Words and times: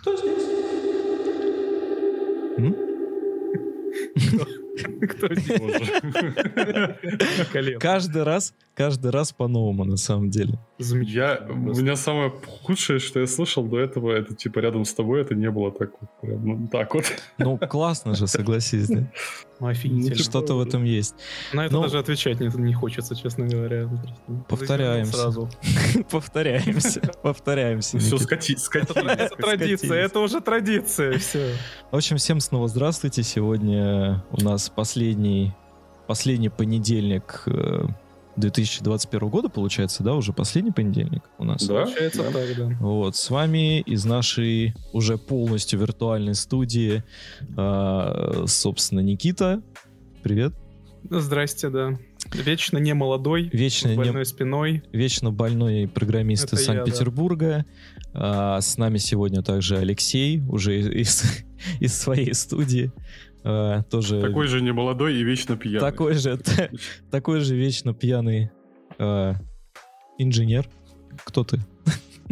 Кто 0.00 0.16
здесь? 0.16 0.44
Кто 5.10 5.34
здесь? 5.34 5.90
Каждый 7.78 8.22
раз, 8.22 8.54
каждый 8.80 9.10
раз 9.10 9.32
по-новому, 9.32 9.84
на 9.84 9.96
самом 9.96 10.30
деле. 10.30 10.58
Я, 10.78 11.46
у 11.48 11.54
меня 11.54 11.96
самое 11.96 12.32
худшее, 12.62 12.98
что 12.98 13.20
я 13.20 13.26
слышал 13.26 13.64
до 13.64 13.78
этого, 13.78 14.10
это 14.12 14.34
типа 14.34 14.60
рядом 14.60 14.84
с 14.84 14.94
тобой, 14.94 15.20
это 15.20 15.34
не 15.34 15.50
было 15.50 15.70
так 15.70 15.90
вот, 16.00 16.10
прям, 16.22 16.46
ну, 16.46 16.68
так 16.68 16.94
вот. 16.94 17.04
Ну, 17.38 17.58
классно 17.58 18.14
же, 18.14 18.26
согласись, 18.26 18.88
да? 18.88 19.10
Ну, 19.60 19.66
офигительно. 19.66 20.16
Что-то 20.16 20.54
в 20.54 20.60
этом 20.62 20.84
есть. 20.84 21.14
На 21.52 21.66
это 21.66 21.74
Ну- 21.74 21.82
даже 21.82 21.98
отвечать 21.98 22.40
не, 22.40 22.46
не 22.46 22.72
хочется, 22.72 23.14
честно 23.14 23.46
говоря. 23.46 23.90
Повторяемся. 24.48 25.12
Сразу. 25.12 25.50
Повторяемся, 26.10 27.00
повторяемся. 27.22 27.98
Все, 27.98 28.14
Никита. 28.14 28.24
скати, 28.24 28.56
скати. 28.56 28.92
Это 28.98 29.36
традиция, 29.36 30.04
это 30.06 30.20
уже 30.20 30.40
традиция, 30.40 31.18
все. 31.18 31.54
В 31.90 31.96
общем, 31.96 32.16
всем 32.16 32.40
снова 32.40 32.68
здравствуйте. 32.68 33.22
Сегодня 33.22 34.24
у 34.30 34.42
нас 34.42 34.70
последний, 34.70 35.52
последний 36.06 36.48
понедельник 36.48 37.42
э, 37.46 37.84
2021 38.40 39.28
года, 39.28 39.48
получается, 39.48 40.02
да? 40.02 40.14
Уже 40.14 40.32
последний 40.32 40.72
понедельник 40.72 41.22
у 41.38 41.44
нас. 41.44 41.66
Да? 41.66 41.84
Получается 41.84 42.22
Да. 42.24 42.30
так, 42.32 42.56
да. 42.56 42.76
Вот, 42.80 43.16
с 43.16 43.30
вами 43.30 43.80
из 43.80 44.04
нашей 44.04 44.74
уже 44.92 45.18
полностью 45.18 45.78
виртуальной 45.78 46.34
студии, 46.34 47.04
э, 47.56 48.44
собственно, 48.46 49.00
Никита. 49.00 49.62
Привет. 50.22 50.52
Здрасте, 51.08 51.70
да. 51.70 51.98
Вечно 52.34 52.76
не 52.78 52.92
молодой, 52.92 53.48
Вечно 53.52 53.88
с 53.88 53.92
не- 53.92 53.96
больной 53.96 54.26
спиной. 54.26 54.82
Вечно 54.92 55.30
больной 55.32 55.88
программист 55.88 56.44
Это 56.44 56.56
из 56.56 56.64
Санкт-Петербурга. 56.66 57.64
А, 58.12 58.60
с 58.60 58.76
нами 58.76 58.98
сегодня 58.98 59.42
также 59.42 59.78
Алексей, 59.78 60.40
уже 60.48 60.78
из, 60.80 61.24
из 61.80 61.96
своей 61.96 62.34
студии. 62.34 62.92
А, 63.42 63.82
тоже 63.84 64.20
Такой 64.20 64.46
же 64.48 64.60
немолодой 64.60 65.16
и 65.16 65.24
вечно 65.24 65.56
пьяный. 65.56 65.80
такой 65.80 66.14
же, 66.14 66.38
такой 67.10 67.40
же 67.40 67.56
вечно 67.56 67.94
пьяный 67.94 68.50
а, 68.98 69.34
инженер. 70.18 70.68
Кто 71.24 71.44
ты? 71.44 71.60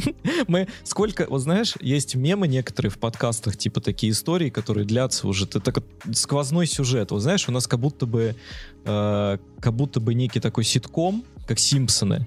Мы 0.48 0.68
сколько, 0.84 1.26
вот 1.28 1.40
знаешь, 1.40 1.74
есть 1.80 2.14
мемы 2.14 2.46
некоторые 2.48 2.90
в 2.90 2.98
подкастах, 2.98 3.56
типа 3.56 3.80
такие 3.80 4.12
истории, 4.12 4.50
которые 4.50 4.86
длятся 4.86 5.26
уже, 5.26 5.44
это 5.44 5.60
так 5.60 5.82
сквозной 6.12 6.66
сюжет. 6.66 7.10
Вот 7.10 7.20
знаешь, 7.20 7.48
у 7.48 7.52
нас 7.52 7.66
как 7.66 7.80
будто 7.80 8.06
бы, 8.06 8.36
э, 8.84 9.38
как 9.60 9.74
будто 9.74 10.00
бы 10.00 10.14
некий 10.14 10.40
такой 10.40 10.64
ситком, 10.64 11.24
как 11.46 11.58
Симпсоны, 11.58 12.26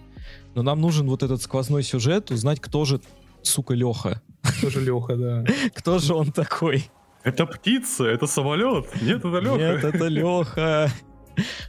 но 0.55 0.63
нам 0.63 0.81
нужен 0.81 1.07
вот 1.07 1.23
этот 1.23 1.41
сквозной 1.41 1.83
сюжет, 1.83 2.31
узнать, 2.31 2.59
кто 2.59 2.85
же, 2.85 3.01
сука, 3.41 3.73
Леха. 3.73 4.21
Тоже 4.61 4.81
Леха, 4.81 5.15
да. 5.15 5.45
Кто 5.75 5.99
же 5.99 6.15
он 6.15 6.31
такой? 6.31 6.89
Это 7.23 7.45
птица, 7.45 8.05
это 8.05 8.25
самолет. 8.27 8.87
Нет, 9.01 9.19
это 9.19 9.39
Леха. 9.39 9.57
Нет, 9.57 9.83
это 9.83 10.07
Леха. 10.07 10.89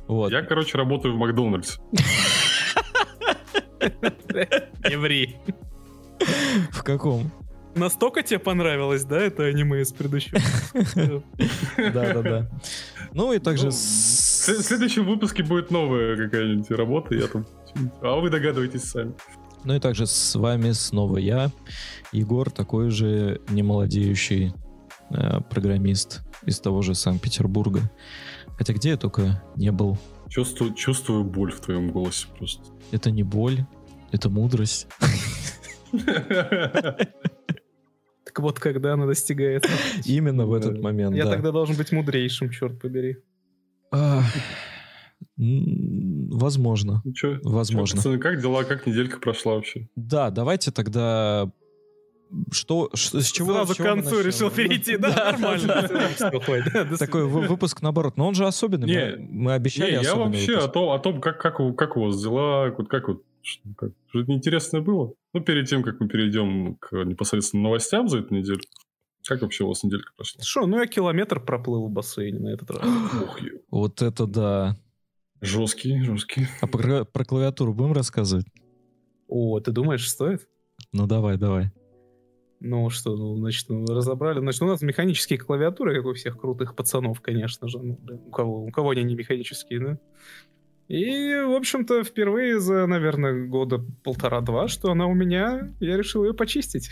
Вот. 0.09 0.33
Я, 0.33 0.42
короче, 0.42 0.78
работаю 0.78 1.14
в 1.14 1.19
Макдональдс. 1.19 1.78
Не 4.89 4.97
ври. 4.97 5.36
В 6.70 6.83
каком? 6.83 7.31
Настолько 7.75 8.22
тебе 8.22 8.39
понравилось, 8.39 9.05
да, 9.05 9.19
это 9.19 9.44
аниме 9.44 9.81
из 9.81 9.92
предыдущего? 9.92 10.41
Да-да-да. 11.77 12.50
Ну 13.12 13.33
и 13.33 13.39
также... 13.39 13.66
Ну, 13.66 13.70
В 13.70 13.75
следующем 13.75 15.06
выпуске 15.06 15.42
будет 15.42 15.70
новая 15.70 16.16
какая-нибудь 16.16 16.70
работа, 16.70 17.14
я 17.14 17.27
там... 17.28 17.47
А 18.03 18.20
вы 18.20 18.28
догадываетесь 18.28 18.84
сами. 18.84 19.14
Ну 19.64 19.75
и 19.75 19.81
также 19.81 20.06
с 20.06 20.34
вами 20.34 20.72
снова 20.72 21.19
я, 21.19 21.50
Егор, 22.11 22.50
такой 22.50 22.91
же 22.91 23.41
немолодеющий 23.48 24.53
программист 25.51 26.23
из 26.47 26.61
того 26.61 26.83
же 26.83 26.95
Санкт-Петербурга. 26.95 27.91
Хотя 28.57 28.73
где 28.75 28.91
я 28.91 28.97
только 28.97 29.43
не 29.57 29.73
был. 29.73 29.99
Чувствую, 30.29 30.75
чувствую 30.75 31.25
боль 31.25 31.53
в 31.53 31.61
твоем 31.61 31.91
голосе 31.91 32.27
просто. 32.39 32.62
Это 32.91 33.11
не 33.11 33.22
боль, 33.22 33.65
это 34.12 34.28
мудрость. 34.31 34.89
Так 38.25 38.39
вот, 38.39 38.59
когда 38.59 38.95
она 38.95 39.06
достигается. 39.06 39.71
Именно 40.06 40.47
в 40.47 40.55
этот 40.55 40.81
момент, 40.81 41.15
Я 41.15 41.25
да. 41.25 41.33
тогда 41.33 41.51
должен 41.53 41.77
быть 41.77 41.93
мудрейшим, 41.93 42.51
черт 42.51 42.81
побери. 42.81 43.19
Возможно. 45.37 47.03
Ну? 47.05 47.39
Возможно. 47.43 48.19
Как 48.19 48.41
дела, 48.41 48.65
как 48.65 48.87
неделька 48.87 49.19
прошла 49.21 49.55
вообще? 49.55 49.89
Да, 49.97 50.31
давайте 50.31 50.71
тогда... 50.71 51.51
Что, 52.50 52.88
ш- 52.94 53.20
с 53.20 53.31
чего 53.31 53.53
Сразу 53.53 53.75
к 53.75 53.76
концу 53.76 54.20
решил 54.22 54.50
перейти, 54.50 54.97
да? 54.97 55.10
Да, 55.15 55.32
Нормально. 55.32 55.88
Такой 56.98 57.26
вы- 57.26 57.43
выпуск 57.43 57.82
наоборот, 57.82 58.16
но 58.16 58.26
он 58.28 58.34
же 58.34 58.47
особенный. 58.47 58.87
Не, 58.87 59.16
мы, 59.16 59.43
мы 59.44 59.53
обещали 59.54 59.88
Не, 59.91 59.94
я 59.94 60.00
особенный 60.00 60.25
вообще 60.38 60.53
выпуск. 60.53 60.69
о 60.69 60.72
том, 60.72 60.91
о 60.91 60.98
том 60.98 61.21
как, 61.21 61.41
как, 61.41 61.60
у, 61.60 61.75
как 61.75 61.97
у 61.97 62.04
вас 62.06 62.22
дела, 62.22 62.71
вот 62.76 62.88
как 62.88 63.09
вот, 63.09 63.22
что, 63.42 63.62
что-то 64.09 64.32
интересное 64.32 64.81
было? 64.81 65.12
Ну, 65.34 65.41
перед 65.41 65.69
тем, 65.69 65.82
как 65.82 66.00
мы 66.00 66.09
перейдем 66.09 66.76
к 66.76 66.92
непосредственно 67.04 67.65
новостям 67.65 68.09
за 68.09 68.19
эту 68.21 68.34
неделю, 68.34 68.60
как 69.26 69.42
вообще 69.42 69.65
у 69.65 69.69
вас 69.69 69.82
неделька 69.84 70.12
прошла? 70.16 70.42
Шо, 70.42 70.66
ну 70.66 70.78
я 70.81 70.87
километр 70.87 71.38
проплыл 71.38 71.87
в 71.87 71.91
бассейне 71.91 72.38
на 72.38 72.48
этот 72.48 72.71
раз. 72.71 72.82
Ё. 73.41 73.59
Вот 73.71 74.00
это 74.00 74.26
да. 74.26 74.76
жесткий, 75.42 76.03
жесткий. 76.03 76.48
А 76.60 76.66
про, 76.66 77.04
про 77.04 77.25
клавиатуру 77.25 77.75
будем 77.75 77.92
рассказывать? 77.92 78.47
О, 79.28 79.60
ты 79.60 79.71
думаешь, 79.71 80.09
стоит? 80.09 80.48
Ну 80.92 81.06
давай, 81.06 81.37
давай. 81.37 81.71
Ну 82.65 82.91
что, 82.91 83.17
ну, 83.17 83.37
значит, 83.39 83.69
ну, 83.69 83.84
разобрали. 83.87 84.39
Значит, 84.39 84.62
у 84.62 84.67
нас 84.67 84.83
механические 84.83 85.37
клавиатуры, 85.37 85.97
как 85.97 86.06
у 86.06 86.15
всех 86.15 86.39
крутых 86.41 86.77
пацанов, 86.77 87.21
конечно 87.21 87.67
же. 87.67 87.81
Ну, 87.81 87.99
блин, 88.00 88.21
у 88.27 88.31
кого, 88.31 88.65
у 88.65 88.71
кого 88.71 88.91
они 88.91 89.03
не 89.03 89.17
механические, 89.17 89.81
да? 89.81 89.99
И, 90.87 91.43
в 91.45 91.56
общем-то, 91.56 92.05
впервые 92.05 92.61
за, 92.61 92.87
наверное, 92.87 93.47
года 93.47 93.84
полтора-два, 94.05 94.69
что 94.69 94.93
она 94.93 95.06
у 95.06 95.15
меня, 95.15 95.72
я 95.81 95.97
решил 95.97 96.25
ее 96.25 96.34
почистить. 96.34 96.91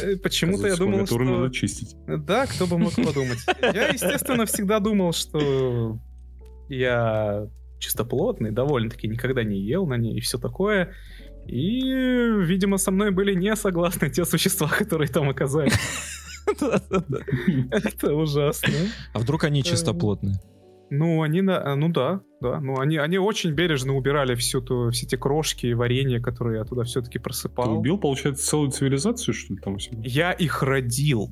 Э, 0.00 0.16
Почему-то 0.16 0.68
я 0.68 0.76
думал, 0.76 1.04
что... 1.04 1.18
надо 1.18 1.52
чистить. 1.52 1.96
Да, 2.06 2.46
кто 2.46 2.68
бы 2.68 2.78
мог 2.78 2.94
подумать. 2.94 3.38
Я, 3.62 3.88
естественно, 3.88 4.46
всегда 4.46 4.78
думал, 4.78 5.12
что 5.12 5.98
я 6.68 7.48
чистоплотный, 7.80 8.52
довольно-таки 8.52 9.08
никогда 9.08 9.42
не 9.42 9.58
ел 9.58 9.86
на 9.86 9.96
ней 9.96 10.16
и 10.16 10.20
все 10.20 10.38
такое. 10.38 10.94
И, 11.48 11.80
видимо, 11.80 12.76
со 12.76 12.90
мной 12.90 13.10
были 13.10 13.34
не 13.34 13.56
согласны 13.56 14.10
те 14.10 14.24
существа, 14.24 14.68
которые 14.68 15.08
там 15.08 15.28
оказались. 15.28 15.72
Это 16.46 18.14
ужасно. 18.14 18.72
А 19.14 19.18
вдруг 19.18 19.44
они 19.44 19.62
чистоплотные? 19.62 20.36
Ну, 20.90 21.22
они, 21.22 21.42
на, 21.42 21.74
ну 21.76 21.90
да, 21.90 22.22
да. 22.40 22.60
Ну, 22.60 22.78
они, 22.78 22.96
они 22.96 23.18
очень 23.18 23.52
бережно 23.52 23.94
убирали 23.94 24.34
всю 24.34 24.62
ту, 24.62 24.90
все 24.90 25.04
эти 25.06 25.16
крошки 25.16 25.66
и 25.66 25.74
варенье, 25.74 26.20
которые 26.20 26.58
я 26.58 26.64
туда 26.64 26.84
все-таки 26.84 27.18
Ты 27.18 27.24
просыпал. 27.24 27.78
убил, 27.78 27.98
получается, 27.98 28.46
целую 28.46 28.70
цивилизацию, 28.70 29.34
что 29.34 29.52
ли, 29.52 29.60
там? 29.60 29.76
Я 30.02 30.32
их 30.32 30.62
родил. 30.62 31.30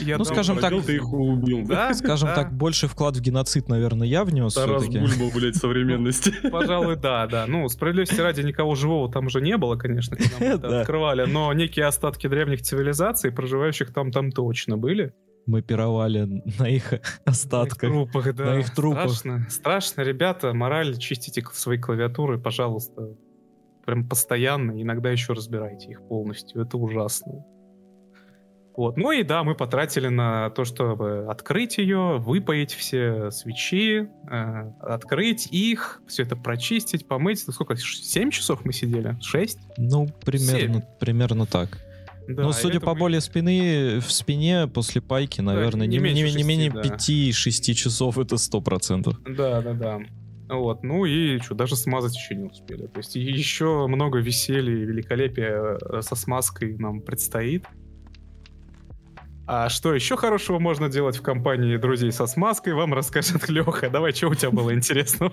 Я 0.00 0.18
Ну, 0.18 0.24
скажем 0.24 0.58
так, 0.58 0.72
ты 0.84 0.96
их 0.96 1.12
убил, 1.12 1.66
да? 1.66 1.92
Скажем 1.94 2.28
да. 2.28 2.34
так, 2.34 2.52
больше 2.52 2.88
вклад 2.88 3.16
в 3.16 3.20
геноцид, 3.20 3.68
наверное, 3.68 4.06
я 4.06 4.24
внес 4.24 4.54
Тарас 4.54 4.82
все-таки. 4.82 4.98
Бульба, 4.98 5.34
блядь, 5.34 5.56
современности. 5.62 6.32
Пожалуй, 6.50 6.96
да, 6.96 7.26
да. 7.26 7.46
Ну, 7.46 7.68
справедливости 7.68 8.20
ради 8.20 8.40
никого 8.42 8.74
живого 8.74 9.10
там 9.10 9.26
уже 9.26 9.40
не 9.40 9.56
было, 9.56 9.76
конечно, 9.76 10.16
открывали, 10.80 11.24
но 11.24 11.52
некие 11.52 11.86
остатки 11.86 12.26
древних 12.26 12.62
цивилизаций, 12.62 13.32
проживающих 13.32 13.92
там, 13.92 14.10
там 14.10 14.30
точно 14.30 14.76
были. 14.76 15.14
Мы 15.44 15.60
пировали 15.60 16.42
на 16.58 16.68
их 16.68 16.90
На 16.92 16.94
их 16.94 17.02
остатках. 17.24 17.90
трупах, 17.90 18.34
да. 18.34 18.44
на 18.44 18.58
их 18.60 18.72
трупах. 18.74 19.10
Страшно, 19.10 19.46
страшно, 19.50 20.02
ребята, 20.02 20.52
мораль, 20.54 20.96
чистите 20.98 21.42
свои 21.52 21.78
клавиатуры, 21.78 22.38
пожалуйста. 22.38 23.16
Прям 23.84 24.08
постоянно, 24.08 24.80
иногда 24.80 25.10
еще 25.10 25.32
разбирайте 25.32 25.90
их 25.90 26.06
полностью, 26.06 26.62
это 26.62 26.78
ужасно. 26.78 27.44
Вот. 28.76 28.96
Ну 28.96 29.12
и 29.12 29.22
да, 29.22 29.44
мы 29.44 29.54
потратили 29.54 30.08
на 30.08 30.50
то, 30.50 30.64
чтобы 30.64 31.26
открыть 31.28 31.78
ее, 31.78 32.16
выпаять 32.18 32.72
все 32.72 33.30
свечи, 33.30 34.08
э, 34.30 34.72
открыть 34.80 35.48
их, 35.50 36.00
все 36.08 36.22
это 36.22 36.36
прочистить, 36.36 37.06
помыть. 37.06 37.42
Ну, 37.46 37.52
Сколько? 37.52 37.76
7 37.76 38.30
часов 38.30 38.64
мы 38.64 38.72
сидели? 38.72 39.18
6? 39.20 39.58
Ну, 39.76 40.08
примерно, 40.24 40.82
примерно 40.98 41.46
так. 41.46 41.78
Да, 42.28 42.44
ну, 42.44 42.52
судя 42.52 42.80
по 42.80 42.94
боли 42.94 43.18
спины, 43.18 43.98
в 44.00 44.10
спине 44.10 44.68
после 44.68 45.00
пайки, 45.00 45.40
наверное, 45.40 45.86
не 45.86 45.98
не, 45.98 46.12
не- 46.12 46.32
не 46.32 46.42
менее 46.44 46.70
шести, 46.70 46.88
да. 46.88 47.72
5-6 47.72 47.74
часов 47.74 48.16
это 48.18 48.36
100%. 48.36 49.34
Да, 49.36 49.60
да, 49.60 49.72
да. 49.74 50.00
Вот, 50.48 50.82
ну 50.82 51.04
и 51.04 51.38
что, 51.38 51.54
даже 51.54 51.76
смазать 51.76 52.14
еще 52.14 52.34
не 52.34 52.44
успели. 52.44 52.86
То 52.86 52.98
есть 52.98 53.16
еще 53.16 53.86
много 53.86 54.18
веселья 54.18 54.72
и 54.72 54.84
великолепия 54.84 55.78
э, 55.80 56.02
со 56.02 56.14
смазкой 56.14 56.76
нам 56.78 57.00
предстоит. 57.00 57.64
А 59.54 59.68
что 59.68 59.94
еще 59.94 60.16
хорошего 60.16 60.58
можно 60.58 60.88
делать 60.88 61.18
в 61.18 61.22
компании 61.22 61.76
друзей 61.76 62.10
со 62.10 62.26
смазкой, 62.26 62.72
вам 62.72 62.94
расскажет 62.94 63.50
Леха. 63.50 63.90
Давай, 63.90 64.12
что 64.12 64.28
у 64.28 64.34
тебя 64.34 64.50
было 64.50 64.72
интересного? 64.72 65.30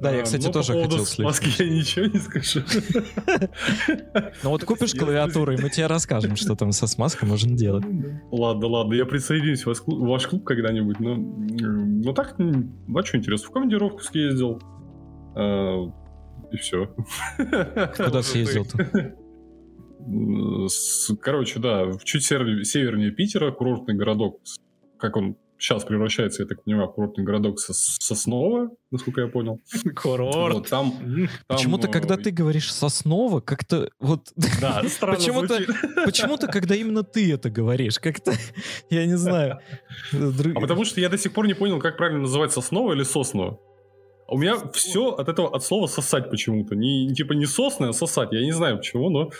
Да, 0.00 0.10
я, 0.10 0.22
А, 0.22 0.24
кстати, 0.24 0.44
ну, 0.46 0.52
тоже 0.52 0.72
хотел 0.72 1.04
слить. 1.06 1.08
смазки 1.20 1.62
я 1.62 1.68
ничего 1.68 2.06
не 2.06 2.18
скажу. 2.18 2.62
Ну 4.42 4.50
вот 4.50 4.64
купишь 4.64 4.92
клавиатуру, 4.92 5.52
и 5.52 5.56
мы 5.62 5.70
тебе 5.70 5.86
расскажем, 5.86 6.34
что 6.34 6.56
там 6.56 6.72
со 6.72 6.88
смазкой 6.88 7.28
можно 7.28 7.56
делать. 7.56 7.84
Ладно, 8.32 8.66
ладно, 8.66 8.94
я 8.94 9.06
присоединюсь 9.06 9.64
в 9.64 9.72
ваш 9.86 10.26
клуб, 10.26 10.42
когда-нибудь. 10.42 10.98
Ну 10.98 12.12
так, 12.12 12.34
а 12.40 13.02
что 13.04 13.18
интересно, 13.18 13.46
в 13.46 13.52
командировку 13.52 14.00
съездил. 14.02 14.60
э, 15.36 15.86
И 16.50 16.56
все. 16.56 16.86
Куда 17.36 18.22
съездил-то? 18.22 19.14
Короче, 21.20 21.58
да, 21.58 21.84
в 21.86 22.04
чуть 22.04 22.24
север- 22.24 22.64
севернее 22.64 23.10
Питера, 23.10 23.50
курортный 23.52 23.94
городок, 23.94 24.40
как 24.98 25.16
он 25.16 25.36
сейчас 25.60 25.84
превращается, 25.84 26.42
я 26.42 26.48
так 26.48 26.62
понимаю, 26.62 26.88
в 26.88 26.92
курортный 26.94 27.24
городок 27.24 27.58
Сос- 27.58 27.96
Сосново, 28.00 28.70
насколько 28.92 29.20
я 29.22 29.26
понял. 29.26 29.60
Курорт. 30.00 30.54
Вот, 30.54 30.68
там, 30.68 30.92
там, 30.92 31.28
Почему-то, 31.48 31.88
э, 31.88 31.90
когда 31.90 32.16
ты 32.16 32.30
говоришь 32.30 32.72
Соснова, 32.72 33.40
как-то 33.40 33.90
вот... 33.98 34.28
Да, 34.60 34.84
странно 34.88 35.16
Почему-то, 35.18 35.58
почему-то, 36.04 36.46
когда 36.46 36.76
именно 36.76 37.02
ты 37.02 37.32
это 37.32 37.50
говоришь, 37.50 37.98
как-то, 37.98 38.34
я 38.90 39.04
не 39.06 39.16
знаю. 39.16 39.58
друг- 40.12 40.56
А 40.56 40.60
потому 40.60 40.84
что 40.84 41.00
я 41.00 41.08
до 41.08 41.18
сих 41.18 41.32
пор 41.32 41.46
не 41.48 41.54
понял, 41.54 41.80
как 41.80 41.96
правильно 41.96 42.20
называть 42.22 42.52
Сосново 42.52 42.92
или 42.92 43.02
Сосно. 43.02 43.58
У 44.30 44.36
меня 44.36 44.56
все 44.74 45.08
от 45.12 45.28
этого, 45.28 45.56
от 45.56 45.64
слова 45.64 45.86
сосать 45.86 46.28
почему-то. 46.30 46.76
Не, 46.76 47.12
типа 47.14 47.32
не 47.32 47.46
сосное, 47.46 47.88
а 47.88 47.92
сосать. 47.94 48.28
Я 48.30 48.42
не 48.44 48.52
знаю 48.52 48.76
почему, 48.76 49.08
но 49.08 49.30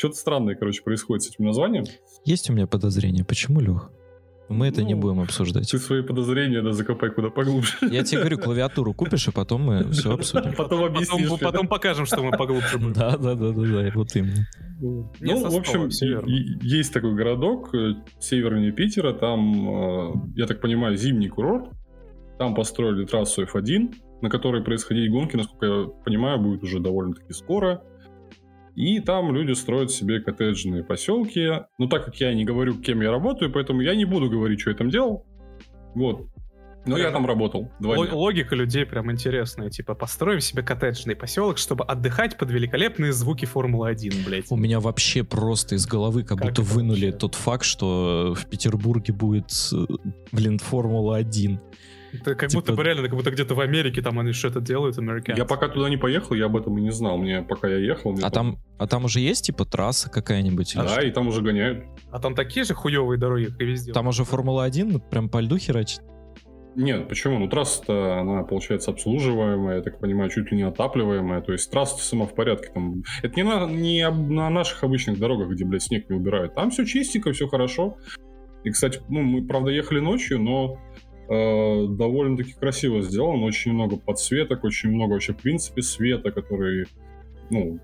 что-то 0.00 0.16
странное, 0.16 0.54
короче, 0.54 0.82
происходит 0.82 1.24
с 1.24 1.28
этим 1.28 1.44
названием. 1.44 1.84
Есть 2.24 2.48
у 2.48 2.54
меня 2.54 2.66
подозрение, 2.66 3.22
почему, 3.22 3.60
Лех? 3.60 3.90
Мы 4.48 4.66
это 4.66 4.82
не 4.82 4.94
Ну, 4.94 5.00
будем 5.02 5.20
обсуждать. 5.20 5.70
Ты 5.70 5.78
свои 5.78 6.02
подозрения 6.02 6.62
да, 6.62 6.72
закопай 6.72 7.10
куда 7.10 7.28
поглубже. 7.28 7.74
Я 7.82 8.02
тебе 8.02 8.20
говорю, 8.20 8.38
клавиатуру 8.38 8.94
купишь, 8.94 9.28
и 9.28 9.30
потом 9.30 9.62
мы 9.62 9.90
все 9.92 10.14
обсудим. 10.14 10.54
Потом 10.56 10.84
объяснишь. 10.84 11.28
Потом, 11.28 11.38
потом 11.38 11.68
покажем, 11.68 12.06
что 12.06 12.22
мы 12.22 12.30
поглубже 12.32 12.78
были. 12.78 12.94
Да, 12.94 13.16
да, 13.18 13.34
да, 13.34 13.52
да, 13.52 13.62
да, 13.62 13.90
вот 13.94 14.16
именно. 14.16 14.46
Не, 14.80 15.34
Ну, 15.34 15.50
в 15.50 15.54
общем, 15.54 15.88
есть 16.62 16.92
такой 16.94 17.14
городок 17.14 17.74
э, 17.74 17.92
севернее 18.18 18.72
Питера, 18.72 19.12
там, 19.12 19.68
э, 19.68 20.12
я 20.36 20.46
так 20.46 20.62
понимаю, 20.62 20.96
зимний 20.96 21.28
курорт. 21.28 21.68
Там 22.38 22.54
построили 22.54 23.04
трассу 23.04 23.42
F1, 23.42 23.94
на 24.22 24.30
которой 24.30 24.64
происходить 24.64 25.10
гонки, 25.10 25.36
насколько 25.36 25.66
я 25.66 25.84
понимаю, 26.04 26.40
будет 26.40 26.62
уже 26.62 26.80
довольно-таки 26.80 27.34
скоро. 27.34 27.84
И 28.76 29.00
там 29.00 29.34
люди 29.34 29.52
строят 29.52 29.90
себе 29.90 30.20
коттеджные 30.20 30.82
поселки. 30.84 31.48
Но 31.78 31.86
так 31.88 32.04
как 32.04 32.16
я 32.20 32.32
не 32.34 32.44
говорю, 32.44 32.74
кем 32.80 33.00
я 33.02 33.10
работаю, 33.10 33.52
поэтому 33.52 33.80
я 33.82 33.94
не 33.94 34.04
буду 34.04 34.30
говорить, 34.30 34.60
что 34.60 34.70
я 34.70 34.76
там 34.76 34.90
делал. 34.90 35.26
Вот. 35.94 36.26
Но 36.86 36.96
я 36.96 37.10
там 37.10 37.26
работал 37.26 37.70
два 37.78 37.94
Ло- 37.94 38.06
дня. 38.06 38.14
Логика 38.16 38.54
людей 38.54 38.86
прям 38.86 39.12
интересная. 39.12 39.68
Типа, 39.68 39.94
построим 39.94 40.40
себе 40.40 40.62
коттеджный 40.62 41.14
поселок, 41.14 41.58
чтобы 41.58 41.84
отдыхать 41.84 42.38
под 42.38 42.50
великолепные 42.50 43.12
звуки 43.12 43.44
Формулы-1, 43.44 44.24
блядь. 44.24 44.46
У 44.50 44.56
меня 44.56 44.80
вообще 44.80 45.22
просто 45.22 45.74
из 45.74 45.86
головы 45.86 46.22
как, 46.22 46.38
Как 46.38 46.48
будто 46.48 46.62
вынули 46.62 47.06
вообще? 47.06 47.18
тот 47.18 47.34
факт, 47.34 47.64
что 47.64 48.34
в 48.34 48.46
Петербурге 48.48 49.12
будет, 49.12 49.50
э, 49.74 49.84
блин, 50.32 50.58
Формула-1. 50.58 51.58
Это 52.12 52.34
как 52.34 52.50
типа- 52.50 52.60
будто 52.60 52.72
бы 52.74 52.82
реально, 52.82 53.02
как 53.02 53.14
будто 53.14 53.30
где-то 53.30 53.54
в 53.54 53.60
Америке 53.60 54.02
там 54.02 54.18
они 54.18 54.32
что-то 54.32 54.60
делают, 54.60 54.98
американцы. 54.98 55.40
Я 55.40 55.44
пока 55.44 55.68
туда 55.68 55.88
не 55.88 55.96
поехал, 55.96 56.34
я 56.34 56.46
об 56.46 56.56
этом 56.56 56.76
и 56.78 56.80
не 56.80 56.90
знал. 56.90 57.18
Мне 57.18 57.42
пока 57.42 57.68
я 57.68 57.76
ехал. 57.76 58.12
мне 58.12 58.22
А 58.22 58.30
там, 58.30 58.58
а 58.78 58.86
там 58.86 59.04
уже 59.04 59.20
есть, 59.20 59.46
типа, 59.46 59.64
трасса 59.64 60.10
какая-нибудь? 60.10 60.74
Да, 60.74 60.88
что? 60.88 61.02
и 61.02 61.10
там 61.10 61.28
уже 61.28 61.42
гоняют. 61.42 61.84
А 62.10 62.18
там 62.18 62.34
такие 62.34 62.64
же 62.64 62.74
хуевые 62.74 63.18
дороги, 63.18 63.46
как 63.46 63.60
и 63.60 63.64
везде. 63.64 63.92
Там 63.92 64.08
уже 64.08 64.24
Формула-1 64.24 65.10
прям 65.10 65.28
по 65.28 65.40
льду 65.40 65.58
херачит? 65.58 66.02
Нет, 66.76 67.08
почему? 67.08 67.38
Ну, 67.38 67.48
трасса-то, 67.48 68.20
она, 68.20 68.42
получается, 68.44 68.92
обслуживаемая, 68.92 69.76
я 69.76 69.82
так 69.82 69.98
понимаю, 69.98 70.30
чуть 70.30 70.52
ли 70.52 70.56
не 70.56 70.62
отапливаемая. 70.62 71.40
То 71.40 71.52
есть 71.52 71.70
трасса 71.70 72.02
сама 72.02 72.26
в 72.26 72.34
порядке. 72.34 72.70
Там... 72.72 73.02
Это 73.22 73.34
не, 73.34 73.42
на, 73.42 73.66
не 73.66 74.08
на 74.08 74.48
наших 74.50 74.84
обычных 74.84 75.18
дорогах, 75.18 75.48
где, 75.48 75.64
блядь, 75.64 75.82
снег 75.82 76.08
не 76.08 76.16
убирают. 76.16 76.54
Там 76.54 76.70
все 76.70 76.84
чистенько, 76.84 77.32
все 77.32 77.48
хорошо. 77.48 77.96
И, 78.62 78.70
кстати, 78.70 79.00
ну, 79.08 79.22
мы, 79.22 79.46
правда, 79.46 79.70
ехали 79.70 80.00
ночью, 80.00 80.40
но 80.40 80.78
довольно-таки 81.30 82.54
красиво 82.54 83.02
сделано. 83.02 83.44
Очень 83.44 83.72
много 83.72 83.96
подсветок, 83.96 84.64
очень 84.64 84.90
много 84.90 85.12
вообще, 85.12 85.32
в 85.32 85.36
принципе, 85.36 85.80
света, 85.80 86.32
который, 86.32 86.86
ну, 87.50 87.78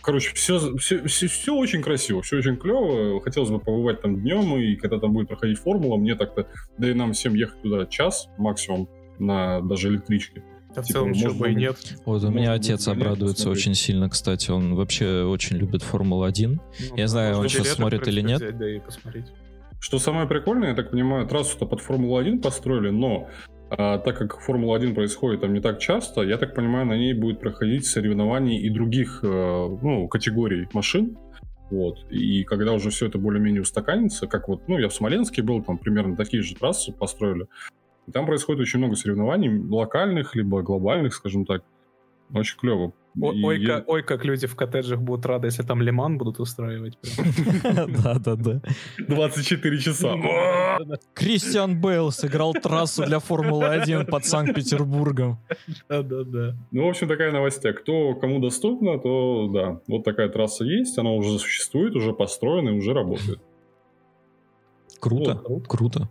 короче, 0.00 0.32
все, 0.34 0.76
все, 0.78 1.06
все, 1.06 1.54
очень 1.54 1.82
красиво, 1.82 2.22
все 2.22 2.38
очень 2.38 2.56
клево. 2.56 3.20
Хотелось 3.20 3.50
бы 3.50 3.58
побывать 3.58 4.00
там 4.00 4.20
днем, 4.20 4.56
и 4.56 4.76
когда 4.76 4.98
там 4.98 5.12
будет 5.12 5.28
проходить 5.28 5.58
формула, 5.58 5.98
мне 5.98 6.14
так-то, 6.14 6.48
да 6.78 6.90
и 6.90 6.94
нам 6.94 7.12
всем 7.12 7.34
ехать 7.34 7.60
туда 7.60 7.84
час 7.86 8.28
максимум 8.38 8.88
на 9.18 9.60
даже 9.60 9.88
электричке. 9.88 10.42
Да 10.74 10.82
в 10.82 10.86
типа, 10.86 10.98
целом, 10.98 11.14
чего 11.14 11.28
можно 11.28 11.40
бы 11.40 11.52
и 11.52 11.54
нет. 11.54 11.76
Вот 12.04 12.22
у 12.24 12.30
меня 12.30 12.52
отец 12.52 12.86
обрадуется 12.88 13.44
посмотреть. 13.44 13.66
очень 13.66 13.74
сильно, 13.74 14.10
кстати. 14.10 14.50
Он 14.50 14.74
вообще 14.74 15.24
очень 15.24 15.56
любит 15.56 15.82
Формулу-1. 15.82 16.48
Ну, 16.48 16.96
Я 16.96 17.08
знаю, 17.08 17.38
он 17.38 17.48
сейчас 17.48 17.68
в 17.68 17.72
смотрит 17.72 18.06
или 18.08 18.20
нет. 18.20 18.40
взять, 18.42 18.58
да 18.58 18.70
и 18.70 18.78
посмотреть. 18.78 19.26
Что 19.86 20.00
самое 20.00 20.26
прикольное, 20.26 20.70
я 20.70 20.74
так 20.74 20.90
понимаю, 20.90 21.28
трассу-то 21.28 21.64
под 21.64 21.80
Формулу-1 21.80 22.42
построили, 22.42 22.90
но 22.90 23.28
а, 23.70 23.98
так 23.98 24.18
как 24.18 24.40
Формула-1 24.40 24.94
происходит 24.94 25.42
там 25.42 25.54
не 25.54 25.60
так 25.60 25.78
часто, 25.78 26.22
я 26.22 26.38
так 26.38 26.56
понимаю, 26.56 26.86
на 26.86 26.94
ней 26.94 27.14
будет 27.14 27.38
проходить 27.38 27.86
соревнования 27.86 28.58
и 28.58 28.68
других 28.68 29.20
э, 29.22 29.28
ну, 29.28 30.08
категорий 30.08 30.66
машин. 30.72 31.16
Вот. 31.70 31.98
И 32.10 32.42
когда 32.42 32.72
уже 32.72 32.90
все 32.90 33.06
это 33.06 33.18
более-менее 33.18 33.62
устаканится, 33.62 34.26
как 34.26 34.48
вот, 34.48 34.66
ну, 34.66 34.76
я 34.76 34.88
в 34.88 34.92
Смоленске 34.92 35.42
был, 35.42 35.62
там 35.62 35.78
примерно 35.78 36.16
такие 36.16 36.42
же 36.42 36.56
трассы 36.56 36.90
построили. 36.90 37.46
И 38.08 38.10
там 38.10 38.26
происходит 38.26 38.62
очень 38.62 38.80
много 38.80 38.96
соревнований, 38.96 39.56
локальных, 39.56 40.34
либо 40.34 40.62
глобальных, 40.62 41.14
скажем 41.14 41.46
так. 41.46 41.62
Очень 42.34 42.58
клево. 42.58 42.92
О- 43.20 43.32
Ой, 43.46 43.60
я- 43.60 43.76
как, 43.76 43.88
ой, 43.88 44.02
как 44.02 44.24
люди 44.24 44.46
в 44.46 44.54
коттеджах 44.56 45.00
будут 45.00 45.24
рады, 45.26 45.48
если 45.48 45.62
там 45.62 45.80
лиман 45.80 46.18
будут 46.18 46.38
устраивать. 46.38 46.98
прям. 47.00 47.90
Да, 48.02 48.18
да, 48.18 48.34
да. 48.36 48.60
24 49.08 49.78
часа. 49.78 50.14
Кристиан 51.14 51.80
Бейл 51.80 52.10
сыграл 52.10 52.52
трассу 52.52 53.04
для 53.06 53.18
Формулы-1 53.18 54.04
под 54.06 54.24
Санкт-Петербургом. 54.26 55.38
Да-да-да. 55.88 56.56
Ну, 56.70 56.84
в 56.86 56.88
общем, 56.88 57.08
такая 57.08 57.32
новостя. 57.32 57.72
Кто 57.72 58.14
кому 58.14 58.38
доступно, 58.40 58.98
то 58.98 59.48
да, 59.52 59.80
вот 59.88 60.04
такая 60.04 60.28
трасса 60.28 60.64
есть, 60.64 60.98
она 60.98 61.10
уже 61.12 61.38
существует, 61.38 61.94
уже 61.96 62.12
построена 62.12 62.70
и 62.70 62.72
уже 62.78 62.92
работает. 62.92 63.40
Круто, 65.00 65.42
круто. 65.68 66.08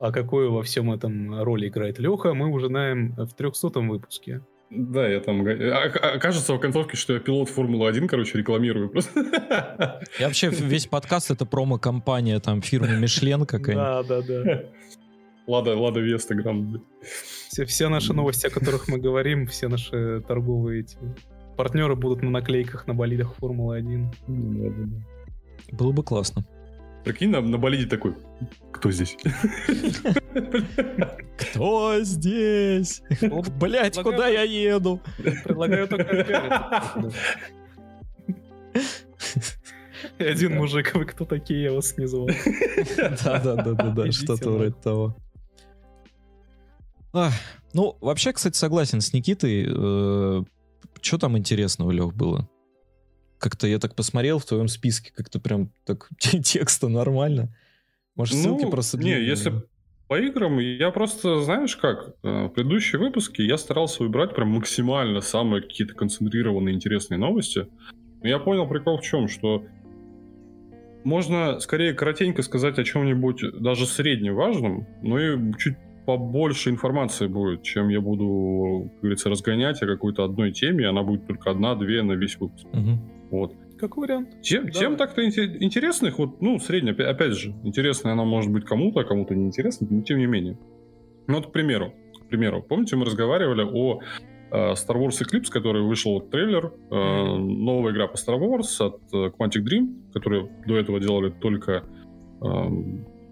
А 0.00 0.12
какую 0.12 0.52
во 0.52 0.62
всем 0.62 0.92
этом 0.92 1.42
роль 1.42 1.66
играет 1.66 1.98
Леха, 1.98 2.32
мы 2.34 2.48
уже 2.48 2.68
знаем 2.68 3.14
в 3.16 3.32
300 3.34 3.80
выпуске. 3.80 4.42
Да, 4.70 5.08
я 5.08 5.20
там... 5.20 5.44
га- 5.44 5.52
а- 5.52 6.14
а- 6.14 6.18
Кажется 6.18 6.52
в 6.54 6.58
концовке, 6.58 6.96
что 6.96 7.14
я 7.14 7.20
пилот 7.20 7.48
Формулы-1, 7.48 8.06
короче, 8.06 8.36
рекламирую 8.38 8.90
просто. 8.90 10.00
И 10.20 10.22
вообще 10.24 10.50
весь 10.50 10.86
подкаст 10.86 11.30
это 11.30 11.46
промо-компания 11.46 12.38
там 12.40 12.60
фирмы 12.60 12.96
Мишлен 12.98 13.46
какая-нибудь. 13.46 14.08
Да-да-да. 14.08 14.62
Лада, 15.46 15.74
Лада 15.74 16.00
Веста 16.00 16.34
Гранд. 16.34 16.82
Все, 17.48 17.64
все 17.64 17.88
наши 17.88 18.12
новости, 18.12 18.46
о 18.46 18.50
которых 18.50 18.88
мы 18.88 18.98
говорим, 18.98 19.46
все 19.46 19.68
наши 19.68 20.20
торговые 20.28 20.80
эти 20.82 20.98
партнеры 21.56 21.96
будут 21.96 22.22
на 22.22 22.28
наклейках 22.30 22.86
на 22.86 22.92
болидах 22.92 23.34
Формулы-1. 23.36 24.92
Было 25.72 25.92
бы 25.92 26.02
классно. 26.02 26.44
Прикинь, 27.08 27.30
на, 27.30 27.40
на 27.40 27.56
болиде 27.56 27.86
такой, 27.86 28.14
кто 28.70 28.90
здесь? 28.90 29.16
Кто 31.38 32.02
здесь? 32.02 33.00
Блять, 33.58 33.98
куда 34.02 34.28
я 34.28 34.42
еду? 34.42 35.00
Предлагаю 35.16 35.88
только. 35.88 37.02
И 40.18 40.22
один 40.22 40.56
мужик, 40.56 40.94
вы 40.94 41.06
кто 41.06 41.24
такие, 41.24 41.62
я 41.62 41.72
вас 41.72 41.96
не 41.96 42.06
звал. 42.06 42.28
Да, 43.24 43.40
да, 43.40 43.54
да, 43.54 43.72
да, 43.72 43.90
да, 43.90 44.06
Идите 44.06 44.24
что-то 44.24 44.50
вроде 44.50 44.74
того. 44.74 45.16
Ну, 47.72 47.96
вообще, 48.02 48.34
кстати, 48.34 48.58
согласен 48.58 49.00
с 49.00 49.14
Никитой. 49.14 49.64
Что 51.00 51.16
там 51.18 51.38
интересного, 51.38 51.90
Лех, 51.90 52.14
было? 52.14 52.50
Как-то 53.38 53.66
я 53.66 53.78
так 53.78 53.94
посмотрел 53.94 54.38
в 54.38 54.44
твоем 54.44 54.68
списке, 54.68 55.12
как-то 55.14 55.40
прям 55.40 55.70
так 55.84 56.08
текста 56.18 56.88
нормально. 56.88 57.54
Может, 58.16 58.34
ссылки 58.34 58.64
Ну, 58.64 58.70
просто 58.70 58.98
Не, 58.98 59.22
если 59.22 59.52
по 60.08 60.18
играм, 60.18 60.58
я 60.58 60.90
просто, 60.90 61.40
знаешь 61.42 61.76
как, 61.76 62.14
э, 62.22 62.46
в 62.46 62.48
предыдущие 62.48 62.98
выпуски 62.98 63.42
я 63.42 63.58
старался 63.58 64.02
выбирать 64.02 64.34
прям 64.34 64.48
максимально 64.48 65.20
самые 65.20 65.62
какие-то 65.62 65.94
концентрированные 65.94 66.74
интересные 66.74 67.18
новости. 67.18 67.66
Но 68.22 68.28
я 68.28 68.38
понял 68.38 68.66
прикол 68.66 68.98
в 68.98 69.02
чем, 69.02 69.28
что 69.28 69.64
можно 71.04 71.60
скорее 71.60 71.92
коротенько 71.92 72.42
сказать 72.42 72.78
о 72.78 72.84
чем-нибудь 72.84 73.60
даже 73.60 73.86
средне 73.86 74.32
важном, 74.32 74.86
но 75.02 75.20
и 75.20 75.52
чуть 75.58 75.76
побольше 76.06 76.70
информации 76.70 77.26
будет, 77.26 77.62
чем 77.62 77.90
я 77.90 78.00
буду, 78.00 78.90
как 78.94 79.00
говорится, 79.02 79.28
разгонять 79.28 79.82
о 79.82 79.86
какой-то 79.86 80.24
одной 80.24 80.52
теме, 80.52 80.88
она 80.88 81.02
будет 81.02 81.26
только 81.26 81.50
одна-две 81.50 82.02
на 82.02 82.12
весь 82.12 82.38
выпуск. 82.38 82.66
Мгм. 82.72 82.98
Вот. 83.30 83.54
Как 83.78 83.96
вариант. 83.96 84.40
Тем, 84.42 84.66
Давай. 84.66 84.72
тем 84.72 84.96
так-то 84.96 85.24
инте- 85.26 85.56
интересных, 85.60 86.18
вот, 86.18 86.40
ну, 86.40 86.58
средне, 86.58 86.92
опя- 86.92 87.04
опять 87.06 87.32
же, 87.32 87.54
интересная 87.62 88.12
она 88.12 88.24
может 88.24 88.50
быть 88.52 88.64
кому-то, 88.64 89.00
а 89.00 89.04
кому-то 89.04 89.34
неинтересна, 89.34 89.86
но 89.88 90.02
тем 90.02 90.18
не 90.18 90.26
менее. 90.26 90.58
Ну, 91.28 91.34
вот, 91.36 91.48
к 91.48 91.52
примеру, 91.52 91.92
к 92.20 92.28
примеру, 92.28 92.62
помните, 92.62 92.96
мы 92.96 93.04
разговаривали 93.04 93.62
о 93.62 94.00
э, 94.50 94.72
Star 94.72 94.96
Wars 94.96 95.20
Eclipse, 95.22 95.50
который 95.50 95.82
вышел 95.82 96.20
трейлер, 96.20 96.72
э, 96.90 97.36
новая 97.36 97.92
игра 97.92 98.08
по 98.08 98.14
Star 98.16 98.38
Wars 98.38 98.84
от 98.84 99.00
э, 99.12 99.30
Quantic 99.38 99.62
Dream, 99.62 100.10
которые 100.12 100.48
до 100.66 100.76
этого 100.76 100.98
делали 101.00 101.30
только 101.30 101.84
э, 102.40 102.46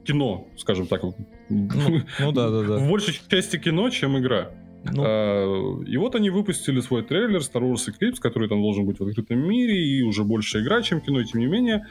кино, 0.04 0.46
скажем 0.56 0.86
так. 0.86 1.02
Ну, 1.02 1.14
ну 1.48 2.32
да, 2.32 2.50
да, 2.50 2.62
да. 2.62 2.76
В 2.78 2.88
большей 2.88 3.18
части 3.28 3.58
кино, 3.58 3.90
чем 3.90 4.18
игра. 4.18 4.50
Ну, 4.92 5.02
А, 5.04 5.82
И 5.86 5.96
вот 5.96 6.14
они 6.14 6.30
выпустили 6.30 6.80
свой 6.80 7.02
трейлер 7.02 7.40
Star 7.40 7.62
Wars 7.62 7.88
Eclipse, 7.88 8.20
который 8.20 8.48
там 8.48 8.60
должен 8.60 8.86
быть 8.86 8.98
в 8.98 9.06
открытом 9.06 9.38
мире, 9.38 9.76
и 9.76 10.02
уже 10.02 10.24
больше 10.24 10.62
игра, 10.62 10.82
чем 10.82 11.00
кино, 11.00 11.20
и 11.20 11.24
тем 11.24 11.40
не 11.40 11.46
менее. 11.46 11.86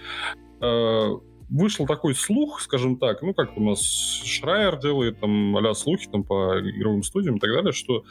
а, 0.61 1.11
Вышел 1.47 1.85
такой 1.85 2.15
слух, 2.15 2.59
скажем 2.59 2.97
так, 2.97 3.21
ну, 3.21 3.33
как 3.35 3.55
у 3.55 3.61
нас 3.61 3.79
Шрайер 4.25 4.79
делает, 4.79 5.19
там, 5.19 5.55
а 5.55 5.75
слухи 5.75 6.07
там 6.11 6.23
по 6.23 6.59
игровым 6.59 7.03
студиям 7.03 7.35
и 7.35 7.39
так 7.39 7.51
далее, 7.51 7.71
что 7.71 8.03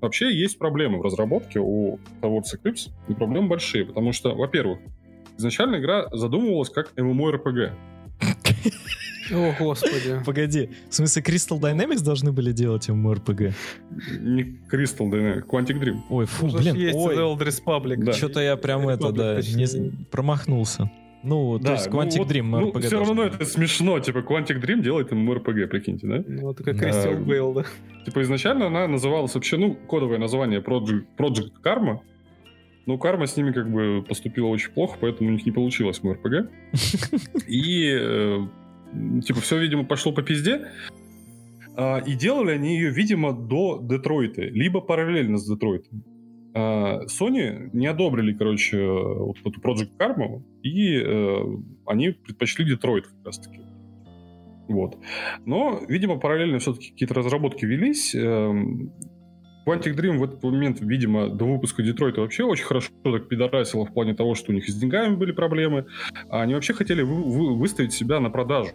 вообще 0.00 0.34
есть 0.34 0.58
проблемы 0.58 0.98
в 0.98 1.02
разработке 1.02 1.60
у 1.60 2.00
Star 2.20 2.36
Wars 2.36 2.46
Eclipse, 2.52 2.90
и 3.08 3.14
проблемы 3.14 3.48
большие, 3.48 3.84
потому 3.84 4.12
что, 4.12 4.34
во-первых, 4.34 4.80
изначально 5.38 5.76
игра 5.76 6.08
задумывалась 6.10 6.70
как 6.70 6.92
MMORPG. 6.96 7.70
О, 9.32 9.54
господи. 9.58 10.20
погоди, 10.26 10.70
в 10.88 10.94
смысле 10.94 11.22
Crystal 11.22 11.60
Dynamics 11.60 12.02
должны 12.04 12.32
были 12.32 12.52
делать 12.52 12.88
MMORPG? 12.88 13.52
Не 14.20 14.42
Crystal 14.70 15.10
Dynamics, 15.10 15.46
Quantic 15.46 15.80
Dream. 15.80 15.98
Ой, 16.08 16.26
фу, 16.26 16.46
Уже 16.46 16.58
блин, 16.58 16.76
есть 16.76 16.96
ой, 16.96 17.16
The 17.16 17.36
Old 17.36 17.40
Republic. 17.40 17.96
Да. 18.04 18.12
что-то 18.12 18.40
я 18.40 18.56
прям 18.56 18.88
это, 18.88 19.08
Republic, 19.08 19.16
да, 19.16 19.34
точнее. 19.36 19.80
не- 19.80 20.04
промахнулся. 20.10 20.90
Ну, 21.22 21.58
то 21.58 21.64
Да, 21.64 21.72
есть 21.74 21.90
ну 21.90 22.00
Quantic 22.00 22.18
вот, 22.18 22.28
Dream 22.32 22.42
Ну, 22.44 22.70
RPG 22.70 22.80
все 22.86 22.98
равно 22.98 23.14
был. 23.14 23.22
это 23.24 23.44
смешно, 23.44 23.98
типа 24.00 24.18
Quantic 24.18 24.58
Dream 24.60 24.80
делает 24.82 25.12
MMORPG, 25.12 25.66
прикиньте, 25.66 26.06
да? 26.06 26.24
Ну, 26.26 26.50
это 26.50 26.62
как 26.64 26.76
Да. 26.78 26.82
Кристиан 26.84 27.24
Бейл, 27.24 27.52
да. 27.52 27.64
Типа 28.06 28.22
изначально 28.22 28.66
она 28.68 28.88
называлась 28.88 29.34
вообще, 29.34 29.58
ну, 29.58 29.74
кодовое 29.74 30.18
название 30.18 30.60
Project, 30.60 31.04
Project 31.18 31.50
Karma. 31.62 31.98
Но 32.86 32.96
Карма 32.96 33.26
с 33.26 33.36
ними 33.36 33.52
как 33.52 33.70
бы 33.70 34.02
поступила 34.08 34.46
очень 34.46 34.70
плохо, 34.70 34.96
поэтому 34.98 35.28
у 35.28 35.32
них 35.34 35.44
не 35.44 35.52
получилось 35.52 36.02
МРПГ. 36.02 36.48
И, 37.46 37.86
э, 38.00 38.38
типа, 39.24 39.40
все, 39.40 39.58
видимо, 39.58 39.84
пошло 39.84 40.12
по 40.12 40.22
пизде. 40.22 40.68
А, 41.76 41.98
И 41.98 42.14
делали 42.14 42.52
они 42.52 42.74
ее, 42.76 42.90
видимо, 42.90 43.32
до 43.32 43.80
Детройта, 43.82 44.42
либо 44.42 44.80
параллельно 44.80 45.38
с 45.38 45.48
Детройтом. 45.48 46.04
А, 46.54 47.04
Sony 47.06 47.70
не 47.72 47.86
одобрили, 47.86 48.34
короче, 48.34 48.82
вот 48.82 49.36
эту 49.44 49.60
Project 49.60 49.90
Karma, 49.98 50.42
и 50.62 50.96
э, 50.96 51.38
они 51.86 52.10
предпочли 52.10 52.64
Детройт 52.64 53.06
как 53.06 53.26
раз-таки. 53.26 53.60
Вот. 54.68 54.98
Но, 55.46 55.80
видимо, 55.88 56.18
параллельно 56.18 56.58
все-таки 56.58 56.90
какие-то 56.90 57.14
разработки 57.14 57.64
велись. 57.64 58.14
Эм, 58.14 58.92
Quantic 59.66 59.94
Dream 59.94 60.18
в 60.18 60.24
этот 60.24 60.42
момент, 60.42 60.78
видимо, 60.80 61.28
до 61.28 61.44
выпуска 61.44 61.82
Детройта 61.82 62.20
вообще 62.22 62.44
очень 62.44 62.64
хорошо 62.64 62.88
так 63.04 63.28
пидорасило 63.28 63.84
в 63.86 63.92
плане 63.92 64.14
того, 64.14 64.34
что 64.34 64.52
у 64.52 64.54
них 64.54 64.68
с 64.68 64.74
деньгами 64.74 65.14
были 65.16 65.32
проблемы. 65.32 65.86
А 66.28 66.42
они 66.42 66.54
вообще 66.54 66.72
хотели 66.72 67.02
вы- 67.02 67.22
вы- 67.24 67.56
выставить 67.56 67.92
себя 67.92 68.20
на 68.20 68.30
продажу. 68.30 68.70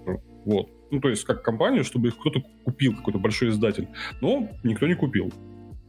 Вот. 0.46 0.70
Ну, 0.92 1.00
то 1.00 1.10
есть, 1.10 1.24
как 1.26 1.42
компанию, 1.44 1.84
чтобы 1.84 2.10
их 2.10 2.18
кто-то 2.18 2.42
купил, 2.64 2.96
какой-то 2.96 3.20
большой 3.20 3.50
издатель. 3.50 3.88
Но 4.22 4.50
никто 4.64 4.88
не 4.88 4.94
купил. 4.94 5.32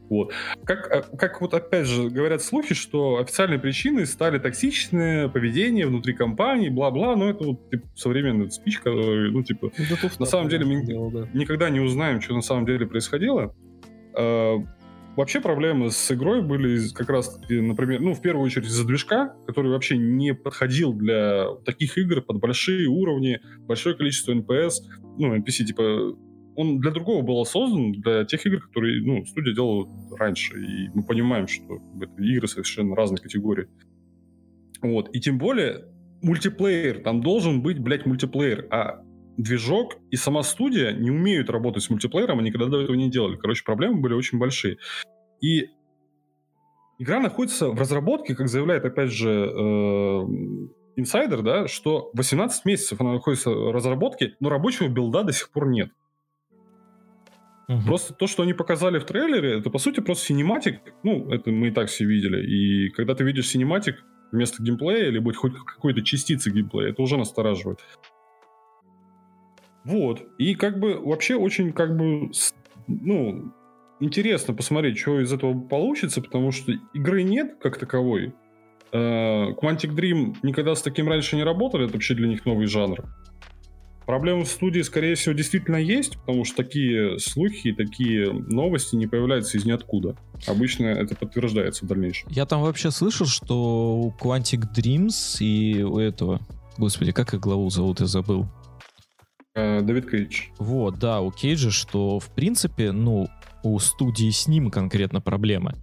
Вот. 0.09 0.31
Как, 0.63 0.89
а, 0.89 1.17
как 1.17 1.41
вот 1.41 1.53
опять 1.53 1.85
же 1.85 2.09
говорят 2.09 2.41
слухи, 2.41 2.73
что 2.73 3.17
официальной 3.17 3.59
причиной 3.59 4.05
стали 4.05 4.39
токсичное 4.39 5.27
поведение 5.27 5.85
внутри 5.85 6.13
компании, 6.13 6.69
бла-бла, 6.69 7.15
но 7.17 7.29
это 7.29 7.43
вот 7.43 7.69
типа, 7.69 7.87
современный 7.93 8.49
спич, 8.49 8.79
который, 8.79 9.31
ну, 9.31 9.43
типа, 9.43 9.69
Да 9.77 10.09
На 10.19 10.25
самом 10.25 10.47
деле, 10.49 10.65
мы- 10.65 10.85
дело, 10.85 11.11
да. 11.11 11.27
никогда 11.33 11.69
не 11.69 11.81
узнаем, 11.81 12.21
что 12.21 12.33
на 12.35 12.41
самом 12.41 12.65
деле 12.65 12.87
происходило. 12.87 13.53
Вообще 15.17 15.41
проблемы 15.41 15.89
с 15.89 16.11
игрой 16.11 16.43
были 16.43 16.89
как 16.93 17.09
раз, 17.09 17.41
например, 17.49 18.01
ну, 18.01 18.13
в 18.13 18.21
первую 18.21 18.45
очередь 18.45 18.67
из-за 18.67 18.85
движка, 18.85 19.33
который 19.47 19.71
вообще 19.71 19.97
не 19.97 20.35
подходил 20.35 20.93
для 20.93 21.55
таких 21.65 21.97
игр 21.97 22.21
под 22.21 22.39
большие 22.39 22.87
уровни, 22.87 23.39
большое 23.61 23.95
количество 23.95 24.31
NPS, 24.33 24.73
ну, 25.17 25.35
NPC, 25.35 25.65
типа, 25.65 26.15
он 26.55 26.79
для 26.79 26.91
другого 26.91 27.23
был 27.23 27.43
создан, 27.45 27.93
для 27.93 28.25
тех 28.25 28.45
игр, 28.45 28.61
которые, 28.61 29.01
ну, 29.01 29.25
студия 29.25 29.55
делала 29.55 29.87
раньше, 30.15 30.55
и 30.55 30.89
мы 30.93 31.03
понимаем, 31.03 31.47
что 31.47 31.79
это 31.99 32.21
игры 32.21 32.47
совершенно 32.47 32.95
разной 32.95 33.17
категории. 33.19 33.67
Вот, 34.83 35.09
и 35.15 35.19
тем 35.19 35.39
более 35.39 35.85
мультиплеер, 36.21 36.99
там 36.99 37.21
должен 37.21 37.63
быть, 37.63 37.79
блядь, 37.79 38.05
мультиплеер, 38.05 38.67
а 38.69 39.01
движок 39.37 39.97
и 40.09 40.15
сама 40.15 40.43
студия 40.43 40.91
не 40.91 41.11
умеют 41.11 41.49
работать 41.49 41.83
с 41.83 41.89
мультиплеером, 41.89 42.39
они 42.39 42.49
никогда 42.49 42.67
до 42.67 42.81
этого 42.81 42.95
не 42.95 43.09
делали. 43.09 43.37
Короче, 43.37 43.63
проблемы 43.63 44.01
были 44.01 44.13
очень 44.13 44.39
большие. 44.39 44.77
И 45.41 45.69
игра 46.97 47.19
находится 47.19 47.69
в 47.69 47.79
разработке, 47.79 48.35
как 48.35 48.47
заявляет, 48.47 48.83
опять 48.85 49.11
же, 49.11 49.29
э, 49.29 50.25
инсайдер, 50.95 51.43
да, 51.43 51.67
что 51.67 52.09
18 52.13 52.65
месяцев 52.65 52.99
она 52.99 53.13
находится 53.13 53.51
в 53.51 53.71
разработке, 53.71 54.35
но 54.39 54.49
рабочего 54.49 54.87
билда 54.87 55.23
до 55.23 55.31
сих 55.31 55.51
пор 55.51 55.67
нет. 55.69 55.91
Мгм. 57.67 57.83
Просто 57.85 58.13
то, 58.13 58.27
что 58.27 58.43
они 58.43 58.53
показали 58.53 58.97
в 58.97 59.05
трейлере, 59.05 59.59
это, 59.59 59.69
по 59.69 59.77
сути, 59.77 59.99
просто 59.99 60.27
cinematic. 60.27 60.79
Ну, 61.03 61.29
это 61.29 61.51
мы 61.51 61.67
и 61.67 61.71
так 61.71 61.89
все 61.89 62.05
видели. 62.05 62.45
И 62.45 62.89
когда 62.91 63.13
ты 63.13 63.23
видишь 63.23 63.49
cinematic 63.49 64.03
вместо 64.31 64.63
геймплея, 64.63 65.09
или 65.09 65.19
хоть 65.33 65.53
какой-то 65.53 66.01
частицы 66.01 66.49
геймплея, 66.49 66.91
это 66.91 67.01
уже 67.01 67.17
настораживает. 67.17 67.79
Вот. 69.87 70.21
И 70.37 70.53
как 70.55 70.79
бы 70.79 70.99
вообще 70.99 71.35
очень 71.35 71.71
как 71.71 71.95
бы, 71.95 72.29
ну, 72.87 73.53
интересно 74.01 74.53
посмотреть, 74.53 74.97
что 74.97 75.21
из 75.21 75.31
этого 75.31 75.57
получится, 75.57 76.21
потому 76.21 76.51
что 76.51 76.73
игры 76.93 77.23
нет 77.23 77.55
как 77.61 77.77
таковой. 77.77 78.33
Э, 78.91 79.51
Quantic 79.53 79.95
Dream 79.95 80.35
никогда 80.43 80.75
с 80.75 80.81
таким 80.81 81.07
раньше 81.07 81.37
не 81.37 81.43
работали, 81.43 81.85
это 81.85 81.93
вообще 81.93 82.15
для 82.15 82.27
них 82.27 82.45
новый 82.45 82.67
жанр. 82.67 83.05
Проблемы 84.05 84.43
в 84.43 84.47
студии, 84.47 84.81
скорее 84.81 85.15
всего, 85.15 85.33
действительно 85.33 85.77
есть, 85.77 86.17
потому 86.17 86.43
что 86.43 86.57
такие 86.57 87.17
слухи, 87.19 87.73
такие 87.73 88.31
новости 88.31 88.95
не 88.95 89.07
появляются 89.07 89.57
из 89.57 89.65
ниоткуда. 89.65 90.17
Обычно 90.47 90.85
это 90.85 91.15
подтверждается 91.15 91.85
в 91.85 91.87
дальнейшем. 91.87 92.29
Я 92.31 92.45
там 92.45 92.61
вообще 92.61 92.91
слышал, 92.91 93.25
что 93.25 93.97
у 93.97 94.11
Quantic 94.11 94.63
Dreams 94.75 95.37
и 95.39 95.81
у 95.81 95.97
этого... 95.97 96.41
Господи, 96.77 97.11
как 97.11 97.33
их 97.33 97.39
главу 97.39 97.69
зовут, 97.69 98.01
я 98.01 98.05
забыл. 98.05 98.47
Э, 99.57 99.81
Дэвид 99.81 100.07
Кейдж. 100.07 100.43
Вот, 100.59 100.99
да, 100.99 101.19
у 101.19 101.31
Кейджа, 101.31 101.71
что 101.71 102.19
в 102.19 102.29
принципе, 102.29 102.91
ну, 102.91 103.27
у 103.63 103.79
студии 103.79 104.29
с 104.29 104.47
ним 104.47 104.69
конкретно 104.69 105.19
проблемы. 105.19 105.73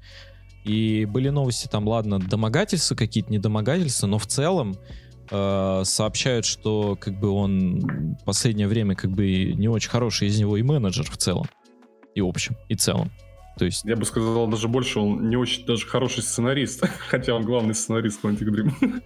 И 0.64 1.06
были 1.06 1.28
новости 1.28 1.66
там, 1.66 1.88
ладно, 1.88 2.20
домогательства 2.20 2.94
какие-то, 2.94 3.32
недомогательства, 3.32 4.06
но 4.06 4.18
в 4.18 4.28
целом 4.28 4.76
э, 5.28 5.82
сообщают, 5.84 6.46
что 6.46 6.96
как 7.00 7.18
бы 7.18 7.30
он 7.30 8.14
в 8.20 8.24
последнее 8.24 8.68
время 8.68 8.94
как 8.94 9.10
бы 9.10 9.52
не 9.54 9.66
очень 9.66 9.90
хороший 9.90 10.28
из 10.28 10.38
него 10.38 10.56
и 10.56 10.62
менеджер 10.62 11.10
в 11.10 11.16
целом. 11.16 11.46
И 12.14 12.20
общем, 12.20 12.56
и 12.68 12.76
целом. 12.76 13.10
То 13.58 13.64
есть, 13.64 13.84
Я 13.84 13.96
бы 13.96 14.04
сказал 14.04 14.46
даже 14.46 14.68
больше, 14.68 15.00
он 15.00 15.28
не 15.28 15.36
очень 15.36 15.66
даже 15.66 15.84
хороший 15.84 16.22
сценарист, 16.22 16.86
хотя 17.08 17.34
он 17.34 17.42
главный 17.42 17.74
сценарист 17.74 18.24
Quantic 18.24 18.38
Dream. 18.54 18.72
ну, 18.80 19.00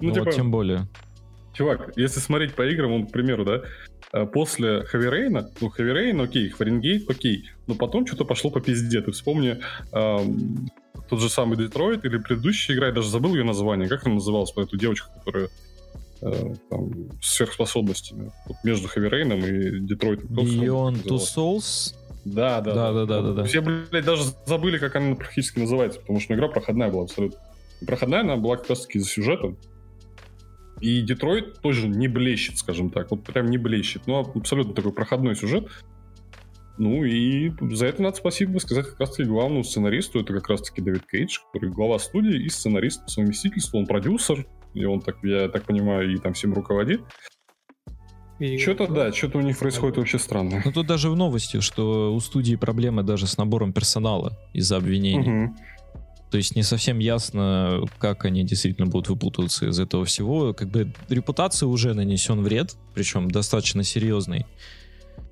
Ну, 0.00 0.12
типа, 0.12 0.24
вот 0.24 0.34
тем 0.34 0.50
более. 0.50 0.88
чувак, 1.52 1.92
если 1.94 2.18
смотреть 2.18 2.54
по 2.54 2.68
играм, 2.68 2.90
он, 2.90 3.06
к 3.06 3.12
примеру, 3.12 3.44
да, 3.44 3.62
после 4.32 4.84
Heavy 4.92 5.10
Rain, 5.10 5.46
ну, 5.60 5.72
Rain, 5.78 6.22
окей, 6.22 6.50
Фаренгейт, 6.50 7.08
окей, 7.08 7.50
но 7.66 7.74
потом 7.74 8.06
что-то 8.06 8.24
пошло 8.24 8.50
по 8.50 8.60
пизде. 8.60 9.00
Ты 9.00 9.12
вспомни 9.12 9.58
эм, 9.92 10.70
тот 11.08 11.20
же 11.20 11.28
самый 11.28 11.56
Детройт 11.56 12.04
или 12.04 12.18
предыдущая 12.18 12.76
игра, 12.76 12.88
я 12.88 12.92
даже 12.92 13.08
забыл 13.08 13.34
ее 13.34 13.44
название, 13.44 13.88
как 13.88 14.06
она 14.06 14.16
называлась, 14.16 14.50
про 14.50 14.64
эту 14.64 14.76
девочку, 14.76 15.10
которая 15.18 15.48
э, 16.22 16.54
там, 16.70 17.10
с 17.20 17.36
сверхспособностями. 17.36 18.32
Вот 18.46 18.56
между 18.64 18.88
Rain 18.88 19.38
и 19.38 19.80
Детройтом. 19.80 20.28
Beyond 20.30 21.04
Two? 21.04 21.18
Souls. 21.18 21.94
Да, 22.24 22.60
да, 22.60 22.74
Да, 22.74 22.92
да, 22.92 23.06
да, 23.06 23.22
да, 23.22 23.32
да. 23.32 23.44
Все, 23.44 23.60
блядь, 23.60 24.04
даже 24.04 24.22
забыли, 24.46 24.78
как 24.78 24.94
она 24.96 25.16
практически 25.16 25.58
называется, 25.58 26.00
потому 26.00 26.20
что 26.20 26.34
игра 26.34 26.48
проходная 26.48 26.90
была 26.90 27.04
абсолютно. 27.04 27.38
И 27.80 27.84
проходная 27.84 28.20
она 28.20 28.36
была 28.36 28.56
как 28.56 28.70
раз-таки 28.70 28.98
за 28.98 29.06
сюжетом. 29.06 29.56
И 30.82 31.00
Детройт 31.00 31.60
тоже 31.60 31.88
не 31.88 32.08
блещет, 32.08 32.58
скажем 32.58 32.90
так. 32.90 33.10
Вот 33.12 33.22
прям 33.24 33.46
не 33.46 33.56
блещет. 33.56 34.02
Ну, 34.06 34.18
абсолютно 34.18 34.74
такой 34.74 34.92
проходной 34.92 35.36
сюжет. 35.36 35.68
Ну 36.78 37.04
и 37.04 37.52
за 37.74 37.86
это 37.86 38.02
надо 38.02 38.16
спасибо 38.16 38.58
сказать 38.58 38.86
как 38.88 38.98
раз-таки 39.00 39.28
главному 39.28 39.62
сценаристу. 39.62 40.20
Это 40.20 40.32
как 40.34 40.48
раз-таки 40.48 40.82
Дэвид 40.82 41.04
Кейдж, 41.10 41.38
который 41.52 41.70
глава 41.70 41.98
студии 41.98 42.44
и 42.44 42.48
сценарист 42.48 43.04
по 43.04 43.08
совместительству. 43.10 43.78
Он 43.78 43.86
продюсер, 43.86 44.46
и 44.74 44.84
он, 44.84 45.00
так, 45.00 45.18
я 45.22 45.48
так 45.48 45.64
понимаю, 45.64 46.12
и 46.12 46.16
там 46.18 46.32
всем 46.32 46.52
руководит. 46.54 47.00
И- 48.40 48.58
Что-то, 48.58 48.88
да, 48.88 49.12
что-то 49.12 49.38
у 49.38 49.42
них 49.42 49.58
происходит 49.58 49.98
вообще 49.98 50.18
странно. 50.18 50.62
Ну 50.64 50.72
тут 50.72 50.86
даже 50.86 51.10
в 51.10 51.16
новости, 51.16 51.60
что 51.60 52.12
у 52.12 52.18
студии 52.20 52.56
проблемы 52.56 53.02
даже 53.04 53.26
с 53.28 53.36
набором 53.38 53.72
персонала 53.72 54.36
из-за 54.52 54.78
обвинений. 54.78 55.18
Мгм. 55.46 55.56
То 56.32 56.38
есть 56.38 56.56
не 56.56 56.62
совсем 56.62 56.98
ясно, 56.98 57.84
как 57.98 58.24
они 58.24 58.42
действительно 58.42 58.86
будут 58.86 59.10
выпутываться 59.10 59.68
из 59.68 59.78
этого 59.78 60.06
всего. 60.06 60.54
Как 60.54 60.70
бы 60.70 60.90
репутации 61.10 61.66
уже 61.66 61.92
нанесен 61.92 62.42
вред, 62.42 62.74
причем 62.94 63.30
достаточно 63.30 63.82
серьезный. 63.84 64.46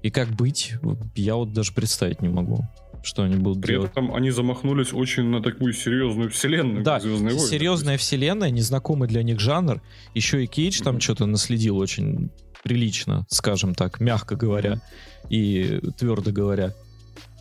И 0.03 0.11
как 0.11 0.29
быть, 0.29 0.75
я 1.15 1.37
вот 1.37 1.55
даже 1.55 1.73
представить 1.73 2.21
не 2.21 2.29
могу. 2.29 2.69
что 3.03 3.23
они 3.23 3.37
будут 3.37 3.63
При 3.63 3.73
делать. 3.73 3.93
этом 3.93 4.15
они 4.15 4.31
замахнулись 4.31 4.93
очень 4.93 5.23
на 5.25 5.43
такую 5.43 5.73
серьезную 5.73 6.29
вселенную, 6.29 6.85
Да, 6.85 7.01
«Звездные 7.01 7.35
войны». 7.35 7.49
серьезная 7.49 7.97
вселенная, 7.97 8.51
незнакомый 8.51 9.09
для 9.09 9.23
них 9.23 9.41
жанр. 9.41 9.81
Еще 10.15 10.45
и 10.45 10.47
Кейдж 10.47 10.83
там 10.83 11.01
что-то 11.01 11.25
наследил 11.25 11.79
очень 11.79 12.31
прилично, 12.63 13.25
скажем 13.31 13.75
так, 13.75 14.01
мягко 14.01 14.37
говоря 14.37 14.83
и 15.31 15.81
твердо 15.97 16.31
говоря. 16.31 16.75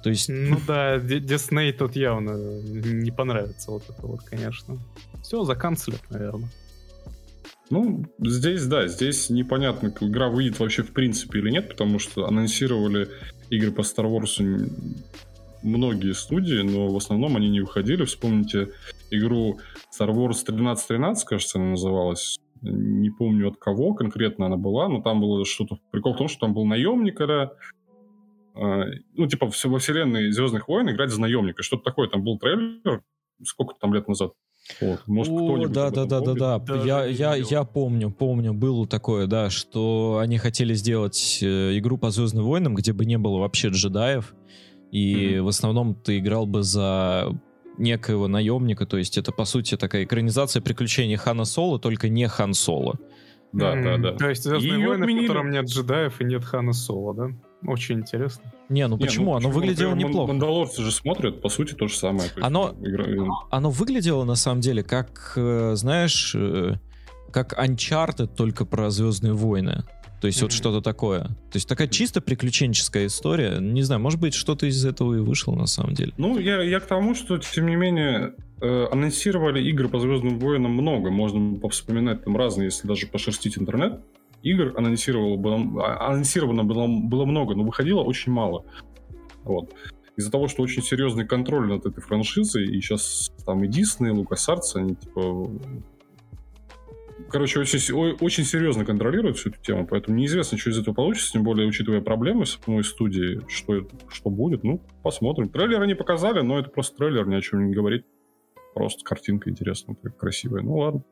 То 0.03 0.10
есть, 0.10 0.29
Ну 0.29 0.58
да, 0.68 1.00
Ди- 1.00 1.20
Дисней 1.20 1.74
тут 1.74 1.96
явно 1.96 2.62
не 2.62 3.12
понравится 3.12 3.72
вот 3.72 3.84
это 3.89 4.06
вот, 4.06 4.22
конечно. 4.22 4.77
Все, 5.22 5.44
заканцелят, 5.44 6.01
наверное. 6.10 6.50
Ну, 7.70 8.06
здесь, 8.20 8.65
да, 8.65 8.88
здесь 8.88 9.29
непонятно, 9.29 9.94
игра 10.01 10.29
выйдет 10.29 10.60
вообще 10.60 10.82
в 10.82 10.91
принципе 10.91 11.39
или 11.39 11.51
нет, 11.51 11.70
потому 11.70 12.00
что 12.00 12.25
анонсировали 12.25 13.10
игры 13.50 13.72
по 13.72 13.82
Star 13.82 14.10
Wars 14.10 14.41
многие 15.62 16.13
студии, 16.13 16.62
но 16.62 16.88
в 16.88 16.98
основном 16.98 17.36
они 17.36 17.50
не 17.50 17.62
выходили. 17.62 18.06
Вспомните 18.06 18.70
игру 19.12 19.60
Star 19.94 20.10
Wars 20.10 20.41
1313, 20.44 21.25
кажется, 21.25 21.60
она 21.60 21.72
называлась. 21.72 22.39
Не 22.62 23.10
помню 23.10 23.50
от 23.50 23.58
кого 23.58 23.94
конкретно 23.94 24.48
она 24.48 24.58
была, 24.58 24.89
но 24.89 25.01
там 25.01 25.22
было 25.22 25.46
что-то... 25.46 25.79
Прикол 25.91 26.13
в 26.13 26.18
том, 26.18 26.27
что 26.27 26.41
там 26.41 26.53
был 26.53 26.65
наемник, 26.65 27.18
когда... 27.18 27.44
а, 27.44 27.51
Ну, 28.60 29.28
типа, 29.28 29.51
во 29.63 29.80
вселенной 29.80 30.32
Звездных 30.32 30.68
войн 30.68 30.89
играть 30.89 31.12
за 31.12 31.22
наемника. 31.22 31.63
Что-то 31.63 31.84
такое. 31.84 32.10
Там 32.10 32.24
был 32.24 32.38
трейлер, 32.38 33.01
сколько 33.44 33.74
там 33.80 33.94
лет 33.94 34.08
назад. 34.08 34.34
Вот. 34.82 35.01
Может, 35.08 35.34
О, 35.34 35.36
кто-нибудь 35.38 35.72
да, 35.72 35.89
да, 35.89 36.06
да, 36.06 36.20
да, 36.20 36.34
да. 36.34 36.60
Даже 36.60 36.88
Я, 36.88 37.06
я, 37.06 37.36
я 37.36 37.63
помню, 37.63 38.12
помню, 38.12 38.54
было 38.54 38.88
такое, 38.88 39.25
да, 39.28 39.50
что 39.50 40.20
они 40.22 40.38
хотели 40.38 40.74
сделать 40.74 41.39
э, 41.42 41.78
игру 41.78 41.98
по 41.98 42.12
Звездным 42.12 42.44
войнам, 42.46 42.75
где 42.75 42.94
бы 42.94 43.06
не 43.06 43.18
было 43.18 43.39
вообще 43.39 43.70
джедаев, 43.70 44.36
и 44.92 45.36
Мгм. 45.38 45.46
в 45.46 45.48
основном 45.48 45.96
ты 45.96 46.20
играл 46.20 46.46
бы 46.46 46.62
за 46.62 47.30
некоего 47.78 48.28
наемника, 48.28 48.86
то 48.86 48.98
есть 48.98 49.18
это, 49.18 49.32
по 49.32 49.46
сути, 49.46 49.78
такая 49.78 50.04
экранизация 50.04 50.62
приключений 50.62 51.16
Хана 51.16 51.46
Соло, 51.46 51.80
только 51.80 52.10
не 52.10 52.28
Хан 52.28 52.54
Соло. 52.54 53.00
Да, 53.54 53.72
да, 53.74 53.94
М, 53.96 54.01
да. 54.01 54.12
То 54.13 54.30
есть 54.30 54.44
Звездные 54.44 54.88
войны, 54.88 55.08
в 55.08 55.22
котором 55.22 55.50
нет 55.50 55.66
джедаев 55.66 56.22
и 56.22 56.25
нет 56.25 56.44
Хана 56.44 56.74
Соло, 56.74 57.16
да? 57.16 57.30
Очень 57.66 58.00
интересно. 58.00 58.51
Не, 58.70 58.88
ну 58.88 58.98
Не, 58.98 59.04
почему? 59.06 59.36
Оно 59.36 59.50
выглядело 59.50 59.89
Например, 59.89 60.10
неплохо. 60.10 60.32
Мандалорцы 60.32 60.82
же 60.82 60.92
смотрят, 60.92 61.42
по 61.42 61.50
сути, 61.50 61.74
то 61.74 61.88
же 61.88 61.96
самое. 61.96 62.30
Оно- 62.42 62.74
Оно 63.51 63.70
выглядело, 63.70 64.24
на 64.24 64.36
самом 64.36 64.62
деле, 64.62 64.82
как, 64.84 65.34
э, 65.36 65.74
знаешь, 65.75 66.34
э, 66.36 66.75
как 67.32 67.54
Uncharted, 67.60 68.28
только 68.36 68.66
про 68.66 68.89
Звездные 68.89 69.34
войны. 69.34 69.84
То 70.22 70.28
есть 70.28 70.42
вот 70.42 70.51
Мгм. 70.51 70.58
что-то 70.58 70.82
такое. 70.82 71.24
То 71.24 71.56
есть 71.56 71.68
такая 71.68 71.88
чисто 71.88 72.20
приключенческая 72.22 73.08
история. 73.08 73.58
Не 73.60 73.84
знаю, 73.84 74.01
может 74.01 74.20
быть, 74.20 74.34
что-то 74.34 74.66
из 74.66 74.86
этого 74.86 75.16
и 75.16 75.20
вышло 75.20 75.56
на 75.56 75.66
самом 75.66 75.94
деле. 75.94 76.12
Ну, 76.18 76.38
я, 76.38 76.62
я 76.62 76.80
к 76.82 76.86
тому, 76.88 77.16
что, 77.16 77.38
тем 77.38 77.68
не 77.68 77.75
менее, 77.78 78.34
э, 78.62 78.88
анонсировали 78.92 79.62
игры 79.70 79.88
по 79.88 79.98
Звездным 80.00 80.38
войнам 80.39 80.72
много. 80.74 81.10
Можно 81.10 81.58
повспоминать 81.60 82.24
там 82.25 82.36
разные, 82.36 82.66
если 82.66 82.86
даже 82.88 83.08
пошерстить 83.08 83.58
интернет. 83.58 84.01
Игр 84.43 84.74
анонсировало 84.77 85.38
было, 85.38 85.58
а- 85.84 86.10
анонсировано 86.12 86.63
было, 86.63 86.88
было 86.88 87.25
много, 87.25 87.55
но 87.55 87.63
выходило 87.63 88.01
очень 88.01 88.31
мало. 88.31 88.65
Вот. 89.43 89.74
Из-за 90.15 90.31
того, 90.31 90.48
что 90.48 90.63
очень 90.63 90.84
серьезный 90.84 91.25
контроль 91.25 91.67
над 91.67 91.86
этой 91.86 92.01
франшизой, 92.01 92.65
и 92.65 92.81
сейчас 92.81 93.31
там 93.46 93.63
и 93.63 93.67
Дисней, 93.67 94.12
и 94.12 94.15
LucasArts, 94.15 94.75
они 94.75 94.96
типа... 94.96 95.50
Короче, 97.29 97.60
очень, 97.60 98.15
очень 98.22 98.43
серьезно 98.43 98.86
контролируют 98.86 99.38
всю 99.38 99.50
эту 99.50 99.62
тему, 99.62 99.86
поэтому 99.86 100.17
неизвестно, 100.17 100.58
что 100.58 100.72
из 100.72 100.79
этого 100.79 100.96
получится, 100.96 101.34
тем 101.34 101.43
более, 101.43 101.67
учитывая 101.67 102.01
проблемы 102.01 102.46
с 102.46 102.58
самой 102.63 102.84
студией, 102.84 103.41
что, 103.48 103.88
что 104.10 104.29
будет, 104.29 104.63
ну, 104.63 104.81
посмотрим. 105.03 105.50
Трейлер 105.50 105.81
они 105.81 105.96
показали, 105.96 106.41
но 106.41 106.58
это 106.60 106.69
просто 106.69 106.98
трейлер, 106.98 107.27
ни 107.27 107.36
о 107.36 107.41
чем 107.41 107.67
не 107.67 107.74
говорит. 107.74 108.05
Просто 108.74 109.03
картинка 109.03 109.50
интересная, 109.50 109.96
красивая. 109.96 110.62
Ну 110.62 110.77
ладно. 110.77 111.03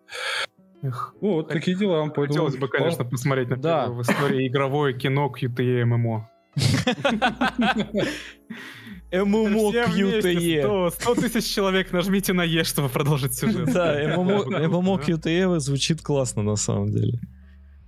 Эх. 0.83 1.13
Ну, 1.21 1.33
вот 1.33 1.47
такие 1.49 1.75
дела. 1.75 2.03
поэтому- 2.07 2.27
Хотелось 2.27 2.57
бы, 2.57 2.67
конечно, 2.67 3.03
посмотреть 3.03 3.49
на 3.49 3.57
Да. 3.57 3.87
в 3.89 4.01
истории 4.01 4.47
игровое 4.47 4.93
кино 4.93 5.31
QTE 5.35 5.83
ММО. 5.85 6.29
ММО 9.11 9.71
QTE. 9.71 10.61
100, 10.61 10.89
100 10.91 11.15
тысяч 11.15 11.53
человек 11.55 11.91
нажмите 11.93 12.33
на 12.33 12.43
Е, 12.43 12.63
чтобы 12.63 12.89
продолжить 12.89 13.33
сюжет. 13.33 13.73
Да, 13.73 13.93
ММО 14.17 14.45
Да. 14.51 14.67
ММО 14.67 14.99
QTE 14.99 15.59
звучит 15.59 16.01
классно 16.01 16.43
на 16.43 16.55
самом 16.57 16.91
деле. 16.91 17.19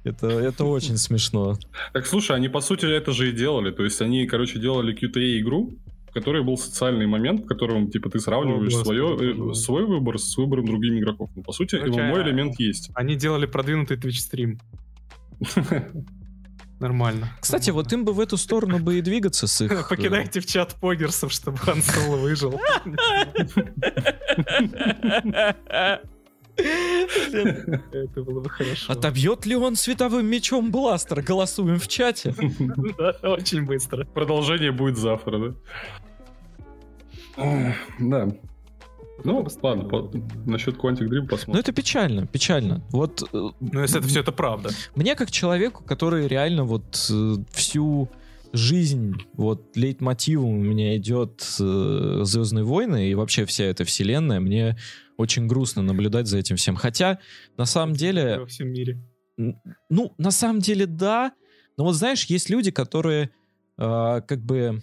Это, 0.05 0.27
это 0.27 0.63
очень 0.63 0.97
смешно. 0.97 1.57
Так, 1.93 2.05
слушай, 2.07 2.35
они, 2.35 2.47
по 2.47 2.61
сути, 2.61 2.85
это 2.85 3.11
же 3.11 3.29
и 3.29 3.31
делали. 3.33 3.71
То 3.71 3.83
есть 3.83 4.01
они, 4.01 4.25
короче, 4.27 4.57
делали 4.59 4.93
QTE-игру, 4.95 5.73
в 6.09 6.13
которой 6.13 6.43
был 6.43 6.57
социальный 6.57 7.07
момент, 7.07 7.41
в 7.41 7.47
котором, 7.47 7.89
типа, 7.89 8.09
ты 8.09 8.19
сравниваешь 8.19 8.73
О, 8.73 8.83
свое, 8.83 9.51
э, 9.51 9.53
свой 9.53 9.85
выбор 9.85 10.17
с 10.17 10.35
выбором 10.37 10.65
других 10.65 10.99
игроков. 10.99 11.29
Ну, 11.35 11.43
по 11.43 11.51
сути, 11.51 11.77
Короче, 11.77 12.01
мой 12.01 12.23
элемент 12.23 12.59
есть. 12.59 12.89
Они 12.95 13.15
делали 13.15 13.45
продвинутый 13.45 13.97
Twitch 13.97 14.19
стрим. 14.19 14.59
Нормально. 16.79 17.29
Кстати, 17.41 17.71
вот 17.71 17.91
им 17.91 18.05
бы 18.05 18.13
в 18.13 18.21
эту 18.21 18.37
сторону 18.37 18.79
бы 18.79 18.97
и 18.97 19.01
двигаться 19.01 19.47
с 19.47 19.61
их... 19.61 19.71
э, 19.71 19.83
Покидайте 19.87 20.39
в 20.39 20.45
чат 20.45 20.75
погерсов, 20.75 21.33
чтобы 21.33 21.57
Хан 21.57 21.81
Соло 21.81 22.15
выжил. 22.15 22.53
Это 27.91 28.23
было 28.23 28.41
бы 28.41 28.49
хорошо. 28.49 28.91
Отобьет 28.93 29.45
ли 29.45 29.55
он 29.55 29.75
световым 29.75 30.25
мечом 30.25 30.71
бластер? 30.71 31.21
Голосуем 31.21 31.79
в 31.79 31.87
чате. 31.87 32.33
Очень 33.23 33.65
быстро. 33.65 34.05
Продолжение 34.05 34.71
будет 34.71 34.97
завтра, 34.97 35.53
да? 37.37 37.73
Да. 37.99 38.27
Ну, 39.25 39.45
ладно, 39.61 39.83
по- 39.83 40.11
насчет 40.45 40.77
Quantic 40.77 41.07
Dream 41.09 41.21
Ну 41.23 41.27
посмотрим. 41.27 41.59
это 41.59 41.73
печально, 41.73 42.25
печально. 42.25 42.81
Вот 42.89 43.21
э, 43.23 43.27
Ну, 43.59 43.81
если 43.81 43.99
это 43.99 44.07
все 44.07 44.21
это 44.21 44.31
правда. 44.31 44.69
мне 44.95 45.13
как 45.15 45.29
человеку, 45.29 45.83
который 45.83 46.25
реально 46.27 46.63
вот 46.63 47.05
э, 47.11 47.35
всю 47.51 48.07
жизнь, 48.53 49.15
вот 49.33 49.75
лейтмотивом 49.75 50.49
у 50.49 50.63
меня 50.63 50.97
идет 50.97 51.43
э, 51.59 52.21
Звездные 52.23 52.63
войны 52.63 53.09
и 53.09 53.15
вообще 53.15 53.45
вся 53.45 53.65
эта 53.65 53.83
вселенная, 53.83 54.39
мне 54.39 54.77
очень 55.17 55.47
грустно 55.47 55.81
наблюдать 55.81 56.27
за 56.27 56.37
этим 56.37 56.55
всем. 56.55 56.75
Хотя, 56.75 57.19
на 57.57 57.65
самом 57.65 57.95
деле, 57.95 58.39
Во 58.39 58.45
всем 58.45 58.69
мире. 58.69 58.99
ну, 59.37 60.13
на 60.17 60.31
самом 60.31 60.59
деле, 60.59 60.85
да. 60.85 61.33
Но 61.77 61.83
вот 61.83 61.93
знаешь, 61.93 62.25
есть 62.25 62.49
люди, 62.49 62.71
которые 62.71 63.29
э, 63.77 64.21
как 64.27 64.43
бы 64.43 64.81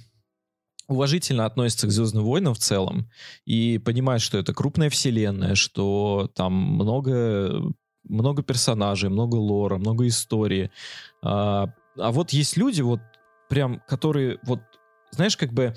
уважительно 0.89 1.47
относятся 1.47 1.87
к 1.87 1.91
Звездным 1.91 2.25
войнам 2.25 2.55
в 2.55 2.59
целом 2.59 3.11
и 3.45 3.79
понимают, 3.79 4.23
что 4.23 4.39
это 4.39 4.55
крупная 4.55 4.91
вселенная, 4.91 5.55
что 5.55 6.31
там 6.35 6.53
много, 6.53 7.61
много 8.05 8.43
персонажей, 8.43 9.11
много 9.11 9.35
лора, 9.37 9.79
много 9.79 10.07
истории. 10.07 10.71
А, 11.23 11.73
а 11.97 12.13
вот 12.13 12.31
есть 12.31 12.57
люди, 12.57 12.83
вот 12.83 13.01
прям, 13.49 13.83
которые 13.87 14.39
вот, 14.45 14.61
знаешь, 15.11 15.37
как 15.37 15.53
бы... 15.53 15.75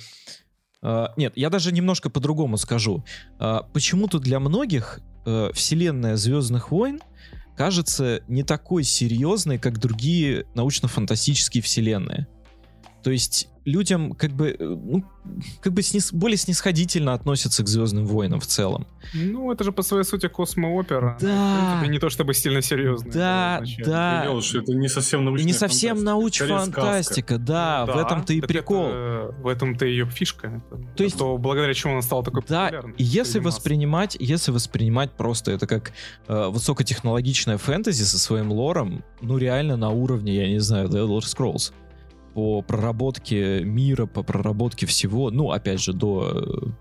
а, 0.81 1.13
нет, 1.17 1.33
я 1.35 1.49
даже 1.49 1.71
немножко 1.71 2.09
по-другому 2.09 2.57
скажу. 2.57 3.03
А, 3.39 3.63
почему-то 3.73 4.19
для 4.19 4.39
многих 4.39 4.99
э, 5.25 5.51
вселенная 5.53 6.15
Звездных 6.15 6.71
войн 6.71 7.01
кажется 7.57 8.21
не 8.27 8.43
такой 8.43 8.83
серьезной, 8.83 9.57
как 9.57 9.79
другие 9.79 10.45
научно-фантастические 10.55 11.61
вселенные. 11.61 12.27
То 13.03 13.11
есть 13.11 13.49
людям 13.69 14.13
как 14.13 14.31
бы, 14.31 14.49
э, 14.49 14.63
ну, 14.65 15.03
как 15.61 15.73
бы 15.73 15.81
снис- 15.81 16.13
более 16.13 16.37
снисходительно 16.37 17.13
относятся 17.13 17.63
к 17.63 17.67
Звездным 17.67 18.05
войнам 18.05 18.39
в 18.39 18.45
целом. 18.47 18.87
Ну, 19.13 19.51
это 19.51 19.63
же 19.63 19.71
по 19.71 19.81
своей 19.83 20.03
сути 20.03 20.27
космоопера. 20.27 21.17
Да. 21.21 21.55
В 21.55 21.59
принципе, 21.79 21.91
не 21.93 21.99
то 21.99 22.09
чтобы 22.09 22.33
сильно 22.33 22.61
серьезно. 22.61 23.11
Да, 23.11 23.61
да. 23.85 24.23
Понял, 24.25 24.41
что 24.41 24.59
это 24.59 24.73
не 24.73 24.87
совсем 24.89 25.23
научная 25.25 25.45
Не 25.47 25.53
совсем 25.53 25.97
фантастика, 25.97 26.11
науч-фантастика, 26.11 27.37
да, 27.37 27.85
в 27.85 27.97
этом-то 27.97 28.33
и 28.33 28.41
так 28.41 28.47
прикол. 28.49 28.87
это- 28.87 29.35
в 29.41 29.47
этом-то 29.47 29.85
ее 29.85 30.05
фишка. 30.09 30.47
Это- 30.71 30.83
То 30.95 31.03
есть- 31.03 31.17
То, 31.17 31.37
благодаря 31.37 31.73
чему 31.73 31.93
она 31.93 32.01
стала 32.01 32.23
такой 32.23 32.41
Да, 32.47 32.65
популярной. 32.65 32.95
и 32.97 33.03
если 33.03 33.39
воспринимать, 33.39 34.17
если 34.19 34.51
воспринимать 34.51 35.11
просто 35.11 35.51
это 35.51 35.67
как 35.67 35.91
э, 36.27 36.47
высокотехнологичное 36.49 37.57
фэнтези 37.57 38.03
со 38.03 38.17
своим 38.19 38.51
лором, 38.51 39.03
ну 39.21 39.37
реально 39.37 39.77
на 39.77 39.89
уровне, 39.89 40.35
я 40.35 40.47
не 40.47 40.59
знаю, 40.59 40.87
The 40.89 41.05
Elder 41.07 41.19
Scrolls 41.21 41.71
по 42.33 42.61
проработке 42.61 43.61
мира, 43.63 44.05
по 44.05 44.23
проработке 44.23 44.85
всего, 44.85 45.31
ну 45.31 45.51
опять 45.51 45.81
же 45.81 45.93
до 45.93 46.73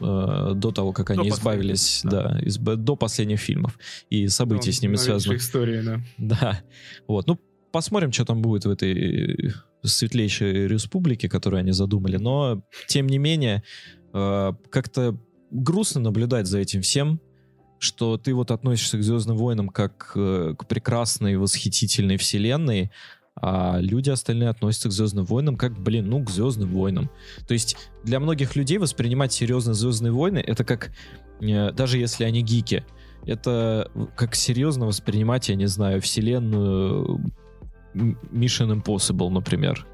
э, 0.00 0.52
до 0.54 0.70
того, 0.70 0.92
как 0.92 1.10
они 1.10 1.28
избавились, 1.28 2.00
да. 2.04 2.28
да, 2.30 2.40
изб- 2.40 2.76
до 2.76 2.96
последних 2.96 3.40
фильмов 3.40 3.78
и 4.10 4.28
событий 4.28 4.70
Ну, 4.70 4.72
с 4.72 4.82
ними 4.82 4.92
новейшей 4.92 5.04
связанных. 5.20 5.40
истории, 5.40 5.82
да. 5.82 6.00
Да, 6.18 6.60
вот, 7.06 7.26
ну 7.26 7.38
посмотрим, 7.72 8.12
что 8.12 8.24
там 8.24 8.42
будет 8.42 8.64
в 8.64 8.70
этой 8.70 9.48
э, 9.48 9.50
светлейшей 9.82 10.66
республике, 10.68 11.28
которую 11.28 11.60
они 11.60 11.72
задумали, 11.72 12.16
но 12.16 12.62
тем 12.88 13.06
не 13.06 13.18
менее 13.18 13.62
э, 14.14 14.52
как-то 14.70 15.18
грустно 15.50 16.00
наблюдать 16.00 16.46
за 16.46 16.58
этим 16.58 16.80
всем, 16.82 17.20
что 17.78 18.16
ты 18.16 18.32
вот 18.32 18.50
относишься 18.52 18.96
к 18.98 19.02
Звездным 19.02 19.36
войнам 19.36 19.68
как 19.68 20.12
э, 20.14 20.54
к 20.56 20.66
прекрасной, 20.66 21.36
восхитительной 21.36 22.16
вселенной, 22.16 22.90
а 23.34 23.78
люди 23.80 24.10
остальные 24.10 24.50
относятся 24.50 24.88
к 24.88 24.92
Звездным 24.92 25.24
войнам 25.24 25.56
как, 25.56 25.78
блин, 25.78 26.08
ну, 26.08 26.22
к 26.22 26.30
Звездным 26.30 26.70
войнам. 26.70 27.10
То 27.46 27.54
есть 27.54 27.76
для 28.04 28.20
многих 28.20 28.56
людей 28.56 28.78
воспринимать 28.78 29.32
серьезно 29.32 29.74
Звездные 29.74 30.12
войны 30.12 30.38
это 30.38 30.64
как, 30.64 30.90
э, 31.40 31.72
даже 31.72 31.98
если 31.98 32.24
они 32.24 32.42
гики, 32.42 32.84
это 33.24 33.90
как 34.16 34.34
серьезно 34.34 34.86
воспринимать, 34.86 35.48
я 35.48 35.54
не 35.54 35.66
знаю, 35.66 36.00
вселенную 36.00 37.20
Mission 37.94 38.82
Impossible, 38.82 39.30
например. 39.30 39.86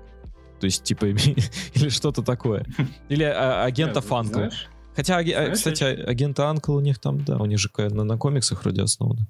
То 0.61 0.65
есть, 0.65 0.83
типа, 0.83 1.07
или 1.75 1.89
что-то 1.89 2.23
такое. 2.23 2.67
Или 3.09 3.25
а, 3.25 3.65
агента 3.65 4.01
Фанкл. 4.01 4.51
Хотя, 4.97 5.23
Знаешь, 5.23 5.59
кстати, 5.59 5.85
агента 5.85 6.49
Анкл 6.49 6.75
у 6.75 6.81
них 6.81 6.99
там, 6.99 7.25
да, 7.25 7.37
у 7.37 7.45
них 7.45 7.61
же 7.61 7.71
на, 7.77 8.03
на 8.03 8.19
комиксах 8.19 8.63
вроде 8.63 8.83
основано. 8.83 9.29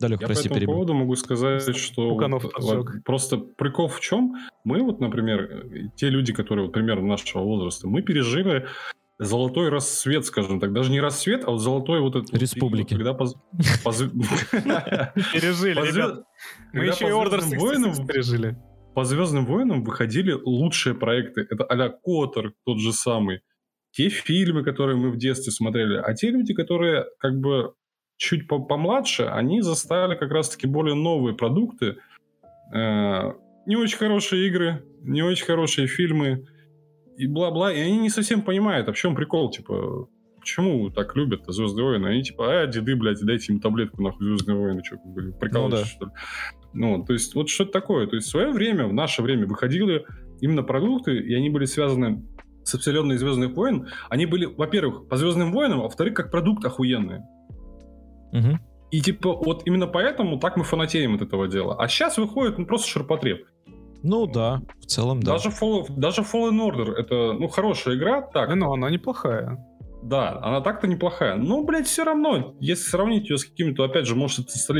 Да, 0.00 0.08
Лех, 0.08 0.20
я 0.20 0.26
прости, 0.26 0.48
по 0.48 0.52
этому 0.52 0.60
перебил. 0.60 0.74
поводу 0.74 0.94
могу 0.94 1.16
сказать, 1.16 1.76
что 1.76 2.14
вот, 2.14 2.52
вот, 2.58 2.86
просто 3.04 3.38
прикол 3.38 3.88
в 3.88 4.00
чем? 4.00 4.34
Мы 4.64 4.82
вот, 4.82 5.00
например, 5.00 5.66
те 5.96 6.08
люди, 6.08 6.32
которые 6.32 6.66
вот, 6.66 6.72
примерно 6.72 7.06
нашего 7.06 7.42
возраста, 7.42 7.86
мы 7.88 8.02
пережили 8.02 8.66
золотой 9.18 9.68
рассвет, 9.68 10.26
скажем 10.26 10.58
так. 10.60 10.72
Даже 10.72 10.90
не 10.90 11.00
рассвет, 11.00 11.44
а 11.44 11.50
вот 11.52 11.58
золотой 11.58 12.00
вот 12.00 12.16
этот... 12.16 12.34
Республики. 12.34 12.94
Когда 12.94 13.12
Пережили, 15.32 15.80
ребят. 15.80 16.24
Мы 16.72 16.86
еще 16.86 17.08
и 17.08 17.12
Ордер 17.12 17.40
пережили. 17.40 18.56
По 18.94 19.04
Звездным 19.04 19.46
войнам 19.46 19.82
выходили 19.84 20.32
лучшие 20.32 20.94
проекты. 20.94 21.46
Это 21.48 21.64
а-ля 21.64 21.88
Котор, 21.88 22.54
тот 22.64 22.80
же 22.80 22.92
самый 22.92 23.40
те 23.94 24.08
фильмы, 24.08 24.64
которые 24.64 24.96
мы 24.96 25.10
в 25.10 25.16
детстве 25.16 25.52
смотрели, 25.52 25.96
а 25.96 26.14
те 26.14 26.30
люди, 26.30 26.52
которые 26.52 27.06
как 27.18 27.38
бы 27.38 27.74
чуть 28.16 28.46
помладше, 28.48 29.24
они 29.24 29.60
заставили 29.60 30.16
как 30.16 30.30
раз-таки 30.30 30.66
более 30.66 30.94
новые 30.94 31.34
продукты, 31.34 31.96
э, 32.72 33.32
не 33.66 33.76
очень 33.76 33.98
хорошие 33.98 34.46
игры, 34.48 34.84
не 35.02 35.22
очень 35.22 35.46
хорошие 35.46 35.86
фильмы 35.86 36.46
и 37.16 37.26
бла-бла, 37.26 37.72
и 37.72 37.80
они 37.80 37.98
не 37.98 38.10
совсем 38.10 38.42
понимают, 38.42 38.88
а 38.88 38.92
в 38.92 38.96
чем 38.96 39.14
прикол, 39.14 39.50
типа, 39.50 40.08
почему 40.38 40.90
так 40.90 41.16
любят 41.16 41.42
Звездные 41.46 41.84
войны? 41.84 42.06
Они 42.06 42.22
типа, 42.22 42.62
а, 42.62 42.66
деды, 42.66 42.96
блядь, 42.96 43.20
дайте 43.22 43.52
им 43.52 43.60
таблетку, 43.60 44.02
нахуй, 44.02 44.26
Звездные 44.26 44.58
войны, 44.58 44.82
что, 44.84 44.96
прикалываетесь, 45.40 45.60
ну, 45.70 45.70
да. 45.70 45.84
что 45.86 46.04
ли? 46.06 46.10
Ну, 46.74 47.04
то 47.04 47.12
есть, 47.12 47.34
вот 47.34 47.48
что-то 47.48 47.72
такое. 47.72 48.06
То 48.06 48.16
есть, 48.16 48.28
в 48.28 48.30
свое 48.30 48.50
время, 48.50 48.86
в 48.86 48.92
наше 48.92 49.22
время 49.22 49.46
выходили 49.46 50.04
именно 50.40 50.62
продукты, 50.62 51.16
и 51.16 51.34
они 51.34 51.48
были 51.48 51.64
связаны 51.64 52.26
со 52.64 52.78
вселенной 52.78 53.16
Звездных 53.16 53.54
войн, 53.54 53.88
они 54.10 54.26
были, 54.26 54.46
во-первых, 54.46 55.08
по 55.08 55.16
Звездным 55.16 55.52
войнам, 55.52 55.80
а 55.80 55.84
во-вторых, 55.84 56.14
как 56.14 56.30
продукт 56.30 56.64
охуенные. 56.64 57.26
Угу. 58.34 58.58
И 58.90 59.00
типа 59.00 59.32
вот 59.32 59.62
именно 59.64 59.86
поэтому 59.86 60.38
так 60.38 60.56
мы 60.56 60.64
фанатеем 60.64 61.14
от 61.14 61.22
этого 61.22 61.48
дела. 61.48 61.76
А 61.78 61.88
сейчас 61.88 62.18
выходит 62.18 62.58
ну, 62.58 62.66
просто 62.66 62.88
ширпотреб. 62.88 63.46
Ну 64.02 64.26
да, 64.26 64.60
в 64.80 64.86
целом 64.86 65.22
да. 65.22 65.32
Даже, 65.32 65.48
Fall, 65.48 65.86
даже 65.88 66.20
Fallen 66.20 66.60
Order 66.60 66.92
это 66.92 67.32
ну 67.32 67.48
хорошая 67.48 67.96
игра, 67.96 68.20
так. 68.20 68.54
Но 68.54 68.72
она 68.72 68.90
неплохая. 68.90 69.58
Да, 70.02 70.38
она 70.42 70.60
так-то 70.60 70.86
неплохая. 70.86 71.36
Но, 71.36 71.64
блядь, 71.64 71.86
все 71.86 72.04
равно, 72.04 72.54
если 72.60 72.90
сравнить 72.90 73.30
ее 73.30 73.38
с 73.38 73.44
каким-то, 73.46 73.84
опять 73.84 74.06
же, 74.06 74.14
может, 74.14 74.40
это 74.40 74.74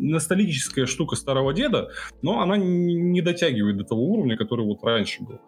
ностальгическая 0.00 0.86
штука 0.86 1.14
старого 1.14 1.52
деда, 1.52 1.90
но 2.22 2.40
она 2.40 2.56
не 2.56 3.20
дотягивает 3.20 3.76
до 3.76 3.84
того 3.84 4.02
уровня, 4.02 4.38
который 4.38 4.64
вот 4.64 4.82
раньше 4.82 5.22
был. 5.22 5.40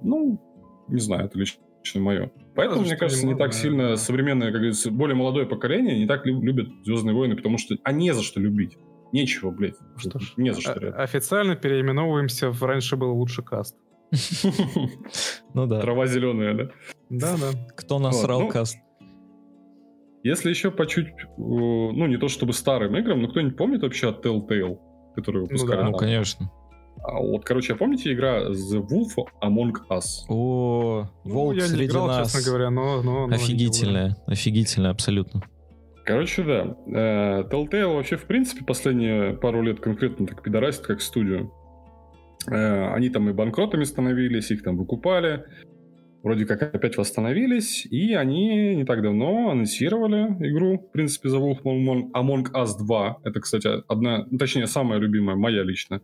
Ну, 0.00 0.40
не 0.86 1.00
знаю, 1.00 1.24
это 1.24 1.36
лично 1.36 1.65
мое. 1.94 2.30
Поэтому, 2.54 2.82
мне 2.82 2.96
кажется, 2.96 3.26
не 3.26 3.34
так 3.34 3.52
сильно 3.52 3.96
современное, 3.96 4.48
как 4.48 4.56
говорится, 4.56 4.90
более 4.90 5.14
молодое 5.16 5.46
поколение 5.46 5.98
не 5.98 6.06
так 6.06 6.26
любят 6.26 6.68
Звездные 6.84 7.14
войны, 7.14 7.36
потому 7.36 7.58
что 7.58 7.76
а 7.82 7.92
не 7.92 8.12
за 8.12 8.22
что 8.22 8.40
любить. 8.40 8.76
Нечего, 9.12 9.50
блядь. 9.50 9.76
Что 9.96 10.18
ж, 10.18 10.34
не 10.36 10.52
за 10.52 10.60
что. 10.60 10.72
О- 10.72 11.02
официально 11.02 11.56
переименовываемся 11.56 12.50
в 12.50 12.62
раньше 12.64 12.96
был 12.96 13.16
лучший 13.16 13.44
каст. 13.44 13.76
Ну 15.54 15.66
да. 15.66 15.80
Трава 15.80 16.06
зеленая, 16.06 16.54
да? 16.54 16.70
Да, 17.08 17.36
да. 17.36 17.66
Кто 17.76 17.98
насрал 17.98 18.42
ну, 18.42 18.48
каст? 18.48 18.76
Если 20.22 20.50
еще 20.50 20.70
по 20.70 20.86
чуть, 20.86 21.08
ну 21.38 22.06
не 22.06 22.18
то 22.18 22.28
чтобы 22.28 22.52
старым 22.52 22.96
играм, 22.96 23.22
но 23.22 23.28
кто-нибудь 23.28 23.56
помнит 23.56 23.82
вообще 23.82 24.10
от 24.10 24.24
Telltale, 24.24 24.78
который 25.14 25.42
выпускали? 25.42 25.76
Ну, 25.76 25.82
да. 25.82 25.90
ну 25.90 25.96
конечно. 25.96 26.50
А 27.02 27.20
вот, 27.20 27.44
короче, 27.44 27.74
помните 27.74 28.12
игра 28.12 28.48
The 28.48 28.80
Wolf 28.80 29.16
Among 29.42 29.74
Us? 29.90 30.26
О, 30.28 31.06
ну, 31.24 31.34
Волк 31.34 31.54
ну, 31.54 31.60
я 31.60 31.66
среди 31.66 31.82
не 31.82 31.86
играл, 31.86 32.06
нас. 32.06 32.32
честно 32.32 32.50
говоря, 32.50 32.70
но... 32.70 33.02
но, 33.02 33.26
но 33.26 33.34
офигительная, 33.34 34.16
офигительная, 34.26 34.90
абсолютно. 34.90 35.42
Короче, 36.04 36.44
да. 36.44 36.76
Э, 36.86 37.42
Telltale 37.50 37.94
вообще, 37.94 38.16
в 38.16 38.26
принципе, 38.26 38.64
последние 38.64 39.32
пару 39.34 39.60
лет 39.62 39.80
конкретно 39.80 40.26
так 40.26 40.42
пидорасит 40.42 40.86
как 40.86 41.00
студию. 41.00 41.52
Э, 42.48 42.92
они 42.94 43.10
там 43.10 43.28
и 43.28 43.32
банкротами 43.32 43.82
становились, 43.84 44.50
их 44.52 44.62
там 44.62 44.76
выкупали. 44.76 45.44
Вроде 46.22 46.44
как 46.44 46.62
опять 46.74 46.96
восстановились, 46.96 47.86
и 47.86 48.14
они 48.14 48.74
не 48.74 48.84
так 48.84 49.02
давно 49.02 49.50
анонсировали 49.50 50.24
игру, 50.48 50.78
в 50.78 50.90
принципе, 50.90 51.28
The 51.28 51.40
Wolf 51.40 51.62
Among 51.62 52.52
Us 52.52 52.78
2. 52.78 53.18
Это, 53.24 53.40
кстати, 53.40 53.68
одна, 53.86 54.26
ну, 54.28 54.38
точнее, 54.38 54.66
самая 54.66 54.98
любимая, 54.98 55.36
моя 55.36 55.62
лично, 55.62 56.00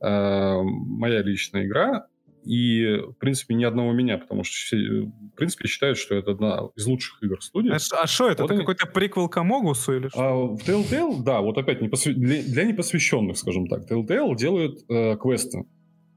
моя 0.00 1.22
личная 1.22 1.66
игра. 1.66 2.06
И, 2.44 2.96
в 2.96 3.18
принципе, 3.18 3.54
ни 3.54 3.64
одного 3.64 3.92
меня, 3.92 4.16
потому 4.16 4.44
что 4.44 4.54
все, 4.54 4.76
в 4.76 5.36
принципе, 5.36 5.68
считают, 5.68 5.98
что 5.98 6.14
это 6.14 6.30
одна 6.32 6.68
из 6.74 6.86
лучших 6.86 7.22
игр 7.22 7.42
студии. 7.42 7.70
А 7.70 8.06
что 8.06 8.26
а 8.26 8.32
это? 8.32 8.42
Вот 8.42 8.50
это 8.50 8.54
они... 8.54 8.60
какой-то 8.60 8.86
приквел 8.86 9.28
к 9.28 9.36
Амогусу 9.36 9.94
или 9.94 10.08
что? 10.08 10.18
А, 10.18 10.34
в 10.34 10.56
Telltale, 10.66 11.22
да, 11.22 11.42
вот 11.42 11.58
опять 11.58 11.82
непосвя... 11.82 12.14
для, 12.14 12.42
для 12.42 12.64
непосвященных, 12.64 13.36
скажем 13.36 13.66
так, 13.66 13.90
Telltale 13.90 14.34
делают 14.36 14.78
э, 14.88 15.16
квесты. 15.18 15.64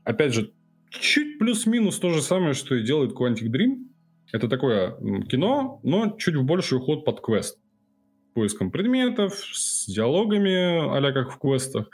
Опять 0.06 0.34
же, 0.34 0.54
чуть 0.91 1.39
плюс-минус 1.39 2.00
то 2.00 2.10
же 2.10 2.22
самое, 2.22 2.54
что 2.54 2.76
и 2.76 2.84
делает 2.84 3.12
Quantic 3.12 3.50
Dream. 3.50 3.88
Это 4.32 4.48
такое 4.48 4.98
кино, 5.28 5.82
но 5.84 6.15
чуть 6.17 6.36
в 6.36 6.43
больший 6.43 6.78
уход 6.78 7.04
под 7.04 7.19
квест. 7.19 7.60
Поиском 8.34 8.72
предметов, 8.72 9.34
с 9.54 9.86
диалогами, 9.88 10.98
а 10.98 11.12
как 11.12 11.32
в 11.32 11.38
квестах 11.38 11.89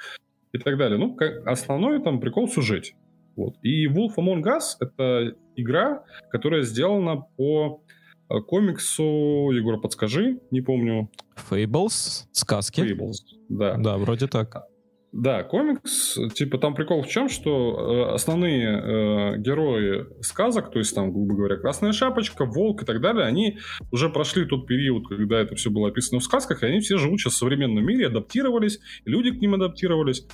и 0.51 0.57
так 0.57 0.77
далее. 0.77 0.97
Ну, 0.97 1.15
как, 1.15 1.45
основной 1.47 2.01
там 2.01 2.19
прикол 2.19 2.47
в 2.47 2.53
сюжете. 2.53 2.95
Вот. 3.35 3.55
И 3.63 3.87
Wolf 3.87 4.15
Among 4.17 4.43
Us— 4.43 4.75
это 4.79 5.35
игра, 5.55 6.03
которая 6.29 6.63
сделана 6.63 7.21
по 7.37 7.83
э, 8.29 8.39
комиксу, 8.41 9.51
Егор, 9.51 9.79
подскажи, 9.79 10.39
не 10.51 10.61
помню. 10.61 11.09
Fables, 11.49 12.25
сказки. 12.31 12.81
Fables, 12.81 13.37
да. 13.49 13.77
Да, 13.77 13.97
вроде 13.97 14.27
так. 14.27 14.63
Да, 15.11 15.43
комикс, 15.43 16.19
типа 16.35 16.59
там 16.59 16.75
прикол 16.75 17.01
в 17.01 17.07
чем, 17.07 17.29
что 17.29 18.09
э, 18.11 18.13
основные 18.13 18.67
э, 18.67 19.37
герои 19.39 20.05
сказок, 20.21 20.71
то 20.71 20.77
есть 20.77 20.93
там, 20.93 21.11
грубо 21.11 21.33
говоря, 21.33 21.57
Красная 21.57 21.93
Шапочка, 21.93 22.45
Волк 22.45 22.83
и 22.83 22.85
так 22.85 23.01
далее, 23.01 23.25
они 23.25 23.57
уже 23.91 24.09
прошли 24.09 24.45
тот 24.45 24.67
период, 24.67 25.07
когда 25.07 25.39
это 25.39 25.55
все 25.55 25.71
было 25.71 25.87
описано 25.87 26.19
в 26.19 26.23
сказках, 26.23 26.61
и 26.61 26.67
они 26.67 26.79
все 26.79 26.97
живут 26.97 27.19
сейчас 27.19 27.33
в 27.33 27.37
современном 27.37 27.83
мире, 27.83 28.05
адаптировались, 28.05 28.79
люди 29.03 29.31
к 29.31 29.41
ним 29.41 29.55
адаптировались. 29.55 30.27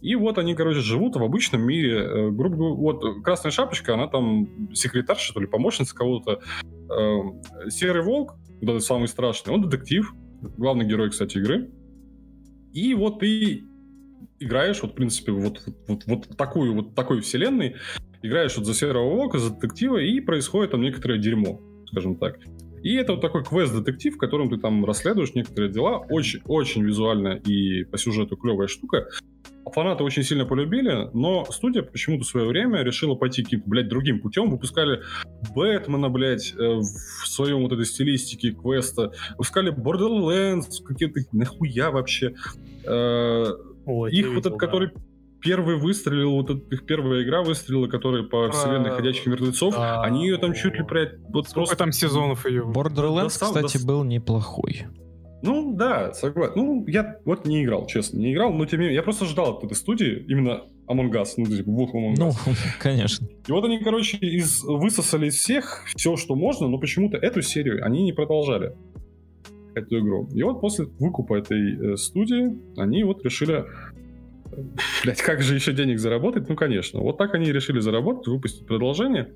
И 0.00 0.16
вот 0.16 0.38
они, 0.38 0.54
короче, 0.54 0.80
живут 0.80 1.16
в 1.16 1.22
обычном 1.22 1.60
мире. 1.62 1.98
Э, 1.98 2.30
грубо 2.30 2.56
говоря, 2.56 2.74
вот 2.76 3.22
Красная 3.22 3.52
Шапочка, 3.52 3.92
она 3.92 4.06
там 4.06 4.74
секретарша, 4.74 5.32
что 5.32 5.40
ли, 5.40 5.46
помощница 5.46 5.94
кого-то. 5.94 6.40
Э, 6.62 7.68
Серый 7.68 8.02
Волк, 8.02 8.36
да, 8.62 8.80
самый 8.80 9.08
страшный, 9.08 9.52
он 9.52 9.68
детектив, 9.68 10.10
главный 10.56 10.86
герой, 10.86 11.10
кстати, 11.10 11.36
игры. 11.36 11.70
И 12.72 12.94
вот 12.94 13.20
ты 13.20 13.64
играешь, 14.44 14.82
вот, 14.82 14.92
в 14.92 14.94
принципе, 14.94 15.32
вот, 15.32 15.62
вот, 15.88 16.02
вот, 16.06 16.36
такую 16.36 16.74
вот 16.74 16.94
такой 16.94 17.20
вселенной, 17.20 17.76
играешь 18.22 18.56
вот 18.56 18.66
за 18.66 18.74
серого 18.74 19.10
волка, 19.10 19.38
за 19.38 19.54
детектива, 19.54 19.98
и 19.98 20.20
происходит 20.20 20.72
там 20.72 20.82
некоторое 20.82 21.18
дерьмо, 21.18 21.60
скажем 21.86 22.16
так. 22.16 22.38
И 22.84 22.96
это 22.96 23.12
вот 23.12 23.22
такой 23.22 23.42
квест-детектив, 23.42 24.14
в 24.14 24.18
котором 24.18 24.50
ты 24.50 24.58
там 24.58 24.84
расследуешь 24.84 25.32
некоторые 25.34 25.72
дела. 25.72 26.04
Очень-очень 26.10 26.84
визуально 26.84 27.40
и 27.46 27.84
по 27.84 27.96
сюжету 27.96 28.36
клевая 28.36 28.68
штука. 28.68 29.08
Фанаты 29.72 30.04
очень 30.04 30.22
сильно 30.22 30.44
полюбили, 30.44 31.08
но 31.14 31.46
студия 31.46 31.82
почему-то 31.82 32.24
в 32.24 32.26
свое 32.26 32.46
время 32.46 32.82
решила 32.82 33.14
пойти 33.14 33.42
каким-то, 33.42 33.70
блядь, 33.70 33.88
другим 33.88 34.20
путем. 34.20 34.50
Выпускали 34.50 35.00
Бэтмена, 35.54 36.10
блядь, 36.10 36.52
э, 36.52 36.56
в 36.58 37.26
своем 37.26 37.62
вот 37.62 37.72
этой 37.72 37.86
стилистике 37.86 38.50
квеста. 38.50 39.12
Выпускали 39.30 39.72
Borderlands, 39.72 40.84
какие-то 40.86 41.20
нахуя 41.32 41.90
вообще. 41.90 42.34
Ой, 43.86 44.12
их 44.12 44.28
вот 44.28 44.38
этот, 44.38 44.52
да. 44.52 44.58
который 44.58 44.90
первый 45.40 45.76
выстрелил, 45.76 46.32
вот 46.32 46.50
эта 46.50 46.74
их 46.74 46.86
первая 46.86 47.22
игра 47.22 47.42
выстрелила, 47.42 47.86
которая 47.86 48.22
по 48.22 48.50
вселенной 48.50 48.90
а, 48.90 48.94
ходячих 48.94 49.26
мертвецов, 49.26 49.74
да. 49.74 50.02
они 50.02 50.26
ее 50.26 50.38
там 50.38 50.54
чуть 50.54 50.74
ли, 50.74 50.82
блядь, 50.82 51.18
вот 51.28 51.48
Сколько 51.48 51.54
просто... 51.54 51.76
там 51.76 51.92
сезонов 51.92 52.46
ее? 52.46 52.62
Borderlands, 52.62 53.24
достал, 53.24 53.48
кстати, 53.48 53.74
достал... 53.74 53.86
был 53.86 54.04
неплохой. 54.04 54.86
Ну, 55.42 55.74
да, 55.74 56.14
согласен. 56.14 56.52
Ну, 56.56 56.86
я 56.86 57.18
вот 57.26 57.46
не 57.46 57.64
играл, 57.64 57.86
честно, 57.86 58.16
не 58.16 58.32
играл, 58.32 58.50
но 58.54 58.64
тем 58.64 58.80
не 58.80 58.86
менее, 58.86 58.96
я 58.96 59.02
просто 59.02 59.26
ждал 59.26 59.58
от 59.58 59.64
этой 59.64 59.74
студии 59.74 60.24
именно 60.26 60.62
Among 60.88 61.10
Us, 61.12 61.34
ну, 61.36 61.44
типа, 61.44 61.68
Wolf 61.68 61.92
Among 61.92 62.14
Us. 62.14 62.16
Ну, 62.18 62.32
конечно. 62.80 63.28
И 63.46 63.52
вот 63.52 63.64
они, 63.66 63.78
короче, 63.78 64.16
из, 64.16 64.62
высосали 64.62 65.26
из 65.26 65.34
всех 65.34 65.84
все, 65.94 66.16
что 66.16 66.34
можно, 66.34 66.68
но 66.68 66.78
почему-то 66.78 67.18
эту 67.18 67.42
серию 67.42 67.84
они 67.84 68.02
не 68.04 68.14
продолжали 68.14 68.74
эту 69.74 70.00
игру. 70.00 70.28
И 70.32 70.42
вот 70.42 70.60
после 70.60 70.86
выкупа 70.98 71.38
этой 71.38 71.92
э, 71.92 71.96
студии 71.96 72.58
они 72.80 73.04
вот 73.04 73.24
решили 73.24 73.64
блядь, 75.02 75.22
как 75.22 75.42
же 75.42 75.54
еще 75.54 75.72
денег 75.72 75.98
заработать? 75.98 76.48
Ну, 76.48 76.56
конечно. 76.56 77.00
Вот 77.00 77.18
так 77.18 77.34
они 77.34 77.52
решили 77.52 77.80
заработать, 77.80 78.26
выпустить 78.26 78.66
продолжение. 78.66 79.34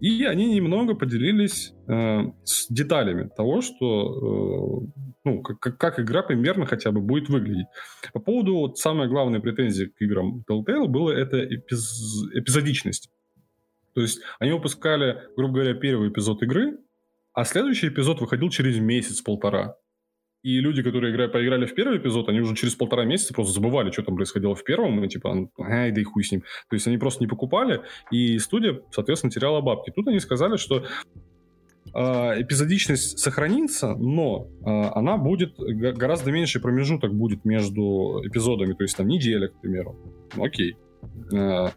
И 0.00 0.24
они 0.24 0.54
немного 0.54 0.94
поделились 0.94 1.74
э, 1.86 2.20
с 2.44 2.68
деталями 2.72 3.28
того, 3.36 3.60
что, 3.60 4.86
э, 4.86 5.02
ну, 5.24 5.42
как, 5.42 5.76
как 5.76 6.00
игра 6.00 6.22
примерно 6.22 6.64
хотя 6.64 6.90
бы 6.90 7.02
будет 7.02 7.28
выглядеть. 7.28 7.66
По 8.14 8.20
поводу 8.20 8.54
вот, 8.56 8.78
самой 8.78 9.08
главной 9.08 9.40
претензии 9.40 9.84
к 9.84 10.00
играм 10.00 10.42
Telltale 10.48 10.86
было 10.86 11.10
это 11.10 11.44
эпиз, 11.44 12.24
эпизодичность. 12.34 13.10
То 13.92 14.00
есть 14.00 14.20
они 14.38 14.52
выпускали, 14.52 15.18
грубо 15.36 15.54
говоря, 15.54 15.74
первый 15.74 16.08
эпизод 16.08 16.42
игры, 16.44 16.78
а 17.32 17.44
следующий 17.44 17.88
эпизод 17.88 18.20
выходил 18.20 18.48
через 18.50 18.78
месяц-полтора. 18.78 19.76
И 20.42 20.58
люди, 20.58 20.82
которые 20.82 21.12
играли, 21.12 21.30
поиграли 21.30 21.66
в 21.66 21.74
первый 21.74 21.98
эпизод, 21.98 22.28
они 22.30 22.40
уже 22.40 22.54
через 22.54 22.74
полтора 22.74 23.04
месяца 23.04 23.34
просто 23.34 23.52
забывали, 23.52 23.90
что 23.90 24.02
там 24.02 24.16
происходило 24.16 24.54
в 24.54 24.64
первом, 24.64 25.04
и 25.04 25.08
типа, 25.08 25.50
ай, 25.58 25.92
да 25.92 26.00
и 26.00 26.04
хуй 26.04 26.24
с 26.24 26.32
ним. 26.32 26.40
То 26.70 26.76
есть 26.76 26.86
они 26.86 26.96
просто 26.96 27.22
не 27.22 27.28
покупали, 27.28 27.82
и 28.10 28.38
студия, 28.38 28.80
соответственно, 28.90 29.30
теряла 29.30 29.60
бабки. 29.60 29.92
Тут 29.94 30.08
они 30.08 30.18
сказали, 30.18 30.56
что 30.56 30.86
э, 31.94 32.00
эпизодичность 32.40 33.18
сохранится, 33.18 33.94
но 33.96 34.48
э, 34.64 34.70
она 34.94 35.18
будет, 35.18 35.56
гораздо 35.58 36.32
меньше 36.32 36.58
промежуток 36.58 37.14
будет 37.14 37.44
между 37.44 38.22
эпизодами, 38.24 38.72
то 38.72 38.84
есть 38.84 38.96
там 38.96 39.08
неделя, 39.08 39.48
к 39.48 39.60
примеру. 39.60 39.98
Ну, 40.36 40.44
окей. 40.44 40.74
Э, 41.34 41.68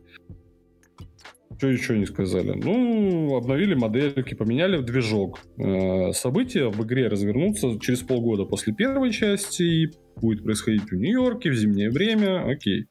что 1.63 1.69
еще 1.69 1.97
не 1.97 2.05
сказали? 2.05 2.51
Ну, 2.61 3.37
обновили 3.37 3.73
модельки, 3.73 4.33
поменяли 4.33 4.81
движок. 4.81 5.39
Э, 5.57 6.11
события 6.11 6.67
в 6.67 6.85
игре 6.85 7.07
развернутся 7.07 7.79
через 7.79 8.01
полгода 8.01 8.43
после 8.43 8.73
первой 8.73 9.13
части 9.13 9.63
и 9.63 9.91
будет 10.17 10.43
происходить 10.43 10.83
в 10.83 10.93
Нью-Йорке 10.93 11.51
в 11.51 11.55
зимнее 11.55 11.89
время. 11.89 12.45
Окей. 12.45 12.85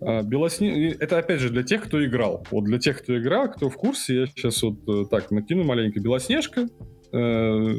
А, 0.00 0.22
Белосне... 0.22 0.92
Это 0.92 1.18
опять 1.18 1.40
же 1.40 1.50
для 1.50 1.62
тех, 1.62 1.84
кто 1.84 2.02
играл. 2.02 2.46
Вот 2.50 2.64
для 2.64 2.78
тех, 2.78 3.02
кто 3.02 3.18
играл, 3.18 3.50
кто 3.52 3.68
в 3.68 3.76
курсе, 3.76 4.20
я 4.20 4.26
сейчас 4.28 4.62
вот 4.62 4.78
э, 4.88 5.04
так 5.10 5.30
накину 5.30 5.64
маленько. 5.64 6.00
Белоснежка, 6.00 6.66
э, 7.12 7.74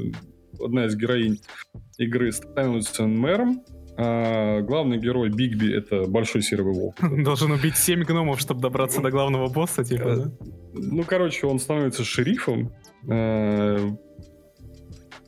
одна 0.63 0.85
из 0.85 0.95
героинь 0.95 1.39
игры, 1.97 2.31
становится 2.31 3.07
мэром 3.07 3.63
а 3.97 4.61
главный 4.61 4.97
герой 4.97 5.29
Бигби— 5.29 5.73
это 5.77 6.03
большой 6.07 6.41
серый 6.41 6.65
волк. 6.65 6.95
Должен 7.23 7.51
убить 7.51 7.77
7 7.77 8.03
гномов, 8.03 8.39
чтобы 8.39 8.61
добраться 8.61 9.01
до 9.01 9.09
главного 9.09 9.47
босса, 9.47 9.83
типа, 9.83 10.07
э, 10.07 10.15
да? 10.15 10.31
Ну, 10.73 11.03
короче, 11.03 11.47
он 11.47 11.59
становится 11.59 12.03
шерифом. 12.03 12.73
Э, 13.09 13.89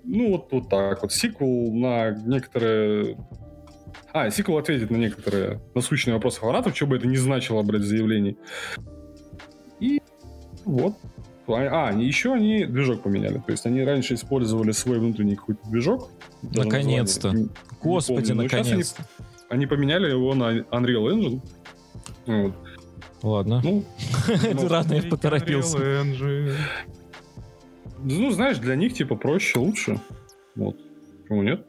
ну, 0.04 0.32
вот, 0.32 0.52
вот 0.52 0.70
так 0.70 1.02
вот. 1.02 1.14
Сиквел 1.14 1.74
на 1.74 2.12
некоторые... 2.12 3.18
А, 4.12 4.30
сиквел 4.32 4.58
ответит 4.58 4.90
на 4.90 4.98
некоторые 4.98 5.62
насущные 5.74 6.16
вопросы 6.16 6.40
фанатов, 6.40 6.76
что 6.76 6.88
бы 6.88 6.98
это 6.98 7.08
ни 7.08 7.16
значило, 7.16 7.62
блядь, 7.64 7.84
заявлений. 7.84 8.38
И 9.80 10.02
вот. 10.66 10.96
А, 11.48 11.92
еще 11.92 12.34
они 12.34 12.66
движок 12.66 13.04
поменяли. 13.04 13.38
То 13.46 13.52
есть 13.52 13.66
они 13.66 13.84
раньше 13.84 14.16
использовали 14.16 14.72
свой 14.72 15.00
внутренний 15.00 15.36
какой-то 15.36 15.68
движок. 15.70 16.10
Наконец-то. 16.42 17.34
Господи, 17.82 18.34
наконец-то. 18.34 19.06
Они, 19.50 19.64
они 19.64 19.66
поменяли 19.66 20.10
его 20.10 20.34
на 20.36 20.60
Unreal 20.60 21.14
Engine. 21.14 21.42
Вот. 22.26 22.54
Ладно. 23.24 23.62
Ну, 23.64 23.84
Рано 24.68 24.94
я 24.94 25.04
поторопился. 25.04 26.04
Ну, 28.00 28.32
знаешь, 28.32 28.58
для 28.60 28.76
них, 28.76 28.94
типа, 28.94 29.16
проще, 29.16 29.60
лучше. 29.60 30.00
Вот. 30.56 30.78
Почему 31.24 31.44
нет? 31.44 31.66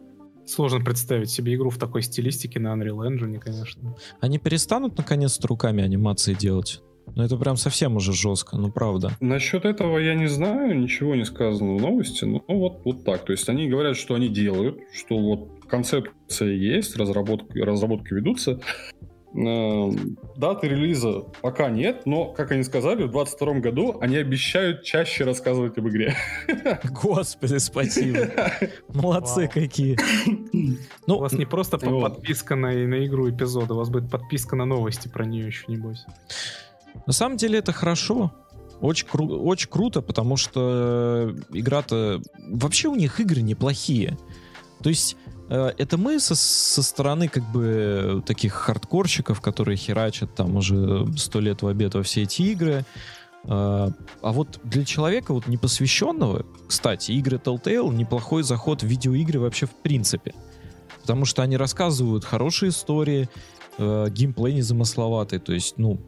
Сложно 0.47 0.85
представить 0.85 1.31
себе 1.31 1.55
игру 1.55 1.71
в 1.71 1.79
такой 1.79 2.03
стилистике 2.03 2.59
на 2.61 2.75
Unreal 2.75 3.07
Engine, 3.09 3.39
конечно. 3.39 3.97
Они 4.21 4.39
перестанут 4.39 4.97
наконец-то 4.97 5.47
руками 5.49 5.83
анимации 5.83 6.35
делать? 6.35 6.83
Ну 7.15 7.23
это 7.23 7.37
прям 7.37 7.57
совсем 7.57 7.97
уже 7.97 8.13
жестко, 8.13 8.57
ну 8.57 8.71
правда. 8.71 9.13
Насчет 9.21 9.65
этого 9.65 9.99
я 9.99 10.15
не 10.15 10.29
знаю, 10.29 10.79
ничего 10.79 11.15
не 11.15 11.25
сказано 11.25 11.75
в 11.75 11.81
новости, 11.81 12.25
но 12.25 12.43
вот, 12.49 12.83
вот 12.85 13.05
так. 13.05 13.25
То 13.25 13.33
есть 13.33 13.49
они 13.49 13.69
говорят, 13.69 13.97
что 13.97 14.15
они 14.15 14.29
делают, 14.29 14.79
что 14.93 15.19
вот 15.19 15.65
концепция 15.69 16.53
есть, 16.53 16.97
разработки, 16.97 17.59
разработки 17.59 18.15
ведутся. 18.15 18.61
Эм, 19.35 20.17
даты 20.37 20.69
релиза 20.69 21.21
пока 21.43 21.69
нет, 21.69 22.07
но, 22.07 22.33
как 22.33 22.51
они 22.51 22.63
сказали, 22.63 23.03
в 23.03 23.13
2022 23.13 23.61
году 23.61 23.99
они 24.01 24.17
обещают 24.17 24.85
чаще 24.85 25.25
рассказывать 25.25 25.77
об 25.77 25.87
игре. 25.89 26.17
Господи, 27.03 27.59
спасибо. 27.59 28.31
Молодцы 28.89 29.43
Вау. 29.43 29.51
какие. 29.53 29.99
Ну, 31.07 31.17
у 31.17 31.21
вас 31.21 31.33
не 31.33 31.47
просто 31.47 31.79
вот. 31.79 32.03
подписка 32.03 32.55
на, 32.55 32.71
на 32.73 33.07
игру 33.07 33.31
эпизода, 33.31 33.73
у 33.73 33.79
вас 33.79 33.89
будет 33.89 34.11
подписка 34.11 34.57
на 34.57 34.67
новости 34.67 35.09
про 35.09 35.25
нее 35.25 35.47
еще, 35.47 35.65
небось. 35.69 36.05
На 37.07 37.13
самом 37.13 37.37
деле 37.37 37.59
это 37.59 37.73
хорошо. 37.73 38.33
Очень, 38.81 39.07
кру- 39.09 39.39
очень 39.39 39.69
круто, 39.69 40.03
потому 40.03 40.37
что 40.37 41.35
игра-то... 41.53 42.21
Вообще 42.49 42.89
у 42.89 42.95
них 42.95 43.21
игры 43.21 43.43
неплохие. 43.43 44.17
То 44.83 44.89
есть 44.89 45.17
э, 45.49 45.73
это 45.79 45.99
мы 45.99 46.21
со, 46.21 46.35
со 46.37 46.83
стороны 46.83 47.29
как 47.29 47.43
бы 47.51 48.23
таких 48.25 48.53
хардкорщиков, 48.53 49.41
которые 49.41 49.77
херачат 49.77 50.35
там 50.35 50.57
уже 50.57 51.07
сто 51.17 51.41
лет 51.41 51.63
в 51.63 51.67
обед 51.67 51.95
во 51.95 52.03
все 52.03 52.23
эти 52.23 52.43
игры. 52.43 52.85
Uh, 53.45 53.95
а 54.21 54.33
вот 54.33 54.61
для 54.65 54.85
человека 54.85 55.33
вот 55.33 55.47
непосвященного, 55.47 56.45
кстати, 56.67 57.13
игры 57.13 57.39
Telltale 57.39 57.95
неплохой 57.95 58.43
заход 58.43 58.83
в 58.83 58.87
видеоигры 58.87 59.39
вообще 59.39 59.67
в 59.67 59.71
принципе. 59.71 60.35
Потому 61.01 61.25
что 61.25 61.43
они 61.43 61.57
рассказывают 61.57 62.25
хорошие 62.25 62.71
истории, 62.71 63.31
uh, 63.79 64.11
геймплей 64.11 64.55
незамысловатый, 64.55 65.39
то 65.39 65.53
есть, 65.53 65.79
ну, 65.79 66.01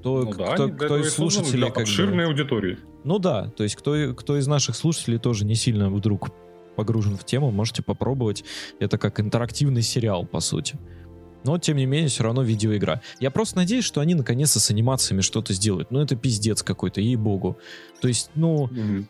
кто, 0.00 0.24
ну, 0.24 0.34
да, 0.34 0.54
кто, 0.54 0.68
кто 0.68 0.98
из 0.98 1.12
слушателей... 1.12 1.68
Как 1.68 1.78
обширной 1.78 2.24
бы, 2.26 2.30
аудитории. 2.30 2.78
Ну 3.04 3.18
да, 3.18 3.48
то 3.48 3.62
есть 3.62 3.76
кто, 3.76 4.14
кто 4.14 4.36
из 4.36 4.46
наших 4.46 4.76
слушателей 4.76 5.18
тоже 5.18 5.44
не 5.44 5.54
сильно 5.54 5.90
вдруг 5.90 6.30
погружен 6.76 7.16
в 7.16 7.24
тему, 7.24 7.50
можете 7.50 7.82
попробовать. 7.82 8.44
Это 8.78 8.98
как 8.98 9.20
интерактивный 9.20 9.82
сериал, 9.82 10.24
по 10.24 10.40
сути. 10.40 10.78
Но, 11.44 11.58
тем 11.58 11.76
не 11.76 11.86
менее, 11.86 12.08
все 12.08 12.24
равно 12.24 12.42
видеоигра. 12.42 13.00
Я 13.20 13.30
просто 13.30 13.56
надеюсь, 13.56 13.84
что 13.84 14.00
они 14.00 14.14
наконец-то 14.14 14.60
с 14.60 14.70
анимациями 14.70 15.20
что-то 15.20 15.52
сделают. 15.54 15.90
Ну, 15.90 16.00
это 16.00 16.16
пиздец 16.16 16.62
какой-то, 16.62 17.00
ей-богу. 17.00 17.58
То 18.00 18.08
есть, 18.08 18.30
ну, 18.34 18.66
mm-hmm. 18.66 19.06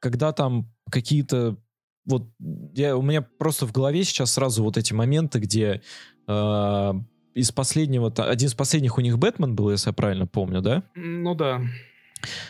когда 0.00 0.32
там 0.32 0.72
какие-то... 0.90 1.56
Вот 2.04 2.26
я, 2.74 2.96
у 2.96 3.02
меня 3.02 3.22
просто 3.22 3.66
в 3.66 3.72
голове 3.72 4.02
сейчас 4.02 4.32
сразу 4.32 4.64
вот 4.64 4.76
эти 4.76 4.92
моменты, 4.92 5.38
где 5.38 5.82
э, 6.26 6.92
из 7.34 7.52
последнего, 7.52 8.12
один 8.16 8.48
из 8.48 8.54
последних 8.54 8.98
у 8.98 9.00
них 9.00 9.18
Бэтмен 9.18 9.54
был, 9.54 9.70
если 9.70 9.90
я 9.90 9.92
правильно 9.92 10.26
помню, 10.26 10.60
да? 10.60 10.82
Ну 10.94 11.34
да. 11.34 11.62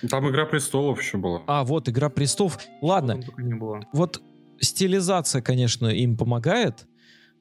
Там 0.08 0.28
Игра 0.28 0.44
престолов 0.44 1.00
еще 1.00 1.18
была. 1.18 1.42
А, 1.46 1.64
вот, 1.64 1.88
Игра 1.88 2.08
престолов. 2.10 2.58
Ладно. 2.80 3.20
Не 3.38 3.54
было. 3.54 3.80
Вот 3.92 4.22
стилизация, 4.60 5.42
конечно, 5.42 5.86
им 5.86 6.16
помогает, 6.16 6.86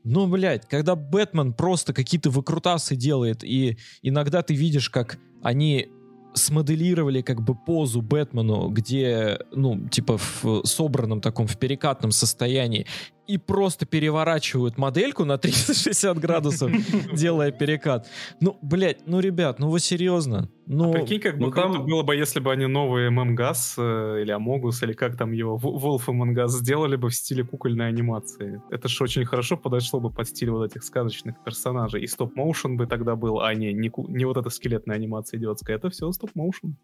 но, 0.04 0.28
блядь, 0.28 0.68
когда 0.68 0.96
Бэтмен 0.96 1.54
просто 1.54 1.94
какие-то 1.94 2.30
выкрутасы 2.30 2.96
делает, 2.96 3.44
и 3.44 3.78
иногда 4.02 4.42
ты 4.42 4.56
видишь, 4.56 4.90
как 4.90 5.20
они 5.44 5.90
смоделировали 6.34 7.22
как 7.22 7.42
бы 7.42 7.56
позу 7.56 8.02
Бэтмену, 8.02 8.70
где, 8.70 9.40
ну, 9.52 9.88
типа 9.90 10.18
в 10.18 10.64
собранном 10.66 11.22
таком, 11.22 11.46
в 11.46 11.58
перекатном 11.58 12.12
состоянии, 12.12 12.88
и 13.32 13.38
просто 13.38 13.86
переворачивают 13.86 14.78
модельку 14.78 15.24
на 15.24 15.38
360 15.38 16.20
градусов, 16.20 16.72
делая 17.14 17.52
перекат. 17.52 18.08
Ну, 18.42 18.58
блядь, 18.62 19.08
ну, 19.08 19.22
ребят, 19.22 19.60
ну 19.60 19.70
вы 19.70 19.80
серьезно? 19.80 20.50
Ну, 20.68 20.90
а 20.90 20.94
прикинь, 20.94 21.22
как 21.22 21.38
бы 21.38 21.46
ну, 21.46 21.52
там... 21.52 21.86
было 21.86 22.04
бы, 22.04 22.16
если 22.16 22.42
бы 22.42 22.52
они 22.52 22.66
новые 22.66 23.10
ММГАС 23.10 23.76
э, 23.78 24.22
или 24.22 24.32
Амогус, 24.32 24.84
или 24.84 24.94
как 24.94 25.18
там 25.18 25.32
его, 25.32 25.58
Wolf 25.58 26.08
Among 26.08 26.48
сделали 26.48 26.98
бы 26.98 27.10
в 27.10 27.16
стиле 27.16 27.44
кукольной 27.44 27.88
анимации. 27.88 28.62
Это 28.70 28.90
же 28.90 29.04
очень 29.04 29.26
хорошо 29.26 29.56
подошло 29.56 30.00
бы 30.02 30.12
под 30.12 30.28
стиль 30.28 30.50
вот 30.50 30.66
этих 30.66 30.84
сказочных 30.84 31.42
персонажей. 31.44 32.04
И 32.04 32.08
стоп-моушен 32.08 32.76
бы 32.76 32.86
тогда 32.86 33.16
был, 33.16 33.40
а 33.40 33.54
не, 33.54 33.74
не, 33.74 33.92
не 34.10 34.26
вот 34.26 34.38
эта 34.38 34.50
скелетная 34.50 34.98
анимация 34.98 35.40
идиотская. 35.40 35.78
Это 35.78 35.90
все 35.90 36.12
стоп-моушен. 36.12 36.76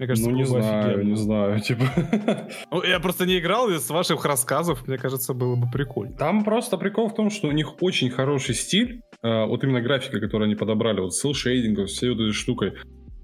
Мне 0.00 0.06
кажется, 0.06 0.30
ну, 0.30 0.36
не 0.36 0.44
знаю, 0.44 0.88
офигенно. 0.88 1.10
не 1.10 1.14
знаю, 1.14 1.60
типа. 1.68 1.84
Ну, 2.70 2.82
я 2.82 3.00
просто 3.00 3.26
не 3.26 3.38
играл, 3.38 3.68
из 3.68 3.86
ваших 3.90 4.24
рассказов, 4.24 4.88
мне 4.88 4.96
кажется, 4.96 5.34
было 5.34 5.56
бы 5.56 5.70
прикольно. 5.70 6.16
Там 6.16 6.42
просто 6.42 6.78
прикол 6.78 7.08
в 7.10 7.14
том, 7.14 7.28
что 7.28 7.48
у 7.48 7.52
них 7.52 7.82
очень 7.82 8.08
хороший 8.08 8.54
стиль, 8.54 9.02
э, 9.22 9.44
вот 9.44 9.62
именно 9.62 9.82
графика, 9.82 10.18
которую 10.18 10.46
они 10.46 10.54
подобрали, 10.54 11.00
вот 11.00 11.14
с 11.14 11.32
шейдингом, 11.34 11.84
всей 11.84 12.08
вот 12.08 12.18
этой 12.18 12.32
штукой. 12.32 12.72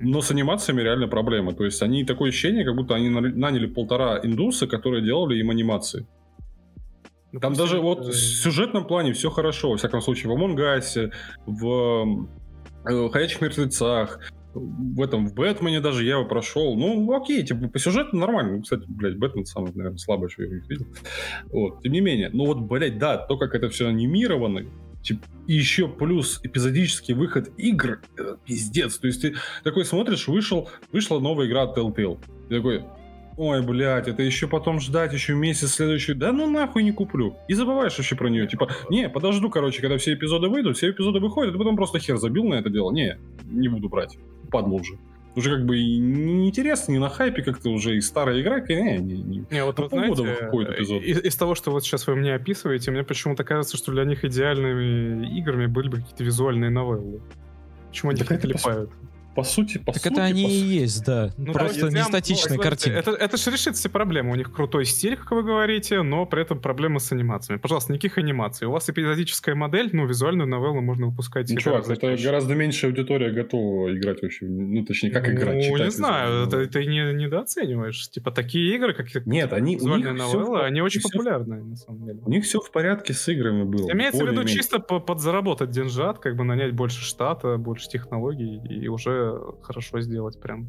Но 0.00 0.20
с 0.20 0.30
анимациями 0.30 0.82
реально 0.82 1.08
проблема. 1.08 1.54
То 1.54 1.64
есть 1.64 1.80
они 1.80 2.04
такое 2.04 2.28
ощущение, 2.28 2.62
как 2.66 2.76
будто 2.76 2.94
они 2.94 3.08
наняли 3.08 3.68
полтора 3.68 4.20
индуса, 4.22 4.66
которые 4.66 5.02
делали 5.02 5.38
им 5.38 5.48
анимации. 5.48 6.06
Ну, 7.32 7.40
Там 7.40 7.54
даже 7.54 7.80
вот 7.80 8.04
в 8.04 8.12
сюжетном 8.12 8.86
плане 8.86 9.14
все 9.14 9.30
хорошо. 9.30 9.70
Во 9.70 9.76
всяком 9.78 10.02
случае, 10.02 10.30
в 10.30 10.36
Among 10.36 10.56
Us, 10.56 11.10
в 11.46 12.28
э, 12.86 13.08
Ходячих 13.08 13.40
мертвецах, 13.40 14.20
в 14.56 15.02
этом, 15.02 15.26
в 15.26 15.34
Бэтмене 15.34 15.80
даже 15.80 16.04
я 16.04 16.16
его 16.16 16.24
прошел. 16.24 16.76
Ну, 16.76 17.14
окей, 17.14 17.44
типа, 17.44 17.68
по 17.68 17.78
сюжету 17.78 18.16
нормально. 18.16 18.56
Ну, 18.56 18.62
кстати, 18.62 18.84
блядь, 18.88 19.18
Бэтмен 19.18 19.44
самый, 19.44 19.72
наверное, 19.74 19.98
слабый, 19.98 20.28
что 20.28 20.42
я 20.42 20.56
их 20.56 20.68
видел. 20.68 20.86
Вот, 21.50 21.82
тем 21.82 21.92
не 21.92 22.00
менее. 22.00 22.30
Ну 22.32 22.46
вот, 22.46 22.60
блядь, 22.60 22.98
да, 22.98 23.18
то, 23.18 23.36
как 23.36 23.54
это 23.54 23.68
все 23.68 23.88
анимировано, 23.88 24.66
Тип, 25.02 25.22
и 25.46 25.54
еще 25.54 25.86
плюс 25.86 26.40
эпизодический 26.42 27.14
выход 27.14 27.50
игр, 27.56 28.00
э, 28.18 28.36
пиздец. 28.44 28.98
То 28.98 29.06
есть 29.06 29.22
ты 29.22 29.34
такой 29.62 29.84
смотришь, 29.84 30.26
вышел, 30.26 30.68
вышла 30.90 31.20
новая 31.20 31.46
игра 31.46 31.62
от 31.62 31.78
Telltale. 31.78 32.18
Ты 32.48 32.56
такой, 32.56 32.84
ой, 33.36 33.62
блядь, 33.62 34.08
это 34.08 34.22
еще 34.22 34.48
потом 34.48 34.80
ждать, 34.80 35.12
еще 35.12 35.34
месяц 35.34 35.74
следующий. 35.74 36.14
Да 36.14 36.32
ну 36.32 36.50
нахуй 36.50 36.82
не 36.82 36.90
куплю. 36.90 37.36
И 37.46 37.54
забываешь 37.54 37.96
вообще 37.96 38.16
про 38.16 38.28
нее. 38.28 38.48
Типа, 38.48 38.68
не, 38.90 39.08
подожду, 39.08 39.48
короче, 39.48 39.80
когда 39.80 39.96
все 39.98 40.14
эпизоды 40.14 40.48
выйдут, 40.48 40.76
все 40.76 40.90
эпизоды 40.90 41.20
выходят, 41.20 41.54
и 41.54 41.58
потом 41.58 41.76
просто 41.76 42.00
хер 42.00 42.16
забил 42.16 42.44
на 42.44 42.54
это 42.54 42.70
дело. 42.70 42.90
Не, 42.90 43.18
не 43.44 43.68
буду 43.68 43.88
брать. 43.88 44.18
Падла 44.50 44.74
уже 44.74 44.98
уже 45.36 45.56
как 45.56 45.66
бы 45.66 45.76
неинтересно, 45.76 46.92
не 46.92 46.98
на 46.98 47.10
хайпе, 47.10 47.42
как-то 47.42 47.68
уже 47.68 47.96
и 47.96 48.00
старая 48.00 48.40
игра, 48.40 48.60
не, 48.60 48.98
не, 48.98 49.22
не. 49.22 49.46
не 49.50 49.64
вот, 49.64 49.78
вот 49.78 49.90
знаете, 49.90 50.22
выходит 50.22 50.70
эпизод. 50.78 51.02
Из, 51.02 51.24
из 51.24 51.36
того, 51.36 51.54
что 51.54 51.70
вот 51.70 51.84
сейчас 51.84 52.06
вы 52.06 52.16
мне 52.16 52.34
описываете, 52.34 52.90
мне 52.90 53.04
почему-то 53.04 53.44
кажется, 53.44 53.76
что 53.76 53.92
для 53.92 54.04
них 54.04 54.24
идеальными 54.24 55.38
играми 55.38 55.66
были 55.66 55.88
бы 55.88 55.96
какие-то 55.98 56.24
визуальные 56.24 56.70
новеллы. 56.70 57.20
Почему 57.88 58.12
они 58.12 58.20
так 58.20 58.32
их 58.32 58.40
клепают? 58.40 58.90
По 58.90 58.96
по 59.36 59.42
сути, 59.42 59.76
по 59.76 59.92
так 59.92 60.02
сути... 60.02 60.14
это 60.14 60.24
они 60.24 60.48
и 60.48 60.80
есть, 60.80 61.04
да. 61.04 61.30
Ну, 61.36 61.52
Просто 61.52 61.90
да, 61.90 61.98
не 61.98 62.04
статичная 62.04 62.56
ну, 62.56 62.62
картина. 62.62 62.94
Это, 62.94 63.10
это 63.10 63.36
же 63.36 63.50
решит 63.50 63.76
все 63.76 63.90
проблемы. 63.90 64.32
У 64.32 64.34
них 64.34 64.50
крутой 64.50 64.86
стиль, 64.86 65.14
как 65.14 65.30
вы 65.32 65.42
говорите, 65.42 66.00
но 66.00 66.24
при 66.24 66.40
этом 66.40 66.58
проблемы 66.58 67.00
с 67.00 67.12
анимациями. 67.12 67.60
Пожалуйста, 67.60 67.92
никаких 67.92 68.16
анимаций. 68.16 68.66
У 68.66 68.70
вас 68.70 68.88
эпизодическая 68.88 69.54
модель, 69.54 69.90
ну, 69.92 70.06
визуальную 70.06 70.48
новеллу 70.48 70.80
можно 70.80 71.08
выпускать. 71.08 71.50
Ну, 71.50 71.58
чувак, 71.58 71.84
это 71.84 72.00
чаще. 72.00 72.24
гораздо 72.24 72.54
меньшая 72.54 72.90
аудитория 72.90 73.30
готова 73.30 73.94
играть 73.94 74.22
вообще. 74.22 74.46
Ну, 74.46 74.82
точнее, 74.86 75.10
как 75.10 75.26
ну, 75.26 75.34
играть, 75.34 75.64
читать. 75.64 75.84
не 75.84 75.90
знаю, 75.90 76.46
ты, 76.46 76.66
ты 76.66 76.86
не, 76.86 77.12
недооцениваешь. 77.12 78.08
Типа, 78.08 78.30
такие 78.30 78.74
игры, 78.74 78.94
как 78.94 79.26
Нет, 79.26 79.52
они, 79.52 79.74
визуальная 79.74 80.14
новелла, 80.14 80.60
все, 80.60 80.64
они 80.64 80.80
очень 80.80 81.02
популярны, 81.02 81.62
на 81.62 81.76
самом 81.76 82.06
деле. 82.06 82.20
У 82.24 82.30
них 82.30 82.44
все 82.44 82.58
в 82.58 82.72
порядке 82.72 83.12
с 83.12 83.28
играми 83.28 83.64
было. 83.64 83.92
Имеется 83.92 84.24
в 84.24 84.30
виду 84.30 84.44
чисто 84.44 84.78
подзаработать 84.78 85.68
деньжат, 85.68 86.20
как 86.20 86.36
бы 86.36 86.44
нанять 86.44 86.72
больше 86.72 87.04
штата, 87.04 87.58
больше 87.58 87.86
технологий, 87.88 88.62
и 88.70 88.88
уже 88.88 89.25
хорошо 89.62 90.00
сделать 90.00 90.40
прям. 90.40 90.68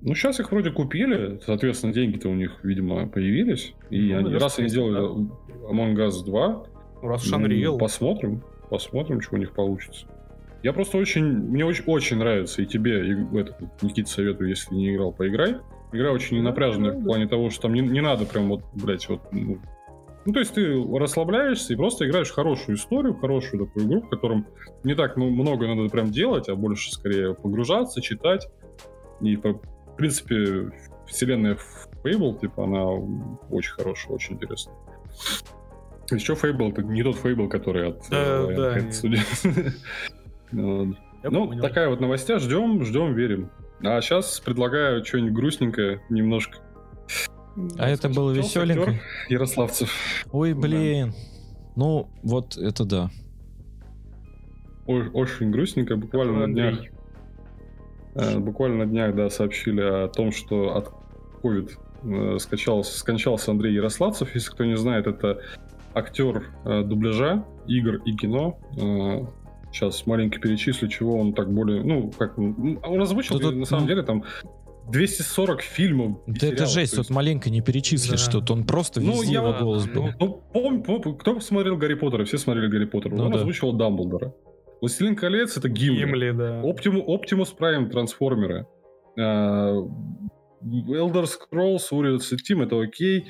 Ну, 0.00 0.14
сейчас 0.14 0.40
их 0.40 0.50
вроде 0.50 0.70
купили, 0.70 1.38
соответственно, 1.44 1.92
деньги-то 1.92 2.28
у 2.28 2.34
них, 2.34 2.58
видимо, 2.62 3.06
появились. 3.08 3.74
И 3.90 4.12
ну, 4.12 4.18
они, 4.18 4.34
раз 4.34 4.58
они 4.58 4.68
сделали 4.68 4.94
да. 4.94 5.70
Among 5.70 5.94
Us 5.96 6.24
2, 6.24 6.66
ну, 7.02 7.08
раз 7.08 7.30
Unreal. 7.30 7.78
посмотрим, 7.78 8.42
посмотрим, 8.70 9.20
что 9.20 9.34
у 9.36 9.38
них 9.38 9.52
получится. 9.52 10.06
Я 10.62 10.72
просто 10.72 10.96
очень, 10.96 11.24
мне 11.24 11.64
очень, 11.64 11.84
очень 11.86 12.16
нравится, 12.16 12.62
и 12.62 12.66
тебе, 12.66 13.06
и 13.06 13.38
этот, 13.38 13.82
Никита, 13.82 14.08
советую, 14.08 14.48
если 14.48 14.74
не 14.74 14.94
играл, 14.94 15.12
поиграй. 15.12 15.56
Игра 15.92 16.10
очень 16.10 16.38
ненапряженная 16.38 16.92
в 16.92 17.04
плане 17.04 17.28
того, 17.28 17.50
что 17.50 17.62
там 17.62 17.74
не, 17.74 17.80
не 17.80 18.00
надо 18.00 18.24
прям 18.24 18.48
вот, 18.48 18.62
блядь, 18.74 19.08
вот, 19.08 19.20
ну, 19.30 19.60
ну, 20.26 20.32
то 20.32 20.40
есть 20.40 20.54
ты 20.54 20.74
расслабляешься 20.98 21.72
и 21.72 21.76
просто 21.76 22.06
играешь 22.06 22.32
хорошую 22.32 22.76
историю, 22.76 23.14
хорошую 23.14 23.64
такую 23.64 23.86
игру, 23.86 24.00
в 24.02 24.08
котором 24.08 24.46
не 24.82 24.94
так 24.96 25.16
ну, 25.16 25.30
много 25.30 25.68
надо 25.68 25.88
прям 25.88 26.10
делать, 26.10 26.48
а 26.48 26.56
больше 26.56 26.90
скорее 26.92 27.34
погружаться, 27.34 28.02
читать. 28.02 28.48
И, 29.20 29.36
в 29.36 29.60
принципе, 29.96 30.72
вселенная 31.06 31.56
Fable, 32.02 32.40
типа, 32.40 32.64
она 32.64 32.84
очень 33.50 33.72
хорошая, 33.72 34.14
очень 34.14 34.34
интересная. 34.34 34.74
Еще 36.10 36.34
Fable, 36.34 36.72
это 36.72 36.82
не 36.82 37.04
тот 37.04 37.16
Fable, 37.16 37.48
который 37.48 37.90
от 37.90 38.02
да, 38.10 38.50
э, 38.50 38.56
да, 38.56 38.92
судьи. 38.92 39.20
Ну, 41.22 41.60
такая 41.60 41.88
вот 41.88 42.00
новостя, 42.00 42.38
ждем, 42.38 42.84
ждем, 42.84 43.14
верим. 43.14 43.50
А 43.82 44.00
сейчас 44.00 44.38
предлагаю 44.38 45.04
что-нибудь 45.04 45.32
грустненькое 45.32 46.00
немножко. 46.08 46.58
А 47.78 47.88
это 47.88 48.08
было 48.08 48.32
веселенько? 48.32 49.00
Ярославцев. 49.28 49.90
Ой, 50.32 50.54
блин. 50.54 51.14
Ну, 51.74 52.08
вот 52.22 52.56
это 52.56 52.84
да. 52.84 53.10
Очень 54.86 55.50
грустненько. 55.50 55.96
Буквально 55.96 56.46
на 56.46 56.52
днях 56.52 56.78
Э, 58.16 58.38
буквально 58.38 58.78
на 58.78 58.86
днях, 58.86 59.14
да, 59.14 59.28
сообщили 59.28 59.80
о 59.80 60.08
том, 60.08 60.32
что 60.32 60.74
от 60.74 60.90
COVID 61.42 61.70
э, 62.02 62.38
скачался, 62.38 62.98
скончался 62.98 63.50
Андрей 63.50 63.74
Ярославцев. 63.74 64.34
Если 64.34 64.50
кто 64.50 64.64
не 64.64 64.76
знает, 64.76 65.06
это 65.06 65.40
актер 65.94 66.44
э, 66.64 66.82
дубляжа, 66.82 67.44
игр 67.66 67.96
и 68.06 68.16
кино. 68.16 68.58
Сейчас 69.70 70.06
маленько 70.06 70.40
перечислю, 70.40 70.88
чего 70.88 71.18
он 71.18 71.34
так 71.34 71.52
более... 71.52 71.82
Ну, 71.82 72.10
как... 72.16 72.38
Он 72.38 73.02
озвучил, 73.02 73.38
Тут, 73.38 73.56
на 73.56 73.66
самом 73.66 73.82
ну... 73.82 73.88
деле, 73.88 74.02
там 74.02 74.24
240 74.90 75.62
фильмов. 75.62 76.18
Да 76.26 76.34
сериалов, 76.34 76.60
это 76.60 76.66
жесть, 76.66 76.96
тут 76.96 77.10
маленько 77.10 77.50
не 77.50 77.60
перечислишь 77.60 78.24
да. 78.24 78.30
что-то, 78.30 78.52
он 78.52 78.64
просто 78.64 79.00
ну, 79.00 79.12
везде 79.12 79.40
ну, 79.40 79.48
его 79.48 79.58
голос 79.58 79.86
был. 79.86 80.08
Ну, 80.18 80.42
пом, 80.52 80.82
пом, 80.82 81.16
кто 81.16 81.34
посмотрел 81.34 81.76
Гарри 81.76 81.94
Поттера? 81.94 82.24
Все 82.24 82.38
смотрели 82.38 82.68
Гарри 82.68 82.86
Поттера. 82.86 83.14
Ну, 83.14 83.24
он 83.24 83.32
да. 83.32 83.38
озвучивал 83.38 83.72
Дамблдора. 83.72 84.34
Властелин 84.80 85.16
колец 85.16 85.56
это 85.56 85.68
Гимли. 85.68 86.00
Гимли, 86.00 86.30
да. 86.32 86.62
Оптиму, 86.62 87.02
Оптимус 87.02 87.50
Прайм 87.50 87.90
трансформеры. 87.90 88.66
Elder 89.18 91.26
Scrolls, 91.26 91.90
Warriors 91.90 92.32
Team, 92.48 92.64
это 92.64 92.80
окей. 92.80 93.26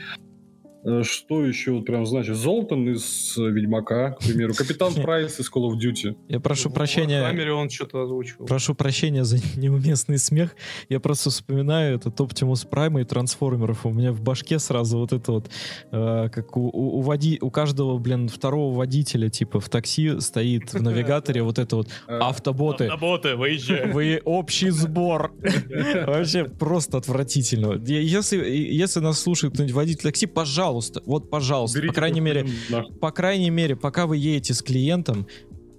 Э, 0.87 1.03
что 1.03 1.45
еще 1.45 1.73
вот 1.73 1.85
прям 1.85 2.07
значит? 2.07 2.37
Золтан 2.37 2.89
из 2.89 3.37
э, 3.37 3.51
Ведьмака, 3.51 4.13
к 4.13 4.21
примеру. 4.21 4.55
Капитан 4.55 4.95
Прайс 5.03 5.41
из 5.41 5.51
Call 5.51 5.69
of 5.69 5.75
Duty. 5.75 6.17
Я 6.29 6.39
прошу 6.39 6.71
прощения. 6.71 7.23
В 7.23 7.55
он 7.57 7.71
что-то 7.71 8.03
озвучивал. 8.03 8.47
Прошу 8.47 8.75
прощения 8.75 9.25
за 9.25 9.39
неуместный 9.57 10.19
смех. 10.19 10.55
Я 10.89 11.01
просто 11.01 11.31
вспоминаю 11.31 11.97
этот 11.97 12.19
Optimus 12.21 12.69
Prime 12.69 13.01
и 13.01 13.05
трансформеров. 13.05 13.85
У 13.85 13.91
меня 13.91 14.13
в 14.13 14.21
башке 14.21 14.61
сразу 14.61 14.99
вот 14.99 15.13
это 15.13 15.33
вот, 15.33 15.51
э, 15.91 16.29
как 16.33 16.57
у, 16.57 16.69
у, 16.69 16.99
у, 16.99 17.01
води, 17.01 17.39
у 17.41 17.51
каждого, 17.51 17.99
блин, 17.99 18.29
второго 18.29 18.77
водителя, 18.77 19.29
типа, 19.29 19.59
в 19.59 19.69
такси 19.69 20.21
стоит 20.21 20.73
в 20.73 20.81
навигаторе 20.87 21.43
вот 21.43 21.59
это 21.59 21.77
вот 21.77 21.89
автоботы. 22.07 22.85
Автоботы, 22.85 23.35
выезжай. 23.35 23.91
Вы 23.91 24.21
общий 24.25 24.71
сбор. 24.71 25.35
Вообще 26.07 26.45
просто 26.45 26.99
отвратительно. 26.99 27.73
Если, 27.85 28.37
если 28.37 29.01
нас 29.01 29.19
слушает 29.19 29.55
кто-нибудь 29.55 29.75
водитель 29.75 30.03
такси, 30.03 30.27
пожалуйста, 30.27 30.76
пожалуйста, 30.77 31.03
вот, 31.07 31.31
пожалуйста, 31.31 31.79
Берите 31.79 31.93
по 31.93 31.95
крайней 31.95 32.21
мере, 32.21 32.47
да. 32.71 32.85
по 33.01 33.11
крайней 33.11 33.51
мере, 33.51 33.77
пока 33.77 34.07
вы 34.07 34.17
едете 34.17 34.55
с 34.55 34.63
клиентом, 34.63 35.27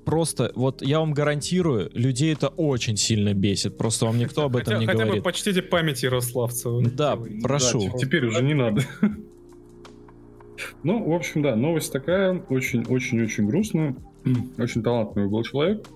просто, 0.05 0.51
вот 0.55 0.81
я 0.81 0.99
вам 0.99 1.13
гарантирую, 1.13 1.89
людей 1.93 2.33
это 2.33 2.47
очень 2.47 2.97
сильно 2.97 3.33
бесит. 3.33 3.77
Просто 3.77 4.05
вам 4.05 4.17
никто 4.17 4.43
об 4.43 4.55
этом 4.55 4.73
хотя, 4.73 4.79
не 4.79 4.85
хотя 4.85 4.97
говорит. 4.99 5.11
Хотя 5.11 5.21
бы 5.21 5.23
почтите 5.23 5.61
память 5.61 6.03
Ярославцева. 6.03 6.81
Да, 6.89 7.17
прошу. 7.43 7.91
Да, 7.91 7.97
теперь 7.97 8.25
уже 8.25 8.41
не 8.43 8.53
надо. 8.53 8.83
Ну, 10.81 11.07
в 11.07 11.13
общем, 11.13 11.43
да, 11.43 11.55
новость 11.55 11.93
такая, 11.93 12.43
очень-очень-очень 12.49 13.45
грустная. 13.45 13.95
Очень 14.57 14.81
талантливый 14.81 15.29
был 15.29 15.43
человек. 15.43 15.87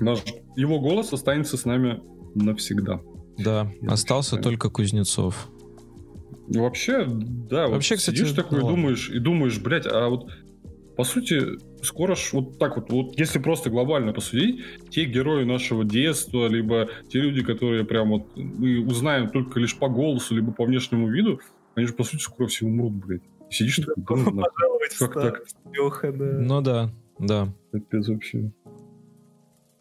Наш, 0.00 0.22
его 0.54 0.80
голос 0.80 1.12
останется 1.12 1.56
с 1.56 1.64
нами 1.64 2.02
навсегда. 2.34 3.00
Да, 3.38 3.72
Я 3.80 3.92
остался 3.92 4.36
только 4.36 4.68
Кузнецов. 4.68 5.48
Вообще, 6.54 7.06
да, 7.06 7.68
Вообще, 7.68 7.94
вот 7.94 8.00
кстати, 8.00 8.16
сидишь 8.16 8.32
такой 8.32 8.58
и 8.58 8.62
думаешь, 8.62 9.10
и 9.10 9.18
думаешь, 9.18 9.58
блядь, 9.60 9.86
а 9.86 10.08
вот 10.08 10.30
по 10.96 11.04
сути, 11.04 11.58
скоро 11.82 12.14
ж 12.14 12.30
вот 12.32 12.58
так 12.58 12.76
вот, 12.76 12.90
вот 12.90 13.18
если 13.18 13.38
просто 13.38 13.70
глобально 13.70 14.12
посудить, 14.12 14.60
те 14.90 15.04
герои 15.04 15.44
нашего 15.44 15.84
детства, 15.84 16.46
либо 16.48 16.88
те 17.08 17.20
люди, 17.20 17.42
которые 17.42 17.84
прям 17.84 18.10
вот 18.10 18.36
мы 18.36 18.84
узнаем 18.84 19.30
только 19.30 19.58
лишь 19.58 19.76
по 19.76 19.88
голосу, 19.88 20.34
либо 20.34 20.52
по 20.52 20.64
внешнему 20.64 21.08
виду, 21.08 21.40
они 21.74 21.86
же 21.86 21.94
по 21.94 22.04
сути 22.04 22.20
скоро 22.20 22.46
все 22.46 22.66
умрут, 22.66 22.92
блядь. 22.92 23.22
Сидишь 23.50 23.76
такой, 23.76 24.24
да, 24.24 24.42
как 24.98 25.14
так? 25.14 25.42
Ну 26.40 26.60
да, 26.60 26.90
да. 27.18 27.48
Капец 27.72 28.08
вообще. 28.08 28.52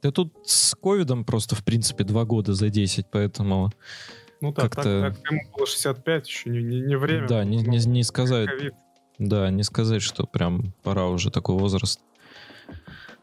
Да 0.01 0.11
тут 0.11 0.33
с 0.43 0.75
ковидом 0.75 1.25
просто, 1.25 1.55
в 1.55 1.63
принципе, 1.63 2.03
два 2.03 2.25
года 2.25 2.53
за 2.53 2.69
10, 2.69 3.05
поэтому... 3.11 3.71
Ну 4.41 4.51
так, 4.51 4.75
так, 4.75 4.83
так, 4.83 5.31
ему 5.31 5.41
было 5.55 5.67
65, 5.67 6.27
еще 6.27 6.49
не, 6.49 6.63
не, 6.63 6.81
не 6.81 6.97
время. 6.97 7.27
Да, 7.27 7.43
не, 7.43 7.57
не, 7.57 7.77
не 7.77 8.03
сказать. 8.03 8.49
COVID. 8.49 8.71
Да, 9.19 9.49
не 9.51 9.61
сказать, 9.63 10.01
что 10.01 10.25
прям 10.25 10.73
пора 10.81 11.07
уже 11.07 11.29
такой 11.29 11.55
возраст. 11.55 12.01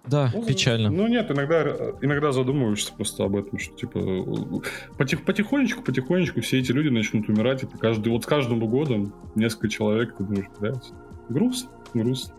Да, 0.06 0.30
ну, 0.32 0.44
печально. 0.44 0.90
Ну 0.90 1.06
нет, 1.06 1.30
иногда, 1.30 1.62
иногда 2.00 2.32
задумываешься 2.32 2.94
просто 2.94 3.24
об 3.24 3.36
этом, 3.36 3.58
что 3.58 3.74
типа 3.74 4.62
потих, 4.96 5.24
потихонечку, 5.24 5.82
потихонечку 5.82 6.40
все 6.40 6.60
эти 6.60 6.72
люди 6.72 6.88
начнут 6.88 7.28
умирать, 7.28 7.62
это 7.62 7.76
каждый, 7.76 8.10
вот 8.10 8.22
с 8.22 8.26
каждым 8.26 8.60
годом 8.60 9.12
несколько 9.34 9.68
человек, 9.68 10.16
ты 10.16 10.24
думаешь, 10.24 10.46
блядь, 10.60 10.92
грустно, 11.28 11.70
грустно. 11.92 12.34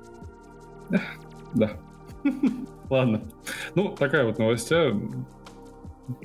Да. 1.54 1.80
Ладно. 2.90 3.22
Ну, 3.76 3.90
такая 3.90 4.26
вот 4.26 4.40
новостя. 4.40 4.94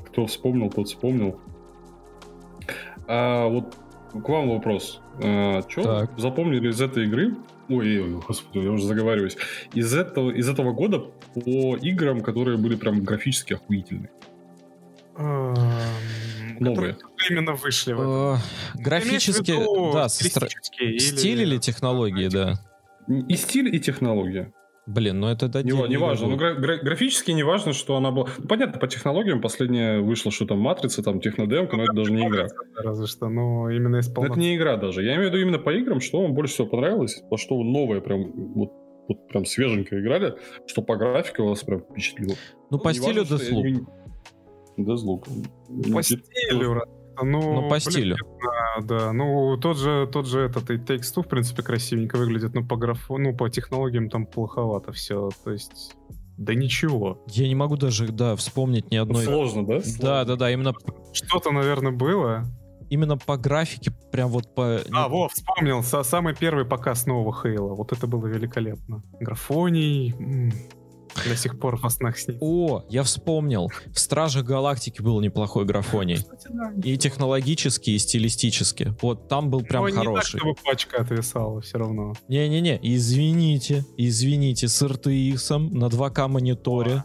Кто 0.07 0.27
вспомнил, 0.27 0.71
тот 0.71 0.89
вспомнил. 0.89 1.39
А 3.07 3.49
вот 3.49 3.77
к 4.13 4.29
вам 4.29 4.51
вопрос. 4.51 5.01
А, 5.23 5.63
что 5.69 6.09
запомнили 6.17 6.71
из 6.71 6.81
этой 6.81 7.05
игры? 7.05 7.35
Ой, 7.69 8.01
ой, 8.01 8.21
господи, 8.27 8.65
я 8.65 8.71
уже 8.71 8.85
заговариваюсь. 8.87 9.37
Из 9.73 9.95
этого, 9.95 10.31
из 10.31 10.49
этого 10.49 10.73
года 10.73 10.99
по 11.35 11.77
играм, 11.77 12.21
которые 12.21 12.59
были 12.59 12.77
прям 12.77 13.03
графически 13.03 13.55
охуительные. 13.55 14.11
Новые. 15.17 16.97
Именно 17.31 17.55
вышли. 17.55 17.95
А, 17.99 18.37
графически, 18.75 19.55
да, 19.93 20.09
стиль 20.09 21.41
или 21.41 21.59
технологии, 21.59 22.29
да. 22.29 22.55
И 23.09 23.37
стиль, 23.37 23.75
и 23.75 23.81
технология. 23.81 24.53
Блин, 24.87 25.19
ну 25.21 25.29
это 25.29 25.47
не, 25.63 25.73
не 25.89 25.97
важно. 25.97 26.29
Ну, 26.29 26.37
гра- 26.37 26.55
гра- 26.55 26.77
графически 26.77 27.31
не 27.31 27.43
важно, 27.43 27.73
что 27.73 27.97
она 27.97 28.11
была. 28.11 28.29
Ну, 28.39 28.47
понятно, 28.47 28.79
по 28.79 28.87
технологиям 28.87 29.41
последняя 29.41 30.01
вышла, 30.01 30.31
что 30.31 30.45
там 30.45 30.59
матрица, 30.59 31.03
там 31.03 31.21
технодемка, 31.21 31.77
но 31.77 31.85
это 31.85 31.93
даже 31.95 32.13
не 32.13 32.27
игра. 32.27 32.49
Разве 32.77 33.07
что, 33.07 33.29
но 33.29 33.71
именно 33.71 33.97
из 33.97 34.11
Это 34.11 34.39
не 34.39 34.57
игра 34.57 34.77
даже. 34.77 35.03
Я 35.03 35.17
имею 35.17 35.31
в 35.31 35.33
виду 35.33 35.43
именно 35.43 35.59
по 35.59 35.71
играм, 35.71 36.01
что 36.01 36.21
вам 36.21 36.35
больше 36.35 36.55
всего 36.55 36.69
понравилось, 36.69 37.23
во 37.31 37.39
что 37.39 37.57
вы 37.57 37.65
новое 37.65 38.01
прям 38.01 38.31
вот, 38.55 38.73
вот 39.09 39.29
прям 39.29 39.47
свеженько 39.47 39.99
играли, 39.99 40.35
что 40.67 40.83
по 40.83 40.97
графике 40.97 41.43
вас 41.43 41.63
прям 41.63 41.81
впечатлило. 41.81 42.35
Ну, 42.71 42.79
по 42.79 42.93
стилю 42.93 43.23
Deathloop. 43.23 43.87
Deathloop. 44.79 45.93
По 45.95 46.03
стилю, 46.03 46.83
ну, 47.23 47.63
ну, 47.63 47.69
по 47.69 47.81
стилю. 47.81 48.17
Да, 48.43 48.83
да. 48.83 49.13
Ну, 49.13 49.57
тот 49.59 49.77
же, 49.77 50.09
тот 50.13 50.27
же 50.27 50.41
этот 50.41 50.71
и 50.71 50.75
Takes 50.75 51.15
Two, 51.15 51.23
в 51.23 51.29
принципе, 51.29 51.63
красивенько 51.63 52.17
выглядит, 52.17 52.55
но 52.55 52.65
по 52.65 52.77
графу, 52.77 53.19
ну, 53.19 53.35
по 53.37 53.49
технологиям 53.49 54.11
там 54.11 54.27
плоховато 54.27 54.93
все. 54.93 55.31
То 55.45 55.53
есть, 55.53 55.95
да 56.37 56.55
ничего. 56.55 57.25
Я 57.29 57.47
не 57.49 57.55
могу 57.55 57.77
даже, 57.77 58.09
да, 58.09 58.37
вспомнить 58.37 58.91
ни 58.91 58.97
одной... 58.97 59.25
Сложно, 59.25 59.67
да? 59.67 59.81
Да, 60.01 60.25
да, 60.25 60.37
да, 60.37 60.51
именно... 60.51 60.75
Что-то, 61.13 61.51
наверное, 61.51 61.93
было. 61.93 62.45
Именно 62.91 63.17
по 63.17 63.37
графике, 63.37 63.93
прям 64.13 64.29
вот 64.29 64.55
по... 64.55 64.81
А, 64.93 65.09
во, 65.09 65.29
вспомнил, 65.29 65.83
самый 65.83 66.35
первый 66.35 66.65
показ 66.65 67.07
нового 67.07 67.33
Хейла. 67.33 67.75
Вот 67.75 67.93
это 67.93 68.07
было 68.07 68.27
великолепно. 68.27 69.03
Графоний... 69.21 70.15
До 71.27 71.37
сих 71.37 71.59
пор 71.59 71.77
во 71.77 71.91
снах 71.91 72.19
снится. 72.19 72.45
О, 72.45 72.85
я 72.89 73.03
вспомнил. 73.03 73.71
В 73.93 73.99
Стражах 73.99 74.45
Галактики 74.45 75.01
был 75.01 75.21
неплохой 75.21 75.65
графоний. 75.65 76.25
И 76.83 76.97
технологически, 76.99 77.91
и 77.91 77.99
стилистически. 77.99 78.95
Вот 79.01 79.29
там 79.29 79.51
был 79.51 79.63
прям 79.63 79.85
Но 79.85 79.91
хороший. 79.91 80.05
Не 80.07 80.15
так, 80.15 80.25
чтобы 80.27 80.55
пачка 80.65 81.03
отвисала 81.03 81.61
все 81.61 81.79
равно. 81.79 82.15
Не-не-не, 82.29 82.79
извините, 82.83 83.85
извините, 83.97 84.69
с 84.69 84.83
RTX 84.83 85.59
на 85.59 85.87
2К 85.87 86.29
мониторе. 86.29 87.05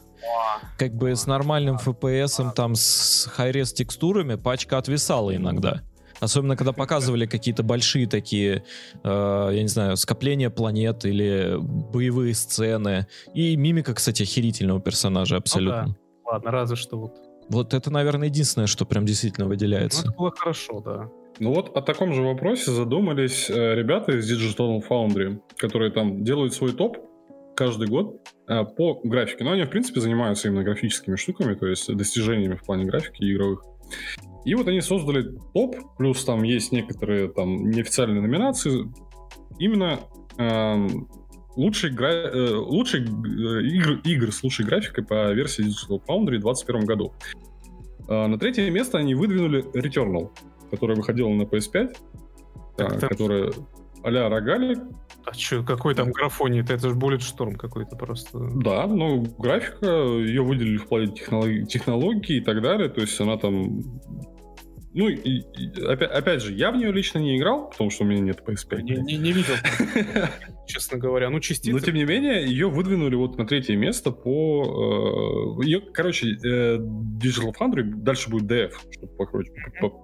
Как 0.77 0.93
бы 0.95 1.15
с 1.15 1.25
нормальным 1.25 1.77
FPS, 1.77 2.53
там 2.53 2.75
с 2.75 3.29
high-res 3.37 3.73
текстурами 3.73 4.35
пачка 4.35 4.77
отвисала 4.77 5.35
иногда. 5.35 5.81
Особенно, 6.19 6.55
когда 6.55 6.73
показывали 6.73 7.25
какие-то 7.25 7.63
большие 7.63 8.07
такие, 8.07 8.63
э, 9.03 9.49
я 9.53 9.61
не 9.61 9.67
знаю, 9.67 9.97
скопления 9.97 10.49
планет 10.49 11.05
или 11.05 11.55
боевые 11.59 12.33
сцены. 12.33 13.07
И 13.33 13.55
мимика, 13.55 13.93
кстати, 13.93 14.23
охерительного 14.23 14.81
персонажа 14.81 15.37
абсолютно. 15.37 15.87
Ну, 15.87 15.93
да. 15.93 16.31
Ладно, 16.31 16.51
разве 16.51 16.75
что 16.75 16.99
вот. 16.99 17.15
Вот 17.49 17.73
это, 17.73 17.89
наверное, 17.89 18.27
единственное, 18.27 18.67
что 18.67 18.85
прям 18.85 19.05
действительно 19.05 19.47
выделяется. 19.47 20.03
Ну, 20.05 20.11
это 20.11 20.17
было 20.17 20.31
хорошо, 20.31 20.81
да. 20.81 21.09
Ну 21.39 21.53
вот 21.53 21.75
о 21.75 21.81
таком 21.81 22.13
же 22.13 22.21
вопросе 22.21 22.71
задумались 22.71 23.49
э, 23.49 23.75
ребята 23.75 24.11
из 24.11 24.29
Digital 24.29 24.81
Foundry, 24.87 25.39
которые 25.57 25.91
там 25.91 26.23
делают 26.23 26.53
свой 26.53 26.73
топ 26.73 26.97
каждый 27.55 27.87
год 27.87 28.21
э, 28.47 28.65
по 28.65 28.99
графике. 29.03 29.43
Но 29.45 29.51
они, 29.51 29.63
в 29.63 29.69
принципе, 29.69 30.01
занимаются 30.01 30.47
именно 30.47 30.63
графическими 30.63 31.15
штуками, 31.15 31.55
то 31.55 31.65
есть 31.65 31.93
достижениями 31.95 32.55
в 32.55 32.63
плане 32.63 32.85
графики 32.85 33.23
игровых. 33.23 33.63
И 34.45 34.55
вот 34.55 34.67
они 34.67 34.81
создали 34.81 35.37
топ, 35.53 35.75
плюс 35.97 36.23
там 36.23 36.43
есть 36.43 36.71
некоторые 36.71 37.29
там 37.29 37.69
неофициальные 37.69 38.21
номинации, 38.21 38.91
именно 39.57 39.99
э, 40.37 40.87
лучшие, 41.55 41.93
гра... 41.93 42.09
э, 42.09 42.53
лучшие 42.55 43.03
э, 43.03 43.07
игр, 43.63 43.99
игр 44.03 44.31
с 44.31 44.43
лучшей 44.43 44.65
графикой 44.65 45.05
по 45.05 45.31
версии 45.33 45.65
Digital 45.65 46.01
Foundry 46.07 46.37
в 46.37 46.41
2021 46.41 46.85
году. 46.85 47.13
Э, 48.07 48.27
на 48.27 48.39
третье 48.39 48.69
место 48.71 48.97
они 48.97 49.13
выдвинули 49.13 49.63
Returnal, 49.73 50.31
которая 50.71 50.95
выходила 50.95 51.29
на 51.29 51.43
PS5, 51.43 51.97
так, 52.77 53.03
э, 53.03 53.07
которая 53.07 53.51
а-ля 54.03 54.29
Рогали. 54.29 54.77
А 55.25 55.33
что, 55.33 55.63
какой 55.63 55.95
там 55.95 56.11
графоний? 56.11 56.61
Это, 56.61 56.73
это 56.73 56.89
же 56.89 56.95
Bullet 56.95 57.19
Storm 57.19 57.55
какой-то 57.55 57.95
просто. 57.95 58.39
Да, 58.55 58.87
ну, 58.87 59.25
графика, 59.37 59.85
ее 59.85 60.41
выделили 60.41 60.77
в 60.77 60.87
плане 60.87 61.07
технологии, 61.07 61.65
технологии 61.65 62.37
и 62.37 62.41
так 62.41 62.61
далее, 62.61 62.89
то 62.89 63.01
есть 63.01 63.19
она 63.19 63.37
там 63.37 63.81
ну, 64.93 65.07
и, 65.07 65.41
и, 65.41 65.83
опять, 65.85 66.09
опять 66.09 66.41
же, 66.41 66.51
я 66.51 66.71
в 66.71 66.77
нее 66.77 66.91
лично 66.91 67.19
не 67.19 67.37
играл, 67.37 67.69
потому 67.69 67.91
что 67.91 68.03
у 68.03 68.07
меня 68.07 68.21
нет 68.21 68.41
PS5. 68.45 68.81
Не, 68.81 68.95
не, 68.95 69.17
не 69.17 69.31
видел, 69.31 69.53
честно 70.67 70.97
говоря. 70.97 71.29
Ну, 71.29 71.39
частицы... 71.39 71.71
Но, 71.71 71.79
тем 71.79 71.93
не 71.93 72.05
менее, 72.05 72.43
ее 72.43 72.69
выдвинули 72.69 73.15
вот 73.15 73.37
на 73.37 73.45
третье 73.45 73.75
место 73.75 74.11
по... 74.11 75.59
Э, 75.61 75.63
ее, 75.63 75.81
короче, 75.81 76.29
э, 76.29 76.77
Digital 76.77 77.53
Foundry, 77.59 77.83
дальше 77.83 78.31
будет 78.31 78.51
DF, 78.51 78.71
чтобы 78.91 79.13
покороче, 79.15 79.51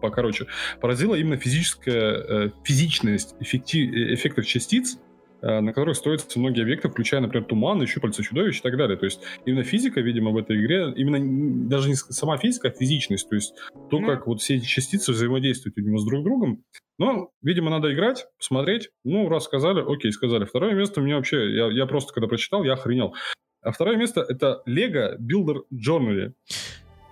покороче, 0.01 0.45
поразила 0.79 1.15
именно 1.15 1.37
физическая, 1.37 2.47
э, 2.47 2.49
физичность 2.63 3.35
эффектив, 3.39 3.91
эффектов 3.91 4.45
частиц, 4.45 4.97
Э, 4.97 5.04
на 5.41 5.73
которых 5.73 5.95
строятся 5.95 6.39
многие 6.39 6.61
объекты, 6.61 6.89
включая, 6.89 7.21
например, 7.21 7.45
туман, 7.45 7.85
щупальца 7.85 8.23
чудовищ 8.23 8.59
и 8.59 8.61
так 8.61 8.77
далее. 8.77 8.97
То 8.97 9.05
есть 9.05 9.21
именно 9.45 9.63
физика, 9.63 10.01
видимо, 10.01 10.31
в 10.31 10.37
этой 10.37 10.59
игре, 10.59 10.93
именно 10.95 11.69
даже 11.69 11.89
не 11.89 11.95
сама 11.95 12.37
физика, 12.37 12.69
а 12.69 12.71
физичность, 12.71 13.29
то 13.29 13.35
есть 13.35 13.53
то, 13.89 13.99
mm. 13.99 14.05
как 14.05 14.27
вот 14.27 14.41
все 14.41 14.55
эти 14.55 14.65
частицы 14.65 15.11
взаимодействуют, 15.11 15.77
видимо, 15.77 15.99
с 15.99 16.05
друг 16.05 16.23
другом. 16.23 16.63
Но, 16.97 17.31
видимо, 17.41 17.69
надо 17.69 17.93
играть, 17.93 18.25
посмотреть. 18.37 18.89
Ну, 19.03 19.27
раз 19.27 19.43
сказали, 19.43 19.83
окей, 19.85 20.11
сказали. 20.11 20.45
Второе 20.45 20.73
место 20.73 21.01
у 21.01 21.03
меня 21.03 21.17
вообще, 21.17 21.53
я, 21.53 21.67
я 21.67 21.85
просто 21.85 22.13
когда 22.13 22.27
прочитал, 22.27 22.63
я 22.63 22.73
охренел. 22.73 23.13
А 23.61 23.71
второе 23.71 23.97
место— 23.97 24.23
это 24.29 24.61
Lego 24.67 25.17
Builder 25.19 25.61
Journey. 25.73 26.33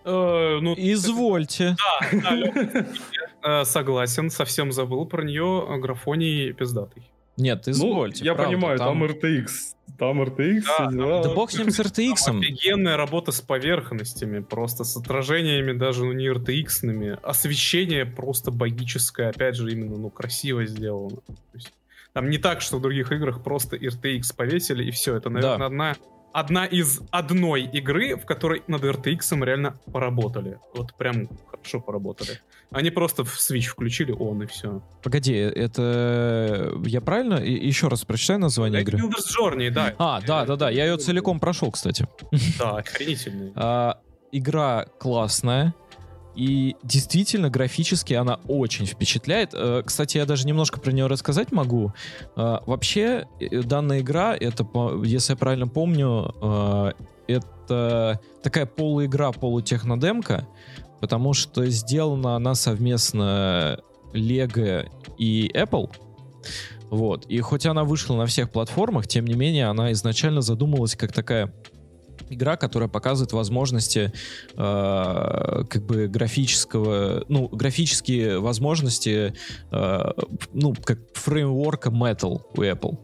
Э, 0.05 0.59
ну, 0.61 0.75
Извольте. 0.77 1.75
Да, 2.11 2.19
да, 3.43 3.61
э, 3.61 3.65
согласен, 3.65 4.29
совсем 4.29 4.71
забыл 4.71 5.05
про 5.05 5.23
нее. 5.23 5.65
Графоний 5.79 6.53
пиздатый. 6.53 7.12
Нет, 7.37 7.67
извольте. 7.67 8.23
Ну, 8.23 8.25
я 8.25 8.35
правда, 8.35 8.55
понимаю, 8.55 8.77
там... 8.77 8.99
там 8.99 9.03
RTX. 9.09 9.47
Там 9.97 10.21
RTX, 10.21 10.63
да, 10.77 10.91
дела. 10.91 11.23
Да 11.23 11.33
бог 11.33 11.51
с 11.51 11.57
ним 11.57 11.69
с 11.69 11.79
RTX. 11.79 12.15
Там 12.25 12.39
офигенная 12.39 12.97
работа 12.97 13.31
с 13.31 13.41
поверхностями, 13.41 14.39
просто 14.39 14.83
с 14.83 14.97
отражениями 14.97 15.73
даже, 15.73 16.05
ну, 16.05 16.13
не 16.13 16.27
RTX-ными. 16.27 17.19
Освещение 17.23 18.05
просто 18.05 18.51
богическое, 18.51 19.29
опять 19.29 19.55
же, 19.55 19.71
именно, 19.71 19.97
ну, 19.97 20.09
красиво 20.09 20.65
сделано. 20.65 21.17
То 21.17 21.33
есть, 21.53 21.73
там 22.13 22.29
не 22.29 22.37
так, 22.37 22.61
что 22.61 22.77
в 22.77 22.81
других 22.81 23.11
играх 23.11 23.43
просто 23.43 23.75
RTX 23.75 24.35
повесили, 24.35 24.83
и 24.83 24.91
все. 24.91 25.15
Это, 25.15 25.29
наверное, 25.29 25.57
да. 25.57 25.65
одна 25.65 25.95
одна 26.33 26.65
из 26.65 27.01
одной 27.11 27.61
игры, 27.63 28.15
в 28.17 28.25
которой 28.25 28.63
над 28.67 28.83
RTX 28.83 29.43
реально 29.45 29.75
поработали. 29.91 30.59
Вот 30.75 30.93
прям 30.97 31.29
хорошо 31.49 31.79
поработали. 31.79 32.41
Они 32.71 32.89
просто 32.89 33.23
в 33.23 33.37
Switch 33.37 33.67
включили 33.67 34.11
он 34.11 34.41
и 34.43 34.45
все. 34.47 34.81
Погоди, 35.03 35.33
это 35.35 36.73
я 36.85 37.01
правильно? 37.01 37.35
Еще 37.35 37.87
раз 37.87 38.03
прочитай 38.03 38.37
название 38.37 38.81
игры. 38.81 38.97
Builders 38.97 39.29
Journey, 39.39 39.69
да. 39.69 39.93
А, 39.97 40.21
да, 40.21 40.45
да, 40.45 40.55
да. 40.55 40.69
Я 40.69 40.85
ее 40.85 40.97
целиком 40.97 41.39
прошел, 41.39 41.71
кстати. 41.71 42.07
Да, 42.59 42.77
охренительный. 42.77 43.53
А, 43.55 43.99
игра 44.31 44.85
классная. 44.99 45.75
И 46.35 46.75
действительно, 46.83 47.49
графически 47.49 48.13
она 48.13 48.39
очень 48.47 48.85
впечатляет. 48.85 49.51
Э, 49.53 49.83
кстати, 49.85 50.17
я 50.17 50.25
даже 50.25 50.47
немножко 50.47 50.79
про 50.79 50.91
нее 50.91 51.07
рассказать 51.07 51.51
могу. 51.51 51.93
Э, 52.35 52.57
вообще, 52.65 53.27
э, 53.39 53.61
данная 53.61 53.99
игра, 53.99 54.35
это, 54.35 54.67
если 55.03 55.33
я 55.33 55.37
правильно 55.37 55.67
помню, 55.67 56.93
это 57.27 58.19
такая 58.41 58.65
полуигра, 58.65 59.31
полутехнодемка, 59.31 60.47
потому 60.99 61.33
что 61.33 61.65
сделана 61.67 62.35
она 62.35 62.55
совместно 62.55 63.79
Lego 64.13 64.89
и 65.17 65.49
Apple. 65.53 65.89
Вот. 66.89 67.25
И 67.25 67.39
хоть 67.39 67.65
она 67.65 67.83
вышла 67.85 68.15
на 68.15 68.25
всех 68.25 68.51
платформах, 68.51 69.07
тем 69.07 69.25
не 69.25 69.33
менее, 69.33 69.67
она 69.67 69.91
изначально 69.93 70.41
задумывалась 70.41 70.95
как 70.95 71.11
такая 71.11 71.53
игра, 72.33 72.57
которая 72.57 72.89
показывает 72.89 73.33
возможности 73.33 74.11
э, 74.55 75.63
как 75.69 75.85
бы 75.85 76.07
графического, 76.07 77.25
ну, 77.27 77.47
графические 77.47 78.39
возможности, 78.39 79.33
э, 79.71 80.11
ну, 80.53 80.73
как 80.83 80.99
фреймворка 81.13 81.89
Metal 81.89 82.41
у 82.55 82.61
Apple. 82.61 82.97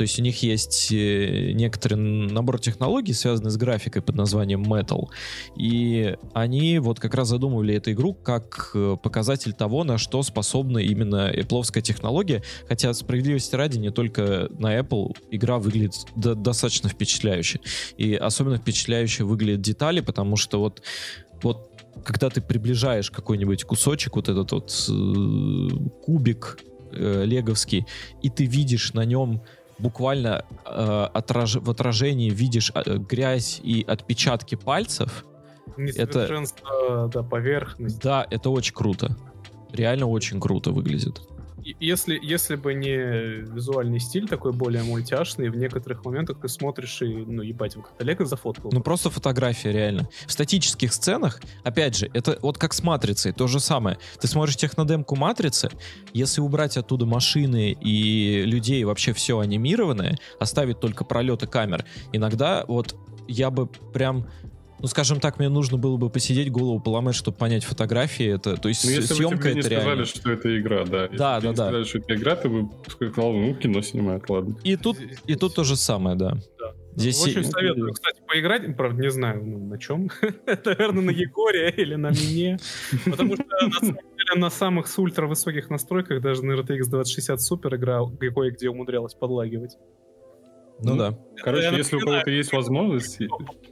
То 0.00 0.04
есть 0.04 0.18
у 0.18 0.22
них 0.22 0.42
есть 0.42 0.90
э, 0.92 1.52
некоторый 1.52 1.96
набор 1.96 2.58
технологий, 2.58 3.12
связанный 3.12 3.50
с 3.50 3.58
графикой 3.58 4.00
под 4.00 4.14
названием 4.14 4.62
Metal. 4.62 5.10
И 5.58 6.16
они 6.32 6.78
вот 6.78 6.98
как 6.98 7.14
раз 7.14 7.28
задумывали 7.28 7.74
эту 7.74 7.92
игру 7.92 8.14
как 8.14 8.70
э, 8.72 8.96
показатель 9.02 9.52
того, 9.52 9.84
на 9.84 9.98
что 9.98 10.22
способна 10.22 10.78
именно 10.78 11.30
Apple 11.30 11.82
технология. 11.82 12.42
Хотя, 12.66 12.94
справедливости 12.94 13.54
ради, 13.54 13.76
не 13.76 13.90
только 13.90 14.48
на 14.58 14.78
Apple 14.78 15.14
игра 15.30 15.58
выглядит 15.58 16.06
до 16.16 16.34
достаточно 16.34 16.88
впечатляюще. 16.88 17.60
И 17.98 18.14
особенно 18.14 18.56
впечатляюще 18.56 19.24
выглядят 19.24 19.60
детали, 19.60 20.00
потому 20.00 20.36
что 20.36 20.60
вот 20.60 20.80
вот 21.42 21.70
когда 22.04 22.30
ты 22.30 22.40
приближаешь 22.40 23.10
какой-нибудь 23.10 23.64
кусочек, 23.64 24.16
вот 24.16 24.30
этот 24.30 24.50
вот 24.50 24.88
э, 24.88 25.68
кубик 26.06 26.58
э, 26.90 27.24
леговский, 27.26 27.84
и 28.22 28.30
ты 28.30 28.46
видишь 28.46 28.94
на 28.94 29.04
нем 29.04 29.42
буквально 29.80 30.44
э, 30.64 31.06
отраж... 31.12 31.56
в 31.56 31.70
отражении 31.70 32.30
видишь 32.30 32.72
э, 32.74 32.96
грязь 32.96 33.60
и 33.62 33.84
отпечатки 33.86 34.54
пальцев. 34.54 35.24
Несовершенство, 35.76 37.06
это... 37.06 37.10
да, 37.12 37.22
поверхность. 37.22 38.00
Да, 38.00 38.26
это 38.30 38.50
очень 38.50 38.74
круто. 38.74 39.16
Реально 39.72 40.06
очень 40.06 40.40
круто 40.40 40.72
выглядит. 40.72 41.22
Если, 41.80 42.18
если 42.22 42.56
бы 42.56 42.74
не 42.74 42.96
визуальный 42.96 44.00
стиль 44.00 44.28
такой 44.28 44.52
более 44.52 44.82
мультяшный, 44.82 45.48
в 45.50 45.56
некоторых 45.56 46.04
моментах 46.04 46.40
ты 46.40 46.48
смотришь 46.48 47.02
и, 47.02 47.06
ну, 47.06 47.42
ебать, 47.42 47.76
вот 47.76 47.86
это 47.94 48.04
Лего 48.04 48.24
зафоткал. 48.24 48.70
Ну 48.72 48.80
просто 48.80 49.10
фотография, 49.10 49.72
реально. 49.72 50.08
В 50.26 50.32
статических 50.32 50.92
сценах, 50.92 51.40
опять 51.64 51.96
же, 51.96 52.10
это 52.14 52.38
вот 52.42 52.58
как 52.58 52.72
с 52.72 52.82
матрицей, 52.82 53.32
то 53.32 53.46
же 53.46 53.60
самое. 53.60 53.98
Ты 54.20 54.28
смотришь 54.28 54.56
технодемку 54.56 55.16
матрицы, 55.16 55.70
если 56.12 56.40
убрать 56.40 56.76
оттуда 56.76 57.06
машины 57.06 57.76
и 57.80 58.42
людей, 58.44 58.84
вообще 58.84 59.12
все 59.12 59.38
анимированное, 59.38 60.18
оставить 60.38 60.80
только 60.80 61.04
пролеты 61.04 61.46
камер, 61.46 61.84
иногда 62.12 62.64
вот 62.66 62.96
я 63.28 63.50
бы 63.50 63.66
прям 63.66 64.26
ну, 64.80 64.86
скажем 64.88 65.20
так, 65.20 65.38
мне 65.38 65.48
нужно 65.48 65.76
было 65.78 65.96
бы 65.96 66.10
посидеть, 66.10 66.50
голову 66.50 66.80
поломать, 66.80 67.14
чтобы 67.14 67.36
понять 67.36 67.64
фотографии. 67.64 68.26
Это, 68.34 68.56
то 68.56 68.68
есть 68.68 68.84
Ну, 68.84 68.90
если 68.90 69.08
бы 69.08 69.14
съемка 69.14 69.38
тебе 69.38 69.54
не 69.54 69.60
это 69.60 69.68
сказали, 69.68 69.86
реально. 69.86 70.04
что 70.04 70.32
это 70.32 70.60
игра, 70.60 70.84
да. 70.84 71.02
Если 71.04 71.16
Да, 71.16 71.36
бы 71.36 71.40
тебе 71.42 71.52
да, 71.52 71.56
да. 71.56 71.78
не 71.78 71.84
сказали, 71.84 71.84
что 71.84 71.98
это 71.98 72.14
игра, 72.14 72.36
ты 72.36 72.48
бы 72.48 72.68
сказал, 72.88 73.32
ну, 73.32 73.54
кино 73.54 73.82
снимают, 73.82 74.28
ладно. 74.30 74.56
И 74.64 74.76
тут, 74.76 74.96
и 75.26 75.34
тут 75.36 75.54
то 75.54 75.64
же 75.64 75.76
самое, 75.76 76.16
да. 76.16 76.34
Да. 76.58 76.74
Здесь 76.96 77.22
Очень 77.24 77.40
и- 77.42 77.44
советую, 77.44 77.92
кстати, 77.92 78.20
поиграть, 78.26 78.76
правда, 78.76 79.00
не 79.02 79.10
знаю, 79.10 79.44
ну, 79.44 79.58
на 79.66 79.78
чем. 79.78 80.10
Наверное, 80.64 81.02
на 81.04 81.10
Егоре 81.10 81.70
или 81.76 81.94
на 81.94 82.10
Мине. 82.10 82.58
Потому 83.04 83.36
что, 83.36 83.44
на 83.44 83.70
самом 83.78 83.94
деле, 83.94 84.34
на 84.40 84.50
самых 84.50 84.88
с 84.88 84.98
ультра 84.98 85.26
высоких 85.26 85.70
настройках, 85.70 86.20
даже 86.20 86.44
на 86.44 86.52
RTX 86.52 86.88
2060 86.90 87.38
Super 87.38 87.76
игра 87.76 88.00
кое-где 88.34 88.68
умудрялась 88.70 89.14
подлагивать. 89.14 89.76
Ну 90.82 90.92
Ну, 90.92 90.96
да. 90.98 91.18
Короче, 91.42 91.64
Я 91.64 91.70
если 91.76 91.96
у 91.96 92.00
кого-то 92.00 92.30
есть 92.30 92.52
возможность, 92.52 93.18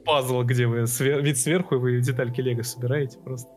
Пазл, 0.05 0.43
где 0.43 0.67
вы 0.67 0.83
свер- 0.87 1.21
вид 1.23 1.37
сверху, 1.39 1.75
и 1.77 1.79
вы 1.79 2.01
детальки 2.01 2.41
Лего 2.41 2.63
собираете 2.63 3.19
просто. 3.19 3.49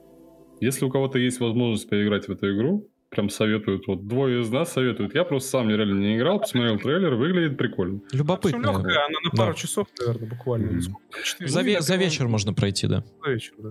если 0.60 0.86
у 0.86 0.90
кого-то 0.90 1.18
есть 1.20 1.40
возможность 1.40 1.90
поиграть 1.90 2.28
в 2.28 2.32
эту 2.32 2.56
игру, 2.56 2.88
прям 3.10 3.30
советуют, 3.30 3.88
вот 3.88 4.08
двое 4.08 4.42
из 4.42 4.50
нас 4.50 4.72
советуют. 4.74 5.14
Я 5.16 5.24
просто 5.26 5.50
сам 5.50 5.70
реально 5.70 6.00
не 6.00 6.18
играл, 6.18 6.40
посмотрел 6.40 6.78
трейлер, 6.80 7.16
выглядит 7.16 7.58
прикольно. 7.58 8.02
Любопытно. 8.14 8.58
Легкая, 8.58 9.06
она 9.06 9.20
на 9.24 9.32
Да. 9.34 9.38
пару 9.38 9.54
часов, 9.54 9.88
наверное, 10.00 10.30
буквально. 10.30 10.82
Четыре 11.24 11.50
За, 11.50 11.62
ве- 11.62 11.82
за 11.82 11.96
вечер 11.98 12.28
можно 12.28 12.54
пройти, 12.54 12.88
да. 12.88 13.04
За 13.26 13.32
вечер, 13.32 13.54
да. 13.58 13.70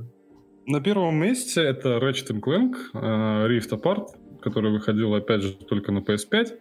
На 0.66 0.81
первом 0.81 1.16
месте 1.16 1.62
это 1.62 1.97
Ratchet 1.99 2.39
Clank 2.41 2.74
э, 2.93 2.99
Rift 3.49 3.70
Apart, 3.70 4.09
который 4.43 4.70
выходил, 4.72 5.14
опять 5.14 5.43
же, 5.43 5.53
только 5.55 5.91
на 5.93 6.01
PS5. 6.01 6.59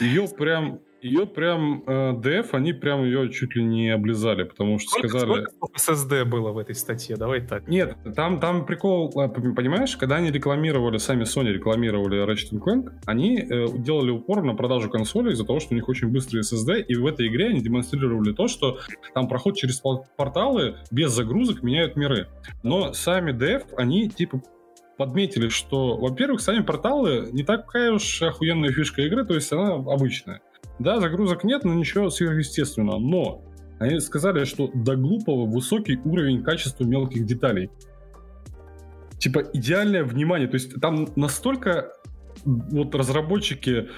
Ее 0.00 0.26
прям, 0.28 0.80
ее 1.02 1.26
прям 1.26 1.82
э, 1.86 2.12
DF, 2.12 2.48
они 2.52 2.72
прям 2.72 3.04
ее 3.04 3.30
чуть 3.30 3.54
ли 3.54 3.62
не 3.62 3.90
облизали, 3.90 4.44
потому 4.44 4.78
что 4.78 4.90
Сколько, 4.90 5.08
сказали... 5.08 5.46
сколько 5.46 5.78
SSD 5.78 6.24
было 6.24 6.50
в 6.50 6.58
этой 6.58 6.74
статье? 6.74 7.16
Давай 7.16 7.40
так. 7.40 7.68
Нет, 7.68 7.96
там, 8.16 8.40
там 8.40 8.66
прикол, 8.66 9.12
а, 9.16 9.28
понимаешь, 9.28 9.96
когда 9.96 10.16
они 10.16 10.30
рекламировали, 10.30 10.98
сами 10.98 11.22
Sony 11.22 11.52
рекламировали 11.52 12.24
Ratchet 12.24 12.58
Clank, 12.58 12.90
они 13.06 13.38
э, 13.38 13.66
делали 13.78 14.10
упор 14.10 14.42
на 14.42 14.54
продажу 14.54 14.90
консолей 14.90 15.32
из-за 15.32 15.44
того, 15.44 15.60
что 15.60 15.74
у 15.74 15.76
них 15.76 15.88
очень 15.88 16.08
быстрый 16.08 16.42
SSD, 16.42 16.82
и 16.82 16.94
в 16.94 17.06
этой 17.06 17.28
игре 17.28 17.48
они 17.48 17.60
демонстрировали 17.60 18.32
то, 18.32 18.48
что 18.48 18.78
там 19.14 19.28
проход 19.28 19.56
через 19.56 19.80
порталы 20.16 20.76
без 20.90 21.12
загрузок 21.12 21.62
меняют 21.62 21.96
миры. 21.96 22.28
Но 22.62 22.92
сами 22.92 23.32
Dev, 23.32 23.64
они 23.76 24.08
типа 24.08 24.42
подметили, 24.98 25.48
что, 25.48 25.96
во-первых, 25.96 26.40
сами 26.40 26.62
порталы 26.62 27.28
не 27.32 27.44
такая 27.44 27.92
уж 27.92 28.20
охуенная 28.20 28.72
фишка 28.72 29.02
игры, 29.02 29.24
то 29.24 29.34
есть 29.34 29.50
она 29.52 29.74
обычная. 29.74 30.42
Да, 30.78 31.00
загрузок 31.00 31.44
нет, 31.44 31.64
но 31.64 31.74
ничего 31.74 32.10
сверхъестественного. 32.10 32.98
Но 32.98 33.42
они 33.78 34.00
сказали, 34.00 34.44
что 34.44 34.70
до 34.72 34.96
глупого 34.96 35.46
высокий 35.46 35.98
уровень 36.04 36.42
качества 36.42 36.84
мелких 36.84 37.26
деталей. 37.26 37.70
Типа 39.18 39.44
идеальное 39.52 40.04
внимание. 40.04 40.48
То 40.48 40.54
есть 40.54 40.80
там 40.80 41.08
настолько 41.16 41.92
вот 42.44 42.94
разработчики 42.94 43.88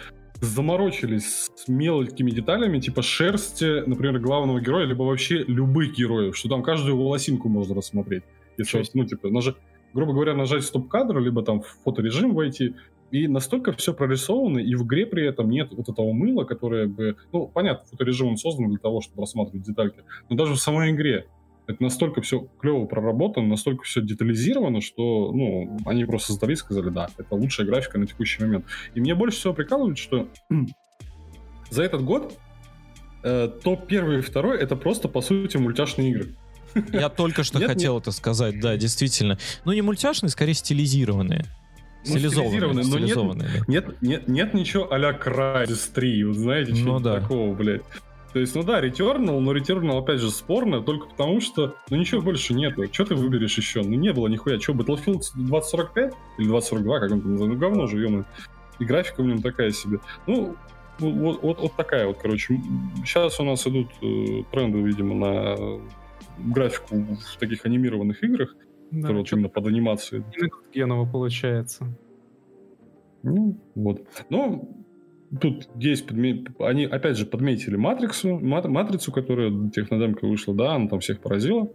заморочились 0.40 1.50
с 1.54 1.68
мелкими 1.68 2.30
деталями, 2.30 2.80
типа 2.80 3.02
шерсти, 3.02 3.82
например, 3.86 4.18
главного 4.20 4.60
героя, 4.60 4.86
либо 4.86 5.02
вообще 5.02 5.44
любых 5.44 5.94
героев, 5.94 6.36
что 6.36 6.48
там 6.48 6.62
каждую 6.62 6.96
волосинку 6.96 7.48
можно 7.48 7.74
рассмотреть. 7.74 8.24
Если, 8.56 8.82
ну, 8.94 9.04
типа, 9.04 9.28
нажать, 9.28 9.56
грубо 9.92 10.12
говоря, 10.12 10.34
нажать 10.34 10.64
стоп-кадр, 10.64 11.18
либо 11.18 11.42
там 11.42 11.60
в 11.60 11.66
фоторежим 11.84 12.34
войти, 12.34 12.74
и 13.10 13.28
настолько 13.28 13.72
все 13.72 13.92
прорисовано, 13.92 14.58
и 14.58 14.74
в 14.74 14.84
игре 14.84 15.06
при 15.06 15.26
этом 15.26 15.50
нет 15.50 15.72
вот 15.72 15.88
этого 15.88 16.12
мыла, 16.12 16.44
которое 16.44 16.86
бы... 16.86 17.16
Ну, 17.32 17.46
понятно, 17.48 17.86
фоторежим 17.88 18.28
он 18.28 18.36
создан 18.36 18.68
для 18.68 18.78
того, 18.78 19.00
чтобы 19.00 19.22
рассматривать 19.22 19.66
детальки, 19.66 20.00
но 20.28 20.36
даже 20.36 20.54
в 20.54 20.60
самой 20.60 20.90
игре 20.92 21.26
это 21.66 21.82
настолько 21.82 22.20
все 22.20 22.48
клево 22.60 22.86
проработано, 22.86 23.46
настолько 23.46 23.84
все 23.84 24.00
детализировано, 24.00 24.80
что, 24.80 25.32
ну, 25.32 25.78
они 25.86 26.04
просто 26.04 26.32
сдались 26.32 26.58
и 26.58 26.60
сказали, 26.60 26.90
да, 26.90 27.08
это 27.16 27.34
лучшая 27.34 27.66
графика 27.66 27.98
на 27.98 28.06
текущий 28.06 28.42
момент. 28.42 28.64
И 28.94 29.00
мне 29.00 29.14
больше 29.14 29.38
всего 29.38 29.54
прикалывает, 29.54 29.98
что 29.98 30.28
за 31.70 31.82
этот 31.82 32.02
год 32.02 32.36
э, 33.22 33.48
топ 33.62 33.86
первый 33.86 34.18
и 34.18 34.22
второй 34.22 34.58
это 34.58 34.76
просто, 34.76 35.08
по 35.08 35.20
сути, 35.20 35.56
мультяшные 35.56 36.10
игры. 36.10 36.34
Я 36.92 37.08
только 37.08 37.42
что 37.42 37.58
Нет, 37.58 37.68
хотел 37.68 37.98
это 37.98 38.12
сказать, 38.12 38.60
да, 38.60 38.76
действительно. 38.76 39.38
Ну, 39.64 39.72
не 39.72 39.82
мультяшные, 39.82 40.30
скорее 40.30 40.54
стилизированные. 40.54 41.44
Ну, 42.06 42.10
Стилизованные, 42.12 42.60
но 42.60 42.72
нет- 42.72 42.84
стилизованные, 42.86 43.48
да. 43.58 43.64
Нет, 43.68 44.02
нет, 44.02 44.28
нет 44.28 44.54
ничего 44.54 44.90
а-ля 44.92 45.10
Crysis 45.12 45.92
3, 45.94 46.24
вот 46.24 46.36
знаете, 46.36 46.70
Ну 46.72 46.76
что 46.78 46.98
да. 46.98 47.20
такого, 47.20 47.54
блядь. 47.54 47.82
То 48.32 48.38
есть, 48.38 48.54
ну 48.54 48.62
да, 48.62 48.80
Returnal, 48.80 49.40
но 49.40 49.52
Returnal, 49.52 49.98
опять 49.98 50.20
же, 50.20 50.30
спорно, 50.30 50.80
только 50.80 51.08
потому 51.08 51.40
что, 51.40 51.74
ну 51.90 51.96
ничего 51.96 52.22
больше 52.22 52.54
нету. 52.54 52.84
Что 52.92 53.04
ты 53.06 53.14
выберешь 53.16 53.56
еще? 53.58 53.82
Ну 53.82 53.90
не 53.96 54.12
было 54.12 54.28
нихуя. 54.28 54.58
Что, 54.60 54.72
Battlefield 54.72 55.22
2045? 55.34 56.12
Или 56.38 56.46
2042, 56.46 57.00
как 57.00 57.10
он 57.12 57.20
там 57.22 57.32
называется? 57.32 57.54
Ну 57.54 57.60
говно 57.60 57.86
же, 57.88 57.98
ё 58.00 58.24
И 58.78 58.84
графика 58.84 59.22
в 59.22 59.26
нем 59.26 59.42
такая 59.42 59.72
себе. 59.72 59.98
Ну, 60.28 60.54
вот, 61.00 61.42
вот, 61.42 61.58
вот 61.60 61.76
такая 61.76 62.06
вот, 62.06 62.18
короче. 62.22 62.60
Сейчас 63.04 63.40
у 63.40 63.44
нас 63.44 63.66
идут 63.66 63.88
э, 64.00 64.42
тренды, 64.52 64.78
видимо, 64.80 65.14
на 65.16 65.80
графику 66.38 66.96
в 67.34 67.36
таких 67.38 67.66
анимированных 67.66 68.22
играх, 68.22 68.54
Да, 68.90 69.12
вот 69.12 69.26
чё-то 69.26 69.36
именно 69.36 69.48
под 69.48 69.66
анимацию 69.66 70.24
Генова 70.74 71.10
получается. 71.10 71.86
Ну, 73.22 73.56
вот. 73.74 74.02
Но 74.30 74.68
тут 75.40 75.68
есть, 75.76 76.08
подме- 76.10 76.46
они 76.58 76.84
опять 76.86 77.16
же 77.16 77.26
подметили 77.26 77.76
Матриксу, 77.76 78.38
Мат- 78.38 78.68
Матрицу, 78.68 79.12
которая 79.12 79.68
технодемка 79.70 80.26
вышла, 80.26 80.54
да, 80.54 80.74
она 80.74 80.88
там 80.88 81.00
всех 81.00 81.20
поразила. 81.20 81.70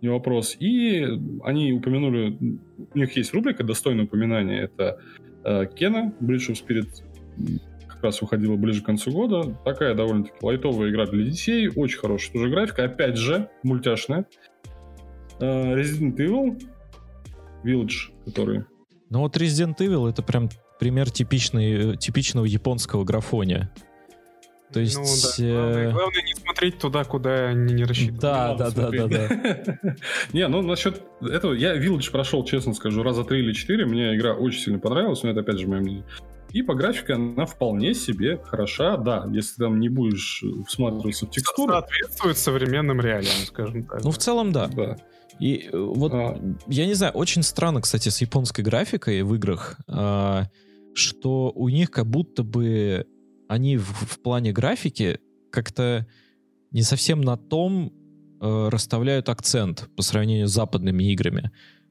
Не 0.00 0.08
вопрос. 0.08 0.56
И 0.58 1.06
они 1.44 1.72
упомянули, 1.72 2.36
у 2.94 2.98
них 2.98 3.16
есть 3.16 3.32
рубрика 3.32 3.62
«Достойное 3.62 4.04
упоминание», 4.06 4.62
это 4.62 4.98
э, 5.44 5.66
Кена, 5.66 6.12
Bridge 6.20 6.50
of 6.50 6.56
Spirit, 6.66 6.88
как 7.86 8.02
раз 8.02 8.20
выходила 8.20 8.56
ближе 8.56 8.82
к 8.82 8.86
концу 8.86 9.12
года. 9.12 9.56
Такая 9.64 9.94
довольно-таки 9.94 10.34
лайтовая 10.42 10.90
игра 10.90 11.06
для 11.06 11.24
детей, 11.24 11.68
очень 11.68 11.98
хорошая 12.00 12.32
тоже 12.32 12.50
графика, 12.50 12.84
опять 12.84 13.16
же, 13.16 13.48
мультяшная. 13.62 14.26
Э, 15.42 15.74
Resident 15.74 16.16
Evil 16.18 16.62
Village, 17.64 18.12
который 18.24 18.64
Ну 19.10 19.20
вот 19.20 19.36
Resident 19.36 19.76
Evil 19.78 20.08
это 20.08 20.22
прям 20.22 20.48
пример 20.78 21.10
типичный, 21.10 21.94
э, 21.94 21.96
типичного 21.96 22.44
японского 22.44 23.02
графония. 23.02 23.72
То 24.72 24.78
есть... 24.78 24.96
Ну 24.96 25.04
да. 25.04 25.44
э, 25.44 25.52
Главное, 25.52 25.92
главное 25.92 26.22
не 26.22 26.34
смотреть 26.36 26.78
туда, 26.78 27.04
куда 27.04 27.48
они 27.48 27.74
не 27.74 27.84
рассчитывают. 27.84 28.20
Да, 28.20 28.54
да, 28.54 28.70
да, 28.70 28.90
да, 28.90 29.08
да. 29.08 29.96
Не, 30.32 30.46
ну 30.48 30.62
насчет 30.62 31.02
этого, 31.20 31.54
я 31.54 31.76
Village 31.76 32.10
прошел, 32.12 32.44
честно 32.44 32.72
скажу, 32.72 33.02
раза 33.02 33.24
три 33.24 33.40
или 33.40 33.52
четыре, 33.52 33.84
мне 33.84 34.14
игра 34.16 34.34
очень 34.34 34.60
сильно 34.60 34.78
понравилась, 34.78 35.24
но 35.24 35.30
это 35.30 35.40
опять 35.40 35.58
же 35.58 35.66
мое 35.66 35.80
мнение. 35.80 36.04
И 36.52 36.62
по 36.62 36.74
графике 36.74 37.14
она 37.14 37.46
вполне 37.46 37.94
себе 37.94 38.38
хороша, 38.38 38.96
да, 38.96 39.26
если 39.32 39.56
там 39.56 39.80
не 39.80 39.88
будешь 39.88 40.44
всматриваться 40.68 41.26
в 41.26 41.30
текстуру. 41.30 41.72
Соответствует 41.72 42.38
современным 42.38 43.00
реалиям, 43.00 43.46
скажем 43.46 43.84
так. 43.84 44.04
Ну, 44.04 44.10
в 44.10 44.18
целом, 44.18 44.52
да. 44.52 44.68
Да. 44.68 44.96
И 45.40 45.68
э, 45.72 45.76
вот, 45.76 46.12
А. 46.14 46.38
я 46.68 46.86
не 46.86 46.94
знаю, 46.94 47.12
очень 47.12 47.42
странно, 47.42 47.80
кстати, 47.80 48.08
с 48.08 48.20
японской 48.20 48.62
графикой 48.62 49.22
в 49.22 49.34
играх, 49.34 49.78
а, 49.88 50.46
что 50.94 51.52
у 51.54 51.68
них 51.68 51.90
как 51.90 52.06
будто 52.06 52.42
бы 52.42 53.06
они 53.48 53.76
в, 53.76 53.84
в 53.84 54.20
плане 54.20 54.52
графики 54.52 55.18
как-то 55.50 56.06
не 56.70 56.82
совсем 56.82 57.20
на 57.20 57.36
том 57.36 57.92
э, 58.40 58.68
расставляют 58.70 59.28
акцент 59.28 59.88
по 59.96 60.02
сравнению 60.02 60.48
с 60.48 60.52
западными 60.52 61.04
играми. 61.12 61.50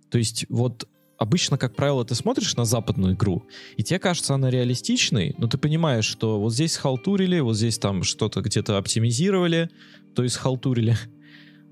То 0.10 0.18
есть 0.18 0.46
вот 0.50 0.88
обычно, 1.18 1.58
как 1.58 1.76
правило, 1.76 2.04
ты 2.04 2.16
смотришь 2.16 2.56
на 2.56 2.66
западную 2.66 3.14
игру, 3.14 3.44
и 3.78 3.84
тебе 3.84 4.00
кажется 4.00 4.34
она 4.34 4.50
реалистичной, 4.50 5.36
но 5.38 5.48
ты 5.48 5.60
понимаешь, 5.60 6.06
что 6.06 6.40
вот 6.40 6.52
здесь 6.52 6.74
схалтурили, 6.74 7.40
вот 7.40 7.56
здесь 7.56 7.78
там 7.78 8.02
что-то 8.04 8.42
где-то 8.42 8.78
оптимизировали, 8.78 9.70
то 10.16 10.24
есть 10.24 10.36
схалтурили. 10.36 10.98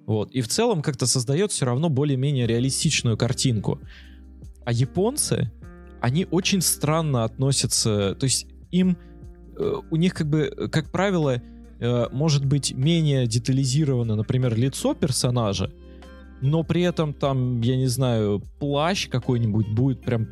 Вот. 0.10 0.32
И 0.32 0.42
в 0.42 0.48
целом 0.48 0.82
как-то 0.82 1.06
создает 1.06 1.52
все 1.52 1.68
равно 1.68 1.88
более-менее 1.88 2.48
реалистичную 2.48 3.16
картинку. 3.16 3.80
А 4.66 4.72
японцы, 4.72 5.52
они 6.02 6.26
очень 6.32 6.62
странно 6.62 7.26
относятся, 7.26 8.16
то 8.16 8.24
есть 8.24 8.48
им, 8.72 8.98
э, 9.56 9.74
у 9.92 9.96
них 9.98 10.16
как 10.16 10.28
бы, 10.28 10.70
как 10.72 10.92
правило, 10.92 11.40
э, 11.80 12.08
может 12.12 12.44
быть 12.44 12.72
менее 12.72 13.28
детализировано, 13.28 14.16
например, 14.16 14.58
лицо 14.58 14.96
персонажа, 14.96 15.72
но 16.42 16.64
при 16.64 16.82
этом 16.84 17.14
там, 17.14 17.62
я 17.62 17.76
не 17.78 17.88
знаю, 17.88 18.42
плащ 18.60 19.08
какой-нибудь 19.10 19.68
будет 19.70 20.02
прям 20.02 20.28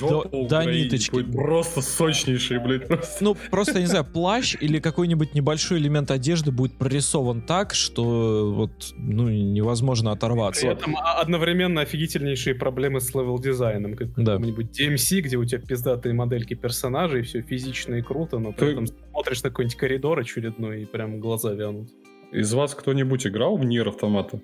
до- 0.00 0.46
до 0.48 0.64
ниточки. 0.64 1.10
будет 1.10 1.32
просто 1.32 1.80
сочнейший, 1.82 2.58
блядь, 2.58 2.86
просто. 2.88 3.24
Ну, 3.24 3.36
просто, 3.50 3.74
я 3.74 3.80
не 3.80 3.86
знаю, 3.86 4.04
плащ 4.04 4.56
или 4.60 4.78
какой-нибудь 4.80 5.34
небольшой 5.34 5.78
элемент 5.78 6.10
одежды 6.10 6.50
будет 6.52 6.76
прорисован 6.78 7.42
так, 7.42 7.74
что 7.74 8.52
вот, 8.54 8.92
ну, 8.96 9.28
невозможно 9.28 10.10
При 10.10 10.16
оторваться. 10.16 10.66
этом 10.68 10.96
а- 10.96 11.20
одновременно 11.20 11.80
офигительнейшие 11.82 12.54
проблемы 12.54 13.00
с 13.00 13.14
левел-дизайном, 13.14 13.94
как 13.96 14.14
Да. 14.16 14.32
каком-нибудь 14.36 14.78
DMC, 14.78 15.20
где 15.20 15.36
у 15.36 15.44
тебя 15.44 15.60
пиздатые 15.60 16.12
модельки 16.14 16.54
персонажей, 16.54 17.22
все 17.22 17.42
физично 17.42 17.94
и 17.96 18.02
круто, 18.02 18.38
но 18.38 18.52
при 18.52 18.66
Ты- 18.66 18.72
этом 18.72 18.86
смотришь 18.86 19.42
на 19.42 19.50
какой-нибудь 19.50 19.76
коридор 19.76 20.18
очередной 20.20 20.82
и 20.82 20.84
прям 20.84 21.20
глаза 21.20 21.52
вянут. 21.52 21.88
Из 22.32 22.52
вас 22.54 22.74
кто-нибудь 22.74 23.26
играл 23.26 23.56
в 23.56 23.64
Nier 23.64 23.88
Automata? 23.88 24.40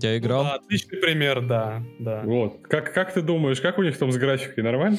Я 0.00 0.16
играл. 0.16 0.44
Да, 0.44 0.54
отличный 0.54 0.98
пример, 0.98 1.46
да, 1.46 1.82
да. 1.98 2.22
Вот. 2.24 2.60
Как, 2.62 2.94
как 2.94 3.12
ты 3.12 3.20
думаешь, 3.20 3.60
как 3.60 3.78
у 3.78 3.82
них 3.82 3.98
там 3.98 4.12
с 4.12 4.16
графикой? 4.16 4.62
Нормально? 4.62 4.98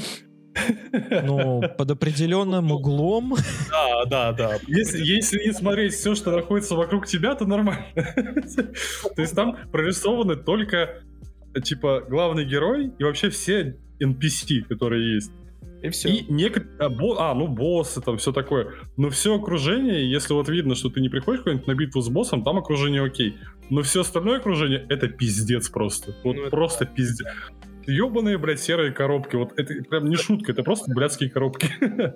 Ну, 1.23 1.61
под 1.77 1.91
определенным 1.91 2.71
углом. 2.71 3.35
Да, 3.69 4.05
да, 4.05 4.33
да. 4.33 4.57
Если, 4.67 5.05
если 5.05 5.45
не 5.45 5.53
смотреть 5.53 5.93
все, 5.93 6.15
что 6.15 6.31
находится 6.31 6.75
вокруг 6.75 7.07
тебя, 7.07 7.35
то 7.35 7.45
нормально. 7.45 7.85
То 7.95 9.21
есть 9.21 9.35
там 9.35 9.57
прорисованы 9.71 10.35
только, 10.35 11.01
типа, 11.63 12.03
главный 12.09 12.45
герой 12.45 12.91
и 12.97 13.03
вообще 13.03 13.29
все 13.29 13.77
NPC, 14.01 14.63
которые 14.67 15.15
есть. 15.15 15.31
И 15.81 15.89
все. 15.89 16.09
И 16.09 16.25
некоторые... 16.31 16.77
А, 16.79 16.89
бо- 16.89 17.17
а, 17.19 17.33
ну 17.33 17.47
боссы, 17.47 18.01
там 18.01 18.17
все 18.17 18.31
такое. 18.33 18.73
Но 18.97 19.09
все 19.09 19.35
окружение, 19.35 20.09
если 20.09 20.33
вот 20.33 20.49
видно, 20.49 20.75
что 20.75 20.89
ты 20.89 20.99
не 21.01 21.09
приходишь 21.09 21.41
куда-нибудь 21.41 21.67
на 21.67 21.75
битву 21.75 22.01
с 22.01 22.09
боссом, 22.09 22.43
там 22.43 22.57
окружение 22.57 23.01
окей. 23.03 23.37
Но 23.69 23.81
все 23.81 24.01
остальное 24.01 24.39
окружение— 24.39 24.85
это 24.89 25.07
пиздец 25.07 25.69
просто. 25.69 26.13
Вот 26.23 26.35
Ну, 26.35 26.41
это 26.41 26.49
просто 26.51 26.85
пиздец. 26.85 27.27
Ебаные, 27.87 28.37
блядь, 28.37 28.59
серые 28.59 28.91
коробки. 28.91 29.35
Вот 29.35 29.53
это 29.57 29.73
прям 29.89 30.05
не 30.09 30.15
шутка, 30.15 30.51
это 30.51 30.63
просто 30.63 30.93
блядские 30.93 31.29
коробки. 31.29 31.69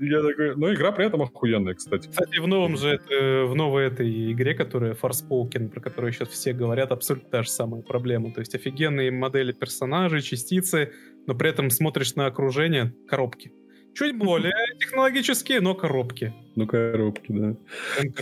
Я 0.00 0.22
такой... 0.22 0.56
Но 0.56 0.74
игра 0.74 0.90
при 0.90 1.06
этом 1.06 1.22
охуенная, 1.22 1.74
кстати. 1.74 2.08
Кстати, 2.08 2.38
в 2.40 2.46
новом 2.48 2.76
же, 2.76 2.88
это- 2.88 3.46
в 3.46 3.54
новой 3.54 3.86
этой 3.86 4.32
игре, 4.32 4.54
которая 4.54 4.94
Forspoken, 4.94 5.68
про 5.68 5.80
которую 5.80 6.12
сейчас 6.12 6.28
все 6.28 6.52
говорят, 6.52 6.90
абсолютно 6.90 7.30
та 7.30 7.42
же 7.44 7.48
самая 7.50 7.82
проблема. 7.82 8.32
То 8.32 8.40
есть 8.40 8.54
офигенные 8.56 9.12
модели 9.12 9.52
персонажей, 9.52 10.20
частицы, 10.20 10.92
но 11.26 11.34
при 11.34 11.50
этом 11.50 11.70
смотришь 11.70 12.14
на 12.14 12.26
окружение— 12.26 12.94
коробки. 13.08 13.52
Чуть 13.94 14.16
более 14.18 14.52
технологические, 14.78 15.60
но 15.60 15.74
коробки. 15.74 16.32
Ну, 16.56 16.66
коробки, 16.66 17.26
да. 17.28 17.56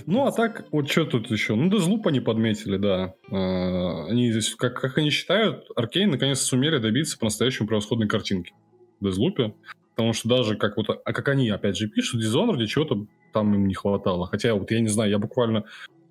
Ну, 0.06 0.26
а 0.26 0.32
так, 0.32 0.66
вот 0.70 0.90
что 0.90 1.04
тут 1.04 1.30
еще? 1.30 1.54
Ну, 1.54 1.70
Дезлуп 1.70 2.06
они 2.06 2.20
подметили, 2.20 2.76
да. 2.76 3.14
А, 3.30 4.06
Они 4.06 4.30
здесь, 4.30 4.54
как, 4.54 4.80
как 4.80 4.98
они 4.98 5.10
считают, 5.10 5.66
Аркейн 5.76 6.10
наконец 6.10 6.40
сумели 6.40 6.78
добиться 6.78 7.18
по-настоящему 7.18 7.68
превосходной 7.68 8.08
картинки 8.08 8.52
в 9.00 9.04
Дезлупе. 9.04 9.54
Потому 9.94 10.12
что 10.12 10.28
даже 10.28 10.56
как 10.56 10.76
вот, 10.76 10.88
а 10.88 11.12
как 11.12 11.28
они 11.28 11.50
опять 11.50 11.76
же 11.76 11.88
пишут, 11.88 12.22
Dishonored 12.22 12.64
чего-то 12.66 13.06
там 13.32 13.54
им 13.54 13.66
не 13.66 13.74
хватало. 13.74 14.26
Хотя 14.26 14.54
вот 14.54 14.70
я 14.70 14.80
не 14.80 14.88
знаю, 14.88 15.10
я 15.10 15.18
буквально 15.18 15.64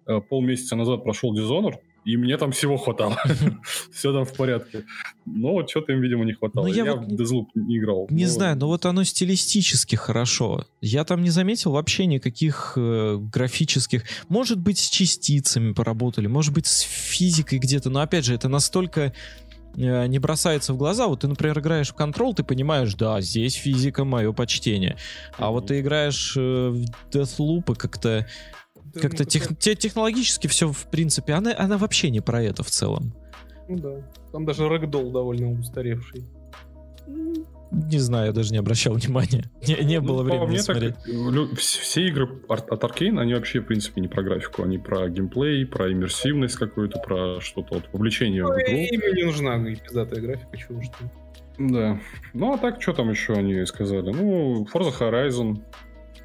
э, 0.06 0.22
полмесяца 0.22 0.76
назад 0.76 1.04
прошел 1.04 1.36
Dishonored, 1.36 1.80
и 2.06 2.18
мне 2.18 2.38
там 2.38 2.52
всего 2.52 2.78
хватало. 2.78 3.18
Все 3.92 4.14
там 4.14 4.26
в 4.26 4.34
порядке. 4.34 4.86
Но 5.26 5.52
вот 5.54 5.70
что-то 5.70 5.92
им, 5.94 6.02
видимо, 6.02 6.26
не 6.26 6.34
хватало. 6.34 6.66
Ну, 6.66 6.74
я 6.74 6.86
Я 6.86 6.96
вот 6.96 7.12
в 7.12 7.16
Deathloop 7.16 7.46
не 7.56 7.78
играл. 7.78 8.08
Не 8.10 8.26
Ну, 8.26 8.30
знаю, 8.32 8.58
но 8.58 8.68
вот 8.68 8.86
оно 8.86 9.04
стилистически 9.04 9.96
хорошо. 9.96 10.66
Я 10.82 11.04
там 11.04 11.22
не 11.22 11.30
заметил 11.30 11.72
вообще 11.72 12.06
никаких 12.06 12.74
э, 12.76 13.18
графических... 13.20 14.04
Может 14.30 14.60
быть, 14.60 14.80
с 14.80 14.90
частицами 14.90 15.74
поработали, 15.74 16.28
может 16.28 16.54
быть, 16.54 16.68
с 16.68 16.82
физикой 16.82 17.60
где-то, 17.60 17.90
но 17.90 18.02
опять 18.02 18.26
же, 18.26 18.34
это 18.34 18.50
настолько 18.50 19.14
э, 19.76 20.08
не 20.08 20.20
бросается 20.20 20.74
в 20.74 20.78
глаза. 20.78 21.08
Вот 21.08 21.22
ты, 21.22 21.28
например, 21.28 21.60
играешь 21.60 21.92
в 21.94 21.96
Control, 21.96 22.34
ты 22.34 22.44
понимаешь, 22.44 22.94
да, 22.96 23.22
здесь 23.22 23.56
физика, 23.56 24.06
мое 24.06 24.32
почтение. 24.32 24.98
А 25.38 25.52
вот 25.52 25.68
ты 25.68 25.80
играешь 25.82 26.36
э, 26.38 26.70
в 26.70 26.86
Deathloop, 27.12 27.74
и 27.74 27.76
как-то 27.76 28.28
как-то 28.94 29.26
тех- 29.26 29.58
те- 29.58 29.76
технологически 29.76 30.48
все, 30.48 30.72
в 30.72 30.86
принципе, 30.90 31.34
она, 31.34 31.54
она 31.58 31.78
вообще 31.78 32.10
не 32.10 32.22
про 32.22 32.42
это 32.44 32.64
в 32.64 32.70
целом. 32.70 33.14
Ну 33.68 33.78
да. 33.78 33.96
Там 34.32 34.46
даже 34.46 34.68
рэгдолл 34.68 35.12
довольно 35.12 35.52
устаревший. 35.52 36.24
Не 37.72 38.00
знаю, 38.00 38.28
я 38.28 38.32
даже 38.34 38.52
не 38.52 38.58
обращал 38.58 38.94
внимания. 38.96 39.44
Не, 39.68 39.76
не 39.86 40.00
Ну, 40.02 40.08
было 40.08 40.24
времени 40.24 40.48
мне 40.48 40.58
так, 40.58 40.66
смотреть. 40.78 40.96
вс- 41.06 41.82
все 41.82 42.08
игры 42.08 42.28
от 42.48 42.68
Arkane, 42.84 43.20
они 43.20 43.36
вообще, 43.36 43.60
в 43.62 43.66
принципе, 43.66 44.02
не 44.02 44.08
про 44.08 44.24
графику. 44.24 44.64
Они 44.64 44.80
про 44.80 45.08
геймплей, 45.08 45.66
про 45.68 45.92
иммерсивность 45.92 46.56
какую-то, 46.56 47.00
про 47.00 47.40
что-то, 47.42 47.76
вот, 47.76 47.84
вовлечение 47.94 48.44
в 48.44 48.48
Ну, 48.48 48.54
игру. 48.56 48.72
и 48.76 48.86
Им 48.96 49.16
не 49.16 49.24
нужна 49.24 49.64
пиздатая 49.76 50.20
графика, 50.20 50.58
чего 50.58 50.82
там. 51.00 51.72
Да. 51.72 52.00
Ну, 52.34 52.54
а 52.54 52.58
так, 52.58 52.82
что 52.82 52.94
там 52.94 53.10
еще 53.12 53.34
они 53.34 53.64
сказали? 53.66 54.12
Ну, 54.14 54.66
Forza 54.74 54.92
Horizon 55.00 55.62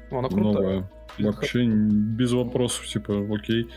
Ну, 0.09 0.17
она 0.17 0.29
крутая. 0.29 0.53
новая. 0.53 0.91
Вообще 1.19 1.65
без 1.65 2.31
вопросов, 2.33 2.85
типа, 2.85 3.25
окей. 3.33 3.67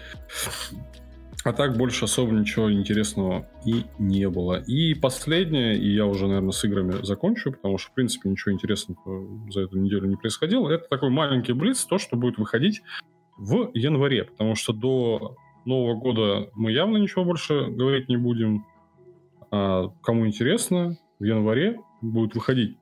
А 1.45 1.53
так 1.53 1.76
больше 1.76 2.05
особо 2.05 2.32
ничего 2.32 2.70
интересного 2.72 3.49
и 3.64 3.84
не 3.99 4.28
было. 4.28 4.61
И 4.66 4.95
последнее, 4.95 5.78
и 5.78 5.95
я 5.95 6.05
уже, 6.05 6.26
наверное, 6.26 6.51
с 6.51 6.64
играми 6.64 7.03
закончу, 7.03 7.53
потому 7.53 7.78
что, 7.78 7.91
в 7.91 7.95
принципе, 7.95 8.28
ничего 8.28 8.53
интересного 8.53 9.51
за 9.51 9.62
эту 9.62 9.78
неделю 9.78 10.09
не 10.09 10.16
происходило. 10.16 10.68
Это 10.68 10.89
такой 10.89 11.11
маленький 11.11 11.53
блиц, 11.53 11.84
то, 11.84 11.99
что 11.99 12.16
будет 12.16 12.39
выходить 12.39 12.82
в 13.36 13.70
январе, 13.72 14.24
потому 14.24 14.57
что 14.57 14.72
до 14.72 15.36
Нового 15.64 15.95
года 15.95 16.51
мы 16.55 16.72
явно 16.72 16.97
ничего 16.97 17.24
больше 17.24 17.66
говорить 17.68 18.09
не 18.09 18.16
будем. 18.16 18.66
А 19.51 19.89
кому 20.03 20.26
интересно, 20.26 20.99
в 21.18 21.24
январе 21.24 21.78
будут 22.03 22.34
выходить 22.34 22.76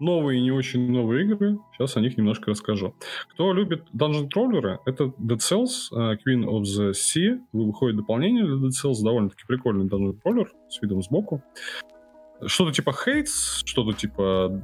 новые 0.00 0.38
и 0.38 0.42
не 0.42 0.50
очень 0.50 0.90
новые 0.90 1.24
игры. 1.24 1.58
Сейчас 1.72 1.96
о 1.96 2.00
них 2.00 2.16
немножко 2.16 2.50
расскажу. 2.50 2.94
Кто 3.30 3.52
любит 3.52 3.84
Dungeon 3.94 4.28
Crawler, 4.34 4.78
это 4.86 5.04
Dead 5.18 5.38
Cells, 5.38 5.90
э, 5.92 6.16
Queen 6.26 6.44
of 6.44 6.62
the 6.62 6.92
Sea. 6.92 7.40
Выходит 7.52 7.96
дополнение 7.96 8.44
для 8.44 8.56
Dead 8.56 8.70
Cells, 8.70 9.02
довольно-таки 9.02 9.44
прикольный 9.46 9.86
Dungeon 9.86 10.18
Crawler 10.24 10.46
с 10.68 10.80
видом 10.82 11.02
сбоку. 11.02 11.42
Что-то 12.46 12.72
типа 12.72 12.90
Hates, 12.90 13.62
что-то 13.64 13.92
типа 13.92 14.62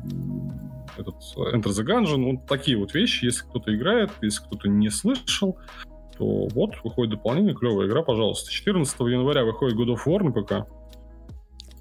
этот 0.97 1.15
Enter 1.37 1.71
the 1.71 1.85
Gungeon, 1.85 2.33
вот 2.33 2.47
такие 2.47 2.77
вот 2.77 2.95
вещи. 2.95 3.25
Если 3.25 3.45
кто-то 3.45 3.75
играет, 3.75 4.11
если 4.23 4.45
кто-то 4.45 4.69
не 4.69 4.91
слышал, 4.91 5.59
то 6.17 6.47
вот, 6.55 6.75
выходит 6.85 7.15
дополнение, 7.15 7.55
клевая 7.55 7.89
игра, 7.89 8.03
пожалуйста. 8.03 8.51
14 8.51 9.01
января 9.01 9.45
выходит 9.45 9.77
God 9.77 9.97
of 9.97 10.01
War 10.07 10.23
на 10.23 10.31
ПК. 10.31 10.69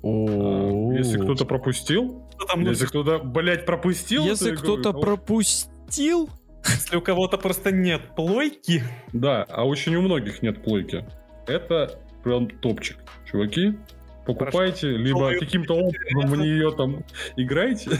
А, 0.04 0.94
Если 0.98 1.18
кто-то 1.18 1.46
пропустил, 1.46 2.23
если 2.58 2.86
кто-то, 2.86 3.20
блядь, 3.20 3.66
пропустил 3.66 4.26
Если 4.26 4.56
кто-то 4.56 4.92
то- 4.94 5.00
пропустил, 5.00 6.30
если 6.66 6.98
у 6.98 7.02
кого-то 7.02 7.38
просто 7.38 7.72
нет 7.72 8.02
плойки, 8.16 8.84
Да, 9.12 9.44
а 9.50 9.66
очень 9.66 9.96
у 9.96 10.02
многих 10.02 10.42
нет 10.42 10.64
плойки. 10.64 11.06
Это 11.48 12.00
прям 12.24 12.48
топчик. 12.50 12.98
Чуваки, 13.30 13.78
покупайте, 14.26 14.90
либо 14.92 15.20
Человек- 15.20 15.40
каким-то 15.42 15.74
образом 15.76 16.32
в 16.32 16.38
нее 16.38 16.72
там 16.72 17.04
играете, 17.36 17.92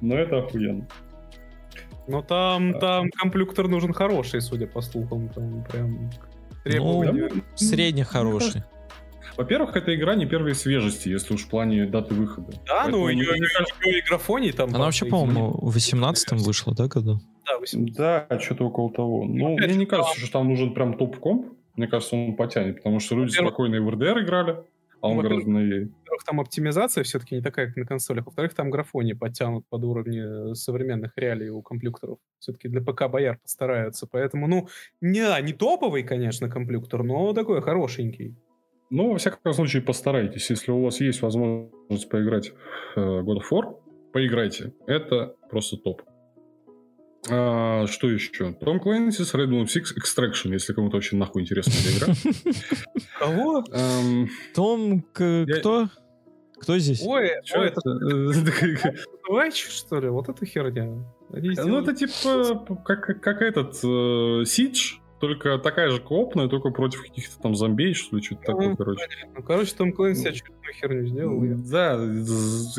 но 0.00 0.14
это 0.16 0.38
охуенно. 0.38 0.86
но 2.06 2.22
там, 2.22 2.78
там 2.78 3.10
комплюктор 3.10 3.66
нужен 3.68 3.92
хороший, 3.92 4.40
судя 4.40 4.66
по 4.68 4.80
слухам. 4.80 5.28
Там 5.30 5.64
прям 5.64 6.10
требования. 6.62 7.28
Ну, 7.34 7.42
средне 7.56 8.04
хороший. 8.04 8.62
Во-первых, 9.36 9.76
эта 9.76 9.94
игра 9.94 10.14
не 10.14 10.26
первой 10.26 10.54
свежести, 10.54 11.08
если 11.10 11.34
уж 11.34 11.42
в 11.44 11.48
плане 11.48 11.86
даты 11.86 12.14
выхода. 12.14 12.52
да, 12.66 12.88
ну 12.88 13.02
у 13.02 13.10
нее, 13.10 13.26
кажется- 13.26 13.74
и 13.84 14.00
графоний 14.08 14.52
там... 14.52 14.70
Она 14.70 14.84
вообще, 14.86 15.06
по-моему, 15.06 15.50
в 15.60 15.76
18-м 15.76 16.38
вышла, 16.38 16.74
да, 16.74 16.88
году? 16.88 17.20
Да, 17.46 17.58
18. 17.58 17.96
Да, 17.96 18.40
что-то 18.40 18.64
около 18.66 18.90
того. 18.92 19.24
Ну, 19.24 19.54
Опять 19.56 19.68
мне 19.68 19.78
не 19.78 19.86
кажется, 19.86 20.18
что 20.18 20.32
там 20.32 20.48
нужен 20.48 20.72
прям 20.74 20.96
топ-комп. 20.96 21.52
Мне 21.76 21.86
кажется, 21.86 22.16
он 22.16 22.34
потянет, 22.36 22.76
потому 22.76 23.00
что 23.00 23.14
люди 23.16 23.32
спокойно 23.32 23.74
и 23.76 23.78
в 23.80 23.88
RDR 23.90 24.24
играли, 24.24 24.56
а 25.02 25.08
он 25.08 25.18
гораздо 25.20 25.50
новее. 25.50 25.90
Во-первых, 26.00 26.24
там 26.24 26.40
оптимизация 26.40 27.04
все-таки 27.04 27.34
не 27.34 27.42
такая, 27.42 27.66
как 27.66 27.76
на 27.76 27.84
консолях. 27.84 28.24
Во-вторых, 28.24 28.54
там 28.54 28.70
графони 28.70 29.12
подтянут 29.12 29.66
под 29.68 29.84
уровни 29.84 30.54
современных 30.54 31.12
реалий 31.16 31.50
у 31.50 31.60
комплюкторов. 31.60 32.18
Все-таки 32.38 32.68
для 32.68 32.80
ПК 32.80 33.08
бояр 33.10 33.38
постараются. 33.38 34.08
Поэтому, 34.10 34.46
ну, 34.48 34.68
не, 35.02 35.42
не 35.42 35.52
топовый, 35.52 36.02
конечно, 36.02 36.48
комплюктор, 36.48 37.02
но 37.02 37.34
такой 37.34 37.60
хорошенький. 37.60 38.34
Ну, 38.90 39.12
во 39.12 39.18
всяком 39.18 39.52
случае, 39.52 39.82
постарайтесь. 39.82 40.48
Если 40.50 40.70
у 40.70 40.82
вас 40.82 41.00
есть 41.00 41.22
возможность 41.22 42.08
поиграть 42.08 42.52
в 42.94 43.00
э, 43.00 43.22
God 43.22 43.38
of 43.38 43.50
War, 43.50 43.76
поиграйте. 44.12 44.72
Это 44.86 45.34
просто 45.50 45.76
топ. 45.76 46.02
А, 47.28 47.86
что 47.88 48.08
еще? 48.08 48.52
Том 48.52 48.78
Clancy's 48.78 49.34
Rainbow 49.34 49.64
Six 49.64 49.96
Extraction, 49.96 50.52
если 50.52 50.72
кому-то 50.72 50.96
очень 50.96 51.18
нахуй 51.18 51.42
интересна 51.42 51.72
эта 51.72 51.98
игра. 51.98 52.14
Кого? 53.18 53.64
Эм, 53.72 54.28
Том, 54.54 55.02
кто? 55.12 55.88
Кто 56.58 56.78
здесь? 56.78 57.02
Ой, 57.04 57.32
чё 57.44 57.60
ой, 57.60 57.68
это? 57.68 57.80
Вайч, 59.28 59.66
что 59.68 60.00
ли? 60.00 60.08
Вот 60.08 60.28
это 60.28 60.46
херня. 60.46 61.04
Ну, 61.30 61.78
это 61.78 61.92
типа 61.92 62.64
как, 62.84 63.20
как 63.20 63.42
этот 63.42 63.74
э, 63.84 64.44
Siege, 64.44 65.00
только 65.20 65.58
такая 65.58 65.90
же 65.90 66.00
коопная, 66.00 66.48
только 66.48 66.70
против 66.70 67.02
каких-то 67.02 67.38
там 67.40 67.54
зомбей, 67.54 67.94
что 67.94 68.16
ли, 68.16 68.22
что-то 68.22 68.42
такое, 68.42 68.68
Ну, 68.70 68.76
короче. 68.76 69.06
Ну, 69.34 69.42
короче, 69.42 69.74
Том 69.74 69.92
Клэнси 69.92 70.28
очередную 70.28 70.74
херню 70.74 71.06
сделал. 71.06 71.40
Да, 71.70 71.94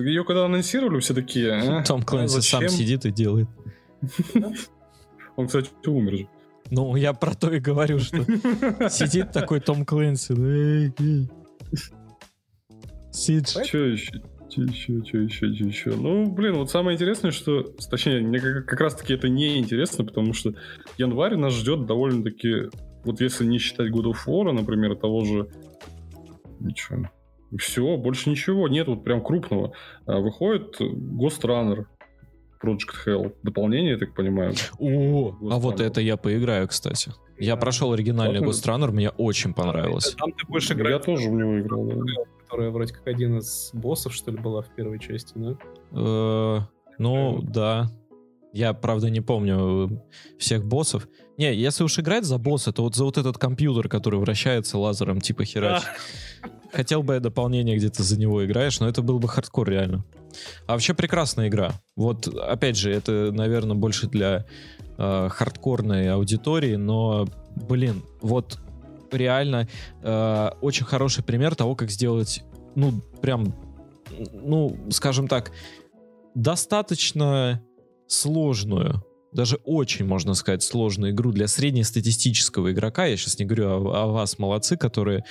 ее 0.03 0.23
когда 0.23 0.45
анонсировали, 0.45 0.99
все 0.99 1.13
такие... 1.13 1.53
«А, 1.53 1.83
Том 1.83 2.03
Клэнси 2.03 2.41
сам 2.41 2.61
зачем?» 2.61 2.69
сидит 2.69 3.05
и 3.05 3.11
делает. 3.11 3.47
Он, 5.35 5.47
кстати, 5.47 5.69
умер 5.85 6.17
же. 6.17 6.27
Ну, 6.69 6.95
я 6.95 7.13
про 7.13 7.33
то 7.33 7.51
и 7.51 7.59
говорю, 7.59 7.99
что 7.99 8.17
сидит 8.89 9.31
такой 9.31 9.59
Том 9.59 9.85
Клэнси. 9.85 10.33
ну. 10.33 11.29
Сидж. 13.11 13.57
Что 13.65 13.77
еще? 13.79 14.21
Че 14.49 14.61
еще, 14.61 15.01
че 15.01 15.17
еще, 15.23 15.53
че 15.53 15.65
еще? 15.65 15.89
Ну, 15.95 16.31
блин, 16.31 16.55
вот 16.55 16.69
самое 16.71 16.95
интересное, 16.95 17.31
что... 17.31 17.63
Точнее, 17.89 18.21
мне 18.21 18.39
как, 18.39 18.65
как 18.65 18.79
раз-таки 18.79 19.13
это 19.13 19.27
не 19.27 19.57
интересно, 19.57 20.05
потому 20.05 20.33
что 20.33 20.53
январь 20.97 21.35
нас 21.35 21.53
ждет 21.53 21.85
довольно-таки... 21.85 22.69
Вот 23.03 23.21
если 23.21 23.45
не 23.45 23.57
считать 23.57 23.91
God 23.91 24.11
of 24.11 24.17
War, 24.25 24.51
например, 24.51 24.95
того 24.95 25.25
же... 25.25 25.49
Ничего. 26.59 27.09
Все, 27.57 27.97
больше 27.97 28.29
ничего. 28.29 28.67
Нет 28.67 28.87
вот 28.87 29.03
прям 29.03 29.23
крупного. 29.23 29.73
А, 30.05 30.19
выходит 30.19 30.79
Ghost 30.79 31.41
Runner 31.43 31.85
Project 32.61 33.05
Hell. 33.05 33.33
Дополнение, 33.43 33.91
я 33.91 33.97
так 33.97 34.13
понимаю. 34.15 34.53
О, 34.79 35.35
а 35.41 35.43
Ghost 35.43 35.59
вот 35.59 35.79
Runner. 35.79 35.83
это 35.85 36.01
я 36.01 36.17
поиграю, 36.17 36.67
кстати. 36.67 37.11
Я 37.37 37.55
прошел 37.55 37.93
оригинальный. 37.93 38.39
Ghost 38.41 38.65
Runner, 38.65 38.91
мне 38.91 39.09
очень 39.11 39.53
понравилось. 39.53 40.15
Там 40.17 40.31
ты 40.31 40.47
больше 40.47 40.73
Я 40.73 40.79
играешь, 40.79 41.05
тоже 41.05 41.29
в 41.29 41.33
него 41.33 41.59
играл. 41.59 41.85
да. 41.85 41.95
Которая 42.47 42.69
вроде 42.71 42.93
как 42.93 43.05
один 43.07 43.39
из 43.39 43.71
боссов, 43.73 44.13
что 44.13 44.31
ли, 44.31 44.37
была 44.37 44.61
в 44.61 44.73
первой 44.73 44.99
части, 44.99 45.33
да? 45.35 45.57
Э, 45.91 46.59
Ну, 46.97 47.41
да. 47.41 47.91
Я, 48.53 48.73
правда, 48.73 49.09
не 49.09 49.19
помню 49.19 49.89
э, 49.91 50.37
всех 50.39 50.65
боссов. 50.65 51.07
Не, 51.37 51.53
если 51.53 51.83
уж 51.83 51.99
играть 51.99 52.23
за 52.23 52.37
босса, 52.37 52.71
то 52.71 52.83
вот 52.83 52.95
за 52.95 53.03
вот 53.03 53.17
этот 53.17 53.37
компьютер, 53.37 53.89
который 53.89 54.19
вращается 54.19 54.77
лазером, 54.77 55.19
типа 55.19 55.43
херач. 55.43 55.83
Хотел 56.71 57.03
бы 57.03 57.15
я 57.15 57.19
дополнение, 57.19 57.75
где 57.77 57.89
ты 57.89 58.03
за 58.03 58.17
него 58.17 58.45
играешь, 58.45 58.79
но 58.79 58.87
это 58.87 59.01
был 59.01 59.19
бы 59.19 59.27
хардкор 59.27 59.69
реально. 59.69 60.05
А 60.65 60.73
вообще 60.73 60.93
прекрасная 60.93 61.49
игра. 61.49 61.73
Вот, 61.95 62.27
опять 62.27 62.77
же, 62.77 62.91
это, 62.91 63.31
наверное, 63.33 63.75
больше 63.75 64.07
для 64.07 64.45
э, 64.97 65.29
хардкорной 65.29 66.09
аудитории, 66.11 66.75
но, 66.75 67.27
блин, 67.55 68.03
вот 68.21 68.59
реально 69.11 69.67
э, 70.01 70.49
очень 70.61 70.85
хороший 70.85 71.23
пример 71.23 71.55
того, 71.55 71.75
как 71.75 71.89
сделать, 71.91 72.43
ну, 72.75 73.01
прям, 73.21 73.55
ну, 74.31 74.77
скажем 74.89 75.27
так, 75.27 75.51
достаточно 76.35 77.61
сложную, 78.07 79.03
даже 79.33 79.57
очень, 79.65 80.05
можно 80.05 80.33
сказать, 80.33 80.63
сложную 80.63 81.11
игру 81.11 81.31
для 81.31 81.47
среднестатистического 81.47 82.71
игрока. 82.71 83.05
Я 83.05 83.17
сейчас 83.17 83.37
не 83.39 83.45
говорю 83.45 83.67
о, 83.89 84.03
о 84.03 84.07
вас, 84.07 84.39
молодцы, 84.39 84.77
которые 84.77 85.23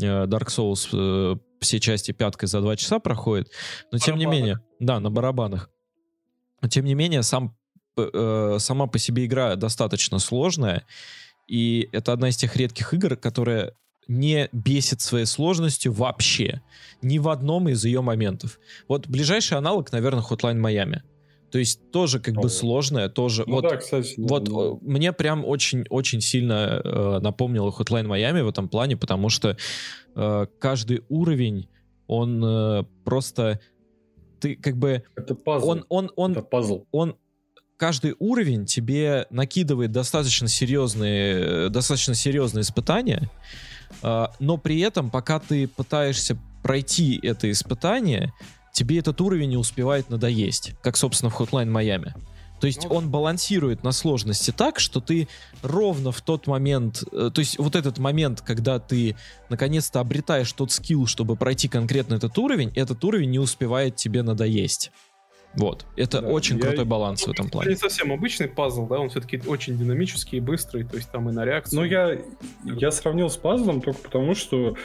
э, 0.00 0.04
Dark 0.04 0.48
Souls 0.48 0.88
э, 0.92 1.36
все 1.60 1.80
части 1.80 2.12
пяткой 2.12 2.48
за 2.48 2.60
два 2.60 2.76
часа 2.76 2.98
проходят. 2.98 3.48
Но 3.90 3.98
тем 3.98 4.16
не 4.16 4.24
Барабанах. 4.24 4.40
менее, 4.40 4.60
да, 4.80 5.00
на 5.00 5.10
барабанах. 5.10 5.70
Но 6.60 6.68
тем 6.68 6.84
не 6.84 6.94
менее, 6.94 7.22
сам, 7.22 7.56
п- 7.94 8.10
э, 8.12 8.56
сама 8.58 8.86
по 8.86 8.98
себе 8.98 9.26
игра 9.26 9.56
достаточно 9.56 10.18
сложная. 10.18 10.86
И 11.46 11.88
это 11.92 12.12
одна 12.12 12.28
из 12.28 12.36
тех 12.36 12.56
редких 12.56 12.94
игр, 12.94 13.16
которая 13.16 13.74
не 14.08 14.48
бесит 14.52 15.00
своей 15.00 15.26
сложностью 15.26 15.92
вообще. 15.92 16.62
Ни 17.02 17.18
в 17.18 17.28
одном 17.28 17.68
из 17.68 17.84
ее 17.84 18.00
моментов. 18.00 18.58
Вот 18.88 19.06
ближайший 19.06 19.58
аналог, 19.58 19.92
наверное, 19.92 20.22
Hotline 20.22 20.60
Miami. 20.60 21.00
То 21.50 21.58
есть 21.58 21.90
тоже 21.90 22.18
как 22.18 22.34
бы 22.34 22.48
сложная, 22.48 23.10
тоже... 23.10 23.44
Ну 23.46 23.56
вот 23.56 23.62
да, 23.64 23.76
кстати. 23.76 24.14
вот 24.16 24.44
да. 24.44 24.52
э, 24.52 24.76
мне 24.80 25.12
прям 25.12 25.44
очень-очень 25.44 26.22
сильно 26.22 26.80
э, 26.82 27.18
напомнило 27.20 27.68
Hotline 27.68 28.06
Miami 28.06 28.42
в 28.42 28.48
этом 28.48 28.70
плане, 28.70 28.96
потому 28.96 29.28
что 29.28 29.58
э, 30.14 30.46
каждый 30.58 31.02
уровень, 31.10 31.68
он 32.06 32.42
э, 32.42 32.84
просто... 33.04 33.60
Ты 34.40 34.56
как 34.56 34.78
бы... 34.78 35.02
Это 35.14 35.34
пазл. 35.34 35.68
Он, 35.68 35.84
он, 35.90 36.10
он, 36.16 36.32
Это 36.32 36.42
пазл. 36.42 36.86
он 36.90 37.16
каждый 37.76 38.14
уровень 38.18 38.66
тебе 38.66 39.26
накидывает 39.30 39.92
достаточно 39.92 40.48
серьезные, 40.48 41.66
э, 41.66 41.68
достаточно 41.68 42.14
серьезные 42.14 42.62
испытания, 42.62 43.30
а, 44.02 44.32
но 44.38 44.56
при 44.56 44.80
этом, 44.80 45.10
пока 45.10 45.38
ты 45.38 45.68
пытаешься 45.68 46.38
пройти 46.62 47.18
это 47.22 47.50
испытание, 47.50 48.32
тебе 48.72 48.98
этот 48.98 49.20
уровень 49.20 49.50
не 49.50 49.56
успевает 49.56 50.10
надоесть, 50.10 50.74
как, 50.82 50.96
собственно, 50.96 51.30
в 51.30 51.40
Hotline 51.40 51.70
Miami. 51.70 52.12
То 52.60 52.68
есть 52.68 52.84
Ну, 52.84 52.94
он 52.94 53.10
балансирует 53.10 53.82
на 53.82 53.90
сложности 53.90 54.52
так, 54.52 54.78
что 54.78 55.00
ты 55.00 55.26
ровно 55.62 56.12
в 56.12 56.20
тот 56.20 56.46
момент, 56.46 57.02
э, 57.10 57.30
то 57.34 57.40
есть 57.40 57.58
вот 57.58 57.74
этот 57.74 57.98
момент, 57.98 58.40
когда 58.40 58.78
ты 58.78 59.16
наконец-то 59.48 59.98
обретаешь 59.98 60.52
тот 60.52 60.70
скилл, 60.70 61.08
чтобы 61.08 61.34
пройти 61.34 61.66
конкретно 61.66 62.14
этот 62.14 62.38
уровень, 62.38 62.70
этот 62.76 63.04
уровень 63.04 63.30
не 63.30 63.40
успевает 63.40 63.96
тебе 63.96 64.22
надоесть. 64.22 64.92
Вот. 65.54 65.84
Это 65.96 66.20
Да, 66.22 66.28
очень 66.28 66.56
я- 66.56 66.62
крутой 66.62 66.84
баланс 66.84 67.22
в 67.26 67.30
этом 67.30 67.46
Это 67.46 67.52
плане. 67.52 67.70
не 67.70 67.76
совсем 67.76 68.12
обычный 68.12 68.48
пазл, 68.48 68.86
да, 68.86 68.98
он 68.98 69.10
все-таки 69.10 69.40
очень 69.46 69.76
динамический 69.78 70.38
и 70.38 70.40
быстрый, 70.40 70.84
то 70.84 70.96
есть 70.96 71.10
там 71.10 71.28
и 71.28 71.32
на 71.32 71.44
реакцию. 71.44 71.80
Ну, 71.80 71.86
я, 71.86 72.18
я 72.64 72.90
сравнил 72.90 73.28
с 73.28 73.36
пазлом 73.36 73.80
только 73.82 74.00
потому, 74.00 74.34
что, 74.34 74.76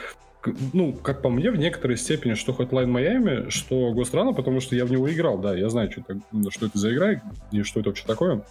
ну, 0.74 0.94
как 0.94 1.22
по 1.22 1.30
мне, 1.30 1.52
в 1.52 1.56
некоторой 1.58 1.98
степени, 1.98 2.34
что 2.34 2.52
Hotline 2.52 2.88
Miami, 2.92 3.50
что 3.50 3.92
Ghost 3.94 4.12
Runner, 4.14 4.34
потому 4.36 4.60
что 4.60 4.76
я 4.76 4.86
в 4.86 4.92
него 4.92 5.10
играл, 5.12 5.38
да, 5.38 5.56
я 5.56 5.70
знаю, 5.70 5.90
что 5.92 6.02
это, 6.02 6.20
что 6.52 6.66
это 6.66 6.78
за 6.78 6.94
игра 6.94 7.22
и 7.52 7.64
что 7.64 7.80
это 7.80 7.90
вообще 7.90 8.06
такое. 8.06 8.42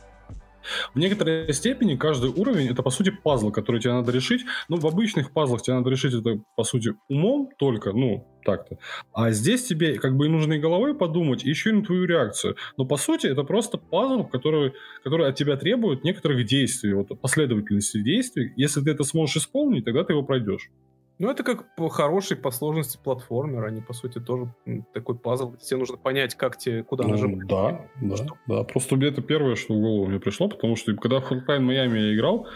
В 0.94 0.98
некоторой 0.98 1.52
степени 1.52 1.96
каждый 1.96 2.30
уровень 2.30 2.68
это 2.68 2.82
по 2.82 2.90
сути 2.90 3.10
пазл, 3.10 3.50
который 3.50 3.80
тебе 3.80 3.92
надо 3.92 4.12
решить. 4.12 4.44
Ну, 4.68 4.76
в 4.76 4.86
обычных 4.86 5.32
пазлах 5.32 5.62
тебе 5.62 5.76
надо 5.76 5.90
решить 5.90 6.14
это 6.14 6.40
по 6.54 6.64
сути 6.64 6.94
умом 7.08 7.50
только, 7.58 7.92
ну, 7.92 8.26
так-то. 8.44 8.78
А 9.12 9.32
здесь 9.32 9.64
тебе 9.64 9.98
как 9.98 10.16
бы 10.16 10.26
и 10.26 10.28
нужно 10.28 10.54
и 10.54 10.58
головой 10.58 10.94
подумать, 10.94 11.44
и 11.44 11.48
еще 11.48 11.70
и 11.70 11.72
на 11.72 11.82
твою 11.82 12.04
реакцию. 12.04 12.56
Но 12.76 12.84
по 12.84 12.96
сути 12.96 13.26
это 13.26 13.42
просто 13.42 13.76
пазл, 13.76 14.24
который, 14.24 14.72
который 15.02 15.28
от 15.28 15.36
тебя 15.36 15.56
требует 15.56 16.04
некоторых 16.04 16.46
действий, 16.46 16.94
вот 16.94 17.08
последовательности 17.20 18.02
действий. 18.02 18.52
Если 18.56 18.80
ты 18.80 18.90
это 18.90 19.04
сможешь 19.04 19.36
исполнить, 19.36 19.84
тогда 19.84 20.04
ты 20.04 20.12
его 20.12 20.22
пройдешь. 20.22 20.70
Ну, 21.18 21.30
это 21.30 21.42
как 21.44 21.64
хороший 21.92 22.36
по 22.36 22.50
сложности 22.50 22.98
платформер, 23.02 23.64
они, 23.64 23.80
по 23.80 23.94
сути, 23.94 24.18
тоже 24.18 24.52
такой 24.92 25.16
пазл, 25.16 25.54
тебе 25.56 25.78
нужно 25.78 25.96
понять, 25.96 26.34
как 26.34 26.58
тебе, 26.58 26.82
куда 26.82 27.04
Ну, 27.04 27.10
нажимать. 27.10 27.46
да, 27.46 27.86
да, 28.02 28.16
Что? 28.16 28.36
да. 28.46 28.64
Просто 28.64 28.96
это 28.96 29.22
первое, 29.22 29.56
что 29.56 29.74
в 29.74 29.80
голову 29.80 30.06
мне 30.06 30.20
пришло, 30.20 30.48
потому 30.48 30.76
что 30.76 30.94
когда 30.94 31.20
в 31.20 31.32
Hotline 31.32 31.60
Miami 31.66 31.98
я 31.98 32.14
играл, 32.14 32.46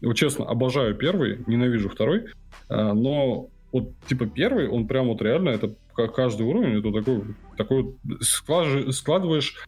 вот 0.00 0.14
честно, 0.14 0.44
обожаю 0.46 0.94
первый, 0.94 1.42
ненавижу 1.48 1.88
второй, 1.88 2.26
а, 2.68 2.94
но 2.94 3.48
вот 3.72 3.90
типа 4.06 4.26
первый, 4.26 4.68
он 4.68 4.86
прям 4.86 5.08
вот 5.08 5.20
реально, 5.20 5.48
это 5.48 5.74
ка- 5.94 6.06
каждый 6.06 6.46
уровень, 6.46 6.78
это 6.78 6.92
такой, 6.92 7.34
такой 7.56 7.96
складываешь 8.92 9.66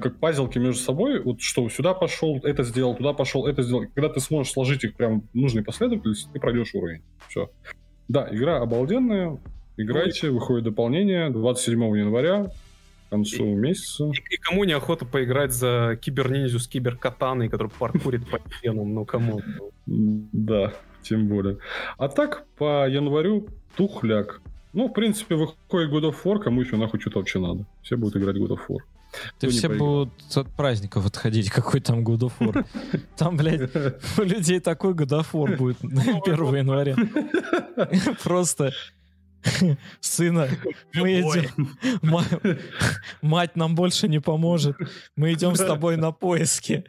как 0.00 0.18
пазелки 0.18 0.58
между 0.58 0.80
собой, 0.80 1.20
вот 1.20 1.40
что 1.40 1.68
сюда 1.68 1.94
пошел, 1.94 2.38
это 2.42 2.62
сделал, 2.62 2.94
туда 2.94 3.12
пошел, 3.12 3.46
это 3.46 3.62
сделал. 3.62 3.84
Когда 3.94 4.08
ты 4.08 4.20
сможешь 4.20 4.52
сложить 4.52 4.84
их 4.84 4.94
прям 4.94 5.22
в 5.32 5.34
нужной 5.34 5.64
последовательности, 5.64 6.28
ты 6.32 6.40
пройдешь 6.40 6.74
уровень. 6.74 7.02
Все. 7.28 7.50
Да, 8.08 8.28
игра 8.30 8.60
обалденная. 8.60 9.38
Играйте, 9.76 10.30
выходит 10.30 10.64
дополнение 10.64 11.30
27 11.30 11.82
января, 11.98 12.44
к 13.06 13.10
концу 13.10 13.44
месяца. 13.54 14.06
И, 14.06 14.34
и 14.34 14.36
кому 14.36 14.64
неохота 14.64 15.06
поиграть 15.06 15.52
за 15.52 15.98
киберниндзю 16.00 16.58
с 16.58 16.68
киберкатаной, 16.68 17.48
который 17.48 17.70
паркурит 17.78 18.28
по 18.28 18.40
стенам, 18.58 18.94
ну 18.94 19.04
кому? 19.04 19.40
Да, 19.86 20.74
тем 21.02 21.28
более. 21.28 21.58
А 21.96 22.08
так, 22.08 22.46
по 22.56 22.88
январю 22.88 23.48
тухляк. 23.76 24.40
Ну, 24.72 24.88
в 24.88 24.92
принципе, 24.92 25.34
выходит 25.34 25.90
God 25.90 26.10
of 26.10 26.16
War, 26.24 26.38
кому 26.38 26.62
еще 26.62 26.76
нахуй 26.76 27.00
что-то 27.00 27.18
вообще 27.18 27.38
надо. 27.38 27.66
Все 27.82 27.96
будут 27.96 28.16
играть 28.16 28.36
God 28.36 28.56
of 28.56 28.60
War. 28.68 28.78
Ты 29.38 29.48
все 29.48 29.68
поиграл? 29.68 30.06
будут 30.06 30.36
от 30.36 30.48
праздников 30.56 31.06
отходить, 31.06 31.50
какой 31.54 31.80
там 31.80 32.04
God 32.04 32.20
of 32.20 32.32
War. 32.40 32.66
Там, 33.16 33.36
блядь, 33.36 33.70
у 34.18 34.22
людей 34.22 34.60
такой 34.60 34.92
God 34.92 35.20
of 35.20 35.26
War 35.32 35.56
будет 35.56 35.82
на 35.82 36.02
1 36.02 36.54
января. 36.56 36.96
Просто 38.22 38.72
сына, 40.00 40.48
мы 40.94 41.20
идем, 41.20 41.76
ма- 42.02 42.24
мать 43.22 43.56
нам 43.56 43.74
больше 43.74 44.06
не 44.08 44.20
поможет, 44.20 44.76
мы 45.16 45.32
идем 45.32 45.56
с 45.56 45.58
тобой 45.58 45.96
на 45.96 46.12
поиски. 46.12 46.84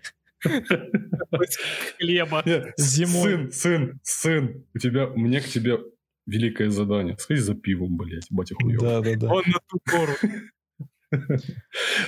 Хлеба. 1.98 2.44
Зимой. 2.78 3.32
Сын, 3.32 3.52
сын, 3.52 4.00
сын, 4.04 4.66
у 4.74 4.78
тебя, 4.78 5.08
меня 5.16 5.40
к 5.42 5.46
тебе 5.46 5.80
великое 6.26 6.70
задание. 6.70 7.18
Сходи 7.18 7.40
за 7.40 7.56
пивом, 7.56 7.98
блядь, 7.98 8.28
батя 8.30 8.56
хуёв. 8.56 8.82
Да-да-да. 8.82 9.28
Он 9.28 9.44
на 9.48 9.60
ту 9.68 9.80
гору. 9.90 10.14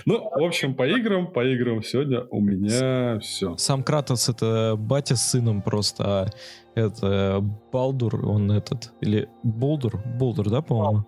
Ну, 0.06 0.30
в 0.30 0.44
общем, 0.44 0.76
по 0.76 0.88
играм, 0.88 1.28
по 1.28 1.46
играм 1.46 1.84
сегодня 1.84 2.22
у 2.32 2.40
меня 2.42 3.20
все. 3.20 3.56
Сам 3.58 3.84
Кратос 3.84 4.30
это 4.30 4.76
батя 4.78 5.16
с 5.16 5.32
сыном 5.32 5.62
просто, 5.62 6.04
а 6.06 6.28
это 6.76 7.44
Балдур, 7.72 8.26
он 8.28 8.52
этот, 8.52 8.92
или 9.02 9.28
Болдур, 9.44 10.02
Болдур, 10.20 10.50
да, 10.50 10.62
по-моему? 10.62 11.06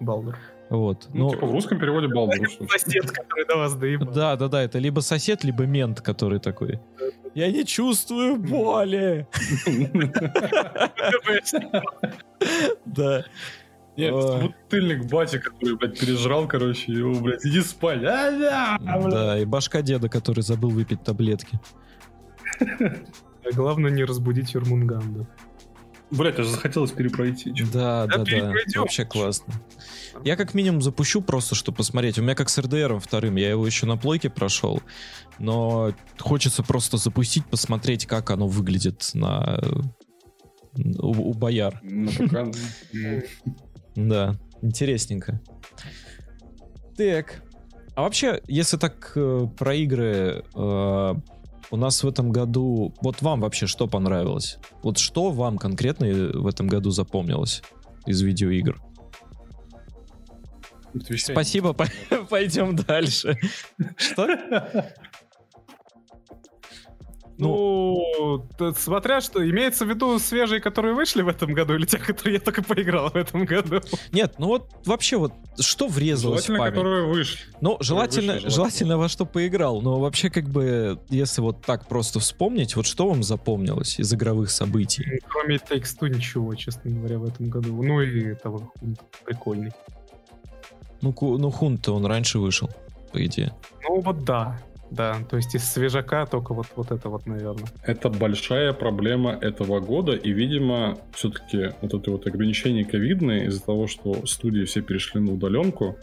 Балдур. 0.00 0.36
Вот. 0.70 1.08
Ну, 1.12 1.24
Ну, 1.24 1.30
типа 1.30 1.46
в 1.46 1.50
русском 1.50 1.80
переводе 1.80 2.06
балдур. 2.06 2.48
Сосед, 2.68 3.10
который 3.10 3.44
до 3.46 3.56
вас 3.56 3.74
доебал. 3.74 4.08
да, 4.14 4.36
да, 4.36 4.46
да, 4.46 4.62
это 4.62 4.78
либо 4.78 5.00
сосед, 5.00 5.42
либо 5.42 5.66
мент, 5.66 6.00
который 6.00 6.38
такой. 6.38 6.78
Я 7.34 7.50
не 7.50 7.64
чувствую 7.64 8.36
боли. 8.36 9.26
Да. 12.86 13.24
Нет, 13.96 14.14
Ой. 14.14 14.42
бутыльник 14.42 15.10
батя, 15.10 15.38
который, 15.38 15.76
блядь, 15.76 15.98
пережрал, 15.98 16.46
короче, 16.46 16.92
его, 16.92 17.14
блядь, 17.20 17.44
иди 17.44 17.60
спать. 17.60 18.02
А, 18.04 18.30
да, 18.30 18.78
блядь. 18.78 19.10
Да, 19.10 19.38
и 19.38 19.44
башка 19.44 19.82
деда, 19.82 20.08
который 20.08 20.42
забыл 20.42 20.70
выпить 20.70 21.02
таблетки. 21.02 21.60
А 22.60 23.52
Главное 23.54 23.90
не 23.90 24.04
разбудить 24.04 24.54
Ермунганда. 24.54 25.26
Блядь, 26.10 26.38
аж 26.38 26.46
захотелось 26.46 26.90
перепройти. 26.90 27.52
Да, 27.72 28.06
Да 28.06 28.24
да. 28.24 28.52
Вообще 28.76 29.04
классно. 29.04 29.54
Я 30.24 30.36
как 30.36 30.54
минимум 30.54 30.82
запущу 30.82 31.22
просто, 31.22 31.54
чтобы 31.54 31.78
посмотреть. 31.78 32.18
У 32.18 32.22
меня 32.22 32.34
как 32.34 32.48
с 32.48 32.58
РДРом 32.58 33.00
вторым, 33.00 33.36
я 33.36 33.50
его 33.50 33.64
еще 33.64 33.86
на 33.86 33.96
плойке 33.96 34.28
прошел, 34.28 34.82
но 35.38 35.94
хочется 36.18 36.62
просто 36.62 36.96
запустить, 36.96 37.46
посмотреть, 37.46 38.06
как 38.06 38.30
оно 38.30 38.48
выглядит 38.48 39.08
на 39.14 39.60
у, 40.76 41.30
у 41.30 41.34
бояр. 41.34 41.80
Да, 43.94 44.34
интересненько. 44.62 45.40
Так. 46.96 47.42
А 47.94 48.02
вообще, 48.02 48.40
если 48.46 48.76
так 48.76 49.12
э, 49.16 49.46
про 49.58 49.74
игры, 49.74 50.44
э, 50.54 51.14
у 51.70 51.76
нас 51.76 52.02
в 52.02 52.08
этом 52.08 52.30
году... 52.30 52.94
Вот 53.02 53.20
вам 53.22 53.40
вообще 53.40 53.66
что 53.66 53.86
понравилось? 53.86 54.58
Вот 54.82 54.98
что 54.98 55.30
вам 55.30 55.58
конкретно 55.58 56.04
э, 56.04 56.32
в 56.32 56.46
этом 56.46 56.66
году 56.66 56.90
запомнилось 56.90 57.62
из 58.06 58.20
видеоигр? 58.22 58.80
Спасибо, 61.16 61.72
по- 61.72 61.86
пойдем 62.30 62.76
дальше. 62.76 63.38
Что? 63.96 64.26
Ну, 67.40 68.46
т- 68.58 68.72
смотря 68.78 69.20
что, 69.20 69.48
имеется 69.48 69.84
в 69.84 69.88
виду 69.88 70.18
свежие, 70.18 70.60
которые 70.60 70.94
вышли 70.94 71.22
в 71.22 71.28
этом 71.28 71.52
году, 71.52 71.74
или 71.74 71.86
те, 71.86 71.98
которые 71.98 72.34
я 72.34 72.40
только 72.40 72.62
поиграл 72.62 73.10
в 73.10 73.16
этом 73.16 73.44
году? 73.44 73.80
Нет, 74.12 74.34
ну 74.38 74.46
вот 74.48 74.70
вообще 74.84 75.16
вот 75.16 75.32
что 75.58 75.88
врезалось 75.88 76.42
в 76.42 76.46
Желательно, 76.46 76.58
память? 76.58 76.74
которые 76.74 77.06
вышли. 77.06 77.40
Ну, 77.60 77.76
желательно, 77.80 78.34
вышли, 78.34 78.48
желательно, 78.48 78.50
желательно. 78.50 78.98
во 78.98 79.08
что 79.08 79.26
поиграл, 79.26 79.80
но 79.82 79.98
вообще 80.00 80.30
как 80.30 80.44
бы, 80.48 80.98
если 81.08 81.40
вот 81.40 81.62
так 81.64 81.86
просто 81.88 82.20
вспомнить, 82.20 82.76
вот 82.76 82.86
что 82.86 83.08
вам 83.08 83.22
запомнилось 83.22 83.98
из 83.98 84.12
игровых 84.12 84.50
событий? 84.50 85.04
Ну, 85.10 85.18
Кроме 85.28 85.56
Takes 85.56 85.98
Two 86.00 86.08
ничего, 86.08 86.54
честно 86.54 86.90
говоря, 86.90 87.18
в 87.18 87.24
этом 87.24 87.48
году. 87.48 87.82
Ну 87.82 88.00
и 88.00 88.34
того, 88.34 88.72
прикольный. 89.24 89.72
Ну, 91.02 91.14
ну 91.20 91.50
Хун-то 91.50 91.94
он 91.94 92.04
раньше 92.06 92.38
вышел, 92.38 92.68
по 93.12 93.24
идее. 93.24 93.54
Ну 93.88 94.00
вот 94.00 94.24
да, 94.24 94.60
да, 94.90 95.16
то 95.28 95.36
есть 95.36 95.54
из 95.54 95.64
свежака 95.64 96.26
только 96.26 96.52
вот, 96.52 96.66
вот 96.76 96.90
это 96.90 97.08
вот, 97.08 97.26
наверное. 97.26 97.68
Это 97.84 98.10
большая 98.10 98.72
проблема 98.72 99.32
этого 99.32 99.80
года, 99.80 100.12
и, 100.12 100.32
видимо, 100.32 100.98
все-таки 101.14 101.72
вот 101.80 101.94
это 101.94 102.10
вот 102.10 102.26
ограничение 102.26 102.84
ковидные 102.84 103.46
из-за 103.46 103.62
того, 103.62 103.86
что 103.86 104.26
студии 104.26 104.64
все 104.64 104.82
перешли 104.82 105.20
на 105.20 105.32
удаленку, 105.32 105.96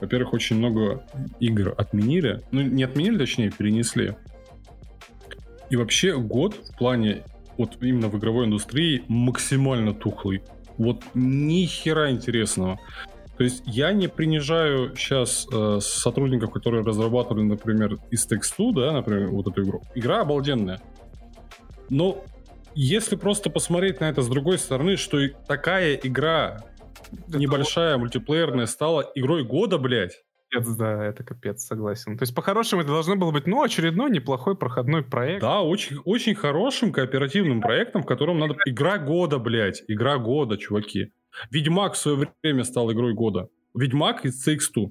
во-первых, 0.00 0.34
очень 0.34 0.56
много 0.56 1.02
игр 1.40 1.74
отменили, 1.76 2.40
ну, 2.50 2.60
не 2.60 2.84
отменили, 2.84 3.18
точнее, 3.18 3.50
перенесли. 3.50 4.14
И 5.70 5.76
вообще 5.76 6.16
год 6.18 6.54
в 6.54 6.76
плане, 6.78 7.24
вот 7.56 7.78
именно 7.80 8.08
в 8.08 8.16
игровой 8.16 8.46
индустрии, 8.46 9.02
максимально 9.08 9.94
тухлый. 9.94 10.42
Вот 10.76 11.02
ни 11.14 11.64
хера 11.64 12.10
интересного. 12.10 12.78
То 13.38 13.44
есть 13.44 13.62
я 13.66 13.92
не 13.92 14.08
принижаю 14.08 14.96
сейчас 14.96 15.46
э, 15.52 15.78
сотрудников, 15.80 16.50
которые 16.50 16.84
разрабатывали, 16.84 17.44
например, 17.44 17.96
из 18.10 18.26
Text2, 18.26 18.72
да, 18.74 18.90
например, 18.90 19.28
вот 19.28 19.46
эту 19.46 19.62
игру. 19.62 19.82
Игра 19.94 20.22
обалденная. 20.22 20.80
Но 21.88 22.24
если 22.74 23.14
просто 23.14 23.48
посмотреть 23.48 24.00
на 24.00 24.08
это 24.10 24.22
с 24.22 24.28
другой 24.28 24.58
стороны, 24.58 24.96
что 24.96 25.20
и 25.20 25.34
такая 25.46 25.94
игра 25.94 26.64
Это 27.28 27.38
небольшая, 27.38 27.96
мультиплеерная, 27.96 28.66
стала 28.66 29.08
игрой 29.14 29.44
года, 29.44 29.78
блядь. 29.78 30.20
Капец, 30.50 30.68
да, 30.76 31.04
это 31.04 31.22
капец, 31.22 31.64
согласен. 31.64 32.18
То 32.18 32.22
есть, 32.22 32.34
по-хорошему, 32.34 32.82
это 32.82 32.90
должно 32.90 33.14
было 33.16 33.30
быть, 33.30 33.46
ну, 33.46 33.62
очередной 33.62 34.10
неплохой 34.10 34.56
проходной 34.56 35.04
проект. 35.04 35.42
Да, 35.42 35.60
очень, 35.60 35.98
очень 36.04 36.34
хорошим 36.34 36.92
кооперативным 36.92 37.60
проектом, 37.60 38.02
в 38.02 38.06
котором 38.06 38.38
надо... 38.38 38.56
Игра 38.66 38.98
года, 38.98 39.38
блядь. 39.38 39.84
Игра 39.86 40.18
года, 40.18 40.56
чуваки. 40.56 41.12
Ведьмак 41.50 41.94
в 41.94 41.98
свое 41.98 42.28
время 42.42 42.64
стал 42.64 42.90
игрой 42.92 43.14
года. 43.14 43.48
Ведьмак 43.74 44.24
из 44.24 44.46
CX2. 44.46 44.90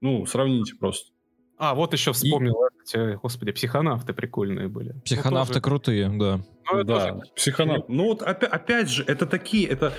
Ну, 0.00 0.26
сравните 0.26 0.74
просто. 0.76 1.12
А, 1.58 1.74
вот 1.74 1.92
еще 1.94 2.12
вспомнил, 2.12 2.54
эти, 2.84 3.14
господи, 3.16 3.50
психонавты 3.52 4.12
прикольные 4.12 4.68
были. 4.68 4.92
Ну, 4.92 5.00
Психонавты 5.00 5.54
тоже- 5.54 5.62
крутые, 5.62 6.08
да. 6.08 6.40
ну, 6.70 6.78
это 6.78 6.84
да, 6.84 7.08
тоже- 7.08 7.20
психонавт. 7.34 7.88
Ну 7.88 8.04
вот 8.04 8.22
опя- 8.22 8.46
опять 8.46 8.90
же, 8.90 9.02
это 9.04 9.26
такие, 9.26 9.66
это 9.66 9.94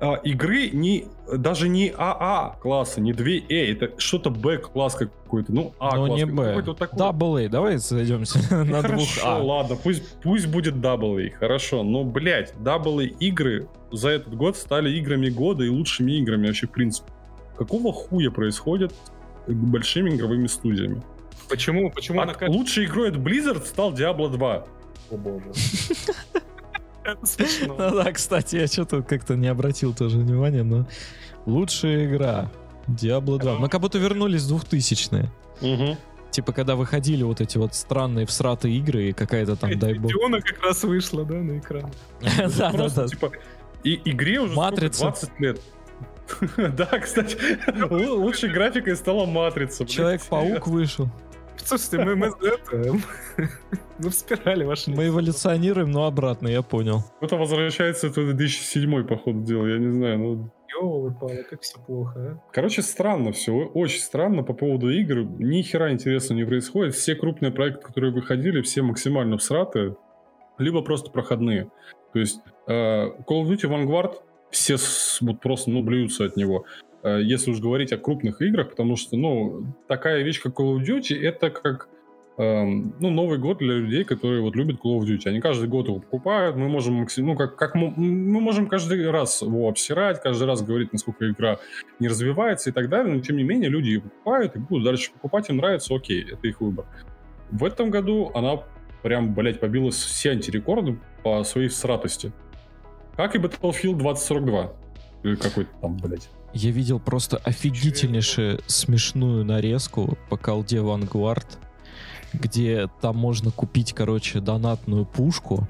а, 0.00 0.14
игры 0.24 0.70
не 0.70 1.06
даже 1.32 1.68
не 1.68 1.92
АА 1.96 2.56
класса, 2.60 3.00
не 3.00 3.12
2 3.12 3.26
э 3.48 3.72
это 3.72 3.92
что-то 3.98 4.30
Б 4.30 4.58
класс 4.58 4.94
какой-то, 4.94 5.52
ну 5.52 5.74
А 5.78 5.96
Но 5.96 6.06
класс, 6.06 6.18
не 6.18 6.24
Б. 6.26 6.62
вот 6.64 6.78
такой. 6.78 6.98
Double 6.98 7.36
A, 7.36 7.48
давай 7.48 7.78
сойдемся 7.78 8.38
на 8.50 8.64
двух 8.64 8.82
Хорошо, 8.82 9.20
А. 9.24 9.38
ладно, 9.42 9.76
пусть, 9.76 10.20
пусть 10.22 10.46
будет 10.46 10.74
Double 10.76 11.26
A, 11.26 11.30
хорошо. 11.38 11.82
Но, 11.82 12.04
блядь, 12.04 12.52
Double 12.54 13.02
A 13.04 13.04
игры 13.20 13.68
за 13.92 14.08
этот 14.10 14.34
год 14.34 14.56
стали 14.56 14.90
играми 14.98 15.28
года 15.28 15.64
и 15.64 15.68
лучшими 15.68 16.12
играми 16.12 16.46
вообще, 16.46 16.66
в 16.66 16.70
принципе. 16.70 17.12
Какого 17.58 17.92
хуя 17.92 18.30
происходит 18.30 18.92
с 19.46 19.52
большими 19.52 20.10
игровыми 20.10 20.46
студиями? 20.46 21.02
Почему, 21.48 21.90
почему 21.90 22.20
она 22.22 22.32
От- 22.32 22.38
как... 22.38 22.48
лучшей 22.48 22.86
игрой 22.86 23.10
от 23.10 23.16
Blizzard 23.16 23.66
стал 23.66 23.92
Diablo 23.92 24.30
2. 24.30 24.64
О 25.10 25.16
боже. 25.16 25.44
Смешно. 27.22 27.76
Ну 27.78 27.94
да, 28.02 28.12
кстати, 28.12 28.56
я 28.56 28.66
что-то 28.66 29.02
как-то 29.02 29.36
не 29.36 29.48
обратил 29.48 29.94
тоже 29.94 30.18
внимания, 30.18 30.62
но 30.62 30.86
лучшая 31.46 32.06
игра. 32.06 32.50
Diablo 32.88 33.38
2. 33.38 33.58
Мы 33.58 33.68
как 33.68 33.80
будто 33.80 33.98
вернулись 33.98 34.42
в 34.42 34.64
2000-е. 34.64 35.30
Угу. 35.60 35.96
Типа, 36.30 36.52
когда 36.52 36.76
выходили 36.76 37.22
вот 37.22 37.40
эти 37.40 37.58
вот 37.58 37.74
странные 37.74 38.26
всратые 38.26 38.76
игры 38.78 39.08
и 39.08 39.12
какая-то 39.12 39.56
там, 39.56 39.76
дай 39.78 39.94
бог. 39.94 40.10
Диона 40.10 40.40
как 40.40 40.62
раз 40.62 40.82
вышла, 40.84 41.24
да, 41.24 41.34
на 41.34 41.58
экран. 41.58 41.90
Да, 42.56 42.72
да, 42.72 42.88
да. 42.88 43.08
типа, 43.08 43.32
и 43.84 44.00
игре 44.04 44.40
уже 44.40 44.52
сколько, 44.52 44.70
Матрица. 44.70 45.02
20 45.02 45.40
лет. 45.40 45.60
Да, 46.56 46.86
кстати, 47.00 47.36
лу- 47.90 48.14
лучшей 48.14 48.50
графикой 48.50 48.94
стала 48.96 49.26
Матрица. 49.26 49.84
Человек-паук 49.84 50.68
вышел. 50.68 51.08
Слушайте, 51.64 51.98
мы, 51.98 52.16
мы 52.16 52.26
это, 52.26 52.98
мы 53.98 54.10
в 54.10 54.14
спирали 54.14 54.64
вошли. 54.64 54.94
Мы 54.94 55.08
эволюционируем, 55.08 55.90
но 55.90 56.04
обратно, 56.04 56.48
я 56.48 56.62
понял. 56.62 57.04
Это 57.20 57.36
возвращается 57.36 58.08
в 58.08 58.14
2007 58.14 59.06
по 59.06 59.16
ходу 59.16 59.42
дела, 59.42 59.66
я 59.66 59.78
не 59.78 59.90
знаю. 59.90 60.18
Ну, 60.18 60.50
Ёлы-палы, 60.80 61.44
как 61.48 61.62
все 61.62 61.78
плохо, 61.80 62.20
а. 62.20 62.52
короче, 62.52 62.82
странно 62.82 63.32
все, 63.32 63.52
очень 63.52 64.00
странно 64.00 64.42
по 64.42 64.54
поводу 64.54 64.88
игр. 64.90 65.24
Ни 65.38 65.62
хера 65.62 65.92
интересного 65.92 66.38
не 66.38 66.44
происходит. 66.44 66.94
Все 66.94 67.14
крупные 67.14 67.52
проекты, 67.52 67.86
которые 67.86 68.12
выходили, 68.12 68.62
все 68.62 68.82
максимально 68.82 69.36
всратые, 69.36 69.96
либо 70.58 70.82
просто 70.82 71.10
проходные. 71.10 71.70
То 72.12 72.18
есть 72.18 72.40
э, 72.66 72.72
Call 72.72 73.42
of 73.42 73.48
Duty 73.48 73.68
Vanguard 73.68 74.14
все 74.50 74.76
вот 75.20 75.40
просто 75.40 75.70
ну, 75.70 75.82
блюются 75.82 76.24
от 76.24 76.36
него. 76.36 76.64
Э, 77.02 77.20
если 77.22 77.50
уж 77.50 77.60
говорить 77.60 77.92
о 77.92 77.98
крупных 77.98 78.42
играх, 78.42 78.70
потому 78.70 78.96
что, 78.96 79.16
ну, 79.16 79.64
такая 79.88 80.22
вещь, 80.22 80.40
как 80.40 80.58
Call 80.58 80.76
of 80.76 80.84
Duty, 80.84 81.18
это 81.18 81.50
как 81.50 81.88
эм, 82.36 82.94
ну, 83.00 83.10
Новый 83.10 83.38
год 83.38 83.58
для 83.58 83.74
людей, 83.74 84.04
которые 84.04 84.42
вот 84.42 84.56
любят 84.56 84.76
Call 84.76 84.98
of 84.98 85.06
Duty. 85.06 85.28
Они 85.28 85.40
каждый 85.40 85.68
год 85.68 85.88
его 85.88 86.00
покупают, 86.00 86.56
мы 86.56 86.68
можем 86.68 86.94
максим- 86.94 87.26
ну, 87.26 87.36
как, 87.36 87.56
как 87.56 87.74
мы, 87.74 87.90
мы 87.90 88.40
можем 88.40 88.66
каждый 88.66 89.10
раз 89.10 89.42
его 89.42 89.68
обсирать, 89.68 90.22
каждый 90.22 90.46
раз 90.46 90.62
говорить, 90.62 90.92
насколько 90.92 91.28
игра 91.28 91.58
не 91.98 92.08
развивается 92.08 92.70
и 92.70 92.72
так 92.72 92.88
далее, 92.88 93.14
но 93.14 93.20
тем 93.20 93.36
не 93.36 93.44
менее 93.44 93.70
люди 93.70 93.88
ее 93.88 94.00
покупают 94.00 94.56
и 94.56 94.58
будут 94.58 94.84
дальше 94.84 95.12
покупать, 95.12 95.48
им 95.50 95.56
нравится, 95.56 95.94
окей, 95.94 96.26
это 96.30 96.46
их 96.46 96.60
выбор. 96.60 96.86
В 97.50 97.64
этом 97.64 97.90
году 97.90 98.30
она 98.34 98.62
прям, 99.02 99.34
блядь, 99.34 99.60
побила 99.60 99.90
все 99.90 100.30
антирекорды 100.30 100.98
по 101.22 101.42
своей 101.44 101.68
всратости. 101.68 102.32
Как 103.16 103.34
и 103.34 103.38
Battlefield 103.38 103.96
2042. 103.96 104.72
Или 105.22 105.34
какой-то 105.34 105.70
там, 105.80 105.96
блядь. 105.96 106.30
Я 106.52 106.70
видел 106.70 106.98
просто 106.98 107.36
офигительнейшую 107.36 108.60
смешную 108.66 109.44
нарезку 109.44 110.18
по 110.28 110.36
колде 110.36 110.78
Vanguard, 110.78 111.46
где 112.32 112.88
там 113.00 113.16
можно 113.16 113.50
купить, 113.50 113.92
короче, 113.92 114.40
донатную 114.40 115.06
пушку, 115.06 115.68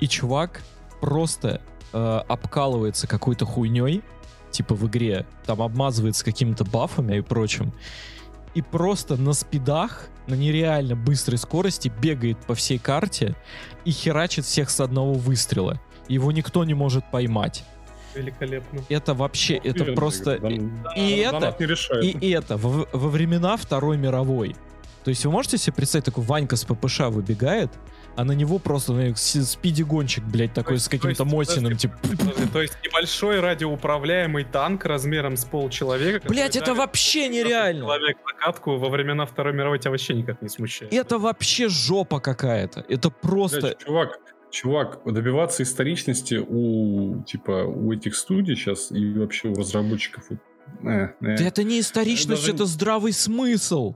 и 0.00 0.08
чувак 0.08 0.62
просто 1.00 1.60
э, 1.92 2.20
обкалывается 2.28 3.06
какой-то 3.06 3.46
хуйней, 3.46 4.02
типа 4.50 4.74
в 4.74 4.86
игре, 4.88 5.26
там 5.46 5.62
обмазывается 5.62 6.24
какими-то 6.24 6.64
бафами 6.64 7.18
и 7.18 7.20
прочим, 7.20 7.72
и 8.54 8.62
просто 8.62 9.16
на 9.16 9.32
спидах, 9.32 10.08
на 10.26 10.34
нереально 10.34 10.94
быстрой 10.94 11.38
скорости 11.38 11.92
бегает 12.00 12.38
по 12.46 12.54
всей 12.54 12.78
карте 12.78 13.36
и 13.84 13.90
херачит 13.90 14.44
всех 14.44 14.70
с 14.70 14.80
одного 14.80 15.14
выстрела. 15.14 15.80
Его 16.08 16.32
никто 16.32 16.64
не 16.64 16.74
может 16.74 17.10
поймать. 17.10 17.64
Великолепно. 18.14 18.82
Это 18.88 19.14
вообще, 19.14 19.56
это 19.56 19.82
Уверен, 19.82 19.94
просто... 19.94 20.38
Дан- 20.38 20.84
и 20.96 21.24
Донат 21.24 21.54
это- 21.54 21.62
не 21.62 21.66
решает. 21.66 22.22
И 22.22 22.30
это 22.30 22.56
во, 22.56 22.86
во 22.92 23.08
времена 23.08 23.56
Второй 23.56 23.96
мировой. 23.96 24.54
То 25.04 25.08
есть 25.08 25.24
вы 25.24 25.32
можете 25.32 25.58
себе 25.58 25.74
представить, 25.74 26.04
такой 26.04 26.22
Ванька 26.24 26.54
с 26.56 26.64
ППШ 26.64 27.00
выбегает, 27.08 27.70
а 28.14 28.24
на 28.24 28.32
него 28.32 28.58
просто 28.58 28.92
ну, 28.92 29.14
спиди-гонщик, 29.16 30.22
блядь, 30.24 30.52
такой 30.52 30.74
есть- 30.74 30.86
с 30.86 30.88
каким-то 30.88 31.24
подожди, 31.24 31.74
типа... 31.76 31.96
То 32.52 32.62
есть 32.62 32.74
небольшой 32.84 33.40
радиоуправляемый 33.40 34.44
танк 34.44 34.84
размером 34.84 35.36
с 35.36 35.44
полчеловека. 35.44 36.28
Блять, 36.28 36.56
это 36.56 36.74
вообще 36.74 37.28
нереально. 37.28 37.80
Человек 37.80 38.18
на 38.24 38.44
катку 38.44 38.76
во 38.76 38.90
времена 38.90 39.26
Второй 39.26 39.54
мировой 39.54 39.78
тебя 39.78 39.90
вообще 39.90 40.14
никак 40.14 40.40
не 40.42 40.48
смущает. 40.48 40.92
Это 40.92 41.18
вообще 41.18 41.68
жопа 41.68 42.20
какая-то. 42.20 42.84
Это 42.88 43.10
просто... 43.10 43.60
Блядь, 43.60 43.78
чувак, 43.78 44.18
чувак, 44.52 45.00
добиваться 45.04 45.62
историчности 45.64 46.34
у 46.46 47.22
типа 47.24 47.64
у 47.64 47.92
этих 47.92 48.14
студий 48.14 48.54
сейчас 48.54 48.92
и 48.92 49.12
вообще 49.14 49.48
у 49.48 49.54
разработчиков. 49.54 50.24
э, 50.30 50.36
э. 50.84 51.08
Да 51.20 51.44
это 51.44 51.64
не 51.64 51.80
историчность, 51.80 52.42
Даже- 52.42 52.54
это 52.54 52.66
здравый 52.66 53.12
смысл. 53.12 53.94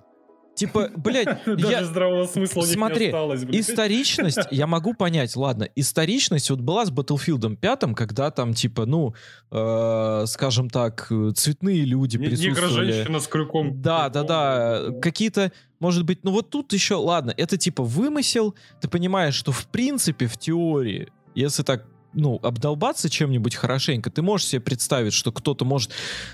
Типа, 0.57 0.90
блядь, 0.96 1.38
я... 1.46 1.84
здравого 1.84 2.26
смысла 2.26 2.62
Смотри, 2.62 3.07
осталось. 3.07 3.44
Историчность, 3.44 4.38
я 4.50 4.66
могу 4.66 4.94
понять, 4.94 5.36
ладно, 5.36 5.68
историчность 5.76 6.50
вот 6.50 6.61
была 6.61 6.86
с 6.86 6.90
Battlefield 6.90 7.57
5, 7.57 7.94
когда 7.94 8.30
там, 8.30 8.54
типа, 8.54 8.86
ну, 8.86 9.14
э, 9.50 10.24
скажем 10.26 10.70
так, 10.70 11.12
цветные 11.34 11.84
люди 11.84 12.16
Не- 12.16 12.26
присутствовали. 12.26 12.86
Негра-женщина 12.86 13.20
с 13.20 13.28
крюком. 13.28 13.82
Да, 13.82 14.09
да, 14.09 14.22
да. 14.22 14.82
Какие-то, 15.02 15.52
может 15.78 16.04
быть, 16.04 16.24
ну 16.24 16.30
вот 16.30 16.50
тут 16.50 16.72
еще, 16.72 16.94
ладно, 16.94 17.34
это 17.36 17.59
типа 17.59 17.82
вымысел. 17.82 18.54
Ты 18.80 18.88
понимаешь, 18.88 19.34
что 19.34 19.52
в 19.52 19.66
принципе, 19.66 20.26
в 20.26 20.38
теории, 20.38 21.12
если 21.34 21.62
так 21.62 21.84
ну, 22.14 22.40
обдолбаться 22.42 23.11
чем-нибудь 23.11 23.54
хорошенько, 23.54 24.11
ты 24.11 24.22
можешь 24.22 24.46
себе 24.46 24.61
представить, 24.61 25.12
что 25.12 25.32
кто-то 25.32 25.66
может, 25.66 25.92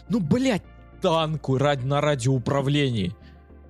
ну, 0.09 0.21
блядь, 0.21 0.63
танку 1.03 1.59
ради, 1.59 1.85
на 1.85 2.01
радиоуправлении. 2.01 3.15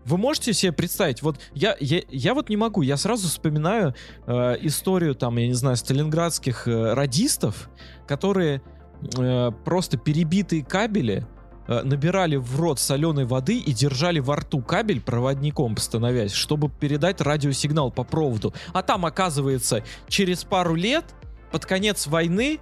Вы 0.04 0.18
можете 0.18 0.52
себе 0.52 0.72
представить, 0.72 1.22
вот 1.22 1.38
я, 1.54 1.76
я, 1.80 2.02
я 2.08 2.34
вот 2.34 2.48
не 2.48 2.56
могу, 2.56 2.82
я 2.82 2.96
сразу 2.96 3.28
вспоминаю 3.28 3.94
э, 4.26 4.56
историю 4.62 5.14
там, 5.14 5.36
я 5.36 5.46
не 5.46 5.54
знаю, 5.54 5.76
сталинградских 5.76 6.66
э, 6.66 6.94
радистов, 6.94 7.70
которые 8.06 8.62
э, 9.16 9.50
просто 9.64 9.98
перебитые 9.98 10.64
кабели 10.64 11.24
э, 11.68 11.82
набирали 11.82 12.36
в 12.36 12.58
рот 12.58 12.80
соленой 12.80 13.26
воды 13.26 13.58
и 13.58 13.72
держали 13.72 14.18
во 14.18 14.36
рту 14.36 14.60
кабель 14.60 15.00
проводником, 15.00 15.76
становясь, 15.76 16.32
чтобы 16.32 16.68
передать 16.68 17.20
радиосигнал 17.20 17.92
по 17.92 18.02
проводу. 18.02 18.52
А 18.72 18.82
там, 18.82 19.06
оказывается, 19.06 19.84
через 20.08 20.42
пару 20.42 20.74
лет, 20.74 21.04
под 21.52 21.64
конец 21.64 22.08
войны, 22.08 22.58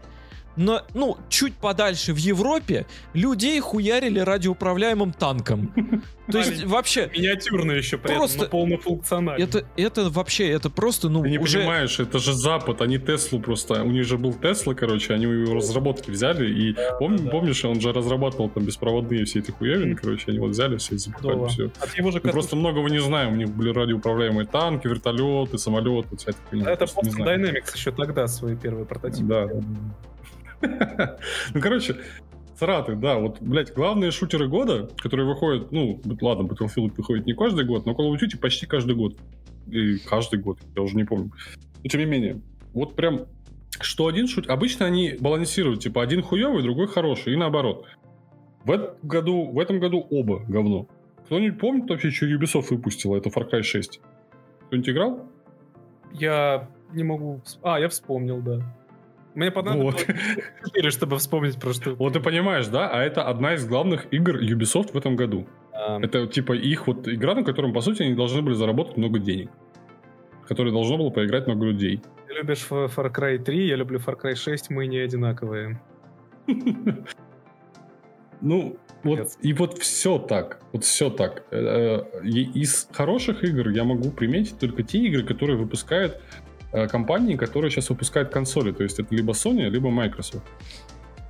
но, 0.56 0.82
ну, 0.94 1.16
чуть 1.28 1.54
подальше 1.54 2.12
в 2.12 2.16
Европе, 2.16 2.86
людей 3.14 3.58
хуярили 3.60 4.18
радиоуправляемым 4.20 5.12
танком. 5.12 5.72
То 6.30 6.38
есть 6.38 6.64
вообще, 6.64 7.10
Миниатюрно 7.12 7.72
еще 7.72 7.98
при 7.98 8.14
Просто- 8.14 8.44
этом, 8.44 8.68
но 8.68 8.76
полнофункционально. 8.76 9.42
это, 9.42 9.64
это 9.76 10.10
вообще, 10.10 10.48
это 10.48 10.70
просто, 10.70 11.08
ну, 11.08 11.22
Ты 11.22 11.30
не 11.30 11.38
уже... 11.38 11.58
понимаешь, 11.58 11.98
это 11.98 12.18
же 12.20 12.34
Запад, 12.34 12.82
они 12.82 12.98
Теслу 12.98 13.40
просто... 13.40 13.82
У 13.82 13.90
них 13.90 14.04
же 14.04 14.16
был 14.16 14.32
Тесла, 14.34 14.74
короче, 14.74 15.12
они 15.14 15.24
его 15.24 15.54
разработки 15.54 16.10
взяли, 16.10 16.48
и 16.48 16.72
пом- 17.00 17.18
да. 17.18 17.30
помнишь, 17.30 17.64
он 17.64 17.80
же 17.80 17.92
разрабатывал 17.92 18.48
там 18.48 18.64
беспроводные 18.64 19.24
все 19.24 19.40
эти 19.40 19.50
хуевины, 19.50 19.96
короче, 19.96 20.24
они 20.28 20.38
вот 20.38 20.50
взяли 20.50 20.76
все 20.76 20.94
и 20.94 20.98
запихали 20.98 21.22
Здорово. 21.32 21.48
все. 21.48 21.70
От 21.80 21.96
его 21.98 22.10
же 22.12 22.20
Мы 22.22 22.30
просто 22.30 22.54
многого 22.54 22.88
не 22.88 23.00
знаем, 23.00 23.32
у 23.32 23.36
них 23.36 23.50
были 23.50 23.72
радиоуправляемые 23.72 24.46
танки, 24.46 24.86
вертолеты, 24.86 25.58
самолеты, 25.58 26.16
вся 26.16 26.30
эта 26.30 26.38
хуйня. 26.48 26.70
Это 26.70 26.84
Boston. 26.84 27.24
Dynamics 27.26 27.74
еще 27.74 27.90
тогда 27.90 28.28
свои 28.28 28.54
первые 28.56 28.84
прототипы. 28.86 29.26
Да. 29.26 29.48
Ну, 31.54 31.60
короче, 31.60 31.96
Сараты, 32.60 32.94
да, 32.94 33.18
вот, 33.18 33.40
блядь, 33.40 33.72
главные 33.72 34.10
шутеры 34.10 34.46
года, 34.46 34.90
которые 34.98 35.26
выходят, 35.26 35.72
ну, 35.72 35.98
ладно, 36.20 36.42
Battlefield 36.42 36.92
выходит 36.96 37.26
не 37.26 37.32
каждый 37.32 37.64
год, 37.64 37.86
но 37.86 37.92
Call 37.92 38.12
of 38.12 38.20
Duty 38.20 38.38
почти 38.38 38.66
каждый 38.66 38.94
год. 38.94 39.16
И 39.66 39.96
каждый 39.98 40.40
год, 40.40 40.58
я 40.76 40.82
уже 40.82 40.96
не 40.96 41.04
помню. 41.04 41.30
Но 41.82 41.88
тем 41.88 42.00
не 42.00 42.06
менее, 42.06 42.42
вот 42.74 42.96
прям, 42.96 43.26
что 43.80 44.08
один 44.08 44.26
шутер... 44.26 44.52
Обычно 44.52 44.84
они 44.84 45.16
балансируют, 45.18 45.80
типа, 45.80 46.02
один 46.02 46.22
хуёвый, 46.22 46.62
другой 46.62 46.86
хороший, 46.88 47.32
и 47.32 47.36
наоборот. 47.36 47.86
В 48.64 48.70
этом 48.72 48.94
году, 49.02 49.50
в 49.50 49.58
этом 49.58 49.80
году 49.80 50.06
оба 50.10 50.44
говно. 50.46 50.86
Кто-нибудь 51.24 51.58
помнит 51.58 51.88
вообще, 51.88 52.10
что 52.10 52.26
Ubisoft 52.26 52.66
выпустила? 52.70 53.16
Это 53.16 53.30
Far 53.30 53.50
Cry 53.50 53.62
6. 53.62 54.00
Кто-нибудь 54.66 54.90
играл? 54.90 55.26
Я 56.12 56.68
не 56.92 57.04
могу... 57.04 57.40
А, 57.62 57.80
я 57.80 57.88
вспомнил, 57.88 58.42
да. 58.42 58.60
Мне 59.34 59.50
понадобилось 59.50 60.06
Вот. 60.06 60.16
4, 60.66 60.90
чтобы 60.90 61.16
вспомнить 61.18 61.58
про 61.60 61.72
что. 61.72 61.94
Вот 61.94 62.12
ты 62.12 62.20
понимаешь, 62.20 62.66
да? 62.66 62.88
А 62.88 63.02
это 63.02 63.22
одна 63.28 63.54
из 63.54 63.66
главных 63.66 64.12
игр 64.12 64.36
Ubisoft 64.36 64.92
в 64.92 64.96
этом 64.96 65.16
году. 65.16 65.46
А, 65.72 66.00
Это 66.02 66.26
типа 66.26 66.52
их 66.52 66.86
вот 66.86 67.06
игра, 67.08 67.34
на 67.34 67.44
котором, 67.44 67.72
по 67.72 67.80
сути, 67.80 68.02
они 68.02 68.14
должны 68.14 68.42
были 68.42 68.54
заработать 68.54 68.96
много 68.96 69.18
денег. 69.18 69.50
В 70.44 70.48
которой 70.48 70.72
должно 70.72 70.98
было 70.98 71.10
поиграть 71.10 71.46
много 71.46 71.66
людей. 71.66 72.02
Ты 72.26 72.34
любишь 72.34 72.66
Far 72.68 73.12
Cry 73.12 73.38
3, 73.38 73.66
я 73.68 73.76
люблю 73.76 73.98
Far 73.98 74.20
Cry 74.20 74.34
6, 74.34 74.70
мы 74.70 74.86
не 74.86 74.98
одинаковые. 74.98 75.80
Ну, 78.42 78.78
вот 79.02 79.32
и 79.42 79.52
вот 79.52 79.78
все 79.78 80.18
так. 80.18 80.60
Вот 80.72 80.84
все 80.84 81.10
так. 81.10 81.44
Э, 81.50 82.04
э, 82.22 82.26
Из 82.26 82.88
хороших 82.92 83.44
игр 83.44 83.68
я 83.68 83.84
могу 83.84 84.10
приметить 84.10 84.58
только 84.58 84.82
те 84.82 84.98
игры, 84.98 85.24
которые 85.24 85.58
выпускают 85.58 86.20
компании, 86.72 87.36
которые 87.36 87.70
сейчас 87.70 87.90
выпускают 87.90 88.30
консоли. 88.30 88.72
То 88.72 88.82
есть 88.82 88.98
это 88.98 89.14
либо 89.14 89.32
Sony, 89.32 89.68
либо 89.68 89.90
Microsoft. 89.90 90.44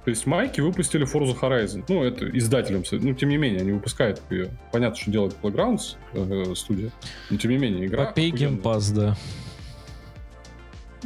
То 0.04 0.08
есть 0.08 0.26
майки 0.26 0.60
выпустили 0.60 1.06
Forza 1.06 1.38
Horizon. 1.38 1.84
Ну, 1.88 2.02
это 2.02 2.26
издателем. 2.36 2.82
Ну, 2.90 3.14
тем 3.14 3.28
не 3.28 3.36
менее, 3.36 3.60
они 3.60 3.72
выпускают 3.72 4.20
ее. 4.30 4.48
Понятно, 4.72 4.96
что 4.96 5.10
делает 5.10 5.36
Playgrounds 5.42 5.96
э, 6.14 6.54
студия. 6.54 6.90
Но 7.28 7.36
тем 7.36 7.50
не 7.50 7.58
менее, 7.58 7.86
игра... 7.86 8.06
Попей 8.06 8.30
Game 8.30 8.57
Pass, 8.57 8.90
да. 8.92 9.16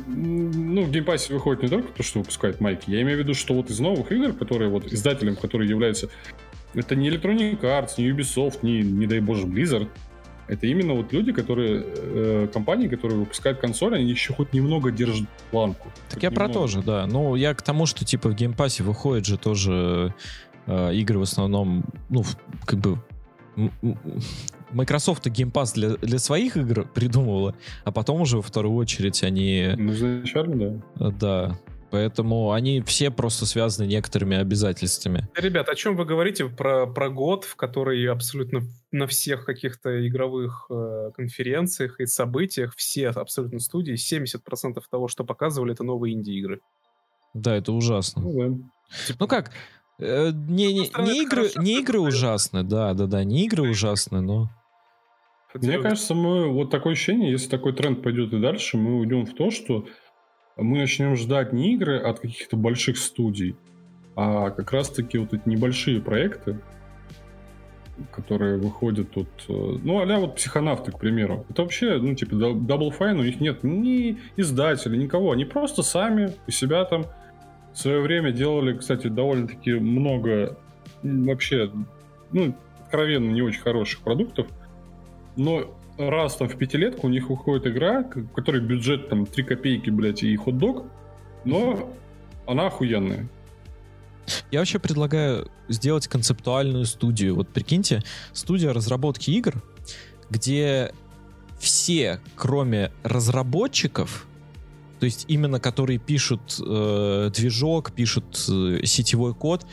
Ну, 0.07 0.83
в 0.83 0.91
Game 0.91 1.10
Pass 1.10 1.30
е 1.30 1.35
выходит 1.35 1.63
не 1.65 1.69
только 1.69 1.89
то, 1.93 2.03
что 2.05 2.21
выпускают 2.21 2.61
майки. 2.61 2.91
Я 2.91 3.03
имею 3.03 3.19
в 3.19 3.21
виду, 3.21 3.35
что 3.35 3.55
вот 3.55 3.69
из 3.69 3.81
новых 3.81 4.13
игр, 4.13 4.33
которые 4.33 4.71
вот 4.71 4.87
издателем, 4.93 5.35
который 5.37 5.69
является... 5.69 6.09
Это 6.75 6.95
не 6.95 7.09
Electronic 7.11 7.61
Arts, 7.61 7.95
не 7.99 8.11
Ubisoft, 8.11 8.61
не, 8.63 8.83
не 8.83 9.07
дай 9.07 9.19
боже, 9.21 9.47
Blizzard. 9.47 9.89
Это 10.49 10.67
именно 10.67 10.95
вот 10.95 11.13
люди, 11.13 11.33
которые... 11.33 11.85
э, 11.85 12.49
компании, 12.53 12.89
которые 12.89 13.19
выпускают 13.19 13.59
консоли, 13.59 13.97
они 13.97 14.11
еще 14.11 14.35
хоть 14.35 14.53
немного 14.53 14.91
держат 14.91 15.29
планку. 15.51 15.89
Так 16.11 16.23
я 16.23 16.31
про 16.31 16.47
немного. 16.47 16.61
то 16.61 16.67
же, 16.67 16.83
да. 16.83 17.07
Ну, 17.07 17.35
я 17.35 17.55
к 17.55 17.63
тому, 17.63 17.87
что 17.87 18.05
типа 18.05 18.29
в 18.29 18.35
Game 18.35 18.56
Pass 18.56 18.77
е 18.77 18.83
выходят 18.83 19.25
же 19.25 19.39
тоже 19.39 20.15
э, 20.67 20.95
игры 20.95 21.19
в 21.19 21.23
основном, 21.23 21.85
ну, 22.11 22.25
как 22.67 22.79
бы 22.79 22.99
Microsoft 24.73 25.27
геймпас 25.27 25.73
для, 25.73 25.91
для 25.97 26.19
своих 26.19 26.57
игр 26.57 26.87
придумывала, 26.95 27.55
а 27.85 27.93
потом 27.93 28.21
уже 28.21 28.37
во 28.37 28.43
вторую 28.43 28.75
очередь 28.75 29.23
они, 29.23 29.71
Ну, 29.77 29.93
изначально, 29.93 30.83
да. 30.97 31.07
э, 31.07 31.13
да, 31.13 31.59
поэтому 31.95 32.51
они 32.51 32.81
все 32.81 33.13
просто 33.13 33.47
связаны 33.47 33.87
некоторыми 33.87 34.37
обязательствами. 34.37 35.29
Ребят, 35.37 35.69
о 35.69 35.77
чем 35.77 35.95
вы 35.95 36.05
говорите 36.05 36.47
про, 36.47 36.89
про 36.89 37.09
год, 37.09 37.45
в 37.45 37.55
который 37.55 38.05
абсолютно 38.11 38.63
на 38.91 39.07
всех 39.07 39.45
каких-то 39.45 40.05
игровых 40.09 40.67
э, 40.71 41.13
конференциях 41.15 42.01
и 42.01 42.07
событиях 42.07 42.75
все 42.75 43.11
абсолютно 43.11 43.61
студии, 43.61 43.95
70% 43.95 44.83
того, 44.91 45.07
что 45.07 45.23
показывали, 45.23 45.73
это 45.73 45.85
новые 45.85 46.15
инди-игры. 46.15 46.63
Да, 47.33 47.55
это 47.55 47.71
ужасно. 47.71 48.23
Ну, 48.23 48.33
да. 48.33 49.15
Ну 49.21 49.29
как, 49.29 49.53
э, 50.01 50.31
не, 50.33 50.73
не, 50.73 50.91
не 50.99 51.23
игры, 51.23 51.51
не 51.55 51.79
игры 51.79 52.01
ужасны, 52.01 52.65
да, 52.65 52.93
да, 52.95 53.07
да, 53.07 53.23
не 53.23 53.45
игры 53.45 53.71
ужасны, 53.71 54.21
но... 54.21 54.51
Мне 55.55 55.79
кажется, 55.79 56.15
мы 56.15 56.53
вот 56.53 56.71
такое 56.71 56.95
ощущение, 56.95 57.31
если 57.31 57.49
такой 57.49 57.73
тренд 57.73 58.03
пойдет 58.03 58.33
и 58.33 58.41
дальше, 58.41 58.77
мы 58.77 58.99
уйдем 58.99 59.25
в 59.25 59.35
то, 59.35 59.53
что 59.53 59.87
мы 60.57 60.79
начнем 60.79 61.17
ждать 61.17 61.53
не 61.53 61.75
игры 61.75 61.99
от 61.99 62.21
каких-то 62.21 62.57
больших 62.57 62.99
студий, 62.99 63.57
а 64.17 64.51
как 64.51 64.73
раз-таки 64.73 65.19
вот 65.19 65.35
эти 65.35 65.49
небольшие 65.49 66.01
проекты, 66.01 66.59
которые 68.11 68.59
выходят 68.59 69.11
тут, 69.11 69.29
э, 69.49 69.53
ну, 69.53 70.01
а 70.01 70.19
вот 70.19 70.37
психонавты, 70.37 70.93
к 70.93 70.99
примеру. 70.99 71.47
Это 71.49 71.63
вообще, 71.63 71.99
ну, 71.99 72.15
типа, 72.15 72.35
Dou- 72.35 72.61
Double 72.61 72.97
Fine, 72.97 73.19
у 73.21 73.23
них 73.23 73.41
нет 73.41 73.63
ни 73.63 74.19
издателя, 74.37 74.97
никого. 74.97 75.33
Они 75.33 75.45
просто 75.45 75.83
сами 75.83 76.33
у 76.47 76.51
себя 76.51 76.85
там 76.85 77.07
в 77.73 77.79
свое 77.79 78.01
время 78.01 78.33
делали, 78.33 78.77
кстати, 78.77 79.09
довольно-таки 79.09 79.75
много 79.75 80.59
вообще, 81.03 81.71
ну, 82.33 82.55
откровенно 82.85 83.31
не 83.31 83.43
очень 83.43 83.61
хороших 83.61 84.01
продуктов. 84.01 84.47
Но 85.37 85.75
раз 85.99 86.37
там 86.37 86.49
в 86.49 86.57
пятилетку 86.57 87.07
у 87.07 87.11
них 87.11 87.29
выходит 87.29 87.67
игра, 87.67 88.03
в 88.03 88.29
которой 88.29 88.61
бюджет 88.61 89.09
там 89.09 89.27
3 89.27 89.45
копейки, 89.45 89.91
блядь, 89.91 90.23
и 90.23 90.35
хот-дог, 90.37 90.87
но 91.45 91.95
она 92.47 92.67
охуенная. 92.67 93.29
Я 94.51 94.61
вообще 94.61 94.79
предлагаю 94.79 95.51
сделать 95.69 96.09
концептуальную 96.09 96.87
студию. 96.87 97.35
Вот 97.35 97.49
прикиньте, 97.49 98.03
студия 98.33 98.73
разработки 98.73 99.31
игр, 99.31 99.63
где 100.31 100.93
все, 101.59 102.21
кроме 102.35 102.91
разработчиков, 103.03 104.27
то 105.01 105.07
есть 105.07 105.27
именно 105.29 105.61
которые 105.61 105.99
пишут 105.99 106.59
э, 106.65 107.31
движок, 107.35 107.93
пишут 107.93 108.47
э, 108.49 108.81
сетевой 108.85 109.35
код, 109.35 109.67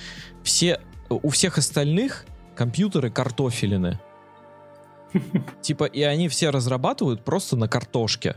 все, 0.44 0.82
у 1.10 1.30
всех 1.30 1.58
остальных 1.58 2.26
компьютеры 2.56 3.10
картофелины. 3.10 4.00
Типа, 5.62 5.86
и 5.86 6.02
они 6.02 6.28
все 6.28 6.50
разрабатывают 6.50 7.24
просто 7.24 7.56
на 7.56 7.68
картошке, 7.68 8.36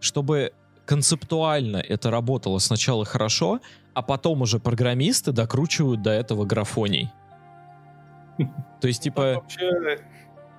чтобы 0.00 0.52
концептуально 0.84 1.76
это 1.76 2.10
работало 2.10 2.58
сначала 2.58 3.04
хорошо, 3.04 3.60
а 3.94 4.02
потом 4.02 4.42
уже 4.42 4.58
программисты 4.58 5.32
докручивают 5.32 6.02
до 6.02 6.10
этого 6.10 6.44
графоний. 6.44 7.10
То 8.80 8.88
есть, 8.88 9.02
типа, 9.02 9.44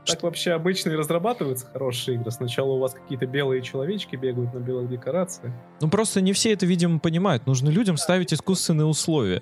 так 0.05 0.23
вообще 0.23 0.51
обычно 0.51 0.89
и 0.91 0.95
разрабатываются 0.95 1.67
хорошие 1.67 2.15
игры. 2.15 2.31
Сначала 2.31 2.71
у 2.71 2.79
вас 2.79 2.93
какие-то 2.93 3.27
белые 3.27 3.61
человечки 3.61 4.15
бегают 4.15 4.53
на 4.53 4.59
белых 4.59 4.89
декорациях. 4.89 5.53
ну 5.79 5.89
просто 5.89 6.21
не 6.21 6.33
все 6.33 6.53
это, 6.53 6.65
видимо, 6.65 6.99
понимают. 6.99 7.45
Нужно 7.45 7.69
людям 7.69 7.97
ставить 7.97 8.33
искусственные 8.33 8.85
условия, 8.85 9.41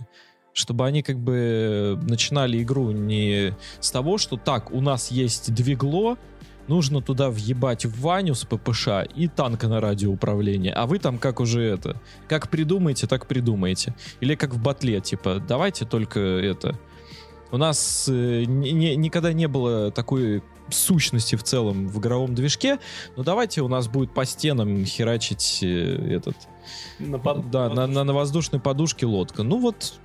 чтобы 0.59 0.85
они 0.85 1.01
как 1.01 1.17
бы 1.17 1.97
начинали 2.03 2.61
игру 2.61 2.91
не 2.91 3.55
с 3.79 3.89
того, 3.91 4.17
что 4.17 4.37
так, 4.37 4.71
у 4.71 4.81
нас 4.81 5.09
есть 5.09 5.53
двигло, 5.53 6.17
нужно 6.67 7.01
туда 7.01 7.29
въебать 7.29 7.85
в 7.85 8.01
Ваню 8.01 8.35
с 8.35 8.45
ППШ 8.45 8.87
и 9.15 9.27
танка 9.27 9.67
на 9.67 9.79
радиоуправление, 9.81 10.73
а 10.73 10.85
вы 10.85 10.99
там 10.99 11.17
как 11.17 11.39
уже 11.39 11.63
это, 11.63 11.99
как 12.27 12.49
придумаете, 12.49 13.07
так 13.07 13.25
придумаете. 13.25 13.95
Или 14.19 14.35
как 14.35 14.53
в 14.53 14.61
батле, 14.61 14.99
типа, 15.01 15.41
давайте 15.47 15.85
только 15.85 16.19
это. 16.19 16.77
У 17.51 17.57
нас 17.57 18.07
э, 18.07 18.43
ни- 18.45 18.93
никогда 18.95 19.33
не 19.33 19.47
было 19.47 19.89
такой 19.91 20.43
сущности 20.69 21.35
в 21.35 21.41
целом 21.41 21.87
в 21.87 21.99
игровом 21.99 22.35
движке, 22.35 22.77
но 23.17 23.23
давайте 23.23 23.61
у 23.61 23.67
нас 23.67 23.87
будет 23.87 24.13
по 24.13 24.23
стенам 24.25 24.85
херачить 24.85 25.61
э, 25.63 26.15
этот, 26.17 26.35
На 26.99 27.17
под- 27.17 27.49
да, 27.49 27.69
на, 27.69 27.87
на, 27.87 28.03
на 28.03 28.13
воздушной 28.13 28.59
подушке 28.59 29.07
лодка. 29.07 29.41
Ну 29.41 29.57
вот, 29.57 29.99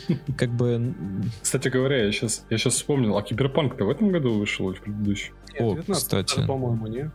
как 0.36 0.50
бы, 0.50 0.94
Кстати 1.42 1.68
говоря, 1.68 2.04
я 2.04 2.12
сейчас, 2.12 2.44
я 2.50 2.58
сейчас 2.58 2.74
вспомнил, 2.74 3.16
а 3.16 3.22
Киберпанк-то 3.22 3.84
в 3.84 3.90
этом 3.90 4.10
году 4.10 4.32
вышел 4.38 4.70
или 4.70 4.76
в 4.78 4.82
предыдущем? 4.82 5.34
Нет, 5.52 5.60
О, 5.62 5.74
19, 5.74 5.96
кстати. 5.96 6.46
по-моему, 6.46 6.86
не. 6.86 7.10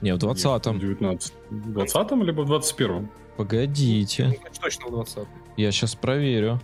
не, 0.00 0.14
в 0.14 0.18
20-м. 0.18 0.76
В 0.78 0.80
19 0.80 1.34
В 1.50 1.72
20 1.72 2.12
либо 2.22 2.42
в 2.42 2.52
21-м? 2.52 3.10
Погодите, 3.36 4.26
Ну, 4.26 4.34
Точно 4.60 4.86
в 4.88 4.90
20 4.90 5.28
я 5.56 5.70
сейчас 5.72 5.94
проверю. 5.94 6.60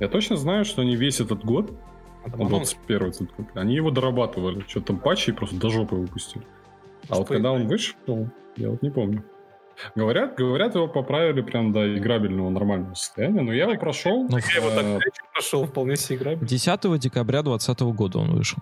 Я 0.00 0.08
точно 0.08 0.36
знаю, 0.36 0.64
что 0.64 0.82
они 0.82 0.96
весь 0.96 1.20
этот 1.20 1.44
год, 1.44 1.70
А 2.24 2.28
ну, 2.36 2.46
анонс 2.46 2.74
21 2.88 3.08
этот 3.08 3.36
год, 3.36 3.46
они 3.54 3.74
его 3.74 3.90
дорабатывали. 3.90 4.64
Что-то 4.66 4.86
там 4.88 4.98
патчи 4.98 5.32
просто 5.32 5.56
до 5.56 5.70
жопы 5.70 5.94
выпустили. 5.96 6.44
А 7.08 7.16
вот 7.16 7.26
Что 7.26 7.34
когда 7.34 7.50
это? 7.54 7.62
он 7.62 7.68
вышел, 7.68 8.28
я 8.56 8.70
вот 8.70 8.82
не 8.82 8.90
помню. 8.90 9.24
Говорят, 9.94 10.34
говорят, 10.36 10.74
его 10.74 10.88
поправили 10.88 11.40
прям 11.42 11.72
до 11.72 11.96
играбельного 11.96 12.50
нормального 12.50 12.94
состояния, 12.94 13.42
но 13.42 13.52
я 13.52 13.64
его 13.64 13.76
прошел. 13.78 14.26
Ну, 14.28 14.38
Я 14.38 14.60
его 14.60 14.70
так 14.70 14.84
э, 14.84 15.10
прошел, 15.32 15.64
вполне 15.66 15.96
себе 15.96 16.16
играбельно. 16.18 16.46
10 16.48 16.98
декабря 17.00 17.42
2020 17.42 17.80
года 17.96 18.18
он 18.18 18.34
вышел. 18.34 18.58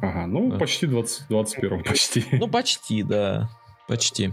Ага, 0.00 0.26
ну 0.26 0.50
Да. 0.50 0.58
почти 0.58 0.86
20, 0.86 1.28
21 1.28 1.82
почти. 1.82 2.24
Ну, 2.32 2.48
почти, 2.48 3.02
да. 3.02 3.48
Почти. 3.88 4.32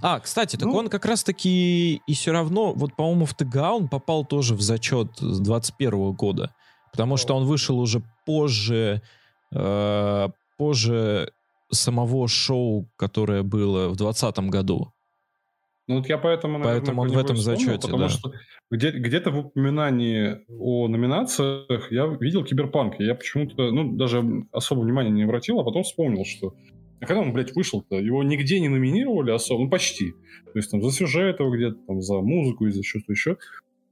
А, 0.00 0.20
кстати, 0.20 0.56
так 0.56 0.66
Ну. 0.68 0.74
он 0.76 0.88
как 0.88 1.04
раз-таки 1.04 1.96
и 2.06 2.14
все 2.14 2.32
равно, 2.32 2.72
вот, 2.72 2.94
по-моему, 2.94 3.26
в 3.26 3.34
ТГА 3.34 3.72
он 3.72 3.88
попал 3.88 4.24
тоже 4.24 4.54
в 4.54 4.60
зачет 4.60 5.08
с 5.18 5.40
21 5.40 6.12
года. 6.12 6.54
Потому 6.92 7.16
что 7.16 7.34
он 7.34 7.44
вышел 7.44 7.78
уже 7.80 8.02
позже, 8.24 9.02
э, 9.52 10.28
позже 10.56 11.32
самого 11.72 12.28
шоу, 12.28 12.88
которое 12.96 13.42
было 13.42 13.88
в 13.88 13.96
2020 13.96 14.48
году. 14.48 14.92
Ну 15.86 15.98
вот 15.98 16.08
я 16.08 16.16
поэтому, 16.16 16.58
наверное, 16.58 16.80
Поэтому 16.80 17.02
он 17.02 17.08
в 17.08 17.18
этом 17.18 17.36
вспомнил, 17.36 17.58
зачете, 17.58 17.82
потому 17.82 18.04
да. 18.04 18.08
что 18.08 18.32
где, 18.70 18.90
где-то 18.90 19.30
в 19.30 19.38
упоминании 19.38 20.38
о 20.48 20.88
номинациях 20.88 21.92
я 21.92 22.06
видел 22.06 22.42
Киберпанк, 22.42 23.00
и 23.00 23.04
я 23.04 23.14
почему-то, 23.14 23.70
ну, 23.70 23.92
даже 23.92 24.24
особо 24.50 24.80
внимания 24.80 25.10
не 25.10 25.24
обратил, 25.24 25.60
а 25.60 25.64
потом 25.64 25.82
вспомнил, 25.82 26.24
что 26.24 26.54
а 27.00 27.06
когда 27.06 27.20
он, 27.20 27.34
блядь, 27.34 27.54
вышел-то, 27.54 27.96
его 27.96 28.22
нигде 28.22 28.60
не 28.60 28.68
номинировали 28.68 29.30
особо, 29.30 29.64
ну, 29.64 29.68
почти. 29.68 30.12
То 30.52 30.58
есть 30.58 30.70
там 30.70 30.80
за 30.82 30.90
сюжет 30.90 31.38
его 31.38 31.54
где-то, 31.54 31.76
там 31.86 32.00
за 32.00 32.20
музыку 32.20 32.66
и 32.66 32.70
за 32.70 32.82
что-то 32.82 33.12
еще. 33.12 33.36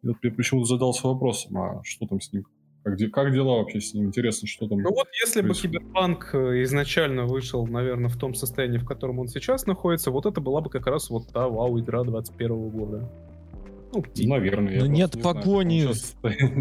И 0.03 0.07
вот 0.07 0.16
я 0.22 0.30
почему-то 0.30 0.66
задался 0.66 1.07
вопросом, 1.09 1.59
а 1.59 1.82
что 1.84 2.07
там 2.07 2.20
с 2.20 2.32
ним? 2.32 2.45
Как, 2.84 2.96
де- 2.96 3.08
как 3.08 3.32
дела 3.32 3.58
вообще 3.58 3.80
с 3.80 3.94
ним? 3.94 4.06
Интересно, 4.06 4.48
что 4.48 4.66
там? 4.68 4.78
Ну 4.82 4.90
вот 4.90 5.06
если 5.24 5.40
бы 5.40 5.48
происходит? 5.48 5.80
Киберпанк 5.80 6.30
э, 6.34 6.62
изначально 6.64 7.26
вышел, 7.26 7.66
наверное, 7.66 8.08
в 8.08 8.16
том 8.16 8.34
состоянии, 8.34 8.78
в 8.78 8.84
котором 8.84 9.18
он 9.20 9.28
сейчас 9.28 9.66
находится, 9.66 10.10
вот 10.10 10.26
это 10.26 10.40
была 10.40 10.60
бы 10.60 10.68
как 10.70 10.86
раз 10.86 11.08
вот 11.10 11.28
та 11.32 11.48
вау-игра 11.48 12.02
21 12.02 12.70
года. 12.70 13.08
Ну. 13.94 14.02
Наверное. 14.26 14.74
я 14.74 14.80
Ну, 14.80 14.86
нет 14.86 15.14
не 15.14 15.20
знаю. 15.20 15.36
погони. 15.36 15.84
Он 15.84 15.94
щас- 15.94 16.16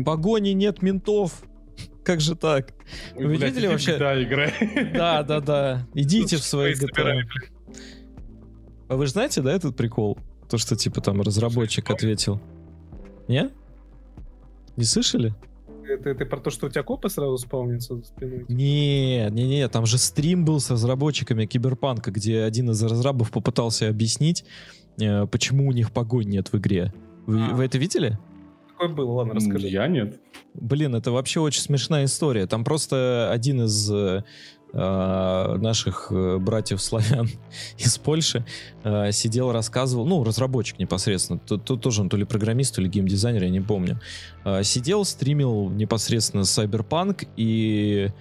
Погони 0.06 0.50
нет 0.50 0.82
ментов. 0.82 1.42
Как 2.04 2.20
же 2.20 2.36
так? 2.36 2.74
Ой, 3.16 3.26
Вы 3.26 3.38
блядь, 3.38 3.54
видели 3.54 3.68
вообще? 3.68 3.98
GTA 3.98 4.24
играй. 4.24 4.54
Да, 4.94 5.24
да, 5.24 5.40
да. 5.40 5.88
Идите 5.96 6.38
в 6.38 6.44
свои 6.44 6.74
GTA. 6.74 7.22
А 8.90 8.96
вы 8.96 9.06
же 9.06 9.14
знаете, 9.14 9.42
да, 9.42 9.54
этот 9.54 9.76
прикол? 9.78 10.18
То, 10.50 10.58
что 10.58 10.76
типа 10.76 11.00
там 11.02 11.22
разработчик 11.22 11.90
ответил. 11.90 12.42
Не? 13.30 13.50
Не 14.76 14.84
слышали? 14.84 15.34
Это 15.88 16.16
ты 16.16 16.26
про 16.26 16.40
то, 16.40 16.50
что 16.50 16.68
у 16.68 16.70
тебя 16.70 16.84
копы 16.84 17.10
сразу 17.10 17.38
спавнятся 17.38 17.96
за 17.96 18.04
спиной? 18.04 18.46
Не, 18.48 19.30
не, 19.32 19.48
не, 19.48 19.68
там 19.68 19.86
же 19.86 19.98
стрим 19.98 20.46
был 20.46 20.60
с 20.60 20.70
разработчиками 20.70 21.46
Киберпанка, 21.46 22.12
где 22.12 22.44
один 22.44 22.72
из 22.72 22.82
разрабов 22.84 23.32
попытался 23.32 23.90
объяснить, 23.90 24.46
э, 25.00 25.26
почему 25.28 25.68
у 25.68 25.72
них 25.72 25.92
погонь 25.92 26.28
нет 26.30 26.52
в 26.52 26.58
игре. 26.58 26.94
Вы, 27.26 27.42
А. 27.42 27.54
вы 27.56 27.66
это 27.66 27.78
видели? 27.78 28.18
Такое 28.70 28.90
было, 28.90 29.12
ладно, 29.12 29.36
расскажи. 29.36 29.68
Я 29.68 29.88
нет. 29.88 30.20
Блин, 30.54 30.96
это 30.96 31.12
вообще 31.12 31.40
очень 31.40 31.62
смешная 31.62 32.06
история. 32.06 32.48
Там 32.48 32.64
просто 32.64 33.30
один 33.32 33.64
из 33.64 33.92
э, 33.92 34.24
наших 34.74 36.08
э, 36.12 36.38
братьев-славян 36.38 37.30
из 37.78 37.98
Польши 37.98 38.46
э, 38.84 39.12
сидел, 39.12 39.52
рассказывал, 39.52 40.06
ну, 40.06 40.24
разработчик 40.24 40.80
непосредственно, 40.80 41.40
тут, 41.40 41.66
тут 41.66 41.82
тоже 41.82 42.02
он 42.02 42.10
то 42.10 42.16
ли 42.16 42.24
программист, 42.24 42.76
то 42.76 42.82
ли 42.82 42.88
геймдизайнер, 42.88 43.44
я 43.44 43.50
не 43.50 43.60
помню. 43.60 44.00
Э, 44.46 44.64
сидел, 44.64 45.04
стримил 45.04 45.70
непосредственно 45.70 46.42
Cyberpunk, 46.42 47.28
и 47.36 48.12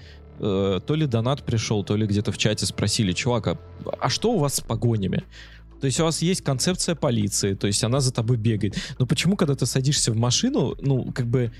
э, 0.40 0.80
то 0.84 0.94
ли 0.94 1.06
донат 1.06 1.44
пришел, 1.44 1.84
то 1.84 1.94
ли 1.94 2.06
где-то 2.06 2.32
в 2.32 2.38
чате 2.38 2.66
спросили, 2.66 3.12
чувак, 3.12 3.46
а, 3.46 3.58
а 4.00 4.08
что 4.08 4.32
у 4.32 4.38
вас 4.38 4.56
с 4.56 4.60
погонями? 4.60 5.22
То 5.80 5.86
есть 5.86 6.00
у 6.00 6.04
вас 6.04 6.20
есть 6.20 6.42
концепция 6.42 6.94
полиции, 6.94 7.54
то 7.54 7.66
есть 7.66 7.82
она 7.84 8.00
за 8.00 8.12
тобой 8.12 8.36
бегает. 8.36 8.76
Но 8.98 9.06
почему, 9.06 9.36
когда 9.36 9.54
ты 9.54 9.66
садишься 9.66 10.12
в 10.12 10.16
машину, 10.16 10.76
ну, 10.80 11.10
как 11.12 11.26
бы 11.26 11.52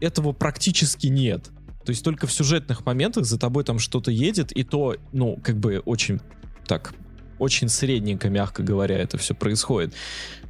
этого 0.00 0.32
практически 0.32 1.08
нет. 1.08 1.50
То 1.84 1.90
есть 1.90 2.04
только 2.04 2.26
в 2.26 2.32
сюжетных 2.32 2.84
моментах 2.86 3.24
за 3.24 3.38
тобой 3.38 3.64
там 3.64 3.78
что-то 3.78 4.10
едет, 4.10 4.52
и 4.52 4.62
то, 4.62 4.96
ну, 5.12 5.38
как 5.42 5.56
бы 5.56 5.80
очень 5.84 6.20
так, 6.66 6.94
очень 7.38 7.68
средненько, 7.68 8.30
мягко 8.30 8.62
говоря, 8.62 8.96
это 8.96 9.18
все 9.18 9.34
происходит. 9.34 9.94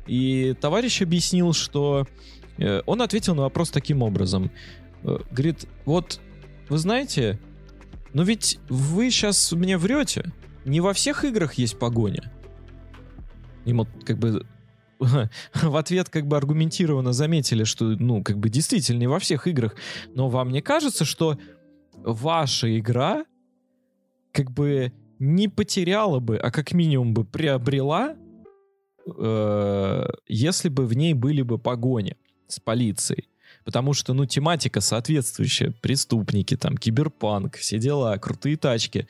И 0.06 0.54
товарищ 0.60 1.00
объяснил, 1.00 1.52
что 1.52 2.06
э, 2.58 2.82
он 2.86 3.00
ответил 3.02 3.34
на 3.34 3.42
вопрос 3.42 3.70
таким 3.70 4.02
образом. 4.02 4.50
Э, 5.02 5.18
говорит, 5.30 5.66
вот, 5.84 6.20
вы 6.68 6.78
знаете, 6.78 7.38
но 8.12 8.22
ведь 8.24 8.58
вы 8.68 9.10
сейчас 9.10 9.52
мне 9.52 9.78
врете. 9.78 10.32
Не 10.64 10.80
во 10.80 10.92
всех 10.92 11.24
играх 11.24 11.54
есть 11.54 11.78
погоня. 11.78 12.30
Ему 13.64 13.86
как 14.04 14.18
бы 14.18 14.46
в 15.54 15.76
ответ 15.76 16.08
как 16.08 16.26
бы 16.26 16.36
аргументированно 16.36 17.12
заметили, 17.12 17.64
что, 17.64 17.84
ну, 17.84 18.22
как 18.22 18.38
бы 18.38 18.48
действительно 18.48 18.98
не 18.98 19.06
во 19.06 19.18
всех 19.18 19.46
играх. 19.46 19.74
Но 20.14 20.28
вам 20.28 20.50
не 20.50 20.60
кажется, 20.60 21.04
что 21.04 21.38
ваша 21.92 22.78
игра 22.78 23.24
как 24.32 24.50
бы 24.50 24.92
не 25.18 25.48
потеряла 25.48 26.18
бы, 26.18 26.36
а 26.36 26.50
как 26.50 26.72
минимум 26.72 27.14
бы 27.14 27.24
приобрела, 27.24 28.16
э, 29.06 30.06
если 30.26 30.68
бы 30.68 30.86
в 30.86 30.94
ней 30.94 31.14
были 31.14 31.42
бы 31.42 31.58
погони 31.58 32.16
с 32.48 32.58
полицией. 32.58 33.28
Потому 33.64 33.92
что, 33.92 34.14
ну, 34.14 34.26
тематика 34.26 34.80
соответствующая. 34.80 35.72
Преступники, 35.82 36.56
там, 36.56 36.76
киберпанк, 36.76 37.56
все 37.56 37.78
дела, 37.78 38.16
крутые 38.18 38.56
тачки. 38.56 39.06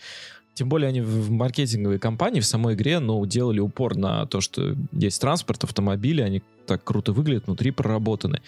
Тем 0.55 0.69
более 0.69 0.89
они 0.89 1.01
в 1.01 1.31
маркетинговой 1.31 1.99
компании 1.99 2.41
в 2.41 2.47
самой 2.47 2.75
игре, 2.75 2.99
ну, 2.99 3.25
делали 3.25 3.61
упор 3.61 3.97
на 3.97 4.27
то, 4.27 4.41
что 4.41 4.77
есть 4.93 5.21
транспорт, 5.21 5.65
автомобили, 5.65 6.21
они 6.21 6.43
так 6.67 6.85
круто 6.85 7.13
выглядят, 7.13 7.47
внутри 7.47 7.71
проработаны. 7.71 8.43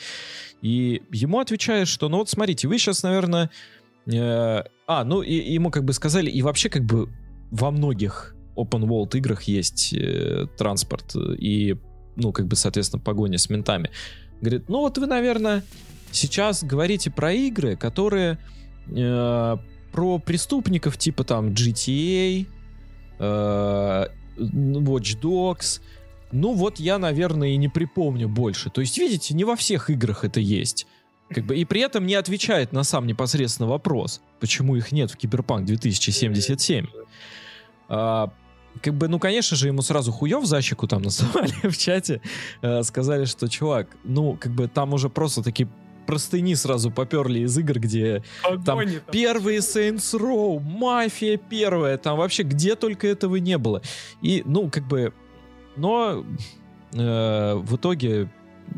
И 0.61 1.03
ему 1.11 1.39
отвечают, 1.39 1.89
что, 1.89 2.09
ну 2.09 2.19
вот 2.19 2.29
смотрите, 2.29 2.69
вы 2.69 2.79
сейчас, 2.79 3.03
наверное... 3.03 3.51
э, 4.07 4.63
а, 4.87 5.05
ну, 5.05 5.23
и, 5.23 5.35
ему 5.35 5.71
как 5.71 5.85
бы 5.85 5.93
сказали, 5.95 6.31
и 6.31 6.43
вообще 6.43 6.69
как 6.69 6.85
бы 6.85 7.09
во 7.51 7.71
многих 7.71 8.35
open 8.57 8.87
world 8.87 9.17
играх 9.17 9.45
есть 9.45 9.95
э, 9.95 10.47
транспорт 10.59 11.15
и, 11.17 11.77
ну, 12.17 12.33
как 12.33 12.47
бы, 12.47 12.57
соответственно, 12.57 13.03
погоня 13.03 13.39
с 13.39 13.49
ментами. 13.49 13.91
Говорит, 14.41 14.69
ну 14.69 14.81
вот 14.81 14.99
вы, 14.99 15.07
наверное, 15.07 15.65
сейчас 16.11 16.63
говорите 16.63 17.11
про 17.11 17.33
игры, 17.33 17.77
которые 17.77 18.39
э, 18.89 19.57
про 19.95 20.19
преступников 20.19 20.99
типа 20.99 21.23
там 21.23 21.51
GTA, 21.51 22.47
э, 23.21 24.07
Watch 24.37 25.21
Dogs. 25.21 25.81
Ну 26.33 26.53
вот 26.53 26.81
я, 26.81 26.99
наверное, 26.99 27.51
и 27.51 27.57
не 27.57 27.69
припомню 27.69 28.29
больше. 28.29 28.71
То 28.71 28.81
есть, 28.81 28.99
видите, 28.99 29.35
не 29.35 29.45
во 29.45 29.55
всех 29.55 29.91
играх 29.91 30.25
это 30.25 30.41
есть. 30.41 30.89
Как 31.31 31.47
бы, 31.47 31.57
и 31.57 31.65
при 31.65 31.81
этом 31.81 32.07
не 32.07 32.16
отвечает 32.16 32.73
на 32.73 32.83
сам 32.83 33.07
непосредственно 33.07 33.69
вопрос, 33.69 34.21
почему 34.41 34.75
их 34.75 34.91
нет 34.91 35.12
в 35.12 35.16
Киберпанк 35.16 35.65
2077. 35.65 36.87
А, 37.89 38.33
как 38.83 38.95
бы, 38.95 39.07
ну, 39.07 39.21
конечно 39.21 39.57
же, 39.57 39.69
ему 39.69 39.83
сразу 39.83 40.11
хуев 40.11 40.45
за 40.45 40.61
щеку 40.61 40.89
там 40.89 41.03
насовали 41.05 41.55
в 41.62 41.79
чате. 41.79 42.21
э, 42.62 42.83
сказали, 42.83 43.27
что, 43.27 43.49
чувак, 43.49 43.97
ну, 44.03 44.37
как 44.41 44.53
бы 44.53 44.66
там 44.66 44.93
уже 44.93 45.09
просто 45.09 45.41
такие 45.45 45.69
простыни 46.07 46.55
сразу 46.55 46.91
поперли 46.91 47.41
из 47.41 47.57
игр, 47.59 47.79
где 47.79 48.23
Огонь, 48.43 48.65
там 48.65 48.81
первые 49.11 49.59
Saints 49.59 50.19
Row, 50.19 50.61
Мафия 50.61 51.37
первая, 51.37 51.99
там 51.99 52.19
вообще 52.19 52.43
где 52.43 52.75
только 52.77 53.07
этого 53.07 53.37
не 53.37 53.59
было. 53.59 53.83
И, 54.23 54.43
ну, 54.45 54.71
как 54.71 54.87
бы, 54.87 55.13
но 55.77 56.25
э, 56.93 57.55
в 57.55 57.77
итоге, 57.77 58.29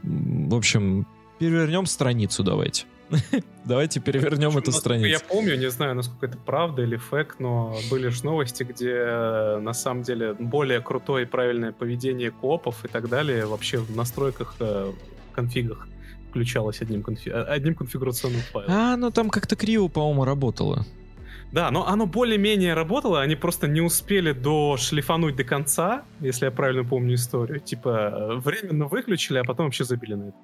в 0.03 0.55
общем, 0.55 1.07
перевернем 1.39 1.87
страницу 1.87 2.43
давайте. 2.43 2.87
Давайте 3.65 4.01
перевернем 4.01 4.51
эту 4.51 4.57
насколько 4.57 4.73
страницу. 4.73 5.09
Я 5.09 5.21
помню, 5.21 5.57
не 5.57 5.71
знаю, 5.71 5.95
насколько 5.95 6.27
это 6.27 6.39
правда 6.39 6.83
или 6.83 6.97
фэк, 6.97 7.37
но 7.39 7.77
были 7.91 8.09
же 8.09 8.25
новости, 8.25 8.65
где 8.65 8.93
э, 8.93 9.59
на 9.59 9.75
самом 9.75 10.03
деле 10.03 10.35
более 10.35 10.81
крутое 10.81 11.25
и 11.25 11.29
правильное 11.29 11.73
поведение 11.73 12.31
копов 12.31 12.85
и 12.85 12.89
так 12.89 13.09
далее 13.09 13.47
вообще 13.47 13.79
в 13.79 13.95
настройках, 13.95 14.57
э, 14.59 14.93
конфигах 15.33 15.89
включалось 16.37 16.83
одним, 16.83 17.01
конфи- 17.01 17.31
э, 17.31 17.43
одним 17.57 17.75
конфигурационным 17.75 18.43
файлом. 18.53 18.71
А, 18.71 18.97
ну 18.97 19.11
там 19.11 19.31
как-то 19.31 19.57
криво, 19.57 19.89
по-моему, 19.89 20.25
работало. 20.25 20.85
Да, 21.53 21.71
но 21.71 21.89
оно 21.89 22.07
более-менее 22.07 22.75
работало, 22.75 23.23
они 23.23 23.37
просто 23.37 23.69
не 23.69 23.81
успели 23.81 24.33
дошлифануть 24.33 25.37
до 25.37 25.45
конца, 25.45 26.03
если 26.21 26.47
я 26.47 26.51
правильно 26.51 26.85
помню 26.85 27.15
историю. 27.15 27.61
Типа, 27.61 27.89
э, 27.89 28.35
временно 28.35 28.87
выключили, 28.87 29.39
а 29.39 29.45
потом 29.45 29.67
вообще 29.67 29.85
забили 29.85 30.15
на 30.15 30.25
это. 30.25 30.37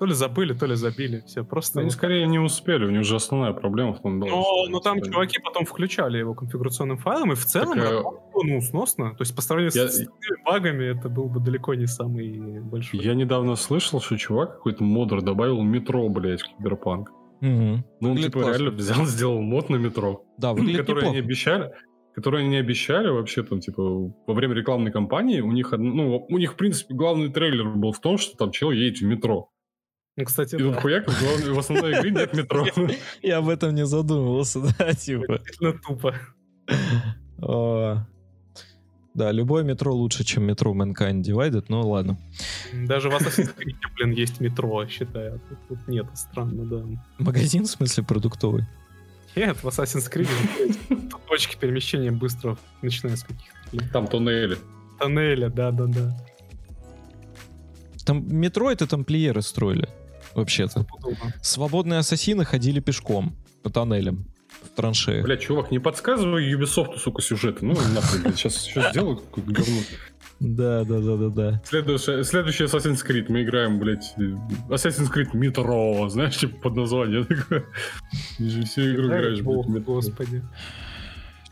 То 0.00 0.06
ли 0.06 0.14
забыли, 0.14 0.54
то 0.54 0.64
ли 0.64 0.76
забили. 0.76 1.22
Все 1.26 1.44
просто... 1.44 1.80
Они 1.80 1.90
скорее 1.90 2.26
не 2.26 2.38
успели, 2.38 2.86
у 2.86 2.90
них 2.90 3.04
же 3.04 3.16
основная 3.16 3.52
проблема 3.52 3.92
в 3.92 4.00
том 4.00 4.18
была. 4.18 4.30
Но, 4.30 4.46
но 4.70 4.80
там 4.80 4.94
они- 4.94 5.02
чуваки 5.04 5.38
потом 5.44 5.66
включали 5.66 6.16
его 6.16 6.32
конфигурационным 6.34 6.96
файлом, 6.96 7.32
и 7.32 7.34
в 7.34 7.44
целом 7.44 7.76
Так, 7.78 7.84
э, 7.86 7.90
работало, 7.96 8.42
ну, 8.42 8.60
сносно. 8.62 9.10
То 9.10 9.20
есть 9.20 9.36
по 9.36 9.42
сравнению 9.42 9.72
Я- 9.74 9.88
с 9.88 10.06
багами 10.46 10.84
это 10.86 11.10
был 11.10 11.26
бы 11.26 11.38
далеко 11.38 11.74
не 11.74 11.86
самый 11.86 12.60
большой. 12.62 13.00
Я 13.00 13.12
недавно 13.14 13.56
слышал, 13.56 14.00
что 14.00 14.16
чувак 14.16 14.54
какой-то 14.54 14.82
модер 14.82 15.20
добавил 15.20 15.60
метро, 15.62 16.08
блядь, 16.08 16.40
в 16.40 16.56
Киберпанк. 16.56 17.10
Мгм. 17.42 17.84
Ну, 18.00 18.08
он, 18.08 18.14
Выглядит 18.14 18.32
типа, 18.32 18.42
классно. 18.44 18.58
реально 18.62 18.76
взял, 18.78 19.04
сделал 19.04 19.40
мод 19.42 19.68
на 19.68 19.76
метро. 19.76 20.24
Да, 20.38 20.54
которые 20.54 21.08
они 21.10 21.18
обещали, 21.18 21.72
которые 22.14 22.40
они 22.40 22.48
не 22.48 22.56
обещали 22.56 23.08
вообще 23.08 23.42
там, 23.42 23.60
типа, 23.60 23.82
во 23.82 24.32
время 24.34 24.54
рекламной 24.54 24.92
кампании, 24.92 25.40
у 25.42 25.52
них, 25.52 25.72
ну, 25.72 26.26
у 26.26 26.38
них, 26.38 26.54
в 26.54 26.56
принципе, 26.56 26.94
главный 26.94 27.28
трейлер 27.30 27.68
был 27.68 27.92
в 27.92 28.00
том, 28.00 28.16
что 28.16 28.34
там 28.38 28.50
чел 28.50 28.70
едет 28.70 29.00
в 29.00 29.04
метро. 29.04 29.50
Ну, 30.16 30.24
кстати, 30.24 30.56
И 30.56 30.58
тут 30.58 30.74
да. 30.74 30.80
хуяк, 30.80 31.08
в, 31.08 31.58
основной 31.58 31.92
игре 31.92 32.10
нет 32.10 32.34
метро. 32.34 32.66
Я 33.22 33.38
об 33.38 33.48
этом 33.48 33.74
не 33.74 33.86
задумывался, 33.86 34.60
да, 34.78 34.92
типа. 34.92 35.38
Действительно 35.38 35.72
тупо. 35.72 36.14
Да, 39.14 39.32
любое 39.32 39.64
метро 39.64 39.92
лучше, 39.92 40.24
чем 40.24 40.44
метро 40.44 40.72
Mankind 40.72 41.22
Divided, 41.22 41.64
ну 41.68 41.88
ладно. 41.88 42.18
Даже 42.72 43.08
в 43.10 43.12
Assassin's 43.12 43.54
Creed, 43.56 43.76
блин, 43.96 44.12
есть 44.12 44.40
метро, 44.40 44.86
считаю. 44.86 45.40
Тут, 45.48 45.58
тут 45.68 45.88
нет, 45.88 46.06
странно, 46.14 46.64
да. 46.64 46.84
Магазин, 47.18 47.64
в 47.64 47.70
смысле, 47.70 48.04
продуктовый? 48.04 48.66
Нет, 49.34 49.56
в 49.62 49.66
Assassin's 49.66 50.08
Creed 50.12 50.28
точки 51.30 51.56
перемещения 51.56 52.10
быстро, 52.10 52.58
начиная 52.82 53.16
с 53.16 53.22
каких-то 53.22 53.92
Там 53.92 54.06
туннели. 54.08 54.58
тоннеля, 54.98 55.48
да-да-да. 55.48 56.16
Там 58.04 58.26
метро 58.28 58.70
это 58.70 58.86
тамплиеры 58.86 59.40
строили, 59.40 59.88
вообще-то. 60.34 60.86
Свободные 61.42 62.00
ассасины 62.00 62.44
ходили 62.44 62.80
пешком 62.80 63.36
по 63.62 63.70
тоннелям 63.70 64.26
в 64.62 64.76
траншеях. 64.76 65.24
Бля, 65.24 65.36
чувак, 65.36 65.70
не 65.70 65.78
подсказывай 65.78 66.52
Ubisoft, 66.52 66.98
сука, 66.98 67.22
сюжеты. 67.22 67.64
Ну, 67.64 67.74
нахуй, 67.94 68.20
блядь, 68.20 68.36
сейчас, 68.36 68.56
сейчас 68.56 68.90
сделаю 68.90 69.16
какое-то 69.16 69.52
говно. 69.52 69.80
Да, 70.40 70.84
да, 70.84 71.00
да, 71.00 71.16
да, 71.16 71.28
да. 71.28 71.62
Следующий, 71.66 72.24
следующий 72.24 72.64
Assassin's 72.64 73.06
Creed. 73.06 73.26
Мы 73.28 73.42
играем, 73.42 73.78
блядь, 73.78 74.14
Assassin's 74.68 75.12
Creed 75.14 75.34
Метро, 75.34 76.08
знаешь, 76.08 76.38
типа 76.38 76.56
под 76.62 76.76
название 76.76 77.24
такое. 77.24 77.66
Всю 78.38 78.92
игру 78.92 79.08
играешь, 79.08 79.40
блядь, 79.40 79.84
господи. 79.84 80.42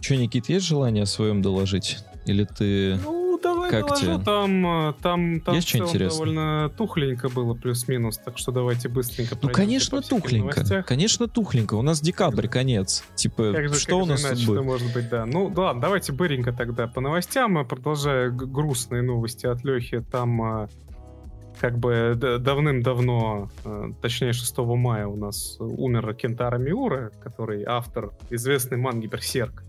Че, 0.00 0.16
Никит, 0.16 0.48
есть 0.48 0.66
желание 0.66 1.02
о 1.02 1.06
своем 1.06 1.42
доложить? 1.42 1.98
Или 2.24 2.44
ты... 2.44 2.98
Ну, 3.04 3.27
Как 3.70 3.94
тебе? 3.96 4.18
там, 4.18 4.66
э, 4.88 4.94
там, 5.02 5.40
там 5.40 5.54
Есть 5.54 5.68
что 5.68 5.78
интересное? 5.78 6.10
довольно 6.18 6.72
тухленько 6.76 7.28
было, 7.28 7.54
плюс-минус, 7.54 8.18
так 8.18 8.38
что 8.38 8.52
давайте 8.52 8.88
быстренько 8.88 9.36
Ну, 9.40 9.50
конечно, 9.50 10.02
тухленько. 10.02 10.56
новостях. 10.56 10.86
Конечно, 10.86 11.28
тухленько. 11.28 11.74
У 11.74 11.82
нас 11.82 12.00
декабрь, 12.00 12.48
конец. 12.48 13.04
Типа, 13.14 13.52
Как 13.52 13.68
же, 13.68 13.74
что 13.74 13.98
как 13.98 14.02
у 14.02 14.06
нас 14.06 14.24
иначе 14.24 14.46
тут 14.46 14.64
может 14.64 14.92
быть, 14.92 15.08
да. 15.08 15.26
Ну, 15.26 15.50
да 15.50 15.62
ладно, 15.62 15.82
давайте 15.82 16.12
быренько 16.12 16.52
тогда 16.52 16.86
по 16.86 17.00
новостям, 17.00 17.66
продолжая 17.66 18.30
грустные 18.30 19.02
новости 19.02 19.46
от 19.46 19.64
Лехи, 19.64 20.00
там 20.00 20.42
а, 20.42 20.68
как 21.60 21.78
бы 21.78 22.14
давным-давно, 22.16 23.50
а, 23.64 23.90
точнее 24.00 24.32
6 24.32 24.58
мая 24.58 25.06
у 25.06 25.16
нас 25.16 25.56
умер 25.60 26.14
Кентара 26.14 26.58
Миура, 26.58 27.10
который 27.22 27.64
автор 27.64 28.12
известной 28.30 28.78
манги 28.78 29.06
Берсерк. 29.06 29.64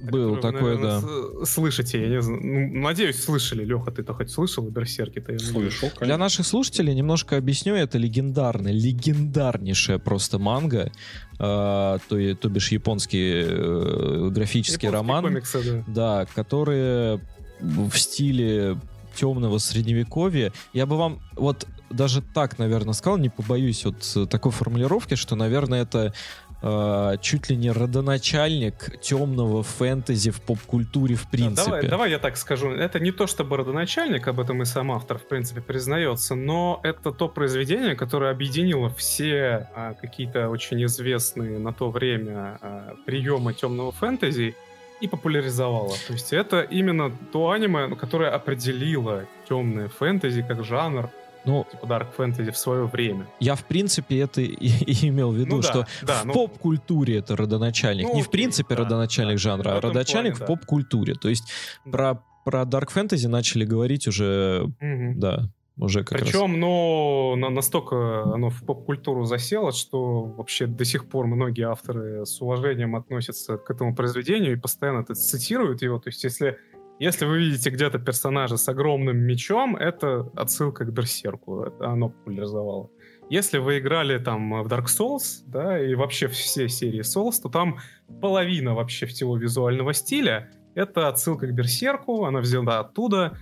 Вы, 0.00 0.40
такое, 0.40 0.76
да. 0.76 1.00
наверное, 1.00 1.44
Слышите, 1.44 2.00
я 2.00 2.08
не 2.08 2.22
знаю. 2.22 2.40
Ну, 2.42 2.80
надеюсь, 2.80 3.22
слышали. 3.22 3.64
Леха, 3.64 3.90
ты-то 3.90 4.14
хоть 4.14 4.30
слышал 4.30 4.66
о 4.66 4.70
Берсерке-то? 4.70 5.32
я 5.32 5.38
надеюсь. 5.38 5.50
Слышал, 5.50 5.88
Для 5.88 5.98
конечно. 5.98 6.16
наших 6.18 6.46
слушателей 6.46 6.94
немножко 6.94 7.36
объясню, 7.36 7.74
это 7.74 7.98
легендарная, 7.98 8.72
легендарнейшая 8.72 9.98
просто 9.98 10.38
манга, 10.38 10.92
э, 11.38 11.38
то, 11.38 11.98
то 12.08 12.48
бишь 12.48 12.70
японский 12.70 13.44
э, 13.44 14.28
графический 14.30 14.88
Японские 14.88 14.90
роман, 14.90 15.24
комиксы, 15.24 15.62
да. 15.62 15.84
да, 16.22 16.26
которые 16.34 17.20
в 17.60 17.96
стиле 17.96 18.76
темного 19.16 19.58
средневековья. 19.58 20.52
Я 20.72 20.86
бы 20.86 20.96
вам 20.96 21.20
вот 21.34 21.66
даже 21.90 22.22
так, 22.22 22.58
наверное, 22.58 22.92
сказал, 22.92 23.18
не 23.18 23.28
побоюсь 23.28 23.84
вот 23.84 24.12
э, 24.16 24.26
такой 24.26 24.52
формулировки, 24.52 25.14
что, 25.14 25.36
наверное, 25.36 25.82
это 25.82 26.14
э, 26.62 27.16
чуть 27.20 27.50
ли 27.50 27.56
не 27.56 27.70
родоначальник 27.70 29.00
темного 29.00 29.62
фэнтези 29.62 30.30
в 30.30 30.40
поп-культуре 30.40 31.14
в 31.14 31.24
Да, 31.24 31.28
принципе. 31.30 31.64
давай, 31.64 31.88
давай 31.88 32.10
я 32.10 32.18
так 32.18 32.36
скажу. 32.36 32.70
Это 32.70 33.00
не 33.00 33.12
то 33.12 33.26
чтобы 33.26 33.56
родоначальник, 33.56 34.26
об 34.28 34.40
этом 34.40 34.62
и 34.62 34.64
сам 34.64 34.92
автор, 34.92 35.18
в 35.18 35.28
принципе, 35.28 35.60
признается, 35.60 36.34
но 36.34 36.80
это 36.82 37.12
то 37.12 37.28
произведение, 37.28 37.94
которое 37.94 38.30
объединило 38.30 38.88
все 38.90 39.68
а, 39.74 39.94
какие-то 39.94 40.48
очень 40.48 40.84
известные 40.84 41.58
на 41.58 41.72
то 41.72 41.90
время 41.90 42.58
а, 42.60 42.94
приемы 43.06 43.54
темного 43.54 43.92
фэнтези 43.92 44.54
и 45.00 45.06
популяризовало. 45.06 45.94
То 46.06 46.12
есть 46.12 46.32
это 46.32 46.60
именно 46.62 47.12
то 47.32 47.50
аниме, 47.50 47.94
которое 47.94 48.30
определило 48.30 49.26
темное 49.48 49.88
фэнтези 49.88 50.42
как 50.42 50.64
жанр, 50.64 51.10
Ну, 51.48 51.66
типа 51.70 51.86
дарк 51.86 52.12
фэнтези 52.14 52.50
в 52.50 52.58
свое 52.58 52.84
время. 52.86 53.26
Я, 53.40 53.54
в 53.54 53.64
принципе, 53.64 54.20
это 54.20 54.40
и, 54.42 54.48
и 54.52 55.08
имел 55.08 55.30
в 55.32 55.36
виду, 55.36 55.56
Ну 55.56 55.62
да, 55.62 55.68
что 55.68 55.86
да, 56.02 56.20
в 56.22 56.24
ну- 56.26 56.32
поп-культуре 56.34 57.16
это 57.18 57.36
родоначальник. 57.36 58.06
Ну, 58.06 58.14
не 58.14 58.22
в 58.22 58.30
принципе 58.30 58.74
да, 58.74 58.82
родоначальник 58.82 59.34
да, 59.36 59.38
жанра, 59.38 59.70
а 59.70 59.80
родоначальник 59.80 60.32
плане, 60.32 60.34
в 60.36 60.38
да. 60.40 60.46
поп-культуре. 60.46 61.14
То 61.14 61.28
есть 61.28 61.44
про, 61.90 62.22
про 62.44 62.62
Dark 62.62 62.88
Fantasy 62.94 63.28
начали 63.28 63.64
говорить 63.64 64.06
уже, 64.06 64.66
Мгм. 64.80 65.18
да, 65.18 65.48
уже 65.80 66.02
как 66.02 66.18
раз. 66.18 66.28
Причем, 66.28 66.58
ну, 66.58 67.36
на- 67.36 67.50
настолько 67.50 68.22
оно 68.34 68.50
в 68.50 68.62
поп-культуру 68.64 69.24
засело, 69.24 69.70
что 69.72 70.24
вообще 70.24 70.66
до 70.66 70.84
сих 70.84 71.08
пор 71.08 71.26
многие 71.28 71.68
авторы 71.68 72.26
с 72.26 72.40
уважением 72.42 72.96
относятся 72.96 73.58
к 73.58 73.70
этому 73.70 73.94
произведению 73.94 74.52
и 74.52 74.56
постоянно 74.56 75.00
это 75.02 75.14
цитируют 75.14 75.82
его. 75.82 75.98
То 76.00 76.08
есть, 76.08 76.24
если, 76.24 76.58
если 76.98 77.24
вы 77.26 77.38
видите 77.38 77.70
где-то 77.70 77.98
персонажа 77.98 78.56
с 78.56 78.68
огромным 78.68 79.18
мечом, 79.18 79.76
это 79.76 80.30
отсылка 80.34 80.84
к 80.84 80.92
Берсерку. 80.92 81.62
Это 81.62 81.88
оно 81.88 82.10
популяризовало. 82.10 82.90
Если 83.30 83.58
вы 83.58 83.78
играли 83.78 84.18
там 84.18 84.62
в 84.62 84.66
Dark 84.66 84.86
Souls, 84.86 85.42
да, 85.46 85.78
и 85.78 85.94
вообще 85.94 86.28
все 86.28 86.68
серии 86.68 87.00
Souls, 87.00 87.42
то 87.42 87.48
там 87.48 87.78
половина 88.20 88.74
вообще 88.74 89.06
всего 89.06 89.36
визуального 89.36 89.92
стиля 89.92 90.50
это 90.78 91.08
отсылка 91.08 91.48
к 91.48 91.52
Берсерку, 91.52 92.24
она 92.24 92.40
взята 92.40 92.80
оттуда, 92.80 93.36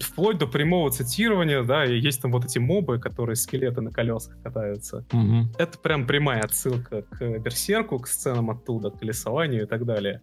вплоть 0.00 0.38
до 0.38 0.46
прямого 0.46 0.90
цитирования, 0.90 1.62
да, 1.62 1.84
и 1.84 1.98
есть 1.98 2.20
там 2.22 2.32
вот 2.32 2.44
эти 2.44 2.58
мобы, 2.58 2.98
которые 2.98 3.36
скелеты 3.36 3.80
на 3.80 3.90
колесах 3.90 4.36
катаются. 4.42 5.04
Мгм. 5.12 5.52
Это 5.58 5.78
прям 5.78 6.06
прямая 6.06 6.42
отсылка 6.42 7.02
к 7.02 7.38
Берсерку, 7.38 7.98
к 7.98 8.08
сценам 8.08 8.50
оттуда, 8.50 8.90
к 8.90 9.02
лесованию 9.02 9.62
и 9.64 9.66
так 9.66 9.84
далее. 9.84 10.22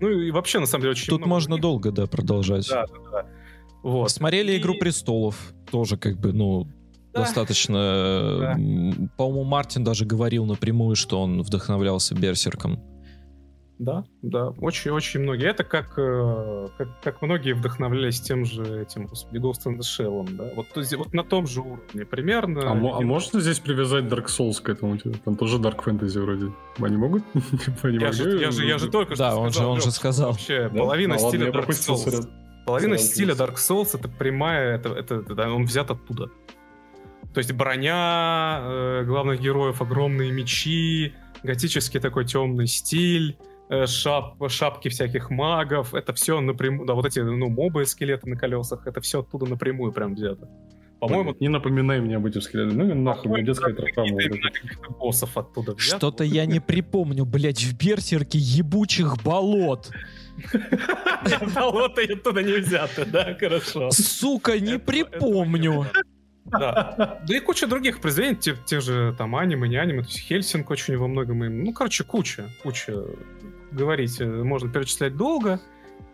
Ну 0.00 0.08
и 0.10 0.30
вообще, 0.30 0.58
на 0.58 0.66
самом 0.66 0.82
деле, 0.82 0.92
очень 0.92 1.08
Тут 1.08 1.20
много 1.20 1.28
можно 1.30 1.56
других- 1.56 1.62
долго, 1.62 1.92
да, 1.92 2.06
продолжать. 2.06 2.68
Да, 2.68 2.86
да, 2.86 3.10
да. 3.12 3.26
Вот. 3.82 4.10
Смотрели 4.10 4.52
И- 4.52 4.58
«Игру 4.58 4.74
престолов», 4.74 5.54
тоже 5.70 5.96
как 5.96 6.18
бы, 6.18 6.32
ну, 6.32 6.66
Да. 7.12 7.20
достаточно... 7.20 7.76
Да. 8.40 8.56
По-моему, 9.16 9.44
Мартин 9.44 9.84
даже 9.84 10.04
говорил 10.04 10.44
напрямую, 10.46 10.96
что 10.96 11.20
он 11.22 11.42
вдохновлялся 11.42 12.14
Берсерком. 12.14 12.78
Да, 13.80 14.04
да, 14.20 14.50
очень-очень 14.60 15.20
многие. 15.20 15.48
Это 15.48 15.64
как, 15.64 15.94
э, 15.96 16.68
как, 16.76 17.00
как 17.02 17.22
многие 17.22 17.54
вдохновлялись 17.54 18.20
тем 18.20 18.44
же 18.44 18.82
этим, 18.82 19.06
господи, 19.06 19.38
Ghost 19.38 19.64
in 19.64 19.78
the 19.78 19.80
Shell, 19.80 20.28
да. 20.36 20.50
Вот, 20.54 20.68
то 20.68 20.80
есть, 20.80 20.94
вот 20.94 21.14
на 21.14 21.24
том 21.24 21.46
же 21.46 21.62
уровне 21.62 22.04
примерно. 22.04 22.60
А, 22.60 22.72
а 22.72 23.00
можно 23.00 23.40
здесь 23.40 23.58
привязать 23.58 24.04
Dark 24.04 24.26
Souls 24.26 24.60
к 24.62 24.68
этому? 24.68 24.98
Там 24.98 25.34
тоже 25.34 25.56
Dark 25.56 25.82
Fantasy 25.82 26.20
вроде. 26.20 26.52
Они 26.78 26.98
могут? 26.98 27.22
я, 27.84 28.12
же, 28.12 28.38
я, 28.38 28.50
же, 28.50 28.66
я 28.66 28.76
же 28.76 28.90
только 28.90 29.16
да, 29.16 29.30
что 29.30 29.40
он 29.40 29.50
сказал. 29.50 29.64
Же, 29.64 29.72
он 29.72 29.80
же 29.80 29.90
сказал. 29.92 30.30
Вообще, 30.32 30.68
да? 30.68 30.78
половина 30.78 31.14
а, 31.14 31.18
стиля 31.18 31.50
Dark 31.50 31.68
Souls. 31.70 32.28
Половина 32.66 32.98
стиля 32.98 33.32
Dark 33.32 33.54
Souls 33.54 33.98
это 33.98 34.10
прямая, 34.10 34.76
это, 34.76 34.90
это, 34.90 35.24
это, 35.26 35.50
он 35.50 35.64
взят 35.64 35.90
оттуда. 35.90 36.30
То 37.32 37.38
есть 37.38 37.52
броня 37.52 38.60
э, 38.62 39.04
главных 39.06 39.40
героев, 39.40 39.80
огромные 39.80 40.32
мечи, 40.32 41.14
готический 41.42 41.98
такой 41.98 42.26
темный 42.26 42.66
стиль, 42.66 43.38
шап, 43.86 44.50
шапки 44.50 44.88
всяких 44.88 45.30
магов, 45.30 45.94
это 45.94 46.12
все 46.12 46.40
напрямую, 46.40 46.86
да, 46.86 46.94
вот 46.94 47.06
эти, 47.06 47.20
ну, 47.20 47.48
мобы, 47.48 47.86
скелеты 47.86 48.28
на 48.28 48.36
колесах, 48.36 48.86
это 48.86 49.00
все 49.00 49.20
оттуда 49.20 49.46
напрямую 49.46 49.92
прям 49.92 50.14
взято. 50.14 50.48
По-моему... 51.00 51.34
Не 51.40 51.48
напоминай 51.48 51.98
мне 52.00 52.16
об 52.16 52.26
этих 52.26 52.42
скелетах. 52.42 52.74
Ну, 52.74 52.94
нахуй, 52.94 53.32
мне 53.32 53.42
детская 53.42 53.72
травма. 53.72 54.18
боссов 54.98 55.36
оттуда 55.36 55.74
Что-то 55.78 56.24
я 56.24 56.44
не 56.44 56.60
припомню, 56.60 57.24
блядь, 57.24 57.62
в 57.62 57.76
Берсерке 57.76 58.38
ебучих 58.38 59.22
болот. 59.24 59.90
Болото 61.54 62.02
оттуда 62.02 62.42
не 62.42 62.60
взято, 62.60 63.04
да, 63.04 63.34
хорошо. 63.38 63.90
Сука, 63.90 64.58
не 64.60 64.78
припомню. 64.78 65.86
Да. 66.44 67.20
Да 67.26 67.36
и 67.36 67.40
куча 67.40 67.66
других 67.66 68.00
произведений, 68.00 68.36
те, 68.36 68.56
те 68.66 68.80
же 68.80 69.14
там 69.16 69.36
аниме, 69.36 69.68
не 69.68 69.76
аниме, 69.76 70.02
то 70.02 70.08
есть 70.08 70.20
Хельсинг 70.20 70.70
очень 70.70 70.96
во 70.96 71.06
многом 71.06 71.44
им, 71.44 71.64
ну, 71.64 71.72
короче, 71.72 72.04
куча, 72.04 72.48
куча. 72.62 73.04
Говорить 73.72 74.20
э, 74.20 74.26
можно 74.26 74.70
перечислять 74.70 75.16
долго. 75.16 75.60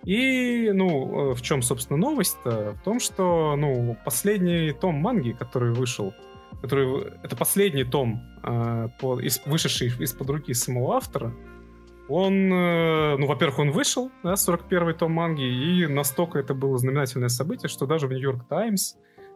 И, 0.04 0.70
ну, 0.72 1.32
э, 1.32 1.34
в 1.34 1.42
чем, 1.42 1.62
собственно, 1.62 1.98
новость-то? 1.98 2.76
В 2.80 2.84
том, 2.84 3.00
что, 3.00 3.56
ну, 3.56 3.96
последний 4.04 4.72
том 4.72 4.94
манги, 4.94 5.32
который 5.32 5.72
вышел, 5.72 6.14
который, 6.62 7.12
это 7.22 7.36
последний 7.36 7.84
том, 7.84 8.22
э, 8.42 8.88
по, 9.00 9.18
из, 9.20 9.40
вышедший 9.46 9.92
из-под 9.98 10.30
руки 10.30 10.54
самого 10.54 10.96
автора, 10.96 11.34
он, 12.08 12.52
э, 12.52 13.16
ну, 13.16 13.26
во-первых, 13.26 13.58
он 13.58 13.70
вышел, 13.72 14.12
да, 14.22 14.34
41-й 14.34 14.94
том 14.94 15.12
манги, 15.12 15.42
и 15.42 15.86
настолько 15.86 16.38
это 16.38 16.54
было 16.54 16.78
знаменательное 16.78 17.28
событие, 17.28 17.68
что 17.68 17.86
даже 17.86 18.06
в 18.06 18.12
Нью-Йорк 18.12 18.46
Таймс 18.48 18.94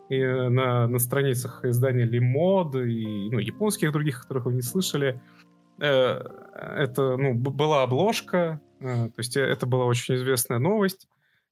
и 0.08 0.16
э, 0.16 0.48
на, 0.48 0.86
на 0.86 0.98
страницах 0.98 1.64
издания 1.64 2.04
Лимод 2.04 2.76
и 2.76 3.28
ну, 3.30 3.38
японских 3.38 3.92
других, 3.92 4.22
которых 4.22 4.44
вы 4.46 4.54
не 4.54 4.62
слышали. 4.62 5.20
Э, 5.80 6.22
это 6.54 7.16
ну, 7.16 7.34
была 7.34 7.82
обложка, 7.82 8.60
э, 8.80 9.06
то 9.06 9.14
есть 9.18 9.36
это 9.36 9.66
была 9.66 9.86
очень 9.86 10.16
известная 10.16 10.58
новость. 10.58 11.08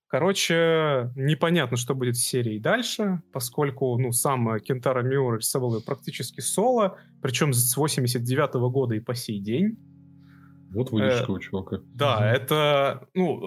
Короче, 0.07 1.13
непонятно, 1.17 1.77
что 1.77 1.95
будет 1.95 2.17
с 2.17 2.25
серией 2.25 2.61
дальше, 2.61 3.21
поскольку 3.33 3.99
ну, 3.99 4.11
сам 4.13 4.59
Кентара 4.61 5.03
Миура 5.03 5.37
рисовал 5.37 5.77
ее 5.77 5.83
практически 5.83 6.41
соло, 6.41 6.99
причем 7.21 7.53
с 7.53 7.77
89 7.77 8.55
-го 8.55 8.71
года 8.71 8.95
и 8.95 9.01
по 9.01 9.15
сей 9.15 9.41
день. 9.41 9.77
Вот 10.71 10.91
выдержка 10.91 11.33
э, 11.33 11.35
у 11.35 11.39
чувака. 11.39 11.81
Да, 11.95 12.31
это, 12.31 13.09
ну, 13.15 13.43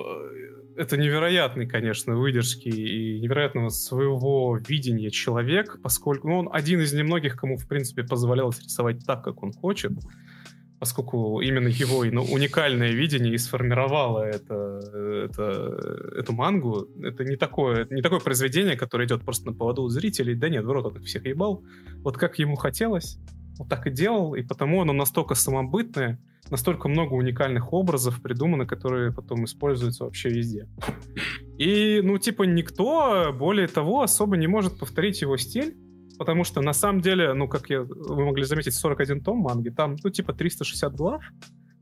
это 0.75 0.97
невероятный, 0.97 1.67
конечно, 1.67 2.15
выдержки 2.15 2.69
и 2.69 3.19
невероятного 3.19 3.69
своего 3.69 4.57
видения 4.57 5.09
человек, 5.09 5.79
поскольку 5.83 6.27
ну, 6.27 6.39
он 6.39 6.49
один 6.51 6.79
из 6.79 6.93
немногих, 6.93 7.35
кому, 7.35 7.57
в 7.57 7.67
принципе, 7.67 8.03
позволялось 8.03 8.59
рисовать 8.61 9.05
так, 9.05 9.23
как 9.23 9.43
он 9.43 9.51
хочет, 9.53 9.91
поскольку 10.81 11.41
именно 11.41 11.67
его 11.67 12.03
ну, 12.05 12.23
уникальное 12.23 12.89
видение 12.89 13.35
и 13.35 13.37
сформировало 13.37 14.23
это, 14.23 14.81
это, 15.29 16.17
эту 16.17 16.33
мангу. 16.33 16.87
Это 17.03 17.23
не 17.23 17.35
такое, 17.35 17.85
не 17.91 18.01
такое 18.01 18.19
произведение, 18.19 18.75
которое 18.75 19.05
идет 19.05 19.21
просто 19.23 19.45
на 19.45 19.53
поводу 19.53 19.83
у 19.83 19.89
зрителей. 19.89 20.33
Да 20.33 20.49
нет, 20.49 20.63
наоборот, 20.63 20.87
он 20.87 21.03
всех 21.03 21.27
ебал. 21.27 21.63
Вот 21.97 22.17
как 22.17 22.39
ему 22.39 22.55
хотелось, 22.55 23.19
вот 23.59 23.69
так 23.69 23.85
и 23.85 23.91
делал, 23.91 24.33
и 24.33 24.41
потому 24.41 24.81
оно 24.81 24.91
настолько 24.91 25.35
самобытное, 25.35 26.19
настолько 26.49 26.89
много 26.89 27.13
уникальных 27.13 27.73
образов 27.73 28.19
придумано, 28.19 28.65
которые 28.65 29.13
потом 29.13 29.45
используются 29.45 30.05
вообще 30.05 30.29
везде. 30.29 30.67
И, 31.59 32.01
ну, 32.03 32.17
типа, 32.17 32.41
никто, 32.41 33.31
более 33.37 33.67
того, 33.67 34.01
особо 34.01 34.35
не 34.35 34.47
может 34.47 34.79
повторить 34.79 35.21
его 35.21 35.37
стиль, 35.37 35.75
потому 36.21 36.43
что, 36.43 36.61
на 36.61 36.73
самом 36.73 37.01
деле, 37.01 37.33
ну, 37.33 37.47
как 37.47 37.71
я, 37.71 37.81
вы 37.81 38.25
могли 38.25 38.43
заметить, 38.43 38.75
41 38.75 39.21
том 39.21 39.39
манги, 39.39 39.69
там, 39.69 39.95
ну, 40.03 40.11
типа, 40.11 40.33
360 40.33 40.95
глав, 40.95 41.23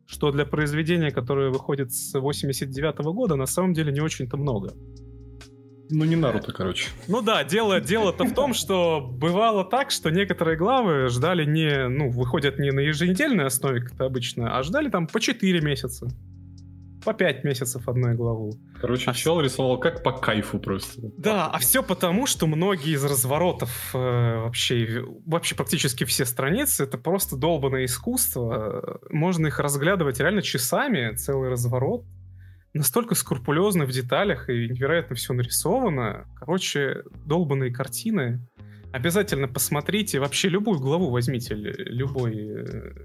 что 0.06 0.32
для 0.32 0.46
произведения, 0.46 1.12
которое 1.12 1.50
выходит 1.50 1.92
с 1.92 2.18
89 2.18 2.96
-го 2.96 3.14
года, 3.14 3.36
на 3.36 3.48
самом 3.48 3.74
деле 3.74 3.92
не 3.92 4.00
очень-то 4.00 4.38
много. 4.38 4.72
Ну, 5.90 6.06
не 6.06 6.16
Наруто, 6.16 6.54
короче. 6.54 6.90
Ну 7.10 7.22
да, 7.22 7.44
дело, 7.44 7.82
дело-то 7.82 8.24
в 8.24 8.34
том, 8.34 8.54
что 8.54 9.02
бывало 9.02 9.66
так, 9.66 9.92
что 9.92 10.10
некоторые 10.10 10.56
главы 10.56 11.10
ждали 11.10 11.44
не, 11.44 11.90
ну, 11.90 12.10
выходят 12.10 12.60
не 12.60 12.72
на 12.72 12.80
еженедельной 12.80 13.46
основе, 13.46 13.82
как 13.82 13.96
это 13.96 14.06
обычно, 14.06 14.58
а 14.58 14.64
ждали 14.64 14.90
там 14.90 15.06
по 15.08 15.20
4 15.20 15.62
месяца. 15.62 16.08
По 17.04 17.14
5 17.14 17.44
месяцев 17.44 17.88
одной 17.88 18.16
главу. 18.16 18.54
Короче, 18.80 19.10
а 19.10 19.14
чел 19.14 19.40
рисовал 19.40 19.80
как 19.80 20.04
по 20.04 20.12
кайфу 20.12 20.60
просто. 20.60 21.02
Да, 21.18 21.48
а 21.48 21.60
все 21.60 21.82
потому, 21.82 22.26
что 22.26 22.48
многие 22.48 22.94
из 22.96 23.04
разворотов 23.04 23.92
э, 23.94 23.98
вообще, 23.98 25.04
вообще 25.26 25.56
практически 25.56 26.04
все 26.04 26.26
страницы, 26.26 26.84
это 26.84 26.98
просто 26.98 27.38
долбанное 27.38 27.86
искусство. 27.86 29.00
Можно 29.10 29.48
их 29.48 29.60
разглядывать 29.60 30.20
реально 30.20 30.42
часами, 30.42 31.16
целый 31.16 31.50
разворот 31.50 32.06
настолько 32.74 33.16
скрупулезно 33.16 33.86
в 33.86 33.92
деталях 33.92 34.50
и 34.50 34.70
невероятно 34.70 35.16
все 35.16 35.34
нарисовано. 35.34 36.26
Короче, 36.36 37.04
долбанные 37.26 37.72
картины. 37.72 38.46
Обязательно 38.92 39.48
посмотрите, 39.48 40.20
вообще 40.20 40.50
любую 40.50 40.80
главу 40.80 41.12
возьмите, 41.12 41.54
любой, 41.54 42.34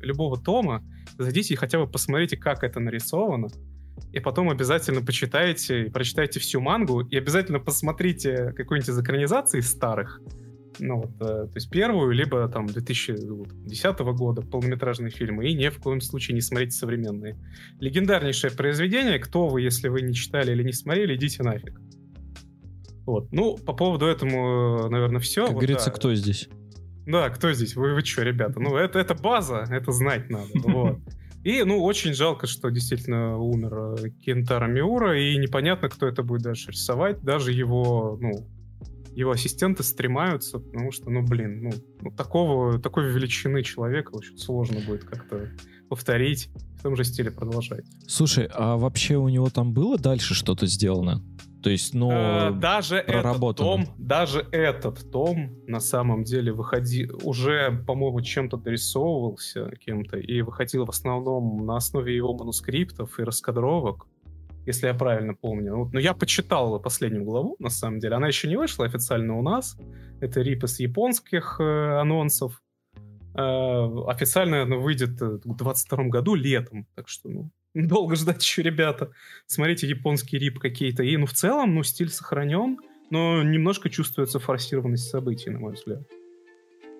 любого 0.00 0.40
тома, 0.40 0.82
зайдите 1.18 1.54
и 1.54 1.56
хотя 1.58 1.78
бы 1.78 1.86
посмотрите, 1.86 2.38
как 2.38 2.64
это 2.64 2.80
нарисовано. 2.80 3.48
И 4.12 4.20
потом 4.20 4.50
обязательно 4.50 5.00
почитайте, 5.00 5.90
прочитайте 5.92 6.40
всю 6.40 6.60
мангу, 6.60 7.00
и 7.00 7.16
обязательно 7.16 7.60
посмотрите 7.60 8.52
какую-нибудь 8.56 8.88
из 8.88 8.98
экранизаций 8.98 9.62
старых, 9.62 10.20
ну, 10.78 10.96
вот, 10.96 11.10
э, 11.20 11.46
то 11.46 11.52
есть 11.54 11.70
первую, 11.70 12.12
либо 12.12 12.48
там 12.48 12.66
2010 12.66 13.98
года 14.12 14.42
полнометражные 14.42 15.10
фильмы, 15.10 15.48
и 15.48 15.54
ни 15.54 15.68
в 15.68 15.78
коем 15.78 16.00
случае 16.00 16.34
не 16.34 16.40
смотрите 16.40 16.72
современные. 16.72 17.36
Легендарнейшее 17.80 18.50
произведение, 18.50 19.18
кто 19.18 19.48
вы, 19.48 19.62
если 19.62 19.88
вы 19.88 20.02
не 20.02 20.14
читали 20.14 20.52
или 20.52 20.62
не 20.62 20.72
смотрели, 20.72 21.16
идите 21.16 21.42
нафиг. 21.42 21.80
Вот. 23.06 23.32
Ну, 23.32 23.56
по 23.56 23.72
поводу 23.72 24.06
этому, 24.06 24.88
наверное, 24.88 25.20
все. 25.20 25.42
Как 25.44 25.54
вот, 25.54 25.60
говорится, 25.60 25.90
да. 25.90 25.96
кто 25.96 26.14
здесь? 26.14 26.48
Да, 27.06 27.28
кто 27.28 27.52
здесь? 27.52 27.76
Вы, 27.76 27.94
вы 27.94 28.00
что, 28.00 28.22
ребята? 28.22 28.60
Ну, 28.60 28.76
это, 28.76 28.98
это 28.98 29.14
база, 29.14 29.66
это 29.70 29.92
знать 29.92 30.30
надо. 30.30 30.48
Вот. 30.64 30.98
И, 31.44 31.62
ну, 31.62 31.82
очень 31.82 32.14
жалко, 32.14 32.46
что 32.46 32.70
действительно 32.70 33.38
умер 33.38 33.98
э, 33.98 34.10
Кентара 34.24 34.66
Миура, 34.66 35.18
и 35.20 35.36
непонятно, 35.36 35.90
кто 35.90 36.06
это 36.06 36.22
будет 36.22 36.42
дальше 36.42 36.70
рисовать. 36.70 37.22
Даже 37.22 37.52
его, 37.52 38.18
ну, 38.18 38.48
его 39.14 39.32
ассистенты 39.32 39.82
стремаются, 39.82 40.58
потому 40.58 40.90
что, 40.90 41.10
ну, 41.10 41.22
блин, 41.22 41.62
ну, 41.62 41.70
ну 42.00 42.10
такого, 42.10 42.80
такой 42.80 43.12
величины 43.12 43.62
человека 43.62 44.12
очень 44.14 44.38
сложно 44.38 44.80
будет 44.80 45.04
как-то 45.04 45.50
повторить, 45.90 46.48
в 46.78 46.82
том 46.82 46.96
же 46.96 47.04
стиле 47.04 47.30
продолжать. 47.30 47.84
Слушай, 48.08 48.48
а 48.52 48.76
вообще 48.76 49.16
у 49.16 49.28
него 49.28 49.50
там 49.50 49.74
было 49.74 49.98
дальше 49.98 50.32
что-то 50.34 50.66
сделано? 50.66 51.22
То 51.64 51.70
есть, 51.70 51.94
ну, 51.94 52.10
э, 52.12 52.50
даже 52.52 52.96
этот 52.96 53.56
том, 53.56 53.86
даже 53.96 54.46
этот 54.52 55.10
том 55.10 55.56
на 55.66 55.80
самом 55.80 56.22
деле 56.22 56.52
выходи, 56.52 57.08
уже, 57.22 57.82
по-моему, 57.86 58.20
чем-то 58.20 58.58
дорисовывался 58.58 59.70
кем-то 59.76 60.18
и 60.18 60.42
выходил 60.42 60.84
в 60.84 60.90
основном 60.90 61.64
на 61.64 61.78
основе 61.78 62.14
его 62.14 62.34
манускриптов 62.34 63.18
и 63.18 63.22
раскадровок 63.24 64.06
если 64.66 64.86
я 64.86 64.94
правильно 64.94 65.34
помню. 65.34 65.76
Вот, 65.76 65.92
но 65.92 66.00
я 66.00 66.14
почитал 66.14 66.80
последнюю 66.80 67.24
главу, 67.24 67.56
на 67.58 67.68
самом 67.68 67.98
деле. 67.98 68.16
Она 68.16 68.28
еще 68.28 68.48
не 68.48 68.56
вышла 68.56 68.86
официально 68.86 69.38
у 69.38 69.42
нас. 69.42 69.76
Это 70.20 70.40
рип 70.40 70.64
из 70.64 70.80
японских 70.80 71.56
э, 71.60 72.00
анонсов. 72.00 72.62
Э, 73.34 73.88
официально 74.06 74.62
она 74.62 74.76
выйдет 74.76 75.20
э, 75.20 75.38
в 75.44 75.56
22 75.56 76.04
году 76.04 76.34
летом. 76.34 76.86
Так 76.94 77.08
что, 77.08 77.28
ну, 77.28 77.50
долго 77.88 78.16
ждать 78.16 78.42
еще, 78.42 78.62
ребята. 78.62 79.10
Смотрите 79.46 79.86
японский 79.86 80.38
рип 80.38 80.58
какие-то. 80.58 81.02
И, 81.02 81.16
ну, 81.16 81.26
в 81.26 81.32
целом, 81.32 81.74
ну, 81.74 81.82
стиль 81.82 82.10
сохранен, 82.10 82.78
но 83.10 83.42
немножко 83.42 83.90
чувствуется 83.90 84.38
форсированность 84.38 85.08
событий, 85.08 85.50
на 85.50 85.58
мой 85.58 85.74
взгляд. 85.74 86.02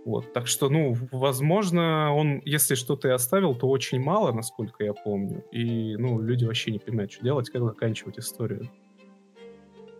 Вот, 0.04 0.34
так 0.34 0.46
что, 0.46 0.68
ну, 0.68 0.94
возможно, 1.12 2.12
он, 2.14 2.42
если 2.44 2.74
что-то 2.74 3.08
и 3.08 3.12
оставил, 3.12 3.54
то 3.54 3.66
очень 3.68 4.00
мало, 4.00 4.32
насколько 4.32 4.84
я 4.84 4.92
помню. 4.92 5.44
И, 5.50 5.96
ну, 5.96 6.20
люди 6.20 6.44
вообще 6.44 6.72
не 6.72 6.78
понимают, 6.78 7.12
что 7.12 7.24
делать, 7.24 7.48
как 7.48 7.62
заканчивать 7.62 8.18
историю. 8.18 8.68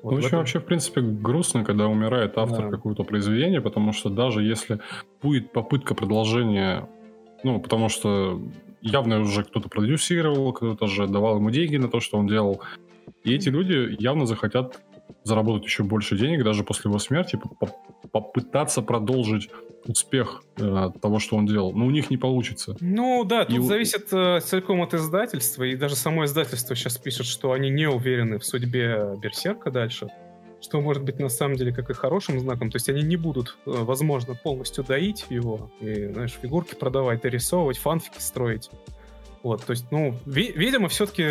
Вот 0.02 0.10
ну, 0.10 0.16
очень 0.18 0.26
этом... 0.26 0.40
вообще, 0.40 0.60
в 0.60 0.66
принципе, 0.66 1.00
грустно, 1.00 1.64
когда 1.64 1.88
умирает 1.88 2.36
автор 2.36 2.66
да. 2.66 2.70
какого-то 2.70 3.04
произведения, 3.04 3.62
потому 3.62 3.92
что 3.92 4.10
даже 4.10 4.42
если 4.42 4.80
будет 5.22 5.52
попытка 5.52 5.94
продолжения, 5.94 6.86
ну, 7.42 7.58
потому 7.58 7.88
что 7.88 8.42
явно 8.84 9.20
уже 9.20 9.42
кто-то 9.42 9.68
продюсировал, 9.68 10.52
кто-то 10.52 10.86
же 10.86 11.06
давал 11.06 11.36
ему 11.36 11.50
деньги 11.50 11.76
на 11.76 11.88
то, 11.88 12.00
что 12.00 12.18
он 12.18 12.26
делал. 12.26 12.62
И 13.24 13.34
эти 13.34 13.48
люди 13.48 13.96
явно 13.98 14.26
захотят 14.26 14.80
заработать 15.24 15.64
еще 15.64 15.82
больше 15.82 16.16
денег 16.16 16.44
даже 16.44 16.64
после 16.64 16.90
его 16.90 16.98
смерти, 16.98 17.40
попытаться 18.12 18.82
продолжить 18.82 19.50
успех 19.86 20.42
э, 20.56 20.90
того, 21.00 21.18
что 21.18 21.36
он 21.36 21.46
делал. 21.46 21.72
Но 21.72 21.86
у 21.86 21.90
них 21.90 22.10
не 22.10 22.16
получится. 22.16 22.76
Ну 22.80 23.24
да, 23.24 23.44
тут 23.44 23.58
и... 23.58 23.60
зависит 23.62 24.12
э, 24.12 24.40
целиком 24.40 24.82
от 24.82 24.94
издательства. 24.94 25.64
И 25.64 25.76
даже 25.76 25.96
само 25.96 26.24
издательство 26.24 26.74
сейчас 26.74 26.96
пишет, 26.96 27.26
что 27.26 27.52
они 27.52 27.70
не 27.70 27.88
уверены 27.88 28.38
в 28.38 28.44
судьбе 28.44 29.14
Берсерка 29.20 29.70
дальше. 29.70 30.08
Что 30.64 30.80
может 30.80 31.02
быть 31.02 31.18
на 31.18 31.28
самом 31.28 31.56
деле 31.56 31.74
как 31.74 31.90
и 31.90 31.92
хорошим 31.92 32.40
знаком. 32.40 32.70
То 32.70 32.76
есть 32.76 32.88
они 32.88 33.02
не 33.02 33.16
будут, 33.16 33.58
э, 33.66 33.70
возможно, 33.70 34.34
полностью 34.34 34.82
доить 34.82 35.26
его 35.28 35.70
и, 35.82 36.06
знаешь, 36.06 36.32
фигурки 36.40 36.74
продавать, 36.74 37.20
дорисовывать, 37.20 37.76
фанфики 37.76 38.18
строить. 38.18 38.70
Вот, 39.42 39.62
то 39.62 39.72
есть, 39.72 39.84
ну, 39.90 40.16
ви- 40.24 40.52
видимо, 40.56 40.88
все-таки 40.88 41.22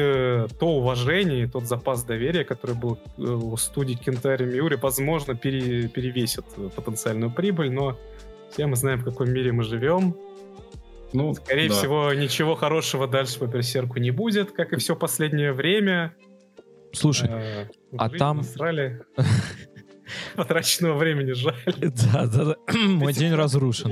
то 0.60 0.68
уважение, 0.68 1.48
тот 1.48 1.66
запас 1.66 2.04
доверия, 2.04 2.46
который 2.46 2.76
был 2.76 3.00
э, 3.18 3.22
у 3.24 3.58
студии 3.58 3.96
Кентари 3.96 4.46
Миури, 4.46 4.76
возможно, 4.76 5.34
пере- 5.34 5.88
перевесит 5.88 6.46
потенциальную 6.76 7.32
прибыль, 7.32 7.72
но 7.72 7.98
все 8.52 8.68
мы 8.68 8.76
знаем, 8.76 9.00
в 9.00 9.04
каком 9.04 9.32
мире 9.32 9.52
мы 9.52 9.64
живем. 9.64 10.16
Ну, 11.12 11.34
Скорее 11.34 11.70
да. 11.70 11.76
всего, 11.76 12.14
ничего 12.14 12.54
хорошего 12.54 13.08
дальше 13.08 13.40
по 13.40 13.48
Берсерку 13.48 13.98
не 13.98 14.12
будет, 14.12 14.52
как 14.52 14.74
и 14.74 14.76
все 14.76 14.96
последнее 14.96 15.54
время. 15.54 16.14
Слушай, 16.94 17.30
а, 17.30 17.68
а 17.98 18.10
там... 18.10 18.44
Потраченного 20.36 20.98
времени 20.98 21.32
жаль. 21.32 21.56
Да, 21.78 22.26
да, 22.28 22.46
да. 22.46 22.56
Мой 22.88 23.14
день 23.14 23.34
разрушен. 23.34 23.92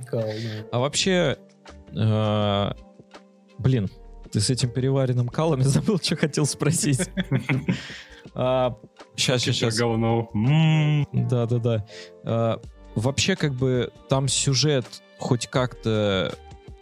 кал, 0.00 0.24
А 0.72 0.78
вообще, 0.78 1.36
э, 1.94 2.70
блин, 3.58 3.88
ты 4.32 4.40
с 4.40 4.50
этим 4.50 4.70
переваренным 4.70 5.28
калом, 5.28 5.60
я 5.60 5.68
забыл, 5.68 5.98
что 5.98 6.16
хотел 6.16 6.46
спросить. 6.46 7.08
Сейчас, 8.34 9.42
сейчас, 9.42 9.42
сейчас. 9.42 9.76
Да, 11.12 11.46
да, 11.46 11.58
да 11.58 12.60
вообще 12.94 13.36
как 13.36 13.54
бы 13.54 13.92
там 14.08 14.28
сюжет 14.28 14.86
хоть 15.18 15.46
как-то, 15.46 16.34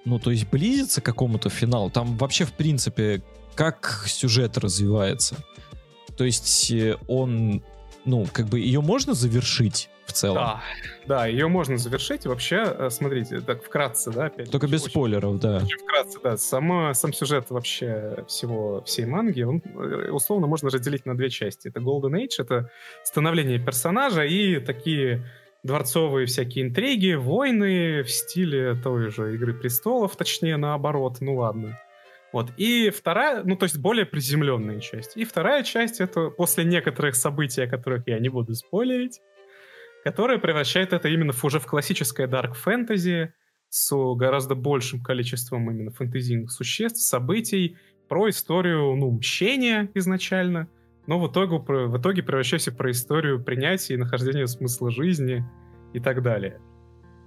ну 0.05 0.19
то 0.19 0.31
есть 0.31 0.49
близится 0.49 1.01
к 1.01 1.05
какому-то 1.05 1.51
финалу, 1.51 1.91
там 1.91 2.17
вообще 2.17 2.45
в 2.45 2.53
принципе 2.53 3.23
как 3.55 4.05
сюжет 4.07 4.57
развивается. 4.57 5.37
То 6.19 6.25
есть 6.25 6.73
э, 6.73 6.97
он, 7.07 7.63
ну 8.05 8.27
как 8.33 8.47
бы 8.47 8.59
ее 8.59 8.81
можно 8.81 9.15
завершить 9.15 9.89
в 10.05 10.13
целом. 10.13 10.37
Да, 10.37 10.63
да, 11.07 11.27
ее 11.27 11.47
можно 11.47 11.79
завершить. 11.79 12.27
Вообще, 12.27 12.65
э, 12.67 12.91
смотрите, 12.91 13.41
так 13.41 13.63
вкратце, 13.63 14.11
да, 14.11 14.27
опять. 14.27 14.51
Только 14.51 14.67
без 14.67 14.83
очень, 14.83 14.91
спойлеров, 14.91 15.39
да. 15.39 15.59
Очень 15.59 15.79
вкратце, 15.79 16.19
да. 16.23 16.37
Сама, 16.37 16.93
сам 16.95 17.13
сюжет 17.13 17.47
вообще 17.51 18.25
всего, 18.27 18.83
всей 18.83 19.07
манги, 19.07 19.43
он 19.43 19.63
э, 19.65 20.11
условно 20.11 20.49
можно 20.49 20.71
разделить 20.71 21.07
на 21.07 21.17
две 21.17 21.31
части. 21.31 21.69
Это 21.69 21.79
Golden 21.79 22.21
Age, 22.21 22.35
это 22.43 22.71
становление 23.05 23.61
персонажа 23.61 24.25
и 24.25 24.59
такие 24.59 25.25
дворцовые 25.63 26.27
всякие 26.27 26.67
интриги, 26.67 27.15
войны 27.15 28.03
в 28.03 28.11
стиле 28.11 28.75
той 28.75 29.11
же 29.11 29.35
«Игры 29.35 29.55
престолов», 29.55 30.17
точнее, 30.17 30.57
наоборот, 30.57 31.19
ну 31.21 31.37
ладно. 31.37 31.79
Вот. 32.33 32.53
И 32.57 32.91
вторая, 32.91 33.43
ну, 33.45 33.57
то 33.57 33.65
есть 33.65 33.79
более 33.79 34.05
приземленная 34.05 34.81
часть. 34.81 35.17
И 35.17 35.25
вторая 35.25 35.63
часть— 35.63 36.01
это 36.01 36.29
после 36.31 36.65
некоторых 36.65 37.15
событий, 37.15 37.63
о 37.63 37.69
которых 37.69 38.07
я 38.07 38.19
не 38.19 38.29
буду 38.29 38.55
спойлерить, 38.55 39.21
которая 40.05 40.39
превращает 40.39 40.93
это 40.93 41.09
именно 41.09 41.33
в, 41.33 41.43
уже 41.45 41.59
в 41.59 41.67
классическое 41.67 42.27
дарк 42.27 42.55
фэнтези 42.55 43.33
с 43.71 44.15
гораздо 44.15 44.55
большим 44.55 45.03
количеством 45.03 45.71
именно 45.71 45.91
фэнтезийных 45.91 46.51
существ, 46.51 47.01
событий, 47.01 47.77
про 48.09 48.31
историю, 48.31 48.95
ну, 48.97 49.11
мщения 49.11 49.91
изначально— 49.95 50.69
но 51.09 51.19
в 51.19 51.33
итоге, 51.33 51.57
в 51.57 51.99
итоге 51.99 52.23
превращайся 52.23 52.71
про 52.71 52.91
историю 52.91 53.43
принятия 53.43 53.95
и 53.95 53.97
нахождения 53.97 54.47
смысла 54.47 54.91
жизни 54.91 55.43
и 55.95 56.01
так 56.01 56.23
далее. 56.23 56.61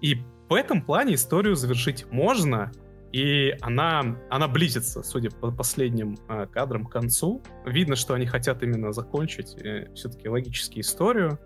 И 0.02 0.18
в 0.50 0.54
этом 0.54 0.84
плане 0.84 1.16
историю 1.16 1.56
завершить 1.56 2.06
можно, 2.12 2.72
и 3.12 3.56
она, 3.60 4.18
она 4.30 4.48
близится, 4.48 5.04
судя 5.04 5.32
по 5.32 5.52
последним 5.52 6.18
э, 6.30 6.48
кадрам, 6.48 6.86
к 6.86 6.92
концу. 6.92 7.44
Видно, 7.66 7.96
что 7.96 8.14
они 8.14 8.26
хотят 8.26 8.64
именно 8.64 8.94
закончить 8.94 9.56
э, 9.62 9.94
все-таки 9.94 10.30
логически 10.30 10.80
историю. 10.80 11.38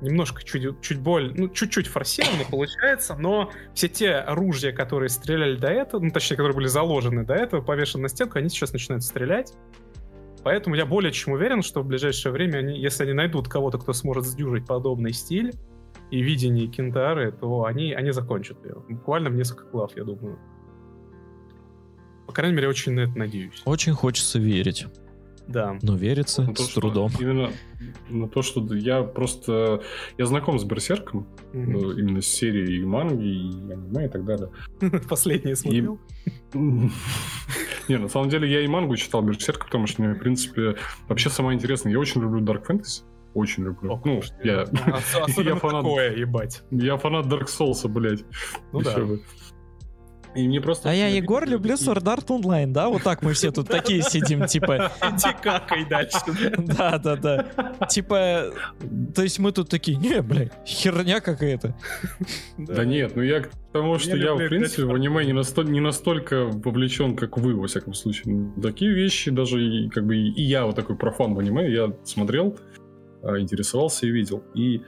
Немножко 0.00 0.42
чуть, 0.42 0.80
чуть 0.80 1.00
более, 1.00 1.32
ну, 1.34 1.48
чуть-чуть 1.48 1.86
форсированно 1.86 2.44
получается, 2.50 3.16
но 3.16 3.50
все 3.74 3.88
те 3.88 4.14
оружия, 4.14 4.72
которые 4.72 5.08
стреляли 5.08 5.56
до 5.56 5.68
этого, 5.68 6.02
ну, 6.02 6.10
точнее, 6.10 6.36
которые 6.36 6.56
были 6.56 6.66
заложены 6.66 7.24
до 7.24 7.34
этого, 7.34 7.60
повешены 7.60 8.02
на 8.02 8.08
стенку, 8.08 8.38
они 8.38 8.48
сейчас 8.48 8.72
начинают 8.72 9.04
стрелять. 9.04 9.52
Поэтому 10.42 10.74
я 10.74 10.84
более 10.84 11.12
чем 11.12 11.34
уверен, 11.34 11.62
что 11.62 11.82
в 11.82 11.86
ближайшее 11.86 12.32
время, 12.32 12.58
они, 12.58 12.78
если 12.78 13.04
они 13.04 13.12
найдут 13.12 13.48
кого-то, 13.48 13.78
кто 13.78 13.92
сможет 13.92 14.24
сдюжить 14.24 14.66
подобный 14.66 15.12
стиль 15.12 15.54
и 16.10 16.22
видение 16.22 16.66
Кентары, 16.66 17.32
то 17.32 17.64
они, 17.64 17.92
они 17.92 18.10
закончат 18.10 18.62
ее. 18.64 18.76
Буквально 18.88 19.30
в 19.30 19.34
несколько 19.34 19.64
глав, 19.70 19.96
я 19.96 20.04
думаю. 20.04 20.38
По 22.26 22.32
крайней 22.32 22.56
мере, 22.56 22.68
очень 22.68 22.92
на 22.92 23.00
это 23.00 23.18
надеюсь. 23.18 23.62
Очень 23.64 23.92
хочется 23.92 24.38
верить. 24.38 24.86
Да. 25.46 25.78
Но 25.82 25.94
верится 25.96 26.42
на 26.42 26.54
то, 26.54 26.62
с 26.62 26.72
трудом. 26.72 27.10
Именно 27.18 27.50
на 28.08 28.28
то, 28.28 28.42
что 28.42 28.64
я 28.74 29.02
просто... 29.02 29.82
Я 30.16 30.26
знаком 30.26 30.58
с 30.58 30.64
Берсерком, 30.64 31.26
mm-hmm. 31.52 31.98
именно 31.98 32.22
с 32.22 32.26
серией 32.26 32.80
и 32.80 32.84
манги, 32.84 33.26
и 33.26 33.72
аниме, 33.72 34.06
и 34.06 34.08
так 34.08 34.24
далее. 34.24 34.50
Последнее 35.08 35.54
смотрел? 35.54 35.98
Не, 36.54 37.98
на 37.98 38.08
самом 38.08 38.30
деле 38.30 38.50
я 38.50 38.62
и 38.62 38.66
мангу 38.66 38.96
читал 38.96 39.22
Берсерка, 39.22 39.66
потому 39.66 39.86
что 39.86 40.02
мне, 40.02 40.14
в 40.14 40.18
принципе, 40.18 40.76
вообще 41.08 41.28
самое 41.28 41.56
интересное. 41.56 41.92
Я 41.92 41.98
очень 41.98 42.22
люблю 42.22 42.40
Dark 42.40 42.66
Fantasy. 42.66 43.02
Очень 43.34 43.64
люблю. 43.64 44.00
ну, 44.04 44.22
я... 44.44 44.64
я 45.36 45.56
фанат... 45.56 45.82
такое, 45.82 46.16
ебать. 46.16 46.62
Я 46.70 46.96
фанат 46.96 47.26
Dark 47.26 47.46
Souls, 47.46 47.86
блядь. 47.88 48.24
Ну 48.72 48.80
да. 48.80 48.96
И 50.34 50.48
мне 50.48 50.60
просто... 50.60 50.90
А 50.90 50.92
я, 50.92 51.08
Егор, 51.08 51.46
люблю 51.46 51.74
Sword 51.74 52.04
Art 52.04 52.26
Online, 52.26 52.72
да? 52.72 52.88
Вот 52.88 53.02
так 53.02 53.22
мы 53.22 53.32
все 53.34 53.52
тут 53.52 53.68
такие 53.68 54.02
сидим, 54.02 54.46
типа... 54.46 54.92
Иди 55.00 55.34
какай 55.42 55.84
дальше. 55.88 56.18
Да, 56.58 56.98
да, 56.98 57.16
да. 57.16 57.46
Типа, 57.88 58.52
то 59.14 59.22
есть 59.22 59.38
мы 59.38 59.52
тут 59.52 59.68
такие, 59.68 59.96
не, 59.96 60.22
блядь, 60.22 60.52
херня 60.66 61.20
какая-то. 61.20 61.76
Да 62.58 62.84
нет, 62.84 63.14
ну 63.16 63.22
я 63.22 63.40
к 63.40 63.50
тому, 63.72 63.98
что 63.98 64.16
я, 64.16 64.34
в 64.34 64.48
принципе, 64.48 64.84
в 64.84 64.94
аниме 64.94 65.24
не 65.24 65.80
настолько 65.80 66.46
вовлечен, 66.46 67.16
как 67.16 67.38
вы, 67.38 67.54
во 67.54 67.66
всяком 67.66 67.94
случае. 67.94 68.52
Такие 68.62 68.92
вещи 68.92 69.30
даже, 69.30 69.88
как 69.92 70.06
бы, 70.06 70.16
и 70.16 70.42
я 70.42 70.66
вот 70.66 70.76
такой 70.76 70.96
профан 70.96 71.34
в 71.34 71.38
аниме, 71.38 71.70
я 71.72 71.92
смотрел, 72.04 72.58
а, 73.22 73.38
интересовался 73.38 74.06
и 74.06 74.10
видел. 74.10 74.42
И 74.54 74.82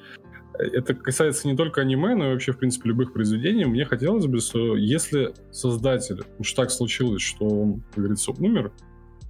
это 0.58 0.94
касается 0.94 1.48
не 1.48 1.56
только 1.56 1.80
аниме, 1.80 2.14
но 2.14 2.28
и 2.28 2.32
вообще, 2.32 2.52
в 2.52 2.58
принципе, 2.58 2.88
любых 2.88 3.12
произведений. 3.12 3.64
Мне 3.64 3.84
хотелось 3.84 4.26
бы, 4.26 4.40
что 4.40 4.76
если 4.76 5.34
создатель, 5.50 6.22
уж 6.38 6.52
так 6.52 6.70
случилось, 6.70 7.22
что 7.22 7.46
он, 7.46 7.82
как 7.90 7.98
говорится, 7.98 8.32
умер, 8.32 8.72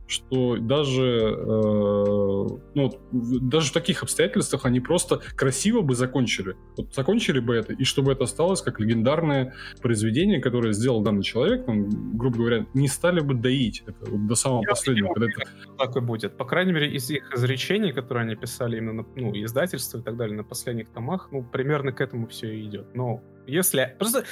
что 0.06 0.56
даже, 0.56 1.34
э, 1.36 2.46
ну, 2.74 2.90
даже 3.12 3.70
в 3.70 3.72
таких 3.72 4.02
обстоятельствах 4.02 4.64
они 4.64 4.80
просто 4.80 5.20
красиво 5.34 5.80
бы 5.80 5.94
закончили. 5.94 6.56
Вот 6.76 6.94
закончили 6.94 7.40
бы 7.40 7.56
это, 7.56 7.72
и 7.72 7.84
чтобы 7.84 8.12
это 8.12 8.24
осталось 8.24 8.62
как 8.62 8.80
легендарное 8.80 9.54
произведение, 9.82 10.40
которое 10.40 10.72
сделал 10.72 11.02
данный 11.02 11.22
человек, 11.22 11.66
там, 11.66 12.16
грубо 12.16 12.38
говоря, 12.38 12.66
не 12.74 12.88
стали 12.88 13.20
бы 13.20 13.34
доить 13.34 13.82
это 13.86 14.10
вот 14.10 14.26
до 14.26 14.34
самого 14.34 14.62
Я 14.62 14.68
последнего. 14.68 15.12
Когда 15.12 15.28
это... 15.30 15.50
Так 15.78 15.96
и 15.96 16.00
будет. 16.00 16.36
По 16.36 16.44
крайней 16.44 16.72
мере, 16.72 16.92
из 16.92 17.10
их 17.10 17.32
изречений, 17.34 17.92
которые 17.92 18.24
они 18.24 18.36
писали 18.36 18.76
именно 18.76 19.02
на 19.02 19.06
ну, 19.16 19.32
издательство 19.32 19.98
и 19.98 20.02
так 20.02 20.16
далее, 20.16 20.36
на 20.36 20.44
последних 20.44 20.88
томах, 20.90 21.28
ну, 21.32 21.42
примерно 21.42 21.92
к 21.92 22.00
этому 22.00 22.26
все 22.28 22.54
и 22.54 22.66
идет. 22.66 22.94
Но 22.94 23.22
если... 23.46 23.94
Просто 23.98 24.24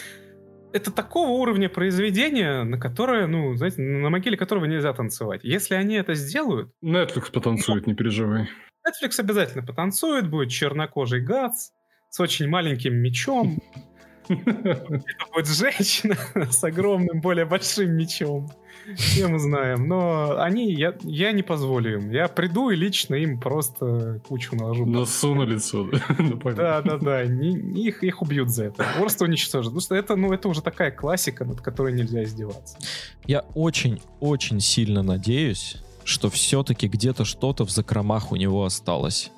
это 0.75 0.91
такого 0.91 1.29
уровня 1.29 1.69
произведения, 1.69 2.65
на 2.65 2.79
которое, 2.79 3.29
ну, 3.29 3.55
знаете, 3.55 3.81
на 3.81 4.11
могиле 4.11 4.37
которого 4.37 4.65
нельзя 4.65 4.93
танцевать. 4.93 5.43
Если 5.45 5.77
они 5.77 5.95
это 5.95 6.15
сделают... 6.15 6.73
Netflix 6.85 7.31
потанцует, 7.33 7.87
не 7.87 7.95
переживай. 7.95 8.51
Netflix 8.85 9.21
обязательно 9.21 9.65
потанцует, 9.65 10.29
будет 10.29 10.51
чернокожий 10.51 11.21
Гац 11.21 11.71
с 12.11 12.19
очень 12.19 12.49
маленьким 12.49 12.97
мечом. 12.97 13.61
Это 14.29 15.27
будет 15.33 15.47
женщина 15.47 16.17
с 16.51 16.65
огромным, 16.65 17.21
более 17.21 17.45
большим 17.45 17.93
мечом. 17.93 18.51
Все 18.97 19.29
мы 19.29 19.39
знаем. 19.39 19.89
Но 19.89 20.39
они, 20.39 20.73
я, 20.73 20.95
я 21.03 21.33
не 21.33 21.43
позволю 21.43 22.01
им. 22.01 22.11
Я 22.11 22.29
приду 22.29 22.71
и 22.71 22.77
лично 22.77 23.15
им 23.15 23.41
просто 23.41 24.21
кучу 24.29 24.55
наложу. 24.57 24.87
Носу 24.87 25.35
на 25.35 25.43
лицо. 25.43 25.89
Да, 26.57 26.83
да, 26.83 26.99
да. 26.99 27.23
Их, 27.23 28.03
их 28.03 28.23
убьют 28.23 28.51
за 28.51 28.65
это. 28.65 28.87
Просто 28.99 29.25
уничтожат. 29.25 29.67
Потому 29.67 29.81
что 29.81 29.95
это, 29.95 30.17
ну, 30.17 30.33
это 30.33 30.49
уже 30.49 30.63
такая 30.63 30.91
классика, 30.91 31.45
над 31.45 31.61
которой 31.61 31.93
нельзя 31.93 32.23
издеваться. 32.25 32.79
Я 33.27 33.45
очень-очень 33.55 34.61
сильно 34.61 35.03
надеюсь, 35.03 35.77
что 36.05 36.31
все-таки 36.31 36.89
где-то 36.89 37.25
что-то 37.25 37.65
в 37.65 37.71
закромах 37.71 38.33
у 38.33 38.37
него 38.37 38.65
осталось. 38.65 39.31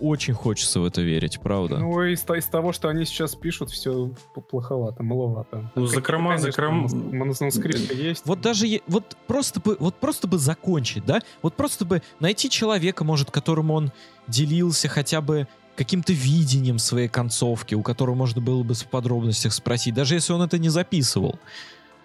Очень 0.00 0.34
хочется 0.34 0.80
в 0.80 0.84
это 0.84 1.00
верить, 1.02 1.40
правда. 1.40 1.78
Ну, 1.78 2.02
из, 2.02 2.24
из 2.28 2.46
того, 2.46 2.72
что 2.72 2.88
они 2.88 3.04
сейчас 3.04 3.34
пишут, 3.34 3.70
все 3.70 4.10
плоховато, 4.50 5.02
маловато. 5.02 5.70
Ну, 5.74 5.86
закрома, 5.86 6.38
закрома... 6.38 6.88
Манускрипты 6.88 7.94
есть. 7.94 8.22
Вот 8.26 8.40
даже, 8.40 8.66
вот 8.86 9.16
просто 9.26 9.60
бы, 9.60 9.76
вот 9.80 9.96
просто 9.96 10.26
бы 10.28 10.38
закончить, 10.38 11.04
да? 11.04 11.20
Вот 11.42 11.54
просто 11.54 11.84
бы 11.84 12.02
найти 12.20 12.50
человека, 12.50 13.04
может, 13.04 13.30
которому 13.30 13.74
он 13.74 13.92
делился 14.28 14.88
хотя 14.88 15.20
бы 15.20 15.46
каким-то 15.76 16.12
видением 16.12 16.78
своей 16.78 17.08
концовки, 17.08 17.74
у 17.74 17.82
которого 17.82 18.14
можно 18.14 18.40
было 18.40 18.62
бы 18.62 18.74
в 18.74 18.86
подробностях 18.86 19.52
спросить, 19.52 19.94
даже 19.94 20.14
если 20.14 20.32
он 20.32 20.42
это 20.42 20.58
не 20.58 20.68
записывал. 20.68 21.38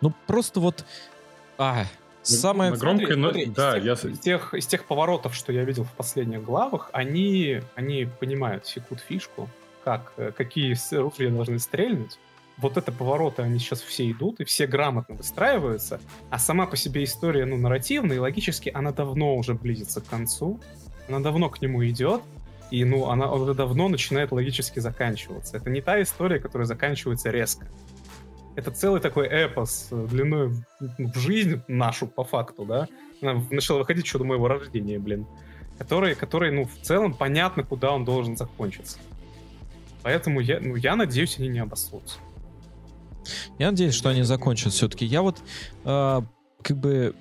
Ну, 0.01 0.13
просто 0.27 0.59
вот... 0.59 0.85
А, 1.57 1.85
Самое 2.23 2.71
громкое, 2.73 3.15
но 3.15 3.31
да, 3.31 3.77
из, 3.77 3.83
тех, 3.83 3.83
я... 3.83 3.93
из, 3.93 4.19
тех, 4.19 4.53
из 4.53 4.67
тех 4.67 4.85
поворотов, 4.85 5.33
что 5.35 5.51
я 5.51 5.63
видел 5.63 5.85
в 5.85 5.91
последних 5.93 6.43
главах, 6.43 6.89
они, 6.93 7.61
они 7.75 8.07
понимают, 8.19 8.65
секут 8.67 8.99
фишку, 8.99 9.49
как, 9.83 10.13
э, 10.17 10.31
какие 10.35 10.75
ружья 10.95 11.29
должны 11.29 11.59
стрельнуть. 11.59 12.19
Вот 12.57 12.77
это 12.77 12.91
повороты, 12.91 13.41
они 13.41 13.57
сейчас 13.57 13.81
все 13.81 14.11
идут, 14.11 14.39
и 14.39 14.43
все 14.43 14.67
грамотно 14.67 15.15
выстраиваются, 15.15 15.99
а 16.29 16.37
сама 16.37 16.67
по 16.67 16.77
себе 16.77 17.03
история, 17.03 17.45
ну, 17.45 17.57
нарративная, 17.57 18.17
и 18.17 18.19
логически 18.19 18.69
она 18.71 18.91
давно 18.91 19.35
уже 19.35 19.55
близится 19.55 19.99
к 19.99 20.05
концу, 20.05 20.59
она 21.07 21.21
давно 21.21 21.49
к 21.49 21.59
нему 21.61 21.83
идет, 21.87 22.21
и, 22.69 22.85
ну, 22.85 23.09
она 23.09 23.31
уже 23.31 23.55
давно 23.55 23.89
начинает 23.89 24.31
логически 24.31 24.79
заканчиваться. 24.79 25.57
Это 25.57 25.69
не 25.71 25.81
та 25.81 26.01
история, 26.01 26.39
которая 26.39 26.67
заканчивается 26.67 27.31
резко 27.31 27.67
это 28.55 28.71
целый 28.71 29.01
такой 29.01 29.27
эпос 29.27 29.87
э, 29.91 30.07
длиной 30.09 30.47
в, 30.47 30.63
в 30.79 31.17
жизнь 31.17 31.61
нашу, 31.67 32.07
по 32.07 32.23
факту, 32.23 32.65
да. 32.65 32.87
Она 33.21 33.43
начала 33.49 33.79
выходить 33.79 34.05
еще 34.05 34.17
до 34.17 34.23
моего 34.23 34.47
рождения, 34.47 34.99
блин. 34.99 35.25
Который, 35.77 36.15
который, 36.15 36.51
ну, 36.51 36.65
в 36.65 36.81
целом 36.81 37.13
понятно, 37.13 37.63
куда 37.63 37.91
он 37.91 38.05
должен 38.05 38.35
закончиться. 38.35 38.97
Поэтому 40.03 40.39
я, 40.39 40.59
ну, 40.59 40.75
я 40.75 40.95
надеюсь, 40.95 41.37
они 41.39 41.47
не 41.47 41.59
обоссутся. 41.59 42.17
Я 43.59 43.71
надеюсь, 43.71 43.93
что 43.93 44.09
они 44.09 44.23
закончат 44.23 44.73
все-таки. 44.73 45.05
Я 45.05 45.21
вот, 45.21 45.37
э, 45.85 46.21
как 46.61 46.77
бы, 46.77 47.15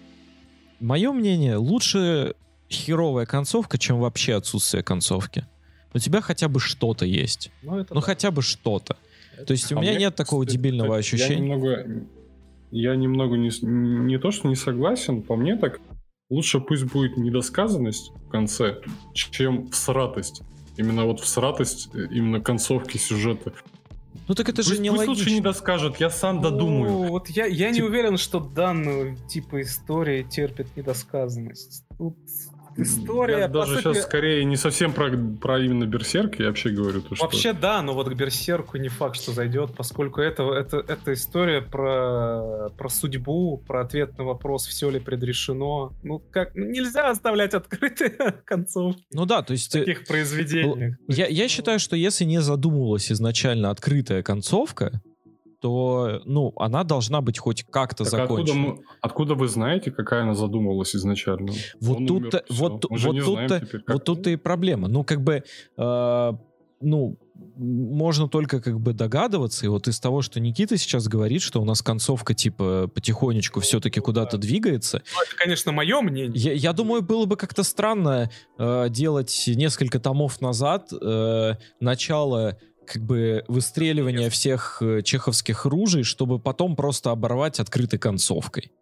мое 0.81 1.13
мнение, 1.13 1.57
лучше 1.57 2.35
херовая 2.71 3.27
концовка, 3.27 3.79
чем 3.79 4.01
вообще 4.01 4.35
отсутствие 4.35 4.83
концовки. 4.83 5.47
У 5.93 5.99
тебя 5.99 6.21
хотя 6.21 6.49
бы 6.49 6.61
что-то 6.61 7.05
есть. 7.05 7.51
Ну, 7.63 7.79
ну 7.79 7.85
да. 7.89 8.01
хотя 8.01 8.31
бы 8.31 8.43
что-то. 8.43 8.97
То 9.47 9.53
есть 9.53 9.73
у 9.73 9.79
а 9.79 9.81
меня 9.81 9.95
нет 9.97 10.15
такого 10.15 10.45
дебильного 10.47 10.97
ощущения. 10.97 11.35
Я 11.35 11.41
немного, 11.41 11.87
я 12.71 12.97
немного 12.97 13.37
не, 13.37 13.51
не 13.63 14.19
то, 14.19 14.31
что 14.31 14.49
не 14.49 14.57
согласен, 14.57 15.23
по 15.23 15.37
мне 15.37 15.57
так 15.57 15.81
лучше 16.31 16.61
пусть 16.61 16.85
будет 16.85 17.17
недосказанность 17.17 18.13
в 18.27 18.29
конце, 18.29 18.81
чем 19.13 19.69
всратость. 19.69 20.43
Именно 20.77 21.05
вот 21.05 21.21
всратость, 21.21 21.91
э, 21.93 22.07
именно 22.11 22.41
концовки 22.41 22.97
сюжета. 22.97 23.53
Ну 24.29 24.35
так 24.35 24.49
это 24.49 24.63
же 24.63 24.71
пусть, 24.71 24.81
не 24.81 24.89
пусть 24.91 25.01
логично. 25.01 25.25
лучше 25.25 25.35
не 25.35 25.41
доскажет, 25.41 25.97
я 25.97 26.09
сам 26.09 26.37
ну, 26.37 26.43
додумаю. 26.43 26.93
Вот 27.09 27.29
я, 27.29 27.47
я 27.47 27.73
Тип... 27.73 27.83
не 27.83 27.89
уверен, 27.89 28.17
что 28.17 28.39
данную 28.41 29.17
типа 29.29 29.61
история 29.63 30.23
терпит 30.23 30.77
недосказанность. 30.77 31.85
Тут 31.99 32.17
история. 32.77 33.39
Я 33.39 33.49
даже 33.49 33.77
сути... 33.77 33.95
сейчас 33.95 34.05
скорее 34.05 34.45
не 34.45 34.57
совсем 34.57 34.93
про, 34.93 35.11
про 35.41 35.59
именно 35.59 35.87
Берсерк, 35.87 36.39
я 36.39 36.47
вообще 36.47 36.71
говорю. 36.71 37.03
То, 37.03 37.15
что... 37.15 37.25
Вообще 37.25 37.53
да, 37.53 37.83
но 37.83 37.95
вот 37.95 38.09
к 38.09 38.15
Берсерку 38.15 38.77
не 38.79 38.89
факт, 38.89 39.17
что 39.17 39.33
зайдет, 39.33 39.75
поскольку 39.77 40.21
это, 40.21 40.43
это, 40.53 40.79
это 40.79 41.13
история 41.13 41.61
про, 41.61 42.71
про 42.77 42.89
судьбу, 42.89 43.63
про 43.67 43.83
ответ 43.83 44.17
на 44.19 44.25
вопрос, 44.25 44.67
все 44.67 44.91
ли 44.91 45.01
предрешено. 45.01 45.93
Ну, 46.03 46.19
как 46.31 46.55
ну, 46.55 46.67
нельзя 46.67 47.11
оставлять 47.11 47.55
открытые 47.55 48.11
концовки. 48.45 49.05
Ну 49.13 49.27
да, 49.27 49.43
то 49.43 49.53
есть... 49.53 49.75
В 49.75 49.79
таких 49.79 50.07
произведениях. 50.07 50.97
Я, 51.09 51.27
я 51.27 51.49
считаю, 51.49 51.79
что 51.79 51.97
если 51.97 52.25
не 52.25 52.41
задумывалась 52.41 53.11
изначально 53.13 53.71
открытая 53.71 54.23
концовка, 54.23 55.01
то, 55.61 56.21
ну, 56.25 56.53
она 56.57 56.85
должна 56.85 57.21
быть 57.21 57.39
хоть 57.39 57.65
как-то 57.65 58.05
так 58.05 58.11
закончена. 58.13 58.71
Откуда, 58.71 58.83
откуда 59.01 59.35
вы 59.35 59.49
знаете, 59.49 59.91
какая 59.91 60.23
она 60.23 60.35
задумывалась 60.35 60.97
изначально? 60.97 61.53
Вот 61.81 62.07
тут-то, 62.07 62.45
вот, 62.49 62.87
вот 62.89 63.21
тут-то, 63.25 63.63
вот 63.87 64.05
тут-то 64.05 64.31
и 64.31 64.37
проблема. 64.37 64.89
Ну, 64.89 65.05
как 65.05 65.23
бы, 65.23 65.45
э, 65.77 66.33
ну, 66.81 67.19
можно 67.57 68.29
только 68.29 68.61
как 68.61 68.81
бы 68.81 68.93
догадываться, 68.93 69.67
и 69.67 69.69
вот 69.69 69.89
из 69.89 70.01
того, 70.01 70.23
что 70.23 70.41
Никита 70.41 70.77
сейчас 70.77 71.09
говорит, 71.09 71.43
что 71.43 71.61
у 71.61 71.65
нас 71.65 71.83
концовка 71.83 72.35
типа 72.35 72.91
потихонечку 72.93 73.61
все-таки 73.61 74.01
куда-то 74.01 74.39
двигается. 74.39 75.03
Ну, 75.15 75.23
это, 75.23 75.37
конечно, 75.37 75.73
мое 75.73 76.01
мнение. 76.01 76.33
Я, 76.35 76.53
я 76.53 76.73
думаю, 76.73 77.03
было 77.03 77.27
бы 77.27 77.37
как-то 77.37 77.63
странно 77.63 78.31
э, 78.59 78.87
делать 78.91 79.45
несколько 79.47 80.01
томов 80.01 80.41
назад 80.41 80.91
э, 80.93 81.55
начало 81.81 82.59
как 82.91 83.05
бы 83.05 83.45
выстреливание 83.47 84.31
всех 84.31 84.79
э, 84.83 85.03
чеховских 85.03 85.65
ружей, 85.65 86.03
чтобы 86.03 86.41
потом 86.41 86.75
просто 86.75 87.13
оборвать 87.13 87.61
открытой 87.61 88.01
концовкой. 88.01 88.73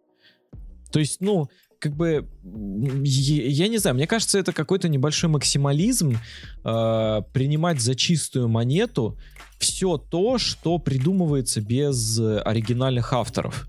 То 0.91 0.99
есть, 0.99 1.21
ну, 1.21 1.47
как 1.77 1.95
бы, 1.95 2.27
я, 2.43 3.67
не 3.67 3.77
знаю, 3.77 3.95
мне 3.95 4.07
кажется, 4.07 4.39
это 4.39 4.51
какой-то 4.51 4.89
небольшой 4.89 5.29
максимализм 5.29 6.13
э, 6.13 7.21
принимать 7.33 7.79
за 7.81 7.93
чистую 7.93 8.47
монету 8.47 9.15
все 9.59 9.97
то, 9.97 10.39
что 10.39 10.79
придумывается 10.79 11.61
без 11.61 12.19
оригинальных 12.19 13.13
авторов. 13.13 13.67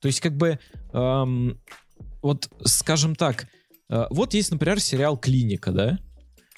То 0.00 0.06
есть, 0.06 0.20
как 0.20 0.36
бы, 0.36 0.60
эм, 0.92 1.60
вот, 2.22 2.48
скажем 2.64 3.16
так, 3.16 3.48
э, 3.88 4.06
вот 4.10 4.34
есть, 4.34 4.52
например, 4.52 4.78
сериал 4.78 5.18
«Клиника», 5.18 5.72
да? 5.72 5.98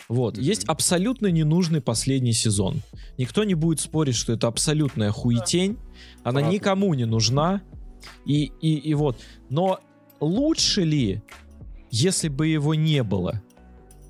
Вот. 0.09 0.37
Mm-hmm. 0.37 0.43
Есть 0.43 0.65
абсолютно 0.65 1.29
ненужный 1.29 1.81
последний 1.81 2.33
сезон. 2.33 2.83
Никто 3.19 3.45
не 3.45 3.55
будет 3.55 3.81
спорить, 3.81 4.17
что 4.17 4.33
это 4.33 4.47
абсолютная 4.49 5.11
хуетень. 5.11 5.79
Она 6.23 6.41
Правда. 6.41 6.51
никому 6.55 6.95
не 6.95 7.05
нужна. 7.05 7.63
И, 8.25 8.53
и, 8.61 8.75
и 8.75 8.95
вот. 8.95 9.19
Но 9.49 9.81
лучше 10.21 10.83
ли, 10.83 11.23
если 11.91 12.29
бы 12.29 12.49
его 12.49 12.75
не 12.75 13.03
было? 13.03 13.43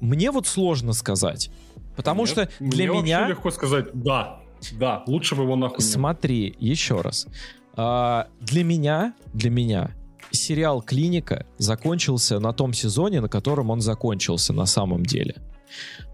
Мне 0.01 0.31
вот 0.31 0.47
сложно 0.47 0.93
сказать. 0.93 1.51
Потому 1.97 2.23
Нет, 2.23 2.31
что 2.31 2.49
для 2.59 2.91
мне 2.91 3.03
меня... 3.03 3.29
легко 3.29 3.51
сказать 3.51 3.87
«да». 3.93 4.39
Да, 4.79 5.03
лучше 5.09 5.35
бы 5.35 5.43
его 5.43 5.57
нахуй 5.57 5.81
Смотри, 5.81 6.55
еще 6.61 7.01
раз. 7.01 7.27
А, 7.75 8.29
для 8.41 8.63
меня, 8.63 9.15
для 9.33 9.51
меня 9.51 9.91
сериал 10.31 10.83
«Клиника» 10.83 11.47
закончился 11.59 12.39
на 12.39 12.53
том 12.53 12.73
сезоне, 12.73 13.21
на 13.21 13.29
котором 13.29 13.71
он 13.71 13.81
закончился 13.81 14.53
на 14.53 14.67
самом 14.67 15.05
деле. 15.05 15.37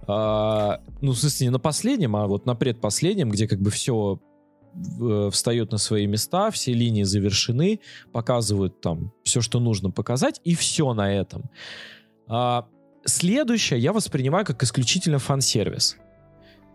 А, 0.07 0.81
ну, 1.01 1.13
в 1.13 1.19
смысле, 1.19 1.47
не 1.47 1.51
на 1.51 1.59
последнем, 1.59 2.17
а 2.17 2.27
вот 2.27 2.47
на 2.47 2.55
предпоследнем, 2.55 3.31
где 3.31 3.47
как 3.47 3.61
бы 3.61 3.71
все 3.71 4.21
э, 4.75 5.31
встает 5.31 5.73
на 5.73 5.79
свои 5.79 6.07
места, 6.07 6.51
все 6.51 6.73
линии 6.73 7.03
завершены, 7.03 7.81
показывают 8.13 8.81
там 8.81 9.13
все, 9.23 9.41
что 9.41 9.61
нужно 9.61 9.91
показать, 9.91 10.41
и 10.45 10.55
все 10.55 10.95
на 10.95 11.13
этом. 11.13 11.51
А, 12.27 12.67
следующее 13.05 13.81
я 13.81 13.93
воспринимаю 13.93 14.47
как 14.47 14.63
исключительно 14.63 15.19
фан-сервис. 15.19 15.97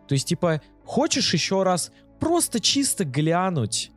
То 0.08 0.14
есть, 0.14 0.28
типа, 0.28 0.62
хочешь 0.86 1.34
еще 1.34 1.64
раз 1.64 1.92
просто 2.20 2.60
чисто 2.60 3.06
глянуть 3.06 3.92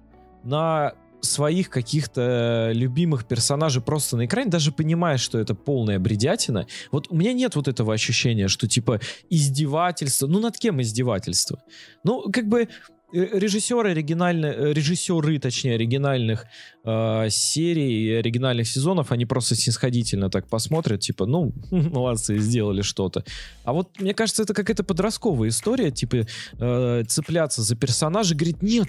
на 0.44 0.94
своих 1.20 1.70
каких-то 1.70 2.70
любимых 2.72 3.26
персонажей 3.26 3.82
просто 3.82 4.16
на 4.16 4.26
экране, 4.26 4.50
даже 4.50 4.72
понимая, 4.72 5.18
что 5.18 5.38
это 5.38 5.54
полная 5.54 5.98
бредятина. 5.98 6.66
Вот 6.92 7.08
у 7.10 7.16
меня 7.16 7.32
нет 7.32 7.56
вот 7.56 7.68
этого 7.68 7.94
ощущения, 7.94 8.48
что 8.48 8.68
типа 8.68 9.00
издевательство. 9.30 10.26
Ну, 10.26 10.40
над 10.40 10.58
кем 10.58 10.80
издевательство? 10.80 11.62
Ну, 12.04 12.30
как 12.30 12.48
бы 12.48 12.68
Э, 12.68 12.95
режиссеры 13.12 13.90
оригинальные, 13.90 14.52
э, 14.52 14.72
режиссеры, 14.72 15.38
точнее, 15.38 15.74
оригинальных 15.74 16.46
э, 16.84 17.28
серий, 17.30 18.18
оригинальных 18.18 18.66
сезонов, 18.68 19.12
они 19.12 19.26
просто 19.26 19.54
снисходительно 19.54 20.30
так 20.30 20.48
посмотрят, 20.48 21.00
типа, 21.00 21.26
ну, 21.26 21.52
молодцы, 21.70 22.38
сделали 22.38 22.82
что-то. 22.82 23.24
А 23.64 23.72
вот, 23.72 24.00
мне 24.00 24.14
кажется, 24.14 24.42
это 24.42 24.54
какая-то 24.54 24.84
подростковая 24.84 25.50
история, 25.50 25.90
типа, 25.90 26.26
э, 26.58 27.04
цепляться 27.08 27.62
за 27.62 27.76
персонажа, 27.76 28.34
говорит, 28.34 28.62
нет, 28.62 28.88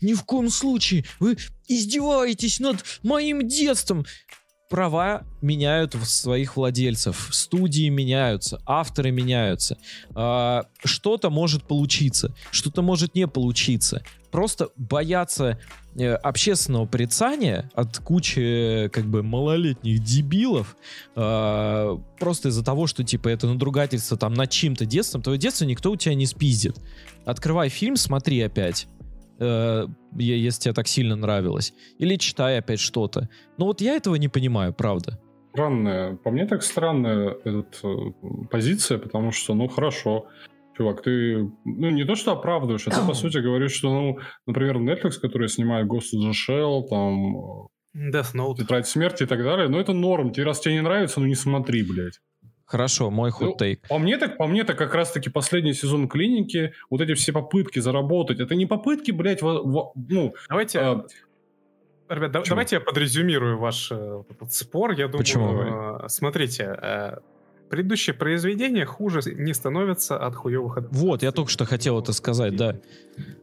ни 0.00 0.14
в 0.14 0.24
коем 0.24 0.50
случае, 0.50 1.04
вы 1.18 1.36
издеваетесь 1.68 2.60
над 2.60 2.84
моим 3.02 3.46
детством 3.48 4.06
права 4.68 5.24
меняют 5.40 5.94
своих 6.04 6.56
владельцев, 6.56 7.28
студии 7.32 7.88
меняются, 7.88 8.60
авторы 8.66 9.10
меняются. 9.10 9.78
Э, 10.14 10.62
что-то 10.84 11.30
может 11.30 11.64
получиться, 11.64 12.34
что-то 12.50 12.82
может 12.82 13.14
не 13.14 13.26
получиться. 13.26 14.02
Просто 14.30 14.68
бояться 14.76 15.58
э, 15.96 16.12
общественного 16.14 16.86
порицания 16.86 17.70
от 17.74 17.98
кучи 17.98 18.90
как 18.92 19.06
бы 19.06 19.22
малолетних 19.22 20.02
дебилов 20.02 20.76
э, 21.14 21.98
просто 22.18 22.48
из-за 22.48 22.64
того, 22.64 22.86
что 22.86 23.04
типа 23.04 23.28
это 23.28 23.46
надругательство 23.46 24.16
там 24.16 24.34
над 24.34 24.50
чьим-то 24.50 24.84
детством, 24.84 25.22
твое 25.22 25.38
детство 25.38 25.64
никто 25.64 25.90
у 25.92 25.96
тебя 25.96 26.14
не 26.14 26.26
спиздит. 26.26 26.76
Открывай 27.24 27.68
фильм, 27.68 27.96
смотри 27.96 28.40
опять 28.42 28.88
э, 29.38 29.86
если 30.16 30.60
тебе 30.60 30.74
так 30.74 30.88
сильно 30.88 31.16
нравилось. 31.16 31.74
Или 31.98 32.16
читай 32.16 32.58
опять 32.58 32.80
что-то. 32.80 33.28
Но 33.58 33.66
вот 33.66 33.80
я 33.80 33.94
этого 33.94 34.16
не 34.16 34.28
понимаю, 34.28 34.72
правда. 34.72 35.20
Странная. 35.52 36.16
По 36.16 36.30
мне 36.30 36.46
так 36.46 36.62
странная 36.62 37.36
эта 37.44 37.88
позиция, 38.50 38.98
потому 38.98 39.32
что, 39.32 39.54
ну 39.54 39.68
хорошо, 39.68 40.26
чувак, 40.76 41.02
ты, 41.02 41.50
ну, 41.64 41.90
не 41.90 42.04
то, 42.04 42.14
что 42.14 42.32
оправдываешь, 42.32 42.86
а 42.86 42.90
ты, 42.90 43.06
по 43.06 43.14
сути, 43.14 43.38
говоришь, 43.38 43.72
что, 43.72 43.90
ну, 43.90 44.18
например, 44.46 44.76
Netflix, 44.78 45.12
который 45.20 45.48
снимает 45.48 45.86
Ghost 45.86 46.14
of 46.14 46.30
the 46.30 46.32
Shell, 46.32 46.86
там, 46.88 47.68
Death 47.96 48.34
Note. 48.34 48.56
Тетрадь 48.56 48.86
смерти 48.86 49.22
и 49.22 49.26
так 49.26 49.42
далее, 49.42 49.68
ну, 49.68 49.78
это 49.78 49.92
норм. 49.92 50.32
Тебе, 50.32 50.44
раз 50.44 50.60
тебе 50.60 50.74
не 50.74 50.82
нравится, 50.82 51.20
ну, 51.20 51.26
не 51.26 51.34
смотри, 51.34 51.82
блядь. 51.82 52.20
Хорошо, 52.66 53.10
мой 53.10 53.30
хот-тейк. 53.30 53.80
Ну, 53.82 53.88
по 53.88 53.98
мне 53.98 54.18
так, 54.18 54.36
по 54.36 54.46
мне 54.46 54.64
так 54.64 54.76
как 54.76 54.92
раз-таки 54.94 55.30
последний 55.30 55.72
сезон 55.72 56.08
клиники, 56.08 56.74
вот 56.90 57.00
эти 57.00 57.14
все 57.14 57.32
попытки 57.32 57.78
заработать, 57.78 58.40
это 58.40 58.56
не 58.56 58.66
попытки, 58.66 59.12
блядь, 59.12 59.40
во, 59.40 59.62
во, 59.62 59.92
ну... 59.94 60.34
Давайте... 60.48 60.80
А, 60.80 61.06
Ребят, 62.08 62.30
да, 62.30 62.42
давайте 62.46 62.76
я 62.76 62.80
подрезюмирую 62.80 63.58
ваш 63.58 63.90
э, 63.90 64.22
этот 64.30 64.52
спор. 64.52 64.92
Я 64.92 65.08
думаю, 65.08 65.18
Почему? 65.18 65.60
Э, 65.60 66.08
смотрите, 66.08 66.78
предыдущие 67.68 68.14
произведения 68.14 68.84
хуже 68.84 69.20
не 69.34 69.54
становятся 69.54 70.18
от 70.18 70.34
хуевых 70.34 70.78
адаптаций. 70.78 71.06
Вот, 71.06 71.22
я 71.22 71.32
только 71.32 71.50
что 71.50 71.64
хотел 71.64 71.98
это 71.98 72.12
сказать, 72.12 72.56
да. 72.56 72.76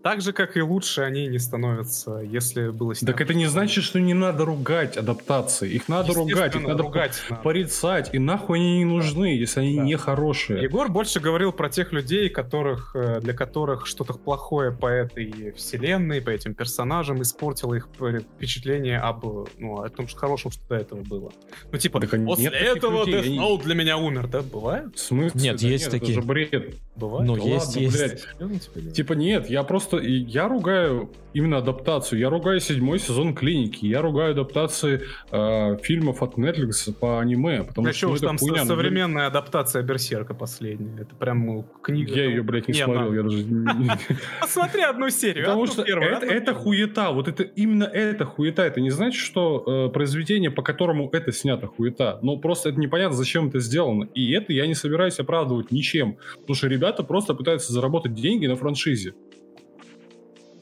Так 0.03 0.21
же, 0.21 0.33
как 0.33 0.57
и 0.57 0.61
лучше 0.61 1.01
они 1.01 1.27
не 1.27 1.39
становятся, 1.39 2.17
если 2.17 2.69
было 2.69 2.93
снято. 2.93 3.13
Так 3.13 3.21
это 3.21 3.33
не 3.33 3.47
значит, 3.47 3.83
что 3.83 3.99
не 3.99 4.13
надо 4.13 4.45
ругать 4.45 4.97
адаптации. 4.97 5.71
Их 5.71 5.87
надо 5.87 6.13
ругать, 6.13 6.55
их 6.55 6.61
надо 6.61 6.83
ругать 6.83 7.21
порицать, 7.43 8.13
и 8.13 8.19
нахуй 8.19 8.59
они 8.59 8.79
не 8.79 8.85
нужны, 8.85 9.37
если 9.37 9.61
они 9.61 9.77
да. 9.77 9.83
не 9.83 9.97
хорошие. 9.97 10.61
Егор 10.61 10.89
больше 10.89 11.19
говорил 11.19 11.53
про 11.53 11.69
тех 11.69 11.91
людей, 11.93 12.29
которых, 12.29 12.91
э, 12.95 13.21
для 13.21 13.33
которых 13.33 13.87
что-то 13.87 14.13
плохое 14.13 14.71
по 14.71 14.87
этой 14.87 15.53
вселенной, 15.53 16.21
по 16.21 16.29
этим 16.29 16.53
персонажам 16.53 17.21
испортило 17.21 17.73
их 17.73 17.87
впечатление 18.35 18.99
об, 18.99 19.25
ну, 19.57 19.81
о 19.81 19.89
том, 19.89 20.07
что 20.07 20.19
хорошем, 20.19 20.51
что 20.51 20.61
до 20.67 20.75
этого 20.75 21.01
было. 21.01 21.31
Ну, 21.71 21.77
типа, 21.77 22.01
так 22.01 22.09
после 22.25 22.49
этого 22.49 23.05
Death 23.05 23.25
Note 23.25 23.53
они... 23.53 23.63
для 23.63 23.75
меня 23.75 23.97
умер, 23.97 24.12
да? 24.21 24.41
Бывает? 24.41 24.95
В 24.95 24.99
смысле? 24.99 25.41
Нет, 25.41 25.59
да 25.59 25.67
есть 25.67 25.85
нет, 25.85 25.91
такие. 25.91 26.13
Это 26.13 26.21
же 26.21 26.27
бред. 26.27 26.75
Бывает? 26.95 27.27
Ну, 27.27 27.35
да 27.35 27.41
есть, 27.41 27.75
ладно, 27.75 27.79
есть. 27.79 28.69
Блядь. 28.75 28.93
Типа, 28.93 29.13
нет, 29.13 29.49
я 29.49 29.63
просто... 29.63 29.97
Я 29.97 30.47
ругаю 30.47 31.09
именно 31.33 31.57
адаптацию. 31.57 32.19
Я 32.19 32.29
ругаю 32.29 32.59
седьмой 32.59 32.99
сезон 32.99 33.33
клиники. 33.33 33.85
Я 33.85 34.01
ругаю 34.01 34.31
адаптации 34.31 35.01
э, 35.31 35.77
фильмов 35.81 36.21
от 36.21 36.35
Netflix 36.35 36.93
по 36.93 37.19
аниме. 37.19 37.63
Потому 37.63 37.87
да 37.87 37.93
что 37.93 38.09
уж 38.09 38.19
там 38.19 38.37
хуйня, 38.37 38.65
современная 38.65 39.27
адаптация 39.27 39.81
Берсерка 39.81 40.35
последняя. 40.35 41.01
Это 41.01 41.15
прям 41.15 41.45
ну, 41.45 41.65
книга. 41.81 42.13
Я 42.13 42.25
ее, 42.25 42.43
блядь, 42.43 42.67
не 42.67 42.75
смотрел. 42.75 43.13
Я 43.13 43.23
даже... 43.23 43.43
Посмотри 44.41 44.83
одну 44.83 45.09
серию. 45.09 45.45
Потому 45.45 45.65
что 45.67 45.81
это 45.81 46.53
хуета. 46.53 47.11
Вот 47.11 47.27
это 47.27 47.43
именно 47.43 47.85
это 47.85 48.25
хуета. 48.25 48.63
Это 48.63 48.81
не 48.81 48.91
значит, 48.91 49.19
что 49.19 49.87
э, 49.87 49.93
произведение, 49.93 50.51
по 50.51 50.61
которому 50.61 51.09
это 51.11 51.31
снято, 51.31 51.67
хуета. 51.67 52.19
Но 52.21 52.37
просто 52.37 52.69
это 52.69 52.79
непонятно, 52.79 53.17
зачем 53.17 53.47
это 53.47 53.59
сделано. 53.59 54.02
И 54.13 54.31
это 54.31 54.53
я 54.53 54.67
не 54.67 54.75
собираюсь 54.75 55.19
оправдывать 55.19 55.71
ничем. 55.71 56.17
Потому 56.39 56.55
что 56.55 56.67
ребята 56.67 57.03
просто 57.03 57.33
пытаются 57.33 57.73
заработать 57.73 58.13
деньги 58.13 58.47
на 58.47 58.55
франшизе. 58.55 59.13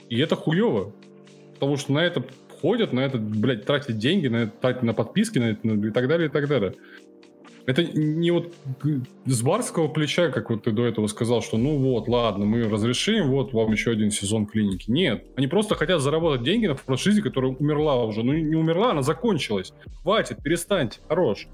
И 0.10 0.18
это 0.20 0.36
хуево. 0.36 0.94
Потому 1.54 1.78
что 1.78 1.94
на 1.94 2.00
это 2.00 2.24
ходят, 2.62 2.94
на 2.94 3.02
это, 3.02 3.18
блядь, 3.18 3.66
тратят 3.66 3.98
деньги, 3.98 4.28
на 4.28 4.44
это 4.44 4.52
тратят 4.52 4.84
на 4.84 4.94
подписки, 4.94 5.40
на 5.40 5.52
это, 5.52 5.68
и 5.68 5.92
так 5.92 6.08
далее, 6.08 6.28
и 6.28 6.32
так 6.32 6.48
далее. 6.48 6.76
Это 7.66 7.84
не 7.84 8.32
вот 8.32 8.54
с 9.26 9.42
барского 9.44 9.88
плеча, 9.88 10.30
как 10.30 10.50
вот 10.50 10.64
ты 10.64 10.72
до 10.72 10.86
этого 10.86 11.08
сказал, 11.08 11.42
что 11.42 11.58
ну 11.58 11.78
вот, 11.78 12.08
ладно, 12.08 12.46
мы 12.46 12.68
разрешим, 12.68 13.30
вот 13.30 13.54
вам 13.54 13.72
еще 13.72 13.92
один 13.92 14.10
сезон 14.10 14.48
клиники. 14.48 14.90
Нет, 14.90 15.26
они 15.36 15.48
просто 15.48 15.76
хотят 15.76 16.02
заработать 16.02 16.44
деньги 16.44 16.66
на 16.66 16.76
франшизе, 16.76 17.22
которая 17.22 17.52
умерла 17.52 18.04
уже. 18.04 18.24
Ну 18.24 18.34
не 18.34 18.56
умерла, 18.56 18.92
она 18.92 19.04
закончилась. 19.04 19.74
Хватит, 20.02 20.42
перестаньте, 20.44 21.00
хорош. 21.08 21.48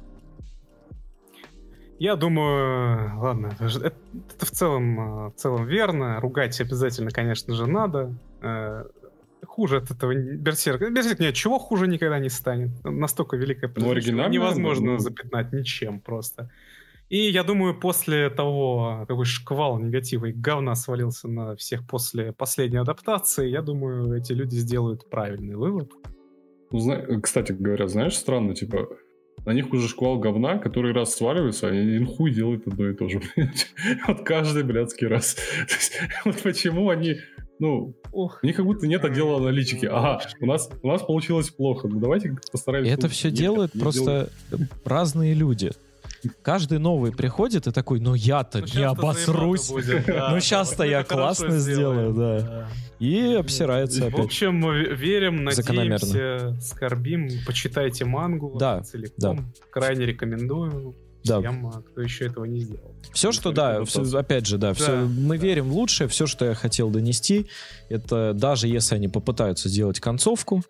Я 1.99 2.15
думаю, 2.15 3.19
ладно, 3.19 3.49
это, 3.59 3.65
это 3.85 4.45
в 4.45 4.51
целом, 4.51 5.31
в 5.31 5.33
целом 5.35 5.65
верно. 5.65 6.19
Ругать 6.19 6.59
обязательно, 6.61 7.09
конечно 7.09 7.53
же, 7.55 7.65
надо. 7.65 8.15
Э, 8.41 8.85
хуже 9.45 9.77
от 9.77 9.89
этого 9.89 10.13
Берсерк. 10.13 10.81
Берсерк 10.91 11.19
нет, 11.19 11.33
чего 11.33 11.57
хуже 11.57 11.87
никогда 11.87 12.19
не 12.19 12.29
станет. 12.29 12.69
Настолько 12.83 13.37
великая 13.37 13.71
ну, 13.75 13.93
невозможно 14.29 14.93
ну... 14.93 14.99
запятнать 14.99 15.51
ничем 15.53 15.99
просто. 15.99 16.51
И 17.09 17.29
я 17.29 17.43
думаю, 17.43 17.79
после 17.79 18.29
того, 18.29 19.05
какой 19.07 19.25
шквал 19.25 19.79
негатива 19.79 20.25
и 20.25 20.33
говна 20.33 20.75
свалился 20.75 21.29
на 21.29 21.55
всех 21.55 21.87
после 21.87 22.33
последней 22.33 22.79
адаптации, 22.79 23.47
я 23.47 23.61
думаю, 23.61 24.13
эти 24.13 24.33
люди 24.33 24.55
сделают 24.55 25.09
правильный 25.09 25.55
вывод. 25.55 25.91
Ну, 26.71 27.21
кстати 27.21 27.53
говоря, 27.53 27.87
знаешь, 27.87 28.17
странно, 28.17 28.53
типа, 28.53 28.89
на 29.45 29.51
них 29.51 29.71
уже 29.71 29.87
шквал 29.87 30.19
говна, 30.19 30.57
который 30.57 30.93
раз 30.93 31.15
сваливается, 31.15 31.67
а 31.67 31.71
они 31.71 32.05
хуй 32.05 32.31
делают 32.31 32.67
одно 32.67 32.89
и 32.89 32.93
то 32.93 33.07
же, 33.07 33.21
блядь. 33.35 33.67
Вот 34.07 34.23
каждый 34.23 34.63
блядский 34.63 35.07
раз. 35.07 35.37
Вот 36.25 36.41
почему 36.41 36.89
они 36.89 37.17
ну, 37.59 37.95
Ох. 38.11 38.39
у 38.43 38.45
них 38.45 38.55
как 38.55 38.65
будто 38.65 38.87
нет 38.87 39.03
отдела 39.03 39.37
аналитики. 39.37 39.85
Ага, 39.85 40.21
у 40.39 40.45
нас, 40.45 40.69
у 40.83 40.87
нас 40.87 41.01
получилось 41.01 41.49
плохо. 41.49 41.87
Ну, 41.87 41.99
давайте 41.99 42.35
постараемся... 42.51 42.91
Это 42.91 43.07
все 43.09 43.31
делают 43.31 43.71
просто 43.73 44.29
делать. 44.49 44.69
разные 44.85 45.33
люди. 45.33 45.71
Каждый 46.41 46.79
новый 46.79 47.11
приходит 47.11 47.67
и 47.67 47.71
такой, 47.71 47.99
ну 47.99 48.13
я-то 48.13 48.59
ну, 48.59 48.65
не 48.75 48.83
обосрусь. 48.83 49.69
ну 49.69 50.39
сейчас-то 50.39 50.83
я 50.83 51.03
классно 51.03 51.57
сделаю, 51.57 52.13
да. 52.13 52.69
И 52.99 53.33
обсирается 53.33 54.07
опять. 54.07 54.19
В 54.19 54.23
общем, 54.23 54.55
мы 54.55 54.83
верим, 54.95 55.43
надеемся, 55.43 56.57
скорбим. 56.61 57.29
Почитайте 57.45 58.05
мангу 58.05 58.59
целиком. 58.83 59.53
Крайне 59.71 60.05
рекомендую 60.05 60.95
да. 61.27 61.39
всем, 61.39 61.71
кто 61.71 62.01
еще 62.01 62.25
этого 62.25 62.45
не 62.45 62.59
сделал. 62.59 62.95
Все, 63.13 63.31
что, 63.31 63.51
да, 63.51 63.83
все, 63.85 64.03
опять 64.17 64.45
же, 64.45 64.57
да, 64.57 64.69
да 64.69 64.73
все, 64.73 64.95
мы 65.05 65.37
да. 65.37 65.45
верим 65.45 65.69
в 65.69 65.73
лучшее, 65.73 66.07
все, 66.07 66.25
что 66.25 66.45
я 66.45 66.53
хотел 66.53 66.89
донести, 66.89 67.47
это 67.89 68.33
даже 68.33 68.67
если 68.67 68.95
они 68.95 69.07
попытаются 69.07 69.69
сделать 69.69 69.99
концовку, 69.99 70.63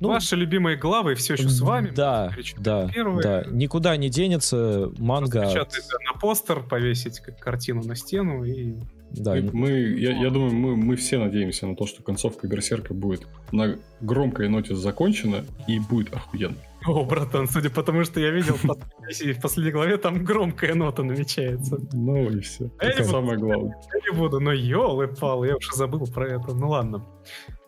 ну, 0.00 0.08
Ваши 0.08 0.36
любимые 0.36 0.76
главы 0.76 1.14
все 1.14 1.34
еще 1.34 1.48
с 1.48 1.60
вами. 1.60 1.90
Да, 1.94 2.32
да, 2.58 2.90
да. 3.22 3.44
Никуда 3.50 3.96
не 3.96 4.08
денется 4.10 4.90
манга. 4.98 5.44
на 5.44 6.18
постер, 6.20 6.62
повесить 6.62 7.20
как 7.20 7.38
картину 7.38 7.82
на 7.84 7.96
стену 7.96 8.44
и... 8.44 8.74
Да, 9.16 9.34
мы, 9.36 9.50
мы 9.52 9.70
я, 9.70 10.10
я 10.10 10.30
думаю, 10.30 10.52
мы, 10.52 10.76
мы 10.76 10.96
все 10.96 11.18
надеемся 11.18 11.68
на 11.68 11.76
то, 11.76 11.86
что 11.86 12.02
концовка 12.02 12.48
Берсерка 12.48 12.94
будет 12.94 13.28
на 13.52 13.78
громкой 14.00 14.48
ноте 14.48 14.74
закончена 14.74 15.44
и 15.68 15.78
будет 15.78 16.12
охуенно. 16.12 16.56
О, 16.86 17.04
братан, 17.04 17.48
судя 17.48 17.70
по 17.70 17.82
тому, 17.82 18.04
что 18.04 18.20
я 18.20 18.30
видел 18.30 18.56
в 18.56 19.40
последней 19.40 19.72
главе, 19.72 19.96
там 19.96 20.22
громкая 20.22 20.74
нота 20.74 21.02
намечается. 21.02 21.78
Ну 21.92 22.28
и 22.28 22.40
все. 22.40 22.70
А 22.78 22.86
это 22.86 23.04
самое 23.04 23.38
главное. 23.38 23.76
Я 23.94 24.10
не 24.10 24.18
буду, 24.18 24.40
но 24.40 24.52
елы 24.52 25.08
пал, 25.08 25.44
я 25.44 25.56
уже 25.56 25.72
забыл 25.72 26.06
про 26.06 26.28
это. 26.28 26.52
Ну 26.52 26.68
ладно. 26.68 27.06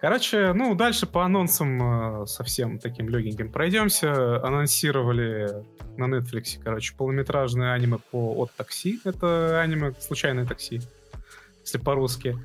Короче, 0.07 0.53
ну 0.53 0.77
дальше 0.77 1.05
по 1.05 1.25
анонсам 1.25 2.23
э, 2.23 2.27
совсем 2.29 2.79
таким 2.79 3.09
легеньким 3.09 3.51
пройдемся. 3.51 4.41
Анонсировали 4.41 5.65
на 5.97 6.05
Netflix, 6.05 6.61
короче, 6.63 6.95
полнометражное 6.97 7.73
аниме 7.73 7.99
по 8.13 8.33
от 8.37 8.53
такси. 8.53 9.01
Это 9.03 9.61
аниме 9.61 9.95
«Случайное 9.99 10.47
такси», 10.47 10.81
если 11.63 11.79
по-русски. 11.79 12.39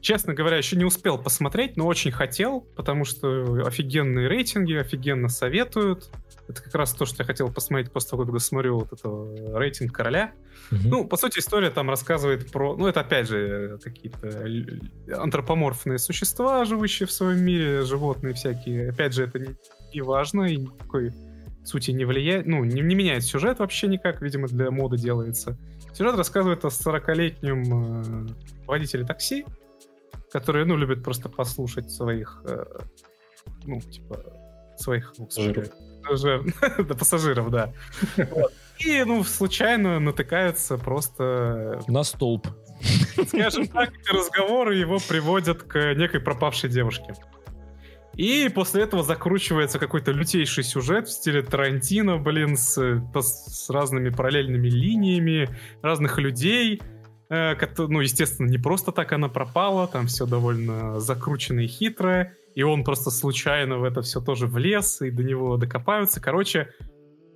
Честно 0.00 0.34
говоря, 0.34 0.56
еще 0.56 0.76
не 0.76 0.84
успел 0.84 1.18
посмотреть, 1.18 1.76
но 1.76 1.86
очень 1.86 2.12
хотел, 2.12 2.60
потому 2.60 3.04
что 3.04 3.64
офигенные 3.66 4.28
рейтинги, 4.28 4.74
офигенно 4.74 5.28
советуют. 5.28 6.10
Это 6.48 6.62
как 6.62 6.74
раз 6.74 6.92
то, 6.92 7.06
что 7.06 7.22
я 7.22 7.26
хотел 7.26 7.52
посмотреть 7.52 7.90
после 7.90 8.10
того, 8.10 8.24
как 8.24 8.32
досмотрю 8.32 8.78
вот 8.78 8.92
это 8.92 9.58
рейтинг 9.58 9.92
короля. 9.92 10.32
Угу. 10.70 10.80
Ну, 10.84 11.04
по 11.06 11.16
сути, 11.16 11.40
история 11.40 11.70
там 11.70 11.90
рассказывает 11.90 12.52
про... 12.52 12.76
Ну, 12.76 12.86
это, 12.86 13.00
опять 13.00 13.28
же, 13.28 13.78
какие-то 13.82 14.46
антропоморфные 15.20 15.98
существа, 15.98 16.64
живущие 16.64 17.06
в 17.06 17.12
своем 17.12 17.44
мире, 17.44 17.82
животные 17.82 18.34
всякие. 18.34 18.90
Опять 18.90 19.14
же, 19.14 19.24
это 19.24 19.38
не, 19.38 19.56
не 19.92 20.02
важно 20.02 20.42
и 20.44 20.56
никакой 20.56 21.12
сути 21.64 21.90
не 21.90 22.04
влияет. 22.04 22.46
Ну, 22.46 22.64
не, 22.64 22.80
не 22.80 22.94
меняет 22.94 23.24
сюжет 23.24 23.58
вообще 23.58 23.88
никак, 23.88 24.22
видимо, 24.22 24.48
для 24.48 24.70
моды 24.70 24.96
делается. 24.96 25.58
Сюжет 25.92 26.16
рассказывает 26.16 26.64
о 26.64 26.68
40-летнем 26.68 28.28
э, 28.28 28.66
водителе 28.66 29.04
такси, 29.04 29.46
которые, 30.36 30.66
ну, 30.66 30.76
любят 30.76 31.02
просто 31.02 31.30
послушать 31.30 31.90
своих, 31.90 32.42
э, 32.44 32.62
ну, 33.64 33.80
типа, 33.80 34.22
своих... 34.76 35.14
Пассажиров. 35.16 35.68
да, 36.78 36.94
пассажиров, 36.94 37.50
да. 37.50 37.72
И, 38.78 39.02
ну, 39.04 39.24
случайно 39.24 39.98
натыкаются 39.98 40.76
просто... 40.76 41.80
На 41.88 42.04
столб. 42.04 42.48
Скажем 43.28 43.66
так, 43.68 43.94
разговоры 44.12 44.76
его 44.76 44.98
приводят 45.08 45.62
к 45.62 45.94
некой 45.94 46.20
пропавшей 46.20 46.68
девушке. 46.68 47.14
И 48.12 48.50
после 48.54 48.82
этого 48.82 49.02
закручивается 49.02 49.78
какой-то 49.78 50.10
лютейший 50.10 50.64
сюжет 50.64 51.08
в 51.08 51.12
стиле 51.12 51.42
Тарантино, 51.42 52.18
блин, 52.18 52.58
с, 52.58 52.76
с 53.14 53.70
разными 53.70 54.10
параллельными 54.10 54.68
линиями 54.68 55.48
разных 55.80 56.18
людей, 56.18 56.82
Э, 56.82 56.95
ну, 57.28 58.00
естественно, 58.00 58.48
не 58.48 58.58
просто 58.58 58.92
так 58.92 59.12
она 59.12 59.28
пропала, 59.28 59.88
там 59.88 60.06
все 60.06 60.26
довольно 60.26 61.00
закручено 61.00 61.60
и 61.60 61.66
хитрое, 61.66 62.36
и 62.54 62.62
он 62.62 62.84
просто 62.84 63.10
случайно 63.10 63.78
в 63.78 63.84
это 63.84 64.02
все 64.02 64.20
тоже 64.20 64.46
влез, 64.46 65.02
и 65.02 65.10
до 65.10 65.24
него 65.24 65.56
докопаются. 65.56 66.20
Короче, 66.20 66.68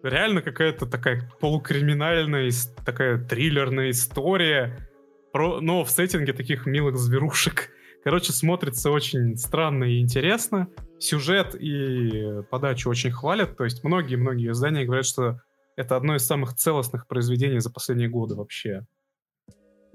реально 0.03 0.43
какая-то 0.43 0.87
такая 0.87 1.31
полукриминальная, 1.41 2.51
такая 2.85 3.19
триллерная 3.19 3.91
история, 3.91 4.89
про, 5.33 5.61
но 5.61 5.85
в 5.85 5.91
сеттинге 5.91 6.33
таких 6.33 6.67
милых 6.67 6.97
зверушек. 6.97 7.71
Короче, 8.03 8.33
смотрится 8.33 8.91
очень 8.91 9.37
странно 9.37 9.85
и 9.85 10.01
интересно. 10.01 10.69
Сюжет 10.99 11.55
и 11.55 12.43
подачу 12.51 12.89
очень 12.89 13.11
хвалят. 13.11 13.57
То 13.57 13.65
есть 13.65 13.85
многие-многие 13.85 14.53
издания 14.53 14.85
говорят, 14.85 15.07
что 15.07 15.41
это 15.77 15.97
одно 15.97 16.17
из 16.17 16.25
самых 16.25 16.55
целостных 16.55 17.07
произведений 17.07 17.61
за 17.61 17.71
последние 17.71 18.09
годы 18.09 18.35
вообще. 18.37 18.87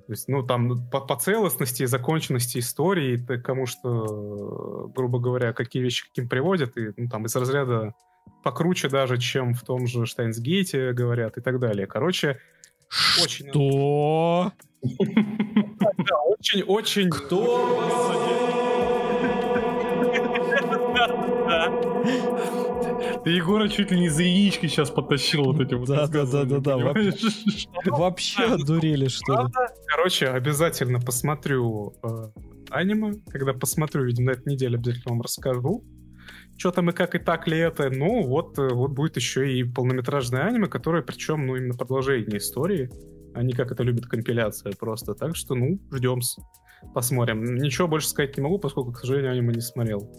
То 0.07 0.11
есть, 0.11 0.27
ну, 0.27 0.44
там 0.44 0.88
по, 0.90 1.02
по 1.02 1.15
целостности 1.15 1.84
и 1.84 1.88
законченности 1.88 2.60
истории, 2.60 3.18
потому 3.18 3.65
что, 3.65 4.91
грубо 4.95 5.19
говоря, 5.19 5.52
какие 5.52 5.82
вещи 5.82 6.07
каким 6.07 6.30
приводят, 6.30 6.77
и 6.77 6.91
ну, 6.95 7.10
там 7.10 7.26
из 7.26 7.36
разряда 7.36 7.95
покруче 8.44 8.88
даже, 8.88 9.18
чем 9.18 9.56
в 9.56 9.64
том 9.64 9.88
же 9.88 10.06
Штайнсгейте 10.06 10.94
говорят 10.94 11.38
и 11.38 11.41
так 11.41 11.60
далее. 11.60 11.88
Короче, 11.88 12.40
очень... 13.22 13.49
Что? 13.49 14.52
Очень-очень... 16.27 17.10
Кто 17.10 18.64
Ты 23.23 23.31
Егора 23.31 23.67
чуть 23.69 23.91
ли 23.91 23.99
не 23.99 24.09
за 24.09 24.23
яички 24.23 24.67
сейчас 24.67 24.89
подтащил 24.89 25.45
вот 25.45 25.59
этим 25.59 25.84
Да, 25.85 26.07
да, 26.07 26.26
да, 26.26 26.43
да, 26.45 26.59
да. 26.59 26.93
Вообще 27.85 28.43
одурели, 28.43 29.07
что 29.07 29.34
ли? 29.34 29.47
Короче, 29.88 30.27
обязательно 30.27 30.99
посмотрю 30.99 31.93
э, 32.03 32.07
аниме. 32.69 33.13
Когда 33.31 33.53
посмотрю, 33.53 34.03
видимо, 34.05 34.27
на 34.27 34.31
этой 34.31 34.53
неделе 34.53 34.77
обязательно 34.77 35.13
вам 35.13 35.22
расскажу. 35.22 35.84
Что 36.57 36.72
там 36.72 36.89
и 36.89 36.93
как 36.93 37.15
и 37.15 37.19
так 37.19 37.47
ли 37.47 37.57
это. 37.57 37.89
Ну, 37.89 38.23
вот, 38.27 38.57
э, 38.59 38.69
вот 38.73 38.91
будет 38.91 39.15
еще 39.17 39.51
и 39.51 39.63
полнометражное 39.63 40.43
аниме, 40.43 40.67
которое, 40.67 41.01
причем, 41.01 41.47
ну, 41.47 41.55
именно 41.55 41.73
продолжение 41.73 42.38
истории, 42.38 42.89
а 43.34 43.43
не 43.43 43.53
как 43.53 43.72
это 43.72 43.84
любит 43.84 44.05
компиляция 44.05 44.73
просто. 44.73 45.15
Так 45.15 45.35
что, 45.35 45.55
ну, 45.55 45.80
ждем 45.91 46.19
посмотрим. 46.93 47.55
Ничего 47.55 47.88
больше 47.88 48.07
сказать 48.07 48.38
не 48.38 48.43
могу, 48.43 48.59
поскольку, 48.59 48.91
к 48.91 48.99
сожалению, 48.99 49.31
аниме 49.31 49.53
не 49.53 49.61
смотрел. 49.61 50.09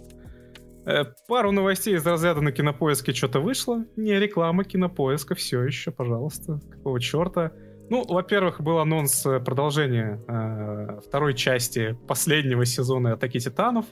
Э, 0.87 1.05
пару 1.27 1.51
новостей 1.51 1.97
из 1.97 2.07
разряда 2.07 2.41
на 2.41 2.53
кинопоиске 2.53 3.13
что-то 3.13 3.41
вышло. 3.41 3.85
Не 3.97 4.19
реклама 4.21 4.65
кинопоиска, 4.65 5.35
все 5.35 5.63
еще, 5.63 5.91
пожалуйста. 5.91 6.61
Какого 6.71 7.01
черта? 7.01 7.53
Ну, 7.91 8.05
во-первых, 8.07 8.61
был 8.61 8.79
анонс 8.79 9.27
э, 9.27 9.41
продолжения 9.41 10.21
э, 10.29 11.01
второй 11.07 11.35
части 11.35 11.99
последнего 12.07 12.65
сезона 12.65 13.15
Атаки 13.15 13.41
Титанов. 13.41 13.87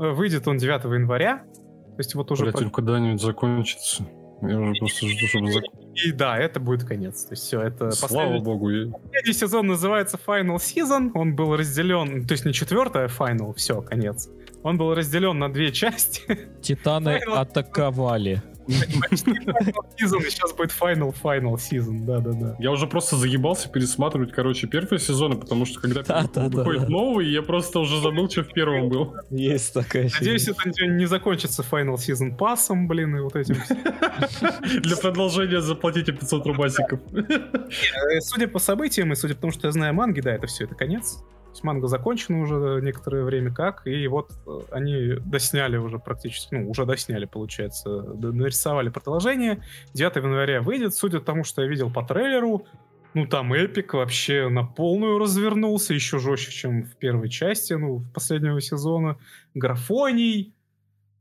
Э, 0.00 0.10
выйдет 0.10 0.48
он 0.48 0.58
9 0.58 0.84
января. 0.84 1.44
То 1.96 1.98
есть 1.98 2.14
вот 2.16 2.30
уже... 2.32 2.44
Блять, 2.44 2.60
он 2.60 2.70
когда-нибудь 2.70 3.20
закончится. 3.22 4.06
Я 4.42 4.58
уже 4.60 4.74
просто 4.78 5.06
жду, 5.08 5.26
чтобы 5.26 5.48
И 5.94 6.12
да, 6.12 6.36
это 6.36 6.60
будет 6.60 6.84
конец. 6.84 7.24
То 7.24 7.32
есть 7.32 7.44
все, 7.44 7.60
это 7.60 7.90
Слава 7.92 8.38
последний... 8.38 8.44
богу. 8.44 8.68
Последний 9.02 9.32
сезон 9.32 9.66
называется 9.68 10.18
Final 10.24 10.56
Season. 10.56 11.10
Он 11.14 11.34
был 11.34 11.56
разделен, 11.56 12.26
то 12.26 12.32
есть 12.32 12.44
не 12.44 12.52
четвертая 12.52 13.08
Final, 13.08 13.54
все, 13.54 13.80
конец. 13.80 14.28
Он 14.66 14.78
был 14.78 14.94
разделен 14.94 15.38
на 15.38 15.48
две 15.52 15.70
части. 15.70 16.22
Титаны 16.60 17.20
Final... 17.24 17.36
атаковали. 17.36 18.42
Сейчас 18.66 20.52
будет 20.54 20.72
Final 20.72 21.14
Final 21.22 21.54
Season, 21.54 22.04
да-да-да. 22.04 22.56
Я 22.58 22.72
уже 22.72 22.88
просто 22.88 23.14
загибался 23.14 23.68
пересматривать, 23.68 24.32
короче, 24.32 24.66
первые 24.66 24.98
сезоны, 24.98 25.36
потому 25.36 25.66
что 25.66 25.80
когда 25.80 26.02
да, 26.02 26.28
да, 26.34 26.48
выходит 26.48 26.82
да, 26.82 26.88
новый, 26.88 27.28
я 27.28 27.42
просто 27.42 27.78
уже 27.78 28.00
забыл, 28.00 28.28
что 28.28 28.42
в 28.42 28.52
первом 28.52 28.88
был. 28.88 29.14
Есть 29.30 29.72
такая 29.72 30.10
Надеюсь, 30.18 30.48
это 30.48 30.86
не 30.88 31.06
закончится 31.06 31.62
Final 31.62 31.94
Season 31.94 32.36
пассом, 32.36 32.88
блин, 32.88 33.16
и 33.16 33.20
вот 33.20 33.36
этим. 33.36 33.58
Для 34.82 34.96
продолжения 34.96 35.60
заплатите 35.60 36.10
500 36.10 36.44
рубасиков. 36.44 36.98
Э, 37.12 38.20
судя 38.20 38.48
по 38.48 38.58
событиям 38.58 39.12
и 39.12 39.14
судя 39.14 39.36
по 39.36 39.42
тому, 39.42 39.52
что 39.52 39.68
я 39.68 39.72
знаю 39.72 39.94
манги, 39.94 40.20
да, 40.20 40.34
это 40.34 40.48
все, 40.48 40.64
это 40.64 40.74
конец 40.74 41.22
есть 41.56 41.64
манга 41.64 41.88
закончена 41.88 42.40
уже 42.40 42.80
некоторое 42.82 43.24
время 43.24 43.52
как, 43.52 43.86
и 43.86 44.06
вот 44.06 44.30
э, 44.46 44.60
они 44.70 45.14
досняли 45.24 45.76
уже 45.76 45.98
практически, 45.98 46.54
ну, 46.54 46.70
уже 46.70 46.84
досняли, 46.84 47.24
получается, 47.24 47.88
нарисовали 47.90 48.90
продолжение. 48.90 49.62
9 49.94 50.16
января 50.16 50.60
выйдет, 50.60 50.94
судя 50.94 51.20
по 51.20 51.26
тому, 51.26 51.44
что 51.44 51.62
я 51.62 51.68
видел 51.68 51.90
по 51.90 52.02
трейлеру, 52.02 52.66
ну, 53.14 53.26
там 53.26 53.54
эпик 53.54 53.94
вообще 53.94 54.48
на 54.48 54.64
полную 54.64 55.18
развернулся, 55.18 55.94
еще 55.94 56.18
жестче, 56.18 56.50
чем 56.52 56.84
в 56.84 56.96
первой 56.96 57.30
части, 57.30 57.72
ну, 57.72 58.04
последнего 58.12 58.60
сезона. 58.60 59.16
Графоний, 59.54 60.54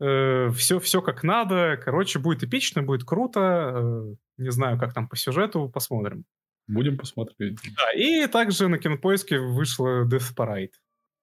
э, 0.02 0.50
все, 0.50 0.80
все 0.82 1.02
как 1.02 1.24
надо. 1.24 1.80
Короче, 1.82 2.20
будет 2.20 2.44
эпично, 2.44 2.84
будет 2.84 3.06
круто. 3.06 3.72
Э, 3.74 4.16
не 4.38 4.52
знаю, 4.52 4.78
как 4.78 4.94
там 4.94 5.08
по 5.08 5.16
сюжету, 5.16 5.70
посмотрим. 5.70 6.26
Будем 6.68 6.98
посмотреть. 6.98 7.60
Да, 7.76 7.92
и 7.94 8.26
также 8.28 8.68
на 8.68 8.78
кинопоиске 8.78 9.40
вышла 9.40 10.06
Death 10.06 10.36
Parade. 10.36 10.72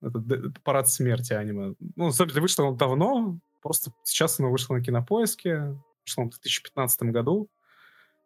Это 0.01 0.53
парад 0.65 0.89
смерти 0.89 1.33
аниме. 1.33 1.75
Ну, 1.97 2.07
на 2.07 2.13
самом 2.13 2.31
деле, 2.31 2.43
вышло 2.43 2.67
оно 2.67 2.77
давно, 2.77 3.39
просто 3.61 3.93
сейчас 4.05 4.39
оно 4.41 4.51
вышло 4.51 4.75
на 4.75 4.83
кинопоиске, 4.83 5.77
вышло 6.05 6.25
в 6.25 6.31
2015 6.31 7.03
году. 7.05 7.49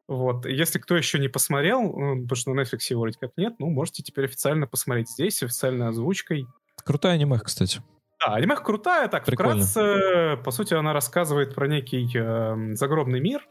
Вот. 0.09 0.47
Если 0.47 0.79
кто 0.79 0.97
еще 0.97 1.19
не 1.19 1.29
посмотрел, 1.29 1.83
ну, 1.83 2.23
потому 2.23 2.37
что 2.37 2.55
на 2.55 2.61
Netflix 2.61 2.79
его 2.91 3.01
вроде 3.01 3.19
как 3.19 3.33
нет, 3.37 3.55
ну, 3.59 3.69
можете 3.71 4.03
теперь 4.03 4.27
официально 4.27 4.67
посмотреть 4.67 5.11
здесь, 5.11 5.43
официальной 5.43 5.89
озвучкой. 5.89 6.47
Крутая 6.85 7.15
аниме, 7.15 7.39
кстати. 7.41 7.83
Да, 8.21 8.35
аниме 8.35 8.57
крутая, 8.57 9.09
так, 9.09 9.25
Прикольно. 9.25 9.65
вкратце, 9.65 10.37
по 10.43 10.51
сути, 10.51 10.75
она 10.75 10.93
рассказывает 10.93 11.55
про 11.55 11.67
некий 11.67 12.09
э, 12.15 12.75
загробный 12.75 13.21
мир, 13.21 13.47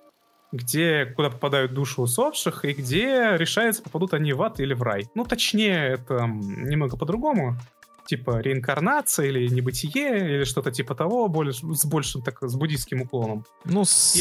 где 0.52 1.06
куда 1.06 1.30
попадают 1.30 1.74
души 1.74 2.02
усопших, 2.02 2.66
и 2.66 2.74
где 2.74 3.36
решается, 3.38 3.82
попадут 3.82 4.14
они 4.14 4.34
в 4.34 4.42
ад 4.42 4.60
или 4.60 4.74
в 4.74 4.82
рай. 4.82 5.08
Ну, 5.16 5.26
точнее, 5.26 5.94
это 5.94 6.26
немного 6.28 6.98
по-другому. 6.98 7.58
Типа 8.06 8.40
реинкарнация 8.40 9.28
или 9.28 9.48
небытие, 9.48 10.36
или 10.36 10.44
что-то 10.44 10.72
типа 10.72 10.94
того, 10.94 11.28
более, 11.28 11.54
с 11.54 11.86
большим, 11.86 12.22
так, 12.22 12.38
с 12.42 12.56
буддийским 12.56 13.02
уклоном. 13.02 13.46
Ну, 13.66 13.84
с 13.84 14.14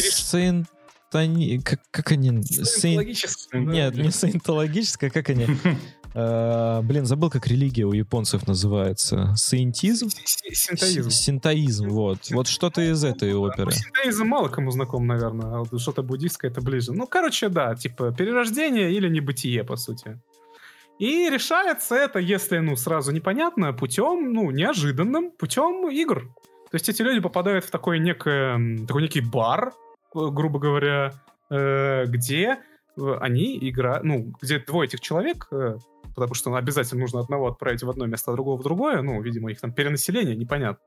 Как, 1.62 1.80
как 1.90 2.12
они... 2.12 2.42
Саентологическое. 2.42 3.60
Нет, 3.60 3.94
не 3.94 4.10
саентологическое, 4.10 5.10
как 5.10 5.28
они... 5.28 5.46
Э, 6.14 6.80
блин, 6.82 7.06
забыл, 7.06 7.28
как 7.28 7.46
религия 7.48 7.84
у 7.84 7.92
японцев 7.92 8.46
называется. 8.46 9.34
Саентизм? 9.36 10.08
Синтоизм. 10.08 11.10
Синтоизм, 11.10 11.88
вот. 11.88 12.30
Вот 12.30 12.46
что-то 12.46 12.80
из 12.82 13.02
этой 13.02 13.34
оперы. 13.34 13.72
Синтоизм 13.72 14.26
мало 14.26 14.48
кому 14.48 14.70
знаком, 14.70 15.06
наверное, 15.06 15.56
а 15.56 15.64
вот 15.64 15.80
что-то 15.80 16.02
буддийское 16.02 16.50
это 16.50 16.60
ближе. 16.60 16.92
Ну, 16.92 17.06
короче, 17.06 17.48
да, 17.48 17.74
типа 17.74 18.12
перерождение 18.12 18.92
или 18.92 19.08
небытие, 19.08 19.64
по 19.64 19.76
сути. 19.76 20.20
И 21.00 21.28
решается 21.28 21.96
это, 21.96 22.20
если, 22.20 22.58
ну, 22.58 22.76
сразу 22.76 23.10
непонятно, 23.10 23.72
путем, 23.72 24.32
ну, 24.32 24.52
неожиданным, 24.52 25.32
путем 25.32 25.90
игр. 25.90 26.28
То 26.70 26.76
есть 26.76 26.88
эти 26.88 27.02
люди 27.02 27.18
попадают 27.20 27.64
в 27.64 27.70
такой, 27.72 27.98
некое, 27.98 28.78
такой 28.86 29.02
некий 29.02 29.20
бар, 29.20 29.72
э, 30.14 30.28
грубо 30.30 30.60
говоря, 30.60 31.12
э, 31.50 32.04
где 32.06 32.58
они 32.96 33.58
играют, 33.68 34.04
ну, 34.04 34.32
где 34.40 34.60
двое 34.60 34.86
этих 34.86 35.00
человек 35.00 35.48
потому 36.14 36.34
что 36.34 36.50
ну, 36.50 36.56
обязательно 36.56 37.00
нужно 37.00 37.20
одного 37.20 37.48
отправить 37.48 37.82
в 37.82 37.90
одно 37.90 38.06
место, 38.06 38.32
а 38.32 38.34
другого 38.34 38.58
в 38.58 38.62
другое. 38.62 39.02
Ну, 39.02 39.20
видимо, 39.20 39.50
их 39.50 39.60
там 39.60 39.72
перенаселение, 39.72 40.36
непонятно. 40.36 40.84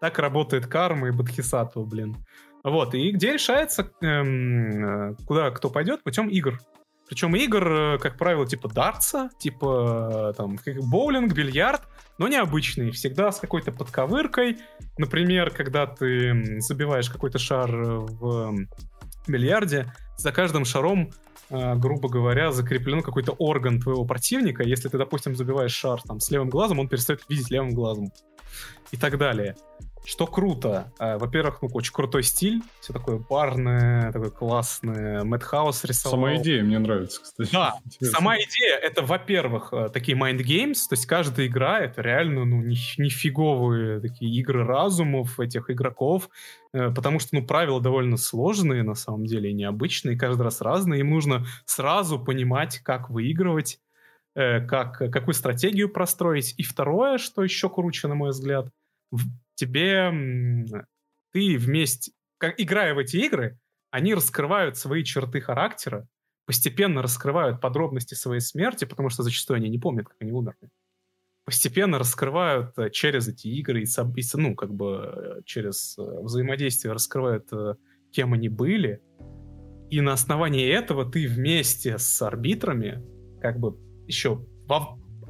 Так 0.00 0.18
работает 0.18 0.66
карма 0.66 1.08
и 1.08 1.10
бодхисаттва, 1.10 1.84
блин. 1.84 2.16
Вот, 2.62 2.94
и 2.94 3.10
где 3.10 3.32
решается, 3.32 3.90
эм, 4.00 5.10
э, 5.10 5.16
куда 5.26 5.50
кто 5.50 5.68
пойдет, 5.68 6.02
путем 6.02 6.28
игр. 6.28 6.58
Причем 7.06 7.36
игр, 7.36 7.72
э, 7.72 7.98
как 7.98 8.16
правило, 8.16 8.46
типа 8.46 8.68
дартса, 8.68 9.28
типа 9.38 10.30
э, 10.30 10.36
там 10.36 10.58
боулинг, 10.90 11.34
бильярд, 11.34 11.82
но 12.16 12.28
необычные, 12.28 12.90
всегда 12.92 13.30
с 13.30 13.38
какой-то 13.38 13.70
подковыркой. 13.72 14.58
Например, 14.96 15.50
когда 15.50 15.86
ты 15.86 16.58
забиваешь 16.60 17.10
какой-то 17.10 17.38
шар 17.38 17.70
в 17.70 18.66
бильярде, 19.28 19.92
за 20.16 20.32
каждым 20.32 20.64
шаром 20.64 21.10
Э, 21.50 21.74
грубо 21.76 22.08
говоря, 22.08 22.52
закреплен 22.52 23.02
какой-то 23.02 23.32
орган 23.32 23.80
твоего 23.80 24.04
противника. 24.04 24.62
Если 24.62 24.88
ты, 24.88 24.98
допустим, 24.98 25.36
забиваешь 25.36 25.72
шар 25.72 26.00
там 26.02 26.20
с 26.20 26.30
левым 26.30 26.48
глазом, 26.48 26.78
он 26.78 26.88
перестает 26.88 27.22
видеть 27.28 27.50
левым 27.50 27.70
глазом. 27.70 28.12
И 28.92 28.96
так 28.96 29.18
далее. 29.18 29.56
Что 30.06 30.26
круто. 30.26 30.92
Э, 30.98 31.16
во-первых, 31.16 31.62
ну, 31.62 31.68
очень 31.72 31.92
крутой 31.92 32.24
стиль. 32.24 32.62
Все 32.80 32.92
такое 32.92 33.16
барное, 33.18 34.12
такое 34.12 34.28
классное. 34.28 35.24
Мэтт 35.24 35.44
Хаус 35.44 35.82
рисовал. 35.84 36.18
Сама 36.18 36.36
идея 36.36 36.62
мне 36.62 36.78
нравится, 36.78 37.22
кстати. 37.22 37.50
Да, 37.50 37.78
Интересно. 37.86 38.18
сама 38.18 38.36
идея, 38.36 38.76
это, 38.76 39.02
во-первых, 39.02 39.72
э, 39.72 39.88
такие 39.88 40.16
mind 40.16 40.42
games, 40.42 40.80
то 40.88 40.92
есть 40.92 41.06
каждая 41.06 41.46
игра, 41.46 41.80
это 41.80 42.02
реально, 42.02 42.44
ну, 42.44 42.62
нифиговые 42.62 44.00
такие 44.00 44.30
игры 44.38 44.64
разумов 44.64 45.40
этих 45.40 45.70
игроков, 45.70 46.28
э, 46.74 46.90
потому 46.90 47.18
что, 47.18 47.36
ну, 47.36 47.46
правила 47.46 47.80
довольно 47.80 48.18
сложные, 48.18 48.82
на 48.82 48.94
самом 48.94 49.24
деле, 49.24 49.50
и 49.50 49.54
необычные, 49.54 50.18
каждый 50.18 50.42
раз 50.42 50.60
разные. 50.60 51.00
Им 51.00 51.10
нужно 51.10 51.46
сразу 51.64 52.18
понимать, 52.18 52.78
как 52.80 53.08
выигрывать, 53.08 53.78
как, 54.34 54.98
какую 54.98 55.32
стратегию 55.32 55.88
простроить. 55.88 56.54
И 56.58 56.64
второе, 56.64 57.18
что 57.18 57.44
еще 57.44 57.70
круче, 57.70 58.08
на 58.08 58.16
мой 58.16 58.30
взгляд— 58.30 58.68
тебе 59.54 60.10
ты 61.32 61.58
вместе, 61.58 62.12
как, 62.38 62.60
играя 62.60 62.94
в 62.94 62.98
эти 62.98 63.16
игры, 63.16 63.58
они 63.90 64.14
раскрывают 64.14 64.76
свои 64.76 65.04
черты 65.04 65.40
характера, 65.40 66.08
постепенно 66.46 67.02
раскрывают 67.02 67.60
подробности 67.60 68.14
своей 68.14 68.40
смерти, 68.40 68.84
потому 68.84 69.08
что 69.08 69.22
зачастую 69.22 69.56
они 69.58 69.68
не 69.68 69.78
помнят, 69.78 70.06
как 70.06 70.16
они 70.20 70.32
умерли. 70.32 70.70
Постепенно 71.44 71.98
раскрывают 71.98 72.78
э, 72.78 72.90
через 72.90 73.28
эти 73.28 73.48
игры 73.48 73.82
и, 73.82 73.86
ну, 74.34 74.54
как 74.54 74.72
бы 74.72 75.12
э, 75.14 75.42
через 75.44 75.98
э, 75.98 76.02
взаимодействие 76.02 76.92
раскрывают, 76.92 77.50
кем 78.12 78.32
они 78.32 78.48
были. 78.48 79.02
И 79.90 80.00
на 80.00 80.14
основании 80.14 80.66
этого 80.68 81.04
ты 81.04 81.28
вместе 81.28 81.98
с 81.98 82.22
арбитрами, 82.22 83.02
как 83.40 83.58
бы 83.58 83.76
еще 84.06 84.46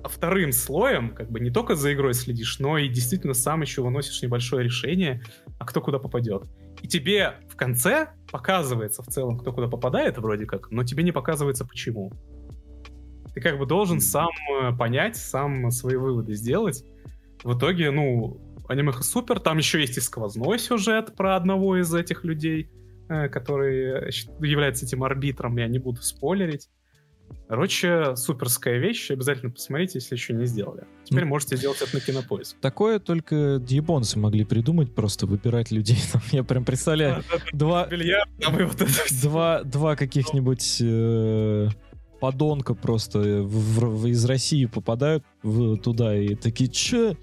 вторым 0.08 0.52
слоем, 0.52 1.14
как 1.14 1.30
бы 1.30 1.40
не 1.40 1.50
только 1.50 1.74
за 1.74 1.92
игрой 1.92 2.14
следишь, 2.14 2.58
но 2.58 2.78
и 2.78 2.88
действительно 2.88 3.34
сам 3.34 3.62
еще 3.62 3.82
выносишь 3.82 4.22
небольшое 4.22 4.64
решение, 4.64 5.22
а 5.58 5.64
кто 5.64 5.80
куда 5.80 5.98
попадет. 5.98 6.44
И 6.82 6.88
тебе 6.88 7.34
в 7.48 7.56
конце 7.56 8.10
показывается 8.30 9.02
в 9.02 9.06
целом, 9.06 9.38
кто 9.38 9.52
куда 9.52 9.68
попадает 9.68 10.18
вроде 10.18 10.46
как, 10.46 10.70
но 10.70 10.84
тебе 10.84 11.02
не 11.02 11.12
показывается 11.12 11.64
почему. 11.64 12.12
Ты 13.34 13.40
как 13.40 13.58
бы 13.58 13.66
должен 13.66 14.00
сам 14.00 14.28
э, 14.60 14.76
понять, 14.76 15.16
сам 15.16 15.70
свои 15.70 15.96
выводы 15.96 16.34
сделать. 16.34 16.84
В 17.42 17.58
итоге, 17.58 17.90
ну, 17.90 18.40
анимеха 18.68 19.02
супер. 19.02 19.40
Там 19.40 19.58
еще 19.58 19.80
есть 19.80 19.98
и 19.98 20.00
сквозной 20.00 20.58
сюжет 20.58 21.16
про 21.16 21.36
одного 21.36 21.76
из 21.80 21.92
этих 21.92 22.24
людей, 22.24 22.70
э, 23.08 23.28
который 23.28 24.10
щ- 24.12 24.30
является 24.40 24.86
этим 24.86 25.02
арбитром, 25.02 25.56
я 25.56 25.66
не 25.66 25.78
буду 25.78 26.00
спойлерить. 26.02 26.68
Короче, 27.46 28.16
суперская 28.16 28.78
вещь, 28.78 29.10
обязательно 29.10 29.50
посмотрите, 29.52 29.98
если 29.98 30.14
еще 30.14 30.32
не 30.32 30.46
сделали. 30.46 30.84
Теперь 31.04 31.24
Ну. 31.24 31.28
можете 31.30 31.56
сделать 31.56 31.80
это 31.82 31.94
на 31.94 32.00
кинопоиск. 32.00 32.56
Такое 32.60 32.98
только 32.98 33.60
японцы 33.68 34.18
могли 34.18 34.44
придумать, 34.44 34.94
просто 34.94 35.26
выбирать 35.26 35.70
людей. 35.70 35.98
Там, 36.12 36.22
Я 36.32 36.42
прям 36.42 36.64
представляю, 36.64 37.22
два, 37.52 37.86
два, 39.22 39.62
два 39.62 39.96
каких-нибудь 39.96 40.78
э, 40.80 41.68
подонка 42.20 42.74
просто 42.74 43.18
в- 43.42 44.00
в- 44.02 44.06
из 44.06 44.24
России 44.24 44.64
попадают 44.66 45.24
в- 45.42 45.76
туда 45.76 46.16
и 46.16 46.34
такие, 46.34 46.70
чё? 46.70 47.14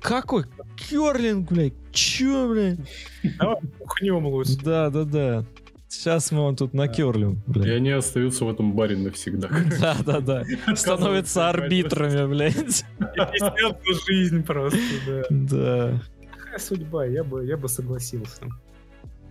Какой 0.00 0.44
керлинг, 0.76 1.50
блядь? 1.50 1.74
Чё, 1.92 2.48
блядь? 2.48 2.78
Давай 3.38 3.56
пухнем 3.78 4.26
лучше. 4.26 4.56
Да-да-да. 4.64 5.44
Сейчас 5.88 6.30
мы 6.32 6.42
вам 6.44 6.54
тут 6.54 6.74
накерлим, 6.74 7.42
И 7.46 7.50
блядь. 7.50 7.76
они 7.76 7.90
остаются 7.90 8.44
в 8.44 8.50
этом 8.50 8.74
баре 8.74 8.96
навсегда. 8.96 9.48
Да-да-да. 9.80 10.44
Становятся 10.76 11.48
арбитрами, 11.48 12.26
блядь. 12.28 12.84
Естественно, 13.00 13.78
жизнь 14.06 14.42
просто, 14.44 14.78
да. 15.06 15.22
Да. 15.30 16.02
Судьба, 16.58 17.06
я 17.06 17.24
бы, 17.24 17.44
я 17.46 17.56
бы 17.56 17.68
согласился. 17.68 18.42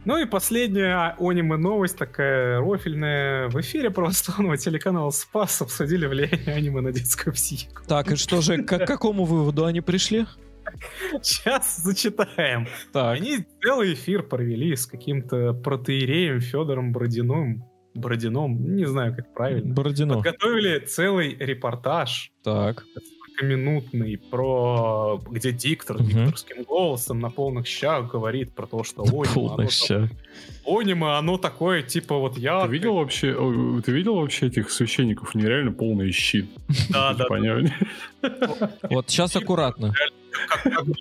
Ну 0.05 0.17
и 0.17 0.25
последняя 0.25 1.15
аниме 1.19 1.57
новость 1.57 1.97
такая 1.97 2.59
рофильная. 2.59 3.49
В 3.49 3.59
эфире 3.59 3.91
православного 3.91 4.57
телеканала 4.57 5.09
Спас 5.11 5.61
обсудили 5.61 6.05
влияние 6.07 6.55
аниме 6.55 6.81
на 6.81 6.91
детскую 6.93 7.33
психику. 7.33 7.81
Так, 7.87 8.11
и 8.11 8.15
что 8.15 8.41
же, 8.41 8.63
к 8.63 8.77
какому 8.85 9.25
выводу 9.25 9.65
они 9.65 9.81
пришли? 9.81 10.25
Сейчас 11.21 11.77
зачитаем. 11.83 12.67
Так. 12.93 13.17
Они 13.17 13.45
целый 13.61 13.93
эфир 13.93 14.23
провели 14.23 14.75
с 14.75 14.85
каким-то 14.85 15.53
протеереем 15.53 16.39
Федором 16.41 16.91
Бородиным. 16.91 17.63
Бородином, 17.93 18.75
не 18.75 18.85
знаю, 18.85 19.15
как 19.15 19.33
правильно. 19.33 19.73
Бородино. 19.73 20.15
Подготовили 20.15 20.79
целый 20.85 21.35
репортаж 21.35 22.31
Так. 22.43 22.85
минутный 23.41 24.17
про 24.17 25.19
где 25.31 25.51
диктор 25.51 25.97
Мгм. 25.97 26.07
дикторским 26.07 26.63
голосом 26.63 27.19
на 27.19 27.29
полных 27.31 27.65
щах 27.67 28.11
говорит 28.11 28.53
про 28.53 28.65
то, 28.67 28.83
что 28.83 29.01
аниме, 29.03 29.53
оно, 29.53 29.67
ща. 29.69 30.09
аниме, 30.65 31.17
оно 31.17 31.37
такое, 31.39 31.81
типа 31.81 32.17
вот 32.17 32.37
я... 32.37 32.61
Ты 32.65 32.71
видел 32.71 32.95
вообще, 32.95 33.33
ты 33.83 33.91
видел 33.91 34.15
вообще 34.15 34.47
этих 34.47 34.69
священников? 34.69 35.33
Нереально 35.33 35.71
полный 35.71 36.11
щит. 36.11 36.47
Да, 36.89 37.13
да, 37.13 37.25
Понятно. 37.25 37.71
Вот 38.89 39.09
сейчас 39.09 39.35
аккуратно. 39.35 39.93
Бы. 40.85 40.93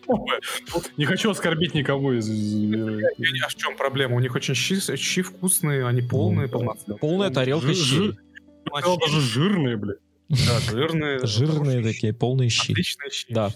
Не 0.96 1.04
хочу 1.04 1.30
оскорбить 1.30 1.74
никого 1.74 2.12
из... 2.14 2.28
из- 2.28 3.42
А 3.44 3.48
в 3.48 3.54
чем 3.54 3.76
проблема? 3.76 4.16
У 4.16 4.20
них 4.20 4.34
очень 4.34 4.54
щи, 4.54 4.78
щи 4.96 5.22
вкусные, 5.22 5.86
они 5.86 6.02
полные, 6.02 6.48
полноценные. 6.48 6.98
Полная 6.98 7.30
тарелка 7.30 7.72
сказал, 7.74 8.98
даже 8.98 9.20
жирные, 9.20 9.76
блядь. 9.76 9.98
Да, 10.28 10.58
жирные. 10.70 11.24
Жирные 11.24 11.82
такие, 11.82 12.12
полные 12.12 12.48
щи. 12.48 12.72
Отличные 12.72 13.10
щи, 13.10 13.32
Да. 13.32 13.50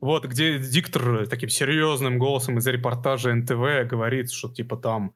Вот, 0.00 0.24
где 0.26 0.58
диктор 0.58 1.26
таким 1.28 1.48
серьезным 1.48 2.18
голосом 2.18 2.58
из 2.58 2.66
репортажа 2.66 3.32
НТВ 3.32 3.88
говорит, 3.88 4.30
что 4.32 4.48
типа 4.48 4.76
там 4.76 5.14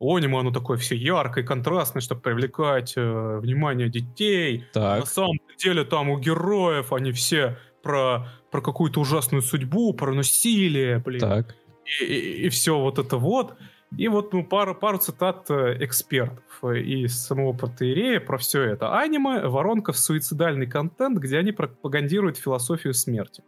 аниме, 0.00 0.38
оно 0.38 0.52
такое 0.52 0.78
все 0.78 0.94
яркое, 0.94 1.44
контрастное, 1.44 2.00
чтобы 2.00 2.20
привлекать 2.20 2.94
э, 2.96 3.38
внимание 3.40 3.88
детей. 3.90 4.64
На 4.74 4.98
Так. 5.00 5.08
самом 5.08 5.40
деле 5.58 5.84
там 5.84 6.08
у 6.08 6.18
героев 6.20 6.92
они 6.92 7.10
все 7.10 7.58
про, 7.82 8.28
про 8.50 8.60
какую-то 8.60 9.00
ужасную 9.00 9.42
судьбу, 9.42 9.92
про 9.92 10.12
насилие, 10.14 10.98
блин. 10.98 11.20
Так. 11.20 11.54
И, 12.00 12.48
все 12.50 12.78
вот 12.78 12.98
это 12.98 13.16
вот. 13.16 13.56
И 13.96 14.08
вот 14.08 14.32
ну, 14.34 14.44
пару, 14.44 14.74
пару 14.74 14.98
цитат 14.98 15.50
э, 15.50 15.78
экспертов 15.80 16.44
э, 16.62 16.80
из 16.80 17.18
самого 17.18 17.54
протеерея 17.54 18.20
про 18.20 18.36
все 18.36 18.62
это. 18.62 18.98
Аниме— 18.98 19.48
воронка 19.48 19.92
в 19.92 19.98
суицидальный 19.98 20.66
контент, 20.66 21.18
где 21.18 21.38
они 21.38 21.52
пропагандируют 21.52 22.36
философию 22.36 22.92
смерти. 22.92 23.42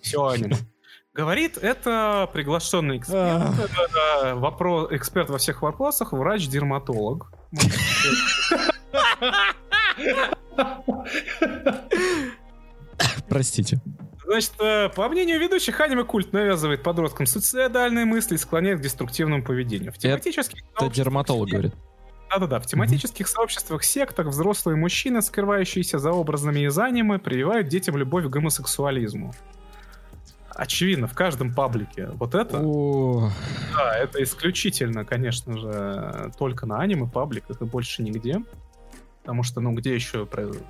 Все 0.00 0.24
аниме. 0.24 0.56
Говорит, 1.12 1.58
это 1.58 2.30
приглашенный 2.32 2.98
эксперт, 2.98 3.42
э, 4.22 4.34
вопрос, 4.34 4.92
эксперт 4.92 5.28
во 5.28 5.38
всех 5.38 5.62
вопросах, 5.62 6.12
врач-дерматолог. 6.12 7.32
Простите. 13.28 13.80
Значит, 14.30 14.52
э, 14.60 14.88
по 14.90 15.08
мнению 15.08 15.40
ведущих, 15.40 15.80
аниме-культ 15.80 16.32
навязывает 16.32 16.84
подросткам 16.84 17.26
суицидальные 17.26 18.04
мысли 18.04 18.36
и 18.36 18.38
склоняет 18.38 18.78
к 18.78 18.82
деструктивному 18.82 19.42
поведению. 19.42 19.90
В 19.90 19.98
тематических 19.98 20.62
Это 20.76 20.88
дерматолог 20.88 21.48
говорит. 21.48 21.74
Да-да-да, 22.30 22.60
в 22.60 22.66
тематических 22.66 23.26
сообществах, 23.26 23.82
сектах 23.82 24.28
взрослые 24.28 24.76
мужчины, 24.76 25.20
скрывающиеся 25.20 25.98
за 25.98 26.12
образами 26.12 26.60
из 26.60 26.78
аниме, 26.78 27.18
прививают 27.18 27.66
детям 27.66 27.96
любовь 27.96 28.26
к 28.26 28.28
гомосексуализму. 28.28 29.34
Очевидно, 30.50 31.08
в 31.08 31.14
каждом 31.14 31.52
паблике. 31.52 32.10
Вот 32.12 32.36
это, 32.36 32.60
О, 32.62 33.32
да, 33.74 33.98
это 33.98 34.22
исключительно, 34.22 35.04
конечно 35.04 35.58
же, 35.58 36.32
только 36.38 36.66
на 36.66 36.78
аниме 36.78 37.08
пабликах 37.08 37.60
и 37.62 37.64
больше 37.64 38.04
нигде. 38.04 38.44
Потому 39.22 39.42
что, 39.42 39.60
ну, 39.60 39.72
где 39.72 39.92
еще? 39.92 40.28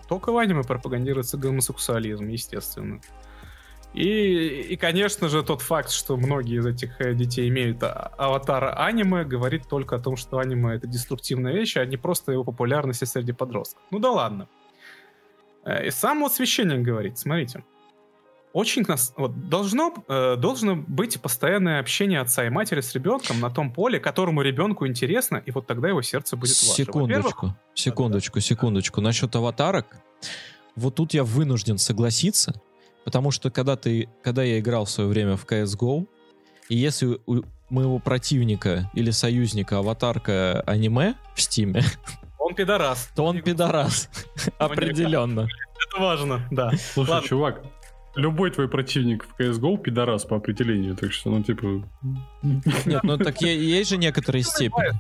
Только 0.09 0.32
в 0.32 0.39
аниме 0.39 0.62
пропагандируется 0.62 1.37
гомосексуализм, 1.37 2.27
естественно. 2.27 3.03
И, 3.92 4.66
и, 4.70 4.76
конечно 4.76 5.28
же, 5.28 5.42
тот 5.42 5.62
факт, 5.62 5.90
что 5.90 6.16
многие 6.16 6.58
из 6.58 6.66
этих 6.66 7.00
э, 7.00 7.12
детей 7.14 7.48
имеют 7.48 7.82
а- 7.82 8.12
аватара 8.18 8.72
аниме, 8.72 9.24
говорит 9.24 9.68
только 9.68 9.96
о 9.96 9.98
том, 9.98 10.16
что 10.16 10.38
аниме— 10.38 10.74
это 10.76 10.86
деструктивная 10.86 11.52
вещь, 11.52 11.76
а 11.76 11.84
не 11.84 11.96
просто 11.96 12.30
его 12.30 12.44
популярности 12.44 13.04
среди 13.04 13.32
подростков. 13.32 13.82
Ну 13.90 13.98
да 13.98 14.12
ладно. 14.12 14.48
Э, 15.64 15.86
И 15.86 15.90
сам 15.90 16.20
вот 16.20 16.32
священник 16.32 16.82
говорит, 16.82 17.18
смотрите, 17.18 17.64
очень 18.52 18.84
нас, 18.86 19.12
вот, 19.16 19.48
должно, 19.48 19.92
э, 20.08 20.36
должно 20.36 20.76
быть 20.76 21.20
постоянное 21.20 21.80
общение 21.80 22.20
отца 22.20 22.44
и 22.46 22.48
матери 22.48 22.80
с 22.80 22.94
ребенком 22.94 23.40
на 23.40 23.50
том 23.50 23.72
поле, 23.72 23.98
которому 23.98 24.42
ребенку 24.42 24.86
интересно, 24.86 25.42
и 25.44 25.50
вот 25.50 25.66
тогда 25.66 25.88
его 25.88 26.02
сердце 26.02 26.36
будет 26.36 26.50
ваше. 26.50 26.84
Секундочку, 26.84 27.56
секундочку, 27.74 28.40
секундочку. 28.40 29.00
Насчет 29.00 29.34
аватарок, 29.36 29.96
вот 30.76 30.96
тут 30.96 31.14
я 31.14 31.24
вынужден 31.24 31.78
согласиться, 31.78 32.60
потому 33.11 33.32
что 33.32 33.51
когда 33.51 33.74
ты, 33.74 34.09
когда 34.23 34.45
я 34.45 34.61
играл 34.61 34.85
в 34.85 34.91
свое 34.91 35.11
время 35.11 35.37
в 35.37 35.45
CSGO, 35.45 36.07
и 36.69 36.77
если 36.77 37.19
у 37.27 37.43
моего 37.69 37.99
противника 37.99 38.89
или 38.95 39.11
союзника 39.11 39.78
аватарка 39.78 40.61
аниме 40.61 41.15
в 41.35 41.41
стиме, 41.43 41.82
он 42.39 42.55
пидорас. 42.55 43.11
то 43.16 43.24
он 43.24 43.43
пидорас. 43.43 44.09
Определенно. 44.59 45.49
Это 45.89 46.01
важно, 46.01 46.41
да. 46.53 46.70
Слушай, 46.95 47.11
Ладно. 47.11 47.28
чувак, 47.28 47.62
любой 48.15 48.53
твой 48.53 48.69
противник 48.69 49.24
в 49.27 49.41
CSGO 49.41 49.77
пидорас 49.78 50.24
по 50.24 50.37
определению, 50.37 50.95
так 50.95 51.12
что, 51.12 51.31
ну, 51.31 51.43
типа... 51.43 51.82
Нет, 52.43 53.03
ну 53.03 53.19
так 53.19 53.43
есть 53.43 53.91
же 53.91 53.97
некоторые 53.97 54.45
степени. 54.45 54.93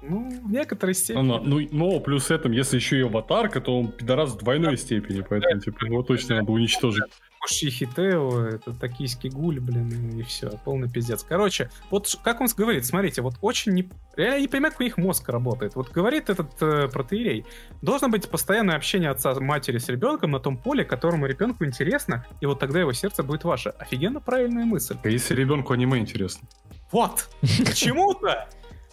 Ну, 0.00 0.30
в 0.46 0.52
некоторой 0.52 0.94
Ну, 0.94 0.98
степени. 1.00 1.22
но, 1.22 1.38
ну, 1.40 1.68
но 1.72 1.98
плюс 1.98 2.30
этом, 2.30 2.52
если 2.52 2.76
еще 2.76 2.98
и 3.00 3.02
аватарка, 3.02 3.60
то 3.60 3.76
он 3.76 3.88
пидорас 3.90 4.30
в 4.30 4.38
двойной 4.38 4.76
степени, 4.78 5.24
поэтому, 5.28 5.60
типа, 5.60 5.84
его 5.86 6.04
точно 6.04 6.36
надо 6.36 6.52
уничтожить. 6.52 7.02
Кушихи 7.40 7.86
Тео, 7.86 8.40
это 8.42 8.72
токийский 8.72 9.30
гуль, 9.30 9.60
блин, 9.60 10.18
и 10.18 10.22
все, 10.22 10.50
полный 10.64 10.90
пиздец. 10.90 11.24
Короче, 11.26 11.70
вот 11.90 12.18
как 12.22 12.40
он 12.40 12.48
говорит, 12.56 12.84
смотрите, 12.84 13.22
вот 13.22 13.34
очень 13.40 13.72
не... 13.72 13.88
Реально 14.16 14.40
не 14.40 14.48
понимаю, 14.48 14.72
как 14.72 14.80
у 14.80 14.84
них 14.84 14.96
мозг 14.96 15.28
работает. 15.28 15.76
Вот 15.76 15.90
говорит 15.90 16.28
этот 16.28 16.50
э, 16.60 16.88
протеерей, 16.88 17.46
должно 17.82 18.08
быть 18.08 18.28
постоянное 18.28 18.76
общение 18.76 19.10
отца 19.10 19.34
матери 19.38 19.78
с 19.78 19.88
ребенком 19.88 20.32
на 20.32 20.40
том 20.40 20.56
поле, 20.56 20.84
которому 20.84 21.26
ребенку 21.26 21.64
интересно, 21.64 22.26
и 22.40 22.46
вот 22.46 22.58
тогда 22.58 22.80
его 22.80 22.92
сердце 22.92 23.22
будет 23.22 23.44
ваше. 23.44 23.70
Офигенно 23.70 24.20
правильная 24.20 24.64
мысль. 24.64 24.96
А 25.02 25.08
если 25.08 25.34
ребенку 25.34 25.72
аниме 25.72 25.98
интересно? 25.98 26.48
Вот! 26.90 27.28
Почему-то 27.40 28.48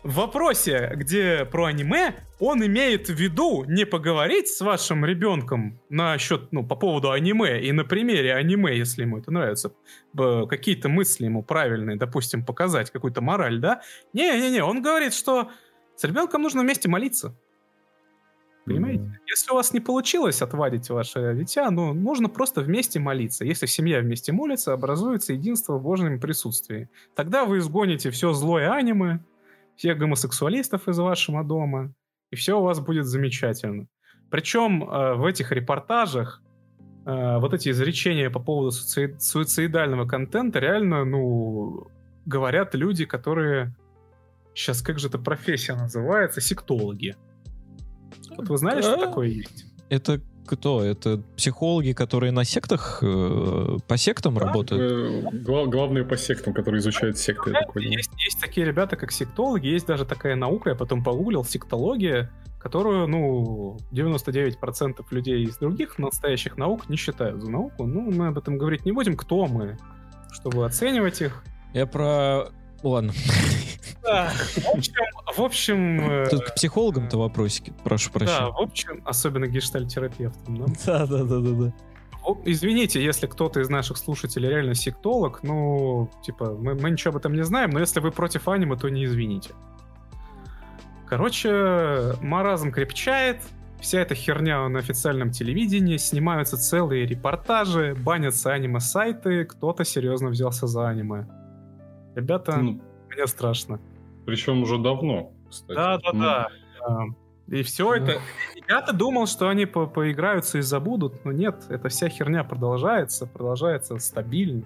в 0.06 0.18
вопросе, 0.18 0.92
где 0.96 1.46
про 1.46 1.66
аниме, 1.66 2.16
он 2.40 2.64
имеет 2.64 3.10
в 3.10 3.14
виду 3.14 3.66
не 3.66 3.86
поговорить 3.86 4.48
с 4.48 4.62
вашим 4.62 5.04
ребенком 5.04 5.82
насчет, 5.90 6.52
ну, 6.52 6.64
по 6.64 6.76
поводу 6.76 7.10
аниме 7.10 7.60
и 7.60 7.72
на 7.72 7.84
примере 7.84 8.36
аниме, 8.36 8.78
если 8.78 9.02
ему 9.02 9.18
это 9.18 9.32
нравится, 9.32 9.74
какие-то 10.16 10.90
мысли 10.90 11.26
ему 11.26 11.42
правильные, 11.42 11.98
допустим, 11.98 12.46
показать, 12.46 12.92
какую-то 12.92 13.22
мораль, 13.22 13.60
да? 13.60 13.82
Не-не-не, 14.14 14.64
он 14.64 14.84
говорит, 14.84 15.16
что 15.16 15.50
с 15.96 16.04
ребенком 16.04 16.44
нужно 16.44 16.62
вместе 16.62 16.88
молиться. 16.88 17.36
Понимаете? 18.66 19.02
Mm-hmm. 19.02 19.28
Если 19.28 19.52
у 19.52 19.56
вас 19.56 19.74
не 19.74 19.80
получилось 19.80 20.42
отвадить 20.44 20.88
ваше 20.90 21.34
дитя, 21.36 21.72
ну, 21.72 21.94
нужно 21.94 22.30
просто 22.30 22.62
вместе 22.62 23.00
молиться. 23.00 23.44
Если 23.44 23.66
семья 23.66 24.02
вместе 24.02 24.32
молится, 24.32 24.74
образуется 24.74 25.34
единство 25.34 25.80
в 25.80 25.82
Божьем 25.82 26.20
присутствии. 26.20 26.90
Тогда 27.16 27.46
вы 27.46 27.58
изгоните 27.58 28.12
все 28.12 28.34
злое 28.34 28.72
аниме, 28.72 29.20
всех 29.76 29.98
гомосексуалистов 29.98 30.88
из 30.88 30.98
вашего 30.98 31.44
дома, 31.44 31.94
и 32.32 32.36
все 32.36 32.60
у 32.60 32.64
вас 32.64 32.80
будет 32.80 33.06
замечательно. 33.06 33.88
Причем 34.30 34.84
э, 34.84 35.16
в 35.16 35.26
этих 35.26 35.52
репортажах 35.52 36.42
э, 37.06 37.38
вот 37.38 37.54
эти 37.54 37.70
изречения 37.70 38.30
по 38.30 38.40
поводу 38.40 38.70
суицид- 38.70 39.20
суицидального 39.20 40.08
контента 40.08 40.60
реально, 40.60 41.06
ну, 41.06 41.88
говорят 42.26 42.76
люди, 42.76 43.06
которые... 43.06 43.76
Сейчас 44.54 44.82
как 44.82 45.00
же 45.00 45.10
эта 45.10 45.20
профессия 45.20 45.76
называется? 45.76 46.40
Сектологи. 46.42 47.16
Вот 48.38 48.48
вы 48.48 48.58
знали, 48.58 48.82
что 48.82 48.98
такое 48.98 49.28
есть? 49.28 49.66
Это 49.90 50.22
кто? 50.46 50.84
Это 50.84 51.22
психологи, 51.36 51.94
которые 51.94 52.32
на 52.32 52.44
сектах, 52.44 53.00
э, 53.02 53.78
по 53.88 53.98
сектам 53.98 54.36
да, 54.36 54.46
работают? 54.46 54.82
Э, 54.82 55.30
глав, 55.32 55.70
главные 55.70 56.06
по 56.06 56.18
сектам, 56.18 56.54
которые 56.54 56.80
изучают 56.80 57.18
секты. 57.18 57.52
Да, 57.52 57.62
есть, 57.80 58.12
есть 58.18 58.40
такие 58.40 58.66
ребята, 58.66 58.96
как 58.96 59.12
сектологи, 59.12 59.68
есть 59.68 59.88
даже 59.88 60.06
такая 60.06 60.36
наука, 60.36 60.70
я 60.70 60.76
потом 60.76 61.04
погуглил, 61.04 61.44
сектология, 61.44 62.32
которую, 62.60 63.08
ну, 63.08 63.78
99% 63.92 65.06
людей 65.12 65.44
из 65.44 65.58
других 65.58 66.00
настоящих 66.00 66.58
наук 66.58 66.90
не 66.90 66.96
считают 66.96 67.44
за 67.44 67.52
науку. 67.52 67.86
Ну, 67.86 68.12
мы 68.12 68.28
об 68.28 68.38
этом 68.38 68.58
говорить 68.58 68.86
не 68.86 68.92
будем. 68.92 69.16
Кто 69.16 69.46
мы, 69.46 69.78
чтобы 70.32 70.66
оценивать 70.66 71.22
их? 71.22 71.44
Я 71.74 71.86
про 71.86 72.48
Ладно. 72.84 73.14
Да, 74.04 74.32
в 74.32 74.78
общем... 74.78 74.94
В 75.36 75.42
общем 75.42 76.10
э, 76.10 76.30
Тут 76.30 76.44
к 76.44 76.56
психологам-то 76.56 77.18
вопросики, 77.18 77.74
прошу 77.84 78.12
прощения. 78.12 78.40
Да, 78.40 78.52
в 78.52 78.62
общем, 78.62 79.02
особенно 79.04 79.48
гештальтерапевтам. 79.48 80.66
Да, 80.86 81.06
да, 81.06 81.24
да, 81.24 81.40
да, 81.40 81.52
да. 81.52 81.74
Извините, 82.46 83.04
если 83.04 83.28
кто-то 83.28 83.60
из 83.60 83.70
наших 83.70 83.98
слушателей 83.98 84.50
реально 84.50 84.76
сектолог, 84.76 85.44
ну, 85.44 86.10
типа, 86.24 86.56
мы, 86.58 86.76
мы 86.76 86.92
ничего 86.92 87.12
об 87.12 87.18
этом 87.18 87.34
не 87.34 87.44
знаем, 87.44 87.72
но 87.72 87.80
если 87.80 88.00
вы 88.00 88.12
против 88.12 88.48
аниме, 88.48 88.76
то 88.76 88.90
не 88.90 89.06
извините. 89.06 89.52
Короче, 91.08 92.16
маразм 92.22 92.72
крепчает, 92.72 93.42
вся 93.80 94.02
эта 94.02 94.16
херня 94.16 94.68
на 94.68 94.80
официальном 94.80 95.32
телевидении, 95.32 95.98
снимаются 95.98 96.58
целые 96.58 97.06
репортажи, 97.06 97.96
банятся 97.96 98.52
аниме-сайты, 98.54 99.46
кто-то 99.46 99.84
серьезно 99.84 100.30
взялся 100.30 100.66
за 100.66 100.88
аниме. 100.88 101.28
Ребята, 102.16 102.58
ну, 102.58 102.82
мне 103.14 103.28
страшно. 103.28 103.80
Причем 104.26 104.64
уже 104.64 104.78
давно, 104.78 105.34
кстати. 105.50 105.76
Да, 105.76 105.98
да, 105.98 106.12
ну, 106.14 106.20
да. 106.20 106.48
И 107.48 107.62
все 107.62 107.94
это... 107.94 108.20
Я-то 108.68 108.94
думал, 108.94 109.28
что 109.28 109.50
они 109.50 109.68
по 109.68 109.86
поиграются 109.86 110.58
и 110.58 110.62
забудут, 110.62 111.24
но 111.26 111.32
нет, 111.32 111.66
эта 111.70 111.90
вся 111.90 112.10
херня 112.10 112.44
продолжается, 112.44 113.28
продолжается 113.28 113.98
стабильно. 114.00 114.64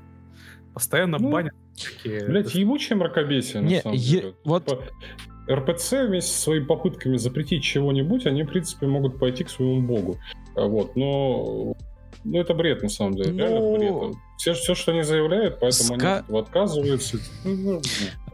Постоянно 0.73 1.17
ну, 1.19 1.29
банят 1.29 1.53
такие... 1.75 2.25
Блять, 2.25 2.55
ебучее 2.55 2.97
мракобесие, 2.97 3.61
не, 3.61 3.75
на 3.75 3.81
самом 3.81 3.97
е- 3.97 4.21
деле. 4.21 4.35
Вот... 4.45 4.91
РПЦ 5.49 6.05
вместе 6.07 6.31
со 6.31 6.41
своими 6.41 6.65
попытками 6.65 7.17
запретить 7.17 7.63
чего-нибудь, 7.63 8.27
они, 8.27 8.43
в 8.43 8.47
принципе, 8.49 8.85
могут 8.85 9.17
пойти 9.17 9.43
к 9.43 9.49
своему 9.49 9.81
богу. 9.81 10.17
А 10.55 10.65
вот, 10.65 10.95
но 10.95 11.75
ну, 12.23 12.39
это 12.39 12.53
бред, 12.53 12.83
на 12.83 12.89
самом 12.89 13.15
деле. 13.15 13.31
Но... 13.31 13.37
Реально 13.37 13.59
ну, 13.59 13.77
бред. 13.77 14.17
Все, 14.37 14.53
все, 14.53 14.75
что 14.75 14.91
они 14.91 15.03
заявляют, 15.03 15.59
поэтому 15.59 15.95
Ска... 15.99 16.25
они 16.27 16.39
отказываются. 16.39 17.17
Ну, 17.43 17.55
ну, 17.55 17.81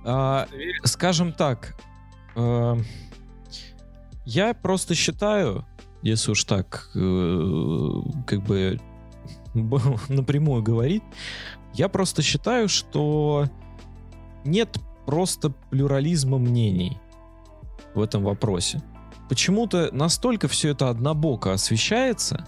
а, 0.03 0.48
скажем 0.84 1.34
так, 1.34 1.76
э, 2.36 2.76
я 4.26 4.53
просто 4.53 4.95
считаю, 4.95 5.66
если 6.02 6.32
уж 6.32 6.44
так, 6.44 6.90
э, 6.95 8.02
как 8.28 8.44
бы 8.44 8.80
напрямую 10.10 10.64
говорить, 10.64 11.03
я 11.74 11.90
просто 11.90 12.22
считаю, 12.22 12.70
что 12.70 13.48
нет 14.44 14.78
просто 15.06 15.52
плюрализма 15.70 16.38
мнений 16.38 16.98
в 17.94 18.02
этом 18.02 18.24
вопросе. 18.24 18.82
Почему-то 19.30 19.90
настолько 19.91 20.48
все 20.48 20.70
это 20.70 20.90
однобоко 20.90 21.53
освещается, 21.53 22.45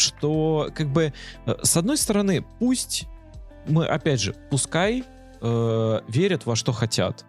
что 0.00 0.70
как 0.74 0.88
бы 0.88 1.12
э, 1.46 1.54
с 1.62 1.76
одной 1.76 1.96
стороны, 1.96 2.44
пусть 2.58 3.06
мы, 3.68 3.86
опять 3.86 4.20
же, 4.20 4.34
пускай 4.50 5.04
э, 5.40 6.00
верят 6.08 6.46
во 6.46 6.56
что 6.56 6.72
хотят, 6.72 7.24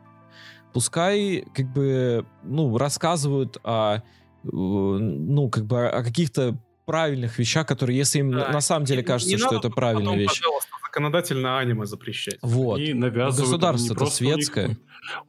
пускай 0.73 1.45
как 1.53 1.71
бы, 1.71 2.25
ну, 2.43 2.77
рассказывают 2.77 3.57
о, 3.63 3.97
э, 3.97 3.99
ну, 4.43 5.49
как 5.49 5.65
бы 5.65 5.87
о 5.87 6.03
каких-то 6.03 6.57
правильных 6.85 7.37
вещах, 7.39 7.67
которые, 7.67 7.97
если 7.97 8.19
им 8.19 8.31
да, 8.31 8.49
на 8.49 8.61
самом 8.61 8.85
деле 8.85 9.03
кажется, 9.03 9.37
что 9.37 9.57
это 9.57 9.69
правильная 9.69 10.05
потом, 10.05 10.17
вещь. 10.19 10.41
Пожалуйста, 10.41 10.69
законодательно 10.91 11.57
аниме 11.57 11.85
запрещать. 11.85 12.37
Вот. 12.41 12.79
Они 12.79 12.93
навязывают, 12.93 13.51
Государство-то 13.51 14.05
светское. 14.07 14.65
У 14.65 14.69
них, 14.69 14.77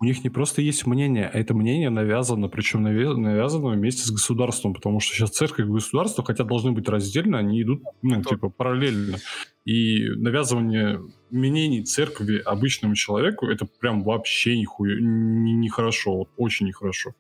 у 0.00 0.04
них 0.04 0.24
не 0.24 0.30
просто 0.30 0.60
есть 0.60 0.86
мнение, 0.86 1.30
а 1.32 1.38
это 1.38 1.54
мнение 1.54 1.88
навязано, 1.88 2.48
причем 2.48 2.82
навязано 2.82 3.70
вместе 3.70 4.02
с 4.02 4.10
государством, 4.10 4.74
потому 4.74 4.98
что 5.00 5.14
сейчас 5.14 5.30
церковь 5.30 5.66
и 5.66 5.70
государство, 5.70 6.24
хотя 6.24 6.44
должны 6.44 6.72
быть 6.72 6.88
раздельно, 6.88 7.38
они 7.38 7.62
идут, 7.62 7.82
ну, 8.02 8.22
типа, 8.22 8.50
параллельно. 8.50 9.18
И 9.64 10.08
навязывание 10.16 11.00
мнений 11.30 11.84
церкви 11.84 12.38
обычному 12.38 12.96
человеку, 12.96 13.46
это 13.46 13.66
прям 13.80 14.02
вообще 14.02 14.58
нихуя, 14.58 14.96
нехорошо, 15.00 16.10
не 16.10 16.16
вот, 16.18 16.28
очень 16.36 16.66
нехорошо. 16.66 17.12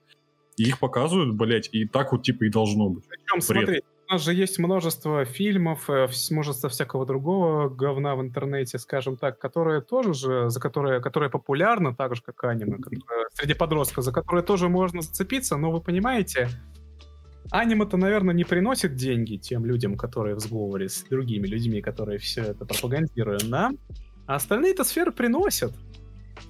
И 0.56 0.64
их 0.64 0.80
показывают, 0.80 1.34
блять, 1.36 1.68
и 1.72 1.86
так 1.86 2.12
вот 2.12 2.24
типа 2.24 2.44
и 2.44 2.50
должно 2.50 2.90
быть. 2.90 3.04
Причем, 3.08 3.40
смотри, 3.40 3.82
нас 4.12 4.22
же 4.22 4.34
есть 4.34 4.58
множество 4.58 5.24
фильмов, 5.24 5.88
э, 5.88 6.06
множество 6.30 6.68
всякого 6.68 7.06
другого 7.06 7.68
говна 7.68 8.14
в 8.14 8.20
интернете, 8.20 8.78
скажем 8.78 9.16
так, 9.16 9.38
которые 9.38 9.80
тоже 9.80 10.14
же, 10.14 10.50
за 10.50 10.60
которые, 10.60 11.00
которые 11.00 11.30
популярны, 11.30 11.94
так 11.94 12.14
же, 12.14 12.22
как 12.22 12.44
аниме, 12.44 12.76
которые, 12.76 13.26
среди 13.32 13.54
подростков, 13.54 14.04
за 14.04 14.12
которые 14.12 14.44
тоже 14.44 14.68
можно 14.68 15.02
зацепиться, 15.02 15.56
но 15.56 15.70
вы 15.70 15.80
понимаете, 15.80 16.48
аниме-то, 17.50 17.96
наверное, 17.96 18.34
не 18.34 18.44
приносит 18.44 18.94
деньги 18.96 19.36
тем 19.36 19.64
людям, 19.64 19.96
которые 19.96 20.36
в 20.36 20.40
сговоре 20.40 20.88
с 20.88 21.02
другими 21.04 21.46
людьми, 21.46 21.80
которые 21.80 22.18
все 22.18 22.42
это 22.42 22.66
пропагандируют, 22.66 23.48
да? 23.48 23.70
А 24.26 24.36
остальные-то 24.36 24.84
сферы 24.84 25.12
приносят. 25.12 25.72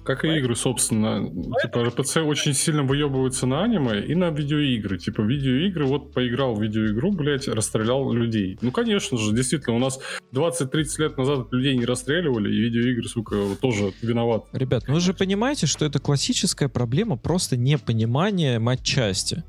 Как 0.03 0.25
и 0.25 0.37
игры, 0.37 0.55
собственно. 0.55 1.29
Типа 1.61 1.85
РПЦ 1.85 2.17
очень 2.17 2.53
сильно 2.53 2.83
выебываются 2.83 3.47
на 3.47 3.63
аниме 3.63 4.05
и 4.05 4.15
на 4.15 4.29
видеоигры. 4.31 4.97
Типа 4.97 5.21
видеоигры, 5.21 5.85
вот 5.85 6.13
поиграл 6.13 6.55
в 6.55 6.61
видеоигру, 6.61 7.11
блядь, 7.11 7.47
расстрелял 7.47 8.11
людей. 8.11 8.57
Ну, 8.61 8.71
конечно 8.71 9.17
же, 9.17 9.33
действительно, 9.33 9.77
у 9.77 9.79
нас 9.79 9.99
20-30 10.33 10.85
лет 10.99 11.17
назад 11.17 11.47
людей 11.51 11.77
не 11.77 11.85
расстреливали, 11.85 12.53
и 12.53 12.59
видеоигры, 12.59 13.07
сука, 13.07 13.35
тоже 13.61 13.93
виноват. 14.01 14.45
Ребят, 14.51 14.83
ну 14.87 14.95
вы 14.95 14.99
же 14.99 15.13
понимаете, 15.13 15.67
что 15.67 15.85
это 15.85 15.99
классическая 15.99 16.67
проблема 16.67 17.15
просто 17.17 17.55
непонимания 17.55 18.59
матчасти. 18.59 19.43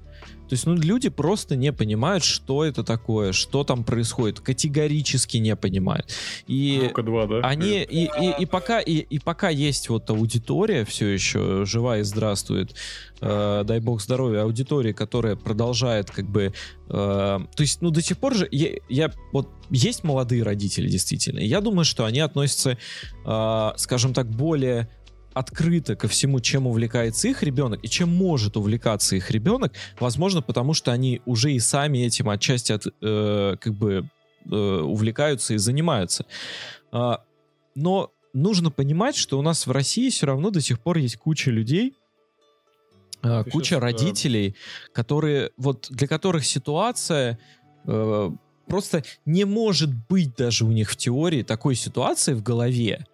То 0.48 0.54
есть, 0.54 0.66
ну, 0.66 0.74
люди 0.74 1.08
просто 1.08 1.56
не 1.56 1.72
понимают, 1.72 2.22
что 2.22 2.64
это 2.64 2.84
такое, 2.84 3.32
что 3.32 3.64
там 3.64 3.84
происходит, 3.84 4.40
категорически 4.40 5.38
не 5.38 5.56
понимают. 5.56 6.12
И 6.46 6.90
два, 6.96 7.26
да? 7.26 7.40
они 7.40 7.82
и, 7.82 8.04
и, 8.04 8.42
и 8.42 8.46
пока 8.46 8.80
и, 8.80 8.98
и 8.98 9.18
пока 9.18 9.48
есть 9.48 9.88
вот 9.88 10.08
аудитория 10.10 10.84
все 10.84 11.08
еще 11.08 11.64
жива 11.64 11.98
и 11.98 12.02
здравствует, 12.02 12.74
э, 13.20 13.62
дай 13.64 13.80
бог 13.80 14.00
здоровья, 14.00 14.42
аудитория, 14.42 14.92
которая 14.92 15.36
продолжает 15.36 16.10
как 16.10 16.26
бы, 16.26 16.52
э, 16.88 16.88
то 16.88 17.46
есть, 17.58 17.80
ну, 17.80 17.90
до 17.90 18.02
сих 18.02 18.18
пор 18.18 18.34
же 18.34 18.48
я, 18.50 18.70
я 18.88 19.12
вот 19.32 19.48
есть 19.70 20.04
молодые 20.04 20.42
родители 20.42 20.88
действительно, 20.88 21.40
я 21.40 21.60
думаю, 21.60 21.84
что 21.84 22.04
они 22.04 22.20
относятся, 22.20 22.78
э, 23.24 23.70
скажем 23.76 24.12
так, 24.12 24.28
более 24.28 24.88
открыто 25.34 25.96
ко 25.96 26.08
всему, 26.08 26.40
чем 26.40 26.66
увлекается 26.66 27.28
их 27.28 27.42
ребенок 27.42 27.80
и 27.82 27.88
чем 27.88 28.08
может 28.08 28.56
увлекаться 28.56 29.16
их 29.16 29.30
ребенок, 29.30 29.72
возможно, 30.00 30.42
потому 30.42 30.74
что 30.74 30.92
они 30.92 31.20
уже 31.26 31.52
и 31.52 31.58
сами 31.58 31.98
этим 31.98 32.28
отчасти 32.30 32.72
от, 32.72 32.86
э, 32.86 33.56
как 33.60 33.74
бы 33.74 34.08
э, 34.50 34.54
увлекаются 34.54 35.54
и 35.54 35.58
занимаются. 35.58 36.26
Э, 36.92 37.16
но 37.74 38.12
нужно 38.32 38.70
понимать, 38.70 39.16
что 39.16 39.38
у 39.38 39.42
нас 39.42 39.66
в 39.66 39.70
России 39.70 40.10
все 40.10 40.26
равно 40.26 40.50
до 40.50 40.60
сих 40.60 40.80
пор 40.80 40.98
есть 40.98 41.16
куча 41.16 41.50
людей, 41.50 41.94
э, 43.22 43.44
куча 43.50 43.76
сейчас, 43.76 43.82
родителей, 43.82 44.50
да. 44.50 44.92
которые 44.92 45.50
вот 45.56 45.88
для 45.90 46.06
которых 46.06 46.44
ситуация 46.46 47.38
э, 47.86 48.30
просто 48.66 49.04
не 49.24 49.44
может 49.44 49.90
быть 50.08 50.36
даже 50.36 50.64
у 50.64 50.72
них 50.72 50.90
в 50.90 50.96
теории 50.96 51.42
такой 51.42 51.74
ситуации 51.74 52.34
в 52.34 52.42
голове, 52.42 53.06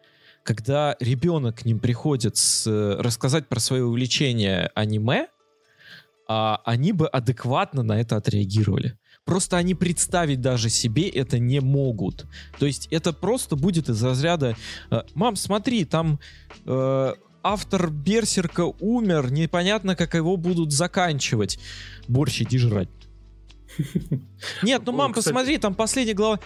когда 0.42 0.96
ребенок 1.00 1.60
к 1.60 1.64
ним 1.64 1.78
приходит 1.78 2.36
с, 2.36 2.66
э, 2.66 3.00
рассказать 3.00 3.48
про 3.48 3.60
свое 3.60 3.84
увлечение 3.84 4.70
аниме, 4.74 5.28
а, 6.28 6.60
они 6.64 6.92
бы 6.92 7.08
адекватно 7.08 7.82
на 7.82 8.00
это 8.00 8.16
отреагировали. 8.16 8.96
Просто 9.24 9.56
они 9.56 9.74
представить 9.74 10.40
даже 10.40 10.70
себе 10.70 11.08
это 11.08 11.38
не 11.38 11.60
могут. 11.60 12.26
То 12.58 12.66
есть 12.66 12.88
это 12.90 13.12
просто 13.12 13.56
будет 13.56 13.88
из 13.88 14.02
разряда 14.02 14.56
э, 14.90 15.02
«Мам, 15.14 15.36
смотри, 15.36 15.84
там 15.84 16.20
э, 16.66 17.14
автор 17.42 17.90
Берсерка 17.90 18.64
умер, 18.80 19.32
непонятно, 19.32 19.96
как 19.96 20.14
его 20.14 20.36
будут 20.36 20.72
заканчивать. 20.72 21.58
Борщ, 22.08 22.42
иди 22.42 22.58
жрать». 22.58 22.88
Нет, 24.62 24.82
ну, 24.86 24.92
мам, 24.92 25.12
посмотри, 25.12 25.58
там 25.58 25.74
последняя 25.74 26.14
глава. 26.14 26.40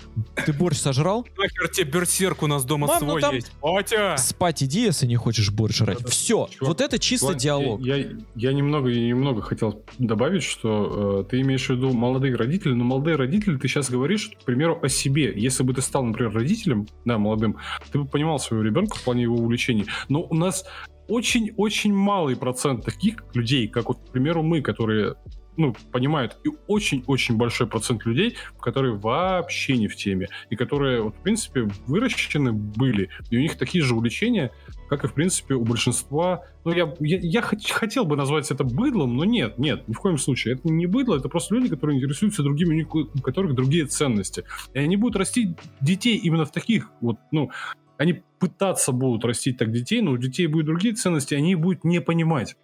Ты 0.45 0.53
борщ 0.53 0.79
сожрал? 0.79 1.27
Нахер 1.37 1.69
тебе 1.69 1.91
берсерк 1.91 2.43
у 2.43 2.47
нас 2.47 2.65
дома 2.65 2.99
свой 2.99 3.23
есть. 3.35 3.53
Батя! 3.61 4.17
Спать 4.19 4.63
иди, 4.63 4.83
если 4.83 5.07
не 5.07 5.17
хочешь 5.17 5.51
борщ 5.51 5.77
жрать. 5.77 6.07
Все, 6.09 6.49
вот 6.61 6.81
это 6.81 6.99
чисто 6.99 7.35
диалог. 7.35 7.81
Я, 7.81 8.53
немного, 8.53 8.91
немного 8.93 9.43
хотел 9.43 9.85
добавить, 9.99 10.43
что 10.43 11.25
э, 11.27 11.31
ты 11.31 11.41
имеешь 11.41 11.67
в 11.67 11.71
виду 11.71 11.93
молодые 11.93 12.35
родители, 12.37 12.73
но 12.73 12.85
молодые 12.85 13.17
родители, 13.17 13.57
ты 13.57 13.69
сейчас 13.69 13.91
говоришь, 13.91 14.31
к 14.41 14.45
примеру, 14.45 14.79
о 14.83 14.89
себе. 14.89 15.33
Если 15.35 15.63
бы 15.63 15.75
ты 15.75 15.83
стал, 15.83 16.05
например, 16.05 16.33
родителем, 16.33 16.87
да, 17.05 17.19
молодым, 17.19 17.59
ты 17.93 17.99
бы 17.99 18.07
понимал 18.07 18.39
своего 18.39 18.65
ребенка 18.65 18.97
в 18.97 19.03
плане 19.03 19.23
его 19.23 19.37
увлечений. 19.37 19.87
Но 20.09 20.23
у 20.23 20.35
нас 20.35 20.65
очень-очень 21.09 21.93
малый 21.93 22.37
процент 22.37 22.85
таких 22.85 23.25
людей, 23.35 23.69
как 23.69 23.89
вот, 23.89 23.99
к 24.09 24.13
примеру, 24.13 24.43
мы, 24.43 24.63
которые 24.63 25.17
ну, 25.57 25.75
понимают, 25.93 26.39
и 26.45 26.51
очень-очень 26.67 27.37
большой 27.37 27.67
процент 27.67 28.05
людей, 28.07 28.37
которые 28.61 28.95
вообще 28.95 29.77
не 29.77 29.89
в 29.89 29.97
теме, 29.97 30.29
и 30.51 30.57
которые, 30.57 31.03
вот, 31.03 31.17
в 31.17 31.21
принципе, 31.21 31.69
выращены 31.87 32.53
были, 32.53 33.09
и 33.31 33.37
у 33.37 33.41
них 33.41 33.57
такие 33.57 33.85
же 33.85 33.95
увлечения, 33.95 34.51
как 34.89 35.05
и, 35.05 35.09
в 35.09 35.15
принципе, 35.15 35.55
у 35.55 35.65
большинства. 35.65 36.45
Ну, 36.65 36.73
я, 36.73 36.95
я, 37.01 37.19
я 37.19 37.41
хот- 37.41 37.71
хотел 37.71 38.05
бы 38.05 38.17
назвать 38.17 38.51
это 38.51 38.65
быдлом, 38.65 39.17
но 39.17 39.25
нет, 39.25 39.59
нет, 39.59 39.89
ни 39.89 39.93
в 39.93 39.99
коем 39.99 40.19
случае. 40.19 40.55
Это 40.55 40.69
не 40.69 40.87
быдло, 40.87 41.17
это 41.17 41.29
просто 41.29 41.55
люди, 41.55 41.69
которые 41.69 41.99
интересуются 41.99 42.43
другими, 42.43 42.71
у 42.71 42.73
них- 42.73 42.95
у 42.95 43.21
которых 43.21 43.55
другие 43.55 43.87
ценности. 43.87 44.45
И 44.73 44.79
они 44.79 44.97
будут 44.97 45.17
растить 45.17 45.57
детей 45.81 46.17
именно 46.17 46.45
в 46.45 46.53
таких 46.53 46.91
вот, 47.01 47.19
ну, 47.33 47.51
они 47.97 48.23
пытаться 48.39 48.93
будут 48.93 49.25
растить 49.25 49.57
так 49.57 49.71
детей, 49.73 50.01
но 50.01 50.13
у 50.13 50.17
детей 50.17 50.47
будут 50.47 50.67
другие 50.67 50.95
ценности, 50.95 51.35
они 51.35 51.55
будут 51.55 51.85
не 51.85 52.01
понимать. 52.01 52.57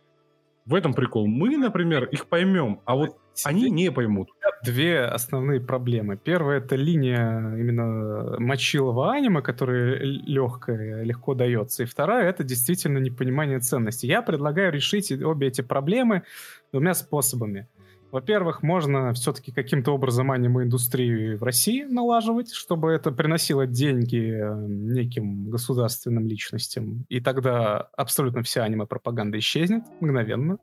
В 0.66 0.74
этом 0.74 0.95
прикол. 0.95 1.27
Мы, 1.27 1.57
например, 1.57 2.05
их 2.05 2.27
поймем, 2.27 2.81
а 2.85 2.95
вот 2.95 3.16
они 3.45 3.70
не 3.70 3.91
поймут. 3.91 4.28
Две 4.62 5.05
основные 5.05 5.61
проблемы. 5.61 6.16
Первая 6.16 6.59
это 6.59 6.77
линия 6.77 7.57
именно 7.57 8.39
мочилого 8.39 9.12
аниме, 9.12 9.41
которая 9.41 9.97
легкая, 10.03 11.03
легко 11.03 11.35
дается. 11.35 11.85
И 11.85 11.87
вторая 11.87 12.28
это 12.28 12.45
действительно 12.45 12.99
непонимание 12.99 13.59
ценностей. 13.61 14.07
Я 14.07 14.20
предлагаю 14.20 14.70
решить 14.73 15.11
обе 15.11 15.47
эти 15.47 15.62
проблемы 15.62 16.24
двумя 16.73 16.95
способами. 16.95 17.69
Во-первых, 18.12 18.62
можно 18.62 19.12
все-таки 19.15 19.53
каким-то 19.53 19.93
образом 19.93 20.32
аниме-индустрию 20.32 21.39
в 21.39 21.43
России 21.45 21.85
налаживать, 21.85 22.53
чтобы 22.53 22.91
это 22.91 23.12
приносило 23.12 23.66
деньги 23.66 24.32
э, 24.32 24.66
неким 24.66 25.49
государственным 25.49 26.27
личностям. 26.27 27.05
И 27.09 27.20
тогда 27.20 27.89
абсолютно 27.97 28.43
вся 28.43 28.65
аниме-пропаганда 28.65 29.39
исчезнет 29.39 29.85
мгновенно. 30.01 30.59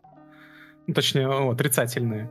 Ну, 0.88 0.94
точнее, 0.94 1.28
о, 1.28 1.52
отрицательная. 1.52 2.30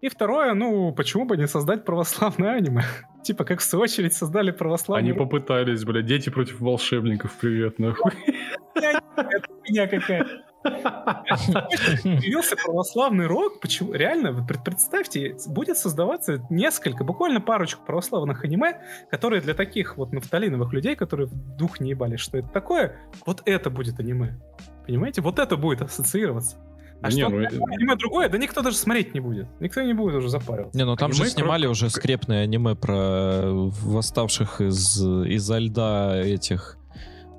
И 0.00 0.08
второе, 0.08 0.54
ну, 0.54 0.92
почему 0.92 1.24
бы 1.24 1.36
не 1.36 1.46
создать 1.46 1.84
православное 1.84 2.54
аниме? 2.54 2.82
Типа, 3.22 3.44
как 3.44 3.60
в 3.60 3.64
свою 3.64 3.84
очередь 3.84 4.12
создали 4.12 4.50
православное... 4.50 5.08
Они 5.08 5.16
попытались, 5.16 5.84
бля, 5.84 6.02
дети 6.02 6.30
против 6.30 6.60
волшебников, 6.60 7.32
привет, 7.40 7.78
нахуй. 7.78 8.12
Это 8.74 9.48
хуйня 9.60 9.86
какая-то. 9.86 10.47
Появился 10.62 12.56
православный 12.56 13.26
рок, 13.26 13.60
почему? 13.60 13.92
Реально, 13.92 14.32
вы 14.32 14.46
пред- 14.46 14.64
представьте, 14.64 15.36
будет 15.46 15.78
создаваться 15.78 16.44
несколько, 16.50 17.04
буквально 17.04 17.40
парочку 17.40 17.84
православных 17.84 18.44
аниме, 18.44 18.80
которые 19.10 19.40
для 19.40 19.54
таких 19.54 19.96
вот 19.96 20.12
нафталиновых 20.12 20.72
людей, 20.72 20.96
которые 20.96 21.26
в 21.28 21.56
дух 21.56 21.80
не 21.80 21.90
ебали, 21.90 22.16
что 22.16 22.38
это 22.38 22.48
такое, 22.48 22.96
вот 23.26 23.42
это 23.44 23.70
будет 23.70 24.00
аниме. 24.00 24.38
Понимаете? 24.86 25.20
Вот 25.22 25.38
это 25.38 25.56
будет 25.56 25.82
ассоциироваться. 25.82 26.56
А 27.00 27.08
Не, 27.12 27.20
что 27.20 27.28
ну, 27.28 27.40
э, 27.42 27.46
аниме 27.46 27.94
другое, 27.94 28.28
да 28.28 28.38
никто 28.38 28.60
даже 28.60 28.76
смотреть 28.76 29.14
не 29.14 29.20
будет. 29.20 29.46
Никто 29.60 29.80
не 29.82 29.92
будет 29.92 30.16
уже 30.16 30.28
запариваться. 30.30 30.76
Не, 30.76 30.84
ну 30.84 30.96
там 30.96 31.12
же 31.12 31.22
Аниме, 31.22 31.32
снимали 31.34 31.66
кро- 31.68 31.70
уже 31.70 31.90
скрепное 31.90 32.42
аниме 32.42 32.74
про 32.74 33.42
восставших 33.52 34.60
из 34.60 35.00
изо 35.00 35.58
льда 35.58 36.20
этих 36.20 36.76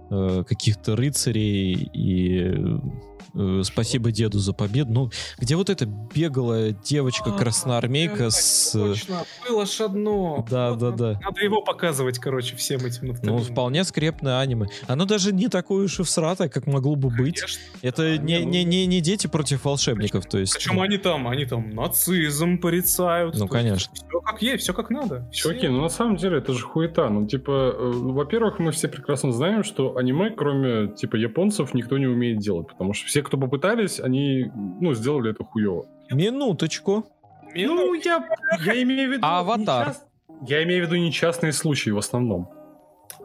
э, 0.10 0.44
каких-то 0.48 0.96
рыцарей 0.96 1.74
и 1.74 2.56
э, 3.34 3.62
спасибо 3.64 4.12
деду 4.12 4.40
за 4.40 4.54
победу. 4.54 4.92
Ну, 4.92 5.12
где 5.38 5.56
вот 5.56 5.70
эта 5.70 5.86
бегалая 5.86 6.72
девочка 6.72 7.32
красноармейка 7.32 8.28
А, 8.28 8.32
с... 8.32 8.72
Точно, 8.72 9.24
было 9.48 9.66
ж 9.66 9.82
одно. 9.82 10.46
Да, 10.50 10.72
Вот 10.72 10.80
да, 10.80 10.90
надо- 10.92 11.14
да. 11.14 11.20
Надо 11.24 11.42
его 11.42 11.62
показывать, 11.62 12.20
короче, 12.20 12.56
всем 12.56 12.86
этим 12.86 13.16
Ну, 13.24 13.38
вполне 13.40 13.84
скрепное 13.84 14.40
аниме. 14.40 14.68
Оно 14.88 15.06
даже 15.06 15.34
не 15.34 15.48
такое 15.48 15.86
уж 15.86 16.00
и 16.00 16.04
всратое, 16.04 16.50
как 16.50 16.68
могло 16.68 16.96
бы 16.96 17.10
быть. 17.10 17.40
Конечно. 17.42 17.62
Это 17.82 18.02
Да, 18.04 18.18
не, 18.18 18.34
не, 18.40 18.46
ну- 18.46 18.50
не, 18.52 18.64
не, 18.66 18.86
не 18.86 19.02
дети 19.02 19.28
против 19.28 19.66
волшебников, 19.66 20.26
то 20.26 20.38
есть... 20.38 20.54
Причем 20.56 20.80
они 20.82 20.98
там, 20.98 21.28
они 21.28 21.46
там 21.46 21.70
нацизм 21.72 22.58
порицают. 22.60 23.36
Ну, 23.38 23.48
конечно. 23.48 23.92
Все 23.94 24.20
как 24.22 24.42
есть, 24.42 24.64
все 24.64 24.74
как 24.74 24.90
надо. 24.90 25.28
Чуваки, 25.32 25.60
Все. 25.62 25.70
ну 25.70 25.82
на 25.82 25.90
самом 25.90 26.18
деле 26.18 26.38
это 26.38 26.54
же 26.54 26.64
хуета. 26.66 27.10
Ну, 27.10 27.26
типа, 27.28 27.74
э, 27.78 27.92
во-первых, 27.94 28.60
мы 28.60 28.72
все 28.72 28.88
прекрасно 28.88 29.32
знаем, 29.32 29.64
что 29.64 29.98
аниме, 29.98 30.30
кроме, 30.32 30.88
типа, 30.90 31.16
японцев, 31.16 31.74
никто 31.74 31.98
не 31.98 32.08
умеет 32.08 32.40
делать. 32.40 32.68
Потому 32.68 32.94
что 32.94 33.08
все, 33.08 33.19
кто 33.24 33.38
попытались, 33.38 34.00
они, 34.00 34.52
ну, 34.82 34.94
сделали 34.94 35.32
это 35.32 35.44
хуево. 35.44 35.86
Минуточку. 36.12 37.06
Ну, 37.56 37.94
я, 37.94 38.28
я 38.66 38.82
имею 38.84 39.10
в 39.10 39.14
виду... 39.14 39.26
«Аватар»? 39.26 39.96
Я 40.48 40.64
имею 40.64 40.84
в 40.86 40.88
виду 40.88 40.96
нечастные 41.02 41.52
случаи 41.52 41.90
в 41.90 41.98
основном. 41.98 42.50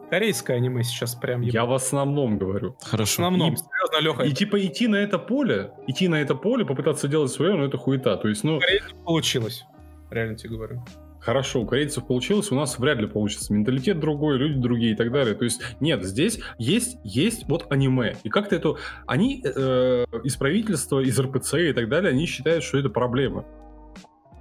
Корейское 0.09 0.57
аниме 0.57 0.83
сейчас 0.83 1.15
прям 1.15 1.41
еб- 1.41 1.53
Я 1.53 1.65
в 1.65 1.73
основном 1.73 2.37
говорю. 2.37 2.75
в 2.79 2.85
Хорошо. 2.89 3.23
основном. 3.23 3.53
И- 3.53 3.57
Серьезно, 3.57 3.99
Леха, 4.01 4.23
И 4.23 4.31
типа 4.33 4.63
идти 4.65 4.87
на 4.87 4.97
это 4.97 5.17
поле, 5.17 5.71
идти 5.87 6.07
на 6.07 6.15
это 6.15 6.35
поле, 6.35 6.65
попытаться 6.65 7.07
делать 7.07 7.31
свое, 7.31 7.55
ну 7.55 7.65
это 7.65 7.77
хуета. 7.77 8.17
То 8.17 8.27
есть, 8.27 8.43
ну, 8.43 8.59
получилось. 9.05 9.65
Реально 10.11 10.35
тебе 10.35 10.55
говорю. 10.55 10.83
Хорошо, 11.25 11.61
у 11.61 11.65
корейцев 11.65 12.05
получилось, 12.05 12.51
у 12.51 12.55
нас 12.55 12.77
вряд 12.77 12.99
ли 12.99 13.07
получится. 13.07 13.51
Менталитет 13.51 13.99
другой, 13.99 14.37
люди 14.37 14.59
другие 14.59 14.93
и 14.93 14.95
так 14.95 15.11
далее. 15.11 15.33
То 15.33 15.43
есть, 15.43 15.61
нет, 15.79 16.03
здесь 16.03 16.39
есть, 16.59 16.97
есть 17.03 17.47
вот 17.47 17.65
аниме. 17.71 18.15
И 18.23 18.29
как-то 18.29 18.55
это... 18.55 18.75
Они 19.07 19.41
э, 19.43 20.05
из 20.23 20.35
правительства, 20.35 20.99
из 20.99 21.19
РПЦ 21.19 21.55
и 21.55 21.73
так 21.73 21.89
далее, 21.89 22.11
они 22.11 22.27
считают, 22.27 22.63
что 22.63 22.77
это 22.77 22.89
проблема. 22.89 23.45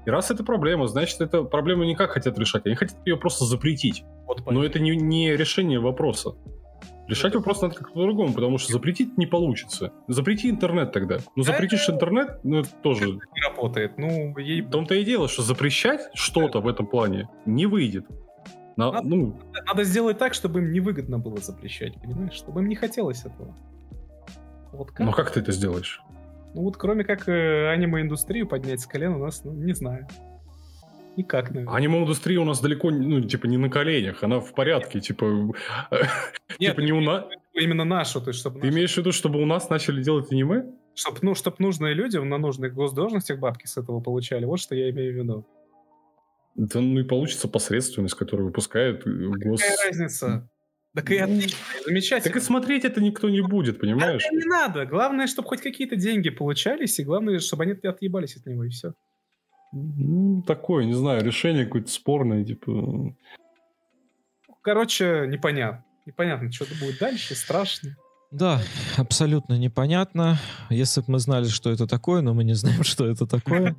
И 0.04 0.10
раз 0.10 0.30
это 0.30 0.44
проблема, 0.44 0.86
значит, 0.86 1.22
это 1.22 1.44
проблему 1.44 1.84
никак 1.84 2.10
хотят 2.10 2.38
решать. 2.38 2.66
Они 2.66 2.74
хотят 2.74 2.98
ее 3.06 3.16
просто 3.16 3.46
запретить. 3.46 4.04
Вот 4.26 4.44
Но 4.50 4.62
это 4.62 4.78
не, 4.78 4.94
не 4.96 5.34
решение 5.34 5.80
вопроса. 5.80 6.34
Решать 7.06 7.34
вопрос 7.34 7.60
надо 7.60 7.74
как-то 7.74 7.92
по-другому, 7.92 8.32
потому 8.32 8.58
что 8.58 8.72
запретить 8.72 9.18
не 9.18 9.26
получится. 9.26 9.92
Запрети 10.08 10.48
интернет 10.48 10.92
тогда. 10.92 11.18
Ну, 11.36 11.42
запретишь 11.42 11.88
интернет, 11.90 12.40
ну, 12.44 12.60
это 12.60 12.70
тоже... 12.82 13.06
не 13.06 13.42
работает. 13.46 13.98
Ну, 13.98 14.36
ей 14.38 14.62
В 14.62 14.70
том-то 14.70 14.94
и 14.94 15.04
дело, 15.04 15.28
что 15.28 15.42
запрещать 15.42 16.08
что-то 16.14 16.60
в 16.60 16.68
этом 16.68 16.86
плане 16.86 17.28
не 17.44 17.66
выйдет. 17.66 18.06
На- 18.76 18.90
Надо- 18.90 19.06
ну, 19.06 19.38
надо 19.66 19.84
сделать 19.84 20.18
так, 20.18 20.34
чтобы 20.34 20.60
им 20.60 20.72
невыгодно 20.72 21.18
было 21.18 21.36
запрещать, 21.38 22.00
понимаешь? 22.00 22.32
Чтобы 22.32 22.62
им 22.62 22.68
не 22.68 22.74
хотелось 22.74 23.24
этого. 23.24 23.54
Вот 24.72 24.90
как? 24.90 25.06
ну 25.06 25.12
как 25.12 25.30
ты 25.30 25.40
это 25.40 25.52
сделаешь? 25.52 26.02
Ну 26.54 26.62
вот 26.62 26.76
кроме 26.76 27.04
как 27.04 27.28
э, 27.28 27.68
аниме-индустрию 27.68 28.48
поднять 28.48 28.80
с 28.80 28.86
колен 28.86 29.14
у 29.14 29.18
нас, 29.18 29.44
ну, 29.44 29.52
не 29.52 29.74
знаю. 29.74 30.08
Никак, 31.16 31.50
наверное. 31.50 31.74
Аниме-индустрия 31.74 32.40
у 32.40 32.44
нас 32.44 32.60
далеко, 32.60 32.90
ну, 32.90 33.20
типа, 33.20 33.46
не 33.46 33.56
на 33.56 33.70
коленях, 33.70 34.22
она 34.22 34.40
в 34.40 34.52
порядке, 34.54 35.00
типа... 35.00 35.52
Типа 36.58 36.80
не 36.80 36.92
у 36.92 37.00
нас... 37.00 37.24
Именно 37.52 37.84
нашу, 37.84 38.20
то 38.20 38.28
есть 38.28 38.40
чтобы, 38.40 38.60
Ты 38.60 38.68
имеешь 38.68 38.94
в 38.94 38.98
виду, 38.98 39.12
чтобы 39.12 39.40
у 39.40 39.46
нас 39.46 39.70
начали 39.70 40.02
делать 40.02 40.32
аниме? 40.32 40.64
чтоб, 40.94 41.22
ну, 41.22 41.34
чтоб 41.34 41.58
нужные 41.58 41.94
люди 41.94 42.16
на 42.16 42.38
нужных 42.38 42.72
госдолжностях 42.74 43.38
бабки 43.38 43.66
с 43.66 43.76
этого 43.76 44.00
получали. 44.00 44.44
Вот 44.44 44.60
что 44.60 44.74
я 44.74 44.90
имею 44.90 45.12
в 45.12 45.16
виду. 45.16 45.46
Да 46.54 46.80
ну 46.80 47.00
и 47.00 47.04
получится 47.04 47.48
посредственность, 47.48 48.14
которую 48.14 48.46
выпускает 48.46 49.04
э, 49.06 49.10
гос... 49.10 49.60
Какая 49.60 49.88
разница? 49.88 50.48
Так 50.94 51.10
и 51.10 51.18
Ну, 51.18 51.24
отлично, 51.24 51.58
замечательно. 51.84 52.32
Так 52.32 52.40
и 52.40 52.44
смотреть 52.44 52.84
это 52.84 53.00
никто 53.00 53.28
не 53.28 53.40
будет, 53.40 53.80
понимаешь? 53.80 54.22
А 54.30 54.32
не 54.32 54.44
надо. 54.44 54.86
Главное, 54.86 55.26
чтобы 55.26 55.48
хоть 55.48 55.60
какие-то 55.60 55.96
деньги 55.96 56.30
получались, 56.30 57.00
и 57.00 57.04
главное, 57.04 57.40
чтобы 57.40 57.64
они 57.64 57.72
отъебались 57.72 58.36
от 58.36 58.46
него, 58.46 58.62
и 58.62 58.68
все. 58.68 58.94
Ну, 59.74 60.42
такое, 60.42 60.84
не 60.84 60.92
знаю, 60.92 61.24
решение 61.24 61.64
какое-то 61.64 61.90
спорное, 61.90 62.44
типа... 62.44 63.14
Короче, 64.62 65.26
непонятно. 65.26 65.84
Непонятно, 66.06 66.52
что 66.52 66.66
будет 66.80 66.98
дальше, 66.98 67.34
страшно. 67.34 67.96
Да, 68.30 68.60
абсолютно 68.96 69.54
непонятно. 69.54 70.38
Если 70.70 71.00
бы 71.00 71.06
мы 71.08 71.18
знали, 71.18 71.48
что 71.48 71.70
это 71.70 71.86
такое, 71.86 72.20
но 72.20 72.34
мы 72.34 72.44
не 72.44 72.54
знаем, 72.54 72.84
что 72.84 73.06
это 73.06 73.26
такое. 73.26 73.74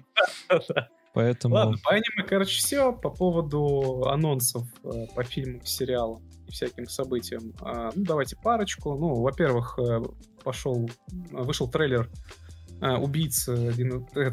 Поэтому... 1.14 1.56
Ладно, 1.56 1.78
по 1.82 1.92
аниме, 1.92 2.28
короче, 2.28 2.58
все. 2.58 2.92
По 2.92 3.10
поводу 3.10 4.04
анонсов 4.10 4.68
э, 4.84 5.08
по 5.16 5.24
фильму, 5.24 5.62
сериалу. 5.64 6.22
и 6.46 6.52
всяким 6.52 6.88
событиям. 6.88 7.54
А, 7.62 7.92
ну, 7.96 8.04
давайте 8.04 8.36
парочку. 8.36 8.96
Ну, 8.96 9.22
во-первых, 9.22 9.80
э, 9.80 10.02
пошел, 10.44 10.90
вышел 11.32 11.70
трейлер 11.70 12.10
а, 12.82 12.98
убийца 13.00 13.56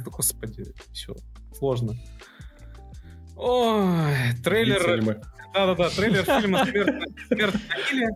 господи, 0.05 0.65
все, 0.93 1.15
сложно. 1.55 1.95
Ой, 3.37 4.15
трейлер... 4.45 5.21
Да-да-да, 5.55 5.91
трейлер 5.91 6.25
фильма 6.25 6.65
«Смерть, 6.65 7.05
«Смерть 7.29 7.55
на 7.69 7.93
Ниле». 7.93 8.09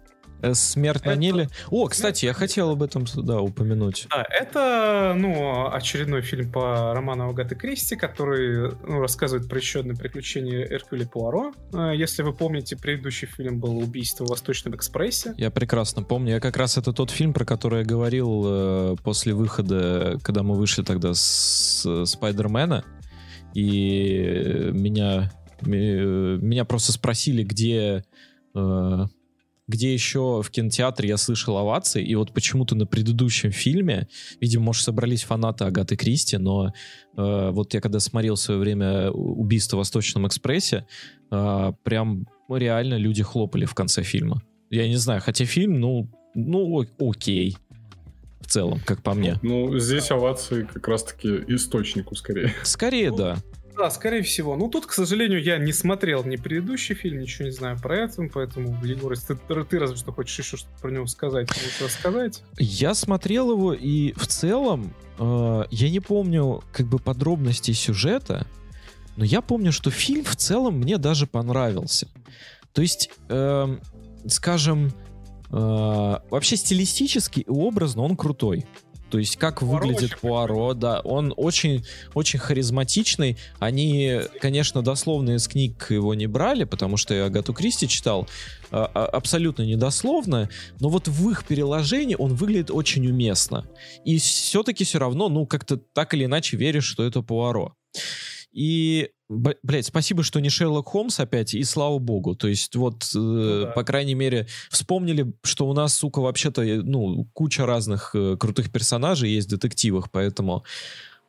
Э, 0.43 0.55
Смерть 0.55 1.05
на 1.05 1.15
Ниле. 1.15 1.49
О, 1.71 1.87
кстати, 1.87 2.27
я 2.27 2.33
хотел 2.33 2.71
об 2.71 2.83
этом 2.83 3.05
да, 3.17 3.41
упомянуть. 3.41 4.07
Да, 4.11 4.25
это 4.29 5.15
ну, 5.17 5.71
очередной 5.73 6.23
фильм 6.23 6.51
по 6.51 6.95
роману 6.95 7.29
Агаты 7.29 7.55
Кристи, 7.55 7.97
который 7.97 8.73
ну, 8.87 9.01
рассказывает 9.01 9.49
про 9.49 9.59
еще 9.59 9.81
одно 9.81 9.95
приключение 9.95 10.67
Эркюля 10.71 11.07
Пуаро. 11.07 11.53
Э, 11.73 11.93
если 11.95 12.23
вы 12.23 12.33
помните, 12.33 12.77
предыдущий 12.77 13.29
фильм 13.29 13.59
был 13.59 13.79
«Убийство 13.79 14.25
в 14.25 14.31
Восточном 14.31 14.75
экспрессе». 14.75 15.35
Я 15.37 15.51
прекрасно 15.51 16.03
помню. 16.03 16.35
Я 16.35 16.41
как 16.41 16.57
раз 16.57 16.77
это 16.79 16.93
тот 16.93 17.11
фильм, 17.11 17.33
про 17.33 17.45
который 17.45 17.81
я 17.81 17.85
говорил 17.85 18.45
э, 18.47 18.97
после 19.03 19.35
выхода, 19.35 20.19
когда 20.23 20.43
мы 20.43 20.55
вышли 20.55 20.83
тогда 20.83 21.15
с 21.15 22.05
Спайдермена. 22.05 22.85
И 23.57 24.71
меня, 24.75 25.33
меня 25.63 26.65
просто 26.67 26.93
спросили, 26.93 27.43
где 27.43 28.05
где 29.69 29.93
еще 29.93 30.43
в 30.43 30.51
кинотеатре 30.51 31.09
я 31.09 31.17
слышал 31.17 31.57
овации, 31.57 32.05
и 32.05 32.15
вот 32.15 32.33
почему-то 32.33 32.77
на 32.77 32.87
предыдущем 32.87 33.51
фильме, 33.51 34.09
видимо, 34.41 34.67
может, 34.67 34.85
собрались 34.85 35.25
фанаты 35.25 35.65
Агаты 35.65 35.97
Кристи, 35.97 36.37
но 36.37 36.73
э, 37.17 37.51
вот 37.51 37.75
я 37.75 37.81
когда 37.81 37.99
смотрел 37.99 38.37
в 38.37 38.41
свое 38.41 38.61
время 38.61 39.11
«Убийство 39.11 39.77
в 39.77 39.79
Восточном 39.79 40.27
экспрессе», 40.27 40.87
э, 41.33 41.73
прям 41.83 42.29
реально 42.49 42.95
люди 42.95 43.25
хлопали 43.25 43.65
в 43.65 43.75
конце 43.75 44.03
фильма. 44.05 44.41
Я 44.71 44.87
не 44.89 44.97
знаю, 44.97 45.21
хотя 45.21 45.45
фильм, 45.45 45.81
ну, 45.81 46.09
ну 46.35 46.85
окей, 47.01 47.57
в 48.41 48.47
целом, 48.47 48.81
как 48.85 49.03
по 49.03 49.15
мне. 49.15 49.39
Ну, 49.43 49.79
здесь 49.79 50.11
овации 50.11 50.63
как 50.63 50.87
раз-таки 50.89 51.29
источнику 51.49 52.15
скорее. 52.15 52.55
Скорее, 52.63 53.11
ну, 53.11 53.17
да. 53.17 53.37
Да, 53.77 53.91
скорее 53.91 54.23
всего. 54.23 54.57
Ну, 54.57 54.69
тут, 54.69 54.87
к 54.87 54.93
сожалению, 54.93 55.43
я 55.43 55.59
не 55.59 55.73
смотрел 55.73 56.25
ни 56.25 56.37
предыдущий 56.37 56.95
фильм, 56.95 57.21
ничего 57.21 57.45
не 57.45 57.51
знаю 57.51 57.79
про 57.79 57.97
это, 57.99 58.27
поэтому, 58.33 58.83
Егор, 58.83 59.13
если 59.13 59.35
ты, 59.35 59.65
ты 59.65 59.79
разве 59.79 59.97
что 59.97 60.13
хочешь 60.13 60.39
еще 60.39 60.57
что-то 60.57 60.81
про 60.81 60.91
него 60.91 61.07
сказать, 61.07 61.49
можешь 61.49 61.81
рассказать. 61.83 62.43
Я 62.59 62.95
смотрел 62.95 63.51
его, 63.51 63.75
и 63.75 64.13
в 64.13 64.27
целом 64.27 64.95
э, 65.19 65.65
я 65.71 65.91
не 65.91 66.01
помню 66.01 66.65
как 66.73 66.87
бы 66.87 66.99
подробностей 66.99 67.75
сюжета, 67.75 68.47
но 69.17 69.25
я 69.25 69.43
помню, 69.43 69.73
что 69.73 69.91
фильм 69.91 70.25
в 70.25 70.37
целом 70.37 70.79
мне 70.79 70.97
даже 70.97 71.27
понравился. 71.27 72.09
То 72.73 72.81
есть, 72.81 73.11
э, 73.29 73.79
скажем, 74.27 74.93
вообще 75.51 76.57
стилистически 76.57 77.41
и 77.41 77.49
образно 77.49 78.03
он 78.03 78.17
крутой. 78.17 78.67
То 79.11 79.19
есть 79.19 79.37
как 79.37 79.61
Пуаро 79.61 79.87
выглядит 79.87 80.19
Пуаро, 80.21 80.75
да, 80.75 81.01
он 81.01 81.33
очень, 81.37 81.85
очень 82.15 82.39
харизматичный. 82.39 83.37
Они, 83.59 84.21
конечно, 84.41 84.83
дословно 84.83 85.37
из 85.37 85.47
книг 85.47 85.87
его 85.91 86.15
не 86.15 86.27
брали, 86.27 86.65
потому 86.65 86.97
что 86.97 87.15
я 87.15 87.27
Агату 87.27 87.53
Кристи 87.53 87.87
читал 87.87 88.29
а, 88.71 88.91
а, 88.93 89.07
абсолютно 89.07 89.63
недословно, 89.63 90.51
но 90.81 90.89
вот 90.89 91.07
в 91.07 91.31
их 91.31 91.45
переложении 91.45 92.17
он 92.19 92.35
выглядит 92.35 92.71
очень 92.71 93.07
уместно. 93.07 93.69
И 94.05 94.19
все-таки 94.19 94.85
все 94.85 94.99
равно, 94.99 95.29
ну, 95.29 95.47
как-то 95.47 95.77
так 95.77 96.15
или 96.15 96.25
иначе 96.25 96.57
веришь, 96.57 96.85
что 96.87 97.05
это 97.05 97.23
Пуаро. 97.23 97.75
И, 98.53 99.11
блядь, 99.29 99.87
спасибо, 99.87 100.23
что 100.23 100.41
не 100.41 100.49
Шерлок 100.49 100.89
Холмс 100.89 101.21
опять, 101.21 101.55
и 101.55 101.65
слава 101.65 101.99
богу. 101.99 102.35
То 102.35 102.49
есть 102.49 102.75
вот, 102.77 103.05
э, 103.15 103.19
ну, 103.19 103.63
да. 103.63 103.71
по 103.73 103.83
крайней 103.83 104.15
мере, 104.15 104.47
вспомнили, 104.71 105.33
что 105.43 105.69
у 105.69 105.73
нас, 105.73 105.95
сука, 105.95 106.21
вообще-то, 106.21 106.63
э, 106.63 106.81
ну, 106.83 107.27
куча 107.33 107.67
разных 107.67 108.11
э, 108.15 108.37
крутых 108.37 108.71
персонажей 108.71 109.31
есть 109.31 109.49
в 109.49 109.51
детективах, 109.51 110.11
поэтому 110.11 110.65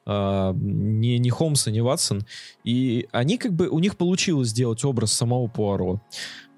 Uh, 0.09 0.57
не, 0.57 1.19
не 1.19 1.29
Холмс, 1.29 1.67
не 1.67 1.81
Ватсон. 1.81 2.25
И 2.63 3.09
они 3.11 3.37
как 3.37 3.51
бы, 3.51 3.67
у 3.67 3.79
них 3.79 3.97
получилось 3.97 4.47
сделать 4.47 4.85
образ 4.85 5.11
самого 5.11 5.47
Пуаро. 5.47 5.99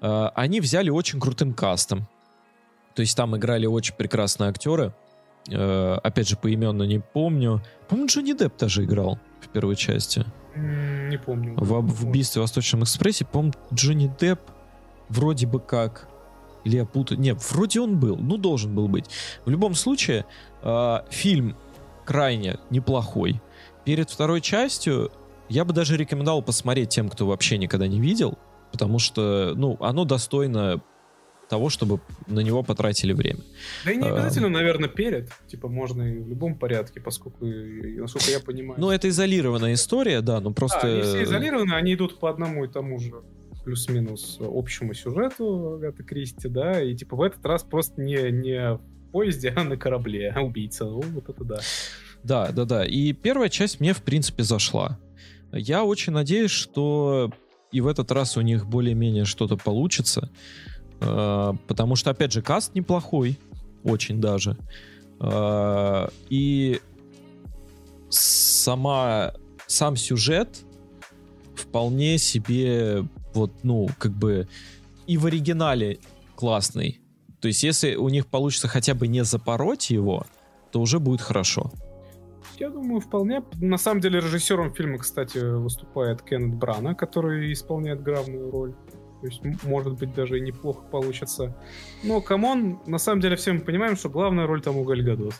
Uh, 0.00 0.30
они 0.36 0.60
взяли 0.60 0.88
очень 0.88 1.18
крутым 1.18 1.52
кастом. 1.52 2.06
То 2.94 3.00
есть 3.00 3.16
там 3.16 3.36
играли 3.36 3.66
очень 3.66 3.96
прекрасные 3.96 4.50
актеры. 4.50 4.94
Uh, 5.48 5.96
опять 5.96 6.28
же, 6.28 6.36
поименно 6.36 6.84
не 6.84 7.00
помню. 7.00 7.60
По-моему, 7.88 8.06
Джонни 8.08 8.34
Депп 8.34 8.56
даже 8.56 8.84
играл 8.84 9.18
в 9.40 9.48
первой 9.48 9.74
части. 9.74 10.24
Не 10.56 11.18
помню. 11.18 11.54
В, 11.56 11.80
в 11.80 12.06
убийстве 12.06 12.40
в 12.40 12.44
Восточном 12.44 12.82
экспрессе, 12.84 13.24
по-моему, 13.24 13.54
Джонни 13.72 14.12
Депп 14.18 14.40
вроде 15.08 15.46
бы 15.46 15.60
как... 15.60 16.08
Или 16.64 16.76
я 16.76 16.84
путаю... 16.84 17.20
Нет, 17.20 17.38
вроде 17.50 17.80
он 17.80 17.98
был. 17.98 18.16
Ну, 18.16 18.36
должен 18.36 18.74
был 18.74 18.88
быть. 18.88 19.06
В 19.44 19.50
любом 19.50 19.74
случае, 19.74 20.26
э, 20.62 20.98
фильм 21.10 21.56
крайне 22.04 22.58
неплохой. 22.70 23.40
Перед 23.84 24.10
второй 24.10 24.40
частью 24.40 25.10
я 25.48 25.64
бы 25.64 25.72
даже 25.72 25.96
рекомендовал 25.96 26.42
посмотреть 26.42 26.90
тем, 26.90 27.08
кто 27.08 27.26
вообще 27.26 27.58
никогда 27.58 27.86
не 27.86 28.00
видел, 28.00 28.38
потому 28.72 28.98
что, 28.98 29.54
ну, 29.56 29.76
оно 29.80 30.04
достойно 30.04 30.82
того, 31.50 31.68
чтобы 31.68 32.00
на 32.28 32.40
него 32.40 32.62
потратили 32.62 33.12
время. 33.12 33.40
Да 33.84 33.90
и 33.90 33.96
не 33.96 34.08
обязательно, 34.08 34.46
а, 34.46 34.50
наверное, 34.50 34.88
перед. 34.88 35.30
Типа 35.48 35.68
можно 35.68 36.02
и 36.02 36.18
в 36.18 36.28
любом 36.28 36.54
порядке, 36.54 37.00
поскольку, 37.00 37.44
насколько 37.44 38.30
я 38.30 38.40
понимаю. 38.40 38.80
Ну, 38.80 38.90
это 38.90 39.08
изолированная 39.08 39.74
история, 39.74 40.20
да, 40.20 40.40
но 40.40 40.52
просто... 40.52 40.82
Да, 40.82 40.88
они 40.88 41.02
все 41.02 41.24
изолированы, 41.24 41.74
они 41.74 41.94
идут 41.94 42.20
по 42.20 42.30
одному 42.30 42.64
и 42.64 42.68
тому 42.68 43.00
же 43.00 43.12
плюс-минус 43.64 44.38
общему 44.40 44.94
сюжету 44.94 45.74
Агаты 45.74 46.04
Кристи, 46.04 46.48
да, 46.48 46.80
и 46.80 46.94
типа 46.94 47.16
в 47.16 47.22
этот 47.22 47.44
раз 47.44 47.64
просто 47.64 48.00
не, 48.00 48.30
не 48.30 48.76
в 48.76 48.80
поезде, 49.12 49.52
а 49.54 49.64
на 49.64 49.76
корабле 49.76 50.32
убийца. 50.40 50.84
Ну, 50.84 51.00
вот 51.00 51.28
это 51.28 51.44
да. 51.44 51.58
Да, 52.22 52.52
да, 52.52 52.64
да. 52.64 52.86
И 52.86 53.12
первая 53.12 53.48
часть 53.48 53.80
мне, 53.80 53.92
в 53.92 54.02
принципе, 54.02 54.44
зашла. 54.44 54.98
Я 55.52 55.84
очень 55.84 56.12
надеюсь, 56.12 56.52
что 56.52 57.32
и 57.72 57.80
в 57.80 57.86
этот 57.86 58.10
раз 58.12 58.36
у 58.36 58.40
них 58.40 58.66
более-менее 58.66 59.24
что-то 59.24 59.56
получится. 59.56 60.30
Э, 61.00 61.52
потому 61.66 61.96
что, 61.96 62.10
опять 62.10 62.32
же, 62.32 62.42
каст 62.42 62.74
неплохой, 62.74 63.38
очень 63.84 64.20
даже. 64.20 64.56
Э, 65.20 66.08
и 66.28 66.80
сама, 68.08 69.32
сам 69.66 69.96
сюжет 69.96 70.60
вполне 71.54 72.18
себе 72.18 73.04
вот, 73.34 73.52
ну, 73.62 73.88
как 73.98 74.12
бы 74.12 74.48
и 75.06 75.16
в 75.16 75.26
оригинале 75.26 75.98
классный. 76.36 77.00
То 77.40 77.48
есть, 77.48 77.62
если 77.62 77.94
у 77.94 78.08
них 78.08 78.26
получится 78.26 78.68
хотя 78.68 78.94
бы 78.94 79.08
не 79.08 79.24
запороть 79.24 79.90
его, 79.90 80.26
то 80.70 80.80
уже 80.80 80.98
будет 80.98 81.20
хорошо. 81.20 81.70
Я 82.58 82.68
думаю, 82.68 83.00
вполне. 83.00 83.42
На 83.60 83.78
самом 83.78 84.00
деле, 84.00 84.20
режиссером 84.20 84.74
фильма, 84.74 84.98
кстати, 84.98 85.38
выступает 85.38 86.20
Кеннет 86.22 86.54
Брана, 86.56 86.94
который 86.94 87.52
исполняет 87.52 88.02
главную 88.02 88.50
роль. 88.50 88.74
То 89.20 89.26
есть, 89.26 89.42
может 89.64 89.98
быть, 89.98 90.14
даже 90.14 90.38
и 90.38 90.40
неплохо 90.40 90.82
получится. 90.82 91.54
Но, 92.02 92.20
come 92.20 92.54
on, 92.54 92.80
на 92.86 92.98
самом 92.98 93.20
деле 93.20 93.36
все 93.36 93.52
мы 93.52 93.60
понимаем, 93.60 93.96
что 93.96 94.08
главная 94.08 94.46
роль 94.46 94.62
там 94.62 94.76
у 94.76 94.84
Галь 94.84 95.04
Гадот. 95.04 95.34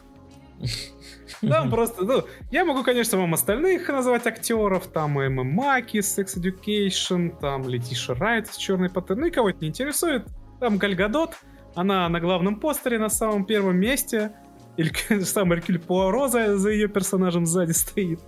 Там 1.40 1.70
просто, 1.70 2.04
ну, 2.04 2.24
я 2.50 2.64
могу, 2.64 2.82
конечно, 2.82 3.16
вам 3.18 3.32
остальных 3.32 3.88
назвать 3.88 4.26
актеров, 4.26 4.88
там 4.88 5.18
Эмма 5.18 5.44
Маки, 5.44 5.98
Sex 5.98 6.36
Education, 6.36 7.34
там 7.40 7.66
Летиша 7.66 8.14
Райт 8.14 8.48
с 8.48 8.56
Черной 8.56 8.90
Пантер, 8.90 9.16
ну 9.16 9.26
и 9.26 9.30
кого 9.30 9.50
это 9.50 9.60
не 9.60 9.68
интересует, 9.68 10.26
там 10.58 10.76
Галь 10.76 11.00
Гадот, 11.00 11.36
она 11.74 12.08
на 12.08 12.20
главном 12.20 12.60
постере 12.60 12.98
на 12.98 13.08
самом 13.08 13.46
первом 13.46 13.76
месте, 13.76 14.32
или 14.76 14.92
сам 15.22 15.52
Эркюль 15.54 15.78
Пуаро 15.78 16.28
за, 16.28 16.58
за 16.58 16.70
ее 16.70 16.88
персонажем 16.88 17.46
сзади 17.46 17.72
стоит. 17.72 18.20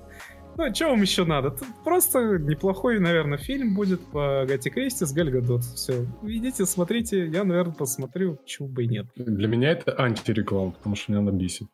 Ну, 0.57 0.65
а 0.65 0.75
что 0.75 0.91
вам 0.91 1.03
еще 1.03 1.25
надо? 1.25 1.51
Тут 1.51 1.69
просто 1.85 2.39
неплохой, 2.39 3.01
наверное, 3.01 3.39
фильм 3.39 3.75
будет 3.75 4.01
по 4.07 4.45
Гати 4.47 4.71
Кристи 4.71 5.07
с 5.07 5.13
Гальгадот. 5.13 5.63
Все. 5.65 6.07
Идите, 6.23 6.67
смотрите. 6.67 7.27
Я, 7.27 7.45
наверное, 7.45 7.75
посмотрю, 7.75 8.39
чего 8.45 8.69
бы 8.69 8.85
и 8.85 8.89
нет. 8.89 9.07
Для 9.17 9.49
меня 9.49 9.71
это 9.71 9.99
антиреклама, 9.99 10.73
потому 10.73 10.95
что 10.97 11.13
меня 11.13 11.21
она 11.21 11.33
бесит. 11.33 11.69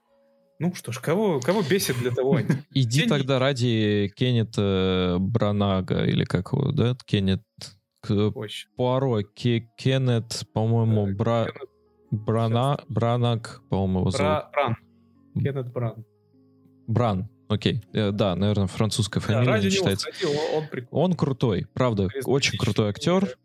Ну 0.61 0.75
что 0.75 0.93
ж, 0.93 0.99
кого, 1.01 1.41
кого 1.41 1.63
бесит 1.63 1.99
для 1.99 2.11
того? 2.11 2.39
Иди 2.75 3.07
тогда 3.07 3.39
ради 3.39 4.13
Кеннета 4.17 5.17
Бранага, 5.21 6.05
или 6.05 6.25
как 6.25 6.53
его, 6.53 6.73
да? 6.73 6.97
Кеннет... 7.05 7.43
Пуаро, 8.77 9.23
Кеннет, 9.23 10.45
по-моему, 10.55 11.15
Бра... 11.15 11.49
Брана... 12.11 12.81
Бранаг, 12.89 13.61
по-моему, 13.69 14.01
его 14.01 14.11
зовут. 14.11 14.45
Бран. 14.53 14.77
Кеннет 15.35 15.73
Бран. 15.73 16.05
Бран, 16.87 17.29
Окей, 17.49 17.83
э, 17.95 18.11
да, 18.12 18.37
наверное, 18.37 18.66
французская 18.66 19.20
фамилия 19.20 19.61
да, 19.61 19.70
считается. 19.70 20.09
Него, 20.09 20.12
кстати, 20.12 20.53
он, 20.53 20.62
он, 20.62 20.87
он 20.91 21.12
крутой, 21.15 21.66
правда, 21.73 22.09
очень 22.25 22.59
крутой 22.59 22.91
актер. 22.91 23.25
Реально, 23.25 23.37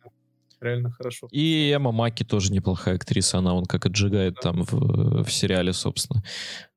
реально 0.61 0.91
хорошо. 0.91 1.27
И 1.31 1.71
Эмма 1.73 1.91
Маки 1.91 2.23
тоже 2.23 2.51
неплохая 2.51 2.95
актриса, 2.95 3.37
она 3.37 3.53
он 3.53 3.65
как 3.65 3.85
отжигает 3.85 4.35
да. 4.35 4.41
там 4.41 4.63
в, 4.63 5.23
в 5.23 5.31
сериале, 5.31 5.71
собственно. 5.71 6.21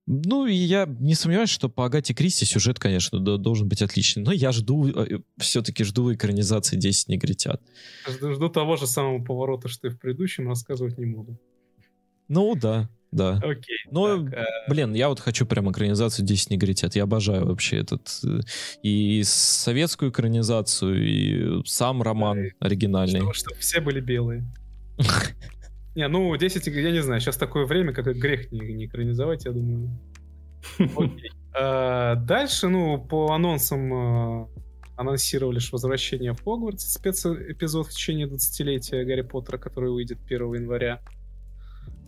Ну, 0.09 0.47
и 0.47 0.55
я 0.55 0.87
не 0.87 1.17
сомневаюсь, 1.17 1.51
что 1.51 1.69
по 1.69 1.85
Агате 1.85 2.15
Кристи 2.15 2.45
сюжет, 2.45 2.79
конечно, 2.79 3.19
да, 3.19 3.39
должен 3.39 3.69
быть 3.69 3.83
отличный. 3.83 4.23
Но 4.23 4.31
я 4.31 4.53
жду, 4.53 4.89
э, 4.89 5.19
все-таки 5.39 5.83
жду 5.83 6.15
экранизации 6.15 6.79
«10 6.79 7.07
негритят». 7.09 7.61
Жду, 8.09 8.33
жду 8.33 8.49
того 8.49 8.77
же 8.77 8.87
самого 8.87 9.25
поворота, 9.25 9.67
что 9.67 9.89
и 9.89 9.91
в 9.91 9.99
предыдущем, 9.99 10.49
рассказывать 10.49 10.97
не 10.97 11.07
буду. 11.07 11.41
Ну, 12.29 12.55
да, 12.55 12.89
да. 13.13 13.41
Окей. 13.43 13.79
Так, 13.93 14.33
э, 14.35 14.45
блин, 14.69 14.95
я 14.95 15.09
вот 15.09 15.21
хочу 15.21 15.47
прям 15.47 15.71
экранизацию 15.71 16.27
«10 16.27 16.49
негритят». 16.51 16.97
Я 16.97 17.05
обожаю 17.05 17.47
вообще 17.47 17.79
этот... 17.79 18.09
э, 18.25 18.41
И 18.83 19.23
советскую 19.25 20.11
экранизацию, 20.11 21.03
и 21.03 21.63
сам 21.65 22.03
роман 22.03 22.37
Да, 22.37 22.67
оригинальный. 22.67 23.21
Чтобы, 23.21 23.35
чтобы 23.35 23.57
все 23.57 23.81
были 23.81 24.01
белые. 24.01 24.45
Не, 25.95 26.09
ну, 26.09 26.37
10, 26.37 26.67
я 26.67 26.91
не 26.91 27.03
знаю, 27.03 27.21
сейчас 27.21 27.37
такое 27.37 27.65
время, 27.65 27.95
как 27.95 28.05
грех 28.05 28.53
не, 28.53 28.61
не 28.75 28.85
экранизовать, 28.85 29.47
я 29.47 29.53
думаю. 29.53 29.99
Окей. 30.79 31.31
А, 31.55 32.15
Дальше, 32.27 32.69
ну, 32.69 32.99
по 32.99 33.33
анонсам 33.33 34.51
анонсировали 34.97 35.59
же 35.59 35.71
возвращение 35.73 36.33
в 36.33 36.43
Хогвартс, 36.43 36.95
спецэпизод 36.95 37.87
в 37.87 37.91
течение 37.91 38.27
20-летия 38.27 39.05
Гарри 39.05 39.23
Поттера, 39.23 39.59
который 39.59 39.91
выйдет 39.91 40.19
1 40.27 40.55
января. 40.55 41.01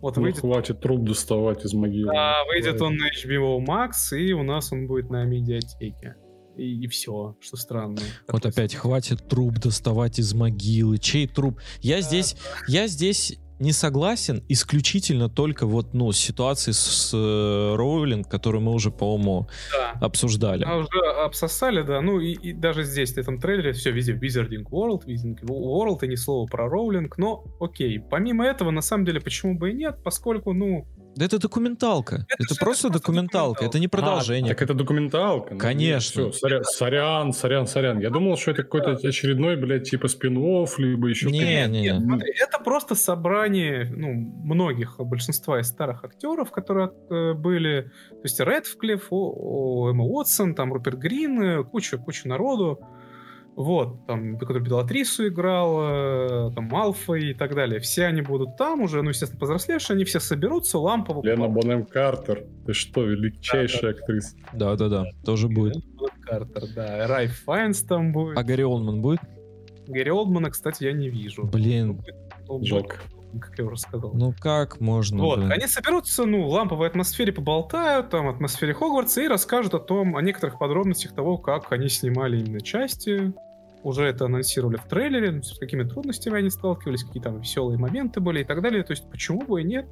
Вот 0.01 0.17
Ну, 0.17 0.23
выйдет, 0.23 0.41
хватит 0.41 0.81
труп 0.81 1.05
доставать 1.05 1.65
из 1.65 1.75
могилы. 1.75 2.13
а, 2.17 2.45
выйдет 2.47 2.81
он 2.81 2.97
на 2.97 3.07
HBO 3.09 3.59
Max, 3.59 4.17
и 4.17 4.33
у 4.33 4.43
нас 4.43 4.73
он 4.73 4.87
будет 4.87 5.11
на 5.11 5.25
медиатеке. 5.25 6.17
И, 6.57 6.87
все, 6.89 7.37
что 7.41 7.57
странно. 7.57 7.99
Вот 8.27 8.45
опять 8.45 8.75
хватит 8.75 9.29
труп 9.29 9.55
доставать 9.59 10.19
из 10.19 10.35
могилы. 10.35 10.99
Чей 10.99 11.29
труп? 11.29 11.61
Я 11.81 12.01
здесь, 12.01 12.37
я 12.67 12.89
здесь 12.89 13.39
не 13.59 13.73
согласен 13.73 14.45
исключительно 14.49 15.29
только 15.29 15.67
вот, 15.67 15.95
ну, 15.95 16.13
с 16.13 16.19
ситуацией 16.19 16.75
с, 16.75 16.79
с, 16.79 17.11
э, 17.15 17.75
Роулинг, 17.77 18.29
которую 18.29 18.63
мы 18.63 18.73
уже, 18.73 18.91
по-моему, 18.91 19.49
Да. 19.73 20.07
обсуждали. 20.07 20.65
А 20.65 20.77
уже 20.77 20.99
обсосали, 21.25 21.83
да. 21.83 22.01
Ну 22.01 22.21
и, 22.21 22.33
и 22.33 22.53
даже 22.53 22.85
здесь, 22.85 23.13
в 23.15 23.19
этом 23.19 23.39
трейлере, 23.39 23.73
все 23.73 23.91
везде 23.91 24.13
Wizarding 24.15 24.65
World, 24.71 25.05
Wizarding 25.07 25.41
World, 25.43 25.99
и 26.05 26.09
ни 26.09 26.15
слова 26.15 26.47
про 26.47 26.69
Роулинг. 26.69 27.19
Но 27.19 27.45
окей. 27.61 27.99
Помимо 28.01 28.45
этого, 28.47 28.71
на 28.71 28.83
самом 28.83 29.05
деле, 29.05 29.21
почему 29.21 29.59
бы 29.59 29.71
и 29.71 29.75
нет, 29.75 29.99
поскольку, 30.05 30.53
ну, 30.53 30.87
Да 31.19 31.25
это 31.25 31.41
документалка. 31.41 32.15
Это, 32.29 32.45
Это 32.45 32.55
просто 32.55 32.65
просто 32.65 32.91
документалка. 32.91 33.65
Это 33.65 33.81
не 33.81 33.87
А, 33.87 33.89
продолжение. 33.89 34.55
так 34.55 34.63
это 34.63 34.73
документалка. 34.75 35.55
Ну, 35.55 35.59
Конечно. 35.59 36.31
всё, 36.31 36.33
сорян, 36.33 36.63
сорян, 36.65 37.33
сорян, 37.33 37.67
сорян. 37.67 37.99
Я 37.99 38.11
думал, 38.11 38.37
что 38.37 38.53
это 38.53 38.63
какой-то 38.63 38.93
очередной, 38.93 39.57
блядь, 39.57 39.91
типа 39.91 40.07
спин 40.07 40.37
либо 40.79 41.09
еще 41.09 41.27
Не, 41.27 41.41
что-то. 41.41 41.69
не, 41.73 41.81
не. 41.81 42.01
Смотри, 42.01 42.33
это 42.39 42.63
просто 42.63 42.95
собрание 42.95 43.91
ну, 43.91 44.13
многих, 44.45 45.01
большинства 45.01 45.59
из 45.61 45.67
старых 45.67 46.05
актеров, 46.05 46.53
которые 46.53 46.93
э, 47.11 47.33
были. 47.33 47.91
То 48.11 48.23
есть 48.23 48.39
Редфклифф, 48.39 49.09
Эмма 49.11 50.05
Уотсон, 50.05 50.55
там 50.55 50.73
Руперт 50.73 50.99
Грин, 50.99 51.43
э, 51.43 51.65
куча, 51.65 51.99
куча 51.99 52.29
народу. 52.29 52.79
Вот, 53.59 54.07
там, 54.07 54.39
который 54.39 54.63
Белатрису 54.63 55.27
играл, 55.27 56.53
там, 56.53 56.67
Малфой 56.67 57.31
и 57.31 57.35
так 57.35 57.57
далее. 57.57 57.81
Все 57.81 58.07
они 58.07 58.23
будут 58.23 58.57
там 58.57 58.83
уже, 58.83 59.03
ну, 59.03 59.09
естественно, 59.09 59.41
повзрослевшие, 59.41 59.97
они 59.97 60.05
все 60.05 60.21
соберутся, 60.21 60.79
лампово. 60.79 61.27
Лена 61.27 61.49
Бонем 61.49 61.85
Картер. 61.85 62.47
Ты 62.67 62.73
что, 62.73 63.03
величайшая 63.03 63.95
актриса. 63.95 64.37
Да-да-да, 64.53 65.07
тоже 65.25 65.49
будет. 65.49 65.83
Картер, 66.23 66.63
да. 66.77 67.09
Райф 67.09 67.37
Файнс 67.47 67.83
там 67.83 68.13
будет. 68.13 68.39
А 68.39 68.45
Гарри 68.45 68.63
Олдман 68.63 69.03
будет? 69.03 69.21
Гэри 69.89 70.11
Олдмана, 70.13 70.51
кстати, 70.51 70.85
я 70.85 70.93
не 70.93 71.09
вижу. 71.09 71.45
Блин, 71.45 71.95
будет, 72.47 72.67
Жалко. 72.67 72.99
Как 73.41 73.59
я 73.59 73.65
уже 73.65 73.77
сказал. 73.77 74.13
ну 74.15 74.33
как 74.39 74.81
можно, 74.81 75.23
Вот, 75.23 75.39
блин? 75.41 75.53
они 75.53 75.67
соберутся, 75.67 76.25
ну, 76.25 76.45
в 76.45 76.49
ламповой 76.49 76.89
атмосфере 76.89 77.33
поболтают, 77.33 78.09
там, 78.09 78.29
атмосфере 78.29 78.73
Хогвартса, 78.73 79.21
и 79.23 79.29
расскажут 79.29 79.75
о 79.75 79.79
том, 79.81 80.17
о 80.17 80.23
некоторых 80.23 80.59
подробностях 80.59 81.13
того, 81.13 81.37
как 81.39 81.73
они 81.73 81.89
снимали 81.89 82.39
именно 82.39 82.61
части. 82.61 83.35
Уже 83.83 84.05
это 84.05 84.25
анонсировали 84.25 84.77
в 84.77 84.85
трейлере, 84.89 85.31
ну, 85.31 85.43
с 85.43 85.59
какими 85.59 85.85
трудностями 85.85 86.39
они 86.39 86.51
сталкивались, 86.51 87.05
какие 87.05 87.23
там 87.23 87.41
веселые 87.41 87.79
моменты 87.79 88.21
были 88.21 88.41
и 88.41 88.45
так 88.45 88.61
далее. 88.63 88.83
То 88.83 88.93
есть, 88.93 89.09
почему 89.11 89.43
бы 89.47 89.61
и 89.61 89.65
нет? 89.65 89.87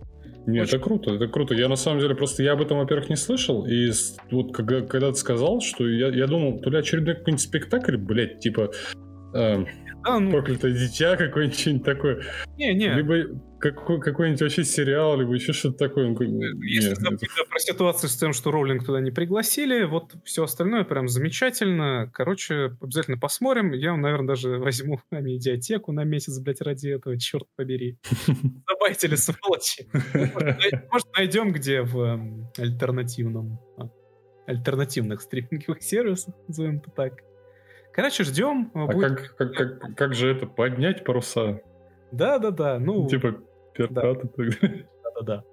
Не, 0.47 0.61
Очень- 0.61 0.77
это 0.77 0.85
круто, 0.85 1.15
это 1.15 1.29
круто. 1.29 1.55
Я 1.55 1.69
на 1.69 1.77
самом 1.77 2.01
деле 2.01 2.15
просто 2.15 2.43
я 2.43 2.53
об 2.53 2.63
этом, 2.63 2.79
во-первых, 2.79 3.09
не 3.09 3.17
слышал. 3.17 3.67
И 3.67 3.91
вот 4.31 4.55
когда, 4.55 4.81
когда 4.81 5.11
ты 5.11 5.17
сказал, 5.17 5.61
что 5.61 5.89
я, 5.89 6.09
я 6.09 6.27
думал, 6.27 6.61
то 6.61 6.71
ли 6.71 6.79
очередной 6.79 7.15
какой-нибудь 7.15 7.43
спектакль, 7.43 7.97
блядь, 7.97 8.41
типа 8.41 8.71
э, 9.35 9.65
Да, 10.07 10.21
ну, 10.21 10.31
проклятое 10.31 10.73
дитя, 10.73 11.17
какое-нибудь 11.17 11.85
такое. 11.85 12.23
не-не. 12.57 12.95
Либо 12.95 13.41
какой, 13.59 14.01
какой-нибудь 14.01 14.41
вообще 14.43 14.65
сериал, 14.65 15.19
либо 15.19 15.35
еще 15.35 15.53
что-то 15.53 15.89
такое. 15.89 16.15
Как- 16.15 16.29
Если 16.29 16.91
нет, 16.91 16.99
забыть 16.99 17.23
это- 17.25 17.49
про 17.51 17.59
ситуацию 17.59 18.09
с 18.11 18.17
тем, 18.17 18.33
что 18.33 18.51
Роулинг 18.53 18.85
туда 18.85 19.01
не 19.01 19.11
пригласили, 19.11 19.85
вот 19.85 20.15
все 20.25 20.45
остальное 20.45 20.85
прям 20.85 21.09
замечательно. 21.09 22.09
Короче, 22.15 22.77
обязательно 22.81 23.19
посмотрим. 23.19 23.73
Я, 23.73 23.97
наверное, 23.97 24.29
даже 24.29 24.59
возьму 24.59 25.01
на 25.11 25.21
медиатеку 25.21 25.93
на 25.93 26.05
месяц, 26.05 26.39
блядь, 26.39 26.61
ради 26.61 26.89
этого, 26.91 27.19
черт 27.19 27.47
побери. 27.57 27.99
Забайтили, 28.69 29.17
сволочи. 29.17 29.89
Может, 30.93 31.07
найдем 31.17 31.53
где 31.53 31.83
в 31.83 31.99
эм, 32.01 32.49
альтернативном 32.59 33.59
а, 33.79 33.89
альтернативных 34.47 35.21
стриминговых 35.23 35.83
сервисах, 35.83 36.35
назовем 36.47 36.77
это 36.79 36.91
так. 36.91 37.13
Короче, 37.97 38.25
ждем. 38.25 38.71
А 38.75 38.87
как, 38.89 39.35
как, 39.37 39.55
как, 39.55 39.97
как 39.97 40.15
же 40.15 40.31
это, 40.31 40.47
поднять 40.47 41.03
паруса? 41.03 41.63
Да-да-да, 42.13 42.79
ну, 42.79 43.09
Типа 43.09 43.37
пираты 43.73 44.29
тогда. 44.29 44.69
да-да-да. 45.03 45.45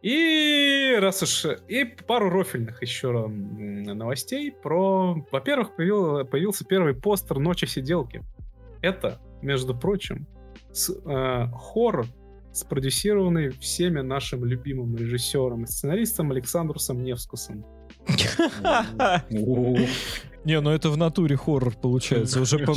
И 0.00 0.96
раз 1.00 1.24
уж... 1.24 1.44
И 1.66 1.84
пару 1.84 2.30
рофельных 2.30 2.80
еще 2.82 3.26
новостей 3.26 4.52
про... 4.52 5.16
Во-первых, 5.32 5.74
появил- 5.74 6.24
появился 6.24 6.64
первый 6.64 6.94
постер 6.94 7.40
«Ночи 7.40 7.64
сиделки». 7.64 8.22
Это, 8.80 9.18
между 9.42 9.76
прочим, 9.76 10.28
с, 10.70 10.90
э, 10.90 11.46
хоррор, 11.52 12.06
спродюсированный 12.52 13.48
всеми 13.48 14.02
нашим 14.02 14.44
любимым 14.44 14.96
режиссером 14.96 15.64
и 15.64 15.66
сценаристом 15.66 16.30
Александрусом 16.30 17.02
Невскусом. 17.02 17.64
Не, 20.46 20.60
ну 20.60 20.70
это 20.70 20.90
в 20.90 20.96
натуре 20.96 21.36
хоррор 21.36 21.74
получается, 21.74 22.40
уже 22.40 22.60
по, 22.60 22.72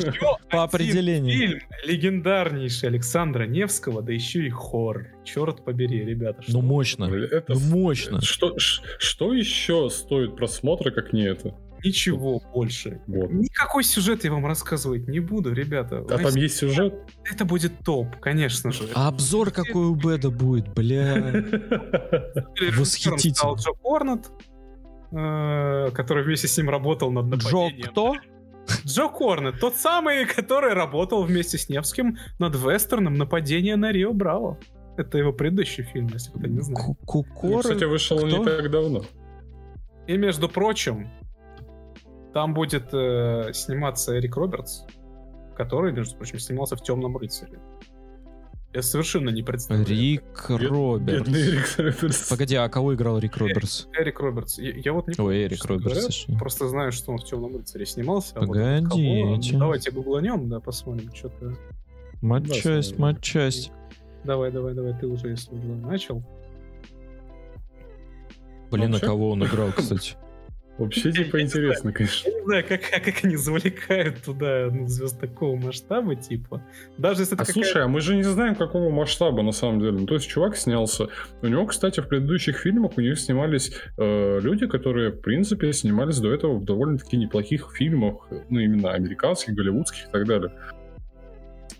по 0.49 0.63
определению. 0.63 1.37
Фильм 1.37 1.59
легендарнейший 1.85 2.89
Александра 2.89 3.43
Невского, 3.43 4.01
да 4.01 4.11
еще 4.11 4.43
и 4.47 4.49
хоррор. 4.49 5.09
Черт 5.23 5.63
побери, 5.63 6.03
ребята. 6.03 6.41
Ну 6.47 6.63
мощно, 6.63 7.03
Это 7.05 7.53
ну 7.53 7.59
мощно. 7.59 8.21
Что, 8.21 8.55
что 8.57 9.33
еще 9.35 9.91
стоит 9.91 10.35
просмотра, 10.35 10.89
как 10.89 11.13
не 11.13 11.21
это? 11.21 11.55
Ничего 11.85 12.41
больше. 12.53 13.01
Вот. 13.05 13.31
Никакой 13.31 13.83
сюжет 13.83 14.23
я 14.23 14.31
вам 14.31 14.47
рассказывать 14.47 15.07
не 15.07 15.19
буду, 15.19 15.53
ребята. 15.53 16.03
А 16.09 16.17
там 16.17 16.35
есть 16.35 16.57
сюжет? 16.57 16.95
Это 17.23 17.45
будет 17.45 17.71
топ, 17.85 18.17
конечно 18.17 18.71
же. 18.71 18.89
А 18.95 19.07
обзор 19.07 19.51
какой 19.51 19.85
у 19.85 19.95
Беда 19.95 20.31
будет, 20.31 20.73
бля. 20.73 21.43
Восхитительно. 22.75 23.55
Который 25.11 26.23
вместе 26.23 26.47
с 26.47 26.57
ним 26.57 26.69
работал 26.69 27.11
над 27.11 27.25
Джо 27.35 27.57
нападением. 27.61 27.89
кто? 27.91 28.15
Джо 28.85 29.07
Корнет, 29.07 29.59
тот 29.59 29.75
самый, 29.75 30.25
который 30.25 30.73
работал 30.73 31.23
вместе 31.23 31.57
с 31.57 31.69
Невским 31.69 32.17
над 32.37 32.55
вестерном 32.55 33.15
«Нападение 33.15 33.75
на 33.75 33.91
Рио 33.91 34.13
Браво». 34.13 34.59
Это 34.97 35.17
его 35.17 35.33
предыдущий 35.33 35.83
фильм, 35.83 36.07
если 36.13 36.29
кто 36.31 36.45
не 36.45 36.61
знает. 36.61 36.85
Ку- 36.85 36.95
Кукоры? 37.05 37.61
Кстати, 37.63 37.85
вышел 37.85 38.17
Кто? 38.17 38.27
не 38.27 38.43
так 38.43 38.69
давно. 38.69 39.01
И, 40.07 40.17
между 40.17 40.49
прочим, 40.49 41.09
там 42.33 42.53
будет 42.53 42.93
э, 42.93 43.51
сниматься 43.53 44.17
Эрик 44.19 44.35
Робертс, 44.35 44.83
который, 45.55 45.91
между 45.93 46.15
прочим, 46.17 46.37
снимался 46.39 46.75
в 46.75 46.83
«Темном 46.83 47.17
рыцаре». 47.17 47.59
Я 48.71 48.83
совершенно 48.83 49.29
не 49.29 49.41
представляю. 49.41 49.87
Рик 49.87 50.47
Робертс. 50.47 51.03
Бедный 51.03 51.51
Рик 51.51 51.77
Робертс. 51.77 52.29
Погоди, 52.29 52.55
а 52.55 52.69
кого 52.69 52.93
играл 52.93 53.17
Рик 53.17 53.35
Робертс? 53.37 53.87
Эрик 53.97 54.19
Робертс. 54.19 54.59
Я, 54.59 54.73
я 54.75 54.93
вот 54.93 55.07
не 55.07 55.15
Ой, 55.17 55.45
Эрик 55.45 55.65
Робертс. 55.65 56.25
Просто 56.37 56.67
знаю, 56.67 56.91
что 56.91 57.11
он 57.11 57.17
в 57.17 57.23
Темном 57.25 57.55
рыцаре 57.57 57.85
снимался. 57.87 58.33
а 58.35 58.45
вот 58.45 58.55
кого? 58.55 59.39
Давайте 59.53 59.91
гугланем, 59.91 60.49
да, 60.49 60.59
посмотрим, 60.59 61.11
что-то. 61.15 61.55
Матчасть, 62.21 62.95
Да, 62.97 63.01
матчасть. 63.01 63.71
Давай, 64.23 64.51
давай, 64.51 64.75
давай, 64.75 64.93
ты 64.99 65.07
уже, 65.07 65.29
если 65.29 65.55
уже 65.55 65.67
начал. 65.67 66.23
Блин, 68.69 68.93
а 68.93 68.99
кого 68.99 69.31
он 69.31 69.43
играл, 69.43 69.71
кстати? 69.71 70.15
Вообще, 70.79 71.11
типа, 71.11 71.41
интересно, 71.41 71.91
конечно. 71.91 72.29
Я 72.29 72.35
не 72.35 72.45
знаю, 72.45 72.65
как, 72.65 72.81
как 72.89 73.25
они 73.25 73.35
завлекают 73.35 74.23
туда 74.23 74.69
ну, 74.71 74.87
звезд 74.87 75.19
такого 75.19 75.57
масштаба, 75.57 76.15
типа. 76.15 76.63
Даже 76.97 77.23
если 77.23 77.35
А 77.37 77.43
слушай, 77.43 77.83
а 77.83 77.87
мы 77.89 77.99
же 77.99 78.15
не 78.15 78.23
знаем, 78.23 78.55
какого 78.55 78.89
масштаба 78.89 79.43
на 79.43 79.51
самом 79.51 79.81
деле. 79.81 79.99
Ну, 79.99 80.05
то 80.05 80.13
есть 80.13 80.29
чувак 80.29 80.55
снялся. 80.55 81.09
У 81.41 81.47
него, 81.47 81.65
кстати, 81.65 81.99
в 81.99 82.07
предыдущих 82.07 82.57
фильмах 82.57 82.93
у 82.95 83.01
него 83.01 83.15
снимались 83.15 83.73
э, 83.97 84.39
люди, 84.41 84.67
которые, 84.67 85.11
в 85.11 85.19
принципе, 85.19 85.73
снимались 85.73 86.19
до 86.19 86.31
этого 86.33 86.57
в 86.57 86.63
довольно-таки 86.63 87.17
неплохих 87.17 87.71
фильмах, 87.75 88.29
ну, 88.49 88.59
именно 88.59 88.93
американских, 88.93 89.55
голливудских 89.55 90.07
и 90.07 90.11
так 90.11 90.25
далее. 90.25 90.53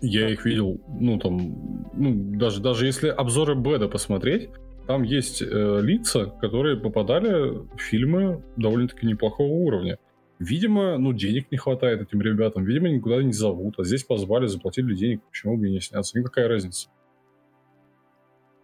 Я 0.02 0.28
их 0.28 0.44
видел, 0.44 0.78
ну, 0.88 1.18
там, 1.18 1.88
ну, 1.94 2.38
даже, 2.38 2.60
даже 2.60 2.84
если 2.84 3.08
обзоры 3.08 3.54
Бэда 3.54 3.88
посмотреть, 3.88 4.50
там 4.90 5.04
есть 5.04 5.40
э, 5.40 5.80
лица, 5.82 6.26
которые 6.26 6.76
попадали 6.76 7.50
в 7.76 7.78
фильмы 7.78 8.42
довольно-таки 8.56 9.06
неплохого 9.06 9.46
уровня. 9.46 10.00
Видимо, 10.40 10.98
ну, 10.98 11.12
денег 11.12 11.52
не 11.52 11.58
хватает 11.58 12.02
этим 12.02 12.20
ребятам, 12.20 12.64
видимо, 12.64 12.88
никуда 12.88 13.22
не 13.22 13.32
зовут, 13.32 13.78
а 13.78 13.84
здесь 13.84 14.02
позвали, 14.02 14.46
заплатили 14.46 14.96
денег, 14.96 15.22
почему 15.22 15.56
бы 15.56 15.68
и 15.68 15.70
не 15.70 15.80
сняться, 15.80 16.18
никакая 16.18 16.48
разница. 16.48 16.88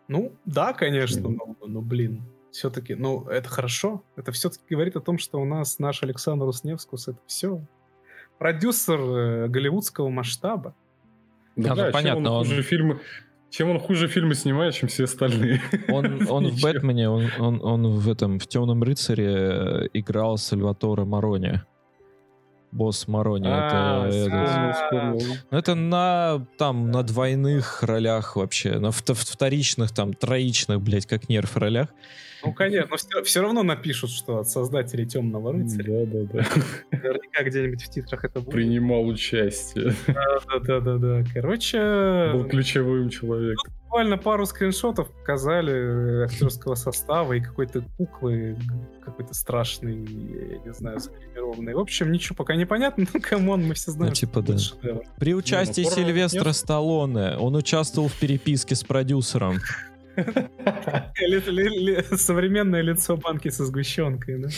Ну, 0.09 0.32
да, 0.44 0.73
конечно, 0.73 1.28
но, 1.28 1.57
но 1.65 1.81
блин, 1.81 2.24
все-таки, 2.51 2.97
ну, 2.97 3.28
это 3.28 3.48
хорошо. 3.48 4.03
Это 4.16 4.32
все-таки 4.32 4.74
говорит 4.74 4.97
о 4.97 5.01
том, 5.01 5.19
что 5.19 5.40
у 5.40 5.44
нас 5.44 5.78
наш 5.78 6.03
Александр 6.03 6.47
Усневскус 6.47 7.07
это 7.07 7.20
все 7.28 7.65
продюсер 8.39 8.98
э, 8.98 9.47
голливудского 9.47 10.09
масштаба. 10.09 10.74
Да, 11.55 11.77
да, 11.77 11.86
ну, 11.86 11.93
понятно. 11.93 12.32
Он 12.32 12.51
он... 12.51 12.62
фильмы, 12.65 12.98
чем 13.51 13.70
он 13.70 13.78
хуже 13.78 14.09
фильмы 14.09 14.35
снимает, 14.35 14.74
чем 14.74 14.89
все 14.89 15.05
остальные. 15.05 15.62
Он, 15.89 16.28
он 16.28 16.48
в 16.48 16.60
Бэтмене, 16.60 17.09
он, 17.09 17.31
он, 17.39 17.60
он 17.62 17.86
в 17.86 18.10
этом 18.10 18.39
в 18.39 18.47
Темном 18.47 18.82
рыцаре 18.82 19.89
играл 19.94 20.36
Сальватора 20.36 21.05
Марони 21.05 21.62
босс 22.77 23.09
Марони. 23.09 23.47
А, 23.48 24.06
это, 24.09 24.86
это, 24.90 25.36
это 25.51 25.74
на 25.74 26.47
там 26.59 26.90
на 26.90 27.02
двойных 27.02 27.82
ролях 27.82 28.36
вообще, 28.36 28.78
на 28.78 28.90
вторичных 28.90 29.93
там 29.93 30.12
троичных, 30.12 30.81
блять, 30.81 31.06
как 31.06 31.28
нерв 31.28 31.56
ролях. 31.56 31.89
Ну 32.47 32.55
конечно, 32.55 32.89
но 32.90 32.97
все, 32.97 33.23
все 33.23 33.43
равно 33.43 33.62
напишут, 33.62 34.10
что 34.10 34.39
от 34.39 34.48
создателей 34.48 35.06
Темного 35.06 35.52
рыцаря. 35.52 36.06
Да, 36.06 36.20
да, 36.24 36.43
да. 36.43 36.98
Наверняка 36.98 37.44
где-нибудь 37.44 37.82
в 37.82 37.90
титрах 37.90 38.24
это 38.24 38.40
будет. 38.40 38.55
Принимал 38.55 39.06
участие. 39.06 39.94
Да, 40.06 40.59
да, 40.60 40.81
да, 40.81 40.97
да. 40.98 41.24
Короче. 41.35 42.31
Был 42.32 42.44
ключевым 42.44 43.09
человеком 43.10 43.73
буквально 43.97 44.18
пару 44.18 44.44
скриншотов 44.44 45.10
показали 45.10 45.73
э, 45.73 46.24
актерского 46.24 46.74
состава 46.74 47.32
и 47.32 47.40
какой-то 47.40 47.82
куклы, 47.97 48.55
какой-то 49.02 49.32
страшный, 49.32 49.94
я 49.94 50.59
не 50.59 50.73
знаю, 50.74 51.01
загримированный. 51.01 51.73
В 51.73 51.78
общем, 51.78 52.12
ничего 52.12 52.36
пока 52.36 52.56
не 52.56 52.66
понятно, 52.66 53.06
но 53.14 53.20
come 53.20 53.46
on, 53.46 53.65
мы 53.64 53.73
все 53.73 53.93
знаем. 53.93 54.10
Ну, 54.10 54.14
типа, 54.14 54.43
да. 54.43 54.56
При 55.18 55.35
участии 55.35 55.81
не, 55.81 55.89
ну, 55.89 55.97
Сильвестра 55.97 56.44
нет? 56.44 56.56
Сталлоне 56.56 57.39
он 57.39 57.55
участвовал 57.56 58.09
в 58.09 58.20
переписке 58.20 58.74
с 58.74 58.85
продюсером. 58.85 59.60
Современное 62.16 62.82
лицо 62.82 63.16
банки 63.16 63.51
со 63.51 63.66
сгущенкой, 63.66 64.38
да? 64.38 64.48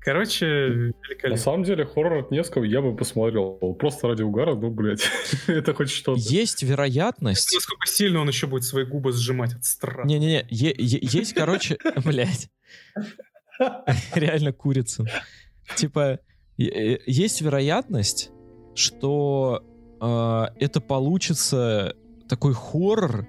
Короче, 0.00 0.46
великолепно. 0.46 1.30
На 1.30 1.36
самом 1.36 1.64
деле, 1.64 1.84
хоррор 1.84 2.24
от 2.24 2.30
Невского 2.30 2.64
я 2.64 2.80
бы 2.80 2.96
посмотрел. 2.96 3.54
Просто 3.78 4.08
ради 4.08 4.22
угара, 4.22 4.54
ну, 4.54 4.70
блядь, 4.70 5.08
это 5.46 5.74
хоть 5.74 5.90
что-то. 5.90 6.20
Есть 6.20 6.62
вероятность... 6.62 7.52
Насколько 7.52 7.86
сильно 7.86 8.20
он 8.20 8.28
еще 8.28 8.46
будет 8.46 8.64
свои 8.64 8.84
губы 8.84 9.12
сжимать 9.12 9.54
от 9.54 9.64
страха. 9.64 10.06
Не-не-не, 10.06 10.46
есть, 10.48 11.34
короче, 11.34 11.78
блядь, 12.04 12.48
реально 14.14 14.52
курица. 14.52 15.04
Типа, 15.74 16.20
есть 16.56 17.42
вероятность, 17.42 18.30
что 18.74 19.62
э, 20.00 20.44
это 20.58 20.80
получится 20.80 21.94
такой 22.28 22.54
хоррор 22.54 23.26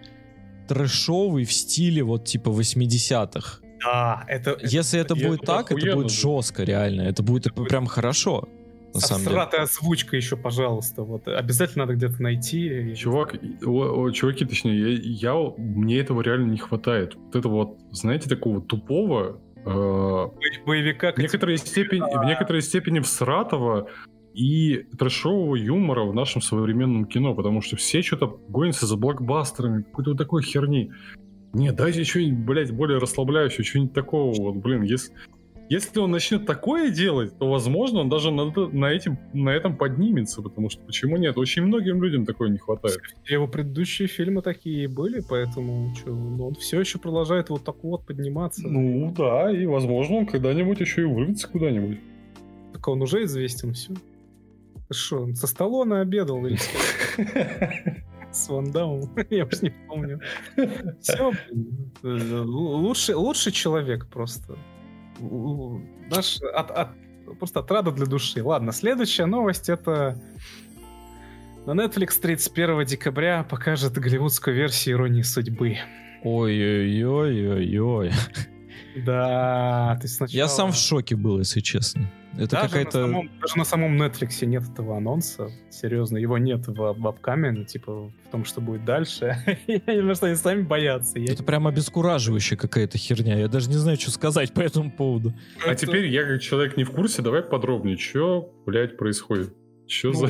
трэшовый 0.69 1.43
в 1.43 1.51
стиле 1.51 2.03
вот 2.03 2.25
типа 2.25 2.49
80-х. 2.49 3.59
Да, 3.83 4.25
это... 4.27 4.57
Если 4.61 4.99
это, 4.99 5.15
это 5.15 5.27
будет 5.27 5.41
так, 5.41 5.71
это 5.71 5.95
будет 5.95 6.11
жестко, 6.11 6.63
реально. 6.63 7.01
Это 7.01 7.23
будет 7.23 7.47
это 7.47 7.61
прям 7.63 7.87
хорошо. 7.87 8.47
На 8.93 8.99
самом 9.01 9.25
деле. 9.25 9.41
озвучка 9.41 10.15
еще, 10.15 10.35
пожалуйста. 10.35 11.03
Вот 11.03 11.27
обязательно 11.27 11.85
надо 11.85 11.95
где-то 11.95 12.21
найти. 12.21 12.95
Чувак, 12.95 13.35
о, 13.63 14.03
о, 14.03 14.11
чуваки, 14.11 14.45
точнее, 14.45 14.95
я, 14.95 15.31
я, 15.31 15.53
мне 15.57 15.99
этого 15.99 16.21
реально 16.21 16.51
не 16.51 16.57
хватает. 16.57 17.15
Вот 17.15 17.35
это 17.35 17.49
вот, 17.49 17.77
знаете, 17.91 18.27
такого 18.29 18.61
тупого 18.61 19.39
э, 19.65 20.27
боевика. 20.65 21.11
В 21.13 21.17
некоторой, 21.17 21.57
степени, 21.57 22.01
в 22.01 22.25
некоторой 22.25 22.61
степени 22.61 22.99
всратого 22.99 23.89
и 24.33 24.85
трэшового 24.97 25.55
юмора 25.55 26.03
в 26.03 26.13
нашем 26.13 26.41
современном 26.41 27.05
кино, 27.05 27.33
потому 27.33 27.61
что 27.61 27.75
все 27.75 28.01
что-то 28.01 28.39
гонятся 28.47 28.85
за 28.85 28.97
блокбастерами, 28.97 29.83
какой-то 29.83 30.11
вот 30.11 30.17
такой 30.17 30.43
херни. 30.43 30.91
Не, 31.53 31.71
дайте 31.71 32.03
что-нибудь, 32.03 32.45
блядь, 32.45 32.71
более 32.71 32.99
расслабляющее, 32.99 33.65
что-нибудь 33.65 33.93
такого. 33.93 34.33
Вот, 34.35 34.57
блин, 34.57 34.83
если, 34.83 35.11
если 35.69 35.99
он 35.99 36.09
начнет 36.09 36.47
такое 36.47 36.91
делать, 36.91 37.37
то, 37.37 37.49
возможно, 37.49 37.99
он 37.99 38.09
даже 38.09 38.31
на, 38.31 38.51
на, 38.51 38.85
этим, 38.91 39.19
на 39.33 39.49
этом 39.49 39.77
поднимется, 39.77 40.41
потому 40.41 40.69
что 40.69 40.81
почему 40.83 41.17
нет? 41.17 41.37
Очень 41.37 41.63
многим 41.63 42.03
людям 42.03 42.25
такое 42.25 42.49
не 42.49 42.57
хватает. 42.57 42.99
Его 43.27 43.47
предыдущие 43.47 44.07
фильмы 44.07 44.41
такие 44.41 44.87
были, 44.87 45.21
поэтому 45.27 45.93
что, 45.95 46.09
ну, 46.09 46.47
он 46.47 46.55
все 46.55 46.79
еще 46.79 46.97
продолжает 46.97 47.49
вот 47.49 47.63
так 47.63 47.83
вот 47.83 48.05
подниматься. 48.05 48.67
Ну 48.67 49.13
да, 49.15 49.51
и, 49.51 49.67
возможно, 49.67 50.17
он 50.17 50.25
когда-нибудь 50.25 50.79
еще 50.79 51.01
и 51.01 51.05
вырвется 51.05 51.47
куда-нибудь. 51.47 51.99
Так 52.73 52.87
он 52.87 53.01
уже 53.03 53.23
известен, 53.25 53.73
все. 53.73 53.93
Что, 54.91 55.33
со 55.35 55.47
Сталлоне 55.47 55.97
обедал 55.97 56.45
или 56.45 56.57
с 58.31 58.49
Ван 58.49 58.71
Дамом. 58.71 59.09
Я 59.29 59.45
уж 59.45 59.61
не 59.61 59.69
помню. 59.87 60.19
Все, 61.01 61.31
лучший, 62.03 63.15
лучший 63.15 63.51
человек 63.51 64.07
просто. 64.07 64.57
Наш 65.19 66.41
от, 66.41 66.71
от, 66.71 66.89
просто 67.37 67.59
отрада 67.59 67.91
для 67.91 68.05
души. 68.05 68.43
Ладно, 68.43 68.71
следующая 68.71 69.25
новость 69.25 69.69
это 69.69 70.19
на 71.65 71.71
Netflix 71.71 72.19
31 72.21 72.85
декабря 72.85 73.43
покажет 73.43 73.93
голливудскую 73.93 74.55
версию 74.55 74.95
«Иронии 74.95 75.21
судьбы». 75.21 75.77
Ой-ой-ой-ой-ой. 76.23 78.11
Да, 79.05 79.97
ты 80.01 80.07
сначала... 80.07 80.37
Я 80.37 80.47
сам 80.47 80.71
в 80.71 80.75
шоке 80.75 81.15
был, 81.15 81.39
если 81.39 81.59
честно. 81.59 82.09
Это 82.37 82.49
даже 82.51 82.67
какая-то... 82.67 82.99
На 82.99 83.07
самом, 83.07 83.29
даже 83.41 83.57
на 83.57 83.63
самом 83.65 84.01
Netflix 84.01 84.45
нет 84.45 84.63
этого 84.63 84.97
анонса. 84.97 85.49
Серьезно, 85.69 86.17
его 86.17 86.37
нет 86.37 86.67
в 86.67 86.93
вебкаме, 86.93 87.51
ну, 87.51 87.65
типа, 87.65 88.11
в 88.27 88.31
том, 88.31 88.45
что 88.45 88.61
будет 88.61 88.85
дальше. 88.85 89.37
я 89.67 89.79
не 89.85 90.01
знаю, 90.01 90.15
что 90.15 90.25
они 90.27 90.35
сами 90.35 90.61
боятся. 90.61 91.19
Это 91.19 91.43
прям 91.43 91.67
обескураживающая 91.67 92.57
какая-то 92.57 92.97
херня. 92.97 93.37
Я 93.37 93.47
даже 93.47 93.69
не 93.69 93.75
знаю, 93.75 93.99
что 93.99 94.11
сказать 94.11 94.53
по 94.53 94.61
этому 94.61 94.91
поводу. 94.91 95.33
А 95.65 95.75
теперь 95.75 96.07
я, 96.07 96.25
как 96.25 96.41
человек 96.41 96.77
не 96.77 96.83
в 96.83 96.91
курсе, 96.91 97.21
давай 97.21 97.41
подробнее, 97.41 97.97
что, 97.97 98.53
блядь, 98.65 98.97
происходит. 98.97 99.53
Что 99.89 100.09
ну, 100.09 100.13
за... 100.13 100.27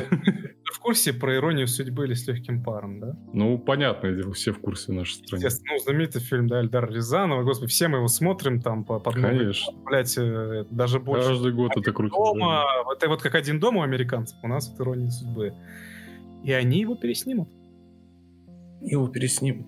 в 0.72 0.80
курсе 0.80 1.12
про 1.12 1.36
иронию 1.36 1.68
судьбы 1.68 2.06
или 2.06 2.14
с 2.14 2.26
легким 2.26 2.62
паром, 2.62 2.98
да? 2.98 3.14
Ну, 3.34 3.58
понятно, 3.58 4.32
все 4.32 4.52
в 4.52 4.60
курсе 4.60 4.92
в 4.92 4.94
нашей 4.94 5.16
стране. 5.16 5.48
Ну, 5.70 5.78
знаменитый 5.78 6.22
фильм, 6.22 6.48
да, 6.48 6.62
Эльдар 6.62 6.90
Рязанова, 6.90 7.42
господи, 7.42 7.70
все 7.70 7.88
мы 7.88 7.98
его 7.98 8.08
смотрим 8.08 8.62
там 8.62 8.84
по 8.84 8.98
под 8.98 9.14
Конечно. 9.14 9.72
Блять, 9.84 10.16
э, 10.16 10.64
даже 10.70 10.98
больше. 10.98 11.28
Каждый 11.28 11.52
год 11.52 11.76
это 11.76 11.92
круто. 11.92 12.14
Дома, 12.16 12.64
да. 12.64 12.94
Это 12.94 13.08
вот 13.08 13.20
как 13.20 13.34
один 13.34 13.60
дом 13.60 13.76
у 13.76 13.82
американцев, 13.82 14.38
у 14.42 14.48
нас 14.48 14.70
вот 14.70 14.80
ирония 14.80 15.10
судьбы. 15.10 15.54
И 16.42 16.52
они 16.52 16.80
его 16.80 16.94
переснимут. 16.94 17.50
Его 18.80 19.08
переснимут. 19.08 19.66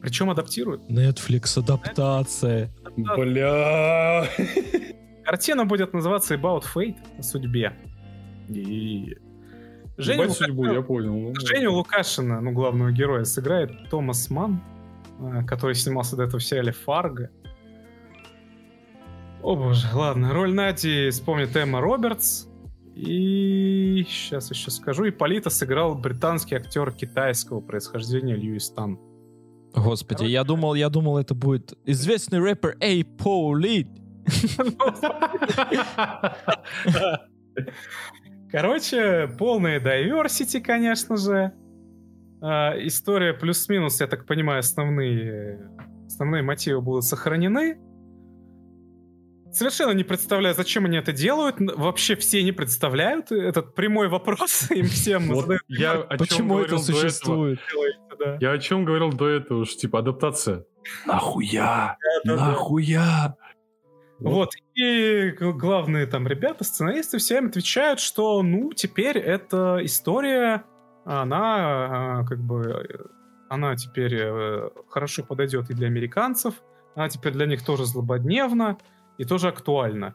Причем 0.00 0.30
адаптируют. 0.30 0.82
Netflix 0.90 1.58
адаптация. 1.58 2.72
Бля. 2.96 4.26
Картина 5.24 5.64
будет 5.64 5.92
называться 5.92 6.34
About 6.34 6.64
Fate 6.74 6.96
о 7.18 7.22
судьбе. 7.22 7.72
И 8.48 9.16
Женю, 9.98 10.22
Лука... 10.22 10.34
судьбу, 10.34 10.66
я 10.66 10.80
понял. 10.80 11.12
Ну, 11.12 11.34
Женю 11.34 11.74
Лукашина, 11.74 12.40
ну, 12.40 12.52
главного 12.52 12.92
героя, 12.92 13.24
сыграет 13.24 13.90
Томас 13.90 14.30
Ман, 14.30 14.62
э, 15.18 15.42
который 15.44 15.74
снимался 15.74 16.16
до 16.16 16.22
этого 16.22 16.38
в 16.38 16.44
сериале 16.44 16.72
«Фарго». 16.72 17.30
О 19.42 19.56
боже, 19.56 19.88
ладно. 19.92 20.32
Роль 20.32 20.54
Нади 20.54 21.10
вспомнит 21.10 21.54
Эмма 21.56 21.80
Робертс. 21.80 22.46
И 22.94 24.06
сейчас 24.08 24.50
еще 24.50 24.70
скажу. 24.70 25.04
И 25.04 25.10
Полита 25.10 25.50
сыграл 25.50 25.94
британский 25.94 26.56
актер 26.56 26.92
китайского 26.92 27.60
происхождения 27.60 28.34
Льюис 28.34 28.70
Тан. 28.70 28.98
Господи, 29.74 30.18
Короче, 30.18 30.32
я 30.32 30.44
думал, 30.44 30.74
я 30.74 30.88
думал, 30.88 31.18
это 31.18 31.34
будет 31.34 31.74
известный 31.84 32.40
рэпер 32.40 32.76
Эй 32.80 33.04
Полит. 33.04 33.88
Короче, 38.50 39.28
полная 39.38 39.80
diversity, 39.80 40.60
конечно 40.60 41.16
же. 41.16 41.52
А, 42.40 42.74
история 42.78 43.34
плюс-минус, 43.34 44.00
я 44.00 44.06
так 44.06 44.26
понимаю, 44.26 44.60
основные, 44.60 45.70
основные 46.06 46.42
мотивы 46.42 46.80
будут 46.80 47.04
сохранены. 47.04 47.78
Совершенно 49.52 49.92
не 49.92 50.04
представляю, 50.04 50.54
зачем 50.54 50.84
они 50.84 50.98
это 50.98 51.12
делают. 51.12 51.56
Вообще 51.58 52.16
все 52.16 52.42
не 52.42 52.52
представляют 52.52 53.32
этот 53.32 53.74
прямой 53.74 54.08
вопрос 54.08 54.70
им 54.70 54.86
всем. 54.86 55.28
Вот 55.28 55.50
я 55.68 55.96
Почему 56.18 56.58
это 56.60 56.78
существует? 56.78 57.58
Этого. 58.10 58.38
Я 58.40 58.52
о 58.52 58.58
чем 58.58 58.84
говорил 58.84 59.12
до 59.12 59.28
этого, 59.28 59.64
что 59.64 59.78
типа 59.78 60.00
адаптация. 60.00 60.64
Нахуя? 61.06 61.96
Нахуя? 62.24 63.36
Вот. 64.18 64.50
И 64.74 65.30
главные 65.38 66.06
там 66.06 66.26
ребята, 66.26 66.64
сценаристы, 66.64 67.18
все 67.18 67.38
им 67.38 67.46
отвечают, 67.46 68.00
что, 68.00 68.42
ну, 68.42 68.72
теперь 68.72 69.18
эта 69.18 69.78
история, 69.82 70.64
она 71.04 72.20
а, 72.20 72.24
как 72.24 72.40
бы, 72.40 73.08
она 73.48 73.76
теперь 73.76 74.14
э, 74.18 74.70
хорошо 74.88 75.22
подойдет 75.22 75.70
и 75.70 75.74
для 75.74 75.86
американцев, 75.86 76.54
она 76.94 77.08
теперь 77.08 77.32
для 77.32 77.46
них 77.46 77.64
тоже 77.64 77.84
злободневна 77.84 78.78
и 79.18 79.24
тоже 79.24 79.48
актуальна. 79.48 80.14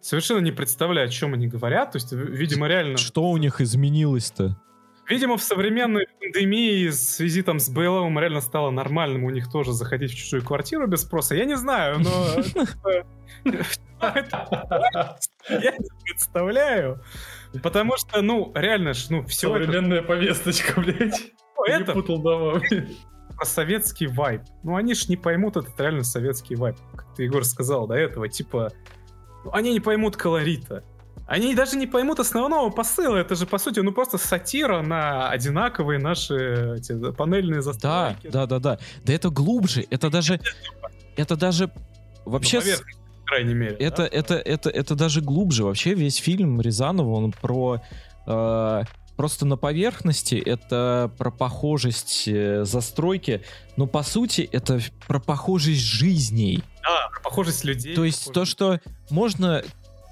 Совершенно 0.00 0.40
не 0.40 0.52
представляю, 0.52 1.08
о 1.08 1.10
чем 1.10 1.34
они 1.34 1.48
говорят. 1.48 1.92
То 1.92 1.96
есть, 1.96 2.12
видимо, 2.12 2.68
реально... 2.68 2.98
Что 2.98 3.30
у 3.30 3.36
них 3.36 3.60
изменилось-то? 3.60 4.60
Видимо, 5.08 5.38
в 5.38 5.42
современной 5.42 6.06
пандемии 6.20 6.88
в 6.88 6.94
связи 6.94 7.42
там 7.42 7.58
с 7.58 7.70
БЛМ 7.70 8.18
реально 8.18 8.42
стало 8.42 8.70
нормальным 8.70 9.24
у 9.24 9.30
них 9.30 9.50
тоже 9.50 9.72
заходить 9.72 10.12
в 10.12 10.16
чужую 10.16 10.44
квартиру 10.44 10.86
без 10.86 11.02
спроса. 11.02 11.34
Я 11.34 11.46
не 11.46 11.56
знаю, 11.56 12.00
но... 12.00 12.26
Я 15.48 15.72
не 15.72 15.88
представляю. 16.04 17.02
Потому 17.62 17.96
что, 17.96 18.20
ну, 18.20 18.52
реально 18.54 18.92
ж, 18.92 19.06
ну, 19.08 19.24
все 19.24 19.48
Современная 19.48 20.02
повесточка, 20.02 20.80
блядь. 20.80 21.32
это 21.66 21.94
дома. 22.02 22.60
про 23.38 23.46
советский 23.46 24.08
вайб. 24.08 24.42
Ну, 24.62 24.76
они 24.76 24.94
ж 24.94 25.08
не 25.08 25.16
поймут 25.16 25.56
этот 25.56 25.78
реально 25.80 26.04
советский 26.04 26.54
вайб. 26.56 26.76
Как 26.94 27.14
ты, 27.14 27.22
Егор, 27.24 27.44
сказал 27.44 27.86
до 27.86 27.94
этого, 27.94 28.28
типа... 28.28 28.72
ну, 29.44 29.52
они 29.52 29.72
не 29.72 29.80
поймут 29.80 30.16
колорита. 30.16 30.84
Они 31.28 31.54
даже 31.54 31.76
не 31.76 31.86
поймут 31.86 32.20
основного 32.20 32.70
посыла. 32.70 33.16
Это 33.16 33.34
же, 33.34 33.46
по 33.46 33.58
сути, 33.58 33.80
ну 33.80 33.92
просто 33.92 34.16
сатира 34.16 34.80
на 34.80 35.28
одинаковые 35.28 36.00
наши 36.00 36.76
эти, 36.78 37.12
панельные 37.12 37.60
Да, 37.60 37.62
застройки. 37.62 38.28
да, 38.32 38.46
да, 38.46 38.58
да. 38.58 38.78
Да 39.04 39.12
это 39.12 39.28
глубже. 39.28 39.84
Это 39.90 40.08
даже... 40.08 40.40
Это 41.16 41.36
даже... 41.36 41.70
Вообще... 42.24 42.62
крайней 43.26 43.52
мере. 43.52 43.76
Это, 43.76 44.04
да? 44.04 44.08
это, 44.10 44.34
это, 44.36 44.70
это 44.70 44.94
даже 44.94 45.20
глубже. 45.20 45.64
Вообще 45.64 45.92
весь 45.92 46.16
фильм 46.16 46.62
Рязанова, 46.62 47.10
он 47.10 47.32
про... 47.32 47.82
э, 48.26 48.82
просто 49.18 49.44
на 49.44 49.58
поверхности 49.58 50.36
это 50.36 51.12
про 51.18 51.30
похожесть 51.30 52.26
э, 52.26 52.64
застройки, 52.64 53.42
но 53.76 53.86
по 53.86 54.02
сути 54.02 54.48
это 54.50 54.80
про 55.06 55.20
похожесть 55.20 55.82
жизней. 55.82 56.62
Да, 56.82 57.10
про 57.12 57.20
похожесть 57.20 57.64
людей. 57.64 57.94
То 57.94 58.04
есть 58.04 58.32
то, 58.32 58.46
что 58.46 58.80
можно... 59.10 59.62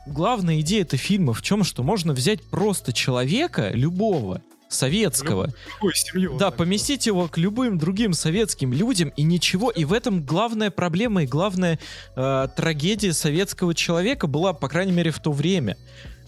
Главная 0.06 0.60
идея 0.60 0.82
этого 0.82 0.98
фильма 0.98 1.32
в 1.32 1.42
чем, 1.42 1.64
что 1.64 1.82
можно 1.82 2.12
взять 2.12 2.42
просто 2.42 2.92
человека, 2.92 3.70
любого, 3.74 4.40
советского, 4.68 5.52
Любую 5.74 5.94
семью. 5.94 6.36
да, 6.38 6.50
поместить 6.50 7.06
его 7.06 7.28
к 7.28 7.38
любым 7.38 7.78
другим 7.78 8.12
советским 8.12 8.72
людям 8.72 9.10
и 9.16 9.22
ничего. 9.22 9.70
И 9.70 9.84
в 9.84 9.92
этом 9.92 10.22
главная 10.22 10.70
проблема 10.70 11.22
и 11.22 11.26
главная 11.26 11.78
э, 12.16 12.48
трагедия 12.56 13.12
советского 13.12 13.74
человека 13.74 14.26
была, 14.26 14.52
по 14.52 14.68
крайней 14.68 14.92
мере, 14.92 15.10
в 15.10 15.18
то 15.20 15.32
время. 15.32 15.76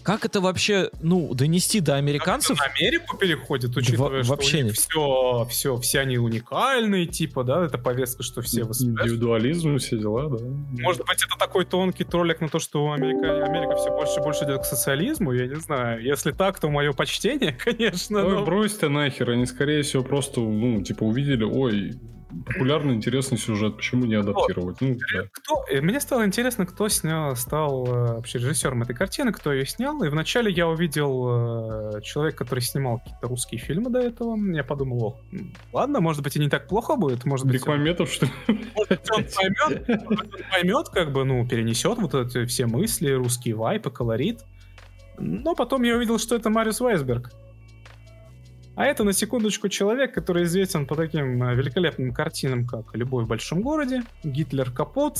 Как 0.03 0.25
это 0.25 0.41
вообще, 0.41 0.89
ну, 1.01 1.33
донести 1.33 1.79
до 1.81 1.95
американцев? 1.95 2.57
Как 2.57 2.67
это 2.67 2.73
на 2.81 2.87
Америку 2.87 3.17
переходит, 3.17 3.75
учитывая, 3.77 4.23
что 4.23 4.31
вообще 4.33 4.57
у 4.57 4.59
не- 4.61 4.63
них 4.67 4.73
все, 4.75 5.47
все, 5.49 5.77
все 5.77 5.99
они 5.99 6.17
уникальные, 6.17 7.05
типа, 7.05 7.43
да, 7.43 7.65
это 7.65 7.77
повестка, 7.77 8.23
что 8.23 8.41
все 8.41 8.63
воспринимают. 8.63 9.07
Индивидуализм, 9.07 9.77
все 9.77 9.97
дела, 9.97 10.29
да. 10.29 10.43
Может 10.81 11.05
быть, 11.05 11.23
это 11.23 11.37
такой 11.37 11.65
тонкий 11.65 12.03
троллик 12.05 12.41
на 12.41 12.49
то, 12.49 12.59
что 12.59 12.91
Америка, 12.91 13.45
Америка 13.45 13.75
все 13.75 13.89
больше 13.91 14.19
и 14.19 14.23
больше 14.23 14.45
идет 14.45 14.61
к 14.61 14.65
социализму, 14.65 15.31
я 15.33 15.47
не 15.47 15.55
знаю. 15.55 16.01
Если 16.01 16.31
так, 16.31 16.59
то 16.59 16.69
мое 16.69 16.93
почтение, 16.93 17.51
конечно. 17.63 18.25
Ой, 18.25 18.35
но- 18.35 18.45
брось 18.45 18.73
ты 18.75 18.89
нахер, 18.89 19.29
они 19.31 19.45
скорее 19.45 19.83
всего 19.83 20.03
просто, 20.03 20.39
ну, 20.41 20.81
типа, 20.81 21.03
увидели, 21.03 21.43
ой, 21.43 21.93
популярный, 22.45 22.93
интересный 22.93 23.37
сюжет, 23.37 23.77
почему 23.77 24.05
не 24.05 24.15
адаптировать? 24.15 24.81
Ну, 24.81 24.97
да. 25.13 25.23
Кто, 25.31 25.63
э, 25.69 25.81
мне 25.81 25.99
стало 25.99 26.25
интересно, 26.25 26.65
кто 26.65 26.87
снял, 26.89 27.35
стал 27.35 27.85
э, 27.85 28.13
вообще 28.15 28.39
режиссером 28.39 28.83
этой 28.83 28.95
картины, 28.95 29.31
кто 29.31 29.51
ее 29.51 29.65
снял. 29.65 30.03
И 30.03 30.09
вначале 30.09 30.51
я 30.51 30.67
увидел 30.67 31.97
э, 31.97 32.01
человека, 32.01 32.39
который 32.39 32.61
снимал 32.61 32.99
какие-то 32.99 33.27
русские 33.27 33.59
фильмы 33.59 33.89
до 33.89 33.99
этого. 33.99 34.37
Я 34.53 34.63
подумал, 34.63 35.03
о, 35.03 35.19
ладно, 35.73 36.01
может 36.01 36.23
быть, 36.23 36.35
и 36.35 36.39
не 36.39 36.49
так 36.49 36.67
плохо 36.67 36.95
будет. 36.95 37.25
Может 37.25 37.45
быть, 37.45 37.55
он, 37.55 37.61
Бекмаметов, 37.61 38.11
что 38.11 38.25
ли? 38.25 38.31
может 38.75 38.89
быть, 38.89 39.11
он 39.11 39.25
поймет, 39.35 39.89
он 40.07 40.17
поймет, 40.51 40.89
как 40.89 41.11
бы, 41.11 41.23
ну, 41.25 41.47
перенесет 41.47 41.97
вот 41.97 42.13
эти 42.13 42.45
все 42.45 42.65
мысли, 42.65 43.11
русский 43.11 43.53
вайп 43.53 43.87
и 43.87 43.89
колорит. 43.89 44.41
Но 45.17 45.55
потом 45.55 45.83
я 45.83 45.95
увидел, 45.95 46.17
что 46.17 46.35
это 46.35 46.49
Мариус 46.49 46.79
Вайсберг. 46.79 47.31
А 48.79 48.85
это, 48.85 49.03
на 49.03 49.11
секундочку, 49.11 49.67
человек, 49.67 50.13
который 50.13 50.45
известен 50.45 50.87
по 50.87 50.95
таким 50.95 51.43
э, 51.43 51.53
великолепным 51.53 52.13
картинам, 52.13 52.65
как 52.65 52.95
«Любовь 52.95 53.25
в 53.25 53.27
большом 53.27 53.61
городе», 53.61 54.03
«Гитлер 54.23 54.71
капут», 54.71 55.17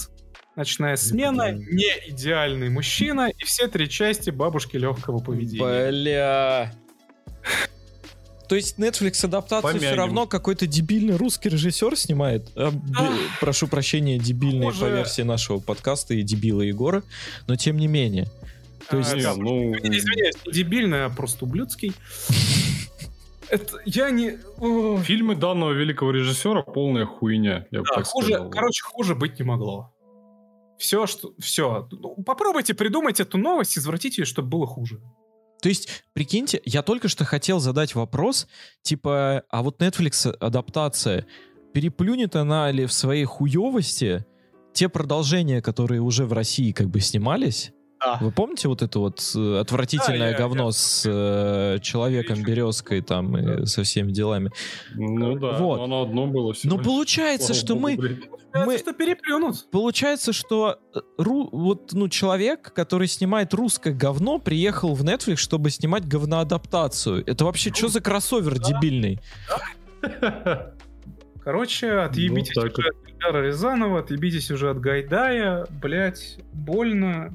«Ночная 0.55 0.95
смена». 0.95 1.51
«Не 1.51 1.91
идеальный 2.07 2.69
мужчина» 2.69 3.27
и 3.37 3.43
все 3.43 3.67
три 3.67 3.89
части 3.89 4.29
«Бабушки 4.29 4.77
легкого 4.77 5.19
поведения». 5.19 5.89
Бля. 5.91 6.73
То 8.47 8.55
есть 8.55 8.79
Netflix 8.79 9.25
адаптацию 9.25 9.71
все 9.71 9.79
Помянем. 9.79 9.97
равно 9.97 10.25
какой-то 10.25 10.65
дебильный 10.65 11.17
русский 11.17 11.49
режиссер 11.49 11.97
снимает. 11.97 12.49
А, 12.55 12.71
б- 12.71 12.79
Да. 12.97 13.11
Прошу 13.41 13.67
прощения, 13.67 14.17
дебильные 14.17 14.71
Хуже. 14.71 14.85
по 14.85 14.89
версии 14.89 15.21
нашего 15.23 15.59
подкаста 15.59 16.13
и 16.13 16.21
дебила 16.21 16.61
Егора, 16.61 17.03
но 17.47 17.57
тем 17.57 17.75
не 17.75 17.87
менее. 17.87 18.27
То 18.89 18.99
есть- 18.99 19.11
А, 19.11 19.15
Не, 19.17 19.21
да, 19.23 19.35
ну, 19.35 19.75
Извиняюсь, 19.75 20.35
не 20.45 20.51
дебильный, 20.53 21.03
а 21.05 21.09
просто 21.09 21.43
ублюдский. 21.43 21.91
Это 23.49 23.79
я 23.85 24.09
не... 24.11 24.37
Фильмы 25.03 25.35
данного 25.35 25.71
великого 25.71 26.11
режиссера 26.11 26.61
полная 26.61 27.05
хуйня, 27.05 27.67
я 27.71 27.81
Да, 27.81 27.95
так 27.95 28.05
хуже, 28.05 28.33
сказал. 28.33 28.49
короче, 28.49 28.83
хуже 28.83 29.15
быть 29.15 29.39
не 29.39 29.45
могло. 29.45 29.93
Все, 30.77 31.05
что... 31.07 31.33
Все. 31.39 31.89
Попробуйте 32.25 32.73
придумать 32.73 33.19
эту 33.19 33.37
новость, 33.37 33.77
извратить 33.77 34.17
ее, 34.17 34.25
чтобы 34.25 34.49
было 34.49 34.67
хуже. 34.67 35.01
То 35.61 35.69
есть, 35.69 36.03
прикиньте, 36.13 36.61
я 36.63 36.83
только 36.83 37.09
что 37.09 37.25
хотел 37.25 37.59
задать 37.59 37.95
вопрос, 37.95 38.47
типа, 38.81 39.43
а 39.49 39.61
вот 39.61 39.81
Netflix 39.81 40.31
адаптация, 40.39 41.25
переплюнет 41.73 42.35
она 42.35 42.71
ли 42.71 42.85
в 42.85 42.93
своей 42.93 43.25
хуевости 43.25 44.25
те 44.73 44.87
продолжения, 44.87 45.61
которые 45.61 46.01
уже 46.01 46.25
в 46.25 46.33
России 46.33 46.71
как 46.71 46.87
бы 46.87 47.01
снимались? 47.01 47.73
Да. 48.01 48.17
Вы 48.21 48.31
помните 48.31 48.67
вот 48.69 48.81
это 48.81 48.97
вот 48.99 49.19
э, 49.35 49.59
отвратительное 49.59 50.19
Да, 50.19 50.29
я- 50.29 50.37
говно 50.37 50.67
я- 50.67 50.71
с 50.71 51.03
э, 51.05 51.79
человеком 51.81 52.41
березкой 52.43 53.01
там 53.01 53.37
и 53.37 53.65
со 53.65 53.83
всеми 53.83 54.11
делами? 54.11 54.51
Ну 54.95 55.37
да, 55.37 55.57
Вот. 55.57 55.77
но 55.77 55.83
оно 55.83 56.01
одно 56.03 56.27
было 56.27 56.53
всего 56.53 56.77
Но 56.77 56.81
получается, 56.83 57.53
Слава 57.53 57.59
что 57.59 57.75
богу, 57.75 58.01
мы. 58.53 58.65
Мы... 58.65 58.77
Что 58.79 58.93
переплюнут. 58.93 59.69
Получается, 59.69 60.33
что 60.33 60.79
э, 60.95 60.99
ру- 61.19 61.49
вот, 61.51 61.91
ну, 61.93 62.07
человек, 62.09 62.73
который 62.73 63.07
снимает 63.07 63.53
русское 63.53 63.93
говно, 63.93 64.39
приехал 64.39 64.95
в 64.95 65.03
Netflix, 65.03 65.35
чтобы 65.35 65.69
снимать 65.69 66.07
говноадаптацию. 66.07 67.23
Это 67.27 67.45
вообще 67.45 67.71
что 67.73 67.89
за 67.89 68.01
кроссовер 68.01 68.57
дебильный? 68.59 69.19
Короче, 71.43 71.91
отъебитесь 71.91 72.55
Ну, 72.55 72.61
уже 72.63 72.69
от 72.69 72.79
Эльдара 73.07 73.45
Рязанова, 73.45 73.99
отъебитесь 73.99 74.51
уже 74.51 74.69
от 74.69 74.79
Гайдая. 74.79 75.65
Блять, 75.81 76.39
больно. 76.53 77.33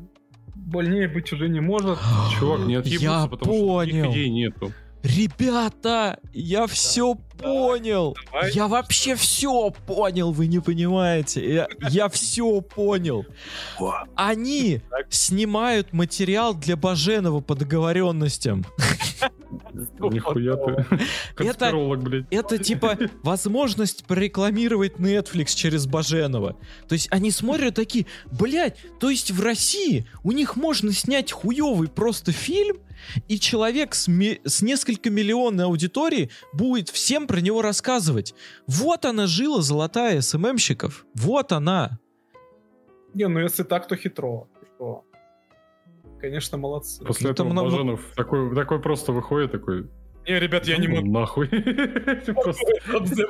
Больнее 0.64 1.08
быть 1.08 1.32
уже 1.32 1.48
не 1.48 1.60
может. 1.60 1.98
Чувак, 2.38 2.60
не 2.66 2.74
отъебутся, 2.76 3.04
Я 3.04 3.26
потому 3.26 3.52
что 3.52 3.66
понял. 3.66 3.96
никаких 3.96 4.12
идей 4.12 4.30
нету. 4.30 4.72
Ребята, 5.04 6.18
я 6.32 6.66
все 6.66 7.14
понял. 7.36 8.16
давай. 8.32 8.52
Я 8.52 8.68
вообще 8.68 9.14
все 9.16 9.70
понял, 9.70 10.32
вы 10.32 10.46
не 10.46 10.60
понимаете. 10.60 11.54
Я, 11.54 11.68
я 11.90 12.08
все 12.08 12.62
понял. 12.62 13.26
Они 14.14 14.80
снимают 15.10 15.92
материал 15.92 16.54
для 16.54 16.76
Баженова 16.78 17.40
по 17.40 17.54
договоренностям. 17.54 18.64
Нихуя 20.00 20.56
ты. 20.56 20.86
Конспиролог, 21.34 22.02
блядь. 22.02 22.24
Это 22.30 22.56
типа 22.56 22.98
возможность 23.22 24.06
прорекламировать 24.06 24.94
Netflix 24.94 25.54
через 25.54 25.86
Баженова. 25.86 26.56
То 26.88 26.94
есть 26.94 27.08
они 27.10 27.30
смотрят 27.30 27.74
такие, 27.74 28.06
блядь, 28.32 28.78
то 29.00 29.10
есть 29.10 29.30
в 29.30 29.42
России 29.42 30.06
у 30.22 30.32
них 30.32 30.56
можно 30.56 30.92
снять 30.92 31.30
хуевый 31.30 31.88
просто 31.88 32.32
фильм, 32.32 32.78
и 33.28 33.38
человек 33.38 33.94
с, 33.94 34.08
ме- 34.08 34.40
с 34.44 34.62
несколько 34.62 35.10
миллионной 35.10 35.64
аудиторией 35.64 36.30
будет 36.52 36.88
всем 36.88 37.26
про 37.26 37.40
него 37.40 37.62
рассказывать. 37.62 38.34
Вот 38.66 39.04
она 39.04 39.26
жила 39.26 39.62
золотая 39.62 40.20
СММщиков. 40.20 41.06
Вот 41.14 41.52
она. 41.52 41.98
Не, 43.14 43.28
ну 43.28 43.40
если 43.40 43.62
так, 43.62 43.86
то 43.88 43.96
хитро. 43.96 44.48
Хитро. 44.60 45.02
Конечно, 46.20 46.56
молодцы. 46.58 47.04
После 47.04 47.26
Ну, 47.28 47.32
этого 47.32 47.48
там 47.48 47.52
много- 47.52 47.70
Баженов 47.70 48.00
такой, 48.16 48.54
такой 48.54 48.80
просто 48.80 49.12
выходит, 49.12 49.52
такой... 49.52 49.88
Не, 50.26 50.40
ребят, 50.40 50.66
я 50.66 50.78
не 50.78 50.88
«Ну, 50.88 50.96
могу 50.96 51.10
Нахуй. 51.12 51.48
Просто 52.34 52.72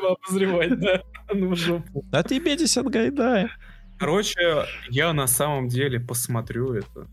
обозревать, 0.08 0.78
да. 0.78 1.02
Ну, 1.34 1.56
жопу. 1.56 2.04
Отъебитесь 2.12 2.76
от 2.76 2.86
Гайдая. 2.86 3.50
Короче, 3.98 4.64
я 4.90 5.12
на 5.12 5.26
самом 5.26 5.66
деле 5.66 5.98
посмотрю 5.98 6.72
это. 6.74 7.08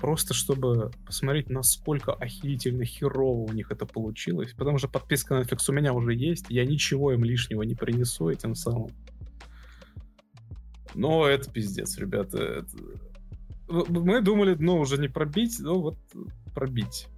Просто 0.00 0.34
чтобы 0.34 0.90
посмотреть, 1.06 1.48
насколько 1.48 2.12
охерительно 2.12 2.84
херово 2.84 3.48
у 3.48 3.52
них 3.52 3.70
это 3.70 3.86
получилось. 3.86 4.52
Потому 4.56 4.78
что 4.78 4.88
подписка 4.88 5.34
на 5.36 5.40
Netflix 5.42 5.58
у 5.68 5.72
меня 5.72 5.92
уже 5.94 6.14
есть. 6.14 6.46
Я 6.48 6.64
ничего 6.66 7.12
им 7.12 7.24
лишнего 7.24 7.62
не 7.62 7.74
принесу 7.74 8.28
этим 8.28 8.54
самым. 8.54 8.90
Но 10.94 11.26
это 11.26 11.50
пиздец, 11.50 11.98
ребята. 11.98 12.38
это- 12.38 12.66
В- 13.68 13.90
Мы 13.90 14.20
думали, 14.22 14.56
ну, 14.58 14.78
уже 14.78 14.96
не 14.98 15.08
пробить, 15.08 15.56
но 15.60 15.80
вот 15.80 15.96
пробить. 16.54 17.08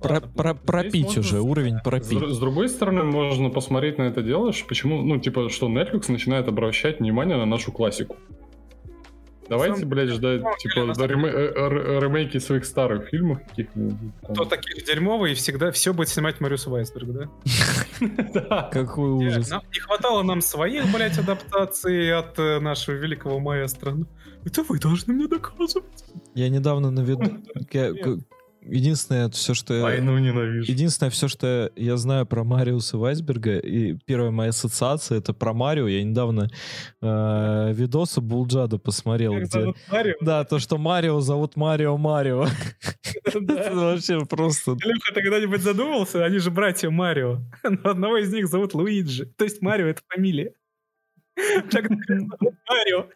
Про, 0.00 0.14
Ладно, 0.14 0.32
про- 0.34 0.54
пропить 0.54 1.04
можно 1.04 1.20
уже, 1.20 1.36
с- 1.38 1.40
уровень 1.42 1.78
С, 1.78 1.82
пропить. 1.82 2.18
др- 2.18 2.30
с 2.32 2.38
другой 2.38 2.68
стороны, 2.68 3.04
можно 3.04 3.50
посмотреть 3.50 3.98
на 3.98 4.02
это 4.04 4.22
дело, 4.22 4.52
что 4.52 4.66
почему, 4.66 5.02
ну, 5.02 5.20
типа, 5.20 5.48
что 5.48 5.68
Netflix 5.68 6.10
начинает 6.10 6.48
обращать 6.48 6.98
внимание 7.00 7.36
на 7.36 7.44
нашу 7.46 7.70
классику. 7.70 8.16
Давайте, 9.52 9.84
блядь, 9.84 10.08
ждать, 10.08 10.42
типа, 10.58 10.80
э, 10.80 12.00
ремейки 12.00 12.38
своих 12.38 12.64
старых 12.64 13.08
фильмов 13.08 13.38
каких-нибудь. 13.48 14.12
Кто 14.22 14.44
таких 14.46 14.84
дерьмовый, 14.86 15.32
и 15.32 15.34
всегда 15.34 15.70
все 15.70 15.92
будет 15.92 16.08
снимать 16.08 16.40
Мариус 16.40 16.66
Вайсберг, 16.66 17.08
да? 17.08 17.28
Да. 18.32 18.70
Какой 18.72 19.10
ужас. 19.10 19.50
Не 19.50 19.80
хватало 19.80 20.22
нам 20.22 20.40
своих, 20.40 20.90
блядь, 20.92 21.18
адаптаций 21.18 22.16
от 22.16 22.38
э, 22.38 22.60
нашего 22.60 22.94
великого 22.94 23.38
маэстро. 23.40 23.90
Ну, 23.92 24.06
Это 24.44 24.62
вы 24.62 24.78
должны 24.78 25.12
мне 25.12 25.28
доказывать. 25.28 26.04
Я 26.34 26.48
недавно 26.48 26.90
на 26.90 27.00
виду... 27.00 27.38
Единственное, 28.64 29.28
все, 29.30 29.54
что 29.54 29.74
я... 29.74 29.82
Войну 29.82 30.18
ненавижу. 30.18 30.70
Единственное, 30.70 31.10
все, 31.10 31.28
что 31.28 31.70
я 31.76 31.96
знаю 31.96 32.26
про 32.26 32.44
Мариуса 32.44 32.96
Вайсберга, 32.96 33.58
и 33.58 33.94
первая 34.06 34.30
моя 34.30 34.50
ассоциация 34.50 35.18
это 35.18 35.32
про 35.34 35.52
Марио. 35.52 35.88
Я 35.88 36.02
недавно 36.04 36.48
э, 37.00 37.72
видосы 37.72 38.20
Булджада 38.20 38.78
посмотрел, 38.78 39.34
Как 39.34 39.44
где... 39.44 39.74
Марио? 39.90 40.14
Да, 40.20 40.44
то, 40.44 40.58
что 40.58 40.78
Марио 40.78 41.20
зовут 41.20 41.56
Марио 41.56 41.96
Марио. 41.96 42.46
Это 43.24 43.74
вообще 43.74 44.24
просто... 44.26 44.72
Леха, 44.72 45.14
ты 45.14 45.22
когда-нибудь 45.22 45.62
задумывался? 45.62 46.24
Они 46.24 46.38
же 46.38 46.50
братья 46.50 46.90
Марио. 46.90 47.40
Но 47.62 47.90
одного 47.90 48.18
из 48.18 48.32
них 48.32 48.48
зовут 48.48 48.74
Луиджи. 48.74 49.26
То 49.26 49.44
есть 49.44 49.60
Марио— 49.62 49.86
это 49.88 50.02
фамилия. 50.08 50.52
Марио. 51.36 53.08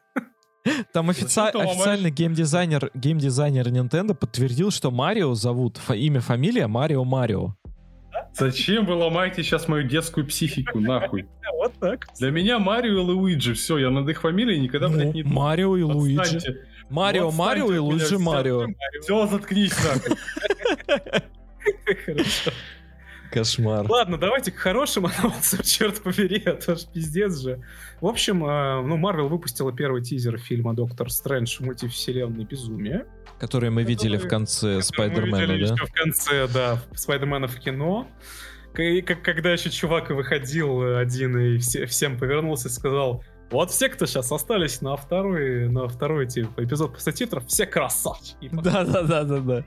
Там 0.93 1.10
офици- 1.10 1.28
Зачем 1.28 1.52
ты 1.52 1.59
ломаешь? 1.59 1.76
официально 1.76 2.10
геймдизайнер, 2.10 2.90
геймдизайнер 2.94 3.68
Nintendo 3.68 4.14
подтвердил, 4.14 4.70
что 4.70 4.90
Марио 4.90 5.34
зовут, 5.34 5.76
фа- 5.78 5.94
имя, 5.94 6.20
фамилия 6.20 6.66
Марио 6.66 7.05
Марио. 7.05 7.55
Зачем 8.32 8.84
вы 8.86 8.94
ломаете 8.94 9.43
сейчас 9.43 9.68
мою 9.68 9.84
детскую 9.88 10.26
психику, 10.26 10.80
нахуй? 10.80 11.26
Вот 11.59 11.72
так. 11.80 12.06
Для 12.18 12.30
меня 12.30 12.59
Марио 12.59 12.93
и 12.93 13.02
Луиджи, 13.02 13.55
все, 13.55 13.78
я 13.78 13.90
над 13.90 14.09
их 14.09 14.20
фамилией 14.20 14.60
никогда, 14.60 14.88
блядь, 14.88 15.14
не... 15.14 15.22
Ну, 15.22 15.30
Марио 15.30 15.76
и 15.76 15.82
Луиджи. 15.82 16.64
Марио 16.90 17.30
Марио 17.30 17.72
и 17.72 17.78
Луиджи. 17.78 18.18
Марио. 18.18 18.66
Все, 19.01 19.26
заткнись, 19.26 19.72
нахуй. 19.84 20.16
Хорошо. 22.06 22.51
Кошмар. 23.31 23.86
Ладно, 23.89 24.19
давайте 24.19 24.51
к 24.53 24.57
хорошим 24.57 25.07
анонсам, 25.19 25.61
черт 25.62 26.03
побери, 26.03 26.43
а 26.47 26.55
то 26.55 26.74
ж 26.77 26.81
пиздец 26.93 27.40
же. 27.40 27.61
В 28.01 28.07
общем, 28.07 28.44
э, 28.44 28.82
ну, 28.82 28.97
Марвел 28.97 29.28
выпустила 29.28 29.73
первый 29.73 30.03
тизер 30.03 30.39
фильма 30.39 30.74
«Доктор 30.74 31.11
Стрэндж. 31.11 31.62
Мультивселенной 31.62 32.44
безумие». 32.44 33.07
Которые 33.39 33.70
мы 33.70 33.82
видели 33.85 34.16
в 34.16 34.23
Который- 34.23 34.31
конце 34.31 34.66
который 34.66 34.82
Спайдермена, 34.82 35.69
да? 35.69 35.74
в 35.86 35.93
конце, 35.93 36.48
да, 36.48 36.82
Спайдермена 36.94 37.47
в 37.48 37.57
кино. 37.59 38.09
И 38.78 39.01
как, 39.03 39.23
когда 39.23 39.53
еще 39.53 39.70
чувак 39.70 40.11
выходил 40.11 40.82
э, 40.82 40.98
один 41.01 41.36
и 41.39 41.59
все- 41.59 41.86
всем 41.86 42.19
повернулся 42.19 42.69
и 42.69 42.70
сказал, 42.70 43.23
вот 43.51 43.70
все, 43.70 43.89
кто 43.89 44.07
сейчас 44.07 44.32
остались 44.32 44.81
на 44.82 44.97
второй, 44.97 45.69
на 45.69 45.86
второй 45.89 46.27
типа, 46.27 46.65
эпизод 46.65 46.94
после 46.94 47.12
титров, 47.12 47.47
все 47.47 47.65
красавчики. 47.66 48.48
Да, 48.53 48.85
да, 48.85 49.03
да, 49.03 49.24
да, 49.24 49.39
да. 49.39 49.65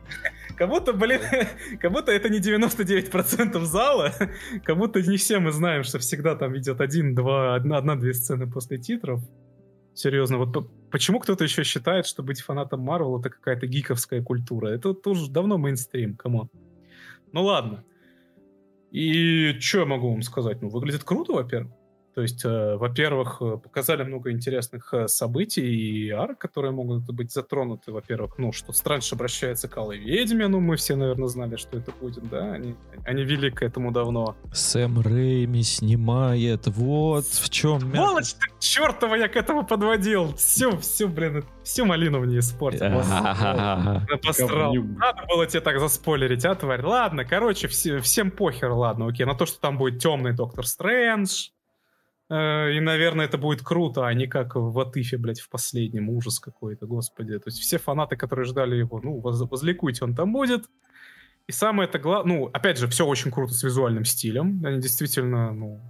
Как 0.59 0.67
будто, 0.67 0.91
блин, 0.91 1.21
как 1.79 1.93
будто 1.93 2.11
это 2.11 2.27
не 2.27 2.39
99% 2.39 3.63
зала, 3.63 4.11
как 4.65 4.77
будто 4.77 5.01
не 5.01 5.15
все 5.15 5.39
мы 5.39 5.53
знаем, 5.53 5.83
что 5.83 5.99
всегда 5.99 6.35
там 6.35 6.57
идет 6.57 6.81
один, 6.81 7.15
два, 7.15 7.55
одна, 7.55 7.77
одна-две 7.77 8.13
сцены 8.13 8.45
после 8.45 8.77
титров. 8.77 9.21
Серьезно, 9.93 10.37
вот 10.37 10.51
по- 10.51 10.67
почему 10.91 11.21
кто-то 11.21 11.45
еще 11.45 11.63
считает, 11.63 12.05
что 12.05 12.23
быть 12.23 12.41
фанатом 12.41 12.81
Марвел 12.81 13.21
это 13.21 13.29
какая-то 13.29 13.67
гиковская 13.67 14.21
культура? 14.21 14.67
Это 14.67 14.93
тоже 14.93 15.31
давно 15.31 15.57
мейнстрим, 15.57 16.17
come 16.17 16.35
on. 16.35 16.49
Ну 17.31 17.43
ладно. 17.43 17.85
И 18.91 19.57
что 19.61 19.79
я 19.79 19.85
могу 19.85 20.11
вам 20.11 20.23
сказать? 20.23 20.61
Ну, 20.61 20.67
выглядит 20.67 21.05
круто, 21.05 21.31
во-первых. 21.31 21.71
То 22.19 22.23
есть, 22.23 22.43
э, 22.43 22.75
во-первых, 22.75 23.37
э, 23.39 23.57
показали 23.63 24.03
много 24.03 24.29
интересных 24.33 24.93
э, 24.93 25.07
событий 25.07 25.61
и 25.61 26.09
арок, 26.09 26.37
которые 26.37 26.73
могут 26.73 27.09
быть 27.13 27.31
затронуты. 27.31 27.93
Во-первых, 27.93 28.37
ну, 28.37 28.51
что 28.51 28.73
Стрэндж 28.73 29.13
обращается 29.13 29.69
к 29.69 29.77
Алой 29.77 29.99
Ведьме, 29.99 30.49
ну, 30.49 30.59
мы 30.59 30.75
все, 30.75 30.97
наверное, 30.97 31.29
знали, 31.29 31.55
что 31.55 31.77
это 31.77 31.93
будет, 32.01 32.29
да? 32.29 32.51
Они, 32.51 32.75
они 33.05 33.23
вели 33.23 33.49
к 33.51 33.63
этому 33.63 33.93
давно. 33.93 34.35
Сэм 34.51 34.99
Рэйми 34.99 35.63
снимает. 35.63 36.67
Вот 36.67 37.23
в 37.23 37.49
чем 37.49 37.79
Сволочь 37.79 38.33
ты, 38.33 38.47
чертова, 38.59 39.15
я 39.15 39.29
к 39.29 39.37
этому 39.37 39.65
подводил! 39.65 40.35
Все, 40.35 40.77
все, 40.79 41.07
блин, 41.07 41.45
всю 41.63 41.85
малину 41.85 42.19
мне 42.19 42.39
испортил. 42.39 43.01
Посрал. 44.21 44.73
Надо 44.73 45.25
было 45.29 45.45
тебе 45.45 45.61
так 45.61 45.79
заспойлерить, 45.79 46.43
а, 46.43 46.53
тварь? 46.55 46.83
Ладно, 46.83 47.23
короче, 47.23 47.69
все- 47.69 47.99
всем 47.99 48.29
похер, 48.29 48.71
ладно, 48.71 49.07
окей. 49.07 49.25
На 49.25 49.35
то, 49.35 49.45
что 49.45 49.57
там 49.61 49.77
будет 49.77 50.01
темный 50.01 50.33
Доктор 50.33 50.67
Стрэндж. 50.67 51.51
Э, 52.29 52.71
И, 52.73 52.79
наверное, 52.79 53.25
это 53.25 53.37
будет 53.37 53.61
круто, 53.63 54.05
а 54.07 54.13
не 54.13 54.27
как 54.27 54.55
в 54.55 54.79
Атыфе, 54.79 55.17
блядь, 55.17 55.39
в 55.41 55.49
последнем. 55.49 56.09
Ужас 56.09 56.39
какой-то, 56.39 56.85
господи. 56.85 57.37
То 57.39 57.47
есть 57.47 57.59
все 57.59 57.77
фанаты, 57.77 58.15
которые 58.15 58.45
ждали 58.45 58.75
его, 58.75 58.99
ну, 59.03 59.19
воз- 59.19 59.49
возликуйте, 59.49 60.05
он 60.05 60.15
там 60.15 60.31
будет. 60.33 60.65
И 61.47 61.51
самое 61.51 61.89
это 61.89 61.97
главное, 61.97 62.37
ну, 62.37 62.45
опять 62.53 62.77
же, 62.77 62.87
все 62.87 63.05
очень 63.07 63.31
круто 63.31 63.53
с 63.53 63.63
визуальным 63.63 64.05
стилем. 64.05 64.63
Они 64.63 64.79
действительно, 64.79 65.51
ну, 65.51 65.81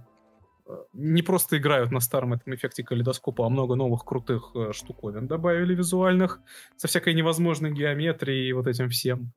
э, 0.66 0.72
не 0.94 1.20
просто 1.22 1.58
играют 1.58 1.90
на 1.92 2.00
старом 2.00 2.32
этом 2.32 2.54
эффекте 2.54 2.82
калейдоскопа, 2.82 3.44
а 3.44 3.50
много 3.50 3.74
новых 3.74 4.04
крутых 4.06 4.52
э, 4.54 4.72
штуковин 4.72 5.26
добавили 5.26 5.74
визуальных 5.74 6.40
со 6.76 6.88
всякой 6.88 7.12
невозможной 7.12 7.72
геометрией 7.72 8.48
и 8.48 8.52
вот 8.54 8.66
этим 8.66 8.88
всем. 8.88 9.32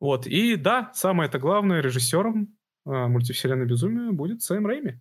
Вот, 0.00 0.26
и 0.26 0.56
да, 0.56 0.90
самое 0.94 1.28
это 1.28 1.38
главное, 1.38 1.80
режиссером 1.80 2.56
э, 2.84 3.06
мультивселенной 3.06 3.66
безумия 3.66 4.10
будет 4.10 4.42
Сэм 4.42 4.66
Рэйми. 4.66 5.00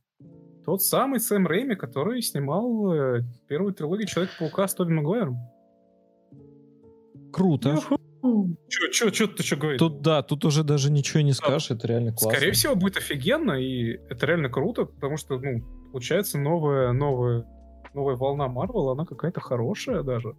Тот 0.65 0.81
самый 0.81 1.19
Сэм 1.19 1.45
Рэйми, 1.45 1.75
который 1.75 2.21
снимал 2.21 2.91
э, 2.91 3.21
первую 3.47 3.73
трилогию 3.73 4.07
Человека-паука 4.07 4.67
с 4.67 4.73
Тоби 4.73 4.93
Магуайром. 4.93 5.37
Круто. 7.31 7.77
Чё, 8.67 8.87
чё, 8.91 9.09
чё 9.11 9.27
ты 9.27 9.43
что 9.43 9.57
говоришь? 9.57 9.79
Тут, 9.79 10.01
да, 10.01 10.23
тут 10.23 10.45
уже 10.45 10.63
даже 10.63 10.89
ничего 10.89 11.21
не 11.21 11.34
скажешь, 11.34 11.69
это 11.69 11.87
реально 11.87 12.11
классно. 12.11 12.31
Скорее 12.31 12.52
всего, 12.53 12.76
будет 12.76 12.97
офигенно, 12.97 13.52
и 13.52 13.99
это 14.10 14.26
реально 14.26 14.49
круто, 14.49 14.85
потому 14.85 15.18
что, 15.18 15.37
ну, 15.37 15.61
получается, 15.91 16.39
новая, 16.39 16.91
новая, 16.91 17.45
новая 17.94 18.15
волна 18.15 18.47
Марвел, 18.47 18.89
она 18.89 19.05
какая-то 19.05 19.41
хорошая 19.41 20.02
даже. 20.02 20.35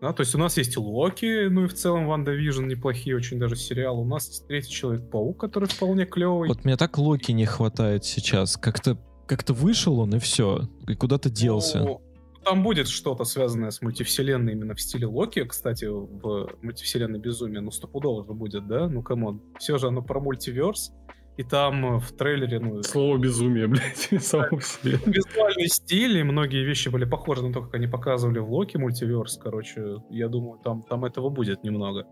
Да, 0.00 0.12
то 0.12 0.20
есть 0.20 0.34
у 0.34 0.38
нас 0.38 0.56
есть 0.56 0.76
Локи, 0.76 1.48
ну 1.48 1.64
и 1.64 1.66
в 1.66 1.74
целом 1.74 2.06
WandaVision 2.06 2.66
неплохие 2.66 3.16
очень 3.16 3.38
даже 3.38 3.56
сериалы. 3.56 4.02
У 4.02 4.04
нас 4.04 4.28
есть 4.28 4.46
третий 4.46 4.70
Человек-паук, 4.70 5.38
который 5.40 5.68
вполне 5.68 6.06
клевый. 6.06 6.48
Вот 6.48 6.64
мне 6.64 6.76
так 6.76 6.96
Локи 6.98 7.32
не 7.32 7.46
хватает 7.46 8.04
сейчас. 8.04 8.56
Как-то 8.56 8.96
как-то 9.28 9.52
вышел 9.52 10.00
он 10.00 10.14
и 10.14 10.18
все. 10.18 10.68
И 10.88 10.94
куда-то 10.94 11.30
делся. 11.30 11.80
Ну, 11.80 12.00
там 12.44 12.62
будет 12.62 12.88
что-то 12.88 13.24
связанное 13.24 13.70
с 13.70 13.82
мультивселенной 13.82 14.52
именно 14.52 14.74
в 14.74 14.80
стиле 14.80 15.06
Локи, 15.06 15.44
кстати, 15.44 15.84
в 15.84 16.50
мультивселенной 16.62 17.18
безумие, 17.18 17.60
ну 17.60 17.70
стопудово 17.70 18.24
же 18.24 18.32
будет, 18.32 18.66
да? 18.66 18.88
Ну 18.88 19.02
come 19.02 19.25
on, 19.25 19.42
все 19.58 19.78
же 19.78 19.88
оно 19.88 20.02
про 20.02 20.18
multiverse, 20.18 20.92
и 21.36 21.42
там 21.44 21.96
э, 21.96 21.98
в 22.00 22.12
трейлере, 22.12 22.58
ну, 22.58 22.82
Слово 22.82 23.18
безумие, 23.18 23.66
блядь, 23.68 24.24
само 24.24 24.60
себе. 24.60 24.98
визуальный 25.06 25.68
стиль, 25.68 26.18
и 26.18 26.22
многие 26.22 26.64
вещи 26.64 26.88
были 26.88 27.04
похожи 27.04 27.46
на 27.46 27.52
то, 27.52 27.62
как 27.62 27.74
они 27.74 27.86
показывали 27.86 28.38
в 28.38 28.50
Локи 28.50 28.76
multiverse, 28.76 29.38
короче, 29.38 29.98
я 30.10 30.28
думаю, 30.28 30.58
там, 30.64 30.82
там 30.82 31.04
этого 31.04 31.28
будет 31.28 31.62
немного. 31.62 32.06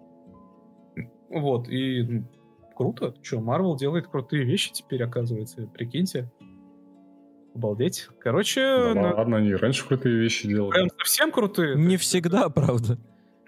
Вот, 1.28 1.68
и 1.68 2.02
ну, 2.02 2.30
круто, 2.76 3.14
что, 3.22 3.40
Марвел 3.40 3.74
делает 3.74 4.06
крутые 4.06 4.44
вещи 4.44 4.72
теперь, 4.72 5.02
оказывается, 5.02 5.66
прикиньте. 5.66 6.30
Обалдеть. 7.56 8.08
Короче, 8.20 8.60
Да 8.60 8.94
на- 8.94 9.14
ладно, 9.14 9.38
они 9.38 9.54
раньше 9.54 9.86
крутые 9.88 10.16
вещи 10.18 10.42
прям 10.46 10.54
делали. 10.56 10.90
совсем 10.98 11.32
крутые. 11.32 11.74
Не 11.76 11.96
всегда, 11.96 12.50
правда. 12.50 12.98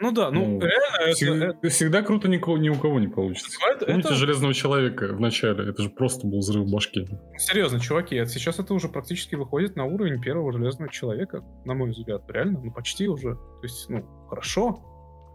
Ну 0.01 0.13
да, 0.13 0.31
ну, 0.31 0.47
Ну, 0.47 0.61
реально, 0.61 0.97
это- 1.03 1.13
Всегда, 1.15 1.47
это- 1.49 1.69
всегда 1.69 2.03
круто 2.03 2.29
никого, 2.29 2.57
ни 2.57 2.69
у 2.71 2.77
кого 2.77 3.01
не 3.01 3.09
получится. 3.09 3.59
это- 3.71 3.85
Помните 3.87 4.09
это- 4.09 4.17
Железного 4.17 4.55
Человека 4.55 5.09
в 5.13 5.21
начале? 5.21 5.69
Это 5.69 5.83
же 5.83 5.91
просто 5.91 6.27
был 6.27 6.39
взрыв 6.39 6.71
башки. 6.71 7.07
Серьезно, 7.37 7.81
чуваки, 7.81 8.15
это 8.17 8.31
сейчас 8.31 8.59
это 8.61 8.73
уже 8.75 8.89
практически 8.89 9.35
выходит 9.35 9.77
на 9.77 9.85
уровень 9.85 10.21
первого 10.23 10.53
железного 10.53 10.91
человека, 10.91 11.43
на 11.67 11.75
мой 11.75 11.91
взгляд, 11.91 12.23
реально, 12.31 12.61
ну 12.63 12.73
почти 12.73 13.09
уже. 13.09 13.35
То 13.35 13.61
есть, 13.65 13.91
ну, 13.91 14.05
хорошо, 14.31 14.79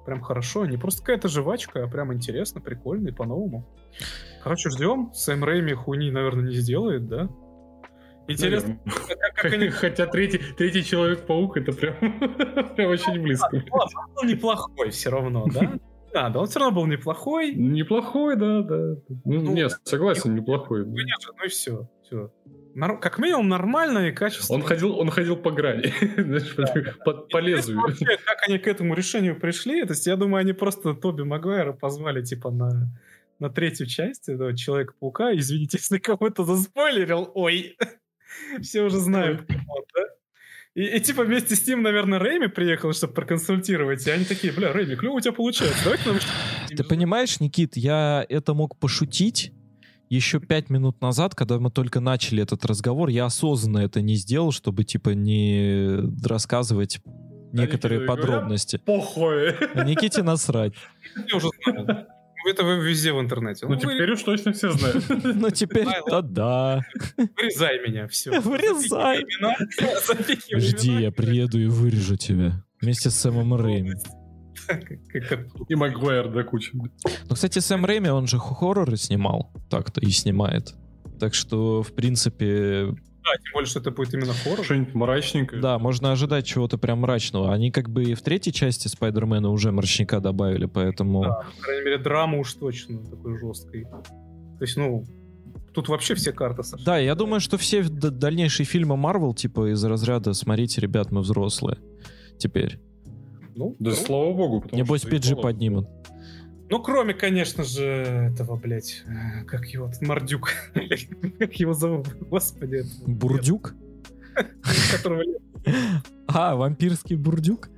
прям 0.06 0.22
хорошо, 0.22 0.66
не 0.66 0.78
просто 0.78 1.02
какая-то 1.02 1.28
жвачка, 1.28 1.84
а 1.84 1.88
прям 1.88 2.14
интересно, 2.14 2.60
прикольно 2.62 3.10
и 3.10 3.12
по-новому. 3.12 3.68
Короче, 4.44 4.70
ждем. 4.70 5.12
Сэм 5.14 5.44
Рэйми 5.44 5.74
хуйни, 5.74 6.10
наверное, 6.10 6.46
не 6.46 6.56
сделает, 6.56 7.08
да? 7.10 7.30
Интересно, 8.28 8.80
как, 8.86 9.36
как 9.36 9.54
они... 9.54 9.68
Хотя 9.70 10.06
третий, 10.08 10.40
третий 10.58 10.84
Человек-паук 10.84 11.58
это 11.58 11.74
прям, 11.74 11.96
прям 12.76 12.92
очень 12.92 13.22
близко. 13.22 13.64
Ладно, 13.72 14.00
он 14.00 14.14
был 14.14 14.24
неплохой 14.24 14.90
все 14.92 15.10
равно, 15.10 15.46
да? 15.54 15.74
Да, 16.14 16.30
да, 16.30 16.42
он 16.42 16.46
все 16.46 16.60
равно 16.60 16.80
был 16.80 16.86
неплохой. 16.86 17.56
Неплохой, 17.56 18.36
да, 18.36 18.62
да. 18.62 18.96
Ну, 19.26 19.42
Ну, 19.42 19.54
нет, 19.54 19.72
согласен, 19.84 20.36
неплохой. 20.36 20.84
Конечно, 20.84 21.34
ну 21.36 21.44
и 21.44 21.48
все. 21.48 21.90
все. 22.04 22.32
Как 23.02 23.18
минимум 23.18 23.50
нормально 23.50 24.10
и 24.10 24.12
качественно. 24.12 24.60
Он 24.60 24.64
ходил, 24.64 24.96
он 25.00 25.10
ходил 25.10 25.38
по 25.38 25.50
грани, 25.50 25.92
по, 27.32 27.40
лезвию. 27.40 27.82
Как 28.26 28.48
они 28.48 28.60
к 28.60 28.68
этому 28.68 28.94
решению 28.94 29.40
пришли. 29.40 29.84
То 29.86 29.94
есть, 29.94 30.06
я 30.06 30.16
думаю, 30.16 30.42
они 30.42 30.54
просто 30.54 30.94
Тоби 30.94 31.24
Магуайра 31.24 31.74
позвали, 31.74 32.24
типа, 32.24 32.52
на, 32.52 32.96
на 33.40 33.50
третью 33.50 33.88
часть 33.88 34.30
этого 34.30 34.56
Человека-паука. 34.56 35.36
Извините, 35.36 35.80
если 35.80 35.98
кого-то 35.98 36.44
заспойлерил. 36.44 37.32
Ой, 37.34 37.76
все 38.62 38.82
уже 38.82 39.00
знают, 39.00 39.48
да? 39.48 39.56
И, 40.76 40.86
и 40.86 41.00
типа 41.00 41.24
вместе 41.24 41.56
с 41.56 41.68
ним, 41.68 41.84
наверное, 41.84 42.18
Рэйми 42.18 42.48
приехал, 42.48 42.94
чтобы 42.94 43.14
проконсультировать. 43.14 44.08
И 44.08 44.12
они 44.12 44.26
такие, 44.26 44.52
бля, 44.52 44.74
Рэйми, 44.74 44.96
клево 44.96 45.14
у 45.14 45.20
тебя 45.20 45.34
получается. 45.34 45.84
Давай 45.84 46.00
к 46.00 46.06
нам... 46.06 46.18
Ты 46.70 46.84
понимаешь, 46.84 47.40
Никит, 47.40 47.78
я 47.78 48.26
это 48.28 48.54
мог 48.56 48.80
пошутить 48.80 49.54
еще 50.10 50.40
пять 50.40 50.70
минут 50.70 51.02
назад, 51.02 51.36
когда 51.36 51.60
мы 51.60 51.72
только 51.72 52.00
начали 52.00 52.44
этот 52.44 52.66
разговор, 52.66 53.10
я 53.10 53.26
осознанно 53.26 53.80
это 53.80 54.02
не 54.02 54.16
сделал, 54.16 54.52
чтобы 54.52 54.84
типа 54.84 55.10
не 55.10 56.02
рассказывать 56.24 57.00
некоторые 57.52 58.02
Никита, 58.02 58.16
подробности. 58.16 58.78
Похуй. 58.78 59.54
Никите 59.86 60.24
насрать. 60.24 60.74
Я 61.30 61.38
уже 61.38 61.50
знаю. 61.64 62.08
Это 62.46 62.64
вы 62.64 62.80
везде 62.80 63.14
в 63.14 63.20
интернете. 63.20 63.68
Ну, 63.68 63.76
теперь 63.76 64.12
уж 64.12 64.24
точно 64.24 64.54
все 64.54 64.72
знают. 64.72 65.04
Ну 65.24 65.50
теперь-то 65.50 66.22
да. 66.22 66.82
Вырезай 67.18 67.80
меня, 67.88 68.08
все. 68.08 68.40
Вырезай. 68.42 69.26
Жди, 70.60 71.02
я 71.02 71.12
приеду 71.12 71.60
и 71.60 71.68
вырежу 71.68 72.16
тебя. 72.16 72.64
Вместе 72.82 73.10
с 73.10 73.16
Сэмом 73.16 73.56
Рэйми. 73.56 73.94
И 75.70 75.76
Магуайр 75.76 76.30
до 76.30 76.44
кучи. 76.44 76.72
Ну, 76.74 77.36
кстати, 77.36 77.60
Сэм 77.60 77.86
Рэйми, 77.86 78.10
он 78.10 78.28
же 78.28 78.40
хорроры 78.40 78.98
снимал. 78.98 79.52
Так-то 79.70 80.02
и 80.02 80.10
снимает. 80.10 80.74
Так 81.20 81.34
что, 81.34 81.84
в 81.84 81.94
принципе, 81.94 82.96
Да, 83.24 83.32
тем 83.42 83.54
более, 83.54 83.68
что 83.68 83.80
это 83.80 83.92
будет 83.92 84.14
именно 84.14 84.34
хоррор. 84.34 84.66
Что-нибудь 84.66 84.94
мрачненькое. 84.94 85.62
да, 85.62 85.80
можно 85.80 86.12
ожидать 86.12 86.46
чего-то 86.46 86.78
прям 86.78 87.00
мрачного. 87.00 87.54
Они 87.54 87.72
как 87.72 87.90
бы 87.90 88.04
и 88.04 88.14
в 88.16 88.22
третьей 88.22 88.54
части 88.54 88.88
Спайдермена 88.88 89.50
уже 89.50 89.72
мрачника 89.72 90.20
добавили, 90.20 90.66
поэтому... 90.66 91.24
Да, 91.24 91.46
по 91.58 91.62
крайней 91.64 91.86
мере, 91.86 91.98
драму 91.98 92.40
уж 92.40 92.54
точно 92.54 93.04
такой 93.04 93.40
жесткой. 93.40 93.84
То 93.84 94.62
есть, 94.62 94.78
ну, 94.78 95.04
тут 95.74 95.88
вообще 95.90 96.16
все 96.16 96.32
карты 96.34 96.64
сошли. 96.64 96.86
Да, 96.86 96.98
я 96.98 97.16
думаю, 97.16 97.40
что 97.40 97.58
все 97.58 97.84
дальнейшие 97.84 98.66
фильмы 98.66 98.98
Марвел, 98.98 99.34
типа 99.34 99.72
из 99.72 99.84
разряда 99.84 100.34
«Смотрите, 100.34 100.82
ребят, 100.82 101.12
мы 101.12 101.22
взрослые». 101.22 101.78
Теперь. 102.38 102.80
Ну, 103.56 103.76
Да 103.80 103.92
ну, 103.92 103.96
слава 103.96 104.34
богу. 104.34 104.62
потому 104.62 104.82
Небось, 104.82 105.02
что 105.02 105.10
PG 105.12 105.42
поднимут. 105.42 105.88
Ну, 106.74 106.82
кроме, 106.82 107.14
конечно 107.14 107.64
же, 107.64 107.84
этого, 108.34 108.56
блядь, 108.56 109.04
э, 109.06 109.44
как 109.46 109.68
его, 109.68 109.92
Мордюк. 110.02 110.54
Как 111.38 111.54
его 111.60 111.74
зовут? 111.74 112.08
Господи. 112.16 112.84
Бурдюк? 113.06 113.76
Которого. 114.92 115.22
А, 116.26 116.56
вампирский 116.56 117.16
бурдюк? 117.16 117.70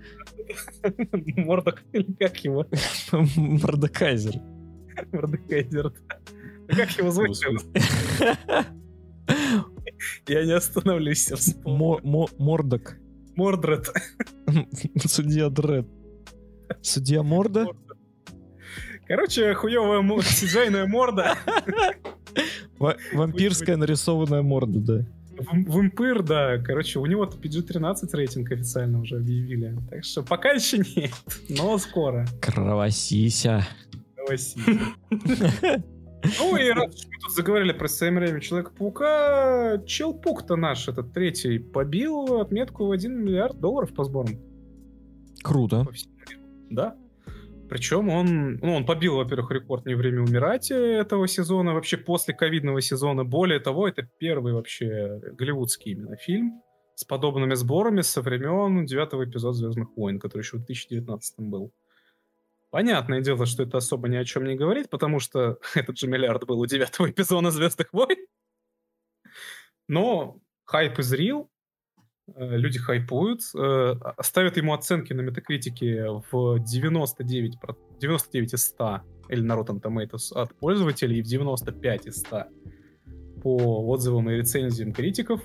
Мордок, 1.12 1.84
или 1.92 2.14
как 2.14 2.38
его? 2.46 2.68
Мордокайзер. 3.12 4.36
Мордекайзер. 5.12 5.92
да. 6.08 6.76
Как 6.78 6.98
его 6.98 7.12
звать? 7.12 7.44
Я 10.26 10.46
не 10.46 10.54
остановлюсь. 10.54 11.34
Мордок. 11.66 12.98
Мордред. 13.36 13.90
Судья 15.06 15.50
Дред. 15.50 15.86
Судья 16.82 17.24
Морда? 17.24 17.68
Короче, 19.08 19.54
хуевая 19.54 20.22
сиджайная 20.24 20.88
морда. 20.88 21.36
Ва- 22.80 22.98
Вампирская 23.14 23.78
нарисованная 23.78 24.42
морда, 24.42 24.80
да. 24.80 25.06
Вампир, 25.68 26.24
да. 26.24 26.58
Короче, 26.60 27.00
у 27.00 27.06
него 27.06 27.26
PG-13 27.26 28.10
рейтинг 28.14 28.52
официально 28.52 29.00
уже 29.02 29.18
объявили. 29.18 29.78
Так 29.90 30.04
что 30.04 30.24
пока 30.24 30.52
еще 30.52 30.78
нет, 30.78 31.12
но 31.50 31.78
скоро. 31.78 32.26
Кровосися. 32.42 33.68
Си. 34.38 34.60
Ну 36.40 36.58
и 36.58 36.70
раз 36.72 37.06
мы 37.06 37.20
тут 37.22 37.36
заговорили 37.36 37.72
про 37.74 37.88
Сэм 37.88 38.18
Рэйми 38.18 38.42
Человека-паука, 38.42 39.80
Челпук-то 39.86 40.56
наш, 40.56 40.88
этот 40.88 41.14
третий, 41.14 41.60
побил 41.60 42.42
отметку 42.42 42.88
в 42.88 42.92
1 42.92 43.24
миллиард 43.24 43.60
долларов 43.60 43.94
по 43.94 44.04
сборам. 44.06 44.40
Круто. 45.44 45.84
по. 45.84 46.08
Да. 46.72 46.96
Причем 47.70 48.10
он, 48.10 48.58
ну, 48.58 48.76
он 48.76 48.86
побил, 48.86 49.16
во-первых, 49.16 49.52
рекорд 49.52 49.86
«Не 49.86 49.96
время 49.96 50.22
умирать» 50.22 50.70
этого 50.70 51.28
сезона, 51.28 51.74
вообще 51.74 51.98
после 51.98 52.34
ковидного 52.34 52.80
сезона. 52.82 53.24
Более 53.24 53.60
того, 53.60 53.88
это 53.88 54.04
первый 54.04 54.54
вообще 54.54 55.20
голливудский 55.34 55.94
именно 55.94 56.16
фильм 56.16 56.62
с 56.94 57.04
подобными 57.04 57.56
сборами 57.56 58.02
со 58.02 58.22
времен 58.22 58.86
девятого 58.86 59.26
эпизода 59.26 59.54
«Звездных 59.54 59.90
войн», 59.98 60.20
который 60.20 60.42
еще 60.42 60.58
в 60.58 60.66
2019 60.66 61.40
был. 61.40 61.74
Понятное 62.70 63.22
дело, 63.22 63.46
что 63.46 63.64
это 63.64 63.78
особо 63.78 64.10
ни 64.10 64.16
о 64.16 64.26
чем 64.26 64.46
не 64.46 64.56
говорит, 64.56 64.90
потому 64.90 65.20
что 65.20 65.60
этот 65.76 65.98
же 65.98 66.08
миллиард 66.08 66.46
был 66.46 66.60
у 66.60 66.66
девятого 66.66 67.10
эпизода 67.10 67.50
«Звездных 67.50 67.92
войн». 67.94 68.18
Но 69.88 70.40
хайп 70.66 71.00
изрил, 71.00 71.50
люди 72.36 72.80
хайпуют, 72.80 73.42
э, 73.56 73.96
ставят 74.22 74.58
ему 74.58 74.74
оценки 74.74 75.14
на 75.14 75.22
метакритике 75.22 76.08
в 76.32 76.60
99, 76.60 77.60
про- 77.60 77.78
99 78.00 78.54
из 78.54 78.66
100, 78.66 79.02
или 79.30 79.42
на 79.42 79.54
Rotten 79.54 79.82
Tomatoes 79.82 80.34
от 80.34 80.56
пользователей, 80.56 81.20
и 81.20 81.22
в 81.22 81.26
95 81.26 82.08
из 82.08 82.18
100 82.18 82.46
по 83.42 83.88
отзывам 83.90 84.30
и 84.30 84.36
рецензиям 84.36 84.92
критиков, 84.92 85.42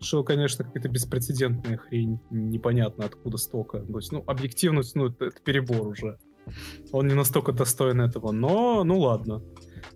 что, 0.00 0.22
конечно, 0.24 0.64
какая-то 0.64 0.88
беспрецедентная 0.88 1.76
хрень, 1.78 2.20
непонятно 2.30 3.06
откуда 3.06 3.36
столько. 3.36 3.80
То 3.80 3.96
есть, 3.96 4.12
ну, 4.12 4.24
объективность, 4.26 4.94
ну, 4.94 5.06
это, 5.06 5.26
это 5.26 5.40
перебор 5.42 5.88
уже. 5.88 6.18
Он 6.92 7.06
не 7.06 7.14
настолько 7.14 7.52
достоин 7.52 8.00
этого, 8.00 8.32
но, 8.32 8.82
ну 8.82 8.98
ладно. 8.98 9.42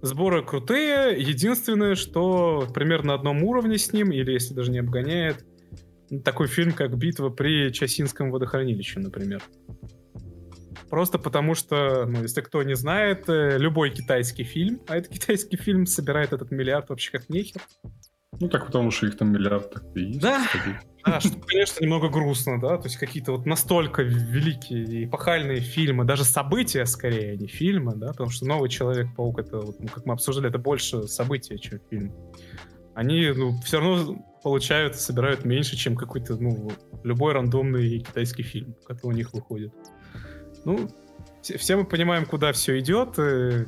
Сборы 0.02 0.44
крутые. 0.44 1.18
Единственное, 1.18 1.94
что 1.94 2.66
примерно 2.74 3.08
на 3.08 3.14
одном 3.14 3.42
уровне 3.42 3.78
с 3.78 3.92
ним, 3.92 4.12
или 4.12 4.32
если 4.32 4.54
даже 4.54 4.70
не 4.70 4.78
обгоняет, 4.78 5.44
такой 6.24 6.46
фильм, 6.46 6.72
как 6.72 6.96
«Битва 6.96 7.30
при 7.30 7.72
Часинском 7.72 8.30
водохранилище», 8.30 9.00
например. 9.00 9.42
Просто 10.90 11.18
потому 11.18 11.54
что, 11.54 12.06
ну, 12.06 12.22
если 12.22 12.40
кто 12.40 12.62
не 12.62 12.76
знает, 12.76 13.28
э, 13.28 13.58
любой 13.58 13.90
китайский 13.90 14.44
фильм, 14.44 14.80
а 14.86 14.96
этот 14.96 15.12
китайский 15.12 15.56
фильм 15.56 15.86
собирает 15.86 16.32
этот 16.32 16.50
миллиард 16.50 16.90
вообще 16.90 17.10
как 17.10 17.28
нехер. 17.28 17.62
Ну 18.40 18.48
так 18.48 18.66
потому 18.66 18.90
что 18.90 19.06
их 19.06 19.16
там 19.16 19.32
миллиард 19.32 19.72
так 19.72 19.84
и 19.94 20.00
есть. 20.00 20.20
Да. 20.20 20.44
кстати. 20.44 20.78
Да, 21.04 21.20
что, 21.20 21.38
конечно, 21.40 21.84
немного 21.84 22.08
грустно, 22.08 22.58
да, 22.60 22.78
то 22.78 22.84
есть 22.84 22.96
какие-то 22.96 23.32
вот 23.32 23.44
настолько 23.44 24.02
великие 24.02 24.84
и 24.84 25.04
эпохальные 25.04 25.60
фильмы, 25.60 26.04
даже 26.04 26.24
события 26.24 26.86
скорее, 26.86 27.32
а 27.32 27.36
не 27.36 27.46
фильмы, 27.46 27.94
да, 27.94 28.08
потому 28.08 28.30
что 28.30 28.46
«Новый 28.46 28.70
Человек-паук» 28.70 29.38
это, 29.38 29.58
вот, 29.58 29.80
ну, 29.80 29.88
как 29.88 30.06
мы 30.06 30.14
обсуждали, 30.14 30.48
это 30.48 30.58
больше 30.58 31.06
события, 31.06 31.58
чем 31.58 31.78
фильм. 31.90 32.12
Они, 32.94 33.30
ну, 33.36 33.60
все 33.62 33.80
равно 33.80 34.24
получают, 34.44 34.94
собирают 35.00 35.44
меньше, 35.44 35.74
чем 35.74 35.96
какой-то, 35.96 36.36
ну, 36.36 36.70
любой 37.02 37.32
рандомный 37.32 37.98
китайский 38.00 38.42
фильм, 38.42 38.76
который 38.86 39.12
у 39.12 39.16
них 39.16 39.32
выходит. 39.32 39.72
Ну, 40.66 40.90
все, 41.40 41.56
все 41.56 41.76
мы 41.76 41.84
понимаем, 41.84 42.26
куда 42.26 42.52
все 42.52 42.78
идет, 42.78 43.12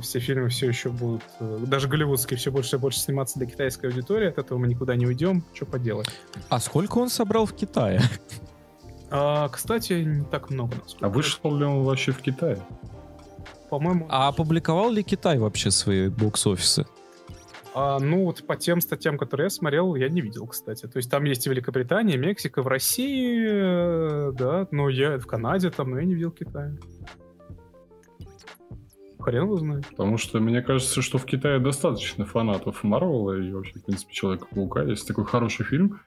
все 0.02 0.20
фильмы 0.20 0.50
все 0.50 0.68
еще 0.68 0.90
будут, 0.90 1.22
э, 1.40 1.64
даже 1.66 1.88
голливудские, 1.88 2.36
все 2.36 2.52
больше 2.52 2.76
и 2.76 2.78
больше 2.78 3.00
сниматься 3.00 3.38
для 3.38 3.48
китайской 3.48 3.86
аудитории, 3.86 4.28
от 4.28 4.38
этого 4.38 4.58
мы 4.58 4.68
никуда 4.68 4.96
не 4.96 5.06
уйдем, 5.06 5.42
что 5.54 5.64
поделать. 5.64 6.08
А 6.50 6.60
сколько 6.60 6.98
он 6.98 7.08
собрал 7.08 7.46
в 7.46 7.54
Китае? 7.54 8.00
А, 9.10 9.48
кстати, 9.48 9.94
не 9.94 10.24
так 10.24 10.50
много. 10.50 10.74
насколько 10.82 11.06
А 11.06 11.08
вышел 11.08 11.56
ли 11.56 11.64
он 11.64 11.84
вообще 11.84 12.12
в 12.12 12.18
Китае? 12.18 12.58
По-моему, 13.70 14.06
А 14.10 14.28
опубликовал 14.28 14.90
ли 14.90 15.02
Китай 15.02 15.38
вообще 15.38 15.70
свои 15.70 16.08
бокс-офисы? 16.08 16.86
А, 17.78 17.98
ну 18.00 18.24
вот 18.24 18.46
по 18.46 18.56
тем 18.56 18.80
статьям, 18.80 19.18
которые 19.18 19.44
я 19.44 19.50
смотрел, 19.50 19.96
я 19.96 20.08
не 20.08 20.22
видел, 20.22 20.46
кстати. 20.46 20.86
То 20.86 20.96
есть 20.96 21.10
там 21.10 21.24
есть 21.24 21.46
и 21.46 21.50
Великобритания, 21.50 22.16
Мексика, 22.16 22.62
в 22.62 22.68
России, 22.68 23.46
э, 23.46 24.32
да, 24.32 24.66
но 24.70 24.88
я 24.88 25.18
в 25.18 25.26
Канаде 25.26 25.68
там, 25.68 25.90
но 25.90 25.98
я 25.98 26.06
не 26.06 26.14
видел 26.14 26.30
Китая. 26.30 26.74
Хрен 29.18 29.42
его 29.42 29.56
знает. 29.58 29.86
Потому 29.88 30.16
что 30.16 30.40
мне 30.40 30.62
кажется, 30.62 31.02
что 31.02 31.18
в 31.18 31.26
Китае 31.26 31.58
достаточно 31.58 32.24
фанатов 32.24 32.82
Марвела 32.82 33.38
и 33.38 33.52
вообще, 33.52 33.78
в 33.78 33.84
принципе, 33.84 34.14
Человека-паука. 34.14 34.84
Если 34.84 35.08
такой 35.08 35.26
хороший 35.26 35.66
фильм, 35.66 36.00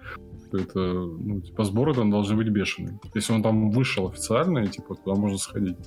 то 0.50 0.58
это, 0.58 0.80
ну, 0.80 1.40
типа, 1.40 1.66
сборы 1.66 1.94
там 1.94 2.10
должны 2.10 2.36
быть 2.36 2.50
бешеные. 2.50 3.00
Если 3.14 3.32
он 3.32 3.44
там 3.44 3.70
вышел 3.70 4.08
официально, 4.08 4.60
и, 4.60 4.68
типа, 4.70 4.96
туда 4.96 5.16
можно 5.16 5.38
сходить. 5.38 5.78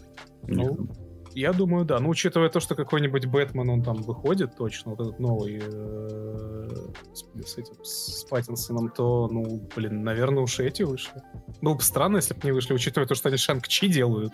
Ну, 0.47 0.77
там. 0.77 0.91
Я 1.35 1.53
думаю, 1.53 1.85
да. 1.85 1.99
Ну, 1.99 2.11
учитывая 2.11 2.49
то, 2.49 2.61
что 2.61 2.75
какой-нибудь 2.75 3.27
Бэтмен, 3.27 3.69
он 3.69 3.83
там 3.83 4.03
выходит 4.03 4.57
точно, 4.57 4.93
вот 4.95 5.01
этот 5.01 5.19
новый 5.19 5.61
э, 5.63 6.69
с 7.45 7.59
этим, 7.59 7.83
с 7.83 8.25
Паттинсоном, 8.25 8.91
то, 8.91 9.29
ну, 9.29 9.69
блин, 9.75 10.03
наверное, 10.03 10.43
уж 10.43 10.61
эти 10.61 10.83
вышли. 10.83 11.23
Было 11.61 11.75
бы 11.75 11.83
странно, 11.83 12.17
если 12.17 12.35
бы 12.35 12.41
не 12.45 12.53
вышли, 12.53 12.75
учитывая 12.75 13.07
то, 13.07 13.15
что 13.15 13.29
они 13.29 13.39
Шанг-Чи 13.39 13.89
делают. 13.89 14.33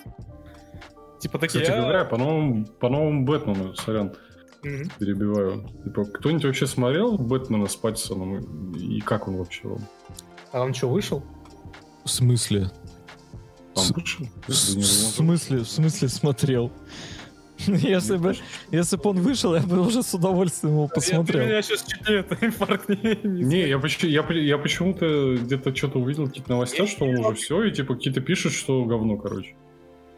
Типа 1.21 1.39
такие... 1.39 1.63
Кстати 1.63 1.79
«А, 1.79 1.83
говоря, 1.83 2.05
по 2.05 2.17
новому, 2.17 2.67
по 2.67 2.89
новому 2.89 3.25
Бэтмену, 3.25 3.75
сорян, 3.75 4.15
мгм». 4.63 4.91
перебиваю. 4.99 5.69
Типа, 5.85 6.05
кто-нибудь 6.05 6.45
вообще 6.45 6.67
смотрел 6.67 7.17
Бэтмена 7.19 7.67
с 7.67 7.77
Паттисоном? 7.77 8.73
И 8.75 9.01
как 9.01 9.29
он 9.29 9.37
вообще 9.37 9.69
вам? 9.69 9.81
А 10.53 10.63
он 10.63 10.75
что, 10.75 10.89
вышел? 10.89 11.23
В 12.05 12.11
смысле? 12.11 12.71
Там 13.83 13.87
С- 13.87 13.91
вышел? 13.91 14.27
В, 14.47 14.53
смысле, 15.17 15.59
в 15.59 15.69
смысле 15.69 16.09
смотрел? 16.09 16.73
Если 17.67 18.17
бы, 18.17 18.35
если 18.71 18.97
бы 18.97 19.11
он 19.11 19.21
вышел, 19.21 19.55
я 19.55 19.63
бы 19.63 19.81
уже 19.81 20.03
с 20.03 20.15
удовольствием 20.15 20.75
его 20.75 20.89
посмотрел. 20.89 21.43
Я, 21.43 21.61
сейчас 21.61 21.85
это 22.07 22.39
инфаркт 22.41 22.89
не, 22.89 23.19
не, 23.25 23.69
я, 23.69 23.81
я, 24.03 24.27
я 24.33 24.59
почему-то 24.59 25.37
где-то 25.37 25.75
что-то 25.75 25.99
увидел, 25.99 26.29
какие-то 26.29 26.53
новости, 26.53 26.87
что 26.87 27.05
он 27.07 27.19
уже 27.19 27.35
все, 27.35 27.65
и 27.65 27.73
типа 27.73 27.97
какие-то 27.97 28.21
пишут, 28.21 28.53
что 28.53 28.85
говно, 28.85 29.17
короче. 29.17 29.57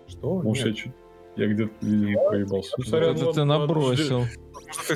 Что? 0.07 0.43
Может, 0.43 0.79
я, 0.79 0.93
я 1.37 1.47
где-то 1.47 1.73
видимо, 1.81 2.29
проебался. 2.29 2.75
Ну, 2.77 2.85
сорян, 2.85 3.17
это 3.17 3.33
ты 3.33 3.45
набросил. 3.45 4.27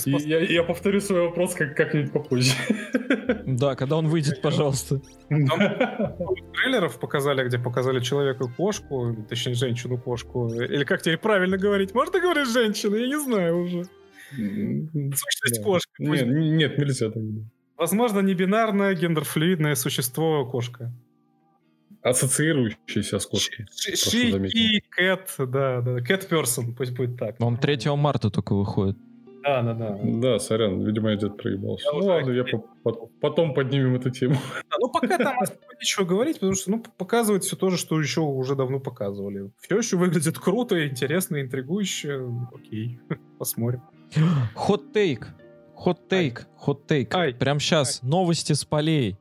Я, 0.05 0.39
я 0.41 0.63
повторю 0.63 1.01
свой 1.01 1.23
вопрос 1.23 1.55
как, 1.55 1.77
как-нибудь 1.77 2.13
попозже. 2.13 2.53
Да, 3.47 3.75
когда 3.77 3.97
он 3.97 4.09
выйдет, 4.09 4.43
пожалуйста. 4.43 5.01
трейлеров 5.29 6.99
показали, 6.99 7.47
где 7.47 7.59
показали 7.59 8.01
человека 8.01 8.47
кошку, 8.57 9.17
точнее 9.29 9.55
женщину-кошку. 9.55 10.49
Или 10.49 10.85
как 10.85 11.03
тебе 11.03 11.19
правильно 11.19 11.57
говорить? 11.57 11.95
Можно 11.95 12.21
говорить 12.21 12.49
женщина? 12.49 12.97
Я 12.97 13.07
не 13.07 13.21
знаю 13.21 13.59
уже. 13.59 13.85
Сущность 14.31 15.59
Да. 15.59 15.63
кошка. 15.63 15.93
пусть 15.99 16.23
Нет, 16.23 16.29
нет, 16.29 16.79
нельзя 16.79 17.11
так. 17.11 17.23
Возможно, 17.77 18.21
не 18.21 18.35
бинарное, 18.35 18.95
гендерфлюидное 18.95 19.75
существо 19.75 20.45
кошка. 20.47 20.93
Ассоциирующийся 22.03 23.19
с 23.19 23.27
кошкой. 23.27 23.67
Ши, 23.75 24.83
кэт, 24.91 25.35
да, 25.39 25.81
да, 25.81 25.99
cat 25.99 26.29
person, 26.29 26.75
пусть 26.77 26.93
будет 26.93 27.19
так. 27.19 27.37
Он 27.41 27.57
3 27.57 27.97
марта 27.97 28.31
только 28.31 28.55
выходит. 28.55 28.99
Да, 29.45 29.63
да, 29.63 29.75
да. 29.75 29.99
Да, 30.03 30.39
сорян, 30.39 30.81
видимо, 30.83 31.11
я 31.11 31.17
где-то 31.17 31.35
проебался. 31.35 31.85
Я 31.87 31.93
Ну 31.93 31.99
уже 31.99 32.09
ладно, 32.09 32.31
я 32.33 32.45
по- 32.45 32.59
по- 32.83 33.07
потом 33.21 33.53
поднимем 33.55 33.95
эту 33.95 34.11
тему. 34.11 34.37
Да, 34.71 34.77
Ну, 34.81 34.91
пока 34.91 35.19
там 35.19 35.37
нечего 35.81 36.05
говорить, 36.05 36.37
потому 36.37 36.55
что, 36.55 36.71
ну, 36.71 36.83
показывает 36.97 37.45
все 37.45 37.55
то 37.57 37.69
же, 37.71 37.77
что 37.77 38.01
еще 38.01 38.21
уже 38.23 38.55
давно 38.57 38.81
показывали. 38.81 39.51
Все 39.61 39.77
еще 39.77 39.97
выглядит 39.99 40.39
круто, 40.39 40.87
интересно, 40.89 41.41
интригующе. 41.43 42.27
Окей, 42.55 42.99
посмотрим. 43.39 43.83
Хот-тейк. 44.55 45.29
Хот-тейк. 45.75 46.47
Хот-тейк. 46.57 47.15
Ай. 47.15 47.35
Прям 47.35 47.61
сейчас. 47.61 48.03
Новости 48.03 48.53
с 48.55 48.65
полей. 48.65 49.19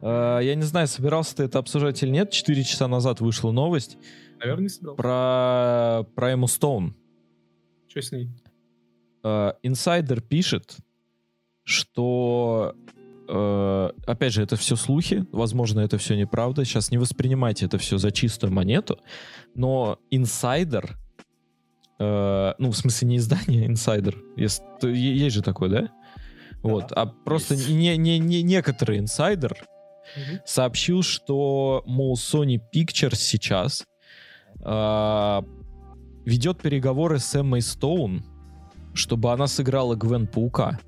Э, 0.00 0.40
Я 0.42 0.54
не 0.54 0.62
знаю, 0.62 0.86
собирался 0.88 1.36
ты 1.36 1.44
это 1.44 1.58
обсуждать 1.58 2.02
или 2.02 2.10
нет. 2.10 2.30
Четыре 2.30 2.64
часа 2.64 2.88
назад 2.88 3.20
вышла 3.20 3.52
новость 3.52 3.98
Наверное, 4.40 4.62
не 4.64 4.68
собирался. 4.68 4.96
про, 4.96 6.02
про 6.14 6.32
Эмму 6.32 6.48
Стоун. 6.48 6.96
Что 7.88 8.02
с 8.02 8.10
ней? 8.10 8.30
Э, 9.24 9.52
Инсайдер 9.62 10.20
пишет, 10.20 10.76
что 11.64 12.74
э, 13.28 13.90
опять 14.06 14.32
же, 14.32 14.42
это 14.42 14.56
все 14.56 14.76
слухи, 14.76 15.26
возможно, 15.32 15.80
это 15.80 15.98
все 15.98 16.16
неправда. 16.16 16.64
Сейчас 16.64 16.90
не 16.90 16.98
воспринимайте 16.98 17.66
это 17.66 17.78
все 17.78 17.98
за 17.98 18.10
чистую 18.10 18.52
монету, 18.52 18.98
но 19.54 19.98
инсайдер, 20.10 20.98
э, 21.98 22.54
ну, 22.58 22.70
в 22.70 22.76
смысле, 22.76 23.08
не 23.08 23.16
издание 23.18 23.66
инсайдер, 23.66 24.16
есть, 24.36 24.62
есть 24.82 25.34
же 25.34 25.42
такое, 25.42 25.68
да? 25.70 25.90
Вот, 26.62 26.92
а 26.92 27.06
просто 27.06 27.54
есть. 27.54 27.68
не, 27.68 27.96
не, 27.96 28.18
не 28.18 28.42
некоторый 28.42 28.98
инсайдер 28.98 29.56
сообщил, 30.44 31.02
что, 31.02 31.82
мол, 31.86 32.16
Sony 32.16 32.60
Pictures 32.72 33.16
сейчас 33.16 33.84
а, 34.60 35.44
ведет 36.24 36.60
переговоры 36.60 37.18
с 37.18 37.34
Эммой 37.34 37.62
Стоун, 37.62 38.24
чтобы 38.94 39.32
она 39.32 39.46
сыграла 39.46 39.94
Гвен 39.94 40.26
Паука. 40.26 40.78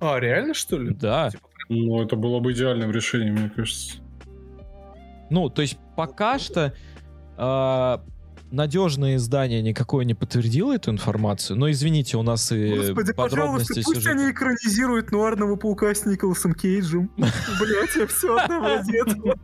А, 0.00 0.18
реально, 0.18 0.54
что 0.54 0.78
ли? 0.78 0.94
Да. 0.94 1.30
Типа, 1.30 1.48
Ну, 1.68 2.02
это 2.02 2.16
было 2.16 2.40
бы 2.40 2.52
идеальным 2.52 2.90
решением, 2.90 3.34
мне 3.34 3.50
кажется. 3.50 3.96
Ну, 5.30 5.48
то 5.48 5.62
есть 5.62 5.78
пока 5.96 6.38
что 6.38 6.72
а, 7.36 8.02
надежное 8.50 9.16
издание 9.16 9.62
никакое 9.62 10.04
не 10.04 10.14
подтвердило 10.14 10.72
эту 10.74 10.90
информацию, 10.90 11.58
но 11.58 11.70
извините, 11.70 12.16
у 12.16 12.22
нас 12.22 12.52
и 12.52 12.74
Господи, 12.76 13.12
пожалуйста, 13.12 13.14
подробности 13.14 13.82
пусть 13.84 13.96
сюжета. 13.98 14.10
они 14.10 14.30
экранизируют 14.30 15.10
нуарного 15.10 15.56
паука 15.56 15.94
с 15.94 16.06
Николасом 16.06 16.54
Кейджем. 16.54 17.10
Блять, 17.16 17.96
я 17.96 18.06
все 18.06 18.36
одного. 18.36 19.34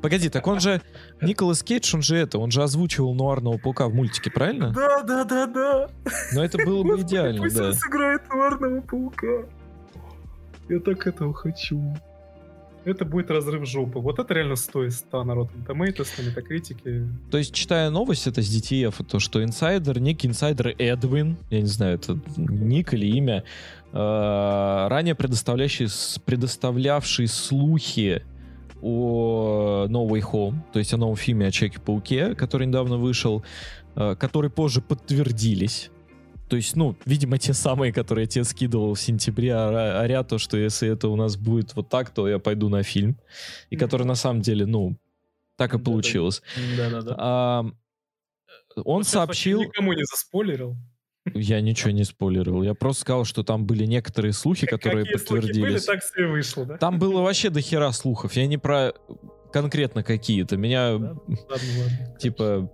Погоди, 0.00 0.28
так 0.28 0.46
он 0.46 0.60
же 0.60 0.80
Николас 1.20 1.62
Кейдж, 1.62 1.94
он 1.94 2.02
же 2.02 2.16
это, 2.16 2.38
он 2.38 2.50
же 2.50 2.62
озвучивал 2.62 3.14
нуарного 3.14 3.58
паука 3.58 3.88
в 3.88 3.94
мультике, 3.94 4.30
правильно? 4.30 4.70
Да, 4.70 5.02
да, 5.02 5.24
да, 5.24 5.46
да. 5.46 5.88
Но 6.32 6.44
это 6.44 6.58
было 6.64 6.82
бы 6.82 7.00
идеально, 7.00 7.42
Пусть 7.42 7.56
да. 7.56 7.68
он 7.68 7.74
сыграет 7.74 8.22
нуарного 8.28 8.80
паука. 8.80 9.46
Я 10.68 10.78
так 10.80 11.06
этого 11.06 11.34
хочу. 11.34 11.82
Это 12.84 13.04
будет 13.04 13.30
разрыв 13.30 13.66
жопы. 13.68 13.98
Вот 13.98 14.18
это 14.18 14.32
реально 14.34 14.56
стоит 14.56 14.92
100 14.94 15.24
на 15.24 15.32
Rotten 15.32 15.66
Tomatoes, 15.66 16.08
на 16.18 16.28
Метакритике. 16.28 17.06
То 17.30 17.38
есть, 17.38 17.52
читая 17.54 17.90
новость, 17.90 18.26
это 18.26 18.40
с 18.42 18.46
DTF, 18.48 19.04
то, 19.04 19.18
что 19.18 19.42
инсайдер, 19.44 19.98
ник 20.00 20.24
инсайдер 20.24 20.74
Эдвин, 20.78 21.36
я 21.50 21.60
не 21.60 21.66
знаю, 21.66 21.96
это 21.96 22.18
ник 22.38 22.94
или 22.94 23.06
имя, 23.06 23.44
э, 23.92 23.96
ранее 24.88 25.14
предоставляющий, 25.14 25.88
с- 25.88 26.18
предоставлявший 26.24 27.26
слухи 27.26 28.22
о 28.82 29.86
No 29.88 30.08
Way 30.08 30.22
Home, 30.32 30.54
то 30.72 30.78
есть 30.78 30.94
о 30.94 30.96
новом 30.96 31.16
фильме 31.16 31.46
о 31.48 31.50
Человеке-пауке, 31.50 32.34
который 32.34 32.66
недавно 32.66 32.96
вышел, 32.96 33.42
э, 33.94 34.16
которые 34.16 34.50
позже 34.50 34.80
подтвердились. 34.80 35.90
То 36.50 36.56
есть, 36.56 36.74
ну, 36.76 36.96
видимо, 37.06 37.38
те 37.38 37.54
самые, 37.54 37.92
которые 37.92 38.24
я 38.24 38.28
тебе 38.28 38.44
скидывал 38.44 38.94
в 38.94 39.00
сентябре, 39.00 39.52
ора- 39.54 40.00
орят 40.00 40.28
то, 40.28 40.38
что 40.38 40.56
если 40.56 40.88
это 40.90 41.08
у 41.08 41.14
нас 41.16 41.36
будет 41.36 41.76
вот 41.76 41.88
так, 41.88 42.10
то 42.10 42.28
я 42.28 42.38
пойду 42.40 42.68
на 42.68 42.82
фильм. 42.82 43.16
И 43.70 43.76
Мгм. 43.76 43.84
который 43.84 44.04
на 44.06 44.16
самом 44.16 44.42
деле, 44.42 44.66
ну, 44.66 44.96
так 45.56 45.74
и 45.74 45.78
получилось. 45.78 46.42
Да-да-да. 46.76 47.14
А, 47.18 47.64
он 48.84 49.04
сообщил... 49.04 49.60
Никому 49.62 49.92
не 49.92 50.04
заспойлерил. 50.04 50.76
Я 51.34 51.60
ничего 51.60 51.90
не 51.92 52.02
спойлерил. 52.04 52.62
Я 52.62 52.74
просто 52.74 53.02
сказал, 53.02 53.24
что 53.24 53.44
там 53.44 53.64
были 53.66 53.84
некоторые 53.86 54.32
слухи, 54.32 54.66
которые 54.66 55.04
Какие 55.04 55.18
слухи 55.18 55.40
были, 55.42 55.52
подтвердились. 55.52 55.84
так 55.84 56.02
все 56.02 56.22
и 56.24 56.26
вышло, 56.26 56.66
да? 56.66 56.78
Там 56.78 56.98
было 56.98 57.20
вообще 57.22 57.50
до 57.50 57.60
хера 57.60 57.92
слухов. 57.92 58.32
Я 58.34 58.46
не 58.48 58.58
про 58.58 58.92
конкретно 59.52 60.02
какие-то. 60.02 60.56
Меня, 60.56 60.98
Да? 60.98 61.08
Ладно, 61.28 61.38
ладно. 61.48 62.16
типа... 62.18 62.70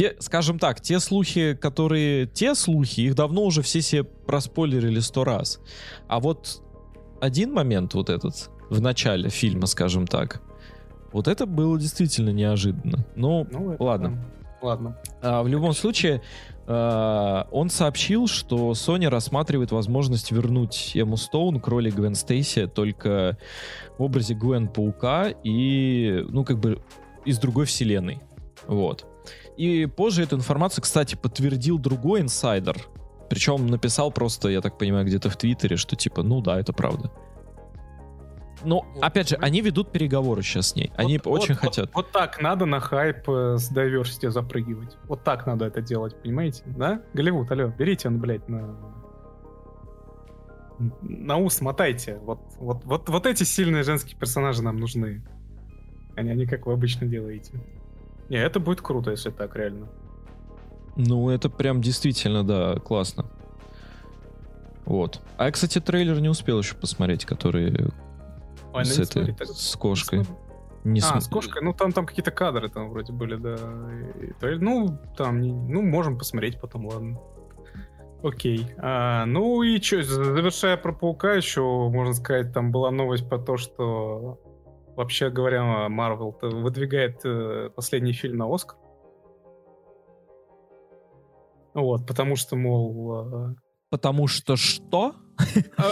Те, 0.00 0.16
скажем 0.18 0.58
так, 0.58 0.80
те 0.80 0.98
слухи, 0.98 1.52
которые... 1.52 2.26
Те 2.26 2.54
слухи, 2.54 3.02
их 3.02 3.14
давно 3.14 3.42
уже 3.42 3.60
все 3.60 3.82
себе 3.82 4.04
проспойлерили 4.04 4.98
сто 5.00 5.24
раз. 5.24 5.60
А 6.08 6.20
вот 6.20 6.62
один 7.20 7.52
момент 7.52 7.92
вот 7.92 8.08
этот 8.08 8.48
в 8.70 8.80
начале 8.80 9.28
фильма, 9.28 9.66
скажем 9.66 10.06
так, 10.06 10.40
вот 11.12 11.28
это 11.28 11.44
было 11.44 11.78
действительно 11.78 12.30
неожиданно. 12.30 13.04
Ну, 13.14 13.46
Ну, 13.50 13.72
это 13.72 13.82
ладно. 13.82 14.06
там. 14.06 14.24
Ладно. 14.62 14.98
А, 15.20 15.42
в 15.42 15.48
любом 15.48 15.74
случае, 15.74 16.22
а, 16.66 17.46
он 17.50 17.68
сообщил, 17.68 18.26
что 18.26 18.70
Sony 18.70 19.06
рассматривает 19.06 19.70
возможность 19.70 20.32
вернуть 20.32 20.92
Эмму 20.94 21.18
Стоун 21.18 21.60
к 21.60 21.68
роли 21.68 21.90
Гвен 21.90 22.14
Стейси 22.14 22.68
только 22.68 23.36
в 23.98 24.02
образе 24.02 24.32
Гвен 24.32 24.68
Паука 24.68 25.28
и, 25.44 26.24
ну, 26.30 26.42
как 26.42 26.58
бы 26.58 26.80
из 27.26 27.38
другой 27.38 27.66
вселенной. 27.66 28.20
Вот. 28.66 29.09
И 29.60 29.84
позже 29.84 30.22
эту 30.22 30.36
информацию, 30.36 30.82
кстати, 30.82 31.16
подтвердил 31.16 31.78
другой 31.78 32.22
инсайдер. 32.22 32.78
Причем 33.28 33.66
написал 33.66 34.10
просто, 34.10 34.48
я 34.48 34.62
так 34.62 34.78
понимаю, 34.78 35.04
где-то 35.04 35.28
в 35.28 35.36
Твиттере, 35.36 35.76
что 35.76 35.96
типа, 35.96 36.22
ну 36.22 36.40
да, 36.40 36.58
это 36.58 36.72
правда. 36.72 37.10
Вот, 38.62 38.84
опять 39.02 39.28
же, 39.28 39.36
они 39.36 39.60
ведут 39.60 39.92
переговоры 39.92 40.40
сейчас 40.40 40.68
с 40.70 40.76
ней. 40.76 40.90
Они 40.96 41.18
Вот- 41.18 41.26
очень 41.26 41.56
вот- 41.56 41.60
хотят. 41.60 41.90
Вот, 41.92 42.06
вот 42.06 42.10
так 42.10 42.40
надо 42.40 42.64
на 42.64 42.80
хайп 42.80 43.28
э, 43.28 43.56
с 43.58 43.70
diversity 43.70 44.30
запрыгивать. 44.30 44.96
Вот 45.04 45.24
так 45.24 45.46
надо 45.46 45.66
это 45.66 45.82
делать, 45.82 46.16
понимаете? 46.22 46.62
Да? 46.64 47.02
Голливуд, 47.12 47.50
алло, 47.50 47.68
берите 47.68 48.08
он, 48.08 48.18
блядь, 48.18 48.48
на... 48.48 48.78
На 51.02 51.36
ус 51.36 51.60
мотайте. 51.60 52.18
Вот, 52.24 52.40
вот, 52.56 52.82
вот, 52.86 53.10
вот 53.10 53.26
эти 53.26 53.44
сильные 53.44 53.82
женские 53.82 54.16
персонажи 54.16 54.62
нам 54.62 54.78
нужны. 54.78 55.22
Они, 56.16 56.30
они 56.30 56.46
как 56.46 56.64
вы 56.64 56.72
обычно 56.72 57.06
делаете. 57.06 57.60
Не, 58.30 58.36
это 58.36 58.60
будет 58.60 58.80
круто, 58.80 59.10
если 59.10 59.30
так 59.30 59.56
реально. 59.56 59.88
Ну, 60.96 61.30
это 61.30 61.50
прям 61.50 61.80
действительно, 61.80 62.44
да, 62.46 62.76
классно. 62.76 63.26
Вот. 64.86 65.20
А 65.36 65.46
я, 65.46 65.50
кстати, 65.50 65.80
трейлер 65.80 66.20
не 66.20 66.28
успел 66.28 66.58
еще 66.60 66.74
посмотреть, 66.74 67.24
который 67.24 67.70
Ой, 67.70 67.90
ну 68.72 68.84
с 68.84 68.98
этой, 68.98 69.34
смотри, 69.34 69.46
с 69.46 69.76
кошкой. 69.76 70.24
Не 70.84 71.00
а, 71.00 71.02
см- 71.02 71.20
с 71.20 71.28
кошкой? 71.28 71.62
Ну, 71.62 71.74
там, 71.74 71.92
там 71.92 72.06
какие-то 72.06 72.30
кадры 72.30 72.68
там 72.68 72.90
вроде 72.90 73.12
были, 73.12 73.36
да. 73.36 73.56
И 74.20 74.32
трейлер- 74.40 74.60
ну, 74.60 74.98
там, 75.16 75.40
ну, 75.40 75.82
можем 75.82 76.16
посмотреть 76.16 76.60
потом, 76.60 76.86
ладно. 76.86 77.20
Окей. 78.22 78.66
А, 78.78 79.26
ну 79.26 79.62
и 79.62 79.80
что, 79.80 80.02
завершая 80.02 80.76
про 80.76 80.92
Паука 80.92 81.32
еще, 81.32 81.62
можно 81.62 82.14
сказать, 82.14 82.52
там 82.52 82.70
была 82.70 82.90
новость 82.90 83.28
про 83.28 83.38
то, 83.38 83.56
что 83.56 84.38
вообще 84.96 85.30
говоря, 85.30 85.88
Марвел 85.88 86.36
выдвигает 86.40 87.20
э, 87.24 87.70
последний 87.74 88.12
фильм 88.12 88.36
на 88.38 88.54
Оскар. 88.54 88.78
Вот, 91.74 92.06
потому 92.06 92.36
что, 92.36 92.56
мол, 92.56 93.50
э, 93.50 93.54
Потому 93.90 94.28
что 94.28 94.56
что? 94.56 95.16
а, 95.76 95.82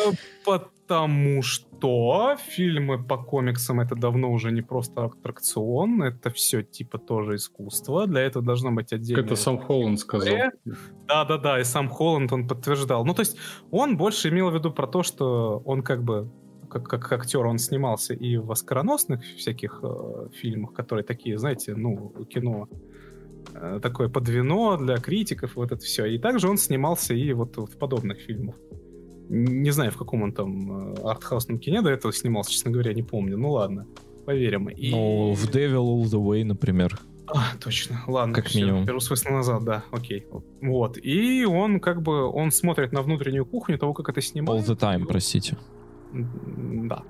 Потому 0.44 1.42
что 1.42 2.36
фильмы 2.36 3.02
по 3.02 3.18
комиксам 3.18 3.80
это 3.80 3.94
давно 3.94 4.32
уже 4.32 4.52
не 4.52 4.62
просто 4.62 5.04
аттракцион, 5.04 6.02
это 6.02 6.30
все 6.30 6.62
типа 6.62 6.98
тоже 6.98 7.34
искусство. 7.34 8.06
Для 8.06 8.22
этого 8.22 8.44
должно 8.44 8.70
быть 8.70 8.92
отдельно. 8.92 9.20
Это 9.20 9.36
сам 9.36 9.58
Холланд 9.58 9.98
сказал. 9.98 10.34
Да-да-да, 11.08 11.60
и 11.60 11.64
сам 11.64 11.88
Холланд 11.88 12.32
он 12.32 12.48
подтверждал. 12.48 13.04
Ну, 13.04 13.14
то 13.14 13.20
есть 13.20 13.36
он 13.70 13.96
больше 13.96 14.28
имел 14.28 14.50
в 14.50 14.54
виду 14.54 14.72
про 14.72 14.86
то, 14.86 15.02
что 15.02 15.60
он 15.66 15.82
как 15.82 16.02
бы 16.04 16.30
как, 16.68 16.84
как 16.84 17.12
актер 17.12 17.46
он 17.46 17.58
снимался 17.58 18.14
и 18.14 18.36
в 18.36 18.50
оскароносных 18.50 19.24
всяких 19.36 19.80
э, 19.82 20.28
фильмах, 20.34 20.72
которые 20.72 21.04
такие, 21.04 21.38
знаете, 21.38 21.74
ну, 21.74 22.12
кино 22.30 22.68
э, 23.54 23.80
такое 23.82 24.08
под 24.08 24.28
вино 24.28 24.76
для 24.76 24.96
критиков, 24.96 25.56
вот 25.56 25.72
это 25.72 25.80
все. 25.80 26.06
И 26.06 26.18
также 26.18 26.48
он 26.48 26.58
снимался 26.58 27.14
и 27.14 27.32
вот 27.32 27.56
в 27.56 27.76
подобных 27.78 28.18
фильмах. 28.18 28.56
Не 29.28 29.70
знаю, 29.72 29.90
в 29.90 29.96
каком 29.96 30.22
он 30.22 30.32
там 30.32 30.92
э, 30.92 31.02
артхаусном 31.02 31.58
кине 31.58 31.82
до 31.82 31.90
этого 31.90 32.12
снимался, 32.12 32.52
честно 32.52 32.70
говоря, 32.70 32.94
не 32.94 33.02
помню. 33.02 33.36
Ну 33.36 33.50
ладно, 33.50 33.86
поверим. 34.24 34.68
И... 34.68 34.90
Ну, 34.90 35.32
в 35.32 35.44
Devil 35.50 35.84
All 35.84 36.04
The 36.04 36.22
Way, 36.22 36.44
например. 36.44 36.98
А, 37.26 37.56
точно. 37.60 38.02
Ладно, 38.06 38.34
как 38.34 38.46
все, 38.46 38.60
минимум. 38.60 38.84
Беру 38.86 39.00
смысл 39.00 39.30
назад, 39.30 39.64
да, 39.64 39.84
окей. 39.90 40.26
Вот. 40.62 40.96
И 40.96 41.44
он 41.44 41.78
как 41.80 42.00
бы, 42.02 42.24
он 42.24 42.50
смотрит 42.50 42.92
на 42.92 43.02
внутреннюю 43.02 43.44
кухню 43.44 43.78
того, 43.78 43.92
как 43.92 44.08
это 44.08 44.22
снимают. 44.22 44.66
All 44.66 44.74
the 44.74 44.78
time, 44.78 45.04
простите. 45.06 45.56
Да. 46.12 47.02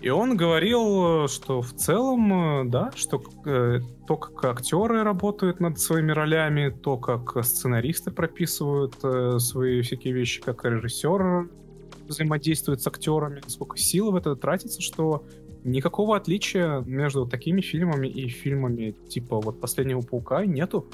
И 0.00 0.10
он 0.10 0.36
говорил, 0.36 1.28
что 1.28 1.62
в 1.62 1.72
целом, 1.72 2.70
да, 2.70 2.92
что 2.94 3.22
э, 3.46 3.80
то, 4.06 4.16
как 4.16 4.44
актеры 4.44 5.02
работают 5.02 5.60
над 5.60 5.78
своими 5.78 6.12
ролями, 6.12 6.68
то, 6.68 6.98
как 6.98 7.42
сценаристы 7.42 8.10
прописывают 8.10 8.96
э, 9.02 9.38
свои 9.38 9.80
всякие 9.80 10.12
вещи, 10.12 10.42
как 10.42 10.64
режиссер 10.64 11.48
взаимодействует 12.06 12.82
с 12.82 12.86
актерами, 12.86 13.40
сколько 13.46 13.78
сил 13.78 14.12
в 14.12 14.16
это 14.16 14.36
тратится, 14.36 14.82
что 14.82 15.24
никакого 15.64 16.16
отличия 16.16 16.80
между 16.80 17.26
такими 17.26 17.62
фильмами 17.62 18.06
и 18.06 18.28
фильмами 18.28 18.94
типа 19.08 19.40
вот 19.40 19.60
«Последнего 19.60 20.02
паука» 20.02 20.44
нету. 20.44 20.86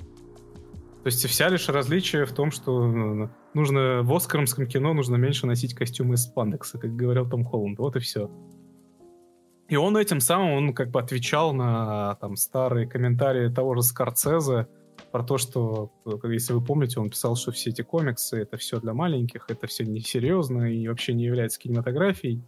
То 1.03 1.07
есть 1.07 1.27
вся 1.27 1.49
лишь 1.49 1.69
различие 1.69 2.27
в 2.27 2.33
том, 2.33 2.51
что 2.51 2.87
ну, 2.87 3.31
нужно 3.55 4.03
в 4.03 4.13
оскаромском 4.15 4.67
кино 4.67 4.93
нужно 4.93 5.17
меньше 5.17 5.47
носить 5.47 5.75
костюмы 5.75 6.17
из 6.17 6.25
спандекса, 6.25 6.79
как 6.79 6.95
говорил 6.95 7.29
Том 7.29 7.45
Холланд. 7.45 7.79
Вот 7.79 7.97
и 7.97 8.01
все. 8.01 8.31
И 9.69 9.77
он 9.77 9.97
этим 9.97 10.21
самым, 10.21 10.53
он 10.53 10.75
как 10.75 10.91
бы 10.91 11.01
отвечал 11.01 11.55
на 11.55 12.17
там 12.17 12.37
старые 12.37 12.87
комментарии 12.87 13.49
того 13.49 13.77
же 13.77 13.83
Скорцезе 13.83 14.67
про 15.11 15.23
то, 15.23 15.39
что, 15.39 15.91
если 16.25 16.53
вы 16.53 16.63
помните, 16.63 17.01
он 17.01 17.09
писал, 17.09 17.35
что 17.35 17.51
все 17.53 17.71
эти 17.71 17.81
комиксы, 17.81 18.43
это 18.43 18.59
все 18.59 18.79
для 18.79 18.93
маленьких, 18.93 19.47
это 19.49 19.67
все 19.69 19.85
несерьезно 19.85 20.71
и 20.71 20.87
вообще 20.87 21.15
не 21.15 21.25
является 21.25 21.59
кинематографией. 21.61 22.45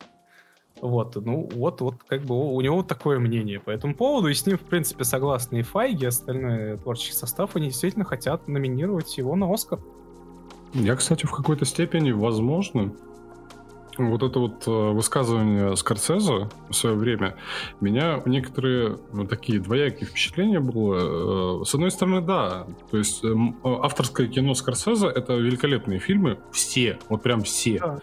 Вот, 0.81 1.15
ну, 1.17 1.49
вот, 1.55 1.81
вот, 1.81 1.95
как 2.09 2.23
бы 2.23 2.55
у 2.55 2.61
него 2.61 2.83
такое 2.83 3.19
мнение 3.19 3.61
по 3.61 3.71
этому 3.71 3.95
поводу, 3.95 4.29
и 4.29 4.35
с 4.35 4.45
ним, 4.47 4.59
в 4.59 4.63
принципе, 4.63 5.05
согласны 5.05 5.61
и 5.61 5.63
Файги, 5.63 6.05
и 6.05 6.07
остальной 6.07 6.77
творческий 6.79 7.15
состав, 7.15 7.55
они 7.55 7.69
действительно 7.69 8.05
хотят 8.05 8.49
номинировать 8.49 9.17
его 9.17 9.37
на 9.37 9.53
Оскар. 9.53 9.79
Я, 10.75 10.97
кстати, 10.97 11.27
в 11.27 11.31
какой-то 11.31 11.65
степени, 11.67 12.13
возможно, 12.13 12.93
вот 13.99 14.23
это 14.23 14.39
вот 14.39 14.67
э, 14.67 14.71
высказывание 14.71 15.77
Скорсезе 15.77 16.49
в 16.69 16.73
свое 16.73 16.97
время, 16.97 17.37
меня 17.81 18.23
некоторые 18.25 18.99
вот 19.11 19.29
такие 19.29 19.61
двоякие 19.61 20.07
впечатления 20.07 20.61
было. 20.61 21.61
Э, 21.61 21.65
с 21.65 21.75
одной 21.75 21.91
стороны, 21.91 22.23
да, 22.23 22.67
то 22.91 22.97
есть 22.97 23.23
эм, 23.25 23.59
авторское 23.63 24.29
кино 24.29 24.55
Скорсезе— 24.55 25.07
это 25.15 25.35
великолепные 25.35 25.99
фильмы, 25.99 26.39
все, 26.53 26.99
вот 27.09 27.23
прям 27.23 27.43
все. 27.43 27.79
Да. 27.79 28.01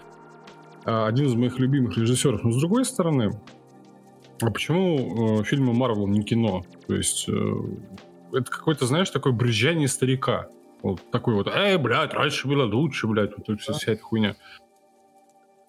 А, 0.90 1.06
один 1.06 1.28
из 1.28 1.36
моих 1.36 1.60
любимых 1.60 1.96
режиссеров. 2.00 2.44
Но 2.44 2.52
с 2.52 2.60
другой 2.60 2.84
стороны, 2.84 3.40
а 4.42 4.50
почему 4.50 5.42
э, 5.42 5.44
фильмы 5.44 5.74
Марвел 5.74 6.08
не 6.08 6.24
кино? 6.24 6.64
То 6.88 6.96
есть 6.96 7.30
э, 7.30 7.56
это 8.34 8.50
какой-то, 8.50 8.88
знаешь, 8.88 9.12
такое 9.12 9.32
брызжание 9.32 9.88
старика. 9.88 10.48
Вот 10.82 11.00
такой 11.12 11.36
вот, 11.36 11.48
эй, 11.48 11.78
блядь, 11.78 12.16
раньше 12.16 12.48
было 12.48 12.66
лучше, 12.66 13.06
блядь, 13.06 13.38
вот, 13.38 13.48
вот 13.48 13.62
вся 13.62 13.92
эта 13.92 14.02
хуйня. 14.02 14.36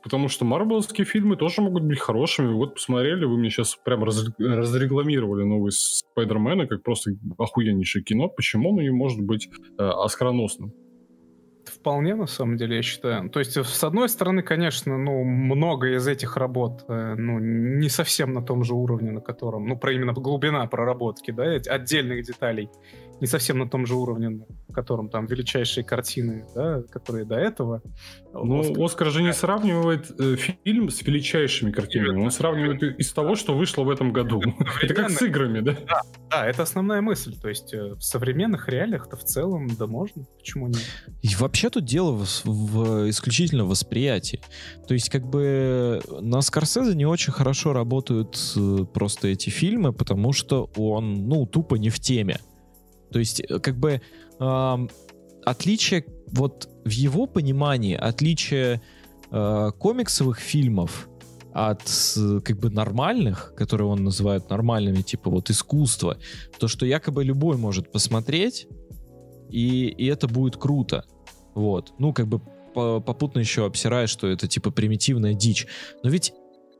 Потому 0.02 0.28
что 0.28 0.46
марвеловские 0.46 1.04
фильмы 1.04 1.36
тоже 1.36 1.60
могут 1.60 1.82
быть 1.82 1.98
хорошими. 1.98 2.54
Вот 2.54 2.76
посмотрели, 2.76 3.26
вы 3.26 3.36
мне 3.36 3.50
сейчас 3.50 3.76
прям 3.76 4.02
раз, 4.02 4.24
разрекламировали 4.38 5.44
новый 5.44 5.72
Спайдермена 5.72 6.66
как 6.66 6.82
просто 6.82 7.10
охуеннейшее 7.36 8.02
кино. 8.02 8.28
Почему 8.28 8.72
оно 8.72 8.80
не 8.80 8.90
может 8.90 9.20
быть 9.20 9.50
э, 9.76 9.82
оскароносным? 9.82 10.72
Вполне, 11.70 12.14
на 12.14 12.26
самом 12.26 12.56
деле, 12.56 12.76
я 12.76 12.82
считаю. 12.82 13.30
То 13.30 13.38
есть, 13.38 13.56
с 13.56 13.84
одной 13.84 14.08
стороны, 14.08 14.42
конечно, 14.42 14.98
ну, 14.98 15.22
много 15.24 15.94
из 15.94 16.06
этих 16.08 16.36
работ, 16.36 16.84
э, 16.88 17.14
ну, 17.16 17.38
не 17.38 17.88
совсем 17.88 18.32
на 18.32 18.42
том 18.42 18.64
же 18.64 18.74
уровне, 18.74 19.10
на 19.12 19.20
котором, 19.20 19.66
ну, 19.66 19.76
про 19.76 19.92
именно 19.92 20.12
глубина 20.12 20.66
проработки, 20.66 21.30
да, 21.30 21.44
отдельных 21.44 22.24
деталей 22.24 22.68
не 23.20 23.26
совсем 23.26 23.58
на 23.58 23.68
том 23.68 23.86
же 23.86 23.94
уровне, 23.94 24.28
на 24.30 24.74
котором 24.74 25.08
там 25.08 25.26
величайшие 25.26 25.84
картины, 25.84 26.46
да, 26.54 26.82
которые 26.90 27.24
до 27.24 27.36
этого. 27.36 27.82
Ну, 28.32 28.60
Оскар, 28.60 28.84
Оскар 28.84 29.10
же 29.10 29.22
не 29.22 29.32
сравнивает 29.32 30.10
э, 30.18 30.36
фильм 30.36 30.90
с 30.90 31.02
величайшими 31.02 31.70
картинами, 31.70 32.22
он 32.22 32.30
сравнивает 32.30 32.82
из 32.82 33.12
того, 33.12 33.36
что 33.36 33.54
вышло 33.54 33.82
в 33.82 33.90
этом 33.90 34.12
году. 34.12 34.42
Это 34.82 34.94
как 34.94 35.10
с 35.10 35.22
играми, 35.22 35.60
да? 35.60 35.76
Да, 35.86 36.00
да, 36.30 36.46
это 36.46 36.62
основная 36.62 37.00
мысль. 37.00 37.34
То 37.40 37.48
есть 37.48 37.74
э, 37.74 37.94
в 37.94 38.02
современных 38.02 38.68
реалиях-то 38.68 39.16
в 39.16 39.24
целом, 39.24 39.68
да 39.78 39.86
можно, 39.86 40.24
почему 40.38 40.68
нет? 40.68 40.78
И 41.22 41.34
вообще 41.34 41.70
тут 41.70 41.84
дело 41.84 42.12
в, 42.12 42.44
в 42.44 43.10
исключительно 43.10 43.64
восприятии. 43.64 44.40
То 44.86 44.94
есть 44.94 45.10
как 45.10 45.26
бы 45.26 46.00
на 46.20 46.40
Скорсезе 46.40 46.94
не 46.94 47.06
очень 47.06 47.32
хорошо 47.32 47.72
работают 47.72 48.38
э, 48.56 48.84
просто 48.92 49.28
эти 49.28 49.50
фильмы, 49.50 49.92
потому 49.92 50.32
что 50.32 50.70
он, 50.76 51.28
ну, 51.28 51.46
тупо 51.46 51.76
не 51.76 51.90
в 51.90 51.98
теме. 52.00 52.38
То 53.12 53.18
есть, 53.18 53.40
э, 53.40 53.58
как 53.58 53.76
бы 53.76 54.00
э, 54.38 54.76
отличие, 55.44 56.04
вот 56.28 56.68
в 56.84 56.90
его 56.90 57.26
понимании, 57.26 57.94
отличие 57.94 58.80
э, 59.30 59.70
комиксовых 59.78 60.38
фильмов 60.38 61.08
от 61.52 61.82
как 62.44 62.60
бы 62.60 62.70
нормальных, 62.70 63.54
которые 63.56 63.88
он 63.88 64.04
называет 64.04 64.48
нормальными, 64.50 65.02
типа 65.02 65.30
вот 65.30 65.50
искусство, 65.50 66.16
то, 66.58 66.68
что 66.68 66.86
якобы 66.86 67.24
любой 67.24 67.56
может 67.56 67.90
посмотреть, 67.90 68.68
и, 69.50 69.88
и 69.88 70.06
это 70.06 70.28
будет 70.28 70.56
круто. 70.56 71.04
Вот. 71.54 71.92
Ну, 71.98 72.12
как 72.12 72.28
бы 72.28 72.40
попутно 72.72 73.40
еще 73.40 73.66
обсирая, 73.66 74.06
что 74.06 74.28
это 74.28 74.46
типа 74.46 74.70
примитивная 74.70 75.34
дичь. 75.34 75.66
Но 76.04 76.10
ведь 76.10 76.32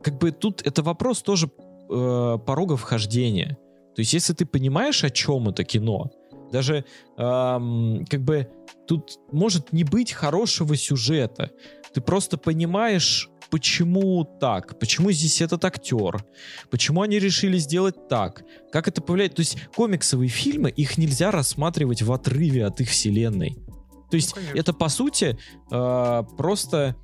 как 0.02 0.18
бы 0.18 0.30
тут 0.30 0.62
это 0.64 0.82
вопрос 0.82 1.22
тоже 1.22 1.50
э, 1.90 2.38
порога 2.46 2.76
вхождения. 2.76 3.58
То 3.94 4.00
есть, 4.00 4.12
если 4.12 4.32
ты 4.32 4.46
понимаешь, 4.46 5.02
о 5.04 5.10
чем 5.10 5.48
это 5.48 5.64
кино, 5.64 6.10
даже 6.50 6.84
эм, 7.16 8.04
как 8.08 8.22
бы 8.22 8.48
тут 8.86 9.18
может 9.32 9.72
не 9.72 9.84
быть 9.84 10.12
хорошего 10.12 10.76
сюжета. 10.76 11.50
Ты 11.94 12.00
просто 12.00 12.36
понимаешь, 12.38 13.30
почему 13.50 14.24
так, 14.24 14.78
почему 14.78 15.10
здесь 15.10 15.40
этот 15.40 15.64
актер, 15.64 16.24
почему 16.70 17.02
они 17.02 17.18
решили 17.18 17.58
сделать 17.58 18.08
так, 18.08 18.44
как 18.72 18.88
это 18.88 19.02
повлияет. 19.02 19.34
То 19.34 19.40
есть 19.40 19.58
комиксовые 19.74 20.28
фильмы, 20.28 20.70
их 20.70 20.98
нельзя 20.98 21.30
рассматривать 21.30 22.02
в 22.02 22.12
отрыве 22.12 22.66
от 22.66 22.80
их 22.80 22.88
вселенной. 22.88 23.58
То 24.10 24.16
есть 24.16 24.34
ну, 24.34 24.58
это 24.58 24.72
по 24.72 24.88
сути 24.88 25.38
э, 25.70 26.22
просто 26.36 26.96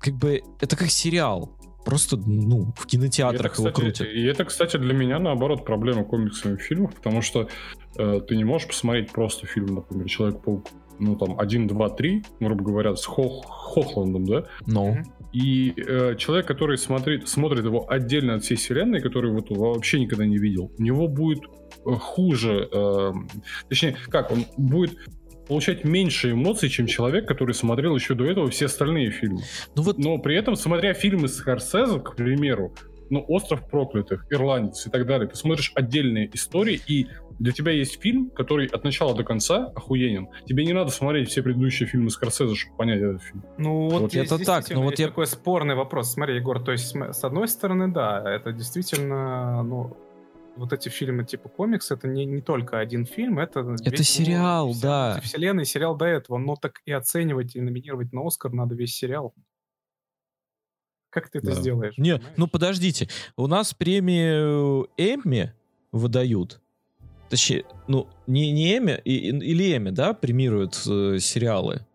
как 0.00 0.14
бы 0.14 0.42
это 0.60 0.76
как 0.76 0.90
сериал. 0.90 1.57
Просто, 1.88 2.18
ну, 2.18 2.74
в 2.76 2.86
кинотеатрах 2.86 3.54
это, 3.54 3.62
его 3.62 3.72
крутят. 3.72 4.06
И 4.06 4.22
это, 4.24 4.44
кстати, 4.44 4.76
для 4.76 4.92
меня, 4.92 5.18
наоборот, 5.18 5.64
проблема 5.64 6.04
комиксовых 6.04 6.60
фильмов, 6.60 6.94
потому 6.94 7.22
что 7.22 7.48
э, 7.96 8.20
ты 8.28 8.36
не 8.36 8.44
можешь 8.44 8.68
посмотреть 8.68 9.10
просто 9.10 9.46
фильм, 9.46 9.76
например, 9.76 10.06
Человек-паук, 10.06 10.66
ну, 10.98 11.16
там, 11.16 11.40
1, 11.40 11.66
2, 11.66 11.88
3, 11.88 12.24
грубо 12.40 12.62
говоря, 12.62 12.94
с 12.94 13.06
Хох, 13.06 13.46
Хохландом, 13.46 14.26
да? 14.26 14.44
Ну. 14.66 14.96
No. 14.96 15.04
И 15.32 15.72
э, 15.78 16.16
человек, 16.16 16.46
который 16.46 16.76
смотрит, 16.76 17.26
смотрит 17.26 17.64
его 17.64 17.90
отдельно 17.90 18.34
от 18.34 18.44
всей 18.44 18.56
вселенной, 18.56 19.00
который 19.00 19.32
вот 19.32 19.48
вообще 19.48 19.98
никогда 19.98 20.26
не 20.26 20.36
видел, 20.36 20.70
у 20.78 20.82
него 20.82 21.08
будет 21.08 21.40
э, 21.86 21.90
хуже, 21.92 22.68
э, 22.70 23.12
точнее, 23.70 23.96
как, 24.10 24.30
он 24.30 24.44
будет 24.58 24.98
получать 25.48 25.84
меньше 25.84 26.32
эмоций, 26.32 26.68
чем 26.68 26.86
человек, 26.86 27.26
который 27.26 27.54
смотрел 27.54 27.94
еще 27.96 28.14
до 28.14 28.24
этого 28.24 28.48
все 28.50 28.66
остальные 28.66 29.10
фильмы. 29.10 29.42
Ну 29.74 29.82
вот... 29.82 29.98
Но 29.98 30.18
при 30.18 30.36
этом, 30.36 30.54
смотря 30.56 30.94
фильмы 30.94 31.28
с 31.28 31.36
Скорсезе, 31.36 31.98
к 32.00 32.14
примеру, 32.14 32.72
ну, 33.10 33.24
«Остров 33.26 33.68
проклятых», 33.68 34.26
«Ирландец» 34.30 34.86
и 34.86 34.90
так 34.90 35.06
далее, 35.06 35.28
ты 35.28 35.34
смотришь 35.34 35.72
отдельные 35.74 36.30
истории, 36.34 36.80
и 36.86 37.08
для 37.38 37.52
тебя 37.52 37.72
есть 37.72 38.00
фильм, 38.00 38.30
который 38.30 38.66
от 38.66 38.84
начала 38.84 39.14
до 39.14 39.24
конца 39.24 39.72
охуенен. 39.74 40.28
Тебе 40.46 40.66
не 40.66 40.72
надо 40.72 40.90
смотреть 40.90 41.30
все 41.30 41.42
предыдущие 41.42 41.88
фильмы 41.88 42.10
Скорсезе, 42.10 42.54
чтобы 42.54 42.76
понять 42.76 43.00
этот 43.00 43.22
фильм. 43.22 43.44
Ну 43.56 43.88
вот, 43.88 44.02
вот 44.02 44.14
это 44.14 44.38
так, 44.44 44.68
но 44.70 44.76
ну, 44.76 44.82
вот 44.82 44.98
я 44.98 45.08
такой 45.08 45.26
спорный 45.26 45.74
вопрос. 45.74 46.12
Смотри, 46.12 46.36
Егор, 46.36 46.62
то 46.62 46.72
есть 46.72 46.94
с 46.94 47.24
одной 47.24 47.48
стороны, 47.48 47.88
да, 47.88 48.22
это 48.26 48.52
действительно, 48.52 49.62
ну, 49.62 49.96
вот 50.58 50.72
эти 50.72 50.88
фильмы 50.88 51.24
типа 51.24 51.48
комикс, 51.48 51.90
это 51.90 52.08
не, 52.08 52.24
не 52.24 52.40
только 52.42 52.78
один 52.78 53.06
фильм, 53.06 53.38
это... 53.38 53.60
Это 53.60 53.90
весь, 53.90 54.08
сериал, 54.08 54.68
ну, 54.74 54.80
да. 54.80 55.20
Вселенная, 55.22 55.64
сериал 55.64 55.96
до 55.96 56.04
этого, 56.06 56.38
но 56.38 56.56
так 56.56 56.80
и 56.84 56.92
оценивать 56.92 57.56
и 57.56 57.60
номинировать 57.60 58.12
на 58.12 58.26
Оскар 58.26 58.52
надо 58.52 58.74
весь 58.74 58.94
сериал. 58.94 59.34
Как 61.10 61.30
ты 61.30 61.38
это 61.38 61.48
Да. 61.54 61.60
сделаешь? 61.60 61.96
Не, 61.96 62.14
понимаешь? 62.16 62.34
ну 62.36 62.46
подождите, 62.48 63.08
у 63.36 63.46
нас 63.46 63.72
премию 63.72 64.88
Эмми 64.96 65.52
выдают. 65.92 66.60
Точнее, 67.30 67.64
ну, 67.88 68.08
не, 68.26 68.52
не 68.52 68.76
Эмми, 68.76 69.00
и- 69.04 69.28
или 69.30 69.76
Эмми, 69.76 69.90
да, 69.90 70.12
премируют 70.14 70.74
э, 70.86 71.18
сериалы? 71.18 71.86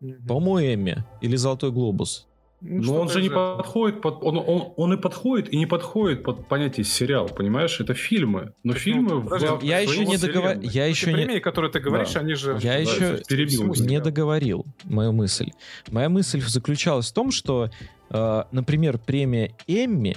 Мгм. 0.00 0.26
По-моему, 0.26 0.74
Эмми. 0.74 1.04
Или 1.20 1.36
Золотой 1.36 1.70
Глобус. 1.70 2.26
Ну, 2.64 2.80
Но 2.94 3.00
он 3.00 3.08
же 3.08 3.20
не 3.20 3.28
даже- 3.28 3.56
подходит 3.56 4.00
под... 4.00 4.22
Он, 4.22 4.38
он, 4.38 4.72
он 4.76 4.92
и 4.92 4.96
подходит, 4.96 5.52
и 5.52 5.56
не 5.56 5.66
подходит 5.66 6.22
под 6.22 6.46
понятие 6.46 6.84
сериал, 6.84 7.26
понимаешь? 7.28 7.80
Это 7.80 7.92
фильмы. 7.94 8.52
Но 8.62 8.72
Так, 8.74 8.82
фильмы... 8.82 9.08
ну, 9.10 9.20
в- 9.20 9.24
подожди, 9.24 9.46
в 9.48 9.62
Я 9.64 9.82
своей 9.82 9.88
еще 9.88 10.06
не 10.06 10.16
договорил. 10.16 10.60
вселенной. 10.60 10.74
Я 10.74 10.86
еще 10.86 11.06
не... 11.08 11.12
премии, 11.14 11.38
которые 11.40 11.72
ты 11.72 11.80
говоришь, 11.80 12.12
Да. 12.12 12.20
они 12.20 12.34
же... 12.34 12.52
Я 12.62 12.74
Да, 12.74 12.78
еще 12.78 13.22
перебил 13.26 13.74
не 13.84 14.00
договорил 14.00 14.64
мою 14.84 15.12
мысль. 15.12 15.50
Моя 15.90 16.08
мысль 16.08 16.40
заключалась 16.40 17.10
в 17.10 17.12
том, 17.14 17.32
что, 17.32 17.68
э, 18.10 18.42
например, 18.52 18.98
премия 18.98 19.56
Эмми, 19.66 20.14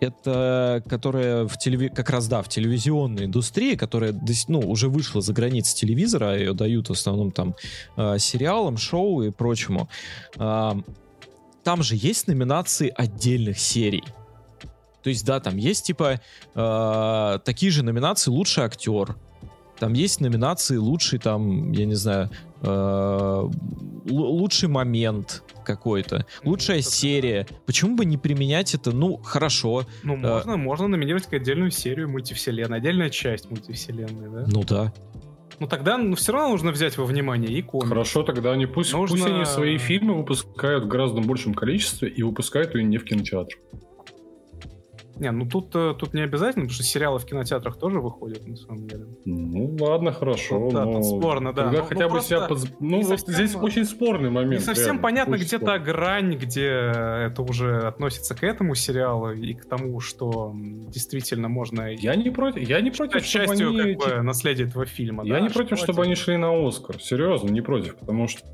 это 0.00 0.82
которая 0.88 1.46
в 1.46 1.56
телеви... 1.58 1.88
как 1.88 2.10
раз, 2.10 2.28
да, 2.28 2.42
в 2.42 2.48
телевизионной 2.48 3.24
индустрии, 3.26 3.74
которая 3.74 4.14
ну, 4.48 4.60
уже 4.60 4.88
вышла 4.88 5.20
за 5.20 5.32
границы 5.32 5.74
телевизора, 5.76 6.36
ее 6.36 6.52
дают 6.52 6.88
в 6.88 6.92
основном 6.92 7.30
там 7.32 7.54
э, 7.96 8.18
сериалам, 8.18 8.76
шоу 8.76 9.22
и 9.22 9.30
прочему. 9.30 9.88
А, 10.36 10.76
там 11.68 11.82
же 11.82 11.96
есть 11.96 12.28
номинации 12.28 12.90
отдельных 12.96 13.58
серий. 13.58 14.02
То 15.02 15.10
есть, 15.10 15.26
да, 15.26 15.38
там 15.38 15.58
есть 15.58 15.84
типа 15.84 16.18
э, 16.54 17.38
такие 17.44 17.70
же 17.70 17.84
номинации 17.84 18.30
«Лучший 18.30 18.64
актер», 18.64 19.16
там 19.78 19.92
есть 19.92 20.22
номинации 20.22 20.76
лучший, 20.76 21.18
там, 21.18 21.72
я 21.72 21.84
не 21.84 21.94
знаю, 21.94 22.30
э, 22.62 23.48
лучший 24.08 24.70
момент 24.70 25.44
какой-то, 25.62 26.24
лучшая 26.42 26.78
это 26.78 26.88
да. 26.88 26.96
серия. 26.96 27.46
Почему 27.66 27.96
бы 27.96 28.06
не 28.06 28.16
применять 28.16 28.74
это? 28.74 28.90
Ну, 28.92 29.18
хорошо. 29.18 29.86
Ну, 30.02 30.16
можно, 30.16 30.56
можно 30.56 30.88
номинировать 30.88 31.24
как 31.24 31.34
отдельную 31.34 31.70
серию 31.70 32.08
мультивселенной, 32.08 32.78
отдельная 32.78 33.10
часть 33.10 33.50
мультивселенной, 33.50 34.30
да? 34.30 34.44
Ну 34.48 34.64
да. 34.64 34.92
Ну 35.60 35.66
тогда 35.66 35.98
ну, 35.98 36.14
все 36.14 36.32
равно 36.32 36.50
нужно 36.50 36.70
взять 36.70 36.96
во 36.96 37.04
внимание 37.04 37.50
и 37.50 37.62
комикс. 37.62 37.88
Хорошо, 37.88 38.22
тогда 38.22 38.52
они 38.52 38.66
пусть, 38.66 38.92
Нужно- 38.92 39.16
пусть 39.16 39.26
они 39.28 39.44
свои 39.44 39.78
фильмы 39.78 40.14
выпускают 40.14 40.84
в 40.84 40.88
гораздо 40.88 41.20
большем 41.20 41.54
количестве 41.54 42.08
и 42.08 42.22
выпускают 42.22 42.74
ее 42.74 42.84
не 42.84 42.98
в 42.98 43.04
кинотеатр. 43.04 43.56
Не, 45.18 45.30
ну 45.32 45.46
тут, 45.46 45.74
э, 45.74 45.94
тут 45.98 46.14
не 46.14 46.22
обязательно, 46.22 46.64
потому 46.64 46.74
что 46.74 46.82
сериалы 46.84 47.18
в 47.18 47.24
кинотеатрах 47.24 47.78
тоже 47.78 48.00
выходят, 48.00 48.46
на 48.46 48.56
самом 48.56 48.86
деле. 48.86 49.06
Ну 49.24 49.76
ладно, 49.80 50.12
хорошо. 50.12 50.58
Ну 50.58 50.70
да, 50.70 50.84
но 50.84 50.94
тут 50.94 51.04
спорно, 51.06 51.52
да. 51.52 51.64
Тогда 51.64 51.78
Ну, 51.78 51.82
ну, 51.82 51.88
хотя 51.88 52.04
бы 52.04 52.10
просто 52.10 52.28
себя... 52.36 52.46
подз- 52.48 52.76
Ну 52.80 52.96
вот 53.02 53.06
совсем- 53.20 53.34
здесь 53.34 53.54
очень 53.56 53.84
спорный 53.84 54.30
момент. 54.30 54.60
Не 54.60 54.66
совсем 54.66 54.84
реально, 54.86 55.02
понятно, 55.02 55.34
где 55.36 55.58
та 55.58 55.66
спорный. 55.76 55.84
грань, 55.84 56.36
где 56.36 56.66
это 56.66 57.42
уже 57.42 57.78
относится 57.78 58.34
к 58.34 58.42
этому 58.44 58.74
сериалу 58.74 59.32
и 59.32 59.54
к 59.54 59.64
тому, 59.66 60.00
что 60.00 60.52
действительно 60.54 61.48
можно 61.48 61.92
Я 61.92 62.14
не 62.14 62.30
против, 62.30 62.68
я 62.68 62.80
не 62.80 62.90
против, 62.90 63.24
чтобы 63.24 63.46
частью 63.46 63.68
они... 63.70 63.94
как 63.94 64.16
бы, 64.16 64.22
наследия 64.22 64.64
этого 64.64 64.86
фильма. 64.86 65.24
Я 65.24 65.34
да, 65.34 65.40
не 65.40 65.48
против, 65.48 65.76
что 65.78 65.86
чтобы 65.86 66.02
они 66.04 66.14
шли 66.14 66.36
на 66.36 66.50
Оскар. 66.66 67.00
Серьезно, 67.00 67.48
не 67.50 67.60
против. 67.60 67.96
Потому 67.96 68.28
что 68.28 68.44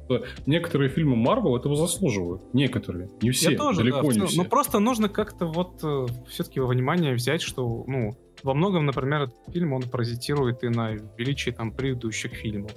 некоторые 0.46 0.88
фильмы 0.88 1.16
Марвел 1.16 1.56
этого 1.56 1.76
заслуживают. 1.76 2.42
Некоторые. 2.54 3.10
Не 3.22 3.30
все. 3.30 3.52
Я 3.52 3.58
тоже, 3.58 3.80
далеко 3.80 4.02
да, 4.12 4.20
не 4.20 4.26
все. 4.26 4.42
Но 4.42 4.48
просто 4.48 4.78
нужно 4.78 5.08
как-то 5.08 5.46
вот 5.46 5.82
все-таки 6.28 6.53
во 6.60 6.66
внимание 6.66 7.14
взять, 7.14 7.42
что, 7.42 7.84
ну, 7.86 8.16
во 8.42 8.54
многом, 8.54 8.86
например, 8.86 9.22
этот 9.22 9.36
фильм, 9.52 9.72
он 9.72 9.82
паразитирует 9.82 10.64
и 10.64 10.68
на 10.68 10.92
величии 10.92 11.50
там 11.50 11.72
предыдущих 11.72 12.32
фильмов. 12.32 12.72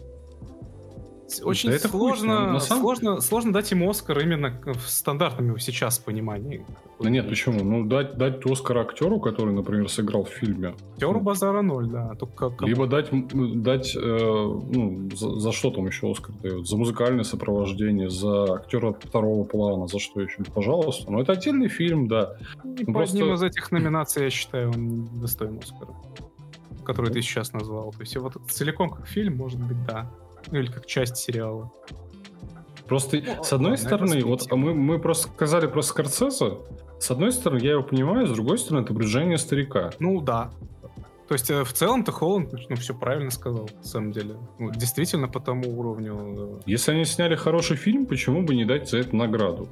Очень 1.43 1.69
Да 1.71 1.75
это 1.75 1.89
хуй 1.89 1.99
сложно, 1.99 2.53
На 2.53 2.59
самом- 2.59 2.81
сложно, 2.83 3.21
сложно 3.21 3.51
дать 3.53 3.69
ему 3.71 3.89
Оскар 3.89 4.17
именно 4.19 4.53
в 4.65 4.87
стандартном 4.89 5.47
его 5.47 5.57
сейчас 5.57 5.99
понимании. 5.99 6.65
Да 6.99 7.09
нет, 7.09 7.27
почему? 7.27 7.63
Ну, 7.63 7.85
дать, 7.85 8.17
дать 8.17 8.45
Оскар 8.45 8.77
актеру, 8.77 9.19
который, 9.19 9.53
например, 9.53 9.89
сыграл 9.89 10.23
в 10.23 10.29
фильме. 10.29 10.73
Актеру 10.93 11.19
базара 11.19 11.61
ноль, 11.61 11.87
да. 11.87 12.13
Только 12.15 12.49
как- 12.49 12.67
Либо 12.67 12.87
дать, 12.87 13.09
дать 13.61 13.93
э, 13.95 13.99
ну, 13.99 15.09
за, 15.13 15.39
за 15.39 15.51
что 15.51 15.69
там 15.71 15.85
еще 15.87 16.09
Оскар 16.09 16.33
дают? 16.41 16.67
За 16.67 16.77
музыкальное 16.77 17.23
сопровождение, 17.25 18.09
за 18.09 18.55
актера 18.55 18.93
второго 18.93 19.43
плана, 19.43 19.87
за 19.87 19.99
что 19.99 20.21
еще? 20.21 20.43
Пожалуйста. 20.55 21.11
Ну, 21.11 21.19
это 21.21 21.33
отдельный 21.33 21.67
фильм, 21.67 22.07
да. 22.07 22.37
И 22.63 22.67
ну, 22.67 22.85
по 22.85 22.93
просто- 22.93 23.17
одним 23.17 23.33
из 23.33 23.43
этих 23.43 23.69
номинаций, 23.71 24.23
я 24.23 24.29
считаю, 24.29 24.69
он 24.71 25.05
достоин 25.19 25.59
Оскара. 25.61 25.93
Который 26.85 27.11
ты 27.11 27.21
сейчас 27.21 27.51
назвал. 27.51 27.91
То 27.91 27.99
есть 27.99 28.15
вот 28.15 28.37
целиком 28.49 28.89
как 28.89 29.07
фильм, 29.07 29.35
может 29.35 29.59
быть, 29.59 29.85
да. 29.85 30.09
Ну 30.51 30.59
или 30.59 30.67
как 30.67 30.85
часть 30.85 31.17
сериала. 31.17 31.71
Просто, 32.87 33.21
Ну, 33.25 33.43
с 33.43 33.51
одной 33.51 33.77
стороны, 33.77 34.23
вот 34.23 34.49
мы, 34.51 34.73
мы 34.73 34.99
просто 34.99 35.27
сказали 35.29 35.67
про 35.67 35.81
Скорсезе. 35.81 36.57
С 36.99 37.11
одной 37.11 37.31
стороны, 37.31 37.59
я 37.61 37.71
его 37.71 37.83
понимаю, 37.83 38.27
с 38.27 38.31
другой 38.31 38.57
стороны, 38.57 38.83
это 38.83 38.93
брюзжание 38.93 39.37
старика. 39.37 39.91
Ну 39.99 40.21
да. 40.21 40.51
То 41.27 41.33
есть 41.33 41.49
э, 41.51 41.65
в 41.65 41.73
целом-то 41.73 42.13
Холланд, 42.13 42.53
ну 42.69 42.75
все 42.77 42.95
правильно 42.95 43.29
сказал, 43.31 43.69
на 43.77 43.83
самом 43.83 44.13
деле. 44.13 44.35
Ну, 44.59 44.71
действительно 44.71 45.27
по 45.27 45.41
тому 45.41 45.77
уровню. 45.77 46.59
э, 46.59 46.61
Если 46.65 46.93
они 46.93 47.03
сняли 47.03 47.35
хороший 47.35 47.75
фильм, 47.75 48.05
почему 48.05 48.43
бы 48.43 48.55
не 48.55 48.63
дать 48.63 48.89
за 48.89 48.99
это 48.99 49.13
награду? 49.13 49.67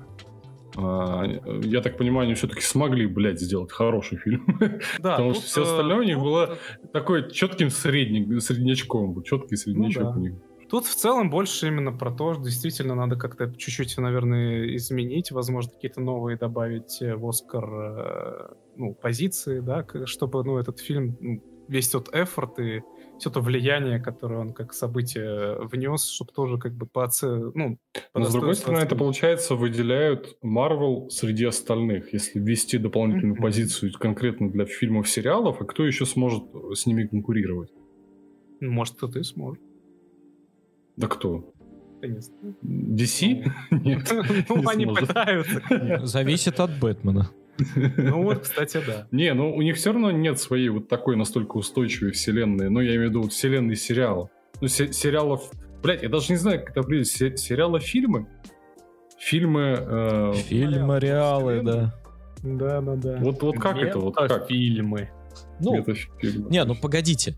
А, 0.77 1.23
я 1.63 1.79
так 1.81 1.97
понимаю, 1.97 2.25
они 2.25 2.33
все-таки 2.33 2.61
смогли, 2.61 3.07
блядь, 3.07 3.39
сделать 3.39 3.71
хороший 3.71 4.17
фильм. 4.17 4.45
Да, 4.99 5.11
Потому 5.11 5.29
тут, 5.33 5.37
что 5.43 5.47
все 5.47 5.61
э, 5.61 5.63
остальное 5.63 5.99
у 5.99 6.03
них 6.03 6.15
тут, 6.15 6.23
было 6.25 6.57
такой 6.91 7.31
четким 7.31 7.69
средник, 7.69 8.41
среднячком. 8.41 9.23
Четкий 9.23 9.55
среднячок 9.55 10.03
Ну 10.03 10.09
да. 10.11 10.17
у 10.17 10.19
них. 10.19 10.33
Тут 10.69 10.85
в 10.85 10.95
целом 10.95 11.29
больше 11.29 11.67
именно 11.67 11.91
про 11.91 12.11
то, 12.11 12.33
что 12.33 12.43
действительно 12.43 12.95
надо 12.95 13.17
как-то 13.17 13.53
чуть-чуть, 13.55 13.97
наверное, 13.97 14.75
изменить, 14.75 15.31
возможно, 15.31 15.71
какие-то 15.71 16.01
новые 16.01 16.37
добавить 16.37 17.01
э, 17.01 17.15
в 17.15 17.27
Оскар 17.27 17.65
э, 17.65 18.55
ну, 18.75 18.95
позиции, 18.95 19.59
да, 19.59 19.85
чтобы 20.05 20.43
ну, 20.43 20.57
этот 20.57 20.79
фильм, 20.79 21.17
ну, 21.19 21.41
весь 21.67 21.89
тот 21.89 22.09
эфорт 22.13 22.59
и 22.59 22.81
все 23.17 23.29
то 23.29 23.41
влияние, 23.41 23.99
которое 24.01 24.39
он 24.39 24.53
как 24.53 24.73
событие 24.73 25.57
внес, 25.67 26.05
чтобы 26.07 26.31
тоже 26.33 26.57
как 26.57 26.73
бы 26.73 26.87
по 26.87 27.05
оце- 27.05 27.51
ну, 27.53 27.77
по 28.11 28.19
Но 28.19 28.25
с 28.25 28.33
другой 28.33 28.55
стороны, 28.55 28.79
это 28.83 28.95
получается 28.95 29.55
выделяют 29.55 30.35
Марвел 30.41 31.09
среди 31.09 31.45
остальных. 31.45 32.11
Если 32.11 32.39
ввести 32.39 32.77
дополнительную 32.77 33.35
Мгм. 33.35 33.43
позицию 33.43 33.91
конкретно 33.93 34.49
для 34.49 34.65
фильмов, 34.65 35.07
сериалов, 35.09 35.61
а 35.61 35.65
кто 35.65 35.85
еще 35.85 36.05
сможет 36.05 36.43
с 36.73 36.85
ними 36.85 37.07
конкурировать? 37.07 37.69
Может, 38.59 38.95
кто-то 38.95 39.19
и 39.19 39.23
сможет. 39.23 39.61
Да 40.98 41.07
кто? 41.07 41.53
Конечно. 42.01 42.33
DC? 42.64 43.51
Нет. 43.72 44.11
Ну, 44.49 44.57
не 44.57 44.65
они 44.72 44.85
пытаются. 44.85 45.61
Зависит 46.06 46.59
от 46.59 46.72
Бэтмена. 46.80 47.30
Ну 47.98 48.24
вот, 48.24 48.40
кстати, 48.40 48.82
да. 48.85 49.07
Не, 49.11 49.33
ну 49.33 49.56
у 49.56 49.61
них 49.61 49.77
все 49.77 49.93
равно 49.93 50.11
нет 50.11 50.40
своей 50.40 50.67
вот 50.69 50.90
такой 50.90 51.15
настолько 51.15 51.56
устойчивой 51.57 52.11
вселенной. 52.11 52.69
Ну, 52.69 52.82
я 52.82 52.95
имею 52.95 53.07
в 53.07 53.09
виду 53.11 53.22
вот 53.24 53.32
вселенной 53.32 53.75
сериала. 53.75 54.30
Ну, 54.61 54.67
се- 54.67 54.91
сериалов... 54.91 55.49
Блять, 55.82 56.03
я 56.03 56.09
даже 56.09 56.32
не 56.33 56.38
знаю, 56.38 56.59
как 56.59 56.72
это 56.72 56.82
определить. 56.82 57.07
Се- 57.07 57.38
сериалы, 57.38 57.80
фильмы? 57.80 58.27
Фильмы... 59.17 59.77
э, 59.80 60.33
Фильмы, 60.48 60.99
реалы, 60.99 61.61
да. 61.64 61.93
Да, 62.43 62.82
да, 62.82 62.95
да. 62.95 63.17
Вот, 63.22 63.41
вот 63.41 63.57
как 63.57 63.77
это? 63.77 63.99
Вот 63.99 64.15
как? 64.15 64.48
Фильмы. 64.48 65.09
Ну. 65.59 65.83
Не, 66.49 66.65
ну 66.65 66.75
погодите. 66.75 67.35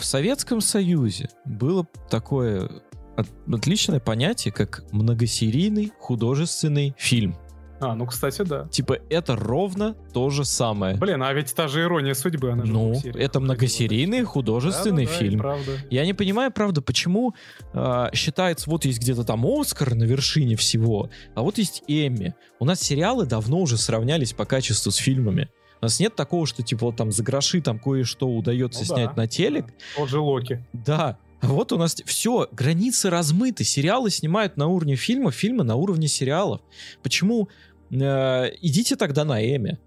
В 0.00 0.04
Советском 0.04 0.62
Союзе 0.62 1.28
было 1.44 1.86
такое 2.08 2.70
от- 3.18 3.28
отличное 3.52 4.00
понятие, 4.00 4.50
как 4.50 4.82
многосерийный 4.92 5.92
художественный 6.00 6.94
фильм. 6.96 7.36
А, 7.80 7.94
ну, 7.94 8.06
кстати, 8.06 8.40
да. 8.42 8.66
Типа, 8.68 8.98
это 9.10 9.36
ровно 9.36 9.94
то 10.14 10.30
же 10.30 10.46
самое. 10.46 10.96
Блин, 10.96 11.22
а 11.22 11.30
ведь 11.34 11.54
та 11.54 11.68
же 11.68 11.82
ирония 11.82 12.14
судьбы, 12.14 12.50
она 12.50 12.64
ну, 12.64 12.94
это 13.14 13.40
многосерийный 13.40 14.22
художественный 14.24 15.04
Да-да-да, 15.04 15.24
и 15.24 15.28
фильм. 15.28 15.38
Правда. 15.40 15.72
Я 15.90 16.06
не 16.06 16.14
понимаю, 16.14 16.50
правда, 16.50 16.80
почему 16.80 17.34
а, 17.74 18.10
считается, 18.14 18.70
вот 18.70 18.86
есть 18.86 19.00
где-то 19.00 19.24
там 19.24 19.44
Оскар 19.46 19.94
на 19.94 20.04
вершине 20.04 20.56
всего, 20.56 21.10
а 21.34 21.42
вот 21.42 21.58
есть 21.58 21.82
Эмми. 21.88 22.34
У 22.58 22.64
нас 22.64 22.80
сериалы 22.80 23.26
давно 23.26 23.60
уже 23.60 23.76
сравнялись 23.76 24.32
по 24.32 24.46
качеству 24.46 24.90
с 24.90 24.96
фильмами. 24.96 25.50
У 25.80 25.84
нас 25.86 25.98
нет 26.00 26.14
такого, 26.14 26.46
что 26.46 26.62
типа 26.62 26.86
вот 26.86 26.96
там 26.96 27.10
за 27.10 27.22
гроши 27.22 27.60
там 27.62 27.78
кое-что 27.78 28.28
удается 28.28 28.80
Ну 28.82 28.86
да, 28.88 28.94
снять 28.94 29.16
на 29.16 29.26
телек. 29.26 29.66
да. 29.66 29.72
Тот 29.96 30.08
же 30.08 30.20
Локи. 30.20 30.64
Да. 30.72 31.18
А 31.40 31.46
вот 31.46 31.72
у 31.72 31.78
нас 31.78 31.96
все, 32.04 32.48
границы 32.52 33.08
размыты. 33.08 33.64
Сериалы 33.64 34.10
снимают 34.10 34.58
на 34.58 34.66
уровне 34.66 34.94
фильмов, 34.96 35.34
фильмы 35.34 35.64
на 35.64 35.76
уровне 35.76 36.06
сериалов. 36.08 36.60
Почему? 37.02 37.48
э, 37.90 38.50
идите 38.60 38.94
тогда 38.96 39.24
на 39.24 39.42
Эми. 39.44 39.78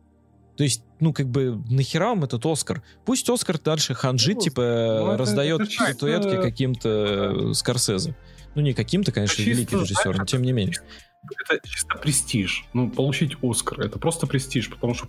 То 0.57 0.63
есть, 0.63 0.83
ну, 0.99 1.13
как 1.13 1.29
бы, 1.29 1.61
нахера 1.69 2.07
вам 2.09 2.23
этот 2.25 2.45
Оскар? 2.45 2.83
Пусть 3.05 3.29
Оскар 3.29 3.57
дальше 3.59 3.93
ханжит, 3.93 4.35
Ну, 4.35 4.41
типа, 4.41 4.61
ну, 4.61 5.07
это- 5.09 5.17
раздает 5.17 5.61
это 5.61 5.69
чисто- 5.69 5.85
статуэтки 5.93 6.41
каким-то 6.41 6.89
э, 7.51 7.53
Скорсезе. 7.53 8.15
Ну, 8.55 8.61
не 8.61 8.73
каким-то, 8.73 9.11
конечно, 9.11 9.37
Чисто, 9.37 9.49
великий 9.51 9.75
режиссер, 9.77 10.17
но 10.17 10.25
тем 10.25 10.41
не 10.43 10.51
менее. 10.51 10.75
Это 11.31 11.67
чисто 11.67 11.97
престиж. 11.97 12.65
Ну, 12.73 12.89
получить 12.89 13.37
Оскар, 13.41 13.81
это 13.81 13.99
просто 13.99 14.27
престиж, 14.27 14.69
потому 14.69 14.93
что, 14.93 15.07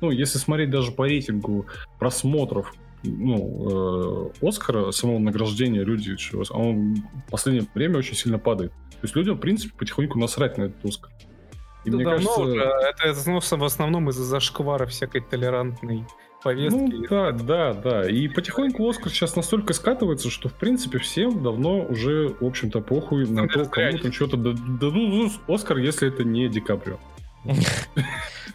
ну, 0.00 0.10
если 0.10 0.38
смотреть 0.38 0.70
даже 0.70 0.92
по 0.92 1.04
рейтингу 1.04 1.66
просмотров, 1.98 2.74
ну, 3.02 4.30
э, 4.42 4.46
Оскара, 4.46 4.90
самого 4.90 5.18
награждения, 5.18 5.82
люди, 5.82 6.16
что- 6.16 6.42
он 6.50 6.96
в 7.26 7.30
последнее 7.30 7.66
время 7.74 7.98
очень 7.98 8.16
сильно 8.16 8.38
падает. 8.38 8.72
То 8.90 9.02
есть 9.02 9.14
людям, 9.14 9.36
в 9.36 9.40
принципе, 9.40 9.74
потихоньку 9.76 10.18
насрать 10.18 10.58
на 10.58 10.64
этот 10.64 10.84
Оскар. 10.84 11.12
И 11.84 11.88
Это 11.88 11.96
мне 11.96 12.04
давно 12.04 12.34
кажется... 12.34 12.40
уже. 12.40 12.60
Это 12.60 13.30
ну, 13.30 13.40
в 13.40 13.64
основном 13.64 14.10
из-за 14.10 14.24
зашквара 14.24 14.86
всякой 14.86 15.20
толерантной 15.20 16.04
повестки. 16.46 16.78
Ну, 16.78 17.06
да, 17.08 17.32
да, 17.32 17.74
да. 17.74 18.08
И 18.08 18.28
потихоньку 18.28 18.88
Оскар 18.88 19.10
сейчас 19.10 19.36
настолько 19.36 19.72
скатывается, 19.72 20.30
что, 20.30 20.48
в 20.48 20.54
принципе, 20.54 20.98
всем 20.98 21.42
давно 21.42 21.84
уже, 21.84 22.34
в 22.40 22.44
общем-то, 22.44 22.80
похуй 22.80 23.26
на 23.26 23.48
то, 23.48 23.64
кому 23.66 23.98
там 23.98 24.12
что-то 24.12 24.36
дадут 24.36 24.92
ну, 24.94 25.30
Оскар, 25.48 25.78
если 25.78 26.08
это 26.08 26.24
не 26.24 26.48
Ди 26.48 26.60
Каприо. 26.60 26.98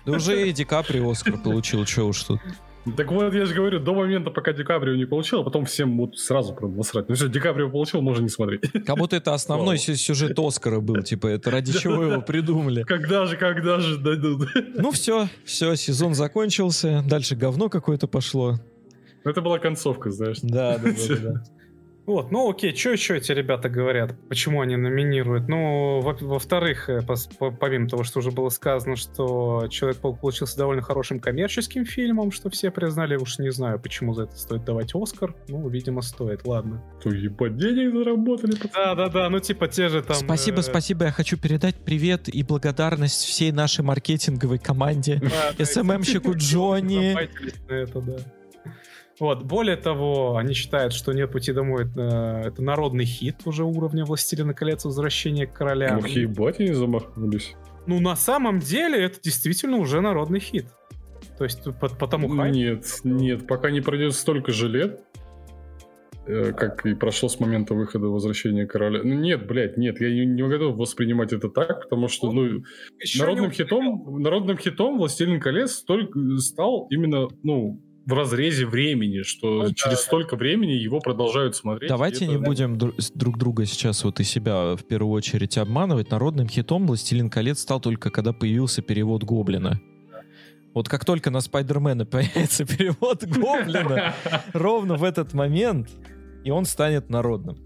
Да 0.03 0.13
уже 0.13 0.49
и 0.49 0.51
Ди 0.51 0.65
Каприо 0.65 1.11
Оскар 1.11 1.37
получил, 1.37 1.85
что 1.85 2.07
уж 2.07 2.23
тут. 2.23 2.39
Так 2.97 3.11
вот, 3.11 3.33
я 3.33 3.45
же 3.45 3.53
говорю, 3.53 3.79
до 3.79 3.93
момента, 3.93 4.31
пока 4.31 4.53
Ди 4.53 4.63
Каприо 4.63 4.95
не 4.95 5.05
получил, 5.05 5.41
а 5.41 5.43
потом 5.43 5.65
всем 5.65 5.97
вот 5.97 6.17
сразу 6.17 6.53
прям 6.55 6.75
насрать. 6.75 7.09
Ну 7.09 7.15
все, 7.15 7.27
Ди 7.27 7.39
Каприо 7.39 7.69
получил, 7.69 8.01
можно 8.01 8.23
не 8.23 8.29
смотреть. 8.29 8.61
Как 8.85 8.97
будто 8.97 9.15
это 9.15 9.33
основной 9.33 9.77
сю- 9.77 9.95
сюжет 9.95 10.37
Оскара 10.39 10.79
был, 10.79 11.03
типа, 11.03 11.27
это 11.27 11.51
ради 11.51 11.77
чего 11.77 12.03
его 12.03 12.21
придумали. 12.27 12.83
Когда 12.83 13.25
же, 13.27 13.37
когда 13.37 13.79
же 13.79 13.97
дадут? 13.97 14.49
Ну 14.75 14.91
все, 14.91 15.27
все, 15.45 15.75
сезон 15.75 16.15
закончился, 16.15 17.03
дальше 17.07 17.35
говно 17.35 17.69
какое-то 17.69 18.07
пошло. 18.07 18.59
Это 19.23 19.41
была 19.41 19.59
концовка, 19.59 20.09
знаешь. 20.09 20.39
Да, 20.41 20.79
да, 20.79 20.91
да, 20.91 21.15
да. 21.17 21.43
Вот, 22.07 22.31
ну 22.31 22.49
окей, 22.49 22.75
что 22.75 22.91
еще 22.91 23.17
эти 23.17 23.31
ребята 23.31 23.69
говорят? 23.69 24.15
Почему 24.27 24.61
они 24.61 24.75
номинируют? 24.75 25.47
Ну, 25.47 25.99
во- 26.01 26.17
во-вторых, 26.19 26.89
э, 26.89 26.99
пос- 26.99 27.29
по- 27.37 27.51
помимо 27.51 27.87
того, 27.87 28.03
что 28.03 28.19
уже 28.19 28.31
было 28.31 28.49
сказано, 28.49 28.95
что 28.95 29.67
Человек-паук 29.69 30.19
получился 30.19 30.57
довольно 30.57 30.81
хорошим 30.81 31.19
коммерческим 31.19 31.85
фильмом, 31.85 32.31
что 32.31 32.49
все 32.49 32.71
признали, 32.71 33.15
уж 33.17 33.37
не 33.37 33.51
знаю, 33.51 33.79
почему 33.79 34.13
за 34.15 34.23
это 34.23 34.35
стоит 34.35 34.65
давать 34.65 34.95
Оскар. 34.95 35.35
Ну, 35.47 35.69
видимо, 35.69 36.01
стоит, 36.01 36.45
ладно. 36.47 36.83
То 37.03 37.11
ебать, 37.11 37.55
денег 37.57 37.93
заработали. 37.93 38.55
Да-да-да, 38.73 39.29
ну 39.29 39.39
типа 39.39 39.67
те 39.67 39.87
же 39.89 40.01
там... 40.01 40.15
Спасибо, 40.15 40.59
э, 40.59 40.63
спасибо. 40.63 41.05
Я 41.05 41.11
хочу 41.11 41.37
передать 41.37 41.75
привет 41.85 42.27
и 42.33 42.41
благодарность 42.41 43.23
всей 43.25 43.51
нашей 43.51 43.83
маркетинговой 43.83 44.57
команде. 44.57 45.21
СММщику 45.59 46.33
Джонни. 46.35 47.15
Это, 47.69 48.01
да. 48.01 48.17
Вот, 49.21 49.43
более 49.43 49.77
того, 49.77 50.37
они 50.37 50.55
считают, 50.55 50.93
что 50.93 51.13
«Нет 51.13 51.31
пути 51.31 51.53
домой» 51.53 51.85
это, 51.85 52.41
это 52.43 52.63
народный 52.63 53.05
хит 53.05 53.35
уже 53.45 53.63
уровня 53.63 54.03
«Властелина 54.03 54.55
колец. 54.55 54.83
Возвращение 54.83 55.45
короля». 55.45 55.95
Ох, 55.99 56.07
ебать, 56.07 56.59
они 56.59 56.73
замахнулись. 56.73 57.53
Ну, 57.85 57.99
на 57.99 58.15
самом 58.15 58.57
деле, 58.57 58.97
это 58.99 59.21
действительно 59.21 59.77
уже 59.77 60.01
народный 60.01 60.39
хит. 60.39 60.65
То 61.37 61.43
есть, 61.43 61.63
по, 61.79 61.87
по 61.87 62.07
тому 62.07 62.29
хайпу- 62.29 62.49
Нет, 62.49 62.83
нет, 63.03 63.45
пока 63.45 63.69
не 63.69 63.81
пройдет 63.81 64.15
столько 64.15 64.51
же 64.51 64.67
лет, 64.67 65.01
э, 66.25 66.51
как 66.53 66.83
и 66.87 66.95
прошло 66.95 67.29
с 67.29 67.39
момента 67.39 67.75
выхода 67.75 68.07
«Возвращения 68.07 68.65
короля». 68.65 69.01
Ну, 69.03 69.13
нет, 69.13 69.45
блядь, 69.45 69.77
нет, 69.77 70.01
я 70.01 70.09
не, 70.09 70.25
не 70.25 70.41
готов 70.41 70.77
воспринимать 70.77 71.31
это 71.31 71.47
так, 71.47 71.83
потому 71.83 72.07
что, 72.07 72.31
ну, 72.31 72.63
Еще 72.99 73.19
народным 73.19 73.51
хитом, 73.51 74.19
народным 74.19 74.57
хитом 74.57 74.97
«Властелин 74.97 75.39
колец» 75.39 75.83
только 75.83 76.19
стал 76.39 76.87
именно, 76.89 77.27
ну, 77.43 77.79
в 78.05 78.13
разрезе 78.13 78.65
времени, 78.65 79.21
что 79.21 79.47
Ну 79.63 79.63
да, 79.69 79.73
через 79.75 79.97
да. 79.97 80.03
столько 80.03 80.35
времени 80.35 80.71
его 80.71 80.99
продолжают 80.99 81.55
смотреть. 81.55 81.89
Давайте 81.89 82.25
и 82.25 82.27
не 82.27 82.35
это- 82.35 82.43
будем 82.43 82.75
дру- 82.77 82.93
друг 83.13 83.37
друга 83.37 83.65
сейчас 83.65 84.03
вот 84.03 84.19
и 84.19 84.23
себя 84.23 84.75
в 84.75 84.83
первую 84.85 85.13
очередь 85.13 85.57
обманывать. 85.57 86.09
Народным 86.11 86.47
хитом 86.47 86.87
«Властелин 86.87 87.29
колец» 87.29 87.59
стал 87.59 87.79
только 87.79 88.09
когда 88.09 88.33
появился 88.33 88.81
перевод 88.81 89.23
Гоблина. 89.23 89.79
Вот 90.73 90.87
как 90.89 91.03
только 91.05 91.29
на 91.31 91.41
Спайдермена 91.41 92.05
появится 92.05 92.65
перевод 92.65 93.23
Гоблина, 93.23 94.13
ровно 94.53 94.95
в 94.95 95.03
этот 95.03 95.33
момент, 95.33 95.89
и 96.43 96.49
он 96.49 96.65
станет 96.65 97.09
народным. 97.09 97.57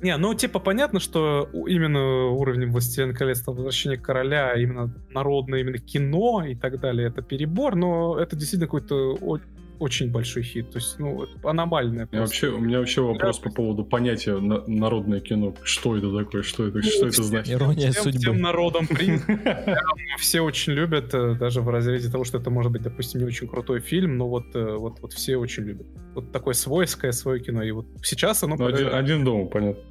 Не, 0.00 0.16
ну 0.16 0.34
типа 0.34 0.58
понятно, 0.58 0.98
что 1.00 1.48
именно 1.68 2.26
уровень 2.28 2.70
«Властелин 2.70 3.14
колец» 3.14 3.42
там, 3.42 3.54
«Возвращение 3.54 3.98
короля», 3.98 4.54
именно 4.54 4.92
народное, 5.10 5.60
именно 5.60 5.78
кино 5.78 6.44
и 6.44 6.54
так 6.56 6.80
далее, 6.80 7.08
это 7.08 7.22
перебор, 7.22 7.76
но 7.76 8.18
это 8.18 8.34
действительно 8.36 8.66
какой-то 8.66 9.16
очень 9.78 10.10
большой 10.10 10.42
хит. 10.42 10.70
То 10.70 10.78
есть, 10.78 10.98
ну, 10.98 11.24
это 11.24 11.50
аномальное. 11.50 11.90
У 11.90 11.94
меня 11.94 12.06
просто. 12.06 12.46
вообще, 12.46 12.48
у 12.48 12.60
меня 12.60 12.78
вообще 12.78 13.00
вопрос 13.00 13.38
по 13.38 13.50
поводу 13.50 13.84
понятия 13.84 14.38
на- 14.38 14.64
народное 14.66 15.20
кино. 15.20 15.54
Что 15.62 15.96
это 15.96 16.16
такое? 16.16 16.42
Что 16.42 16.66
это, 16.66 16.82
что 16.82 17.06
это 17.06 17.22
значит? 17.22 17.52
Ирония 17.52 17.90
всем, 17.90 18.02
судьбы. 18.04 18.18
всем 18.18 18.40
народом. 18.40 18.88
Все 20.18 20.40
очень 20.40 20.72
любят, 20.72 21.12
э, 21.14 21.34
даже 21.34 21.60
в 21.60 21.68
разрезе 21.68 22.10
того, 22.10 22.24
что 22.24 22.38
это 22.38 22.50
может 22.50 22.72
быть, 22.72 22.82
допустим, 22.82 23.20
не 23.20 23.26
очень 23.26 23.48
крутой 23.48 23.80
фильм, 23.80 24.16
но 24.16 24.28
вот, 24.28 24.54
э, 24.54 24.76
вот, 24.76 25.00
вот 25.00 25.12
все 25.12 25.36
очень 25.36 25.64
любят. 25.64 25.86
Вот 26.14 26.32
такое 26.32 26.54
свойское 26.54 27.12
свое 27.12 27.40
кино. 27.40 27.62
И 27.62 27.70
вот 27.72 27.86
сейчас 28.02 28.42
оно... 28.42 28.56
Ну, 28.56 28.66
один, 28.66 29.24
дома, 29.24 29.46
понятно. 29.46 29.82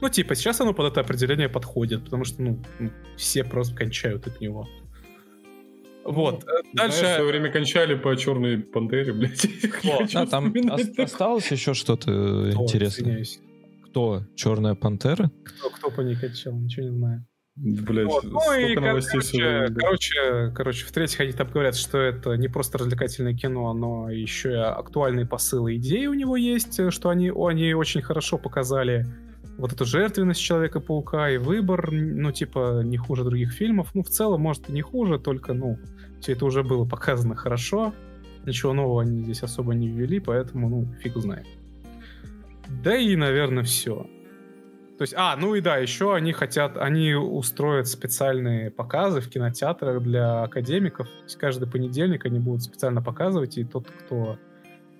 Ну, 0.00 0.08
типа, 0.08 0.34
сейчас 0.34 0.60
оно 0.60 0.72
под 0.72 0.92
это 0.92 1.00
определение 1.00 1.48
подходит, 1.48 2.04
потому 2.04 2.24
что, 2.24 2.42
ну, 2.42 2.58
ну, 2.78 2.90
все 3.16 3.44
просто 3.44 3.74
кончают 3.76 4.26
от 4.26 4.40
него. 4.40 4.68
Вот. 6.12 6.44
э, 6.44 6.48
Знаешь, 6.72 6.92
в 6.92 6.96
свое 6.96 7.16
Дальше... 7.16 7.24
время 7.24 7.50
кончали 7.52 7.94
по 7.94 8.16
черной 8.16 8.58
пантере, 8.58 9.12
блядь. 9.12 9.46
Вот. 9.84 10.14
А 10.14 10.26
там 10.26 10.52
осталось 10.98 11.50
еще 11.50 11.74
что-то 11.74 12.10
э, 12.10 12.52
интересное? 12.52 13.02
извиняюсь. 13.02 13.40
Кто? 13.86 14.22
Черная 14.36 14.74
пантера? 14.74 15.30
Кто, 15.44 15.70
кто 15.70 15.90
по 15.90 16.00
ней 16.02 16.16
кончал, 16.16 16.54
ничего 16.54 16.86
не 16.86 16.96
знаю. 16.96 17.26
Блядь, 17.56 18.06
Вот, 18.06 18.24
ну 18.24 18.52
и, 18.54 18.74
короче, 18.74 19.20
сегодня. 19.20 19.68
да. 19.68 19.80
короче, 19.80 20.52
короче, 20.54 20.86
в-третьих, 20.86 21.20
они 21.20 21.32
там 21.32 21.48
говорят, 21.48 21.76
что 21.76 21.98
это 21.98 22.34
не 22.36 22.48
просто 22.48 22.78
развлекательное 22.78 23.34
кино, 23.34 23.74
но 23.74 24.08
еще 24.08 24.52
и 24.52 24.54
актуальные 24.54 25.26
посылы 25.26 25.76
идеи 25.76 26.06
у 26.06 26.14
него 26.14 26.36
есть, 26.36 26.78
э, 26.78 26.90
что 26.90 27.10
они, 27.10 27.30
они 27.34 27.74
очень 27.74 28.00
хорошо 28.00 28.38
показали 28.38 29.04
вот 29.58 29.72
эту 29.72 29.84
жертвенность 29.84 30.40
Человека-паука 30.40 31.30
и 31.30 31.36
выбор, 31.36 31.90
ну, 31.92 32.32
типа, 32.32 32.80
не 32.82 32.96
хуже 32.96 33.24
других 33.24 33.52
фильмов. 33.52 33.90
Ну, 33.94 34.02
в 34.02 34.08
целом, 34.08 34.40
может, 34.40 34.70
и 34.70 34.72
не 34.72 34.80
хуже, 34.80 35.18
только, 35.18 35.52
ну, 35.52 35.78
все 36.20 36.32
это 36.32 36.44
уже 36.44 36.62
было 36.62 36.84
показано 36.84 37.34
хорошо. 37.34 37.94
Ничего 38.46 38.72
нового 38.72 39.02
они 39.02 39.22
здесь 39.22 39.42
особо 39.42 39.74
не 39.74 39.88
ввели, 39.88 40.20
поэтому, 40.20 40.68
ну, 40.68 40.86
фиг 41.00 41.16
знает. 41.16 41.46
Да 42.82 42.96
и, 42.96 43.16
наверное, 43.16 43.64
все. 43.64 44.06
То 45.00 45.02
есть, 45.02 45.14
а, 45.16 45.34
ну 45.36 45.54
и 45.54 45.62
да, 45.62 45.78
еще 45.78 46.14
они 46.14 46.32
хотят, 46.32 46.76
они 46.76 47.14
устроят 47.14 47.88
специальные 47.88 48.70
показы 48.70 49.22
в 49.22 49.30
кинотеатрах 49.30 50.02
для 50.02 50.42
академиков. 50.42 51.08
То 51.08 51.24
есть 51.24 51.36
каждый 51.36 51.66
понедельник 51.66 52.26
они 52.26 52.38
будут 52.38 52.62
специально 52.62 53.00
показывать, 53.00 53.56
и 53.56 53.64
тот, 53.64 53.88
кто 53.88 54.38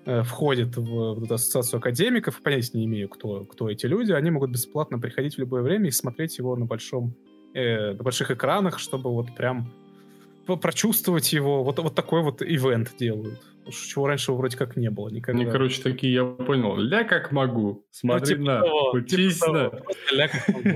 э, 0.05 0.23
входит 0.23 0.75
в 0.75 1.13
вот 1.13 1.23
эту 1.23 1.35
ассоциацию 1.35 1.77
академиков, 1.77 2.41
понятия 2.41 2.79
не 2.79 2.85
имею, 2.85 3.09
кто, 3.09 3.45
кто 3.45 3.69
эти 3.69 3.85
люди, 3.85 4.11
они 4.11 4.31
могут 4.31 4.49
бесплатно 4.49 4.97
приходить 4.97 5.35
в 5.35 5.37
любое 5.37 5.61
время 5.61 5.87
и 5.87 5.91
смотреть 5.91 6.35
его 6.39 6.55
на 6.55 6.65
большом, 6.65 7.15
э, 7.53 7.93
на 7.93 8.03
больших 8.03 8.31
экранах, 8.31 8.79
чтобы 8.79 9.11
вот 9.11 9.35
прям 9.35 9.71
прочувствовать 10.45 11.33
его. 11.33 11.63
Вот, 11.63 11.79
вот 11.79 11.95
такой 11.95 12.21
вот 12.23 12.41
ивент 12.41 12.95
делают. 12.97 13.41
Чего 13.69 14.07
раньше 14.07 14.31
вроде 14.31 14.57
как 14.57 14.75
не 14.75 14.89
было 14.89 15.09
никогда. 15.09 15.39
Они, 15.39 15.49
короче, 15.49 15.81
такие, 15.81 16.13
я 16.13 16.25
понял, 16.25 16.75
ля 16.77 17.03
как 17.03 17.31
могу, 17.31 17.85
смотри 17.91 18.35
типа 18.35 18.41
на, 18.41 18.61
того, 18.61 18.91
учись 18.91 19.39
типа 19.39 19.51
на. 19.51 19.69
того, 19.69 19.85
ля 20.11 20.27
как 20.27 20.47
могу. 20.49 20.69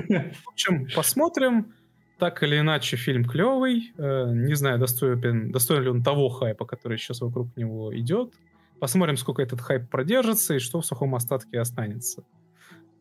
В 0.45 0.49
общем, 0.49 0.87
посмотрим. 0.95 1.73
Так 2.17 2.43
или 2.43 2.59
иначе, 2.59 2.95
фильм 2.95 3.25
клевый. 3.25 3.91
Э, 3.97 4.31
Не 4.31 4.53
знаю, 4.53 4.79
достоин, 4.79 5.51
достоин 5.51 5.83
ли 5.83 5.89
он 5.89 6.03
того 6.03 6.29
хайпа, 6.29 6.65
который 6.65 6.97
сейчас 6.97 7.19
вокруг 7.21 7.55
него 7.57 7.95
идет. 7.97 8.33
Посмотрим, 8.79 9.17
сколько 9.17 9.41
этот 9.41 9.59
хайп 9.61 9.89
продержится 9.89 10.53
и 10.53 10.59
что 10.59 10.79
в 10.79 10.85
сухом 10.85 11.15
остатке 11.15 11.59
останется. 11.59 12.23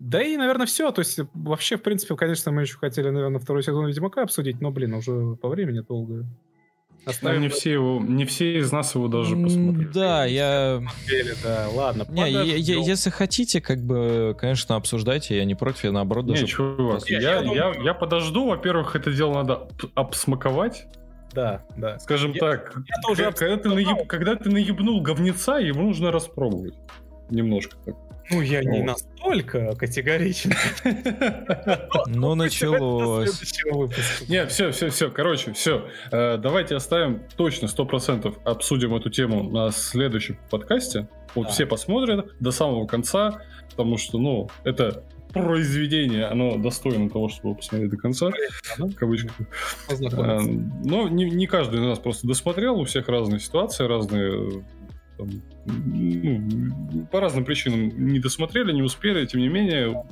Да 0.00 0.22
и, 0.22 0.36
наверное, 0.36 0.66
все. 0.66 0.90
То 0.90 1.00
есть, 1.00 1.20
вообще, 1.34 1.76
в 1.76 1.82
принципе, 1.82 2.16
конечно, 2.16 2.50
мы 2.52 2.62
еще 2.62 2.76
хотели, 2.76 3.08
наверное, 3.10 3.38
второй 3.38 3.62
сезон 3.62 3.86
Ведьмака 3.86 4.22
обсудить, 4.22 4.60
но, 4.60 4.70
блин, 4.70 4.94
уже 4.94 5.36
по 5.36 5.48
времени 5.48 5.80
долго. 5.80 6.26
Ну, 7.06 7.10
Оставим 7.10 7.42
не 7.42 7.48
все 7.48 7.72
его, 7.72 8.00
не 8.00 8.24
все 8.24 8.58
из 8.58 8.72
нас 8.72 8.94
его 8.94 9.08
даже 9.08 9.36
посмотрели. 9.36 9.88
Да, 9.92 10.24
я... 10.24 10.80
неделю, 11.04 11.34
да. 11.42 11.66
Ладно, 11.74 12.06
Не, 12.08 12.30
я- 12.30 12.42
я- 12.42 12.80
если 12.80 13.10
хотите, 13.10 13.60
как 13.60 13.78
бы, 13.80 14.34
конечно, 14.38 14.76
обсуждайте, 14.76 15.36
я 15.36 15.44
не 15.44 15.54
против, 15.54 15.84
я 15.84 15.92
наоборот 15.92 16.26
даже... 16.26 16.42
Не, 16.42 16.48
чувак, 16.48 17.08
я, 17.10 17.20
я 17.20 17.34
я, 17.36 17.42
думаю- 17.42 17.82
я 17.84 17.92
подожду. 17.94 18.46
Во-первых, 18.48 18.96
это 18.96 19.12
дело 19.12 19.34
надо 19.34 19.54
об- 19.54 19.90
обсмаковать. 19.94 20.86
Да, 21.34 21.64
да. 21.76 21.98
Скажем 21.98 22.32
Я- 22.32 22.40
так, 22.40 22.72
я 22.76 23.02
тоже 23.02 23.24
когда, 23.24 23.32
когда 23.32 23.56
ты 23.56 23.68
наеб- 23.68 24.06
когда 24.06 24.34
ты 24.36 24.50
наебнул 24.50 25.00
говнеца, 25.02 25.56
его 25.58 25.82
нужно 25.82 26.10
распробовать. 26.12 26.74
Немножко 27.28 27.76
так. 27.84 27.96
Ну, 28.30 28.40
я 28.40 28.62
не 28.62 28.82
настолько 28.82 29.74
категоричен. 29.76 30.52
Ну, 32.06 32.34
началось. 32.34 33.62
Не, 34.28 34.46
все, 34.46 34.70
все, 34.70 34.90
все, 34.90 35.10
короче, 35.10 35.52
все. 35.52 35.88
давайте 36.10 36.76
оставим 36.76 37.22
точно 37.36 37.66
100% 37.66 38.34
обсудим 38.44 38.94
эту 38.94 39.10
тему 39.10 39.42
на 39.42 39.70
следующем 39.70 40.38
подкасте. 40.50 41.08
Вот 41.34 41.50
все 41.50 41.66
посмотрят 41.66 42.26
до 42.40 42.50
самого 42.50 42.86
конца, 42.86 43.42
потому 43.70 43.98
что, 43.98 44.18
ну, 44.18 44.48
это 44.64 45.04
произведение, 45.34 46.26
оно 46.26 46.56
достойно 46.56 47.10
того, 47.10 47.28
чтобы 47.28 47.48
его 47.48 47.54
посмотреть 47.56 47.90
до 47.90 47.96
конца, 47.96 48.30
в 48.78 48.94
кавычках. 48.94 49.32
Познакомиться. 49.88 50.50
Но 50.84 51.08
не, 51.08 51.28
не 51.28 51.46
каждый 51.46 51.80
из 51.80 51.86
нас 51.86 51.98
просто 51.98 52.26
досмотрел, 52.26 52.78
у 52.78 52.84
всех 52.84 53.08
разные 53.08 53.40
ситуации, 53.40 53.84
разные 53.84 54.32
э, 54.32 54.62
там, 55.16 55.30
ну, 55.66 57.06
по 57.10 57.20
разным 57.20 57.44
причинам 57.44 57.88
не 58.06 58.18
досмотрели, 58.18 58.72
не 58.72 58.82
успели, 58.82 59.26
тем 59.26 59.40
не 59.40 59.48
менее, 59.48 60.04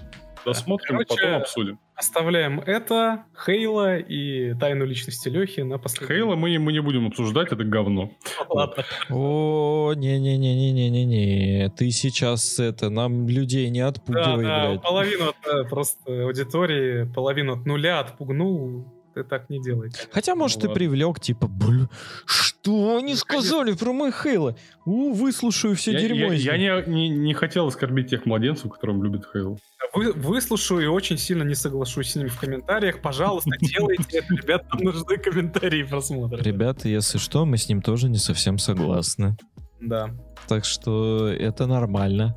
Досмотрим, 0.44 0.98
Короче, 0.98 1.08
потом 1.08 1.34
обсудим. 1.34 1.78
Оставляем 1.94 2.58
это, 2.60 3.24
Хейла 3.46 3.98
и 3.98 4.54
тайну 4.54 4.84
личности 4.84 5.28
Лехи 5.28 5.60
на 5.60 5.78
последний. 5.78 6.16
Хейла 6.16 6.34
мы, 6.34 6.58
мы 6.58 6.72
не 6.72 6.80
будем 6.80 7.06
обсуждать, 7.06 7.52
это 7.52 7.62
говно. 7.62 8.10
Ладно. 8.48 8.84
О, 9.08 9.92
не-не-не-не-не-не-не. 9.94 11.70
Ты 11.76 11.90
сейчас 11.90 12.58
это, 12.58 12.90
нам 12.90 13.28
людей 13.28 13.70
не 13.70 13.80
Да, 13.80 13.88
отпугивай, 13.88 14.42
да, 14.44 14.68
блядь. 14.70 14.82
половину 14.82 15.28
от 15.28 15.36
э, 15.46 15.64
просто 15.68 16.24
аудитории, 16.24 17.04
половину 17.04 17.52
от 17.60 17.66
нуля 17.66 18.00
отпугнул. 18.00 18.91
Ты 19.14 19.24
так 19.24 19.50
не 19.50 19.60
делай. 19.62 19.90
Хотя, 20.10 20.34
может, 20.34 20.56
Ну 20.56 20.60
ты 20.62 20.68
ладно. 20.68 20.74
привлек, 20.78 21.20
типа, 21.20 21.46
бля, 21.46 21.88
что 22.24 22.96
они 22.96 23.14
сказали 23.14 23.72
про 23.74 23.92
мой 23.92 24.10
Хейла? 24.10 24.56
У, 24.86 25.12
выслушаю 25.12 25.76
все 25.76 25.92
Я, 25.92 26.00
дерьмо. 26.00 26.32
я- 26.32 26.56
я 26.56 26.76
них». 26.78 26.86
не, 26.86 26.92
не, 26.94 27.08
не 27.10 27.34
хотел 27.34 27.66
оскорбить 27.66 28.08
тех 28.08 28.24
младенцев, 28.24 28.70
которым 28.72 29.02
любит 29.04 29.24
Хейл. 29.30 29.58
Вы, 29.94 30.12
выслушаю 30.12 30.80
и 30.82 30.86
очень 30.86 31.18
сильно 31.18 31.42
не 31.42 31.54
соглашусь 31.54 32.12
с 32.12 32.16
ними 32.16 32.28
в 32.28 32.38
комментариях. 32.40 33.02
Пожалуйста, 33.02 33.50
делайте 33.60 34.18
это, 34.18 34.34
ребят, 34.34 34.64
нам 34.72 34.82
нужны 34.84 35.18
комментарии 35.18 35.80
и 35.80 35.84
просмотры. 35.84 36.42
Ребята, 36.42 36.88
если 36.88 37.18
что, 37.18 37.44
мы 37.44 37.58
с 37.58 37.68
ним 37.68 37.82
тоже 37.82 38.08
не 38.08 38.18
совсем 38.18 38.56
согласны. 38.58 39.36
Да. 39.80 40.10
Так 40.48 40.64
что 40.64 41.28
это 41.28 41.66
нормально. 41.66 42.34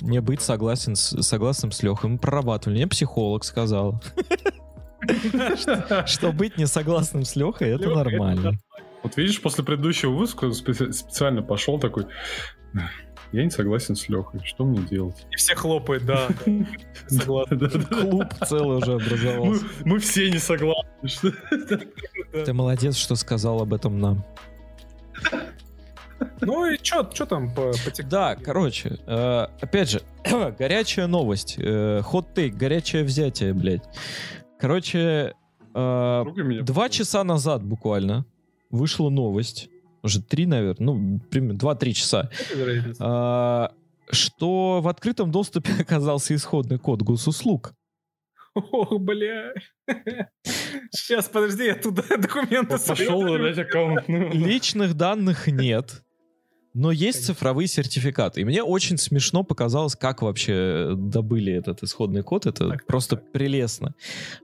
Не 0.00 0.22
быть 0.22 0.40
согласен 0.40 0.96
с, 0.96 1.20
согласным 1.22 1.70
с 1.72 1.82
Лехой. 1.82 2.08
Мы 2.08 2.18
прорабатывали. 2.18 2.76
Мне 2.78 2.86
психолог 2.86 3.44
сказал, 3.44 4.02
что 6.06 6.32
быть 6.32 6.56
не 6.58 6.66
согласным 6.66 7.24
с 7.24 7.36
Лехой 7.36 7.70
это 7.70 7.88
нормально. 7.90 8.58
Вот 9.02 9.16
видишь, 9.16 9.40
после 9.42 9.64
предыдущего 9.64 10.10
выпуска 10.12 10.46
специ- 10.46 10.92
специально 10.92 11.42
пошел 11.42 11.78
такой, 11.80 12.06
я 13.32 13.44
не 13.44 13.50
согласен 13.50 13.96
с 13.96 14.08
Лехой, 14.08 14.40
что 14.44 14.64
мне 14.64 14.80
делать? 14.82 15.26
И 15.32 15.36
все 15.36 15.54
хлопают, 15.56 16.04
да. 16.04 16.28
Согласен. 17.08 17.82
Клуб 17.86 18.26
целый 18.46 18.78
уже 18.78 18.92
образовался. 18.94 19.64
мы 19.84 19.98
все 19.98 20.30
не 20.30 20.38
согласны. 20.38 21.08
что- 21.08 21.32
Ты 22.44 22.52
молодец, 22.52 22.96
что 22.96 23.16
сказал 23.16 23.60
об 23.62 23.74
этом 23.74 23.98
нам. 23.98 24.24
Ну 26.40 26.66
и 26.70 26.78
чё, 26.78 27.04
чё 27.12 27.26
там 27.26 27.52
по, 27.52 27.72
Да, 28.04 28.36
короче, 28.36 28.98
э, 29.06 29.46
опять 29.60 29.90
же, 29.90 30.02
горячая 30.58 31.08
новость, 31.08 31.56
хот-тейк, 31.58 32.54
горячее 32.54 33.02
взятие, 33.02 33.52
блядь. 33.54 33.82
Короче, 34.62 35.34
э, 35.74 36.24
два 36.62 36.88
часа 36.88 37.24
назад 37.24 37.64
буквально 37.64 38.24
вышла 38.70 39.10
новость, 39.10 39.68
уже 40.04 40.22
три, 40.22 40.46
наверное, 40.46 40.86
ну, 40.86 41.20
примерно 41.30 41.58
два-три 41.58 41.92
часа, 41.94 42.30
а, 43.00 43.72
что 44.08 44.80
в 44.80 44.86
открытом 44.86 45.32
доступе 45.32 45.72
оказался 45.80 46.36
исходный 46.36 46.78
код 46.78 47.02
госуслуг. 47.02 47.74
Ох, 48.54 49.00
бля. 49.00 49.52
Сейчас, 50.92 51.28
подожди, 51.28 51.64
я 51.64 51.74
туда 51.74 52.04
документы 52.16 52.78
Пошел 52.78 52.94
соберу. 52.94 53.18
удалять 53.18 53.58
аккаунт. 53.58 54.06
Личных 54.06 54.94
данных 54.94 55.48
нет, 55.48 56.04
но 56.74 56.90
есть 56.90 57.26
цифровые 57.26 57.68
сертификаты. 57.68 58.40
И 58.40 58.44
мне 58.44 58.62
очень 58.62 58.96
смешно 58.96 59.42
показалось, 59.42 59.94
как 59.94 60.22
вообще 60.22 60.92
добыли 60.96 61.52
этот 61.52 61.82
исходный 61.82 62.22
код. 62.22 62.46
Это 62.46 62.68
Так, 62.68 62.78
так, 62.78 62.86
просто 62.86 63.16
прелестно. 63.16 63.94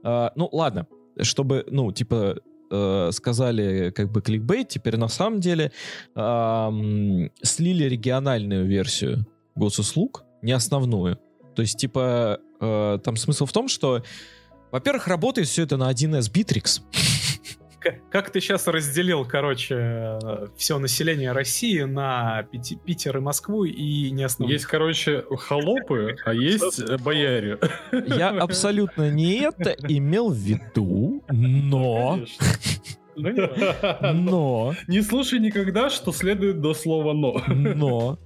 А, 0.03 0.31
ну, 0.35 0.47
ладно, 0.51 0.87
чтобы, 1.21 1.65
ну, 1.69 1.91
типа, 1.91 2.37
э, 2.71 3.09
сказали 3.11 3.91
как 3.91 4.11
бы 4.11 4.21
кликбейт, 4.21 4.69
теперь 4.69 4.97
на 4.97 5.07
самом 5.07 5.39
деле 5.39 5.71
ам, 6.15 7.31
слили 7.41 7.85
региональную 7.85 8.65
версию 8.65 9.25
госуслуг, 9.55 10.23
не 10.41 10.51
основную. 10.51 11.19
То 11.55 11.63
есть, 11.63 11.77
типа, 11.77 12.39
э, 12.61 12.99
там 13.03 13.15
смысл 13.15 13.45
в 13.45 13.51
том, 13.51 13.67
что, 13.67 14.03
во-первых, 14.71 15.07
работает 15.07 15.47
все 15.47 15.63
это 15.63 15.77
на 15.77 15.89
1С 15.89 16.31
Bittrex. 16.31 16.81
Как 18.11 18.29
ты 18.31 18.41
сейчас 18.41 18.67
разделил, 18.67 19.25
короче, 19.25 20.19
все 20.57 20.77
население 20.79 21.31
России 21.31 21.81
на 21.83 22.43
Пяти- 22.51 22.75
Питер 22.77 23.17
и 23.17 23.19
Москву 23.21 23.63
и 23.65 24.11
не 24.11 24.23
основные? 24.23 24.53
Есть, 24.55 24.65
короче, 24.65 25.23
холопы, 25.37 26.15
а 26.25 26.33
есть 26.33 26.79
э, 26.79 26.97
бояре. 26.97 27.59
Я 27.91 28.29
абсолютно 28.29 29.09
не 29.09 29.39
это 29.41 29.71
имел 29.87 30.29
в 30.29 30.37
виду, 30.37 31.23
но, 31.29 32.19
Ну, 33.15 33.29
не 33.31 33.41
важно. 33.41 34.13
но, 34.13 34.75
Не 34.87 35.01
слушай 35.01 35.39
никогда, 35.39 35.89
что 35.89 36.11
следует 36.11 36.61
до 36.61 36.73
слова 36.73 37.13
«но». 37.13 37.41
но. 37.47 38.17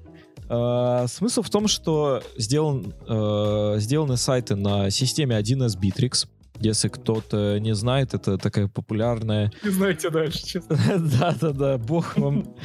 э, 0.49 1.07
смысл 1.07 1.41
в 1.41 1.49
том, 1.49 1.67
что 1.67 2.22
сделан, 2.38 2.93
э, 3.07 3.75
сделаны 3.80 4.17
сайты 4.17 4.56
на 4.56 4.90
системе 4.90 5.38
1С 5.38 5.77
Bittrex. 5.80 6.27
Если 6.64 6.88
кто-то 6.88 7.59
не 7.59 7.75
знает, 7.75 8.14
это 8.14 8.38
такая 8.38 8.69
популярная... 8.69 9.51
Не 9.64 9.69
знаете 9.69 10.09
дальше, 10.09 10.45
честно. 10.45 10.77
Да-да-да, 11.19 11.77
бог 11.77 12.16
вам 12.17 12.56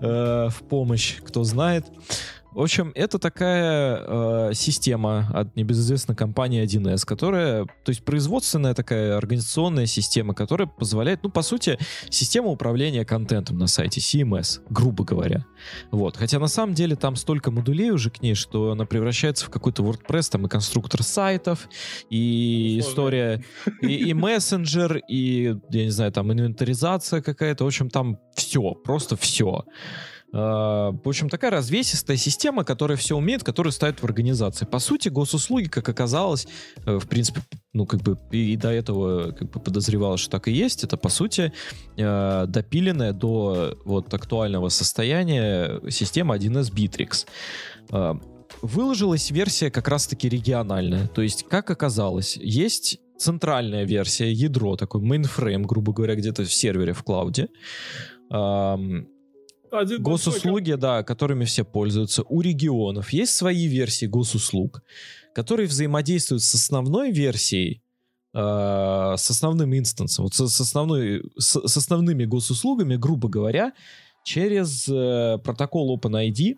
э, 0.00 0.48
в 0.50 0.62
помощь, 0.68 1.18
кто 1.20 1.44
знает. 1.44 1.86
В 2.54 2.60
общем, 2.60 2.92
это 2.94 3.18
такая 3.18 3.98
э, 4.00 4.50
система 4.54 5.28
от 5.34 5.56
небезызвестной 5.56 6.14
компании 6.14 6.62
1С, 6.64 7.04
которая, 7.04 7.64
то 7.64 7.88
есть 7.88 8.04
производственная 8.04 8.74
такая 8.74 9.16
организационная 9.16 9.86
система, 9.86 10.34
которая 10.34 10.68
позволяет, 10.68 11.24
ну, 11.24 11.30
по 11.30 11.42
сути, 11.42 11.78
система 12.10 12.48
управления 12.48 13.04
контентом 13.04 13.58
на 13.58 13.66
сайте, 13.66 14.00
CMS, 14.00 14.60
грубо 14.70 15.02
говоря. 15.04 15.44
Вот. 15.90 16.16
Хотя 16.16 16.38
на 16.38 16.46
самом 16.46 16.74
деле 16.74 16.94
там 16.94 17.16
столько 17.16 17.50
модулей 17.50 17.90
уже 17.90 18.10
к 18.10 18.22
ней, 18.22 18.34
что 18.34 18.70
она 18.70 18.86
превращается 18.86 19.46
в 19.46 19.50
какой-то 19.50 19.82
WordPress, 19.82 20.30
там 20.30 20.46
и 20.46 20.48
конструктор 20.48 21.02
сайтов, 21.02 21.68
и 22.08 22.78
Сложно. 22.80 22.90
история, 22.90 23.44
и, 23.82 24.10
и 24.10 24.14
мессенджер, 24.14 25.00
и, 25.08 25.56
я 25.70 25.84
не 25.84 25.90
знаю, 25.90 26.12
там 26.12 26.32
инвентаризация 26.32 27.20
какая-то, 27.20 27.64
в 27.64 27.66
общем, 27.66 27.90
там 27.90 28.20
все, 28.36 28.74
просто 28.74 29.16
все. 29.16 29.64
А, 30.36 30.90
В 30.90 31.08
общем, 31.08 31.28
такая 31.28 31.52
развесистая 31.52 32.16
система, 32.16 32.64
которая 32.64 32.96
все 32.96 33.16
умеет, 33.16 33.44
которая 33.44 33.70
ставит 33.70 34.00
в 34.00 34.04
организации. 34.04 34.64
По 34.64 34.80
сути, 34.80 35.08
госуслуги, 35.08 35.68
как 35.68 35.88
оказалось, 35.88 36.48
э, 36.84 36.98
в 36.98 37.06
принципе, 37.06 37.40
ну, 37.72 37.86
как 37.86 38.02
бы 38.02 38.18
и 38.32 38.56
до 38.56 38.70
этого 38.70 39.30
как 39.30 39.50
бы 39.50 39.60
подозревалось, 39.60 40.20
что 40.20 40.30
так 40.30 40.48
и 40.48 40.52
есть, 40.52 40.82
это, 40.82 40.96
по 40.96 41.08
сути, 41.08 41.52
э, 41.96 42.46
допиленная 42.48 43.12
до 43.12 43.78
вот 43.84 44.12
актуального 44.12 44.70
состояния 44.70 45.80
система 45.88 46.34
1С 46.34 46.72
Bittrex. 46.72 47.26
А, 47.92 48.18
Выложилась 48.62 49.30
версия 49.30 49.70
как 49.70 49.88
раз-таки 49.88 50.28
региональная. 50.28 51.06
То 51.08 51.22
есть, 51.22 51.44
как 51.48 51.70
оказалось, 51.70 52.36
есть 52.36 52.98
центральная 53.18 53.84
версия, 53.84 54.32
ядро, 54.32 54.76
такой 54.76 55.02
mainframe, 55.02 55.64
грубо 55.64 55.92
говоря, 55.92 56.14
где-то 56.14 56.44
в 56.44 56.52
сервере 56.52 56.92
в 56.92 57.02
клауде. 57.02 57.48
Один 59.74 60.02
Госуслуги, 60.02 60.72
да, 60.72 61.02
которыми 61.02 61.44
все 61.44 61.64
пользуются. 61.64 62.22
У 62.22 62.40
регионов 62.40 63.10
есть 63.10 63.34
свои 63.34 63.66
версии 63.66 64.06
госуслуг, 64.06 64.82
которые 65.34 65.66
взаимодействуют 65.66 66.42
с 66.42 66.54
основной 66.54 67.10
версией, 67.10 67.82
э, 68.32 68.38
с 68.38 69.30
основным 69.30 69.76
инстансом, 69.76 70.24
вот 70.24 70.34
с, 70.34 70.48
с 70.48 70.60
основной, 70.60 71.22
с, 71.38 71.68
с 71.68 71.76
основными 71.76 72.24
госуслугами, 72.24 72.96
грубо 72.96 73.28
говоря, 73.28 73.72
через 74.24 74.88
э, 74.88 75.38
протокол 75.44 75.98
OpenID, 75.98 76.54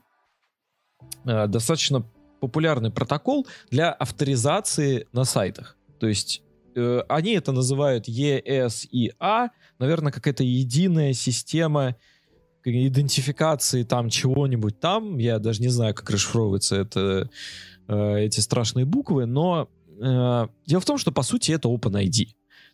э, 1.24 1.46
достаточно 1.48 2.06
популярный 2.40 2.90
протокол 2.90 3.46
для 3.70 3.92
авторизации 3.92 5.08
на 5.12 5.24
сайтах. 5.24 5.76
То 5.98 6.06
есть 6.06 6.42
э, 6.74 7.00
они 7.08 7.32
это 7.32 7.52
называют 7.52 8.08
ESIA, 8.08 9.48
наверное, 9.78 10.12
какая-то 10.12 10.44
единая 10.44 11.12
система 11.12 11.96
идентификации 12.66 13.82
там 13.82 14.10
чего-нибудь 14.10 14.80
там. 14.80 15.18
Я 15.18 15.38
даже 15.38 15.62
не 15.62 15.68
знаю, 15.68 15.94
как 15.94 16.10
расшифровываются 16.10 16.76
это, 16.76 17.30
э, 17.88 18.18
эти 18.20 18.40
страшные 18.40 18.84
буквы, 18.84 19.26
но 19.26 19.68
э, 20.00 20.48
дело 20.66 20.80
в 20.80 20.84
том, 20.84 20.98
что 20.98 21.12
по 21.12 21.22
сути 21.22 21.52
это 21.52 21.68
OpenID. 21.68 22.28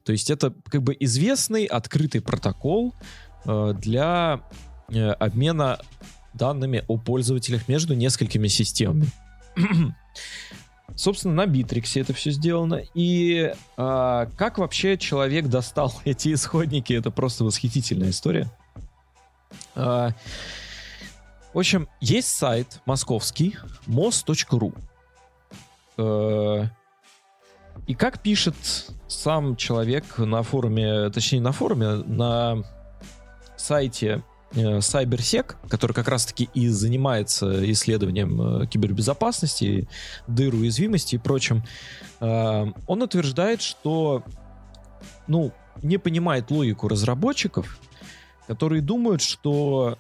То 0.05 0.13
есть 0.13 0.31
это 0.31 0.53
как 0.69 0.83
бы 0.83 0.97
известный 0.99 1.67
открытый 1.67 2.21
протокол 2.21 2.95
э, 3.45 3.75
для 3.81 4.41
э, 4.91 5.11
обмена 5.11 5.79
данными 6.35 6.85
о 6.89 6.99
пользователях 6.99 7.69
между 7.69 7.95
несколькими 7.95 8.49
системами. 8.49 9.07
Собственно, 10.97 11.35
на 11.35 11.47
Битриксе 11.47 12.01
это 12.01 12.13
все 12.13 12.31
сделано. 12.31 12.83
И 12.95 13.53
а, 13.77 14.27
как 14.37 14.59
вообще 14.59 14.99
человек 14.99 15.47
достал 15.47 15.93
эти 16.05 16.33
исходники, 16.33 16.93
это 16.93 17.11
просто 17.11 17.45
восхитительная 17.45 18.11
история. 18.11 18.51
А, 19.75 20.11
в 21.53 21.59
общем, 21.59 21.89
есть 22.01 22.29
сайт 22.29 22.81
московский 22.87 23.57
mos.ru. 23.87 24.75
Э, 25.99 26.67
И 27.87 27.95
как 27.95 28.21
пишет 28.21 28.55
сам 29.09 29.57
человек 29.57 30.19
на 30.19 30.43
форуме, 30.43 31.11
точнее 31.11 31.41
на 31.41 31.53
форуме, 31.53 31.97
на 32.07 32.65
сайте 33.57 34.23
э, 34.55 34.79
CyberSec, 34.79 35.57
который 35.69 35.93
как 35.93 36.09
раз-таки 36.09 36.49
и 36.55 36.69
занимается 36.69 37.71
исследованием 37.73 38.63
э, 38.63 38.67
кибербезопасности, 38.67 39.89
дыр 40.27 40.55
уязвимости 40.55 41.17
и 41.17 41.19
прочим, 41.19 41.65
э, 42.21 42.67
он 42.87 43.03
утверждает, 43.03 43.63
что 43.63 44.23
ну, 45.27 45.53
не 45.83 45.99
понимает 45.99 46.51
логику 46.51 46.89
разработчиков, 46.89 47.79
которые 48.53 48.83
думают, 48.83 49.23
что 49.23 49.97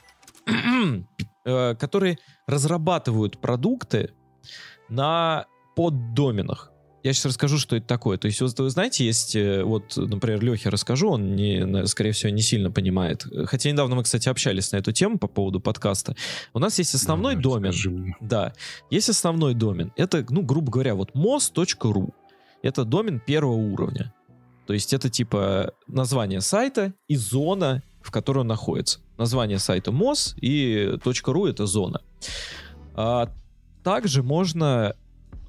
э, 1.44 1.74
которые 1.76 2.18
разрабатывают 2.46 3.40
продукты 3.40 4.12
на 4.90 5.46
поддоменах. 5.74 6.70
Я 7.02 7.12
сейчас 7.14 7.26
расскажу, 7.26 7.58
что 7.58 7.76
это 7.76 7.86
такое. 7.86 8.18
То 8.18 8.26
есть, 8.26 8.40
вот, 8.40 8.56
вы 8.60 8.68
знаете, 8.70 9.06
есть, 9.06 9.34
э, 9.34 9.64
вот, 9.64 9.96
например, 9.96 10.42
Лехе 10.44 10.68
расскажу, 10.68 11.10
он, 11.10 11.34
не, 11.34 11.86
скорее 11.86 12.12
всего, 12.12 12.30
не 12.30 12.42
сильно 12.42 12.70
понимает. 12.70 13.26
Хотя 13.46 13.70
недавно 13.70 13.96
мы, 13.96 14.02
кстати, 14.04 14.28
общались 14.28 14.70
на 14.72 14.76
эту 14.76 14.92
тему 14.92 15.18
по 15.18 15.28
поводу 15.28 15.60
подкаста. 15.60 16.14
У 16.52 16.58
нас 16.58 16.78
есть 16.78 16.94
основной 16.94 17.36
да, 17.36 17.40
домен. 17.40 18.14
Да, 18.20 18.52
есть 18.90 19.08
основной 19.08 19.54
домен. 19.54 19.92
Это, 19.96 20.24
ну, 20.28 20.42
грубо 20.42 20.70
говоря, 20.70 20.94
вот 20.94 21.14
mos.ru. 21.14 22.10
Это 22.62 22.84
домен 22.84 23.18
первого 23.18 23.56
уровня. 23.56 24.12
То 24.66 24.72
есть 24.72 24.92
это 24.92 25.08
типа 25.08 25.72
название 25.86 26.40
сайта 26.40 26.92
и 27.08 27.16
зона, 27.16 27.82
в 28.00 28.10
которой 28.10 28.38
он 28.38 28.46
находится. 28.46 29.00
Название 29.18 29.58
сайта 29.58 29.90
mos 29.90 30.34
и 30.40 30.98
.ru 31.04 31.48
это 31.48 31.66
зона. 31.66 32.00
А 32.94 33.28
также 33.82 34.22
можно 34.22 34.94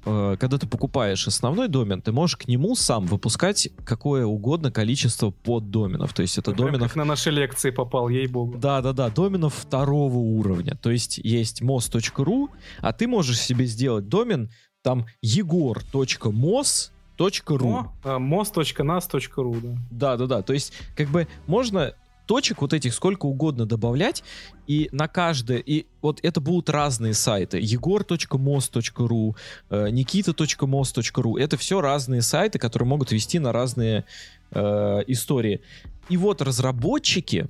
Э, 0.06 0.36
когда 0.38 0.58
ты 0.58 0.66
покупаешь 0.66 1.26
основной 1.26 1.68
домен, 1.68 2.02
ты 2.02 2.12
можешь 2.12 2.36
к 2.36 2.46
нему 2.46 2.74
сам 2.74 3.06
выпускать 3.06 3.68
какое 3.84 4.24
угодно 4.26 4.70
количество 4.70 5.30
поддоменов. 5.30 6.12
То 6.12 6.22
есть 6.22 6.38
это 6.38 6.52
Прям 6.52 6.66
доменов... 6.66 6.88
Как 6.88 6.96
на 6.96 7.04
наши 7.04 7.30
лекции 7.30 7.70
попал, 7.70 8.08
ей-богу. 8.08 8.58
Да-да-да, 8.58 9.08
доменов 9.08 9.54
второго 9.54 10.16
уровня. 10.16 10.76
То 10.76 10.90
есть 10.90 11.18
есть 11.18 11.62
mos.ru, 11.62 12.48
а 12.80 12.92
ты 12.92 13.06
можешь 13.06 13.40
себе 13.40 13.66
сделать 13.66 14.08
домен 14.08 14.50
там 14.82 15.06
egor.mos 15.24 16.90
.ru. 17.18 17.86
mos.nas.ru, 18.18 19.60
да. 19.60 19.78
Да, 19.90 20.16
да, 20.16 20.26
да. 20.26 20.42
То 20.42 20.52
есть, 20.52 20.72
как 20.96 21.08
бы 21.08 21.28
можно 21.46 21.94
точек 22.26 22.62
вот 22.62 22.72
этих 22.72 22.94
сколько 22.94 23.26
угодно 23.26 23.66
добавлять, 23.66 24.22
и 24.66 24.88
на 24.92 25.08
каждое, 25.08 25.58
и 25.58 25.86
вот 26.00 26.20
это 26.22 26.40
будут 26.40 26.70
разные 26.70 27.14
сайты, 27.14 27.60
egor.mos.ru, 27.60 29.36
э, 29.70 29.88
nikita.mos.ru, 29.90 31.38
это 31.38 31.56
все 31.56 31.80
разные 31.80 32.22
сайты, 32.22 32.58
которые 32.58 32.88
могут 32.88 33.12
вести 33.12 33.38
на 33.38 33.52
разные 33.52 34.04
э, 34.50 35.02
истории. 35.06 35.60
И 36.08 36.16
вот 36.16 36.42
разработчики 36.42 37.48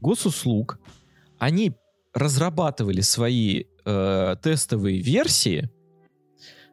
госуслуг, 0.00 0.78
они 1.38 1.74
разрабатывали 2.14 3.00
свои 3.00 3.64
э, 3.84 4.36
тестовые 4.42 5.00
версии 5.00 5.70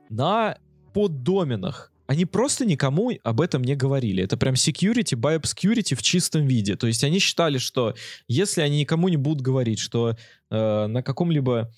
на 0.10 0.58
поддоменах 0.94 1.93
они 2.14 2.26
просто 2.26 2.66
никому 2.66 3.12
об 3.24 3.42
этом 3.42 3.64
не 3.64 3.76
говорили. 3.76 4.24
Это 4.24 4.38
прям 4.38 4.54
security 4.54 5.20
by 5.20 5.42
obscurity 5.42 5.96
в 5.96 6.04
чистом 6.04 6.46
виде. 6.46 6.76
То 6.76 6.86
есть 6.88 7.04
они 7.04 7.20
считали, 7.20 7.58
что 7.58 7.96
если 8.28 8.62
они 8.62 8.80
никому 8.80 9.10
не 9.10 9.18
будут 9.18 9.42
говорить, 9.42 9.80
что 9.80 10.16
э, 10.52 10.88
на 10.88 11.02
каком-либо 11.02 11.74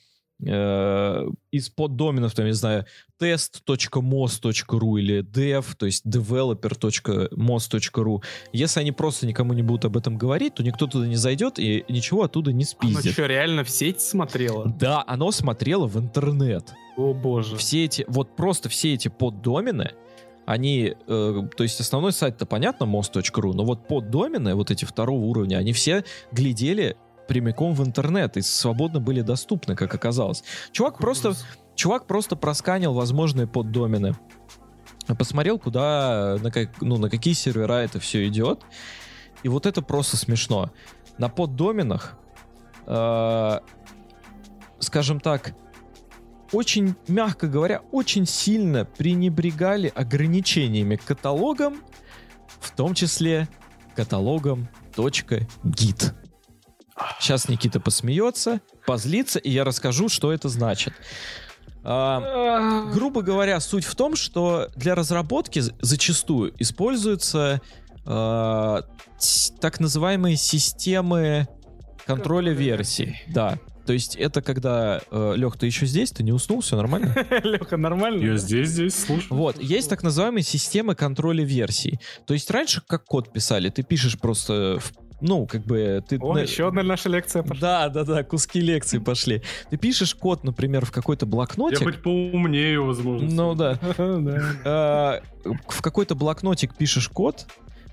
э, 0.46 1.28
из 1.52 1.70
поддоменов, 1.70 2.36
там, 2.36 2.48
не 2.48 2.54
знаю, 2.54 2.86
test.mos.ru 3.22 5.00
или 5.00 5.24
dev, 5.24 5.66
то 5.78 5.86
есть 5.86 6.06
developer.mos.ru, 6.06 8.24
если 8.52 8.80
они 8.82 8.92
просто 8.92 9.26
никому 9.26 9.54
не 9.54 9.64
будут 9.64 9.86
об 9.86 9.96
этом 9.96 10.18
говорить, 10.18 10.56
то 10.56 10.64
никто 10.64 10.88
туда 10.88 11.08
не 11.08 11.16
зайдет 11.16 11.60
и 11.60 11.86
ничего 11.88 12.24
оттуда 12.24 12.52
не 12.52 12.66
спиздит. 12.66 13.06
Оно 13.06 13.14
что, 13.14 13.26
реально 13.26 13.64
в 13.64 13.70
сеть 13.70 14.02
смотрело? 14.02 14.76
Да, 14.78 15.02
оно 15.08 15.32
смотрело 15.32 15.88
в 15.88 15.98
интернет. 15.98 16.74
О 16.98 17.14
боже. 17.14 17.56
Все 17.56 17.86
эти, 17.86 18.04
вот 18.10 18.36
просто 18.36 18.68
все 18.68 18.94
эти 18.94 19.08
поддомены, 19.08 19.94
они, 20.46 20.96
э, 21.08 21.42
то 21.56 21.64
есть 21.64 21.80
основной 21.80 22.12
сайт-то 22.12 22.46
понятно, 22.46 22.86
most.ru, 22.86 23.54
но 23.54 23.64
вот 23.64 23.88
поддомены, 23.88 24.56
вот 24.56 24.72
эти 24.72 24.86
второго 24.86 25.22
уровня, 25.22 25.58
они 25.58 25.74
все 25.74 26.04
глядели 26.32 26.98
прямиком 27.28 27.74
в 27.74 27.84
интернет 27.84 28.38
и 28.38 28.42
свободно 28.42 29.00
были 29.00 29.22
доступны, 29.22 29.76
как 29.76 29.94
оказалось. 29.94 30.44
Чувак 30.72 31.00
просто, 31.00 31.34
чувак 31.76 32.06
просто 32.06 32.36
просканил 32.36 32.94
возможные 32.94 33.48
поддомены, 33.48 34.16
посмотрел, 35.18 35.60
куда, 35.60 36.38
на, 36.42 36.52
как, 36.52 36.82
ну, 36.82 36.98
на 36.98 37.10
какие 37.10 37.34
сервера 37.34 37.74
это 37.74 38.00
все 38.00 38.28
идет, 38.28 38.62
и 39.44 39.50
вот 39.50 39.66
это 39.66 39.82
просто 39.82 40.18
смешно. 40.18 40.72
На 41.18 41.30
поддоменах, 41.30 42.18
э, 42.86 43.60
скажем 44.80 45.20
так, 45.20 45.56
очень, 46.52 46.96
мягко 47.08 47.48
говоря, 47.48 47.82
очень 47.92 48.26
сильно 48.26 48.86
пренебрегали 48.86 49.92
ограничениями 49.94 50.96
к 50.96 51.04
каталогам, 51.04 51.82
в 52.60 52.72
том 52.76 52.94
числе 52.94 53.48
каталогом 53.96 54.68
.git. 54.96 56.14
Сейчас 57.20 57.50
Никита 57.50 57.80
посмеется, 57.80 58.62
позлится, 58.86 59.40
и 59.40 59.52
я 59.52 59.64
расскажу, 59.64 60.08
что 60.08 60.32
это 60.32 60.48
значит. 60.48 60.94
А, 61.84 62.90
грубо 62.92 63.22
говоря, 63.22 63.60
суть 63.60 63.86
в 63.86 63.96
том, 63.96 64.16
что 64.16 64.70
для 64.76 64.96
разработки 64.96 65.62
зачастую 65.82 66.54
используются 66.58 67.62
а, 68.06 68.84
так 69.60 69.80
называемые 69.80 70.36
системы 70.36 71.48
контроля 72.06 72.54
версий. 72.54 73.22
Да. 73.28 73.60
То 73.86 73.94
есть 73.94 74.16
это 74.16 74.42
когда... 74.42 75.02
Э, 75.12 75.34
Лех, 75.36 75.58
ты 75.58 75.66
еще 75.66 75.86
здесь? 75.86 76.12
Ты 76.12 76.24
не 76.24 76.32
уснул? 76.32 76.62
Все 76.62 76.76
нормально? 76.76 77.16
Леха, 77.44 77.78
нормально? 77.78 78.24
Я 78.24 78.38
здесь, 78.38 78.70
здесь, 78.70 78.98
слушаю. 78.98 79.38
Вот, 79.38 79.62
есть 79.62 79.90
так 79.90 80.04
называемые 80.04 80.44
системы 80.44 80.96
контроля 80.96 81.44
версий. 81.44 82.00
То 82.26 82.34
есть 82.34 82.50
раньше 82.52 82.82
как 82.86 83.06
код 83.06 83.32
писали? 83.32 83.70
Ты 83.70 83.84
пишешь 83.84 84.18
просто 84.18 84.80
ну, 85.22 85.48
как 85.48 85.64
бы 85.64 86.04
ты... 86.08 86.20
О, 86.20 86.34
на... 86.34 86.40
еще 86.40 86.68
одна 86.68 86.84
наша 86.84 87.10
лекция 87.10 87.42
пошла. 87.42 87.88
Да, 87.88 87.90
да, 87.90 88.04
да, 88.04 88.24
куски 88.24 88.60
лекции 88.60 89.00
пошли. 89.00 89.42
Ты 89.70 89.78
пишешь 89.78 90.14
код, 90.14 90.44
например, 90.44 90.86
в 90.86 90.92
какой-то 90.92 91.26
блокнотик. 91.26 91.80
Я 91.80 91.86
быть 91.86 92.02
поумнее, 92.02 92.80
возможно. 92.80 93.30
Ну 93.30 93.56
да. 93.56 93.80
А, 94.66 95.22
в 95.68 95.82
какой-то 95.82 96.16
блокнотик 96.16 96.76
пишешь 96.76 97.08
код, 97.08 97.48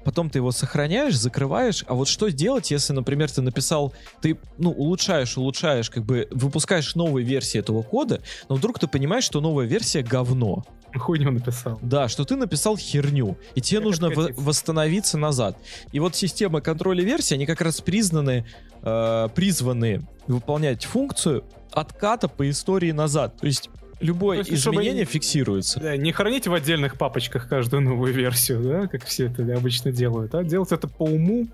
потом 0.05 0.31
ты 0.31 0.39
его 0.39 0.51
сохраняешь, 0.53 1.17
закрываешь, 1.17 1.85
а 1.87 1.95
вот 1.95 2.09
что 2.09 2.29
делать, 2.29 2.71
если, 2.71 2.93
например, 2.93 3.31
ты 3.31 3.43
написал, 3.43 3.93
ты, 4.21 4.39
ну, 4.59 4.71
улучшаешь, 4.71 5.37
улучшаешь, 5.37 5.91
как 5.91 6.05
бы 6.05 6.29
выпускаешь 6.31 6.95
новые 6.95 7.25
версии 7.25 7.59
этого 7.59 7.83
кода, 7.83 8.21
но 8.49 8.57
вдруг 8.57 8.79
ты 8.79 8.87
понимаешь, 8.87 9.25
что 9.25 9.41
новая 9.41 9.67
версия 9.67 10.03
говно. 10.03 10.65
Хуйню 10.95 11.31
написал. 11.31 11.79
Да, 11.81 12.09
что 12.09 12.25
ты 12.25 12.37
написал 12.37 12.77
херню, 12.77 13.37
и 13.55 13.61
тебе 13.61 13.79
как 13.79 13.87
нужно 13.87 14.11
в- 14.11 14.33
восстановиться 14.37 15.17
назад. 15.17 15.57
И 15.93 16.01
вот 16.01 16.15
системы 16.17 16.61
контроля 16.61 17.03
версии, 17.03 17.35
они 17.35 17.47
как 17.47 17.61
раз 17.61 17.81
признаны, 17.81 18.47
э, 18.83 19.29
призваны 19.35 20.03
выполнять 20.27 20.85
функцию 20.85 21.45
отката 21.71 22.29
по 22.29 22.49
истории 22.51 22.93
назад. 22.93 23.39
То 23.41 23.47
есть 23.47 23.71
любое 24.03 24.39
есть, 24.39 24.53
изменение 24.53 25.05
чтобы, 25.05 25.13
фиксируется. 25.13 25.81
Да, 25.81 25.97
не 25.97 26.13
хранить 26.13 26.47
в 26.47 26.55
отдельных 26.55 26.99
папочках 26.99 27.49
каждую 27.49 27.83
новую 27.83 28.13
версию, 28.13 28.63
да, 28.63 28.87
как 28.87 29.05
все 29.05 29.27
это 29.27 29.43
обычно 29.55 29.93
делают, 29.93 30.35
а 30.35 30.45
делать 30.45 30.73
это 30.73 30.89
по 30.89 31.05
уму 31.05 31.47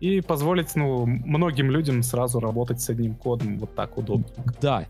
и 0.00 0.20
позволить, 0.20 0.74
ну, 0.74 1.06
многим 1.06 1.70
людям 1.70 2.02
сразу 2.02 2.40
работать 2.40 2.80
с 2.80 2.90
одним 2.90 3.14
кодом 3.14 3.58
вот 3.58 3.74
так 3.74 3.96
удобно. 3.96 4.26
Да. 4.60 4.86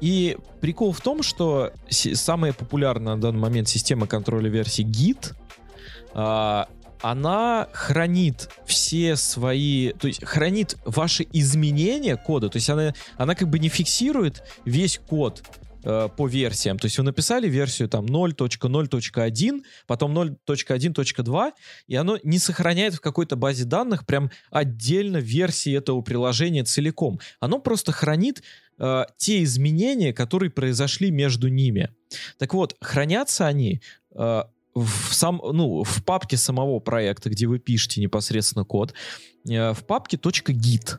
И 0.00 0.36
прикол 0.60 0.92
в 0.92 1.00
том, 1.00 1.22
что 1.22 1.72
самая 1.90 2.52
популярная 2.52 3.16
на 3.16 3.20
данный 3.20 3.40
момент 3.40 3.68
система 3.68 4.06
контроля 4.06 4.48
версий 4.48 4.84
Git, 4.84 5.34
а, 6.14 6.68
она 7.02 7.68
хранит 7.72 8.48
все 8.64 9.16
свои, 9.16 9.92
то 9.92 10.06
есть 10.06 10.24
хранит 10.24 10.76
ваши 10.84 11.26
изменения 11.32 12.16
кода, 12.16 12.48
то 12.48 12.56
есть 12.56 12.70
она, 12.70 12.94
она 13.16 13.34
как 13.34 13.48
бы 13.48 13.58
не 13.58 13.68
фиксирует 13.68 14.42
весь 14.64 14.98
код, 14.98 15.42
э, 15.86 16.08
по 16.16 16.26
версиям. 16.26 16.78
То 16.78 16.86
есть 16.86 16.98
вы 16.98 17.04
написали 17.04 17.48
версию 17.48 17.88
там 17.88 18.06
0.0.1, 18.06 19.62
потом 19.86 20.18
0.1.2, 20.18 21.52
и 21.86 21.94
оно 21.96 22.18
не 22.22 22.38
сохраняет 22.38 22.94
в 22.94 23.00
какой-то 23.00 23.36
базе 23.36 23.64
данных 23.64 24.04
прям 24.04 24.30
отдельно 24.50 25.18
версии 25.18 25.72
этого 25.72 26.02
приложения 26.02 26.64
целиком. 26.64 27.20
Оно 27.40 27.60
просто 27.60 27.92
хранит 27.92 28.42
э, 28.78 29.04
те 29.16 29.42
изменения, 29.44 30.12
которые 30.12 30.50
произошли 30.50 31.10
между 31.10 31.48
ними. 31.48 31.90
Так 32.38 32.52
вот, 32.54 32.76
хранятся 32.80 33.46
они 33.46 33.80
э, 34.14 34.42
в, 34.74 35.14
сам, 35.14 35.40
ну, 35.42 35.84
в 35.84 36.04
папке 36.04 36.36
самого 36.36 36.80
проекта, 36.80 37.30
где 37.30 37.46
вы 37.46 37.60
пишете 37.60 38.00
непосредственно 38.00 38.64
код, 38.64 38.92
э, 39.48 39.72
в 39.72 39.84
папке 39.84 40.16
.git. 40.16 40.98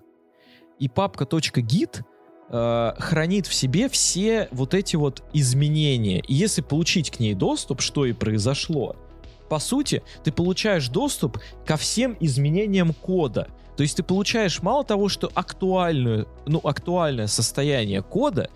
И 0.80 0.88
папка 0.88 1.26
.git— 1.26 2.02
э, 2.50 2.94
хранит 2.98 3.48
в 3.48 3.54
себе 3.54 3.90
все 3.90 4.48
вот 4.52 4.74
эти 4.74 4.96
вот 4.96 5.24
изменения. 5.34 6.20
И 6.20 6.34
если 6.34 6.62
получить 6.62 7.12
к 7.12 7.20
ней 7.20 7.34
доступ, 7.34 7.82
что 7.82 8.06
и 8.06 8.14
произошло, 8.14 8.96
по 9.50 9.60
сути, 9.60 10.04
ты 10.24 10.32
получаешь 10.32 10.90
доступ 10.90 11.40
ко 11.66 11.78
всем 11.78 12.18
изменениям 12.20 12.94
кода. 12.94 13.48
То 13.76 13.84
есть 13.84 13.98
ты 13.98 14.04
получаешь 14.04 14.62
мало 14.62 14.84
того, 14.84 15.08
что 15.08 15.32
актуальную, 15.34 16.28
ну, 16.46 16.60
актуальное 16.64 17.28
состояние 17.28 18.02
кода, 18.02 18.50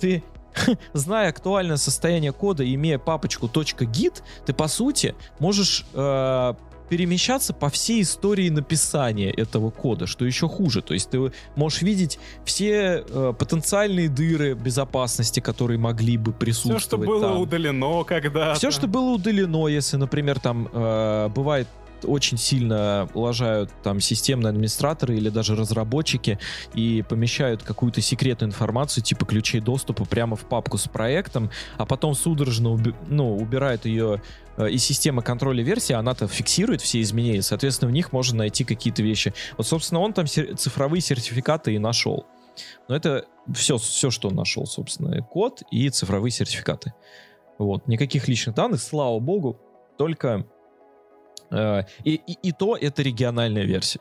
ты 0.00 0.22
зная 0.92 1.28
актуальное 1.28 1.76
состояние 1.76 2.32
кода, 2.32 2.70
имея 2.70 2.98
папочку 2.98 3.46
.git, 3.46 4.22
ты 4.44 4.52
по 4.52 4.68
сути 4.68 5.14
можешь 5.38 5.86
э, 5.94 6.54
перемещаться 6.88 7.52
по 7.52 7.68
всей 7.70 8.02
истории 8.02 8.48
написания 8.48 9.30
этого 9.30 9.70
кода, 9.70 10.06
что 10.06 10.24
еще 10.24 10.48
хуже. 10.48 10.82
То 10.82 10.94
есть 10.94 11.10
ты 11.10 11.32
можешь 11.56 11.82
видеть 11.82 12.18
все 12.44 13.04
э, 13.06 13.34
потенциальные 13.38 14.08
дыры 14.08 14.54
безопасности, 14.54 15.40
которые 15.40 15.78
могли 15.78 16.16
бы 16.16 16.32
присутствовать. 16.32 16.82
Все, 16.82 16.88
что 16.88 16.98
было 16.98 17.28
там. 17.28 17.40
удалено 17.40 18.04
когда. 18.04 18.54
Все, 18.54 18.70
что 18.70 18.86
было 18.86 19.14
удалено, 19.14 19.68
если, 19.68 19.96
например, 19.96 20.40
там 20.40 20.68
э, 20.72 21.28
бывает 21.34 21.68
очень 22.04 22.38
сильно 22.38 23.08
лажают 23.14 23.70
там 23.82 24.00
системные 24.00 24.50
администраторы 24.50 25.16
или 25.16 25.28
даже 25.28 25.54
разработчики 25.54 26.38
и 26.74 27.04
помещают 27.08 27.62
какую-то 27.62 28.00
секретную 28.00 28.50
информацию 28.50 29.04
типа 29.04 29.26
ключей 29.26 29.60
доступа 29.60 30.04
прямо 30.04 30.36
в 30.36 30.48
папку 30.48 30.78
с 30.78 30.88
проектом, 30.88 31.50
а 31.76 31.86
потом 31.86 32.14
судорожно 32.14 32.70
уби- 32.70 32.94
ну, 33.08 33.36
убирают 33.36 33.86
ее 33.86 34.22
э, 34.56 34.70
из 34.70 34.84
системы 34.84 35.22
контроля 35.22 35.62
версии, 35.62 35.92
она-то 35.92 36.28
фиксирует 36.28 36.80
все 36.80 37.00
изменения, 37.00 37.42
соответственно, 37.42 37.90
в 37.90 37.94
них 37.94 38.12
можно 38.12 38.38
найти 38.38 38.64
какие-то 38.64 39.02
вещи. 39.02 39.34
Вот, 39.56 39.66
собственно, 39.66 40.00
он 40.00 40.12
там 40.12 40.26
цифровые 40.26 41.00
сертификаты 41.00 41.74
и 41.74 41.78
нашел. 41.78 42.26
Но 42.88 42.96
это 42.96 43.26
все, 43.54 43.78
все, 43.78 44.10
что 44.10 44.28
он 44.28 44.34
нашел, 44.34 44.66
собственно, 44.66 45.22
код 45.22 45.62
и 45.70 45.88
цифровые 45.90 46.30
сертификаты. 46.30 46.92
Вот, 47.58 47.86
никаких 47.88 48.28
личных 48.28 48.54
данных, 48.54 48.80
слава 48.80 49.18
богу, 49.18 49.60
только 49.96 50.46
и, 51.50 52.14
и, 52.14 52.36
и 52.42 52.52
то 52.52 52.76
это 52.76 53.02
региональная 53.02 53.64
версия. 53.64 54.00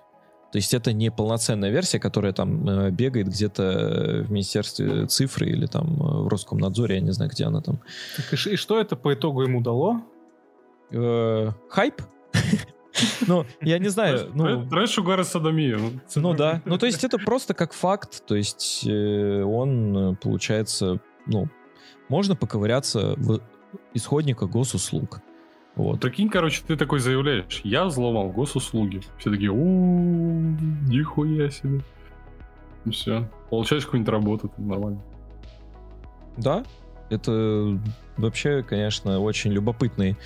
То 0.52 0.60
есть 0.60 0.74
это 0.74 0.94
не 0.94 1.12
полноценная 1.12 1.70
версия, 1.70 2.00
которая 2.00 2.32
там 2.32 2.68
э, 2.68 2.92
бегает 2.92 3.28
где-то 3.28 4.24
в 4.26 4.32
Министерстве 4.32 5.06
цифры 5.08 5.48
или 5.48 5.66
там 5.66 5.88
э, 6.02 6.24
в 6.24 6.28
Роскомнадзоре, 6.30 6.96
я 6.96 7.02
не 7.02 7.12
знаю, 7.12 7.32
где 7.32 7.46
она 7.46 7.62
там. 7.62 7.82
Так 8.16 8.34
и, 8.34 8.50
и 8.54 8.56
что 8.56 8.80
это 8.80 8.96
по 8.96 9.14
итогу 9.14 9.42
ему 9.42 9.62
дало? 9.62 10.02
Э, 10.92 11.52
хайп? 11.70 12.02
Ну, 13.28 13.46
я 13.62 13.78
не 13.78 13.90
знаю. 13.90 14.32
Ну, 14.34 14.68
Трэш, 14.68 14.98
угар 14.98 15.20
и 15.20 15.24
садомия. 15.24 15.80
Ну 16.16 16.34
да. 16.34 16.64
Ну, 16.66 16.80
то 16.80 16.88
есть 16.88 17.04
это 17.04 17.20
просто 17.20 17.54
как 17.54 17.74
факт. 17.74 18.26
То 18.26 18.36
есть 18.36 18.88
он, 18.88 20.18
получается, 20.20 21.00
ну, 21.28 21.48
можно 22.10 22.36
поковыряться 22.36 23.14
в 23.18 23.40
исходниках 23.94 24.50
госуслуг. 24.50 25.22
Вот. 25.78 26.02
Прикинь, 26.02 26.30
короче, 26.30 26.64
ты 26.66 26.76
такой 26.76 27.00
заявляешь, 27.00 27.62
я 27.64 27.86
взломал 27.86 28.30
госуслуги. 28.30 29.02
Все 29.20 29.30
такие, 29.30 29.52
у 29.52 30.56
нихуя 30.90 31.52
себе. 31.52 31.82
И 32.86 32.90
все. 32.90 33.30
Получаешь 33.52 33.86
какую-нибудь 33.86 34.12
работу, 34.12 34.48
это 34.48 34.60
нормально. 34.60 35.00
Да, 36.36 36.64
это 37.12 37.80
вообще, 38.18 38.64
конечно, 38.64 39.20
очень 39.20 39.52
любопытный 39.52 40.18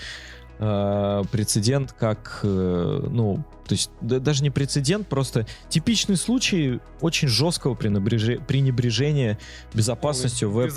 э, 0.62 1.24
прецедент, 1.32 1.92
как, 1.92 2.40
э, 2.44 3.08
ну, 3.10 3.44
то 3.68 3.74
есть 3.74 3.92
да, 4.00 4.20
даже 4.20 4.44
не 4.44 4.50
прецедент, 4.50 5.08
просто 5.08 5.46
типичный 5.70 6.16
случай 6.16 6.80
очень 7.02 7.28
жесткого 7.28 7.74
пренебреж... 7.74 8.40
пренебрежения 8.46 9.40
безопасностью 9.74 10.52
веб... 10.52 10.72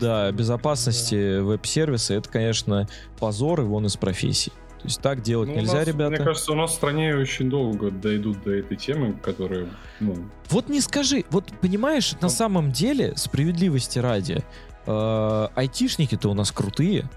Да, 0.00 0.32
безопасности 0.32 1.36
да. 1.36 1.42
веб-сервиса. 1.44 2.14
Это, 2.14 2.28
конечно, 2.28 2.88
позор 3.18 3.60
и 3.60 3.64
вон 3.64 3.86
из 3.86 3.96
профессии. 3.96 4.52
То 4.82 4.88
есть 4.88 5.00
так 5.00 5.22
делать 5.22 5.48
ну, 5.48 5.54
нельзя, 5.54 5.74
нас, 5.74 5.86
ребята. 5.86 6.10
Мне 6.10 6.24
кажется, 6.24 6.50
у 6.50 6.56
нас 6.56 6.72
в 6.72 6.74
стране 6.74 7.14
очень 7.14 7.48
долго 7.48 7.92
дойдут 7.92 8.42
до 8.42 8.50
этой 8.50 8.76
темы, 8.76 9.12
которые... 9.12 9.68
Ну... 10.00 10.16
Вот 10.48 10.68
не 10.68 10.80
скажи, 10.80 11.24
вот 11.30 11.52
понимаешь, 11.60 12.14
на 12.20 12.28
самом 12.28 12.72
деле, 12.72 13.12
справедливости 13.14 14.00
ради, 14.00 14.42
э, 14.86 15.48
айтишники-то 15.54 16.28
у 16.30 16.34
нас 16.34 16.50
крутые. 16.50 17.08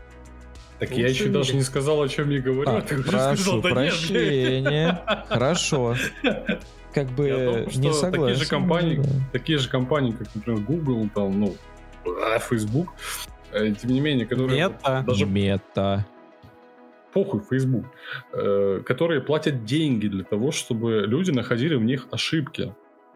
Так 0.88 0.98
я 0.98 1.08
еще 1.08 1.30
даже 1.30 1.56
не 1.56 1.64
сказал, 1.64 2.02
о 2.02 2.08
чем 2.08 2.30
я 2.30 2.42
говорю. 2.42 2.72
А, 2.72 2.82
ты 2.82 3.02
прошу 3.02 3.36
сказал, 3.36 3.62
да 3.62 3.70
прощения. 3.70 5.02
Хорошо. 5.28 5.96
Как 6.94 7.08
бы 7.10 7.68
том, 7.74 7.82
не 7.82 7.94
согласен. 7.94 8.12
Такие 8.12 8.36
же 8.36 8.50
компании, 8.50 8.96
да. 8.98 9.10
такие 9.34 9.58
же 9.58 9.70
компании, 9.70 10.12
как, 10.12 10.34
например, 10.34 10.62
Google, 10.62 11.10
там, 11.14 11.40
ну, 11.40 11.56
а, 12.06 12.40
Facebook, 12.40 12.94
э, 13.52 13.74
тем 13.74 13.92
не 13.92 14.00
менее, 14.00 14.26
которые 14.26 14.70
Мета. 14.70 15.04
даже 15.06 15.26
Мета. 15.26 16.06
Похуй, 17.12 17.42
Facebook, 17.50 17.86
э, 18.32 18.82
которые 18.86 19.20
платят 19.22 19.66
деньги 19.66 20.08
для 20.08 20.24
того, 20.24 20.52
чтобы 20.52 21.06
люди 21.06 21.32
находили 21.32 21.76
в 21.76 21.84
них 21.84 22.08
ошибки. 22.12 22.74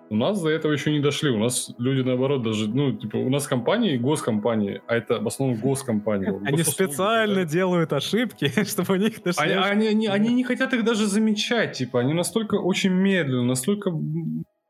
У 0.09 0.15
нас 0.15 0.41
до 0.41 0.49
этого 0.49 0.71
еще 0.71 0.91
не 0.91 0.99
дошли. 0.99 1.29
У 1.29 1.37
нас 1.37 1.71
люди, 1.77 2.01
наоборот, 2.01 2.41
даже, 2.41 2.67
ну, 2.67 2.93
типа, 2.93 3.17
у 3.17 3.29
нас 3.29 3.47
компании, 3.47 3.97
госкомпании, 3.97 4.81
а 4.87 4.95
это 4.95 5.19
в 5.19 5.27
основном 5.27 5.59
госкомпании. 5.59 6.33
Они 6.45 6.63
специально 6.63 7.45
делают 7.45 7.93
ошибки, 7.93 8.51
чтобы 8.65 8.93
у 8.93 8.97
них 8.97 9.21
дошли. 9.23 9.51
Они, 9.51 9.87
они, 9.87 10.07
они 10.07 10.33
не 10.33 10.43
хотят 10.43 10.73
их 10.73 10.83
даже 10.83 11.05
замечать, 11.05 11.73
типа, 11.73 11.99
они 11.99 12.13
настолько 12.13 12.55
очень 12.55 12.91
медленно, 12.91 13.43
настолько 13.43 13.91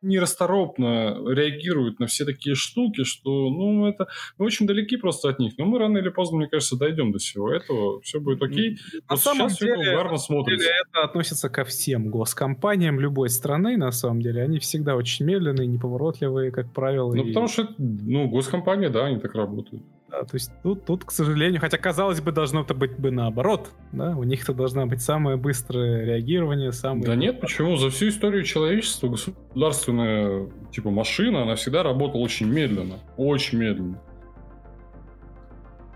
нерасторопно 0.01 1.17
реагируют 1.27 1.99
на 1.99 2.07
все 2.07 2.25
такие 2.25 2.55
штуки, 2.55 3.03
что, 3.03 3.49
ну, 3.49 3.85
это... 3.85 4.07
Мы 4.37 4.45
очень 4.45 4.65
далеки 4.67 4.97
просто 4.97 5.29
от 5.29 5.39
них. 5.39 5.57
Но 5.57 5.65
мы 5.65 5.79
рано 5.79 5.97
или 5.97 6.09
поздно, 6.09 6.37
мне 6.37 6.47
кажется, 6.47 6.77
дойдем 6.77 7.11
до 7.11 7.19
всего 7.19 7.51
этого. 7.51 8.01
Все 8.01 8.19
будет 8.19 8.41
окей. 8.41 8.77
На 8.93 9.15
вот 9.15 9.19
самом 9.19 9.49
деле, 9.49 9.93
угарно 9.93 10.17
смотрится. 10.17 10.65
деле 10.65 10.77
это 10.89 11.03
относится 11.03 11.49
ко 11.49 11.63
всем 11.63 12.09
госкомпаниям 12.09 12.99
любой 12.99 13.29
страны, 13.29 13.77
на 13.77 13.91
самом 13.91 14.21
деле. 14.21 14.43
Они 14.43 14.59
всегда 14.59 14.95
очень 14.95 15.25
медленные, 15.25 15.67
неповоротливые, 15.67 16.51
как 16.51 16.71
правило. 16.73 17.13
Ну, 17.13 17.23
и... 17.23 17.27
потому 17.27 17.47
что, 17.47 17.67
ну, 17.77 18.29
госкомпания, 18.29 18.89
да, 18.89 19.05
они 19.05 19.19
так 19.19 19.35
работают. 19.35 19.83
Да, 20.09 20.23
то 20.23 20.35
есть 20.35 20.51
тут, 20.63 20.85
тут, 20.85 21.05
к 21.05 21.11
сожалению, 21.11 21.61
хотя 21.61 21.77
казалось 21.77 22.19
бы, 22.19 22.31
должно 22.31 22.61
это 22.61 22.73
быть 22.73 22.97
бы 22.97 23.11
наоборот, 23.11 23.69
да, 23.91 24.17
у 24.17 24.23
них-то 24.23 24.53
должна 24.53 24.88
быть 24.88 25.01
самое 25.03 25.38
быстрое 25.38 26.03
реагирование, 26.03 26.71
самое... 26.71 27.05
Да 27.05 27.15
нет, 27.15 27.39
почему? 27.39 27.77
За 27.77 27.91
всю 27.91 28.09
историю 28.09 28.43
человечества 28.43 29.07
государственная, 29.07 30.49
типа, 30.71 30.89
машина, 30.89 31.43
она 31.43 31.55
всегда 31.55 31.83
работала 31.83 32.21
очень 32.21 32.47
медленно, 32.47 32.95
очень 33.17 33.59
медленно. 33.59 34.01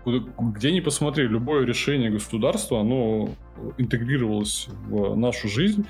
Где 0.06 0.70
ни 0.70 0.80
посмотри, 0.80 1.26
любое 1.26 1.64
решение 1.64 2.10
государства, 2.10 2.80
оно 2.80 3.30
интегрировалось 3.78 4.68
в 4.86 5.16
нашу 5.16 5.48
жизнь, 5.48 5.86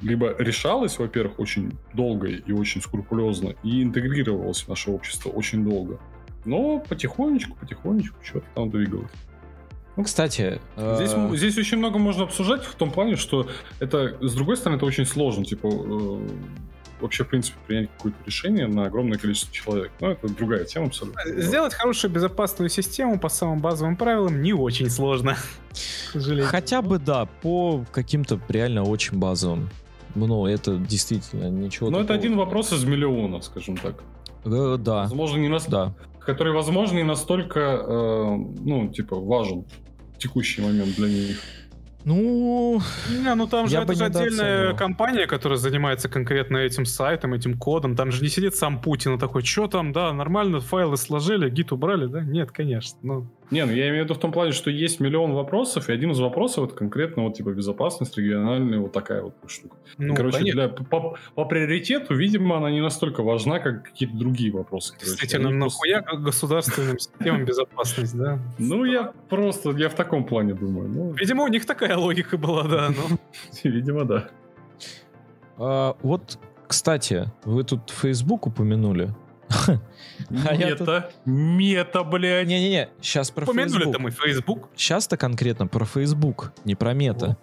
либо 0.00 0.34
решалось, 0.38 0.98
во-первых, 0.98 1.38
очень 1.38 1.72
долго 1.92 2.28
и 2.28 2.52
очень 2.52 2.80
скрупулезно, 2.80 3.54
и 3.62 3.82
интегрировалось 3.82 4.62
в 4.62 4.68
наше 4.68 4.90
общество 4.90 5.30
очень 5.30 5.64
долго. 5.64 5.98
Но 6.44 6.78
потихонечку, 6.80 7.56
потихонечку 7.56 8.16
что-то 8.22 8.46
там 8.54 8.70
двигалось. 8.70 9.10
Ну, 9.96 10.02
Кстати, 10.02 10.60
здесь, 10.76 11.12
э... 11.14 11.36
здесь 11.36 11.56
очень 11.56 11.78
много 11.78 11.98
можно 11.98 12.24
обсуждать 12.24 12.64
в 12.64 12.74
том 12.74 12.90
плане, 12.90 13.16
что 13.16 13.48
это, 13.78 14.16
с 14.20 14.34
другой 14.34 14.56
стороны, 14.56 14.76
это 14.76 14.86
очень 14.86 15.06
сложно, 15.06 15.44
типа, 15.44 15.68
э, 15.68 16.28
вообще, 17.00 17.22
в 17.22 17.28
принципе, 17.28 17.56
принять 17.66 17.90
какое-то 17.96 18.18
решение 18.26 18.66
на 18.66 18.86
огромное 18.86 19.18
количество 19.18 19.54
человек. 19.54 19.92
Но 20.00 20.10
это 20.10 20.28
другая 20.28 20.64
тема 20.64 20.86
абсолютно. 20.86 21.20
Сделать 21.40 21.74
хорошую 21.74 22.10
безопасную 22.10 22.70
систему 22.70 23.20
по 23.20 23.28
самым 23.28 23.60
базовым 23.60 23.96
правилам 23.96 24.42
не 24.42 24.52
очень 24.52 24.90
сложно, 24.90 25.36
Хотя 26.44 26.82
бы, 26.82 26.98
да, 26.98 27.26
по 27.26 27.84
каким-то 27.92 28.40
реально 28.48 28.82
очень 28.82 29.18
базовым. 29.18 29.70
Ну, 30.16 30.46
это 30.46 30.76
действительно 30.76 31.50
ничего 31.50 31.90
Но 31.90 32.00
это 32.00 32.14
один 32.14 32.36
вопрос 32.36 32.72
из 32.72 32.84
миллиона, 32.84 33.40
скажем 33.40 33.76
так. 33.76 33.96
Э, 34.44 34.76
да. 34.78 35.02
Возможно, 35.02 35.38
не 35.38 35.48
нас... 35.48 35.66
Да 35.66 35.94
который, 36.24 36.52
возможно, 36.52 36.98
и 36.98 37.02
настолько, 37.02 37.60
э, 37.60 38.36
ну, 38.60 38.88
типа, 38.88 39.16
важен 39.16 39.64
в 40.14 40.18
текущий 40.18 40.62
момент 40.62 40.96
для 40.96 41.08
них. 41.08 41.38
Ну, 42.04 42.82
не, 43.10 43.34
ну 43.34 43.46
там 43.46 43.66
же 43.66 43.78
это 43.78 43.94
же 43.94 44.04
отдельная 44.04 44.74
компания, 44.74 45.26
которая 45.26 45.58
занимается 45.58 46.10
конкретно 46.10 46.58
этим 46.58 46.84
сайтом, 46.84 47.32
этим 47.32 47.56
кодом. 47.56 47.96
Там 47.96 48.12
же 48.12 48.22
не 48.22 48.28
сидит 48.28 48.54
сам 48.54 48.78
Путин 48.78 49.14
и 49.14 49.18
такой, 49.18 49.42
что 49.42 49.68
там, 49.68 49.92
да, 49.92 50.12
нормально, 50.12 50.60
файлы 50.60 50.98
сложили, 50.98 51.48
гид 51.48 51.72
убрали, 51.72 52.06
да? 52.06 52.20
Нет, 52.20 52.50
конечно. 52.50 52.98
Ну, 53.02 53.26
не, 53.50 53.64
ну 53.64 53.72
я 53.72 53.88
имею 53.88 54.02
в 54.02 54.04
виду 54.04 54.14
в 54.14 54.18
том 54.18 54.32
плане, 54.32 54.52
что 54.52 54.70
есть 54.70 55.00
миллион 55.00 55.32
вопросов, 55.32 55.88
и 55.88 55.92
один 55.92 56.12
из 56.12 56.20
вопросов 56.20 56.68
это 56.68 56.74
конкретно 56.76 57.24
вот 57.24 57.36
типа 57.36 57.50
безопасность 57.50 58.16
региональная, 58.16 58.78
вот 58.78 58.92
такая 58.92 59.22
вот 59.22 59.34
штука. 59.46 59.76
Ну, 59.98 60.14
Короче, 60.14 60.38
для, 60.40 60.68
по, 60.68 61.16
по 61.34 61.44
приоритету, 61.44 62.14
видимо, 62.14 62.56
она 62.56 62.70
не 62.70 62.80
настолько 62.80 63.22
важна, 63.22 63.58
как 63.58 63.84
какие-то 63.84 64.16
другие 64.16 64.52
вопросы. 64.52 64.94
Действительно, 64.98 65.50
нахуя 65.50 66.02
просто... 66.02 66.22
государственным 66.22 66.98
системам 66.98 67.44
безопасность, 67.44 68.16
да? 68.16 68.38
Ну, 68.58 68.84
я 68.84 69.12
просто, 69.28 69.70
я 69.72 69.88
в 69.88 69.94
таком 69.94 70.24
плане 70.24 70.54
думаю. 70.54 70.88
Ну. 70.88 71.12
Видимо, 71.12 71.44
у 71.44 71.48
них 71.48 71.66
такая 71.66 71.96
логика 71.96 72.38
была, 72.38 72.64
да. 72.64 72.88
Видимо, 73.62 74.04
да. 74.04 74.28
А, 75.58 75.96
вот, 76.02 76.38
кстати, 76.66 77.30
вы 77.44 77.64
тут 77.64 77.90
Facebook 77.90 78.46
упомянули. 78.46 79.10
А 79.48 80.56
мета, 80.56 81.10
мета, 81.24 82.04
блядь. 82.04 82.46
Не-не-не, 82.46 82.88
сейчас 83.00 83.30
про 83.30 83.46
Facebook. 83.46 83.98
мы 83.98 84.10
Facebook. 84.10 84.68
Сейчас-то 84.76 85.16
конкретно 85.16 85.66
про 85.66 85.84
Facebook, 85.84 86.52
не 86.64 86.74
про 86.74 86.94
мета. 86.94 87.36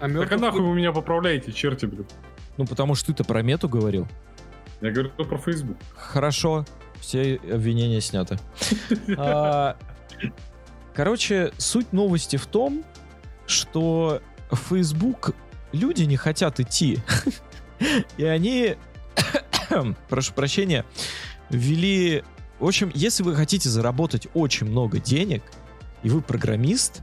А 0.00 0.08
так 0.08 0.32
а 0.32 0.36
нахуй 0.38 0.62
вы 0.62 0.74
меня 0.74 0.92
поправляете, 0.92 1.52
черти, 1.52 1.86
блядь. 1.86 2.10
Ну, 2.56 2.66
потому 2.66 2.94
что 2.94 3.08
ты-то 3.08 3.24
про 3.24 3.42
мету 3.42 3.68
говорил. 3.68 4.06
Я 4.80 4.90
говорю 4.90 5.10
про 5.10 5.38
Facebook. 5.38 5.76
Хорошо, 5.96 6.64
все 7.00 7.36
обвинения 7.36 8.00
сняты. 8.00 8.38
А, 9.16 9.76
короче, 10.94 11.52
суть 11.58 11.92
новости 11.92 12.36
в 12.36 12.46
том, 12.46 12.84
что 13.46 14.20
в 14.50 14.56
Facebook 14.56 15.34
люди 15.72 16.02
не 16.04 16.16
хотят 16.16 16.60
идти. 16.60 16.98
И 18.16 18.24
они, 18.24 18.76
прошу 20.08 20.32
прощения, 20.34 20.84
ввели... 21.50 22.24
В 22.58 22.66
общем, 22.66 22.90
если 22.94 23.22
вы 23.22 23.34
хотите 23.34 23.68
заработать 23.68 24.28
очень 24.34 24.66
много 24.66 24.98
денег, 24.98 25.42
и 26.02 26.08
вы 26.08 26.22
программист, 26.22 27.02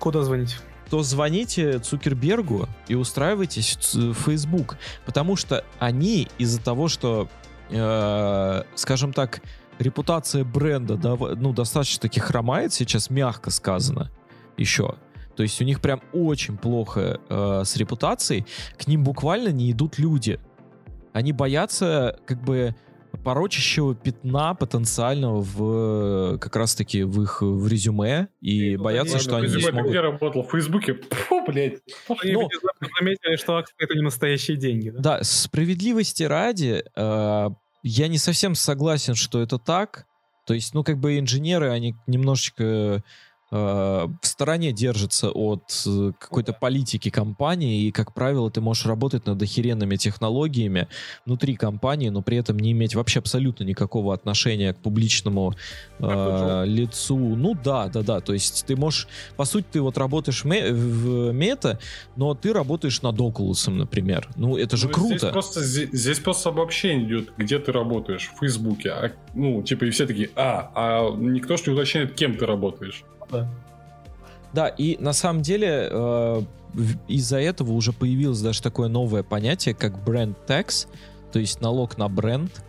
Куда 0.00 0.22
звонить? 0.22 0.56
то 0.90 1.02
звоните 1.02 1.78
Цукербергу 1.78 2.68
и 2.88 2.94
устраивайтесь 2.94 3.78
в 3.94 4.14
Facebook. 4.14 4.76
Потому 5.04 5.36
что 5.36 5.64
они 5.78 6.28
из-за 6.38 6.60
того, 6.60 6.88
что, 6.88 7.28
э, 7.70 8.62
скажем 8.74 9.12
так, 9.12 9.40
репутация 9.78 10.44
бренда 10.44 10.96
да, 10.96 11.16
ну, 11.16 11.52
достаточно 11.52 12.02
таки 12.02 12.20
хромает 12.20 12.72
сейчас, 12.72 13.10
мягко 13.10 13.50
сказано, 13.50 14.10
еще. 14.56 14.96
То 15.36 15.42
есть 15.42 15.60
у 15.60 15.64
них 15.64 15.80
прям 15.80 16.00
очень 16.12 16.56
плохо 16.56 17.20
э, 17.28 17.62
с 17.64 17.76
репутацией. 17.76 18.46
К 18.78 18.86
ним 18.86 19.02
буквально 19.02 19.48
не 19.48 19.72
идут 19.72 19.98
люди. 19.98 20.38
Они 21.12 21.32
боятся 21.32 22.18
как 22.26 22.42
бы 22.42 22.74
порочащего 23.22 23.94
пятна 23.94 24.54
потенциального 24.54 25.40
в 25.40 26.38
как 26.38 26.56
раз-таки 26.56 27.02
в 27.02 27.22
их 27.22 27.42
в 27.42 27.66
резюме 27.68 28.28
и 28.40 28.76
боятся, 28.76 29.18
что 29.18 29.36
они 29.36 29.48
ты 29.48 29.60
смогут... 29.60 29.90
где 29.90 30.00
работал? 30.00 30.42
В 30.42 30.50
Фейсбуке? 30.50 30.94
Фу, 31.10 31.44
блядь. 31.46 31.80
Они 32.22 32.32
Ну, 32.32 32.48
заметили, 32.98 33.36
что 33.36 33.56
акции 33.56 33.74
это 33.78 33.94
не 33.94 34.02
настоящие 34.02 34.56
деньги. 34.56 34.90
Да? 34.90 35.00
Да, 35.00 35.24
справедливости 35.24 36.22
ради, 36.22 36.84
э, 36.96 37.48
я 37.82 38.08
не 38.08 38.18
совсем 38.18 38.54
согласен, 38.54 39.14
что 39.14 39.40
это 39.40 39.58
так. 39.58 40.06
То 40.46 40.54
есть, 40.54 40.74
ну, 40.74 40.84
как 40.84 40.98
бы 40.98 41.18
инженеры, 41.18 41.70
они 41.70 41.94
немножечко 42.06 42.64
э, 42.64 43.00
в 43.54 44.18
стороне 44.22 44.72
держатся 44.72 45.30
от 45.30 45.82
э, 45.86 46.12
какой-то 46.18 46.52
политики 46.52 47.08
компании, 47.08 47.84
и, 47.84 47.92
как 47.92 48.12
правило, 48.12 48.50
ты 48.50 48.60
можешь 48.60 48.84
работать 48.84 49.26
над 49.26 49.40
охеренными 49.40 49.94
технологиями 49.94 50.88
внутри 51.24 51.54
компании, 51.54 52.08
но 52.08 52.20
при 52.20 52.36
этом 52.36 52.58
не 52.58 52.72
иметь 52.72 52.96
вообще 52.96 53.20
абсолютно 53.20 53.62
никакого 53.62 54.12
отношения 54.12 54.74
к 54.74 54.78
публичному 54.78 55.54
э, 56.00 56.64
лицу. 56.66 57.16
Ну 57.16 57.54
да, 57.54 57.86
да, 57.86 58.02
да. 58.02 58.20
То 58.20 58.32
есть 58.32 58.64
ты 58.66 58.74
можешь, 58.74 59.06
по 59.36 59.44
сути, 59.44 59.66
ты 59.72 59.80
вот 59.80 59.98
работаешь 59.98 60.42
в, 60.42 60.46
ме- 60.46 60.72
в 60.72 61.32
мета, 61.32 61.78
но 62.16 62.34
ты 62.34 62.52
работаешь 62.52 63.02
над 63.02 63.16
Oculus, 63.20 63.70
например. 63.70 64.28
Ну 64.34 64.56
это 64.56 64.76
же 64.76 64.88
Ну, 64.88 64.94
круто. 64.94 65.18
Здесь 65.18 65.30
просто, 65.30 65.62
здесь, 65.62 65.90
здесь 65.92 66.18
просто 66.18 66.48
обобщение 66.48 67.06
идет, 67.06 67.32
где 67.36 67.60
ты 67.60 67.70
работаешь, 67.70 68.32
в 68.34 68.40
Фейсбуке. 68.40 68.90
А, 68.90 69.12
ну, 69.34 69.62
типа, 69.62 69.84
и 69.84 69.90
все 69.90 70.06
такие, 70.06 70.30
а, 70.34 70.72
а 70.74 71.16
никто 71.16 71.56
ж 71.56 71.66
не 71.66 71.74
уточняет, 71.74 72.14
кем 72.14 72.36
ты 72.36 72.46
работаешь. 72.46 73.04
Да, 74.52 74.68
и 74.68 74.96
на 75.00 75.12
самом 75.12 75.42
деле 75.42 75.88
э, 75.90 76.42
из-за 77.08 77.38
этого 77.38 77.72
уже 77.72 77.92
появилось 77.92 78.40
даже 78.40 78.62
такое 78.62 78.88
новое 78.88 79.22
понятие, 79.22 79.74
как 79.74 80.02
бренд 80.04 80.38
tax, 80.46 80.86
то 81.32 81.38
есть 81.38 81.60
налог 81.60 81.98
на 81.98 82.08
бренд. 82.08 82.64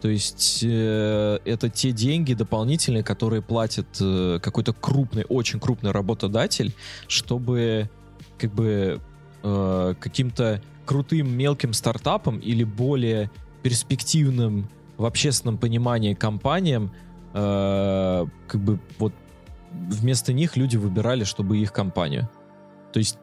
То 0.00 0.08
есть 0.08 0.60
э, 0.62 1.38
это 1.44 1.68
те 1.68 1.90
деньги 1.90 2.34
дополнительные, 2.34 3.02
которые 3.02 3.42
платит 3.42 3.86
э, 4.00 4.38
какой-то 4.40 4.72
крупный, 4.72 5.24
очень 5.28 5.58
крупный 5.60 5.90
работодатель, 5.90 6.72
чтобы 7.08 7.90
как 8.38 8.52
бы 8.52 9.00
каким-то 9.42 10.60
крутым 10.84 11.34
мелким 11.34 11.72
стартапам 11.72 12.38
или 12.40 12.62
более 12.62 13.30
перспективным 13.62 14.68
в 14.96 15.04
общественном 15.04 15.56
понимании 15.56 16.14
компаниям 16.14 16.90
э, 17.32 18.26
как 18.48 18.60
бы 18.60 18.78
вот 18.98 19.14
вместо 19.72 20.32
них 20.32 20.56
люди 20.56 20.76
выбирали, 20.76 21.24
чтобы 21.24 21.58
их 21.58 21.72
компанию. 21.72 22.28
То 22.92 22.98
есть 22.98 23.18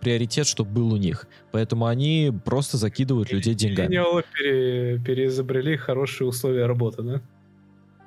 приоритет, 0.00 0.46
чтобы 0.46 0.70
был 0.70 0.92
у 0.92 0.96
них. 0.96 1.26
Поэтому 1.52 1.86
они 1.86 2.32
просто 2.44 2.76
закидывают 2.76 3.32
людей 3.32 3.54
деньгами. 3.54 3.86
Миллениалы 3.88 4.24
пере- 4.36 4.98
переизобрели 4.98 5.76
хорошие 5.76 6.28
условия 6.28 6.66
работы, 6.66 7.02
да? 7.02 7.22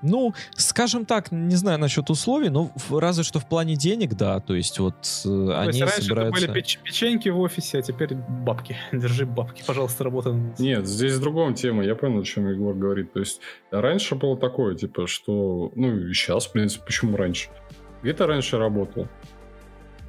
Ну, 0.06 0.34
скажем 0.58 1.06
так, 1.06 1.32
не 1.32 1.56
знаю 1.56 1.80
насчет 1.80 2.10
условий, 2.10 2.50
но 2.50 2.74
в- 2.76 3.00
разве 3.00 3.24
что 3.24 3.40
в 3.40 3.48
плане 3.48 3.78
денег, 3.78 4.16
да. 4.16 4.42
То 4.42 4.54
есть 4.54 4.78
вот 4.80 4.96
э, 5.26 5.28
То 5.30 5.60
они 5.62 5.68
есть 5.70 5.82
раньше 5.82 6.02
собираются... 6.02 6.44
это 6.44 6.52
были 6.52 6.62
печ- 6.62 6.80
печеньки 6.84 7.30
в 7.30 7.40
офисе, 7.40 7.80
а 7.80 7.82
теперь 7.82 8.14
бабки. 8.16 8.76
Держи 8.92 9.26
бабки, 9.26 9.64
пожалуйста, 9.66 10.04
работа. 10.04 10.38
Нет, 10.60 10.86
здесь 10.86 11.18
другом 11.20 11.54
тема, 11.54 11.86
я 11.86 11.96
понял, 11.96 12.20
о 12.20 12.24
чем 12.26 12.50
Егор 12.50 12.76
говорит. 12.76 13.14
То 13.14 13.22
есть 13.22 13.40
раньше 13.72 14.16
было 14.16 14.38
такое, 14.38 14.76
типа, 14.76 15.08
что... 15.08 15.72
Ну, 15.74 15.98
и 15.98 16.14
сейчас, 16.14 16.48
в 16.48 16.52
принципе, 16.52 16.84
почему 16.86 17.16
раньше? 17.16 17.48
Где 18.04 18.14
ты 18.14 18.26
раньше 18.26 18.58
работал? 18.58 19.08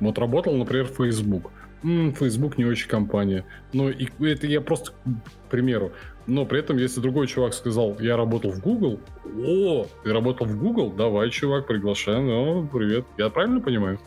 Вот 0.01 0.19
работал, 0.19 0.55
например, 0.55 0.87
Facebook. 0.87 1.51
Facebook 1.83 2.59
не 2.59 2.65
очень 2.65 2.89
компания. 2.89 3.45
Но 3.73 3.89
и 3.91 4.09
это 4.21 4.47
я 4.47 4.61
просто 4.61 4.93
к 4.93 5.51
примеру. 5.51 5.93
Но 6.27 6.47
при 6.47 6.59
этом, 6.61 6.79
если 6.79 7.01
другой 7.01 7.27
чувак 7.27 7.53
сказал, 7.55 7.97
я 8.01 8.17
работал 8.17 8.51
в 8.51 8.61
Google, 8.61 8.99
о, 9.25 9.87
ты 10.03 10.13
работал 10.13 10.47
в 10.47 10.59
Google? 10.59 10.91
Давай, 10.91 11.31
чувак, 11.31 11.67
приглашаем. 11.67 12.27
Ну, 12.27 12.67
привет. 12.67 13.05
Я 13.19 13.29
правильно 13.29 13.61
понимаю? 13.61 13.99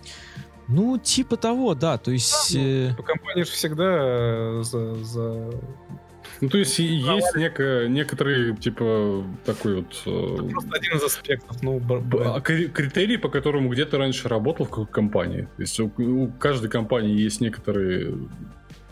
Ну, 0.67 0.98
типа 0.98 1.38
того, 1.38 1.75
да. 1.75 1.98
То 1.98 2.11
есть... 2.11 2.56
э, 2.56 2.93
Компания 3.06 3.45
же 3.45 3.51
всегда 3.51 3.83
э, 3.85 4.61
за, 4.64 4.95
за- 4.95 5.51
Ну, 6.41 6.49
то 6.49 6.57
есть 6.57 6.77
есть 6.80 7.35
некое, 7.35 7.88
некоторые, 7.88 8.56
типа, 8.56 9.24
такой 9.45 9.77
вот... 9.77 10.01
э, 10.06 10.49
Просто 10.51 10.75
один 10.75 10.98
из 10.98 11.03
аспектов. 11.03 11.64
Ну, 11.64 11.80
Б- 11.80 12.24
а 12.35 12.41
кри- 12.41 12.67
критерий, 12.67 13.17
по 13.17 13.30
которому 13.30 13.69
где 13.69 13.85
ты 13.85 13.98
раньше 13.98 14.27
работал 14.30 14.66
в 14.66 14.69
какой 14.69 14.85
компании. 14.88 15.48
То 15.57 15.61
есть 15.61 15.80
у, 15.80 15.91
у 15.98 16.27
каждой 16.40 16.69
компании 16.69 17.17
есть 17.19 17.41
некоторые 17.41 18.16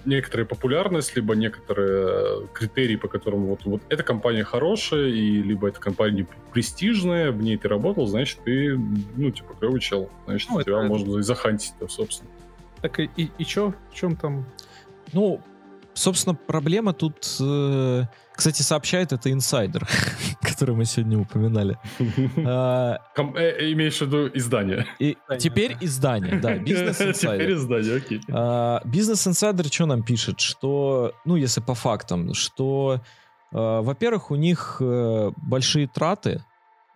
некоторая 0.05 0.45
популярность, 0.45 1.15
либо 1.15 1.35
некоторые 1.35 2.45
критерии, 2.53 2.95
по 2.95 3.07
которым 3.07 3.45
вот, 3.47 3.65
вот 3.65 3.81
эта 3.89 4.03
компания 4.03 4.43
хорошая, 4.43 5.07
и 5.07 5.41
либо 5.41 5.67
эта 5.67 5.79
компания 5.79 6.27
престижная, 6.53 7.31
в 7.31 7.41
ней 7.41 7.57
ты 7.57 7.67
работал, 7.67 8.05
значит, 8.05 8.39
ты, 8.45 8.77
ну, 9.15 9.31
типа, 9.31 9.55
клевый 9.59 9.79
чел. 9.81 10.11
Значит, 10.27 10.49
Ну, 10.51 10.61
тебя 10.61 10.77
это- 10.77 10.87
можно 10.87 11.17
и 11.17 11.21
захантить, 11.23 11.73
собственно. 11.89 12.29
Так 12.81 12.99
и, 12.99 13.09
и, 13.17 13.31
и 13.39 13.45
чё? 13.45 13.73
В 13.91 13.95
чем 13.95 14.15
там? 14.15 14.45
Ну, 15.11 15.41
собственно, 15.95 16.35
проблема 16.35 16.93
тут... 16.93 17.37
э, 17.39 18.03
Кстати, 18.33 18.61
сообщает 18.61 19.11
это 19.13 19.31
инсайдер, 19.31 19.87
который 20.41 20.75
мы 20.75 20.85
сегодня 20.85 21.17
упоминали. 21.17 21.77
А, 22.45 22.99
э, 23.17 23.71
имеешь 23.73 23.97
в 23.97 24.01
виду 24.01 24.29
издание? 24.33 24.85
Теперь 25.39 25.73
да. 25.73 25.85
издание, 25.85 26.39
да, 26.39 26.57
бизнес 26.59 26.97
Теперь 26.97 27.09
инсайдер. 27.09 27.51
издание, 27.53 27.97
окей. 27.97 28.21
А, 28.31 28.81
Бизнес 28.85 29.27
инсайдер 29.27 29.65
что 29.67 29.85
нам 29.87 30.03
пишет? 30.03 30.39
Что, 30.39 31.13
ну, 31.25 31.35
если 31.35 31.61
по 31.61 31.73
фактам, 31.73 32.33
что, 32.33 33.01
э, 33.51 33.57
во-первых, 33.57 34.31
у 34.31 34.35
них 34.35 34.81
большие 35.37 35.87
траты 35.87 36.43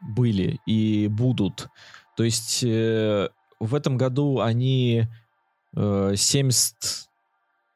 были 0.01 0.59
и 0.65 1.07
будут. 1.07 1.67
То 2.15 2.23
есть 2.23 2.63
в 3.59 3.75
этом 3.75 3.97
году 3.97 4.39
они 4.39 5.07
э, 5.75 6.13
70 6.15 7.08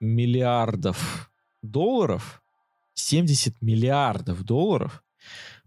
миллиардов 0.04 1.32
долларов, 1.62 2.44
70 2.94 3.62
миллиардов 3.62 4.44
долларов 4.44 5.04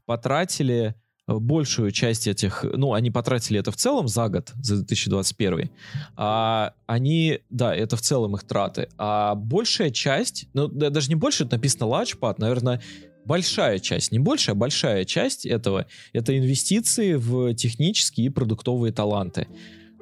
потратили 0.04 0.94
э, 1.26 1.34
большую 1.34 1.90
часть 1.90 2.28
этих, 2.28 2.64
ну, 2.64 2.92
они 2.92 3.10
потратили 3.10 3.58
это 3.58 3.72
в 3.72 3.76
целом 3.76 4.06
за 4.06 4.28
год, 4.28 4.52
за 4.62 4.76
2021, 4.76 5.70
а 6.16 6.74
они, 6.86 7.40
да, 7.50 7.74
это 7.74 7.96
в 7.96 8.02
целом 8.02 8.36
их 8.36 8.44
траты, 8.44 8.88
а 8.98 9.34
большая 9.34 9.90
часть, 9.90 10.48
ну, 10.52 10.68
да, 10.68 10.90
даже 10.90 11.08
не 11.08 11.16
больше, 11.16 11.44
это 11.44 11.56
написано 11.56 11.86
лачпад, 11.86 12.38
наверное, 12.38 12.82
большая 13.24 13.80
часть, 13.80 14.12
не 14.12 14.18
большая, 14.18 14.54
а 14.54 14.58
большая 14.58 15.04
часть 15.04 15.46
этого, 15.46 15.86
это 16.12 16.38
инвестиции 16.38 17.14
в 17.14 17.54
технические 17.54 18.26
и 18.26 18.30
продуктовые 18.30 18.92
таланты. 18.92 19.48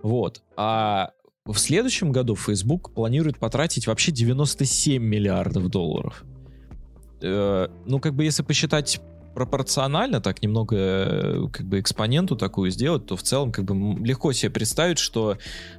Вот. 0.03 0.43
А 0.57 1.13
в 1.53 1.59
следующем 1.59 2.11
году 2.11 2.37
Facebook 2.37 2.93
планирует 2.93 3.39
потратить 3.39 3.87
вообще 3.87 4.13
97 4.13 5.03
миллиардов 5.03 5.69
долларов. 5.69 6.25
Э, 7.21 7.69
ну, 7.85 8.01
как 8.01 8.15
бы, 8.15 8.25
если 8.25 8.43
посчитать 8.43 9.01
пропорционально, 9.35 10.23
так 10.23 10.43
немного 10.43 10.77
э, 10.77 11.49
как 11.53 11.67
бы 11.67 11.81
экспоненту 11.81 12.37
такую 12.37 12.71
сделать, 12.71 13.05
то 13.05 13.17
в 13.17 13.23
целом 13.23 13.53
как 13.53 13.67
бы 13.67 13.75
легко 14.03 14.33
себе 14.33 14.51
представить, 14.51 14.99
что 14.99 15.37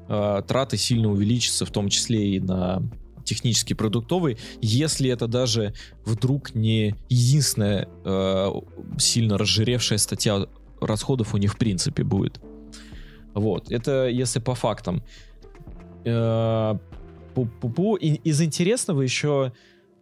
э, 0.08 0.42
траты 0.48 0.77
сильно 0.77 1.10
увеличатся, 1.10 1.66
в 1.66 1.72
том 1.72 1.90
числе 1.90 2.35
и 2.35 2.40
на 2.40 2.84
технический 3.24 3.74
продуктовый, 3.74 4.38
если 4.61 5.10
это 5.10 5.27
даже 5.27 5.74
вдруг 6.06 6.53
не 6.53 6.95
единственная 7.10 7.90
э, 8.03 8.52
сильно 9.00 9.40
разжиревшая 9.40 9.98
статья 9.98 10.45
расходов 10.80 11.34
у 11.34 11.38
них 11.38 11.53
в 11.53 11.58
принципе 11.58 12.03
будет. 12.03 12.40
Вот, 13.34 13.72
это 13.72 14.08
если 14.08 14.40
по 14.40 14.53
фактам. 14.53 15.03
Э, 16.06 16.77
пу-пу-пу. 17.35 17.98
И 17.98 18.16
из 18.24 18.42
интересного 18.42 19.01
еще 19.01 19.51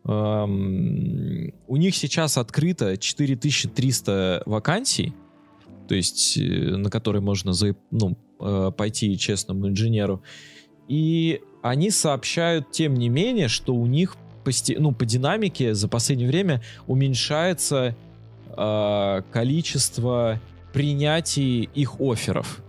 эм, 0.05 1.53
у 1.67 1.77
них 1.77 1.95
сейчас 1.95 2.37
открыто 2.37 2.97
4300 2.97 4.43
вакансий, 4.45 5.13
то 5.87 5.95
есть 5.95 6.37
э, 6.37 6.41
на 6.41 6.89
которые 6.89 7.21
можно 7.21 7.53
за, 7.53 7.75
ну, 7.91 8.17
э, 8.39 8.71
пойти 8.75 9.17
честному 9.17 9.67
инженеру. 9.67 10.21
И 10.87 11.41
они 11.61 11.89
сообщают, 11.89 12.71
тем 12.71 12.93
не 12.95 13.09
менее, 13.09 13.47
что 13.47 13.73
у 13.73 13.85
них 13.85 14.15
по, 14.43 14.51
ну, 14.77 14.91
по 14.91 15.05
динамике 15.05 15.73
за 15.73 15.87
последнее 15.87 16.27
время 16.27 16.61
уменьшается 16.87 17.95
э, 18.49 19.21
количество 19.31 20.39
принятий 20.73 21.69
их 21.73 22.01
офферов. 22.01 22.61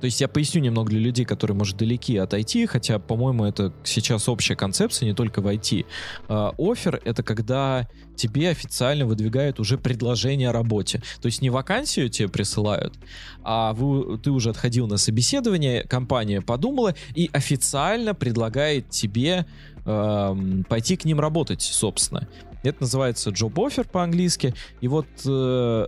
То 0.00 0.06
есть 0.06 0.20
я 0.20 0.28
поясню 0.28 0.60
немного 0.60 0.90
для 0.90 1.00
людей, 1.00 1.24
которые, 1.24 1.56
может, 1.56 1.76
далеки 1.76 2.16
от 2.16 2.32
IT, 2.34 2.66
хотя, 2.66 2.98
по-моему, 2.98 3.44
это 3.44 3.72
сейчас 3.84 4.28
общая 4.28 4.56
концепция, 4.56 5.06
не 5.06 5.14
только 5.14 5.40
в 5.40 5.46
IT. 5.46 5.86
А, 6.28 6.54
офер— 6.58 7.00
это 7.04 7.22
когда 7.22 7.88
тебе 8.16 8.50
официально 8.50 9.06
выдвигают 9.06 9.60
уже 9.60 9.78
предложение 9.78 10.50
о 10.50 10.52
работе. 10.52 11.02
То 11.20 11.26
есть 11.26 11.42
не 11.42 11.50
вакансию 11.50 12.08
тебе 12.10 12.28
присылают, 12.28 12.94
а 13.42 13.72
вы, 13.72 14.18
ты 14.18 14.30
уже 14.30 14.50
отходил 14.50 14.86
на 14.86 14.96
собеседование, 14.96 15.84
компания 15.84 16.40
подумала 16.42 16.94
и 17.14 17.30
официально 17.32 18.14
предлагает 18.14 18.90
тебе 18.90 19.46
э, 19.84 20.62
пойти 20.68 20.96
к 20.96 21.04
ним 21.04 21.20
работать, 21.20 21.62
собственно. 21.62 22.28
Это 22.62 22.82
называется 22.82 23.30
job 23.30 23.54
offer 23.54 23.88
по-английски. 23.90 24.54
И 24.80 24.88
вот 24.88 25.06
э, 25.26 25.86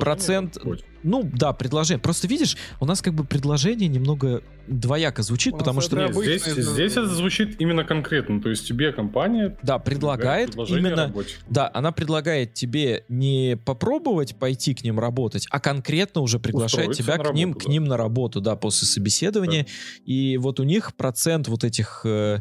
процент... 0.00 0.58
Ну, 1.02 1.22
да, 1.22 1.52
предложение. 1.52 2.00
Просто 2.00 2.26
видишь, 2.26 2.56
у 2.80 2.86
нас 2.86 3.02
как 3.02 3.12
бы 3.12 3.24
предложение 3.24 3.88
немного 3.88 4.42
двояко 4.66 5.22
звучит, 5.22 5.56
потому 5.56 5.82
что... 5.82 5.96
Нет, 5.96 6.14
здесь, 6.14 6.44
здесь 6.44 6.92
это 6.92 7.06
звучит 7.06 7.60
именно 7.60 7.84
конкретно. 7.84 8.40
То 8.40 8.48
есть 8.48 8.66
тебе 8.66 8.92
компания... 8.92 9.56
Да, 9.62 9.78
предлагает 9.78 10.54
именно... 10.54 11.12
Да, 11.48 11.70
она 11.74 11.92
предлагает 11.92 12.54
тебе 12.54 13.04
не 13.08 13.58
попробовать 13.64 14.36
пойти 14.36 14.74
к 14.74 14.82
ним 14.82 14.98
работать, 14.98 15.46
а 15.50 15.60
конкретно 15.60 16.22
уже 16.22 16.38
приглашает 16.38 16.92
тебя 16.92 17.18
к 17.18 17.34
ним, 17.34 17.50
работу, 17.50 17.66
к 17.66 17.68
ним 17.68 17.84
на 17.84 17.96
работу, 17.96 18.40
да, 18.40 18.56
после 18.56 18.86
собеседования. 18.86 19.64
Да. 19.64 19.70
И 20.06 20.38
вот 20.38 20.60
у 20.60 20.62
них 20.62 20.94
процент 20.94 21.48
вот 21.48 21.64
этих... 21.64 22.02
Э, 22.04 22.40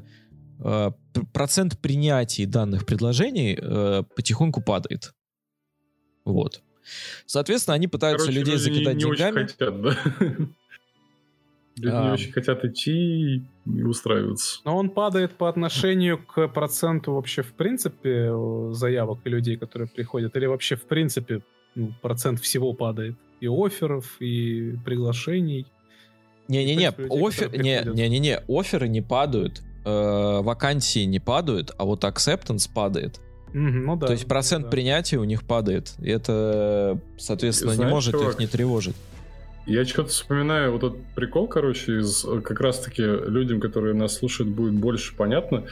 э, 0.60 0.92
процент 1.34 1.78
принятия 1.80 2.46
данных 2.46 2.86
предложений 2.86 3.60
э, 3.62 4.04
потихоньку 4.16 4.62
падает. 4.62 5.14
Вот. 6.26 6.64
Соответственно, 7.26 7.76
они 7.76 7.88
пытаются 7.88 8.28
Короче, 8.28 8.40
людей 8.40 8.58
закидать 8.58 8.96
не, 8.96 9.04
не 9.04 9.12
деньгами. 9.12 9.44
Очень 9.44 9.48
хотят, 9.48 9.82
да? 9.82 9.98
Люди 11.76 11.96
а... 11.96 12.06
не 12.06 12.12
очень 12.12 12.32
хотят 12.32 12.64
идти 12.66 13.42
и 13.66 13.84
устраиваться. 13.84 14.62
Но 14.66 14.78
он 14.78 14.90
падает 14.90 15.32
по 15.34 15.50
отношению 15.50 16.24
к 16.24 16.48
проценту 16.50 17.14
вообще 17.14 17.42
в 17.42 17.54
принципе 17.54 18.32
заявок 18.72 19.20
и 19.24 19.30
людей, 19.30 19.58
которые 19.58 19.88
приходят, 19.88 20.36
или 20.36 20.46
вообще 20.46 20.76
в 20.76 20.84
принципе 20.84 21.42
ну, 21.76 21.94
процент 22.02 22.40
всего 22.40 22.74
падает? 22.74 23.16
И 23.40 23.48
офферов, 23.48 24.22
и 24.22 24.76
приглашений. 24.86 25.66
Не-не-не, 26.48 26.90
офер... 26.90 27.52
не-не-не, 27.58 28.40
оферы 28.48 28.88
не 28.88 29.02
падают, 29.02 29.62
э, 29.86 30.42
вакансии 30.42 31.06
не 31.06 31.20
падают, 31.20 31.72
а 31.78 31.86
вот 31.86 32.04
acceptance 32.04 32.70
падает. 32.74 33.20
Ну, 33.54 33.96
да, 33.96 34.08
То 34.08 34.14
есть 34.14 34.28
процент 34.28 34.66
да. 34.66 34.72
принятия 34.72 35.18
у 35.18 35.24
них 35.24 35.44
падает. 35.44 35.94
И 36.00 36.10
это, 36.10 37.00
соответственно, 37.18 37.74
Знаешь, 37.74 37.90
не 37.90 37.94
может 37.94 38.14
чувак, 38.14 38.34
их 38.34 38.40
не 38.40 38.48
тревожить. 38.48 38.96
Я 39.66 39.86
что-то 39.86 40.10
вспоминаю 40.10 40.74
вот 40.74 40.84
этот 40.84 41.06
прикол, 41.16 41.48
короче, 41.48 42.00
из 42.00 42.26
как 42.44 42.60
раз-таки 42.60 43.04
людям, 43.04 43.62
которые 43.62 43.94
нас 43.94 44.18
слушают, 44.18 44.52
будет 44.52 44.74
больше 44.74 45.16
понятно. 45.16 45.64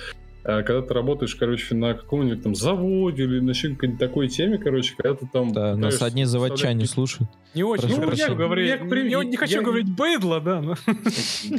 А 0.44 0.64
когда 0.64 0.82
ты 0.82 0.94
работаешь, 0.94 1.36
короче, 1.36 1.76
на 1.76 1.94
каком-нибудь 1.94 2.42
там 2.42 2.56
заводе 2.56 3.24
или 3.24 3.40
на 3.40 3.53
какой-нибудь 3.53 4.00
такой 4.00 4.28
теме, 4.28 4.58
короче, 4.58 4.95
когда 4.98 5.16
ты 5.16 5.28
там... 5.32 5.52
Да, 5.53 5.76
нас 5.76 6.02
одни 6.02 6.26
заводчане 6.26 6.86
слушают. 6.86 7.30
Не 7.53 7.64
очень. 7.64 7.90
Прошу, 7.90 8.02
ну, 8.02 8.11
я, 8.14 8.30
говорю, 8.30 8.64
я, 8.64 8.76
я, 8.76 9.24
не 9.24 9.36
хочу 9.36 9.58
я, 9.58 9.61
говорить 9.61 9.94
быдло, 9.94 10.40
да. 10.40 10.61
Но... 10.61 10.76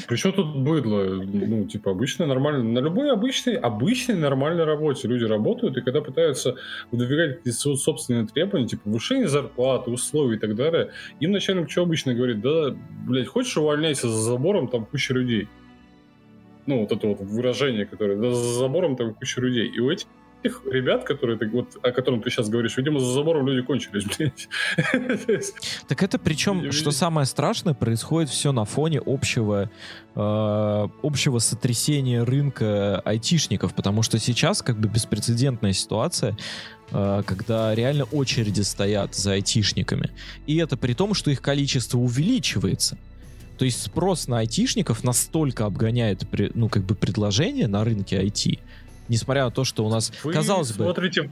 Причем 0.09 0.33
тут 0.33 0.57
быдло? 0.57 1.05
Ну, 1.05 1.67
типа, 1.67 1.91
обычно 1.91 2.27
нормально. 2.27 2.65
На 2.65 2.79
любой 2.79 3.13
обычной, 3.13 3.55
обычной 3.55 4.17
нормальной 4.17 4.65
работе 4.65 5.07
люди 5.07 5.25
работают, 5.25 5.77
и 5.77 5.83
когда 5.83 6.01
пытаются 6.01 6.57
выдвигать 6.91 7.39
какие-то 7.39 7.77
собственные 7.77 8.27
требования, 8.27 8.67
типа 8.67 8.85
повышение 8.85 9.29
зарплаты, 9.29 9.91
условий 9.91 10.37
и 10.37 10.41
так 10.41 10.57
далее, 10.57 10.91
им 11.21 11.33
начальник 11.33 11.71
что 11.71 11.83
обычно 11.83 12.15
говорит, 12.15 12.41
да, 12.41 12.75
блядь, 13.07 13.29
хочешь 13.29 13.57
увольняйся 13.57 14.09
за 14.09 14.19
забором, 14.19 14.69
там 14.69 14.87
куча 14.87 15.13
людей 15.15 15.49
ну, 16.67 16.81
вот 16.81 16.93
это 16.93 17.07
вот 17.07 17.21
выражение, 17.21 17.87
которое 17.87 18.17
да, 18.17 18.33
за 18.33 18.59
забором 18.59 18.97
там 18.97 19.15
куча 19.15 19.41
людей. 19.41 19.69
И 19.69 19.81
у 19.81 19.91
этих 19.91 20.07
ребят, 20.45 21.05
которые 21.05 21.39
ты, 21.39 21.49
вот, 21.49 21.77
о 21.83 21.93
котором 21.93 22.23
ты 22.23 22.31
сейчас 22.31 22.49
говоришь, 22.49 22.77
видимо, 22.77 23.01
за 23.01 23.13
забором 23.13 23.47
люди 23.47 23.65
кончились, 23.65 24.05
блядь. 25.27 25.53
Так 25.89 26.03
это 26.03 26.19
причем, 26.19 26.73
что 26.73 26.91
самое 26.91 27.27
страшное, 27.27 27.75
происходит 27.75 28.31
все 28.31 28.53
на 28.53 28.65
фоне 28.65 29.01
общего, 29.05 29.71
э, 30.15 30.89
общего 31.03 31.39
сотрясения 31.39 32.23
рынка 32.23 33.01
айтишников, 33.01 33.75
потому 33.75 34.03
что 34.03 34.19
сейчас 34.19 34.63
как 34.63 34.79
бы 34.79 34.89
беспрецедентная 34.89 35.73
ситуация, 35.73 36.37
э, 36.91 37.23
когда 37.25 37.75
реально 37.75 38.05
очереди 38.05 38.63
стоят 38.63 39.15
за 39.15 39.33
айтишниками. 39.33 40.11
И 40.47 40.57
это 40.57 40.77
при 40.77 40.95
том, 40.95 41.15
что 41.15 41.31
их 41.31 41.41
количество 41.41 41.99
увеличивается. 41.99 42.99
То 43.59 43.65
есть 43.65 43.83
спрос 43.83 44.29
на 44.29 44.39
айтишников 44.39 45.05
настолько 45.05 45.67
обгоняет, 45.67 46.25
ну, 46.55 46.69
как 46.69 46.85
бы 46.85 46.95
предложение 46.95 47.69
на 47.69 47.85
рынке 47.85 48.23
IT, 48.23 48.59
несмотря 49.09 49.45
на 49.45 49.51
то, 49.51 49.65
что 49.65 49.85
у 49.85 49.89
нас, 49.89 50.13
вы 50.25 50.33
казалось 50.33 50.69
смотрите, 50.69 51.23
бы... 51.23 51.31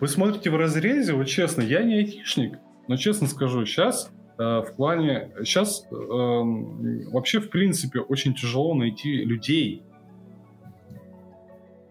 Вы 0.00 0.08
смотрите 0.08 0.50
в 0.50 0.56
разрезе, 0.56 1.12
вот 1.12 1.26
честно, 1.26 1.62
я 1.62 1.82
не 1.82 1.96
айтишник, 1.96 2.58
но 2.88 2.96
честно 2.96 3.26
скажу, 3.26 3.66
сейчас 3.66 4.10
э, 4.38 4.42
в 4.42 4.74
плане, 4.76 5.32
сейчас 5.44 5.86
э, 5.90 5.94
вообще 5.94 7.40
в 7.40 7.50
принципе 7.50 8.00
очень 8.00 8.34
тяжело 8.34 8.74
найти 8.74 9.24
людей 9.24 9.82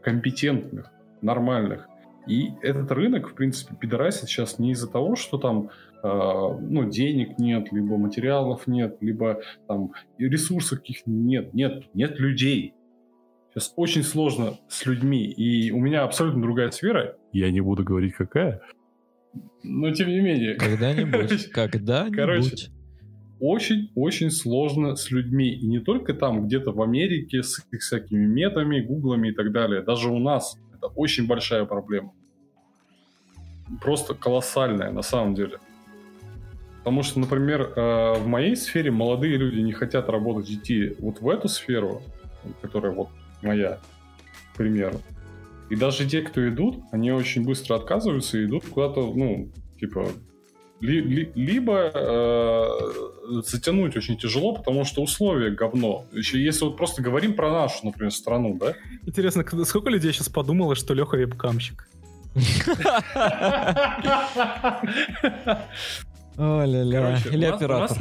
компетентных, 0.01 0.91
нормальных. 1.21 1.87
И 2.27 2.51
этот 2.61 2.91
рынок, 2.91 3.29
в 3.29 3.33
принципе, 3.33 3.75
пидорасит 3.75 4.29
сейчас 4.29 4.57
не 4.57 4.71
из-за 4.71 4.87
того, 4.87 5.15
что 5.15 5.37
там 5.37 5.69
ну, 6.05 6.89
денег 6.89 7.39
нет, 7.39 7.71
либо 7.71 7.97
материалов 7.97 8.67
нет, 8.67 8.97
либо 9.01 9.41
там 9.67 9.93
ресурсов 10.17 10.79
каких 10.79 11.05
нет, 11.05 11.53
нет, 11.53 11.85
нет 11.93 12.19
людей. 12.19 12.73
Сейчас 13.49 13.73
очень 13.77 14.03
сложно 14.03 14.59
с 14.67 14.85
людьми, 14.85 15.25
и 15.25 15.71
у 15.71 15.79
меня 15.79 16.03
абсолютно 16.03 16.41
другая 16.41 16.71
сфера. 16.71 17.15
Я 17.31 17.49
не 17.51 17.61
буду 17.61 17.83
говорить, 17.83 18.13
какая. 18.13 18.61
Но 19.63 19.91
тем 19.91 20.09
не 20.09 20.19
менее. 20.19 20.55
Когда-нибудь. 20.55 21.49
Когда-нибудь. 21.53 22.15
Короче, 22.17 22.71
очень-очень 23.39 24.29
сложно 24.29 24.95
с 24.95 25.09
людьми. 25.11 25.49
И 25.53 25.65
не 25.65 25.79
только 25.79 26.13
там, 26.13 26.45
где-то 26.45 26.71
в 26.71 26.81
Америке, 26.81 27.43
с 27.43 27.65
их 27.71 27.81
всякими 27.81 28.25
метами, 28.25 28.81
гуглами 28.81 29.29
и 29.29 29.33
так 29.33 29.51
далее. 29.51 29.81
Даже 29.81 30.09
у 30.09 30.19
нас 30.19 30.57
это 30.75 30.87
очень 30.87 31.27
большая 31.27 31.65
проблема. 31.65 32.13
Просто 33.81 34.13
колоссальная 34.13 34.91
на 34.91 35.01
самом 35.01 35.33
деле. 35.33 35.59
Потому 36.85 37.01
что, 37.01 37.19
например, 37.19 37.73
э, 37.75 38.13
в 38.19 38.27
моей 38.27 38.55
сфере 38.55 38.91
молодые 38.91 39.37
люди 39.37 39.59
не 39.59 39.71
хотят 39.71 40.07
работать, 40.07 40.51
идти 40.51 40.95
вот 40.99 41.19
в 41.19 41.27
эту 41.27 41.49
сферу, 41.49 42.03
которая 42.61 42.91
вот 42.91 43.09
моя, 43.41 43.79
к 44.53 44.57
примеру. 44.57 45.01
И 45.71 45.75
даже 45.75 46.07
те, 46.07 46.21
кто 46.21 46.47
идут, 46.47 46.77
они 46.91 47.11
очень 47.11 47.43
быстро 47.43 47.77
отказываются 47.77 48.37
и 48.37 48.45
идут 48.45 48.65
куда-то, 48.65 49.01
ну, 49.01 49.49
типа, 49.79 50.09
ли, 50.79 51.01
ли, 51.01 51.31
либо 51.33 51.89
э, 51.91 52.67
затянуть 53.41 53.97
очень 53.97 54.19
тяжело, 54.19 54.53
потому 54.53 54.85
что 54.85 55.01
условия 55.01 55.49
говно. 55.49 56.05
Еще 56.11 56.39
если 56.39 56.65
вот 56.65 56.77
просто 56.77 57.01
говорим 57.01 57.33
про 57.33 57.49
нашу, 57.49 57.83
например, 57.83 58.11
страну, 58.11 58.59
да? 58.59 58.75
Интересно, 59.07 59.43
сколько 59.65 59.89
людей 59.89 60.13
сейчас 60.13 60.29
подумало, 60.29 60.75
что 60.75 60.93
Леха 60.93 61.17
вебкамщик? 61.17 61.89
О-ля-ля. 66.37 67.17
Или 67.31 67.45
оператор. 67.45 67.97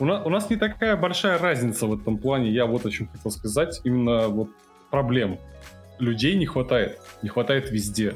У 0.00 0.04
нас, 0.04 0.26
у 0.26 0.28
нас 0.28 0.50
не 0.50 0.56
такая 0.56 0.96
большая 0.96 1.38
разница 1.38 1.86
в 1.86 2.00
этом 2.00 2.18
плане. 2.18 2.50
Я 2.50 2.66
вот 2.66 2.84
о 2.86 2.90
чем 2.90 3.08
хотел 3.08 3.30
сказать. 3.30 3.80
Именно 3.84 4.28
вот 4.28 4.48
проблем. 4.90 5.38
Людей 5.98 6.34
не 6.36 6.46
хватает. 6.46 7.00
Не 7.22 7.28
хватает 7.28 7.70
везде. 7.70 8.14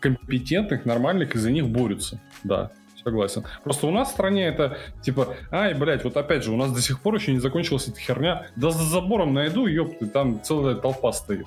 Компетентных, 0.00 0.84
нормальных, 0.84 1.34
из-за 1.34 1.50
них 1.50 1.68
борются. 1.68 2.20
Да, 2.44 2.72
согласен. 3.02 3.44
Просто 3.62 3.86
у 3.86 3.90
нас 3.90 4.08
в 4.08 4.12
стране 4.12 4.46
это 4.46 4.76
типа, 5.02 5.36
ай, 5.50 5.74
блядь, 5.74 6.04
вот 6.04 6.16
опять 6.16 6.44
же, 6.44 6.50
у 6.50 6.56
нас 6.56 6.72
до 6.72 6.82
сих 6.82 7.00
пор 7.00 7.14
еще 7.14 7.32
не 7.32 7.38
закончилась 7.38 7.88
эта 7.88 8.00
херня. 8.00 8.46
Да 8.56 8.70
за 8.70 8.84
забором 8.84 9.32
найду, 9.32 9.66
ёпты, 9.66 10.06
там 10.06 10.42
целая 10.42 10.74
толпа 10.74 11.12
стоит. 11.12 11.46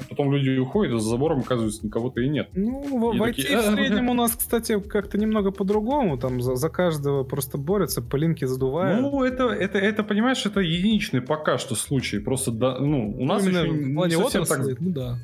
А 0.00 0.04
потом 0.08 0.32
люди 0.32 0.58
уходят, 0.58 0.94
а 0.94 0.98
за 0.98 1.08
забором, 1.08 1.40
оказывается, 1.40 1.84
никого-то 1.84 2.20
и 2.20 2.28
нет. 2.28 2.48
Ну, 2.54 2.98
в, 2.98 3.16
в 3.16 3.22
IT 3.22 3.26
такие, 3.26 3.58
в 3.58 3.74
среднем 3.74 4.08
у 4.08 4.14
нас, 4.14 4.32
кстати, 4.36 4.78
как-то 4.80 5.18
немного 5.18 5.50
по-другому. 5.50 6.18
Там 6.18 6.40
за, 6.40 6.56
за 6.56 6.68
каждого 6.68 7.24
просто 7.24 7.58
борются, 7.58 8.02
пылинки 8.02 8.44
задувают. 8.44 9.00
Ну, 9.00 9.22
это, 9.22 9.44
это, 9.48 9.78
это, 9.78 10.04
понимаешь, 10.04 10.44
это 10.46 10.60
единичный 10.60 11.20
пока 11.20 11.58
что 11.58 11.74
случай. 11.74 12.18
Просто, 12.18 12.52
да, 12.52 12.78
ну, 12.78 13.14
у 13.18 13.24
нас 13.24 13.44
Именно 13.44 13.58
еще 13.58 13.72
не 13.72 14.10
совсем 14.10 14.42
отрасли, 14.42 14.74
так... 14.74 14.80
Ну, 14.80 14.90
да. 14.90 15.18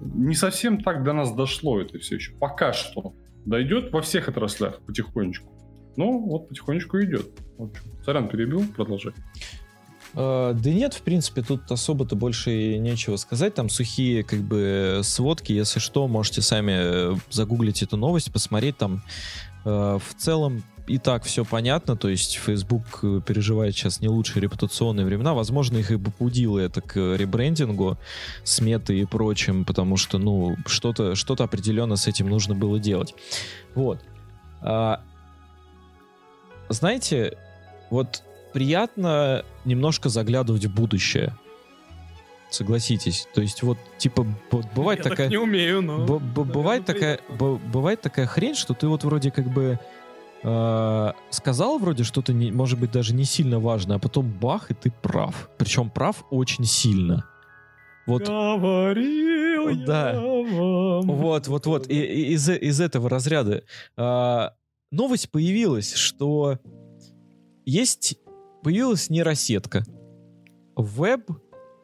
не 0.00 0.34
совсем 0.34 0.82
так 0.82 1.02
до 1.02 1.12
нас 1.12 1.32
дошло 1.34 1.80
это 1.80 1.98
все 1.98 2.16
еще. 2.16 2.32
Пока 2.32 2.72
что. 2.72 3.14
Дойдет 3.44 3.92
во 3.92 4.02
всех 4.02 4.28
отраслях 4.28 4.80
потихонечку. 4.82 5.50
Ну, 5.96 6.18
вот 6.18 6.48
потихонечку 6.48 7.00
идет. 7.00 7.26
Вот. 7.58 7.72
Сорян, 8.04 8.28
перебил, 8.28 8.64
продолжай. 8.76 9.12
Uh, 10.14 10.54
да 10.54 10.70
нет, 10.70 10.94
в 10.94 11.02
принципе, 11.02 11.42
тут 11.42 11.70
особо-то 11.70 12.16
больше 12.16 12.78
нечего 12.78 13.16
сказать. 13.16 13.54
Там 13.54 13.68
сухие, 13.68 14.24
как 14.24 14.40
бы, 14.40 15.00
сводки. 15.04 15.52
Если 15.52 15.78
что, 15.78 16.08
можете 16.08 16.42
сами 16.42 16.72
э, 16.74 17.16
загуглить 17.30 17.82
эту 17.82 17.96
новость, 17.96 18.32
посмотреть. 18.32 18.76
Там 18.76 19.02
uh, 19.64 19.98
в 19.98 20.14
целом 20.20 20.64
и 20.86 20.98
так 20.98 21.22
все 21.22 21.44
понятно. 21.44 21.96
То 21.96 22.08
есть 22.08 22.34
Facebook 22.34 22.84
э, 23.02 23.20
переживает 23.24 23.74
сейчас 23.74 24.00
не 24.00 24.08
лучшие 24.08 24.42
репутационные 24.42 25.06
времена. 25.06 25.32
Возможно, 25.32 25.78
их 25.78 25.92
и 25.92 25.96
побудило 25.96 26.58
это 26.58 26.80
к 26.80 26.96
ребрендингу, 27.16 27.96
сметы 28.42 28.98
и 28.98 29.04
прочим, 29.04 29.64
потому 29.64 29.96
что, 29.96 30.18
ну, 30.18 30.56
что-то 30.66 31.14
что 31.14 31.34
определенно 31.34 31.94
с 31.94 32.08
этим 32.08 32.28
нужно 32.28 32.54
было 32.56 32.80
делать. 32.80 33.14
Вот. 33.76 34.00
Uh, 34.62 34.98
знаете, 36.68 37.38
вот 37.90 38.22
приятно 38.52 39.44
немножко 39.64 40.08
заглядывать 40.08 40.64
в 40.64 40.74
будущее. 40.74 41.34
Согласитесь. 42.50 43.28
То 43.32 43.42
есть 43.42 43.62
вот, 43.62 43.78
типа, 43.98 44.26
бывает 44.74 45.04
Я 45.04 45.10
такая... 45.10 45.26
Так 45.26 45.30
не 45.30 45.38
умею, 45.38 45.82
но... 45.82 46.04
Б- 46.04 46.18
б- 46.18 46.44
бывает, 46.44 46.84
такая, 46.84 47.20
бывает 47.28 48.00
такая 48.00 48.26
хрень, 48.26 48.54
что 48.54 48.74
ты 48.74 48.88
вот 48.88 49.04
вроде 49.04 49.30
как 49.30 49.46
бы 49.52 49.78
э- 50.42 51.12
сказал 51.30 51.78
вроде 51.78 52.02
что-то, 52.02 52.32
не, 52.32 52.50
может 52.50 52.80
быть, 52.80 52.90
даже 52.90 53.14
не 53.14 53.24
сильно 53.24 53.60
важно, 53.60 53.94
а 53.94 53.98
потом 54.00 54.28
бах, 54.30 54.72
и 54.72 54.74
ты 54.74 54.90
прав. 54.90 55.48
Причем 55.58 55.90
прав 55.90 56.24
очень 56.30 56.64
сильно. 56.64 57.24
Вот. 58.06 58.26
Говорил 58.26 59.30
да. 59.76 60.18
Вот, 60.20 61.46
вот, 61.46 61.66
вот. 61.66 61.90
И, 61.90 61.94
и 61.94 62.32
из, 62.32 62.48
из 62.48 62.80
этого 62.80 63.08
разряда. 63.08 63.62
А, 63.96 64.54
новость 64.90 65.30
появилась, 65.30 65.94
что 65.94 66.58
есть 67.64 68.16
появилась 68.62 69.10
нейросетка 69.10 69.84
Web 70.76 71.24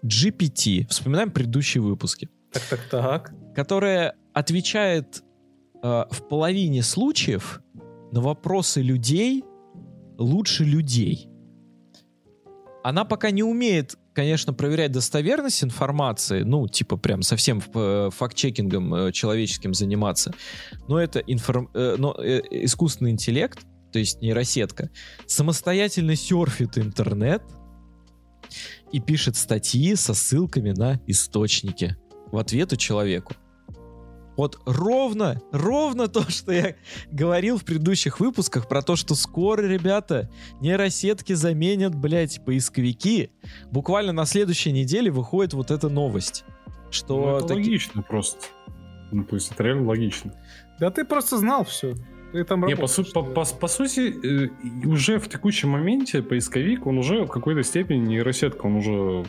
GPT. 0.05 0.87
Вспоминаем 0.89 1.31
предыдущие 1.31 1.83
выпуски. 1.83 2.29
Так, 2.53 2.63
так, 2.69 2.81
так. 2.91 3.35
Которая 3.55 4.15
отвечает 4.33 5.23
э, 5.83 6.05
в 6.11 6.29
половине 6.29 6.83
случаев 6.83 7.61
на 8.13 8.21
вопросы 8.21 8.83
людей 8.83 9.45
лучше 10.19 10.65
людей. 10.65 11.29
Она 12.85 13.05
пока 13.05 13.31
не 13.31 13.43
умеет, 13.43 13.97
конечно, 14.13 14.53
проверять 14.53 14.93
достоверность 14.93 15.65
информации, 15.65 16.43
ну, 16.43 16.69
типа 16.69 16.97
прям 16.97 17.23
совсем 17.23 17.61
э, 17.75 18.11
факт-чекингом 18.13 18.95
э, 18.95 19.13
человеческим 19.13 19.75
заниматься, 19.75 20.33
но 20.87 21.01
это 21.01 21.19
информ... 21.19 21.69
э, 21.75 21.97
но, 21.99 22.15
э, 22.19 22.43
искусственный 22.51 23.11
интеллект, 23.11 23.59
то 23.97 24.01
есть 24.01 24.21
нейросетка, 24.21 24.91
самостоятельно 25.25 26.17
серфит 26.17 26.77
интернет 26.77 27.43
и 28.93 29.01
пишет 29.01 29.37
статьи 29.37 29.95
со 29.95 30.13
ссылками 30.13 30.73
на 30.73 31.01
источники 31.07 31.97
в 32.31 32.37
ответу 32.37 32.77
человеку. 32.77 33.33
Вот 34.37 34.61
ровно, 34.67 35.41
ровно 35.51 36.09
то, 36.09 36.31
что 36.31 36.53
я 36.53 36.75
говорил 37.11 37.57
в 37.57 37.65
предыдущих 37.65 38.21
выпусках 38.21 38.69
про 38.69 38.83
то, 38.83 38.97
что 38.97 39.15
скоро, 39.15 39.63
ребята, 39.63 40.31
нейросетки 40.61 41.33
заменят, 41.33 41.95
блядь, 41.95 42.45
поисковики. 42.45 43.31
Буквально 43.71 44.13
на 44.13 44.27
следующей 44.27 44.73
неделе 44.73 45.11
выходит 45.11 45.55
вот 45.55 45.71
эта 45.71 45.89
новость. 45.89 46.45
Что 46.91 47.19
ну, 47.19 47.37
это 47.39 47.47
таки... 47.47 47.61
логично 47.61 48.03
просто. 48.03 48.45
Ну, 49.11 49.25
то 49.25 49.37
есть 49.37 49.51
это 49.53 49.63
реально 49.63 49.87
логично. 49.87 50.35
Да 50.79 50.91
ты 50.91 51.07
просто 51.07 51.39
знал 51.39 51.65
все. 51.65 51.95
Ты 52.37 52.45
там 52.45 52.67
Не, 52.67 52.77
по, 52.77 52.87
су- 52.87 53.05
по, 53.15 53.23
по, 53.23 53.45
по 53.47 53.67
сути, 53.69 54.15
э, 54.45 54.49
уже 54.87 55.19
в 55.19 55.27
текущем 55.27 55.71
моменте 55.71 56.21
поисковик, 56.21 56.87
он 56.87 56.99
уже 56.99 57.25
в 57.25 57.29
какой-то 57.29 57.63
степени 57.63 58.09
нейросетка, 58.09 58.67
он 58.67 58.77
уже 58.77 59.25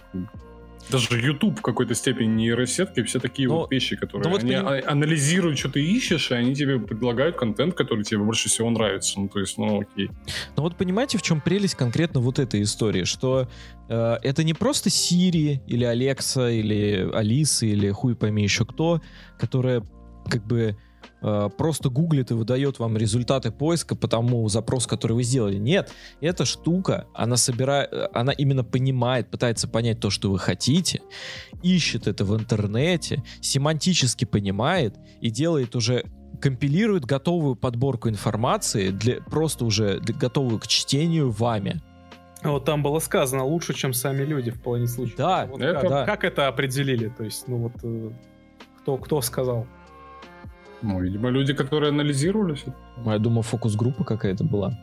даже 0.89 1.19
YouTube 1.19 1.59
в 1.59 1.61
какой-то 1.61 1.95
степени 1.95 2.33
нейросетки, 2.33 3.01
все 3.03 3.19
такие 3.19 3.47
Но- 3.47 3.59
вот 3.59 3.71
вещи, 3.71 3.95
которые 3.95 4.25
ну 4.25 4.31
вот 4.31 4.43
они 4.43 4.55
поним- 4.55 4.67
а- 4.85 4.91
анализируют, 4.91 5.57
что 5.57 5.69
ты 5.69 5.81
ищешь, 5.85 6.31
и 6.31 6.33
они 6.33 6.53
тебе 6.53 6.79
предлагают 6.79 7.37
контент, 7.37 7.75
который 7.75 8.03
тебе 8.03 8.19
больше 8.19 8.49
всего 8.49 8.69
нравится. 8.69 9.19
Ну, 9.21 9.29
то 9.29 9.39
есть, 9.39 9.57
ну, 9.57 9.81
окей. 9.81 10.09
Но 10.57 10.63
вот 10.63 10.75
понимаете, 10.75 11.17
в 11.17 11.21
чем 11.21 11.39
прелесть 11.39 11.75
конкретно 11.75 12.19
вот 12.19 12.39
этой 12.39 12.61
истории, 12.61 13.05
что 13.05 13.47
э, 13.89 14.17
это 14.21 14.43
не 14.43 14.53
просто 14.53 14.89
Siri 14.89 15.59
или 15.65 15.85
Алекса 15.85 16.49
или 16.49 17.09
Алиса 17.13 17.65
или 17.65 17.89
хуй 17.91 18.15
пойми 18.15 18.43
еще 18.43 18.65
кто, 18.65 19.01
которая 19.39 19.81
как 20.29 20.45
бы 20.45 20.75
просто 21.19 21.89
гуглит 21.89 22.31
и 22.31 22.33
выдает 22.33 22.79
вам 22.79 22.97
результаты 22.97 23.51
поиска 23.51 23.95
по 23.95 24.07
тому 24.07 24.47
запросу, 24.49 24.87
который 24.87 25.13
вы 25.13 25.23
сделали. 25.23 25.57
Нет, 25.57 25.91
эта 26.21 26.45
штука, 26.45 27.07
она 27.13 27.37
собирает, 27.37 27.89
она 28.13 28.31
именно 28.31 28.63
понимает, 28.63 29.29
пытается 29.29 29.67
понять 29.67 29.99
то, 29.99 30.09
что 30.09 30.29
вы 30.29 30.37
хотите, 30.39 31.01
ищет 31.63 32.07
это 32.07 32.23
в 32.23 32.35
интернете, 32.35 33.23
семантически 33.41 34.25
понимает 34.25 34.95
и 35.21 35.29
делает 35.29 35.75
уже 35.75 36.03
компилирует 36.39 37.05
готовую 37.05 37.55
подборку 37.55 38.09
информации 38.09 38.89
для 38.89 39.21
просто 39.21 39.65
уже 39.65 39.99
для- 39.99 40.13
готовую 40.15 40.59
к 40.59 40.67
чтению 40.67 41.31
вами. 41.31 41.81
Вот 42.43 42.65
там 42.65 42.83
было 42.83 42.99
сказано 42.99 43.43
лучше, 43.43 43.73
чем 43.73 43.93
сами 43.93 44.23
люди 44.23 44.51
в 44.51 44.61
половине 44.61 44.87
случаев. 44.87 45.17
Да, 45.17 45.47
Вот 45.47 45.59
это 45.59 45.81
как, 45.81 45.89
да. 45.89 46.05
как 46.05 46.23
это 46.23 46.47
определили? 46.47 47.07
То 47.09 47.23
есть, 47.23 47.47
ну 47.47 47.57
вот 47.57 47.73
э, 47.81 48.11
кто, 48.81 48.97
кто 48.97 49.21
сказал? 49.21 49.65
Ну, 50.81 51.01
видимо, 51.01 51.29
люди, 51.29 51.53
которые 51.53 51.89
анализировали 51.89 52.53
все. 52.55 52.73
Я 53.05 53.17
думаю, 53.19 53.41
фокус-группа 53.43 54.03
какая-то 54.03 54.43
была. 54.43 54.77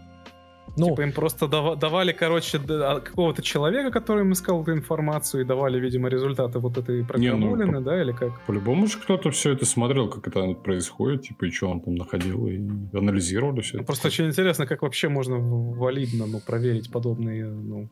Ну, 0.76 0.88
Типа 0.88 1.02
им 1.02 1.12
просто 1.12 1.46
дава- 1.46 1.76
давали, 1.76 2.12
короче, 2.12 2.58
а, 2.68 2.98
какого-то 2.98 3.42
человека, 3.42 3.90
который 3.92 4.22
им 4.24 4.32
искал 4.32 4.62
эту 4.62 4.72
информацию, 4.72 5.42
и 5.42 5.44
давали, 5.44 5.78
видимо, 5.78 6.08
результаты 6.08 6.58
вот 6.58 6.78
этой 6.78 7.04
программулины, 7.04 7.74
по- 7.74 7.80
да, 7.80 8.00
или 8.02 8.12
как? 8.12 8.40
По-любому 8.46 8.86
же 8.88 8.98
кто-то 8.98 9.30
все 9.30 9.52
это 9.52 9.66
смотрел, 9.66 10.08
как 10.08 10.26
это 10.26 10.54
происходит, 10.54 11.22
типа, 11.22 11.44
и 11.44 11.50
что 11.50 11.68
он 11.68 11.80
там 11.80 11.94
находил, 11.94 12.48
и 12.48 12.56
анализировали 12.92 13.60
все 13.60 13.74
Ну, 13.76 13.80
это. 13.82 13.86
Просто 13.86 14.08
очень 14.08 14.26
интересно, 14.26 14.66
как 14.66 14.82
вообще 14.82 15.08
можно 15.08 15.36
валидно 15.38 16.26
ну, 16.26 16.40
проверить 16.40 16.90
подобные, 16.90 17.44
ну, 17.44 17.88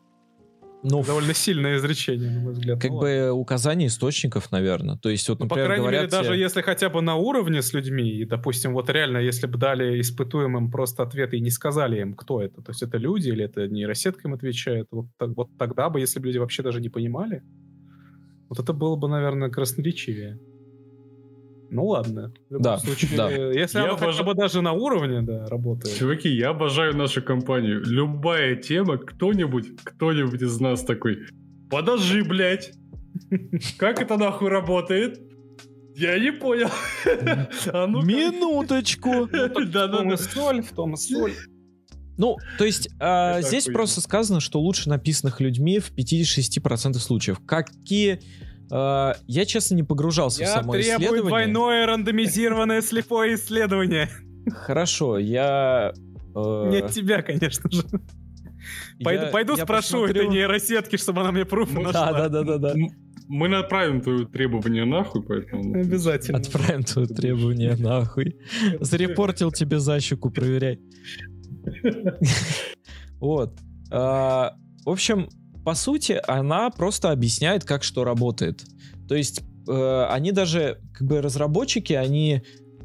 ну, 0.83 1.03
довольно 1.03 1.33
сильное 1.33 1.77
изречение, 1.77 2.29
на 2.31 2.39
мой 2.39 2.53
взгляд. 2.53 2.81
как 2.81 2.91
Ну, 2.91 2.99
бы 2.99 3.31
указание 3.31 3.87
источников, 3.87 4.51
наверное. 4.51 4.97
То 4.97 5.09
есть, 5.09 5.27
вот, 5.29 5.39
Ну, 5.39 5.47
по 5.47 5.55
например, 5.55 5.67
крайней 5.67 5.85
мере, 5.85 5.97
говорят 5.97 6.11
даже 6.11 6.29
тебе- 6.29 6.39
если 6.41 6.61
хотя 6.61 6.89
бы 6.89 7.01
на 7.01 7.15
уровне 7.15 7.61
с 7.61 7.73
людьми, 7.73 8.09
и, 8.09 8.25
допустим, 8.25 8.73
вот 8.73 8.89
реально, 8.89 9.17
если 9.19 9.47
бы 9.47 9.57
дали 9.57 9.99
испытуемым 10.01 10.69
просто 10.71 11.03
ответы 11.03 11.37
и 11.37 11.41
не 11.41 11.49
сказали 11.51 11.99
им, 12.01 12.13
кто 12.13 12.41
это, 12.41 12.61
то 12.61 12.71
есть 12.71 12.83
это 12.83 12.97
люди 12.97 13.29
или 13.29 13.43
это 13.45 13.67
нейросетка 13.67 14.27
им 14.27 14.33
отвечает, 14.33 14.87
вот, 14.91 15.07
так- 15.17 15.35
вот 15.35 15.49
тогда 15.57 15.89
бы, 15.89 15.99
если 15.99 16.19
бы 16.19 16.27
люди 16.27 16.37
вообще 16.37 16.63
даже 16.63 16.81
не 16.81 16.89
понимали, 16.89 17.41
вот 18.49 18.59
это 18.59 18.73
было 18.73 18.95
бы, 18.95 19.07
наверное, 19.07 19.49
красноречивее. 19.49 20.37
Ну 21.73 21.85
ладно. 21.87 22.31
В 22.49 22.53
любом 22.53 22.63
Да, 22.63 22.77
случае, 22.77 23.17
да. 23.17 23.29
если 23.31 23.79
Я 23.79 23.85
оно 23.85 23.93
хотя 23.97 24.05
обожаю- 24.11 24.25
бы 24.25 24.33
даже 24.35 24.61
на 24.61 24.71
уровне, 24.73 25.21
да, 25.21 25.47
работает. 25.47 25.97
Чуваки, 25.97 26.29
я 26.29 26.49
обожаю 26.49 26.95
нашу 26.95 27.21
компанию. 27.21 27.81
Любая 27.85 28.55
тема, 28.55 28.97
кто-нибудь, 28.97 29.67
кто-нибудь 29.83 30.41
из 30.41 30.59
нас 30.59 30.83
такой, 30.83 31.19
подожди, 31.69 32.21
блядь, 32.21 32.71
как 33.77 34.01
это 34.01 34.17
нахуй 34.17 34.49
работает? 34.49 35.19
Я 35.95 36.17
не 36.17 36.31
понял. 36.31 36.69
А 37.71 37.87
ну-ка. 37.87 38.05
Минуточку. 38.07 39.25
В 39.27 39.53
том 39.53 40.13
и 40.13 40.17
соль, 40.17 40.61
в 40.63 40.71
том 40.71 40.93
и 40.93 40.97
соль. 40.97 41.33
Ну, 42.17 42.37
то 42.57 42.65
есть, 42.65 42.87
Это 42.99 43.39
здесь 43.41 43.63
охуенно. 43.63 43.77
просто 43.79 44.01
сказано, 44.01 44.39
что 44.39 44.59
лучше 44.59 44.87
написанных 44.89 45.39
людьми 45.41 45.79
в 45.79 45.91
56% 45.95 46.93
случаев. 46.99 47.39
Какие... 47.45 48.19
а, 48.75 49.15
я, 49.27 49.45
честно, 49.45 49.75
не 49.75 49.83
погружался 49.83 50.39
в 50.39 50.41
Я 50.41 50.47
само 50.47 50.73
требую 50.73 50.81
исследование. 50.95 51.21
двойное 51.27 51.85
рандомизированное 51.85 52.81
слепое 52.81 53.35
исследование. 53.35 54.09
Хорошо, 54.51 55.19
я... 55.19 55.93
э, 56.35 56.69
Не 56.69 56.77
от 56.79 56.91
тебя, 56.91 57.21
конечно 57.21 57.69
же. 57.71 57.83
Пойду, 59.03 59.25
я- 59.25 59.31
пойду 59.31 59.55
я 59.57 59.63
спрошу 59.63 60.01
посмотрю- 60.03 60.23
этой 60.23 60.27
нейросетки, 60.29 60.95
чтобы 60.97 61.21
она 61.21 61.31
мне 61.31 61.45
пруфы 61.45 61.75
Ну, 61.75 61.81
нашла. 61.81 62.11
Да, 62.13 62.29
да, 62.29 62.43
да, 62.43 62.57
да, 62.57 62.73
да. 62.73 62.79
Мы 63.27 63.47
направим 63.47 64.01
твое 64.01 64.25
требование 64.25 64.85
нахуй, 64.85 65.23
поэтому... 65.23 65.73
Обязательно. 65.79 66.39
Отправим 66.39 66.83
твое 66.83 67.07
требование 67.07 67.75
нахуй. 67.77 68.37
Зарепортил 68.81 69.51
тебе 69.51 69.79
за 69.79 69.99
щеку, 69.99 70.29
проверяй. 70.31 70.79
Вот. 73.19 73.53
А, 73.91 74.53
В 74.85 74.89
общем, 74.89 75.29
по 75.63 75.75
сути, 75.75 76.19
она 76.27 76.69
просто 76.69 77.11
объясняет, 77.11 77.63
как 77.63 77.83
что 77.83 78.03
работает. 78.03 78.63
То 79.07 79.15
есть 79.15 79.41
э, 79.67 80.05
они 80.09 80.31
даже, 80.31 80.79
как 80.93 81.07
бы 81.07 81.21
разработчики, 81.21 81.93
они 81.93 82.43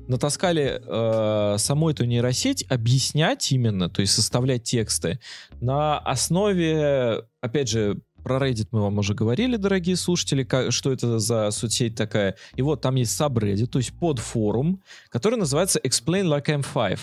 натаскали 0.09 0.81
э, 0.83 1.59
саму 1.59 1.91
эту 1.91 2.05
нейросеть 2.05 2.65
объяснять 2.71 3.53
именно, 3.53 3.91
то 3.91 4.01
есть 4.01 4.15
составлять 4.15 4.63
тексты 4.63 5.21
на 5.61 5.99
основе, 5.99 7.25
опять 7.41 7.69
же, 7.69 8.01
про 8.25 8.39
Reddit 8.39 8.69
мы 8.73 8.83
вам 8.83 8.99
уже 8.99 9.15
говорили, 9.15 9.57
дорогие 9.57 9.97
слушатели, 9.97 10.45
как, 10.45 10.73
что 10.73 10.93
это 10.93 11.19
за 11.19 11.51
соцсеть 11.51 11.95
такая. 11.95 12.37
И 12.57 12.63
вот 12.63 12.81
там 12.81 12.97
есть 12.97 13.19
subreddit, 13.19 13.67
то 13.67 13.79
есть 13.79 13.93
под 13.99 14.19
форум, 14.19 14.83
который 15.09 15.39
называется 15.39 15.79
Explain 15.79 16.25
Like 16.25 16.47
I'm 16.47 16.67
Five. 16.75 17.01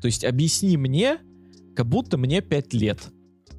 То 0.00 0.06
есть 0.06 0.24
объясни 0.24 0.76
мне, 0.76 1.18
как 1.74 1.86
будто 1.86 2.16
мне 2.16 2.40
5 2.40 2.74
лет. 2.74 3.00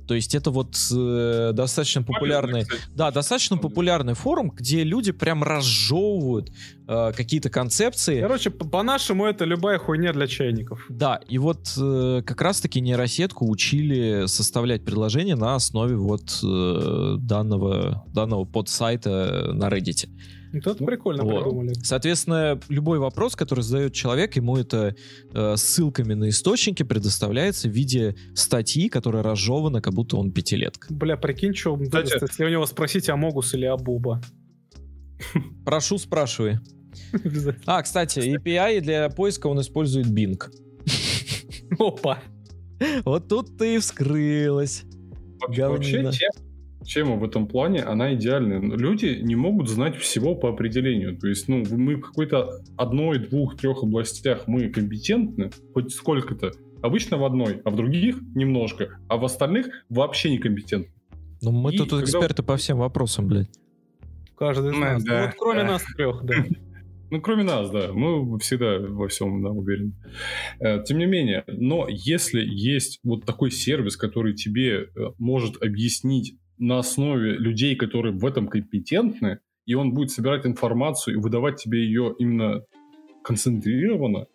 То 0.10 0.16
есть 0.16 0.34
это 0.34 0.50
вот 0.50 0.76
э, 0.92 1.52
достаточно 1.54 2.02
популярный, 2.02 2.66
да, 2.96 3.12
достаточно 3.12 3.58
популярный 3.58 4.16
форум, 4.16 4.50
где 4.50 4.84
люди 4.84 5.12
прям 5.12 5.44
разжевывают 5.44 6.52
э, 6.88 7.12
какие-то 7.16 7.52
концепции. 7.52 8.20
Короче, 8.20 8.50
по- 8.50 8.66
по-нашему 8.66 9.28
это 9.28 9.46
любая 9.46 9.78
хуйня 9.78 10.12
для 10.12 10.26
чайников. 10.26 10.84
Да, 10.90 11.20
и 11.30 11.38
вот 11.38 11.72
э, 11.78 12.24
как 12.26 12.42
раз-таки 12.42 12.82
нейросетку 12.82 13.48
учили 13.48 14.26
составлять 14.26 14.84
предложения 14.84 15.36
на 15.36 15.54
основе 15.54 15.96
вот 15.96 16.40
э, 16.44 17.18
данного, 17.20 18.04
данного 18.08 18.46
подсайта 18.46 19.52
на 19.54 19.70
Reddit. 19.70 20.10
Вот 20.52 20.68
это 20.68 20.84
прикольно 20.84 21.24
Вот. 21.24 21.44
придумали. 21.44 21.74
Соответственно, 21.84 22.60
любой 22.70 23.00
вопрос, 23.00 23.36
который 23.36 23.62
задает 23.62 23.94
человек, 23.94 24.36
ему 24.36 24.58
это 24.58 24.96
э, 25.34 25.56
ссылками 25.58 26.14
на 26.16 26.30
источники 26.30 26.84
предоставляется 26.84 27.68
в 27.70 27.72
виде 27.72 28.16
статьи, 28.34 28.90
которая 28.90 29.22
разжевана, 29.24 29.82
как 29.82 29.94
будто 29.94 30.18
он 30.18 30.32
пятилетка. 30.32 30.88
Бля, 30.94 31.18
прикинь, 31.18 31.54
что 31.54 31.74
он 31.74 31.84
Кстати- 31.84 32.14
выдаст, 32.14 32.32
если 32.32 32.46
у 32.46 32.50
него 32.50 32.66
спросить 32.66 33.10
Амогус 33.10 33.54
или 33.54 33.66
Абуба. 33.66 34.22
Прошу, 35.66 35.98
спрашивай. 35.98 36.58
А, 37.66 37.82
кстати, 37.84 38.20
API 38.20 38.82
для 38.82 39.10
поиска 39.10 39.48
он 39.48 39.62
использует 39.62 40.08
Bing. 40.08 40.42
Опа. 41.78 42.20
Вот 43.04 43.28
тут 43.28 43.58
ты 43.58 43.76
и 43.76 43.80
вскрылась. 43.80 44.84
Вообще, 45.42 45.68
вообще. 46.02 46.28
Тема, 46.94 47.16
в 47.16 47.24
этом 47.24 47.48
плане, 47.48 47.82
она 47.84 48.14
идеальная. 48.16 48.60
Но 48.60 48.76
Люди 48.76 49.20
не 49.22 49.36
могут 49.36 49.70
знать 49.70 49.96
всего 49.98 50.36
по 50.36 50.50
определению. 50.50 51.18
То 51.18 51.28
есть, 51.28 51.48
ну, 51.48 51.64
мы 51.72 51.96
в 51.96 52.02
какой-то 52.02 52.50
одной, 52.78 53.20
двух, 53.20 53.56
трех 53.58 53.84
областях 53.84 54.48
мы 54.48 54.70
компетентны, 54.70 55.52
хоть 55.74 55.92
сколько-то. 55.94 56.52
Обычно 56.82 57.18
в 57.18 57.26
одной, 57.26 57.62
а 57.66 57.70
в 57.72 57.76
других 57.76 58.18
немножко, 58.36 59.00
а 59.08 59.18
в 59.18 59.26
остальных 59.26 59.68
вообще 59.90 60.32
некомпетентны. 60.32 60.92
Ну, 61.42 61.52
мы 61.52 61.74
И 61.74 61.78
тут 61.78 61.90
когда- 61.90 62.04
эксперты 62.04 62.44
по 62.44 62.58
всем 62.58 62.78
вопросам, 62.80 63.28
блядь. 63.28 63.50
Каждый 64.38 64.72
из 64.72 64.74
Ну, 64.74 64.80
нас. 64.80 65.04
да, 65.04 65.20
Ну, 65.20 65.26
вот 65.26 65.36
кроме 65.38 65.60
да. 65.64 65.68
нас 65.68 65.84
трех, 65.96 66.24
да. 66.24 66.36
Ну, 67.12 67.22
кроме 67.22 67.44
нас, 67.44 67.70
да. 67.72 67.92
Мы 67.92 68.38
всегда 68.40 68.78
во 68.80 69.08
всем 69.08 69.42
да, 69.42 69.50
уверены. 69.50 69.94
Э, 70.60 70.84
Тем 70.84 71.00
не 71.00 71.06
менее, 71.08 71.44
но 71.48 71.88
если 71.90 72.40
есть 72.46 73.00
вот 73.04 73.26
такой 73.26 73.52
сервис, 73.52 73.98
который 73.98 74.36
тебе 74.36 74.84
э, 74.84 74.88
может 75.18 75.62
объяснить 75.64 76.36
на 76.60 76.80
основе 76.80 77.38
людей, 77.38 77.76
которые 77.76 78.14
в 78.14 78.26
этом 78.26 78.48
компетентны, 78.48 79.40
и 79.66 79.74
он 79.76 79.94
будет 79.94 80.12
собирать 80.12 80.46
информацию 80.46 81.16
и 81.16 81.20
выдавать 81.20 81.62
тебе 81.62 81.84
ее 81.84 82.14
именно 82.20 82.64
концентрированно, 83.24 84.28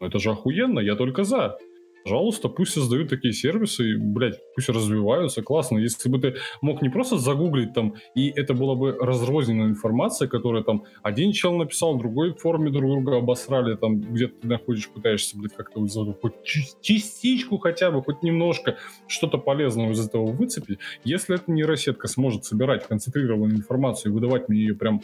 ну, 0.00 0.06
это 0.06 0.18
же 0.18 0.30
охуенно, 0.30 0.80
я 0.80 0.96
только 0.96 1.24
за. 1.24 1.58
Пожалуйста, 2.04 2.48
пусть 2.48 2.72
создают 2.72 3.08
такие 3.08 3.32
сервисы, 3.32 3.92
и, 3.92 3.96
блядь, 3.96 4.38
пусть 4.54 4.68
развиваются, 4.68 5.42
классно. 5.42 5.78
Если 5.78 6.08
бы 6.08 6.18
ты 6.18 6.34
мог 6.60 6.82
не 6.82 6.88
просто 6.88 7.18
загуглить 7.18 7.72
там, 7.74 7.94
и 8.14 8.28
это 8.30 8.54
была 8.54 8.74
бы 8.74 8.92
разрозненная 8.98 9.68
информация, 9.68 10.28
которая 10.28 10.62
там 10.62 10.84
один 11.02 11.32
чел 11.32 11.56
написал, 11.56 11.96
другой 11.96 12.32
в 12.32 12.38
форме 12.38 12.70
друг 12.70 12.90
друга 12.90 13.18
обосрали, 13.18 13.76
там 13.76 14.00
где 14.00 14.28
ты 14.28 14.46
находишь, 14.46 14.88
пытаешься, 14.88 15.38
блядь, 15.38 15.54
как-то 15.54 15.80
вот 15.80 16.20
хоть 16.20 16.34
частичку 16.44 17.58
хотя 17.58 17.90
бы, 17.90 18.02
хоть 18.02 18.22
немножко 18.22 18.76
что-то 19.06 19.38
полезного 19.38 19.92
из 19.92 20.06
этого 20.06 20.26
выцепить. 20.26 20.78
Если 21.04 21.36
эта 21.36 21.50
нейросетка 21.50 22.08
сможет 22.08 22.44
собирать 22.44 22.86
концентрированную 22.86 23.58
информацию 23.58 24.10
и 24.10 24.14
выдавать 24.14 24.48
мне 24.48 24.60
ее 24.60 24.74
прям 24.74 25.00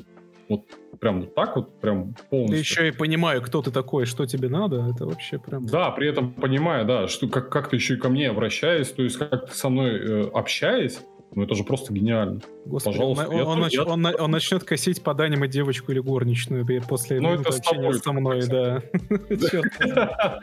вот 0.49 0.65
прям 1.01 1.21
вот 1.21 1.35
так 1.35 1.57
вот, 1.57 1.81
прям 1.81 2.15
Ты 2.15 2.23
полностью. 2.25 2.59
еще 2.59 2.89
и 2.89 2.91
понимаю, 2.91 3.43
кто 3.43 3.63
ты 3.63 3.71
такой, 3.71 4.07
что 4.07 4.27
тебе 4.27 4.49
надо. 4.49 4.87
Это 4.95 5.07
вообще 5.07 5.39
прям... 5.39 5.67
Да, 5.67 5.91
при 5.91 6.09
этом 6.09 6.33
понимая, 6.33 6.85
да, 6.85 7.09
что 7.09 7.29
как, 7.29 7.51
как 7.51 7.69
ты 7.71 7.77
еще 7.77 7.95
и 7.95 7.97
ко 7.97 8.09
мне 8.09 8.31
обращаясь, 8.31 8.91
то 8.91 9.03
есть 9.03 9.17
как 9.17 9.49
ты 9.51 9.55
со 9.55 9.69
мной 9.69 9.91
э, 9.91 10.31
общаясь, 10.33 11.01
ну 11.35 11.43
это 11.43 11.55
же 11.55 11.63
просто 11.65 11.93
гениально. 11.93 12.41
Господи, 12.65 12.97
Пожалуйста, 12.97 13.29
он, 13.29 13.37
я 13.37 13.45
он, 13.45 13.67
я- 13.69 13.85
он 13.85 14.07
он 14.07 14.31
начнет 14.31 14.65
косить 14.65 15.03
под 15.03 15.21
аниме 15.21 15.47
девочку 15.49 15.93
или 15.93 16.01
горничную 16.01 16.67
после 16.87 17.21
Ну, 17.21 17.35
это 17.35 17.53
с 17.53 17.59
общения 17.59 17.83
тобой, 17.83 17.99
со 18.01 18.13
мной, 18.13 18.47
да. 18.47 18.83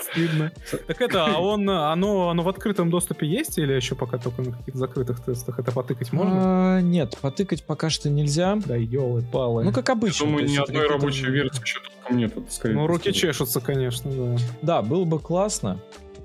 Стыдно. 0.00 0.52
Так 0.86 1.00
это, 1.00 1.26
а 1.26 1.38
он, 1.40 1.68
оно, 1.68 2.30
оно 2.30 2.42
в 2.42 2.48
открытом 2.48 2.90
доступе 2.90 3.26
есть 3.26 3.58
или 3.58 3.72
еще 3.72 3.94
пока 3.94 4.18
только 4.18 4.42
на 4.42 4.52
каких-то 4.52 4.78
закрытых 4.78 5.20
тестах? 5.20 5.58
Это 5.58 5.72
потыкать 5.72 6.12
можно? 6.12 6.76
А, 6.76 6.80
нет, 6.80 7.16
потыкать 7.20 7.64
пока 7.64 7.90
что 7.90 8.08
нельзя. 8.10 8.58
Да 8.66 8.76
елы-палы. 8.76 9.64
Ну, 9.64 9.72
как 9.72 9.90
обычно. 9.90 10.26
Думаю, 10.26 10.46
ни 10.48 10.56
одной 10.56 10.88
рабочей 10.88 11.26
версии 11.26 11.60
еще 11.62 11.80
только 11.80 12.14
нет. 12.14 12.32
Ну, 12.64 12.86
руки 12.86 13.12
чешутся, 13.12 13.60
конечно, 13.60 14.10
да. 14.10 14.36
Да, 14.62 14.82
было 14.82 15.04
бы 15.04 15.18
классно. 15.18 15.78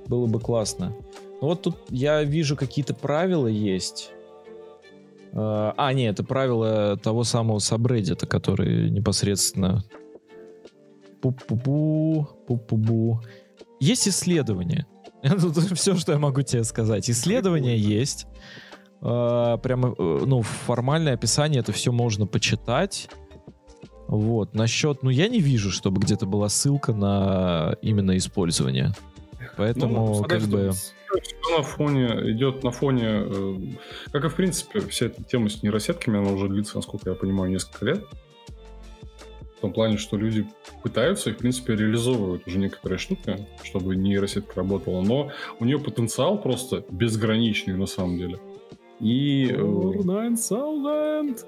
Было 0.07 0.25
бы 0.25 0.39
классно. 0.39 0.93
Ну, 1.41 1.47
вот 1.47 1.61
тут 1.61 1.77
я 1.89 2.23
вижу 2.23 2.55
какие-то 2.55 2.93
правила 2.93 3.47
есть. 3.47 4.11
А, 5.33 5.73
а, 5.77 5.93
нет, 5.93 6.13
это 6.13 6.23
правила 6.23 6.97
того 6.97 7.23
самого 7.23 7.59
сабреддита, 7.59 8.25
который 8.25 8.89
непосредственно... 8.89 9.83
Пу-пу-пу, 11.21 12.27
пу-пу-бу. 12.47 13.19
Есть 13.79 14.07
исследования. 14.07 14.85
Тут 15.23 15.57
все, 15.77 15.95
что 15.95 16.11
я 16.11 16.19
могу 16.19 16.43
тебе 16.43 16.63
сказать. 16.63 17.09
Исследования 17.09 17.77
есть. 17.77 18.27
А, 19.01 19.57
Прямо, 19.57 19.95
э, 19.97 20.23
ну, 20.25 20.41
формальное 20.41 21.13
описание, 21.13 21.61
это 21.61 21.71
все 21.71 21.91
можно 21.91 22.25
почитать. 22.27 23.09
Вот, 24.07 24.55
насчет, 24.55 25.03
ну, 25.03 25.09
я 25.09 25.27
не 25.27 25.39
вижу, 25.39 25.69
чтобы 25.69 25.99
где-то 26.01 26.25
была 26.25 26.49
ссылка 26.49 26.93
на 26.93 27.75
именно 27.81 28.15
использование. 28.15 28.93
Поэтому, 29.57 30.17
Ну, 30.17 30.23
как 30.23 30.43
бы... 30.43 30.71
Всё 31.21 31.57
на 31.57 31.63
фоне, 31.63 32.31
идет 32.31 32.63
на 32.63 32.71
фоне, 32.71 33.23
э, 33.25 33.55
как 34.11 34.25
и 34.25 34.29
в 34.29 34.35
принципе 34.35 34.79
вся 34.81 35.07
эта 35.07 35.23
тема 35.23 35.49
с 35.49 35.63
нейросетками, 35.63 36.19
она 36.19 36.31
уже 36.31 36.47
длится, 36.47 36.75
насколько 36.75 37.09
я 37.09 37.15
понимаю, 37.15 37.51
несколько 37.51 37.85
лет. 37.85 38.05
В 39.57 39.61
том 39.61 39.73
плане, 39.73 39.97
что 39.97 40.17
люди 40.17 40.45
пытаются 40.83 41.29
и, 41.31 41.33
в 41.33 41.37
принципе, 41.37 41.75
реализовывают 41.75 42.45
уже 42.45 42.59
некоторые 42.59 42.99
штуки, 42.99 43.47
чтобы 43.63 43.95
нейросетка 43.95 44.53
работала, 44.55 45.01
но 45.01 45.31
у 45.59 45.65
нее 45.65 45.79
потенциал 45.79 46.39
просто 46.39 46.83
безграничный 46.91 47.75
на 47.75 47.87
самом 47.87 48.17
деле. 48.17 48.39
И 48.99 49.47
э, 49.49 49.55
9000. 49.55 51.45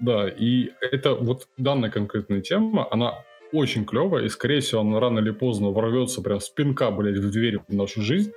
Да, 0.00 0.28
и 0.28 0.70
это 0.80 1.14
вот 1.14 1.48
данная 1.56 1.90
конкретная 1.90 2.40
тема, 2.40 2.86
она 2.90 3.24
очень 3.52 3.84
клевая, 3.84 4.24
и, 4.24 4.28
скорее 4.28 4.60
всего, 4.60 4.80
она 4.80 5.00
рано 5.00 5.20
или 5.20 5.30
поздно 5.30 5.70
ворвется 5.70 6.20
прям 6.20 6.40
с 6.40 6.48
пинка, 6.48 6.90
блядь, 6.90 7.18
в 7.18 7.30
дверь 7.30 7.60
в 7.66 7.74
нашу 7.74 8.02
жизнь, 8.02 8.32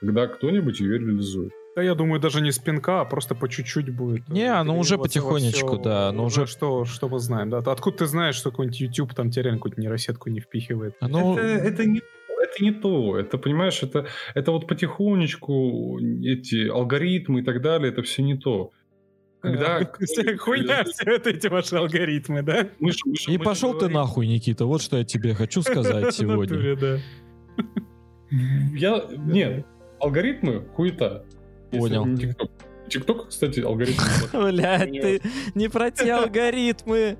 когда 0.00 0.26
кто-нибудь 0.26 0.80
ее 0.80 0.98
реализует. 0.98 1.52
Да, 1.76 1.82
я 1.82 1.94
думаю, 1.94 2.20
даже 2.20 2.40
не 2.40 2.50
с 2.50 2.58
пинка, 2.58 3.02
а 3.02 3.04
просто 3.04 3.34
по 3.36 3.48
чуть-чуть 3.48 3.94
будет. 3.94 4.28
Не, 4.28 4.52
оно 4.52 4.76
уже 4.78 4.98
потихонечку, 4.98 5.74
всё, 5.74 5.82
да, 5.82 6.08
оно 6.08 6.24
уже- 6.24 6.46
Что, 6.46 6.84
что 6.84 7.08
мы 7.08 7.18
знаем, 7.20 7.50
да. 7.50 7.58
Откуда 7.58 7.98
ты 7.98 8.06
знаешь, 8.06 8.34
что 8.34 8.50
какой-нибудь 8.50 8.80
YouTube 8.80 9.14
там 9.14 9.30
тебе 9.30 9.44
реально 9.44 9.58
какую-то 9.58 9.80
нейросетку 9.80 10.28
не 10.30 10.40
впихивает? 10.40 10.96
Оно... 11.00 11.38
Это, 11.38 11.46
это 11.46 11.84
не 11.86 12.00
это 12.40 12.62
не 12.64 12.70
то, 12.72 13.18
это, 13.18 13.36
понимаешь, 13.36 13.82
это, 13.82 14.06
это 14.34 14.52
вот 14.52 14.66
потихонечку 14.68 15.98
эти 16.22 16.68
алгоритмы 16.68 17.40
и 17.40 17.42
так 17.44 17.60
далее, 17.62 17.90
это 17.92 18.02
все 18.02 18.22
не 18.22 18.36
то. 18.38 18.70
Когда... 19.40 19.78
Вся 20.00 20.36
Хуйня 20.36 20.84
все 20.84 21.04
это 21.16 21.30
эти 21.30 21.46
ваши 21.48 21.76
алгоритмы, 21.76 22.42
да? 22.42 22.68
Мы 22.80 22.92
же- 22.92 22.98
мы 23.04 23.14
же- 23.16 23.30
И 23.32 23.38
мы 23.38 23.44
пошел 23.44 23.72
ты 23.72 23.78
говорим- 23.80 23.96
нахуй, 23.98 24.26
Никита, 24.26 24.66
вот 24.66 24.82
что 24.82 24.96
я 24.98 25.04
тебе 25.04 25.34
хочу 25.34 25.62
сказать 25.68 26.14
сегодня. 26.14 27.00
Я... 28.74 29.04
Нет, 29.16 29.66
алгоритмы 30.00 30.64
хуета. 30.74 31.24
Понял. 31.70 32.06
TikTok, 32.88 33.28
кстати, 33.28 33.60
алгоритмы. 33.60 34.04
Блять, 34.32 34.90
ты 34.90 35.22
не 35.54 35.68
про 35.68 35.90
те 35.90 36.12
алгоритмы. 36.12 37.18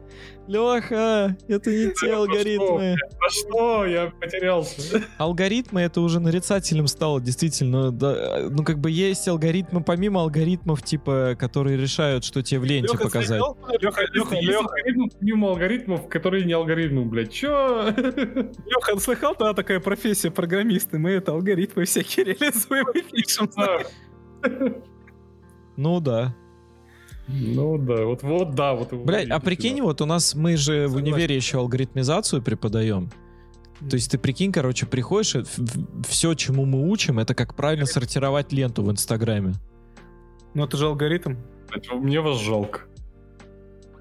Леха, 0.48 1.36
это 1.46 1.70
не 1.70 1.92
те 1.92 2.14
алгоритмы. 2.14 2.96
А 3.20 3.28
что? 3.30 3.84
Я 3.84 4.10
потерялся. 4.18 5.02
Алгоритмы 5.18 5.82
это 5.82 6.00
уже 6.00 6.20
нарицательным 6.20 6.86
стало, 6.86 7.20
действительно. 7.20 7.90
ну, 7.90 8.64
как 8.64 8.78
бы 8.78 8.90
есть 8.90 9.28
алгоритмы 9.28 9.82
помимо 9.84 10.22
алгоритмов, 10.22 10.82
типа, 10.82 11.36
которые 11.38 11.76
решают, 11.76 12.24
что 12.24 12.42
тебе 12.42 12.60
в 12.60 12.64
ленте 12.64 12.96
показать. 12.96 13.40
Есть 13.70 13.82
Лёха, 13.82 14.00
алгоритмы 14.58 15.08
помимо 15.18 15.48
алгоритмов, 15.50 16.08
которые 16.08 16.44
не 16.46 16.54
алгоритмы, 16.54 17.04
блядь. 17.04 17.30
Чё? 17.30 17.92
Лёха, 17.94 18.98
слыхал, 18.98 19.36
да, 19.38 19.52
такая 19.52 19.80
профессия 19.80 20.30
программисты? 20.30 20.98
Мы 20.98 21.10
это 21.10 21.32
алгоритмы 21.32 21.84
всякие 21.84 22.24
реализуем 22.40 22.86
и 22.94 23.02
пишем. 23.02 23.50
Ну 25.78 26.00
да. 26.00 26.34
Ну 27.28 27.78
да, 27.78 28.04
вот, 28.04 28.22
вот 28.24 28.54
да, 28.56 28.74
вот. 28.74 28.92
Блять, 28.92 29.30
а 29.30 29.38
прикинь, 29.38 29.80
вот 29.80 30.00
у 30.00 30.06
нас 30.06 30.34
мы 30.34 30.56
же 30.56 30.88
в 30.88 30.96
универе 30.96 31.36
еще 31.36 31.58
алгоритмизацию 31.58 32.42
преподаем. 32.42 33.10
То 33.88 33.94
есть 33.94 34.10
ты 34.10 34.18
прикинь, 34.18 34.50
короче, 34.50 34.86
приходишь, 34.86 35.36
все, 36.08 36.34
чему 36.34 36.64
мы 36.64 36.90
учим, 36.90 37.20
это 37.20 37.34
как 37.36 37.54
правильно 37.54 37.86
сортировать 37.86 38.52
ленту 38.52 38.82
в 38.82 38.90
Инстаграме. 38.90 39.52
Ну, 40.54 40.64
это 40.64 40.76
же 40.76 40.86
алгоритм. 40.86 41.36
Мне 41.92 42.20
вас 42.20 42.40
жалко. 42.40 42.80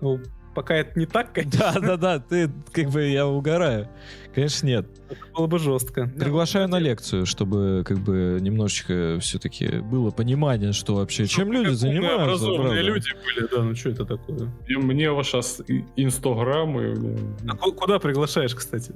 Ну, 0.02 0.20
пока 0.58 0.74
это 0.76 0.98
не 1.00 1.06
так, 1.06 1.34
конечно. 1.34 1.60
Да, 1.60 1.80
да, 1.80 1.98
да, 1.98 2.20
ты 2.20 2.50
как 2.72 2.90
бы 2.90 3.06
я 3.08 3.28
угораю. 3.28 3.88
Конечно, 4.34 4.66
нет. 4.66 4.88
Это 5.08 5.20
было 5.36 5.46
бы 5.46 5.60
жестко. 5.60 6.08
Приглашаю 6.20 6.68
на 6.68 6.80
лекцию, 6.80 7.28
чтобы 7.28 7.84
как 7.86 8.00
бы 8.00 8.40
немножечко 8.42 9.20
все-таки 9.22 9.82
было 9.82 10.10
понимание, 10.10 10.72
что 10.74 10.96
вообще 10.96 11.28
чем 11.28 11.52
люди 11.52 11.70
занимаются. 11.74 12.24
Образованные 12.24 12.64
правда. 12.74 12.82
люди 12.82 13.10
были, 13.24 13.48
да, 13.52 13.64
ну 13.64 13.76
что 13.76 13.90
это 13.92 14.06
такое? 14.06 14.52
И 14.68 14.76
мне 14.76 15.12
ваш 15.12 15.28
сейчас 15.28 15.62
инстаграм 15.96 16.80
и 16.82 16.96
бля, 16.96 17.18
А 17.54 17.56
ку- 17.56 17.74
куда 17.74 18.00
приглашаешь, 18.00 18.56
кстати? 18.56 18.94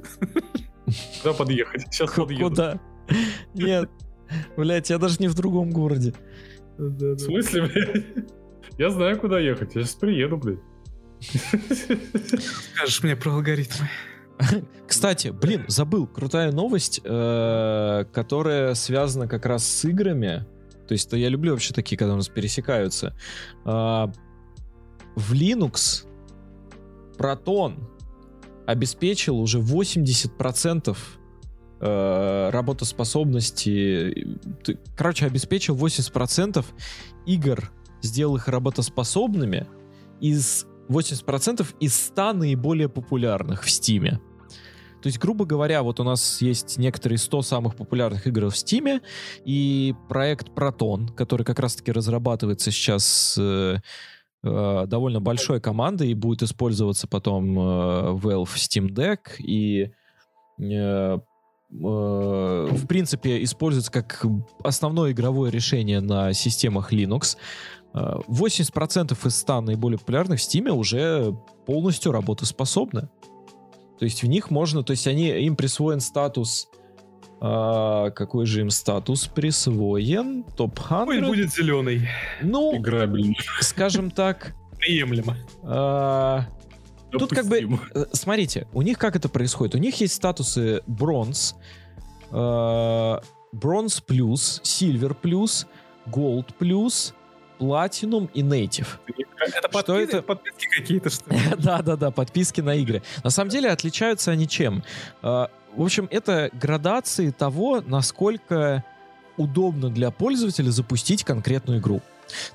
куда 1.21 1.33
подъехать? 1.35 1.83
Сейчас 1.91 2.11
подъеду. 2.13 2.49
Куда? 2.49 2.79
Нет. 3.53 3.87
Блять, 4.57 4.89
я 4.89 4.97
даже 4.97 5.17
не 5.19 5.27
в 5.27 5.35
другом 5.35 5.69
городе. 5.69 6.13
В 6.79 7.17
смысле, 7.19 7.67
блядь? 7.67 8.05
Я 8.79 8.89
знаю, 8.89 9.19
куда 9.19 9.39
ехать. 9.39 9.75
Я 9.75 9.83
сейчас 9.83 9.93
приеду, 9.95 10.37
блядь. 10.37 10.59
Скажешь 11.21 13.03
мне 13.03 13.15
про 13.15 13.33
алгоритмы. 13.33 13.89
Кстати, 14.87 15.29
блин, 15.29 15.65
забыл, 15.67 16.07
крутая 16.07 16.51
новость, 16.51 17.01
э, 17.03 18.05
которая 18.11 18.73
связана 18.73 19.27
как 19.27 19.45
раз 19.45 19.65
с 19.65 19.85
играми. 19.85 20.45
То 20.87 20.93
есть, 20.93 21.11
я 21.13 21.29
люблю 21.29 21.53
вообще 21.53 21.73
такие, 21.73 21.97
когда 21.97 22.13
у 22.13 22.17
нас 22.17 22.27
пересекаются. 22.27 23.15
А, 23.63 24.11
В 25.15 25.33
Linux 25.33 26.05
Proton 27.17 27.77
обеспечил 28.65 29.39
уже 29.39 29.59
80% 29.59 30.97
э, 31.79 32.49
работоспособности. 32.51 34.37
Короче, 34.95 35.25
обеспечил 35.27 35.75
80% 35.75 36.65
игр, 37.25 37.71
сделал 38.01 38.35
их 38.37 38.47
работоспособными 38.47 39.67
из 40.19 40.65
80% 40.91 41.65
из 41.79 41.95
100 41.95 42.33
наиболее 42.33 42.89
популярных 42.89 43.63
в 43.63 43.69
Стиме. 43.69 44.19
То 45.01 45.07
есть, 45.07 45.19
грубо 45.19 45.45
говоря, 45.45 45.81
вот 45.81 45.99
у 45.99 46.03
нас 46.03 46.41
есть 46.41 46.77
некоторые 46.77 47.17
100 47.17 47.41
самых 47.41 47.75
популярных 47.75 48.27
игр 48.27 48.49
в 48.49 48.57
Стиме, 48.57 49.01
и 49.45 49.95
проект 50.07 50.49
Proton, 50.49 51.11
который 51.13 51.43
как 51.43 51.59
раз-таки 51.59 51.91
разрабатывается 51.91 52.71
сейчас 52.71 53.35
э, 53.39 53.77
э, 54.43 54.83
довольно 54.87 55.19
большой 55.19 55.59
командой 55.59 56.11
и 56.11 56.13
будет 56.13 56.43
использоваться 56.43 57.07
потом 57.07 57.57
э, 57.57 57.61
Valve 58.13 58.53
Steam 58.55 58.89
Deck 58.89 59.37
и 59.39 59.91
э, 60.59 60.63
э, 60.63 61.17
в 61.71 62.87
принципе 62.87 63.43
используется 63.43 63.91
как 63.91 64.23
основное 64.63 65.13
игровое 65.13 65.51
решение 65.51 65.99
на 65.99 66.31
системах 66.33 66.93
Linux. 66.93 67.37
Э, 67.93 68.19
80% 68.27 69.27
из 69.27 69.37
100 69.37 69.61
наиболее 69.61 69.99
популярных 69.99 70.39
в 70.39 70.43
Steam 70.43 70.69
уже 70.69 71.35
полностью 71.65 72.11
работоспособны. 72.11 73.09
То 73.99 74.05
есть 74.05 74.23
в 74.23 74.27
них 74.27 74.49
можно, 74.49 74.83
то 74.83 74.91
есть 74.91 75.05
они, 75.07 75.27
им 75.29 75.55
присвоен 75.55 75.99
статус, 75.99 76.69
а, 77.39 78.09
какой 78.11 78.45
же 78.45 78.61
им 78.61 78.69
статус 78.69 79.27
присвоен? 79.27 80.43
Топ-100? 80.43 81.05
Пусть 81.05 81.21
будет 81.21 81.53
зеленый. 81.53 82.07
Ну, 82.41 82.77
Играбельно. 82.77 83.35
скажем 83.59 84.09
так, 84.09 84.55
Приемлемо. 84.79 85.35
а, 85.63 86.45
Тут 87.11 87.29
как 87.29 87.45
бы-. 87.45 87.79
Э, 87.93 88.05
Смотрите, 88.13 88.67
у 88.73 88.81
них 88.81 88.97
как 88.97 89.15
это 89.15 89.27
происходит? 89.27 89.75
У 89.75 89.79
них 89.79 89.99
есть 89.99 90.13
статусы 90.13 90.81
бронз, 90.87 91.55
бронз 92.31 94.01
плюс, 94.01 94.61
сильвер 94.63 95.13
плюс, 95.13 95.67
голд 96.05 96.55
плюс, 96.57 97.13
платинум 97.61 98.27
и 98.33 98.41
native. 98.41 98.87
Это 99.37 99.69
Что 99.69 99.69
подписки, 99.69 100.09
это? 100.15 100.21
подписки 100.23 100.67
какие-то, 100.75 101.09
что 101.11 101.29
ли? 101.31 101.39
Да-да-да, 101.59 102.09
подписки 102.09 102.59
на 102.59 102.73
игры. 102.73 103.03
На 103.23 103.29
самом 103.29 103.51
деле 103.51 103.69
отличаются 103.69 104.31
они 104.31 104.47
чем? 104.47 104.83
А, 105.21 105.51
В 105.75 105.83
общем, 105.83 106.07
это 106.09 106.49
градации 106.53 107.29
того, 107.29 107.83
насколько 107.85 108.83
удобно 109.37 109.91
для 109.91 110.09
пользователя 110.09 110.71
запустить 110.71 111.23
конкретную 111.23 111.79
игру. 111.79 112.01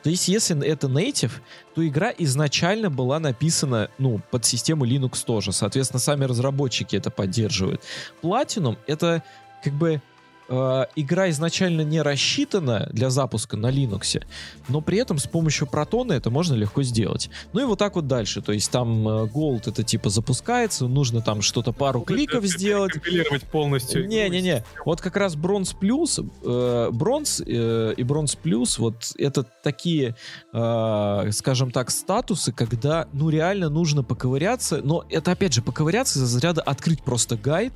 То 0.02 0.10
есть, 0.10 0.26
если 0.26 0.60
это 0.66 0.88
native, 0.88 1.32
то 1.76 1.86
игра 1.86 2.12
изначально 2.18 2.90
была 2.90 3.20
написана, 3.20 3.90
ну, 3.98 4.20
под 4.32 4.44
систему 4.44 4.84
Linux 4.86 5.24
тоже. 5.24 5.52
Соответственно, 5.52 6.00
сами 6.00 6.24
разработчики 6.24 6.96
это 6.96 7.10
поддерживают. 7.12 7.80
Platinum— 8.22 8.76
это 8.88 9.22
как 9.62 9.72
бы 9.74 10.02
э, 10.48 10.84
игра 10.96 11.30
изначально 11.30 11.82
не 11.82 12.02
рассчитана 12.02 12.88
для 12.92 13.10
запуска 13.10 13.56
на 13.56 13.70
Linux, 13.70 14.22
но 14.68 14.80
при 14.80 14.98
этом 14.98 15.18
с 15.18 15.26
помощью 15.26 15.66
протона 15.66 16.12
это 16.12 16.30
можно 16.30 16.54
легко 16.54 16.82
сделать. 16.82 17.30
Ну 17.52 17.60
и 17.60 17.64
вот 17.64 17.78
так 17.78 17.96
вот 17.96 18.06
дальше. 18.06 18.42
То 18.42 18.52
есть 18.52 18.70
там 18.70 19.06
э, 19.08 19.24
Gold 19.26 19.68
это 19.68 19.82
типа 19.82 20.10
запускается, 20.10 20.86
нужно 20.86 21.20
там 21.20 21.42
что-то 21.42 21.72
пару 21.72 22.00
кликов 22.00 22.44
сделать. 22.44 22.92
Компилировать 22.92 23.44
полностью. 23.44 24.06
Не-не-не, 24.06 24.64
вот 24.84 25.00
как 25.00 25.16
раз 25.16 25.36
бронз 25.36 25.72
плюс, 25.72 26.20
э, 26.42 26.90
бронз 26.92 27.42
э, 27.44 27.94
и 27.96 28.02
бронз 28.02 28.36
плюс, 28.36 28.78
вот 28.78 29.12
это 29.18 29.44
такие, 29.62 30.14
э, 30.52 31.30
скажем 31.32 31.70
так, 31.70 31.90
статусы, 31.90 32.52
когда, 32.52 33.08
ну, 33.12 33.28
реально 33.28 33.68
нужно 33.68 34.02
поковыряться, 34.02 34.80
но 34.82 35.04
это, 35.10 35.32
опять 35.32 35.52
же, 35.52 35.62
поковыряться 35.62 36.18
из 36.18 36.22
разряда 36.22 36.62
открыть 36.62 37.02
просто 37.02 37.36
гайд, 37.36 37.72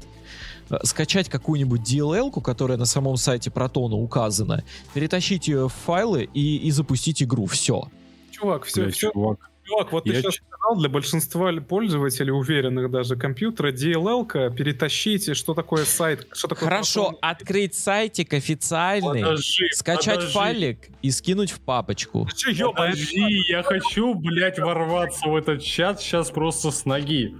скачать 0.83 1.29
какую-нибудь 1.29 1.81
DLL-ку, 1.81 2.41
которая 2.41 2.79
на 2.79 2.85
самом 2.87 3.17
сайте 3.17 3.51
Протона 3.51 3.97
указана, 3.97 4.65
перетащить 4.95 5.49
ее 5.49 5.69
в 5.69 5.73
файлы 5.73 6.29
и, 6.35 6.57
и 6.57 6.71
запустить 6.71 7.23
игру. 7.23 7.47
Все. 7.47 7.89
Чувак, 8.31 8.65
все, 8.65 8.83
Бля, 8.85 8.91
все. 8.93 9.11
чувак. 9.13 9.51
Чувак, 9.65 9.93
вот 9.93 10.07
Я 10.07 10.15
ты 10.15 10.23
сейчас 10.23 10.35
сказал, 10.37 10.77
для 10.79 10.89
большинства 10.89 11.53
пользователей, 11.61 12.33
уверенных 12.33 12.91
даже 12.91 13.15
компьютера, 13.15 13.71
DLL-ка, 13.71 14.51
перетащите, 14.51 15.35
что 15.35 15.55
такое 15.55 15.85
сайт, 15.85 16.27
что 16.33 16.49
такое... 16.49 16.69
Хорошо, 16.69 17.11
Proton. 17.13 17.19
открыть 17.23 17.75
сайтик 17.77 18.33
официальный, 18.35 19.23
Подожди, 19.23 19.69
скачать 19.73 20.17
подожди. 20.17 20.33
файлик 20.35 20.89
и 21.03 21.11
скинуть 21.13 21.53
в 21.53 21.61
папочку. 21.61 22.27
Ёбаный? 22.49 22.93
Подожди, 22.93 23.43
я 23.49 23.63
хочу, 23.63 24.15
блядь, 24.15 24.59
ворваться 24.59 25.29
в 25.29 25.37
этот 25.37 25.63
чат 25.63 26.01
сейчас 26.01 26.31
просто 26.31 26.73
с 26.73 26.85
ноги. 26.85 27.37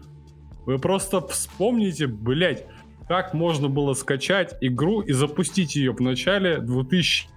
Вы 0.67 0.78
просто 0.78 1.26
вспомните, 1.26 2.07
блядь, 2.07 2.65
как 3.10 3.34
можно 3.34 3.68
было 3.68 3.94
скачать 3.94 4.56
игру 4.60 5.00
и 5.00 5.10
запустить 5.10 5.74
ее 5.74 5.90
в 5.90 5.98
начале 5.98 6.58
2010 6.58 7.28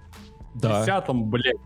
Да, 0.54 1.04
блядь. 1.12 1.56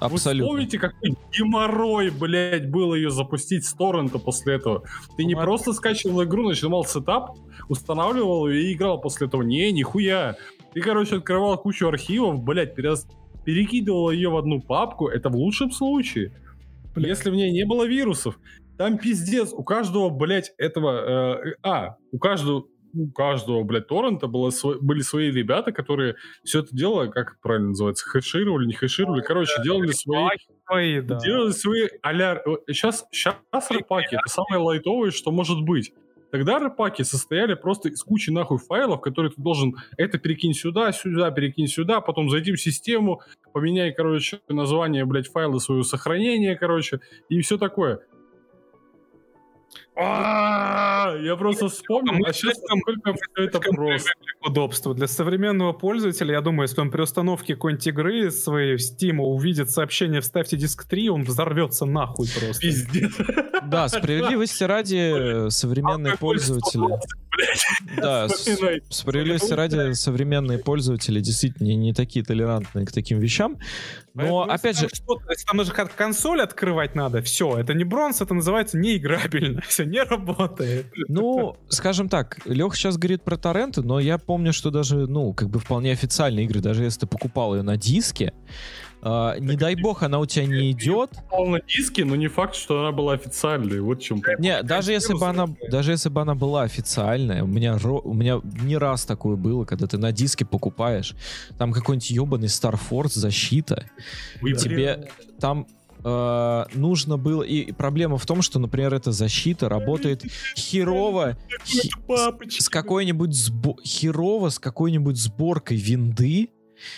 Вы 0.00 0.06
абсолютно. 0.06 0.46
вспомните, 0.46 0.78
какой 0.78 1.14
геморрой, 1.36 2.08
блядь, 2.08 2.70
было 2.70 2.94
ее 2.94 3.10
запустить 3.10 3.66
с 3.66 3.74
торрента 3.74 4.18
после 4.18 4.54
этого. 4.54 4.84
Ты 5.18 5.26
не 5.26 5.34
просто 5.34 5.74
скачивал 5.74 6.24
игру, 6.24 6.48
нажимал 6.48 6.86
сетап, 6.86 7.36
устанавливал 7.68 8.48
ее 8.48 8.70
и 8.70 8.72
играл 8.72 9.02
после 9.02 9.26
этого. 9.26 9.42
Не, 9.42 9.70
нихуя. 9.70 10.36
Ты, 10.72 10.80
короче, 10.80 11.16
открывал 11.16 11.58
кучу 11.58 11.88
архивов, 11.88 12.42
блядь, 12.42 12.74
перес- 12.74 13.06
перекидывал 13.44 14.10
ее 14.10 14.30
в 14.30 14.38
одну 14.38 14.62
папку. 14.62 15.08
Это 15.08 15.28
в 15.28 15.36
лучшем 15.36 15.72
случае. 15.72 16.32
Если 16.96 17.28
в 17.28 17.34
ней 17.34 17.52
не 17.52 17.66
было 17.66 17.86
вирусов. 17.86 18.38
Там 18.78 18.96
пиздец. 18.96 19.52
У 19.52 19.62
каждого, 19.62 20.08
блядь, 20.08 20.52
этого... 20.56 21.42
э, 21.44 21.54
а, 21.62 21.96
у 22.12 22.18
каждого... 22.18 22.64
У 22.98 23.10
каждого, 23.12 23.62
блядь, 23.62 23.86
торрента 23.86 24.26
было 24.26 24.48
сво- 24.48 24.78
были 24.80 25.02
свои 25.02 25.30
ребята, 25.30 25.70
которые 25.70 26.16
все 26.42 26.60
это 26.60 26.74
дело, 26.74 27.06
как 27.06 27.40
правильно 27.40 27.68
называется, 27.68 28.04
хэшировали, 28.08 28.66
не 28.66 28.74
хэшировали, 28.74 29.22
короче, 29.22 29.52
делали 29.62 29.92
свои 29.92 30.28
Твои, 30.66 31.00
да. 31.00 31.18
Делали 31.18 31.52
свои 31.52 31.88
а-ля... 32.02 32.42
Сейчас, 32.66 33.06
сейчас 33.10 33.70
рэпаки 33.70 34.16
это 34.16 34.28
самое 34.28 34.62
лайтовое, 34.62 35.10
что 35.12 35.30
может 35.30 35.62
быть. 35.62 35.92
Тогда 36.30 36.58
рэпаки 36.58 37.02
состояли 37.02 37.54
просто 37.54 37.88
из 37.88 38.02
кучи 38.02 38.30
нахуй 38.30 38.58
файлов, 38.58 39.00
которые 39.00 39.32
ты 39.32 39.40
должен 39.40 39.76
это 39.96 40.18
перекинь 40.18 40.52
сюда, 40.52 40.92
сюда, 40.92 41.30
перекинь 41.30 41.68
сюда, 41.68 42.02
потом 42.02 42.28
зайди 42.28 42.52
в 42.52 42.60
систему, 42.60 43.22
поменяй, 43.54 43.92
короче, 43.92 44.40
название, 44.48 45.06
блядь, 45.06 45.28
файла 45.28 45.58
своего 45.58 45.84
сохранения, 45.84 46.54
короче, 46.54 47.00
и 47.30 47.40
все 47.40 47.56
такое. 47.56 48.00
А, 50.00 51.16
Я 51.20 51.34
просто 51.36 51.68
вспомнил, 51.68 52.24
а 52.24 52.32
сейчас 52.32 52.56
насколько 52.68 53.14
все 53.14 53.44
это 53.44 53.58
просто. 53.58 54.10
удобству. 54.40 54.94
Для 54.94 55.08
современного 55.08 55.72
пользователя, 55.72 56.34
я 56.34 56.40
думаю, 56.40 56.68
если 56.68 56.80
он 56.80 56.90
при 56.90 57.02
установке 57.02 57.54
какой-нибудь 57.54 57.86
игры 57.88 58.30
своей 58.30 58.76
в 58.76 58.80
Steam 58.80 59.18
увидит 59.18 59.70
сообщение 59.70 60.20
«Вставьте 60.20 60.56
диск 60.56 60.86
3», 60.88 61.08
он 61.08 61.24
взорвется 61.24 61.84
нахуй 61.84 62.28
просто. 62.28 62.62
Пиздец. 62.62 63.12
Да, 63.64 63.88
справедливости 63.88 64.62
ради 64.62 64.96
э, 65.46 65.50
современные 65.50 66.16
пользователи. 66.16 66.98
Да, 67.96 68.28
справедливости 68.90 69.52
ради 69.52 69.92
современные 69.92 70.58
пользователи 70.58 71.20
действительно 71.20 71.68
не, 71.68 71.92
такие 71.92 72.24
толерантные 72.24 72.86
к 72.86 72.92
таким 72.92 73.18
вещам. 73.18 73.58
Но, 74.14 74.42
опять 74.42 74.78
же, 74.78 74.88
там 75.46 75.58
даже 75.58 75.72
как 75.72 75.94
консоль 75.94 76.42
открывать 76.42 76.94
надо, 76.94 77.22
все, 77.22 77.56
это 77.56 77.74
не 77.74 77.84
бронз, 77.84 78.20
это 78.20 78.34
называется 78.34 78.78
неиграбельно, 78.78 79.60
все 79.68 79.84
не 79.88 80.02
работает. 80.02 80.86
ну, 81.08 81.56
скажем 81.68 82.08
так, 82.08 82.38
Лех 82.46 82.76
сейчас 82.76 82.96
говорит 82.96 83.22
про 83.22 83.36
торренты, 83.36 83.82
но 83.82 84.00
я 84.00 84.18
помню, 84.18 84.52
что 84.52 84.70
даже, 84.70 85.06
ну, 85.06 85.32
как 85.32 85.48
бы 85.48 85.58
вполне 85.58 85.92
официальные 85.92 86.44
игры, 86.44 86.60
даже 86.60 86.84
если 86.84 87.00
ты 87.00 87.06
покупал 87.06 87.54
ее 87.54 87.62
на 87.62 87.76
диске, 87.76 88.32
А, 89.00 89.38
не 89.38 89.56
дай 89.56 89.76
бог, 89.76 90.02
она 90.02 90.18
у 90.18 90.26
тебя 90.26 90.46
не 90.46 90.72
идет. 90.72 91.10
на 91.30 91.60
диске, 91.60 92.04
но 92.04 92.16
не 92.16 92.26
факт, 92.28 92.56
что 92.56 92.80
она 92.80 92.90
была 92.90 93.12
официальной. 93.14 93.80
Вот 93.80 94.00
чем 94.00 94.20
Не, 94.38 94.62
даже 94.62 94.92
если 94.92 95.14
бы 95.14 95.24
она, 95.26 95.46
даже 95.70 95.92
если 95.92 96.08
бы 96.08 96.20
она 96.20 96.34
была 96.34 96.62
официальная, 96.62 97.44
у 97.44 97.46
меня, 97.46 97.76
у 97.76 98.12
меня 98.12 98.40
не 98.62 98.76
раз 98.76 99.04
такое 99.04 99.36
было, 99.36 99.64
когда 99.64 99.86
ты 99.86 99.98
на 99.98 100.10
диске 100.10 100.44
покупаешь, 100.44 101.14
там 101.58 101.72
какой-нибудь 101.72 102.10
ебаный 102.10 102.48
Star 102.48 102.78
Force 102.90 103.12
защита, 103.18 103.84
тебе 104.40 105.08
там 105.40 105.66
э, 106.08 106.64
нужно 106.74 107.16
было... 107.18 107.42
И 107.42 107.72
проблема 107.72 108.16
в 108.18 108.26
том, 108.26 108.42
что, 108.42 108.58
например, 108.58 108.94
эта 108.94 109.12
защита 109.12 109.68
работает 109.68 110.22
херово 110.56 111.36
с, 111.64 112.64
с 112.64 112.68
какой-нибудь 112.68 113.30
сбо- 113.30 113.76
херово 113.84 114.48
с 114.48 114.58
какой-нибудь 114.58 115.16
сборкой 115.16 115.76
винды, 115.76 116.50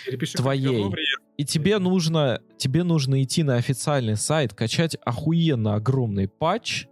Перепиши 0.06 0.36
твоей. 0.36 0.92
и 1.36 1.44
тебе 1.44 1.78
нужно, 1.78 2.40
тебе 2.58 2.82
нужно 2.84 3.22
идти 3.22 3.42
на 3.42 3.56
официальный 3.56 4.16
сайт, 4.16 4.54
качать 4.54 4.96
охуенно 5.04 5.74
огромный 5.74 6.28
патч, 6.28 6.86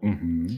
Мгм. 0.00 0.48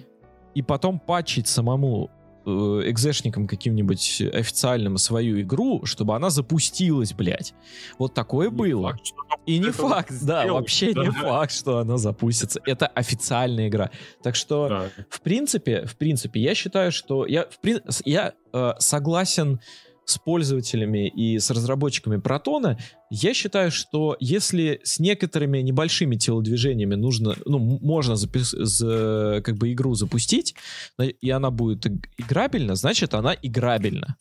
и 0.54 0.62
потом 0.62 0.98
патчить 0.98 1.48
самому 1.48 2.10
э, 2.46 2.50
экзешникам 2.86 3.46
каким-нибудь 3.46 4.22
официальным 4.32 4.98
свою 4.98 5.40
игру, 5.40 5.84
чтобы 5.84 6.14
она 6.14 6.30
запустилась, 6.30 7.12
блядь. 7.12 7.54
Вот 7.98 8.14
такое 8.14 8.50
Не 8.50 8.54
было. 8.56 8.90
факт, 8.90 9.02
И 9.46 9.58
не 9.58 9.70
факт, 9.70 10.10
да, 10.10 10.16
сделает, 10.42 10.50
вообще 10.52 10.88
не 10.94 11.06
да. 11.06 11.12
факт, 11.12 11.52
что 11.52 11.78
она 11.78 11.96
запустится. 11.96 12.60
Это 12.66 12.86
официальная 12.86 13.68
игра. 13.68 13.90
Так 14.22 14.34
что, 14.36 14.68
Да. 14.68 14.88
в 15.08 15.20
принципе, 15.20 15.86
в 15.86 15.96
принципе, 15.96 16.40
я 16.40 16.54
считаю, 16.54 16.92
что 16.92 17.26
я, 17.26 17.46
в 17.46 17.58
я 18.04 18.32
э, 18.52 18.72
согласен 18.78 19.60
с 20.06 20.18
пользователями 20.18 21.08
и 21.08 21.38
с 21.38 21.50
разработчиками 21.50 22.18
Протона. 22.18 22.78
Я 23.10 23.34
считаю, 23.34 23.70
что 23.70 24.16
если 24.20 24.80
с 24.84 24.98
некоторыми 24.98 25.58
небольшими 25.58 26.16
телодвижениями 26.16 26.94
нужно, 26.94 27.34
ну, 27.44 27.58
можно 27.58 28.14
запис- 28.14 28.54
за- 28.64 29.40
как 29.44 29.56
бы 29.56 29.72
игру 29.72 29.94
запустить, 29.94 30.54
и 30.98 31.30
она 31.30 31.50
будет 31.50 31.86
иг- 31.86 32.08
играбельна, 32.18 32.74
значит, 32.74 33.14
она 33.14 33.34
играбельна. 33.40 34.16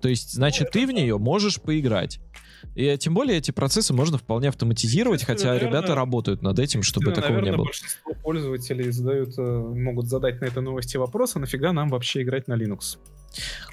То 0.00 0.08
есть, 0.08 0.32
значит, 0.32 0.72
ты 0.72 0.86
в 0.86 0.90
нее 0.90 1.16
можешь 1.18 1.60
поиграть. 1.60 2.18
И 2.74 2.84
э, 2.84 2.96
тем 2.96 3.14
более 3.14 3.38
эти 3.38 3.50
процессы 3.50 3.92
можно 3.92 4.18
вполне 4.18 4.48
автоматизировать, 4.48 5.22
хотя 5.22 5.32
Естественно, 5.32 5.58
ребята 5.58 5.88
наверное, 5.88 5.96
работают 5.96 6.42
над 6.42 6.58
этим, 6.58 6.82
чтобы 6.82 7.10
Естественно, 7.10 7.22
такого 7.22 7.36
не 7.36 7.40
наверное, 7.42 7.58
было. 7.58 7.66
большинство 7.66 8.14
пользователей 8.22 8.90
задают, 8.90 9.38
э, 9.38 9.42
могут 9.42 10.06
задать 10.08 10.40
на 10.40 10.46
этой 10.46 10.62
новости 10.62 10.96
вопрос, 10.96 11.36
а 11.36 11.38
нафига 11.38 11.72
нам 11.72 11.88
вообще 11.88 12.22
играть 12.22 12.48
на 12.48 12.54
Linux? 12.54 12.98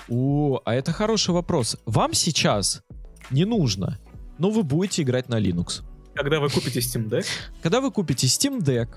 О, 0.10 0.62
а 0.66 0.74
это 0.74 0.92
хороший 0.92 1.32
вопрос. 1.34 1.78
Вам 1.86 2.14
сейчас 2.14 2.84
не 3.32 3.46
нужно, 3.46 4.00
но 4.38 4.50
вы 4.50 4.64
будете 4.64 5.02
играть 5.04 5.30
на 5.30 5.40
Linux. 5.40 5.84
Когда 6.16 6.40
вы 6.40 6.50
купите 6.50 6.80
Steam 6.80 7.08
Deck, 7.10 7.26
Когда 7.62 7.80
вы 7.82 7.92
купите 7.92 8.28
Steam 8.28 8.60
Deck, 8.60 8.90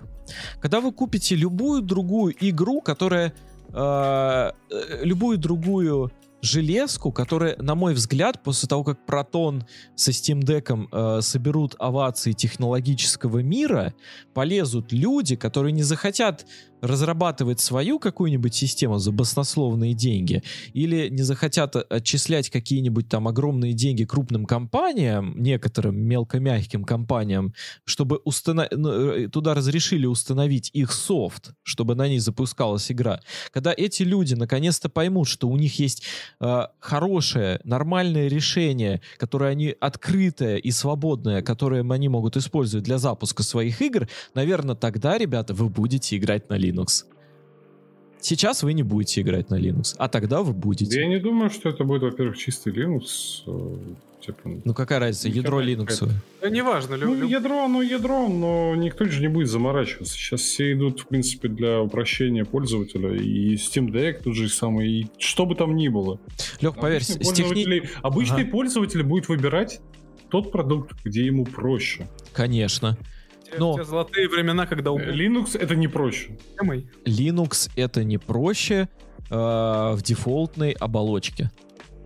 когда 0.60 0.80
вы 0.80 0.92
купите 0.92 1.36
любую 1.36 1.82
другую 1.82 2.34
игру, 2.40 2.80
которая... 2.80 3.32
э, 3.72 4.50
э, 4.70 5.04
любую 5.04 5.38
другую 5.38 6.10
железку, 6.42 7.12
которая, 7.12 7.56
на 7.56 7.74
мой 7.74 7.94
взгляд, 7.94 8.42
после 8.42 8.68
того, 8.68 8.84
как 8.84 8.98
Proton 9.06 9.62
со 9.94 10.10
Steam 10.10 10.40
Deck 10.40 10.88
э, 10.92 11.22
соберут 11.22 11.76
овации 11.78 12.32
технологического 12.32 13.38
мира, 13.38 13.94
полезут 14.34 14.92
люди, 14.92 15.36
которые 15.36 15.72
не 15.72 15.84
захотят 15.84 16.44
разрабатывать 16.82 17.60
свою 17.60 17.98
какую-нибудь 17.98 18.54
систему 18.54 18.98
за 18.98 19.12
баснословные 19.12 19.94
деньги, 19.94 20.42
или 20.74 21.08
не 21.08 21.22
захотят 21.22 21.76
отчислять 21.76 22.50
какие-нибудь 22.50 23.08
там 23.08 23.28
огромные 23.28 23.72
деньги 23.72 24.04
крупным 24.04 24.44
компаниям, 24.44 25.40
некоторым 25.40 25.96
мелкомягким 25.96 26.84
компаниям, 26.84 27.54
чтобы 27.84 28.20
установ... 28.24 28.66
ну, 28.72 28.90
э, 28.90 29.28
туда 29.28 29.54
разрешили 29.54 30.06
установить 30.06 30.70
их 30.72 30.92
софт, 30.92 31.52
чтобы 31.62 31.94
на 31.94 32.08
ней 32.08 32.18
запускалась 32.18 32.90
игра. 32.90 33.20
Когда 33.52 33.72
эти 33.74 34.02
люди 34.02 34.34
наконец-то 34.34 34.88
поймут, 34.88 35.28
что 35.28 35.48
у 35.48 35.56
них 35.56 35.78
есть 35.78 36.02
э, 36.40 36.62
хорошее, 36.80 37.60
нормальное 37.62 38.26
решение, 38.26 39.00
которое 39.18 39.52
они 39.52 39.74
открытое 39.80 40.56
и 40.56 40.72
свободное, 40.72 41.42
которое 41.42 41.82
они 41.88 42.08
могут 42.08 42.36
использовать 42.36 42.84
для 42.84 42.98
запуска 42.98 43.44
своих 43.44 43.80
игр, 43.80 44.08
наверное, 44.34 44.74
тогда, 44.74 45.16
ребята, 45.16 45.54
вы 45.54 45.68
будете 45.68 46.16
играть 46.16 46.50
на 46.50 46.58
Linux. 46.58 46.71
Сейчас 48.20 48.62
вы 48.62 48.72
не 48.72 48.84
будете 48.84 49.20
играть 49.22 49.50
на 49.50 49.56
Linux, 49.58 49.94
а 49.98 50.08
тогда 50.08 50.42
вы 50.42 50.52
Да 50.52 50.58
будете. 50.60 51.00
Я 51.00 51.08
не 51.08 51.18
думаю, 51.18 51.50
что 51.50 51.68
это 51.70 51.82
будет, 51.82 52.02
во-первых, 52.02 52.36
чистый 52.38 52.72
Linux. 52.72 53.42
э, 53.46 53.76
Типа, 54.24 54.38
Ну 54.64 54.72
какая 54.72 55.00
разница, 55.00 55.28
ядро 55.28 55.60
Linux. 55.60 56.08
да 56.40 56.48
неважно, 56.48 56.94
лю- 56.94 57.08
Ну, 57.08 57.14
лю- 57.22 57.26
ядро, 57.26 57.66
ну, 57.66 57.82
ядро, 57.82 58.28
но 58.28 58.76
никто 58.76 59.04
же 59.06 59.20
не 59.20 59.26
будет 59.26 59.48
заморачиваться. 59.48 60.14
Сейчас 60.14 60.42
все 60.42 60.72
идут, 60.74 61.00
в 61.00 61.06
принципе, 61.08 61.48
для 61.48 61.80
упрощения 61.82 62.44
пользователя. 62.44 63.12
И 63.16 63.56
Steam 63.56 63.88
Deck 63.88 64.22
тут 64.22 64.36
же 64.36 64.48
самый, 64.48 64.88
и 64.88 65.06
что 65.18 65.44
бы 65.44 65.56
там 65.56 65.74
ни 65.74 65.88
было. 65.88 66.20
Лех, 66.60 66.76
поверь, 66.76 67.02
Обычный 67.02 67.24
с 67.24 67.32
техни- 67.32 67.82
обычный 68.02 68.42
Ага. 68.42 68.50
пользователь 68.52 69.02
будет 69.02 69.28
выбирать 69.28 69.80
тот 70.30 70.52
продукт, 70.52 70.92
где 71.04 71.26
ему 71.26 71.44
проще. 71.44 72.06
Конечно. 72.32 72.96
Те, 73.52 73.58
но- 73.58 73.74
те 73.76 73.84
золотые 73.84 74.28
времена, 74.28 74.66
когда 74.66 74.90
у 74.90 74.98
Э, 74.98 75.12
Linux 75.14 75.56
это 75.58 75.74
не 75.76 75.88
проще. 75.88 76.36
Linux 77.04 77.70
это 77.76 78.04
не 78.04 78.18
проще 78.18 78.88
э, 79.30 79.34
в 79.34 80.02
дефолтной 80.02 80.72
оболочке. 80.72 81.50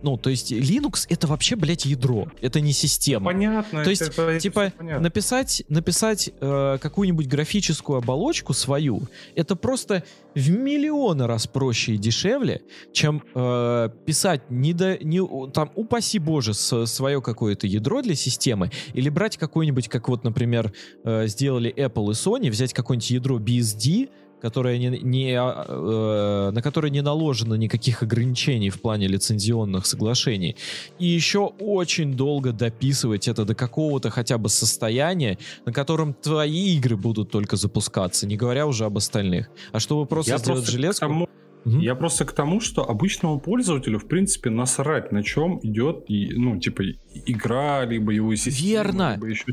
Ну, 0.07 0.15
то 0.15 0.29
есть 0.29 0.53
Linux 0.53 1.05
это 1.09 1.27
вообще, 1.27 1.57
блядь, 1.57 1.85
ядро. 1.85 2.29
Это 2.39 2.61
не 2.61 2.71
система. 2.71 3.25
Понятно. 3.25 3.83
То 3.83 3.89
есть, 3.89 4.01
это- 4.03 4.21
это 4.21 4.39
типа, 4.39 4.71
понятно. 4.77 5.03
написать, 5.03 5.63
написать 5.67 6.29
э, 6.39 6.77
какую-нибудь 6.79 7.27
графическую 7.27 7.97
оболочку 7.97 8.53
свою, 8.53 9.01
это 9.35 9.57
просто 9.57 10.03
в 10.33 10.49
миллионы 10.49 11.27
раз 11.27 11.45
проще 11.47 11.95
и 11.95 11.97
дешевле, 11.97 12.61
чем 12.93 13.21
э, 13.35 13.89
писать 14.05 14.49
не 14.49 14.71
до, 14.71 14.97
не, 15.03 15.19
там, 15.51 15.71
упаси 15.75 16.19
боже, 16.19 16.53
свое 16.53 17.21
какое-то 17.21 17.67
ядро 17.67 18.01
для 18.01 18.15
системы, 18.15 18.71
или 18.93 19.09
брать 19.09 19.35
какой-нибудь, 19.35 19.89
как 19.89 20.07
вот, 20.07 20.23
например, 20.23 20.71
э, 21.03 21.27
сделали 21.27 21.73
Apple 21.75 22.11
и 22.11 22.13
Sony, 22.13 22.49
взять 22.49 22.71
какое-нибудь 22.73 23.11
ядро 23.11 23.39
BSD, 23.39 24.07
которое 24.41 24.77
не, 24.77 24.89
не, 24.99 25.33
а, 25.35 25.65
э, 25.67 26.51
на 26.51 26.61
которое 26.61 26.89
не 26.89 27.01
наложено 27.01 27.55
никаких 27.55 28.03
ограничений 28.03 28.69
в 28.69 28.79
плане 28.81 29.07
лицензионных 29.07 29.85
соглашений, 29.85 30.55
и 30.99 31.05
еще 31.05 31.39
очень 31.59 32.13
долго 32.15 32.51
дописывать 32.51 33.27
это 33.27 33.45
до 33.45 33.55
какого-то 33.55 34.09
хотя 34.09 34.37
бы 34.37 34.49
состояния, 34.49 35.37
на 35.65 35.73
котором 35.73 36.13
твои 36.13 36.75
игры 36.75 36.97
будут 36.97 37.31
только 37.31 37.55
запускаться, 37.57 38.27
не 38.27 38.37
говоря 38.37 38.67
уже 38.67 38.85
об 38.85 38.97
остальных. 38.97 39.49
А 39.71 39.79
чтобы 39.79 40.05
просто 40.05 40.31
Я 40.33 40.37
сделать 40.37 40.59
просто 40.59 40.71
железку... 40.71 40.99
тому- 41.01 41.27
Мгм. 41.65 41.79
Я 41.81 41.95
просто 41.95 42.23
к 42.23 42.31
тому, 42.31 42.61
что 42.61 42.89
обычному 42.89 43.41
пользователю, 43.41 43.99
в 43.99 44.07
принципе, 44.07 44.49
насрать, 44.49 45.11
на 45.11 45.21
чем 45.21 45.59
идет, 45.63 46.05
ну, 46.07 46.57
типа, 46.57 46.83
игра, 47.25 47.83
либо 47.83 48.13
его 48.13 48.33
система. 48.35 48.69
Верно. 48.69 49.13
либо 49.15 49.27
еще- 49.27 49.45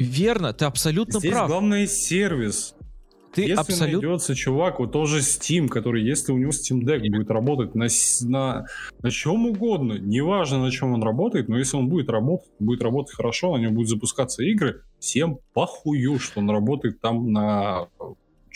Верно, 0.00 0.52
ты 0.52 0.64
абсолютно 0.64 1.20
Здесь 1.20 1.30
прав. 1.30 1.46
главное 1.48 1.86
сервис. 1.86 2.74
Ты 3.36 3.42
если 3.42 3.54
абсолютно... 3.54 4.08
найдется 4.08 4.34
чувак, 4.34 4.78
вот 4.78 4.92
тоже 4.92 5.18
Steam, 5.18 5.68
который, 5.68 6.02
если 6.02 6.32
у 6.32 6.38
него 6.38 6.52
Steam 6.52 6.80
Deck 6.80 7.06
будет 7.10 7.30
работать 7.30 7.74
на, 7.74 7.86
на, 8.22 8.64
на 9.02 9.10
чем 9.10 9.44
угодно, 9.44 9.98
неважно 9.98 10.62
на 10.62 10.70
чем 10.70 10.94
он 10.94 11.02
работает, 11.02 11.46
но 11.46 11.58
если 11.58 11.76
он 11.76 11.90
будет 11.90 12.08
работать, 12.08 12.48
будет 12.58 12.82
работать 12.82 13.14
хорошо, 13.14 13.54
на 13.54 13.60
нем 13.60 13.74
будут 13.74 13.90
запускаться 13.90 14.42
игры, 14.42 14.84
всем 15.00 15.38
похую, 15.52 16.18
что 16.18 16.40
он 16.40 16.48
работает 16.48 17.02
там 17.02 17.30
на, 17.30 17.88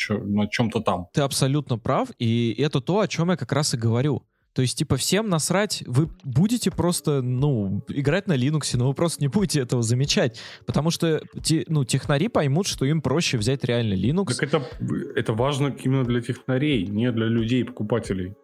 на 0.09 0.49
чем-то 0.49 0.81
там. 0.81 1.09
Ты 1.12 1.20
абсолютно 1.20 1.76
прав, 1.76 2.09
и 2.18 2.55
это 2.59 2.81
то, 2.81 3.00
о 3.00 3.09
чем 3.09 3.28
я 3.31 3.36
как 3.36 3.52
раз 3.52 3.75
и 3.75 3.76
говорю. 3.76 4.23
То 4.53 4.62
есть, 4.62 4.77
типа, 4.79 4.97
всем 4.97 5.29
насрать, 5.29 5.85
вы 5.87 6.09
будете 6.25 6.70
просто, 6.73 7.23
ну, 7.23 7.83
играть 7.89 8.27
на 8.27 8.33
Linux, 8.37 8.77
но 8.77 8.89
вы 8.89 8.95
просто 8.95 9.23
не 9.23 9.29
будете 9.29 9.61
этого 9.61 9.83
замечать. 9.83 10.41
Потому 10.67 10.91
что, 10.91 11.23
те- 11.43 11.65
ну, 11.69 11.85
технари 11.85 12.27
поймут, 12.29 12.67
что 12.67 12.85
им 12.85 13.01
проще 13.01 13.39
взять 13.39 13.65
реально 13.65 13.95
Linux. 13.95 14.35
Так 14.39 14.43
это, 14.43 14.62
это 15.15 15.33
важно 15.35 15.75
именно 15.85 16.05
для 16.05 16.20
технарей, 16.20 16.85
не 16.87 17.12
для 17.12 17.27
людей, 17.27 17.65
покупателей. 17.65 18.35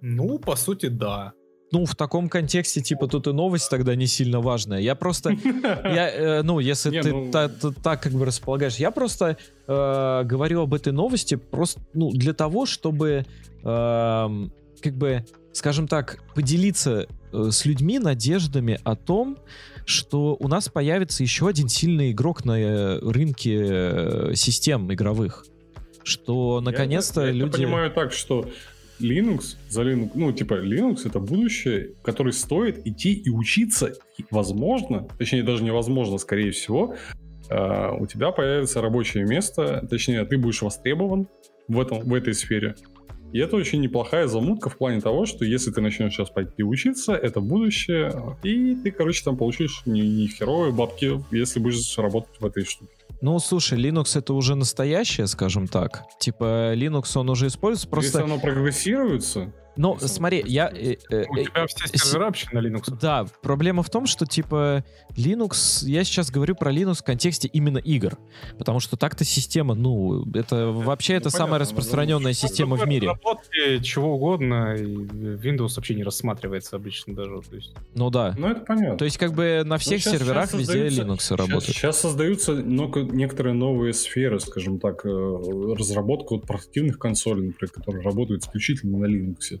Ну, 0.00 0.38
по 0.38 0.56
сути, 0.56 0.86
да. 0.86 1.32
Ну, 1.70 1.84
в 1.84 1.94
таком 1.94 2.30
контексте, 2.30 2.80
типа, 2.80 3.08
тут 3.08 3.26
и 3.26 3.32
новость 3.32 3.68
тогда 3.70 3.94
не 3.94 4.06
сильно 4.06 4.40
важная. 4.40 4.78
Я 4.80 4.94
просто, 4.94 5.30
я, 5.84 6.08
э, 6.10 6.42
ну, 6.42 6.60
если 6.60 6.90
Не, 6.90 7.02
ты 7.02 7.10
ну- 7.12 7.30
та- 7.30 7.48
та- 7.48 7.72
так 7.82 8.02
как 8.02 8.12
бы 8.14 8.24
располагаешь, 8.24 8.76
я 8.76 8.90
просто 8.90 9.36
э, 9.66 10.22
говорю 10.24 10.62
об 10.62 10.72
этой 10.72 10.92
новости 10.94 11.34
просто, 11.36 11.80
ну, 11.92 12.10
для 12.10 12.32
того, 12.32 12.64
чтобы, 12.64 13.26
эм, 13.64 14.50
как 14.82 14.94
бы, 14.94 15.24
скажем 15.52 15.88
так, 15.88 16.22
поделиться 16.34 17.06
э, 17.32 17.48
с 17.50 17.64
людьми 17.64 17.98
надеждами 17.98 18.80
о 18.84 18.96
том, 18.96 19.38
что 19.84 20.36
у 20.38 20.48
нас 20.48 20.68
появится 20.68 21.22
еще 21.22 21.48
один 21.48 21.68
сильный 21.68 22.12
игрок 22.12 22.44
на 22.44 22.58
э, 22.60 22.98
рынке 23.00 23.66
э, 23.68 24.32
систем 24.34 24.92
игровых. 24.92 25.46
Что 26.02 26.60
наконец-то 26.60 27.22
я, 27.22 27.28
это 27.28 27.36
люди... 27.36 27.52
понимаю 27.56 27.90
так, 27.90 28.12
что 28.12 28.48
Linux, 29.00 29.56
за 29.68 29.82
Linux, 29.82 30.10
ну, 30.14 30.32
типа, 30.32 30.54
Linux 30.54 31.06
это 31.06 31.20
будущее, 31.20 31.92
которое 32.02 32.32
стоит 32.32 32.86
идти 32.86 33.12
и 33.12 33.30
учиться, 33.30 33.94
и, 34.16 34.24
возможно, 34.30 35.06
точнее, 35.18 35.42
даже 35.42 35.62
невозможно, 35.62 36.18
скорее 36.18 36.50
всего, 36.50 36.96
э, 37.48 37.90
у 37.98 38.06
тебя 38.06 38.30
появится 38.30 38.80
рабочее 38.80 39.24
место, 39.24 39.86
точнее, 39.88 40.24
ты 40.24 40.36
будешь 40.36 40.62
востребован 40.62 41.28
в, 41.68 41.80
этом, 41.80 42.00
в 42.00 42.14
этой 42.14 42.34
сфере. 42.34 42.74
И 43.32 43.38
это 43.38 43.56
очень 43.56 43.80
неплохая 43.80 44.26
замутка 44.26 44.70
в 44.70 44.78
плане 44.78 45.00
того, 45.00 45.26
что 45.26 45.44
если 45.44 45.70
ты 45.70 45.80
начнешь 45.80 46.12
сейчас 46.12 46.30
пойти 46.30 46.62
учиться, 46.62 47.12
это 47.14 47.40
будущее, 47.40 48.36
и 48.42 48.74
ты, 48.74 48.90
короче, 48.90 49.22
там 49.24 49.36
получишь 49.36 49.82
не, 49.84 50.00
не 50.00 50.28
херовые 50.28 50.72
бабки, 50.72 51.22
если 51.30 51.60
будешь 51.60 51.98
работать 51.98 52.40
в 52.40 52.46
этой 52.46 52.64
штуке. 52.64 52.90
Ну, 53.20 53.38
слушай, 53.40 53.78
Linux 53.78 54.16
это 54.16 54.32
уже 54.32 54.54
настоящее, 54.54 55.26
скажем 55.26 55.66
так. 55.66 56.04
Типа, 56.20 56.74
Linux 56.74 57.16
он 57.16 57.28
уже 57.30 57.48
используется 57.48 57.88
просто... 57.88 58.18
Если 58.20 58.32
оно 58.32 58.40
прогрессируется, 58.40 59.52
ну, 59.78 59.96
смотри, 60.00 60.42
я... 60.44 60.68
Э, 60.74 60.96
э, 61.10 61.24
У 61.28 61.36
тебя 61.36 61.66
все 61.68 61.96
сервера 61.96 62.24
вообще 62.26 62.48
на 62.52 62.58
Linux. 62.58 62.98
Да, 63.00 63.26
проблема 63.42 63.84
в 63.84 63.90
том, 63.90 64.06
что, 64.06 64.26
типа, 64.26 64.84
Linux... 65.16 65.86
Я 65.86 66.02
сейчас 66.02 66.32
говорю 66.32 66.56
про 66.56 66.72
Linux 66.72 66.96
в 66.96 67.04
контексте 67.04 67.48
именно 67.48 67.78
игр. 67.78 68.18
Потому 68.58 68.80
что 68.80 68.96
так-то 68.96 69.24
система, 69.24 69.74
ну, 69.74 70.24
это 70.34 70.66
вообще 70.72 71.14
это 71.14 71.26
ну, 71.26 71.30
самая 71.30 71.60
распространенная 71.60 72.32
система 72.32 72.76
в 72.76 72.86
мире. 72.88 73.08
Работки, 73.08 73.78
чего 73.82 74.14
угодно, 74.16 74.74
Windows 74.76 75.76
вообще 75.76 75.94
не 75.94 76.02
рассматривается 76.02 76.74
обычно 76.74 77.14
даже. 77.14 77.40
Ну 77.94 78.10
да. 78.10 78.34
Ну 78.36 78.48
это 78.48 78.60
понятно. 78.62 78.98
То 78.98 79.04
есть 79.04 79.16
как 79.16 79.32
бы 79.32 79.62
на 79.64 79.76
ну, 79.76 79.78
всех 79.78 80.04
ну, 80.04 80.12
серверах 80.12 80.52
везде 80.54 80.88
Linux 80.88 81.36
работает. 81.36 81.76
Сейчас 81.76 82.00
создаются 82.00 82.54
некоторые 82.54 83.54
новые 83.54 83.92
сферы, 83.92 84.40
скажем 84.40 84.80
так, 84.80 85.06
э, 85.06 85.08
разработка 85.08 86.34
вот 86.34 86.46
портативных 86.46 86.98
консолей, 86.98 87.46
например, 87.46 87.70
которые 87.70 88.02
работают 88.02 88.42
исключительно 88.42 88.98
на 88.98 89.06
Linux. 89.06 89.60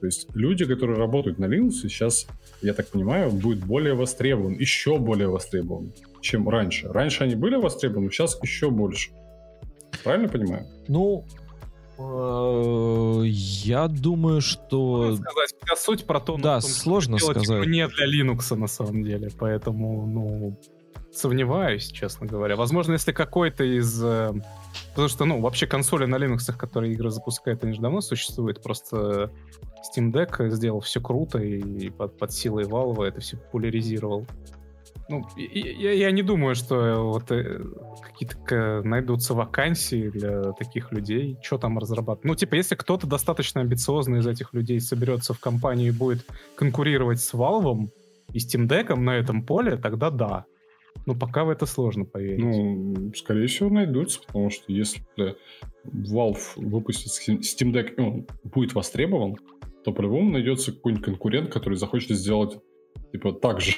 То 0.00 0.06
есть 0.06 0.28
люди, 0.34 0.66
которые 0.66 0.98
работают 0.98 1.38
на 1.38 1.46
Linux, 1.46 1.72
сейчас, 1.82 2.26
я 2.62 2.74
так 2.74 2.88
понимаю, 2.88 3.30
будет 3.30 3.64
более 3.64 3.94
востребован, 3.94 4.52
еще 4.54 4.98
более 4.98 5.28
востребован, 5.28 5.92
чем 6.20 6.48
раньше. 6.48 6.88
Раньше 6.88 7.24
они 7.24 7.34
были 7.34 7.56
востребованы, 7.56 8.10
сейчас 8.10 8.38
еще 8.42 8.70
больше. 8.70 9.12
Правильно 10.02 10.28
понимаю? 10.28 10.66
Ну, 10.88 11.24
э, 11.98 13.22
я 13.26 13.88
думаю, 13.88 14.40
что... 14.40 15.16
Сказать, 15.16 15.54
суть 15.76 16.04
про 16.04 16.20
то, 16.20 16.36
да, 16.36 16.60
том, 16.60 16.68
сложно 16.68 17.18
что 17.18 17.32
сказать. 17.32 17.66
не 17.66 17.86
для 17.88 18.06
Linux 18.06 18.54
на 18.56 18.66
самом 18.66 19.04
деле, 19.04 19.30
поэтому, 19.38 20.06
ну, 20.06 20.58
сомневаюсь, 21.12 21.90
честно 21.90 22.26
говоря. 22.26 22.56
Возможно, 22.56 22.92
если 22.92 23.12
какой-то 23.12 23.64
из... 23.64 24.02
Э, 24.02 24.32
потому 24.90 25.08
что, 25.08 25.24
ну, 25.24 25.40
вообще 25.40 25.66
консоли 25.66 26.06
на 26.06 26.16
Linux, 26.16 26.52
которые 26.56 26.92
игры 26.92 27.10
запускают, 27.10 27.64
они 27.64 27.72
же 27.72 27.80
давно 27.80 28.00
существуют, 28.00 28.62
просто 28.62 29.30
Steam 29.84 30.12
Deck 30.12 30.50
сделал 30.50 30.80
все 30.80 31.00
круто 31.00 31.38
и 31.38 31.90
под, 31.90 32.18
под 32.18 32.32
силой 32.32 32.64
Valve 32.64 33.04
это 33.04 33.20
все 33.20 33.36
популяризировал. 33.36 34.26
Ну, 35.08 35.26
я, 35.36 35.92
я 35.92 36.10
не 36.10 36.22
думаю, 36.22 36.54
что 36.54 37.02
вот 37.12 37.30
э, 37.30 37.60
какие-то 38.00 38.80
найдутся 38.84 39.34
вакансии 39.34 40.08
для 40.08 40.52
таких 40.52 40.92
людей. 40.92 41.36
Что 41.42 41.58
там 41.58 41.78
разрабатывать? 41.78 42.24
Ну, 42.24 42.34
типа, 42.34 42.54
если 42.54 42.74
кто-то 42.74 43.06
достаточно 43.06 43.60
амбициозный 43.60 44.20
из 44.20 44.26
этих 44.26 44.54
людей 44.54 44.80
соберется 44.80 45.34
в 45.34 45.40
компанию 45.40 45.88
и 45.88 45.96
будет 45.96 46.24
конкурировать 46.54 47.20
с 47.20 47.34
Valve 47.34 47.88
и 48.32 48.38
Steam 48.38 48.66
Deck 48.66 48.94
на 48.94 49.16
этом 49.16 49.42
поле, 49.42 49.76
тогда 49.76 50.10
да. 50.10 50.46
Но 51.06 51.14
пока 51.14 51.44
в 51.44 51.50
это 51.50 51.66
сложно 51.66 52.04
поверить. 52.06 52.38
Ну, 52.38 53.12
скорее 53.14 53.46
всего, 53.46 53.68
найдутся, 53.68 54.20
потому 54.26 54.48
что 54.48 54.72
если 54.72 55.04
Valve 55.84 56.40
выпустит 56.56 57.10
Steam 57.28 57.72
Deck, 57.72 57.94
ну, 57.98 58.26
будет 58.44 58.74
востребован, 58.74 59.36
то 59.84 59.92
по-любому 59.92 60.30
найдется 60.30 60.72
какой-нибудь 60.72 61.04
конкурент, 61.04 61.52
который 61.52 61.76
захочет 61.76 62.10
сделать 62.10 62.58
типа 63.12 63.32
так 63.32 63.60
же. 63.60 63.72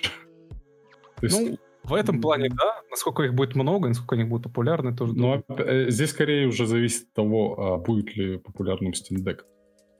есть... 1.20 1.38
Ну, 1.38 1.58
в 1.82 1.94
этом 1.94 2.20
плане, 2.20 2.48
да. 2.48 2.80
Насколько 2.90 3.22
их 3.24 3.34
будет 3.34 3.54
много, 3.54 3.88
насколько 3.88 4.16
они 4.16 4.24
будут 4.24 4.44
популярны, 4.44 4.96
тоже. 4.96 5.14
Но 5.14 5.42
э, 5.48 5.90
здесь 5.90 6.10
скорее 6.10 6.48
уже 6.48 6.66
зависит 6.66 7.08
от 7.08 7.14
того, 7.14 7.60
а 7.60 7.78
будет 7.78 8.16
ли 8.16 8.38
популярным 8.38 8.92
Steam 8.92 9.22
Deck. 9.24 9.40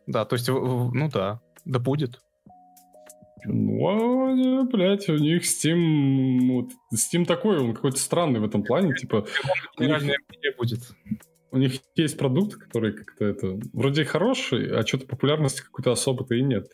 Да, 0.07 0.25
то 0.25 0.35
есть, 0.35 0.49
ну 0.49 1.09
да, 1.13 1.41
да 1.65 1.79
будет. 1.79 2.21
Ну, 3.45 3.87
а, 3.87 4.65
блядь, 4.65 5.09
у 5.09 5.17
них 5.17 5.43
Steam... 5.43 6.49
Вот, 6.51 6.71
Steam 6.93 7.25
такой, 7.25 7.59
он 7.59 7.75
какой-то 7.75 7.99
странный 7.99 8.41
в 8.41 8.45
этом 8.45 8.65
плане, 8.65 8.95
типа... 8.95 9.27
Генеральная 9.79 10.19
них... 10.43 10.57
будет 10.57 10.81
у 11.57 11.59
них 11.59 11.81
есть 11.95 12.19
продукт, 12.19 12.55
который 12.57 12.93
как-то 12.93 13.25
это 13.25 13.59
вроде 13.73 14.05
хороший, 14.05 14.71
а 14.71 14.87
что-то 14.87 15.07
популярности 15.07 15.63
какой-то 15.63 15.91
особо-то 15.91 16.35
и 16.35 16.43
нет. 16.43 16.69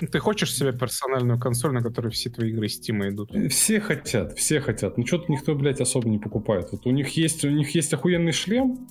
Ну, 0.00 0.08
ты 0.08 0.18
хочешь 0.18 0.52
себе 0.52 0.72
персональную 0.72 1.38
консоль, 1.38 1.72
на 1.72 1.82
которой 1.82 2.10
все 2.10 2.30
твои 2.30 2.50
игры 2.50 2.66
Steam 2.66 3.08
идут? 3.08 3.30
Все 3.52 3.78
хотят, 3.80 4.36
все 4.36 4.60
хотят. 4.60 4.96
Ну 4.96 5.06
что-то 5.06 5.30
никто, 5.30 5.54
блядь, 5.54 5.80
особо 5.80 6.08
не 6.08 6.18
покупает. 6.18 6.72
Вот 6.72 6.86
у 6.86 6.90
них 6.90 7.10
есть, 7.10 7.44
у 7.44 7.50
них 7.50 7.74
есть 7.74 7.92
охуенный 7.92 8.32
шлем, 8.32 8.88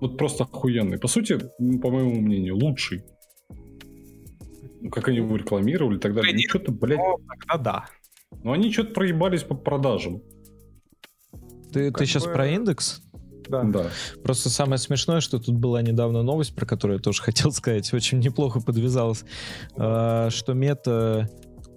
вот 0.00 0.16
просто 0.16 0.44
охуенный. 0.44 0.98
По 0.98 1.06
сути, 1.06 1.38
по 1.58 1.90
моему 1.90 2.20
мнению, 2.20 2.56
лучший. 2.56 3.04
Как 4.90 5.08
они 5.08 5.18
его 5.18 5.36
рекламировали 5.36 5.98
и 5.98 6.00
так 6.00 6.14
далее. 6.14 6.32
Ну, 6.32 6.40
что-то, 6.48 6.72
блядь... 6.72 6.98
Ну, 6.98 7.18
тогда 7.28 7.58
да. 7.58 7.84
Но 8.42 8.52
они 8.52 8.72
что-то 8.72 8.94
проебались 8.94 9.42
по 9.42 9.54
продажам. 9.54 10.22
Ты, 11.72 11.92
ты 11.92 12.06
сейчас 12.06 12.24
бы... 12.24 12.32
про 12.32 12.48
индекс? 12.48 13.02
Да. 13.48 13.62
да. 13.62 13.86
Просто 14.22 14.50
самое 14.50 14.78
смешное, 14.78 15.20
что 15.20 15.38
тут 15.38 15.54
была 15.56 15.82
недавно 15.82 16.22
новость, 16.22 16.54
про 16.54 16.66
которую 16.66 16.98
я 16.98 17.02
тоже 17.02 17.22
хотел 17.22 17.52
сказать, 17.52 17.92
очень 17.92 18.18
неплохо 18.18 18.60
подвязалась, 18.60 19.24
а, 19.76 20.30
что 20.30 20.54
Мета 20.54 21.28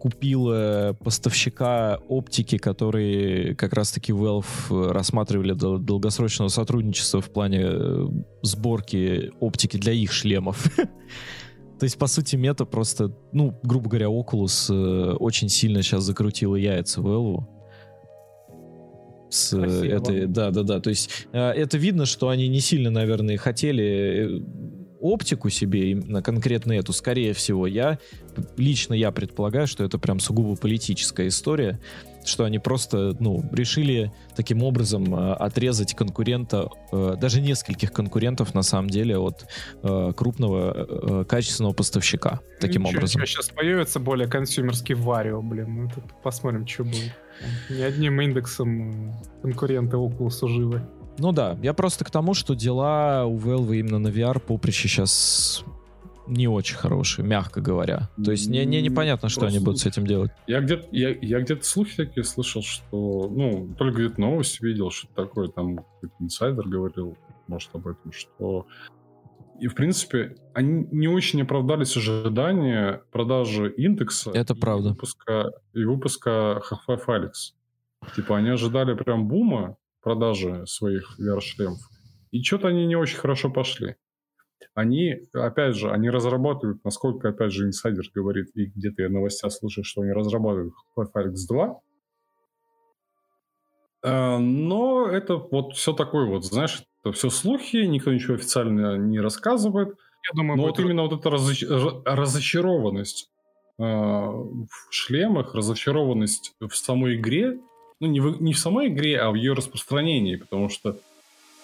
купила 0.02 0.98
поставщика 1.04 2.00
оптики, 2.08 2.58
который 2.58 3.54
как 3.54 3.74
раз-таки 3.74 4.12
Valve 4.12 4.92
рассматривали 4.92 5.54
до 5.54 5.78
долгосрочного 5.78 6.50
сотрудничества 6.50 7.22
в 7.22 7.30
плане 7.30 7.62
э, 7.62 8.08
сборки 8.42 9.32
оптики 9.40 9.78
для 9.78 9.94
их 9.94 10.12
шлемов. 10.12 10.76
То 11.80 11.84
есть, 11.84 12.00
по 12.00 12.08
сути, 12.08 12.36
мета 12.36 12.66
просто, 12.66 13.16
ну, 13.32 13.60
грубо 13.62 13.90
говоря, 13.90 14.08
Oculus 14.08 14.74
э, 14.74 15.14
очень 15.14 15.50
сильно 15.50 15.84
сейчас 15.84 16.04
закрутила 16.04 16.56
яйца 16.56 17.00
Valve 17.02 17.44
с 19.32 19.56
Красиво. 19.58 19.84
этой, 19.86 20.28
да, 20.28 20.52
да, 20.52 20.64
да. 20.64 20.80
То 20.80 20.90
есть 20.90 21.10
э, 21.32 21.40
это 21.40 21.78
видно, 21.78 22.06
что 22.06 22.30
они 22.30 22.48
не 22.48 22.60
сильно, 22.60 22.90
наверное, 22.90 23.38
хотели 23.38 23.84
э, 23.84 24.42
оптику 25.02 25.50
себе, 25.50 25.92
именно 25.92 26.22
конкретно 26.22 26.74
эту, 26.74 26.94
скорее 26.94 27.34
всего, 27.34 27.68
я 27.68 27.98
лично 28.58 28.94
я 28.94 29.12
предполагаю, 29.12 29.68
что 29.68 29.84
это 29.84 29.98
прям 29.98 30.20
сугубо 30.20 30.56
политическая 30.56 31.28
история, 31.28 31.80
что 32.24 32.44
они 32.44 32.60
просто, 32.60 33.16
ну, 33.20 33.44
решили 33.52 34.12
таким 34.36 34.64
образом 34.64 35.14
э, 35.14 35.34
отрезать 35.34 35.96
конкурента, 35.96 36.70
э, 36.92 37.16
даже 37.20 37.42
нескольких 37.42 37.92
конкурентов 37.92 38.54
на 38.54 38.62
самом 38.62 38.90
деле 38.90 39.18
от 39.18 39.48
э, 39.82 40.14
крупного 40.16 41.22
э, 41.22 41.26
качественного 41.26 41.74
поставщика. 41.74 42.40
Таким 42.60 42.84
Ничего, 42.84 43.00
образом. 43.00 43.26
Сейчас 43.26 43.50
появится 43.50 44.00
более 44.00 44.28
консюмерский 44.28 44.96
варио, 44.96 45.42
блин, 45.42 45.84
ну, 45.84 45.90
тут 45.90 46.04
посмотрим, 46.22 46.68
что 46.68 46.84
будет. 46.84 47.14
Ни 47.70 47.82
одним 47.82 48.22
индексом 48.22 49.16
конкуренты 49.42 49.98
Oculus 49.98 50.48
живы. 50.48 50.88
Ну 51.18 51.32
да, 51.32 51.58
я 51.62 51.74
просто 51.74 52.06
к 52.06 52.12
тому, 52.12 52.34
что 52.34 52.54
дела 52.54 53.26
у 53.26 53.38
Valve 53.38 53.80
именно 53.80 54.00
на 54.00 54.08
VR 54.08 54.40
поприще 54.40 54.88
сейчас 54.88 55.64
не 56.28 56.48
очень 56.48 56.78
хорошие, 56.78 57.26
мягко 57.26 57.62
говоря. 57.62 58.10
То 58.24 58.32
есть 58.32 58.48
не, 58.48 58.64
не 58.66 58.82
непонятно, 58.82 59.28
что 59.30 59.42
Просто 59.42 59.58
они 59.58 59.66
будут 59.66 59.82
с 59.82 59.86
этим 59.86 60.06
делать. 60.06 60.32
Я 60.48 60.62
где-то 60.62 60.88
я, 60.92 61.10
я 61.10 61.42
где-то 61.42 61.66
слухи 61.66 61.96
такие 61.98 62.24
слышал, 62.24 62.62
что, 62.62 63.30
ну, 63.30 63.70
только 63.78 64.00
где-то 64.00 64.22
новости 64.22 64.64
видел, 64.64 64.92
что 64.92 65.08
такое, 65.14 65.50
там 65.50 65.78
какой-то 65.78 66.16
инсайдер 66.20 66.68
говорил, 66.68 67.18
может, 67.48 67.70
об 67.74 67.88
этом, 67.88 68.12
что 68.12 68.66
и, 69.60 69.68
в 69.68 69.76
принципе, 69.76 70.38
они 70.56 70.88
не 70.92 71.08
очень 71.08 71.42
оправдались 71.44 71.96
ожидания 71.96 73.04
продажи 73.12 73.72
индекса 73.72 74.32
Это 74.34 74.54
и 74.54 74.60
правда. 74.60 74.90
выпуска, 74.90 75.52
и 75.74 75.84
выпуска 75.84 76.62
Half-Life 76.68 77.06
Alyx. 77.08 77.32
Типа, 78.16 78.38
они 78.38 78.50
ожидали 78.50 78.96
прям 78.96 79.28
бума 79.28 79.78
продажи 80.02 80.66
своих 80.68 81.20
VR-шлемов, 81.20 81.80
и 82.32 82.42
что-то 82.42 82.70
они 82.70 82.86
не 82.86 82.96
очень 82.96 83.18
хорошо 83.18 83.50
пошли. 83.50 83.96
Они, 84.74 85.16
опять 85.34 85.76
же, 85.76 85.92
они 85.92 86.10
разрабатывают, 86.10 86.84
насколько, 86.86 87.30
опять 87.30 87.52
же, 87.52 87.66
инсайдер 87.66 88.06
говорит, 88.16 88.48
и 88.56 88.66
где-то 88.66 89.02
я 89.02 89.10
в 89.10 89.12
новостях 89.12 89.52
что 89.84 90.02
они 90.02 90.12
разрабатывают 90.12 90.74
Alyx 90.98 91.36
2, 91.50 91.80
э, 94.04 94.38
но 94.38 95.08
это 95.08 95.36
вот 95.36 95.74
все 95.74 95.94
такое 95.94 96.26
вот, 96.26 96.46
знаешь, 96.46 96.84
это 97.04 97.12
все 97.14 97.30
слухи, 97.30 97.78
никто 97.78 98.14
ничего 98.14 98.36
официально 98.36 98.96
не 98.98 99.20
рассказывает. 99.20 99.90
Я 99.90 100.38
думаю, 100.38 100.58
Но 100.58 100.68
вот 100.68 100.80
именно 100.80 101.02
вот 101.04 101.20
эта 101.20 101.30
разоч... 101.30 101.64
разочарованность 102.06 103.32
э, 103.80 103.84
в 103.84 104.68
шлемах, 104.92 105.56
разочарованность 105.56 106.54
в 106.60 106.74
самой 106.76 107.16
игре, 107.16 107.60
ну 108.02 108.08
не 108.08 108.20
в, 108.20 108.42
не 108.42 108.52
в 108.52 108.60
самой 108.60 108.88
игре, 108.88 109.18
а 109.20 109.30
в 109.30 109.36
ее 109.36 109.54
распространении, 109.54 110.36
потому 110.36 110.70
что 110.70 110.98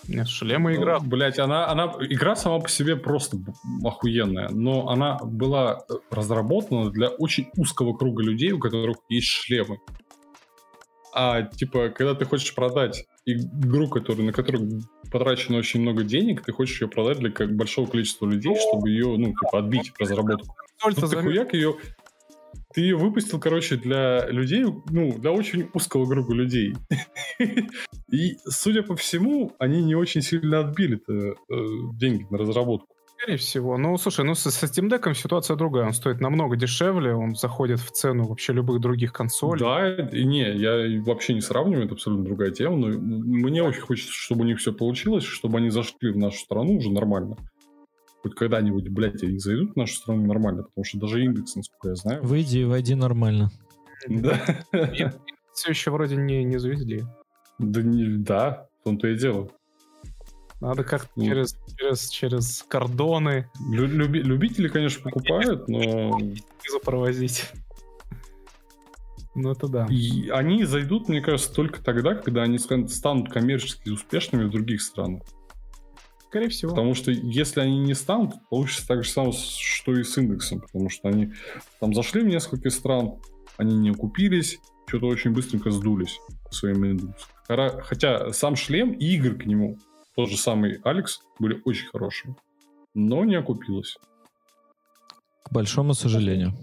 Нет, 0.07 0.29
шлема 0.29 0.73
игра. 0.73 0.99
Ну, 0.99 1.09
блять, 1.09 1.39
она, 1.39 1.67
она, 1.67 1.93
игра 1.99 2.35
сама 2.35 2.59
по 2.59 2.69
себе 2.69 2.95
просто 2.95 3.37
охуенная, 3.83 4.49
но 4.49 4.87
она 4.87 5.17
была 5.23 5.83
разработана 6.11 6.91
для 6.91 7.09
очень 7.09 7.49
узкого 7.57 7.97
круга 7.97 8.23
людей, 8.23 8.51
у 8.51 8.59
которых 8.59 8.97
есть 9.09 9.27
шлемы. 9.27 9.79
А, 11.13 11.41
типа, 11.41 11.89
когда 11.89 12.13
ты 12.13 12.25
хочешь 12.25 12.53
продать 12.53 13.07
игру, 13.25 13.87
который, 13.87 14.23
на 14.23 14.31
которую 14.31 14.83
потрачено 15.11 15.57
очень 15.57 15.81
много 15.81 16.03
денег, 16.03 16.43
ты 16.43 16.51
хочешь 16.51 16.79
ее 16.81 16.87
продать 16.87 17.17
для 17.17 17.31
как 17.31 17.55
большого 17.55 17.87
количества 17.87 18.27
людей, 18.27 18.55
чтобы 18.55 18.89
ее, 18.89 19.17
ну, 19.17 19.29
типа, 19.29 19.59
отбить 19.59 19.91
разработку. 19.97 20.55
Тут 20.79 21.09
ты 21.09 21.17
хуяк 21.17 21.53
ее 21.55 21.77
ты 22.73 22.81
ее 22.81 22.97
выпустил, 22.97 23.39
короче, 23.39 23.77
для 23.77 24.27
людей, 24.27 24.65
ну, 24.89 25.17
для 25.17 25.31
очень 25.31 25.69
узкого 25.73 26.05
круга 26.05 26.33
людей. 26.33 26.75
И, 28.11 28.37
судя 28.45 28.83
по 28.83 28.95
всему, 28.95 29.53
они 29.59 29.83
не 29.83 29.95
очень 29.95 30.21
сильно 30.21 30.59
отбили 30.59 31.01
э, 31.09 31.33
деньги 31.93 32.25
на 32.29 32.37
разработку. 32.37 32.87
Скорее 33.19 33.37
всего. 33.37 33.77
Ну, 33.77 33.97
слушай, 33.97 34.23
ну 34.23 34.35
со, 34.35 34.49
Steam 34.49 34.89
Deck 34.89 35.11
ситуация 35.15 35.55
другая. 35.55 35.87
Он 35.87 35.93
стоит 35.93 36.21
намного 36.21 36.55
дешевле, 36.55 37.15
он 37.15 37.35
заходит 37.35 37.79
в 37.79 37.89
цену 37.91 38.25
вообще 38.25 38.53
любых 38.53 38.79
других 38.79 39.11
консолей. 39.11 39.59
Да, 39.59 39.89
и 39.89 40.23
не, 40.23 40.55
я 40.55 41.01
вообще 41.01 41.33
не 41.33 41.41
сравниваю, 41.41 41.85
это 41.85 41.95
абсолютно 41.95 42.25
другая 42.25 42.51
тема, 42.51 42.77
но 42.77 42.87
мне 42.87 43.63
очень 43.63 43.81
хочется, 43.81 44.13
чтобы 44.13 44.41
у 44.41 44.45
них 44.45 44.59
все 44.59 44.71
получилось, 44.71 45.23
чтобы 45.23 45.57
они 45.57 45.71
зашли 45.71 46.11
в 46.11 46.17
нашу 46.17 46.37
страну 46.37 46.77
уже 46.77 46.91
нормально 46.91 47.37
хоть 48.21 48.35
когда-нибудь, 48.35 48.89
блядь, 48.89 49.23
они 49.23 49.39
зайдут 49.39 49.73
в 49.73 49.75
нашу 49.75 49.95
страну 49.95 50.25
нормально, 50.25 50.63
потому 50.63 50.83
что 50.83 50.99
даже 50.99 51.23
индекс, 51.23 51.55
насколько 51.55 51.89
я 51.89 51.95
знаю... 51.95 52.23
Выйди 52.23 52.59
и 52.59 52.63
войди 52.65 52.95
нормально. 52.95 53.51
Да. 54.07 54.39
Все 55.53 55.69
еще 55.69 55.91
вроде 55.91 56.15
не, 56.15 56.43
не 56.43 56.57
завезли. 56.57 57.03
Да, 57.59 57.81
не, 57.81 58.17
да, 58.17 58.67
в 58.81 58.83
том-то 58.85 59.07
и 59.07 59.17
дело. 59.17 59.49
Надо 60.59 60.83
как-то 60.83 61.11
ну. 61.15 61.25
через, 61.25 61.55
через, 61.77 62.09
через 62.09 62.65
кордоны. 62.67 63.49
Люби, 63.69 64.21
любители, 64.21 64.67
конечно, 64.67 65.03
покупают, 65.03 65.67
но... 65.67 66.19
Визу 66.19 66.79
провозить. 66.83 67.51
Ну, 69.35 69.51
это 69.51 69.67
да. 69.67 69.85
И 69.87 70.29
они 70.29 70.63
зайдут, 70.63 71.09
мне 71.09 71.21
кажется, 71.21 71.53
только 71.53 71.83
тогда, 71.83 72.15
когда 72.15 72.41
они 72.41 72.57
станут 72.57 73.31
коммерчески 73.31 73.89
успешными 73.89 74.45
в 74.45 74.49
других 74.49 74.81
странах. 74.81 75.21
Скорее 76.29 76.49
всего. 76.49 76.71
Потому 76.71 76.93
что 76.93 77.11
если 77.11 77.61
они 77.61 77.79
не 77.79 77.93
станут, 77.93 78.33
получится 78.49 78.87
так 78.87 79.03
же 79.03 79.09
самое, 79.09 79.33
что 79.33 79.93
и 79.93 80.03
с 80.03 80.17
индексом. 80.17 80.61
Потому 80.61 80.89
что 80.89 81.07
они 81.07 81.31
там 81.79 81.93
зашли 81.93 82.21
в 82.21 82.27
несколько 82.27 82.69
стран, 82.69 83.15
они 83.57 83.75
не 83.77 83.91
окупились, 83.91 84.59
что-то 84.87 85.07
очень 85.07 85.31
быстренько 85.31 85.71
сдулись 85.71 86.19
своим 86.51 86.83
индексом. 86.85 87.29
Хотя 87.47 88.33
сам 88.33 88.55
шлем 88.55 88.91
и 88.91 89.05
игры 89.15 89.35
к 89.35 89.45
нему, 89.45 89.77
тот 90.15 90.29
же 90.29 90.37
самый 90.37 90.79
Алекс, 90.83 91.21
были 91.39 91.61
очень 91.65 91.87
хорошие. 91.87 92.35
Но 92.93 93.23
не 93.23 93.35
окупилось. 93.35 93.97
К 95.43 95.51
большому 95.51 95.93
сожалению. 95.93 96.53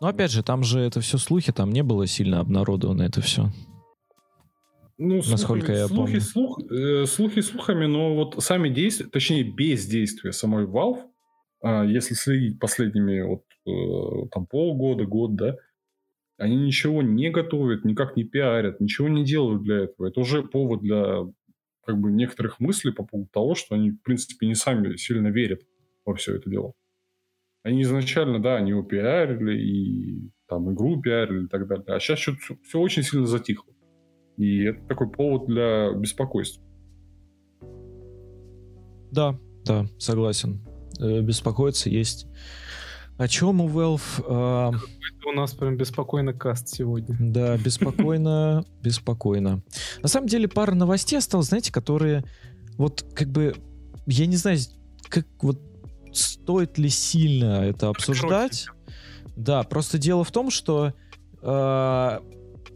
Но 0.00 0.08
опять 0.08 0.32
же, 0.32 0.42
там 0.42 0.64
же 0.64 0.80
это 0.80 1.00
все 1.00 1.16
слухи, 1.16 1.52
там 1.52 1.72
не 1.72 1.82
было 1.82 2.06
сильно 2.06 2.40
обнародовано 2.40 3.02
это 3.02 3.20
все. 3.20 3.50
Ну, 5.04 5.16
насколько 5.16 5.66
слухи, 5.66 5.78
я 5.78 5.86
слухи, 5.88 6.00
помню. 6.04 6.20
Слух, 6.20 6.60
э, 6.70 7.06
слухи 7.06 7.40
слухами, 7.40 7.86
но 7.86 8.14
вот 8.14 8.42
сами 8.42 8.68
действия, 8.68 9.06
точнее 9.06 9.42
бездействие 9.42 10.32
самой 10.32 10.64
Valve, 10.66 11.02
э, 11.64 11.86
если 11.88 12.14
следить 12.14 12.60
последними 12.60 13.20
вот 13.22 13.42
э, 13.66 14.28
там 14.30 14.46
полгода, 14.46 15.04
год, 15.04 15.34
да, 15.34 15.56
они 16.36 16.56
ничего 16.56 17.02
не 17.02 17.30
готовят, 17.30 17.84
никак 17.84 18.16
не 18.16 18.22
пиарят, 18.22 18.78
ничего 18.78 19.08
не 19.08 19.24
делают 19.24 19.64
для 19.64 19.84
этого. 19.84 20.06
Это 20.06 20.20
уже 20.20 20.44
повод 20.44 20.82
для 20.82 21.24
как 21.84 21.98
бы 21.98 22.12
некоторых 22.12 22.60
мыслей 22.60 22.92
по 22.92 23.04
поводу 23.04 23.28
того, 23.32 23.56
что 23.56 23.74
они, 23.74 23.90
в 23.90 24.02
принципе, 24.02 24.46
не 24.46 24.54
сами 24.54 24.94
сильно 24.94 25.28
верят 25.28 25.62
во 26.04 26.14
все 26.14 26.36
это 26.36 26.48
дело. 26.48 26.74
Они 27.64 27.82
изначально, 27.82 28.40
да, 28.40 28.56
они 28.56 28.70
его 28.70 28.84
пиарили, 28.84 29.58
и 29.60 30.30
там 30.46 30.72
игру 30.72 31.00
пиарили 31.00 31.46
и 31.46 31.48
так 31.48 31.66
далее. 31.66 31.86
А 31.88 31.98
сейчас 31.98 32.20
что-то 32.20 32.38
все, 32.38 32.56
все 32.62 32.78
очень 32.78 33.02
сильно 33.02 33.26
затихло. 33.26 33.71
И 34.36 34.64
это 34.64 34.80
такой 34.88 35.10
повод 35.10 35.46
для 35.46 35.92
беспокойства. 35.92 36.62
Да, 39.10 39.38
да, 39.64 39.86
согласен. 39.98 40.60
Э, 40.98 41.20
беспокоиться 41.20 41.90
есть. 41.90 42.26
О 43.18 43.28
чем 43.28 43.60
у 43.60 43.68
Valve? 43.68 44.00
Э... 44.26 44.74
Это 44.74 45.28
у 45.28 45.32
нас 45.32 45.52
прям 45.52 45.76
беспокойно 45.76 46.32
каст 46.32 46.68
сегодня. 46.68 47.14
Да, 47.20 47.56
беспокойно, 47.64 48.64
беспокойно. 48.82 49.62
На 50.02 50.08
самом 50.08 50.28
деле 50.28 50.48
пара 50.48 50.74
новостей 50.74 51.18
осталось, 51.18 51.48
знаете, 51.48 51.72
которые 51.72 52.24
вот 52.78 53.04
как 53.14 53.28
бы, 53.28 53.54
я 54.06 54.26
не 54.26 54.36
знаю, 54.36 54.58
как 55.08 55.26
вот 55.40 55.60
стоит 56.12 56.78
ли 56.78 56.88
сильно 56.88 57.64
это 57.64 57.88
обсуждать. 57.88 58.66
Да, 59.36 59.62
просто 59.62 59.98
дело 59.98 60.24
в 60.24 60.30
том, 60.30 60.50
что 60.50 60.92
э, 61.42 62.18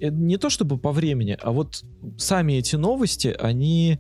не 0.01 0.37
то 0.37 0.51
чтобы 0.51 0.79
по 0.79 0.93
времени, 0.93 1.37
а 1.41 1.53
вот 1.53 1.85
сами 2.19 2.55
эти 2.55 2.77
новости, 2.77 3.29
они 3.39 3.99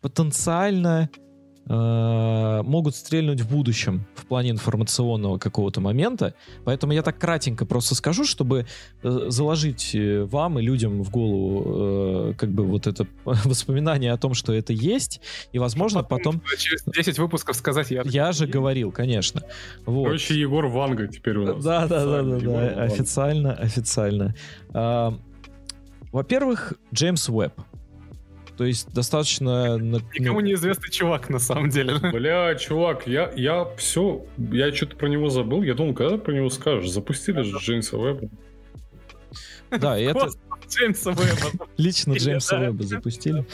потенциально 0.00 1.08
э, 1.14 1.31
могут 1.66 2.96
стрельнуть 2.96 3.40
в 3.40 3.50
будущем 3.50 4.04
в 4.14 4.26
плане 4.26 4.50
информационного 4.50 5.38
какого-то 5.38 5.80
момента. 5.80 6.34
Поэтому 6.64 6.92
я 6.92 7.02
так 7.02 7.18
кратенько 7.18 7.66
просто 7.66 7.94
скажу, 7.94 8.24
чтобы 8.24 8.66
э, 9.02 9.26
заложить 9.28 9.94
э, 9.94 10.24
вам 10.24 10.58
и 10.58 10.62
людям 10.62 11.02
в 11.02 11.10
голову 11.10 12.30
э, 12.30 12.34
как 12.36 12.50
бы 12.50 12.64
вот 12.64 12.86
это 12.86 13.06
воспоминание 13.24 14.12
о 14.12 14.16
том, 14.16 14.34
что 14.34 14.52
это 14.52 14.72
есть, 14.72 15.20
и, 15.52 15.58
возможно, 15.58 16.02
потом... 16.02 16.40
потом... 16.40 16.56
Через 16.58 16.84
10 16.84 17.18
выпусков 17.18 17.56
сказать 17.56 17.90
я... 17.90 18.02
Я 18.04 18.32
же 18.32 18.46
говорил, 18.46 18.92
конечно. 18.92 19.42
Вот. 19.86 20.04
Короче, 20.04 20.38
Егор 20.38 20.66
Ванга 20.66 21.08
теперь 21.08 21.36
у 21.38 21.46
нас. 21.46 21.64
Да, 21.64 21.86
да, 21.86 22.04
да, 22.04 22.22
да, 22.22 22.38
да. 22.38 22.82
Официально, 22.82 23.54
официально. 23.54 24.34
А, 24.72 25.18
во-первых, 26.12 26.74
Джеймс 26.92 27.28
Уэбб. 27.28 27.54
То 28.62 28.66
есть 28.66 28.94
достаточно... 28.94 29.76
Никому 29.76 30.38
неизвестный 30.38 30.88
чувак, 30.88 31.28
на 31.30 31.40
самом 31.40 31.68
деле. 31.68 31.98
Бля, 32.12 32.54
чувак, 32.54 33.08
я, 33.08 33.32
я 33.34 33.66
все... 33.76 34.24
Я 34.36 34.72
что-то 34.72 34.94
про 34.94 35.08
него 35.08 35.30
забыл. 35.30 35.64
Я 35.64 35.74
думал, 35.74 35.94
когда 35.94 36.16
про 36.16 36.32
него 36.32 36.48
скажешь? 36.48 36.88
Запустили 36.88 37.42
же 37.42 37.58
Джеймса 37.58 37.96
Уэбба. 37.96 38.28
Да, 39.80 39.98
и 39.98 40.04
это... 40.04 40.28
Джеймса 40.70 41.10
Уэбба. 41.10 41.66
Лично 41.76 42.12
Джеймса 42.12 42.60
Уэбба 42.60 42.84
запустили. 42.84 43.44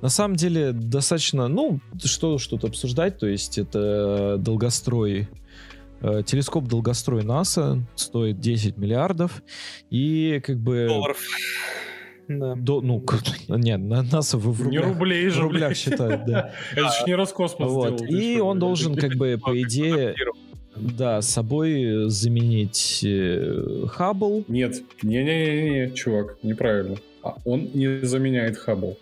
На 0.00 0.08
самом 0.08 0.34
деле, 0.34 0.72
достаточно, 0.72 1.46
ну, 1.46 1.78
что 2.02 2.38
что-то 2.38 2.66
обсуждать, 2.66 3.16
то 3.16 3.28
есть 3.28 3.58
это 3.58 4.38
долгострой 4.38 5.28
э, 6.00 6.22
телескоп 6.26 6.64
долгострой 6.64 7.22
НАСА 7.22 7.86
стоит 7.94 8.40
10 8.40 8.76
миллиардов 8.76 9.40
и 9.88 10.42
как 10.44 10.58
бы 10.58 10.86
долларов 10.88 11.18
да. 12.28 12.54
До, 12.54 12.80
ну, 12.80 13.02
нет, 13.48 13.80
на 13.80 14.02
нас 14.02 14.34
в, 14.34 14.38
в 14.38 14.62
рублях, 14.62 14.84
не 14.84 14.90
рублей 14.90 15.28
же, 15.28 15.40
в 15.40 15.42
рублях 15.44 15.74
считают, 15.74 16.26
да. 16.26 16.52
Это 16.72 16.88
же 16.90 17.04
не 17.06 17.14
Роскосмос 17.14 17.70
вот. 17.70 18.02
И 18.02 18.38
он 18.38 18.58
должен, 18.58 18.94
как 18.94 19.14
бы, 19.14 19.38
по 19.42 19.60
идее, 19.60 20.14
да, 20.76 21.22
собой 21.22 22.04
заменить 22.08 23.00
э, 23.04 23.86
Хаббл. 23.88 24.44
Нет, 24.48 24.82
не-не-не, 25.02 25.92
чувак, 25.94 26.36
неправильно. 26.42 26.96
А 27.22 27.36
он 27.44 27.70
не 27.74 28.04
заменяет 28.04 28.58
Хаббл. 28.58 28.96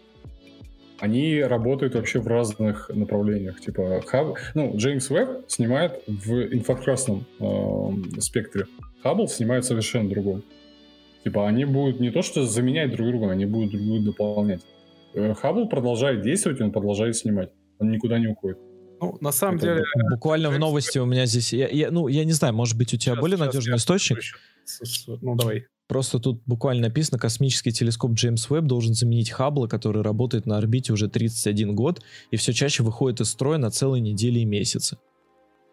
Они 0.99 1.43
работают 1.43 1.95
вообще 1.95 2.21
в 2.21 2.27
разных 2.27 2.91
направлениях. 2.95 3.61
Типа, 3.61 4.03
Хаббл, 4.07 4.39
ну, 4.55 4.73
Джеймс 4.77 5.11
Веб 5.11 5.45
снимает 5.49 6.01
в 6.07 6.55
инфракрасном 6.55 7.27
э, 7.39 8.21
спектре. 8.21 8.67
Хаббл 9.03 9.29
снимает 9.29 9.65
совершенно 9.65 10.09
другом. 10.09 10.43
Типа 11.27 11.49
они 11.49 11.65
будут 11.65 11.99
не 11.99 12.13
то 12.13 12.23
что 12.23 12.47
заменять 12.47 12.93
друг 12.93 13.09
друга, 13.09 13.33
они 13.33 13.47
будут 13.47 13.73
друг 13.73 13.83
друга 13.83 14.05
дополнять. 14.05 14.61
Э, 15.13 15.35
Хаббл 15.35 15.69
продолжает 15.69 16.23
действовать, 16.23 16.61
он 16.61 16.71
продолжает 16.71 17.17
снимать. 17.17 17.51
Он 17.81 17.91
никуда 17.91 18.21
не 18.21 18.29
уходит. 18.29 18.59
Ну, 19.01 19.19
на 19.21 19.33
самом 19.33 19.57
Это 19.57 19.67
деле... 19.67 19.85
Буквально 20.09 20.51
в 20.51 20.59
новости 20.61 21.01
у 21.01 21.05
меня 21.05 21.27
здесь... 21.27 21.53
Я, 21.53 21.67
я, 21.67 21.91
ну, 21.91 22.07
я 22.07 22.25
не 22.25 22.31
знаю, 22.31 22.55
может 22.55 22.79
быть, 22.79 22.95
у 22.95 22.97
тебя 22.97 23.15
сейчас, 23.15 23.21
более 23.21 23.39
сейчас, 23.39 23.47
надежный 23.47 23.77
источник? 23.77 24.19
Ну, 25.21 25.35
давай. 25.35 25.65
Просто 25.89 26.21
тут 26.21 26.43
буквально 26.47 26.83
написано, 26.83 27.19
космический 27.19 27.73
телескоп 27.73 28.13
Джеймс 28.13 28.49
Уэбб 28.49 28.67
должен 28.67 28.95
заменить 28.95 29.31
Хаббла, 29.31 29.67
который 29.67 30.03
работает 30.03 30.47
на 30.47 30.59
орбите 30.59 30.93
уже 30.93 31.09
31 31.09 31.75
год 31.75 32.05
и 32.31 32.37
все 32.37 32.53
чаще 32.53 32.85
выходит 32.85 33.21
из 33.21 33.31
строя 33.31 33.59
на 33.59 33.73
целые 33.73 34.01
недели 34.01 34.39
и 34.39 34.45
месяцы. 34.45 34.97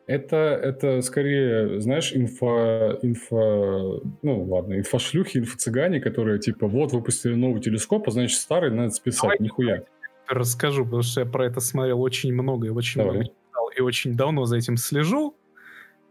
Это, 0.06 0.36
это 0.36 1.02
скорее, 1.02 1.80
знаешь, 1.80 2.12
инфо, 2.14 3.00
инфо, 3.02 4.02
ну 4.22 4.44
ладно, 4.44 4.78
инфошлюхи, 4.78 5.38
инфо-цыгане, 5.38 6.02
которые 6.02 6.40
типа 6.40 6.68
вот 6.68 6.92
выпустили 6.92 7.36
новый 7.36 7.62
телескоп, 7.62 8.10
а 8.10 8.12
значит 8.12 8.38
старый 8.38 8.72
надо 8.72 8.90
списать, 8.90 9.24
Давай, 9.24 9.38
нихуя. 9.40 9.84
Расскажу, 10.28 10.84
потому 10.84 11.04
что 11.04 11.22
я 11.22 11.26
про 11.26 11.46
это 11.46 11.62
смотрел 11.62 12.02
очень 12.02 12.34
много 12.34 12.68
и 12.68 12.70
очень 12.70 13.00
Давай. 13.00 13.14
много 13.14 13.30
читал, 13.30 13.70
и 13.78 13.82
очень 13.82 14.16
давно 14.16 14.46
за 14.46 14.58
этим 14.58 14.78
слежу. 14.78 15.38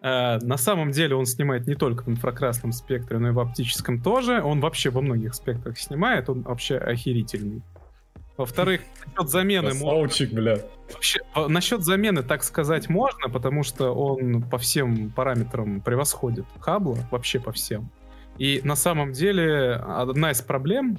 Uh, 0.00 0.44
на 0.44 0.56
самом 0.56 0.90
деле 0.90 1.14
он 1.14 1.26
снимает 1.26 1.68
не 1.68 1.76
только 1.76 2.02
в 2.02 2.08
инфракрасном 2.08 2.72
спектре, 2.72 3.18
но 3.18 3.28
и 3.28 3.30
в 3.30 3.38
оптическом 3.38 4.02
тоже. 4.02 4.42
Он 4.42 4.60
вообще 4.60 4.90
во 4.90 5.00
многих 5.00 5.32
спектрах 5.32 5.78
снимает, 5.78 6.28
он 6.28 6.42
вообще 6.42 6.76
охерительный. 6.76 7.62
Во-вторых, 8.36 8.81
насчет 9.07 9.31
замены... 9.31 9.70
Красавчик, 9.70 10.33
бля. 10.33 10.59
Вообще, 10.93 11.20
насчет 11.49 11.85
замены, 11.85 12.23
так 12.23 12.43
сказать, 12.44 12.89
можно, 12.89 13.28
потому 13.28 13.62
что 13.62 13.93
он 13.93 14.43
по 14.43 14.59
всем 14.59 15.11
параметрам 15.11 15.81
превосходит 15.81 16.47
Хабла, 16.61 16.99
вообще 17.11 17.41
по 17.41 17.52
всем. 17.52 17.91
И 18.39 18.61
на 18.65 18.77
самом 18.77 19.12
деле 19.12 19.75
одна 19.75 20.31
из 20.31 20.41
проблем, 20.41 20.99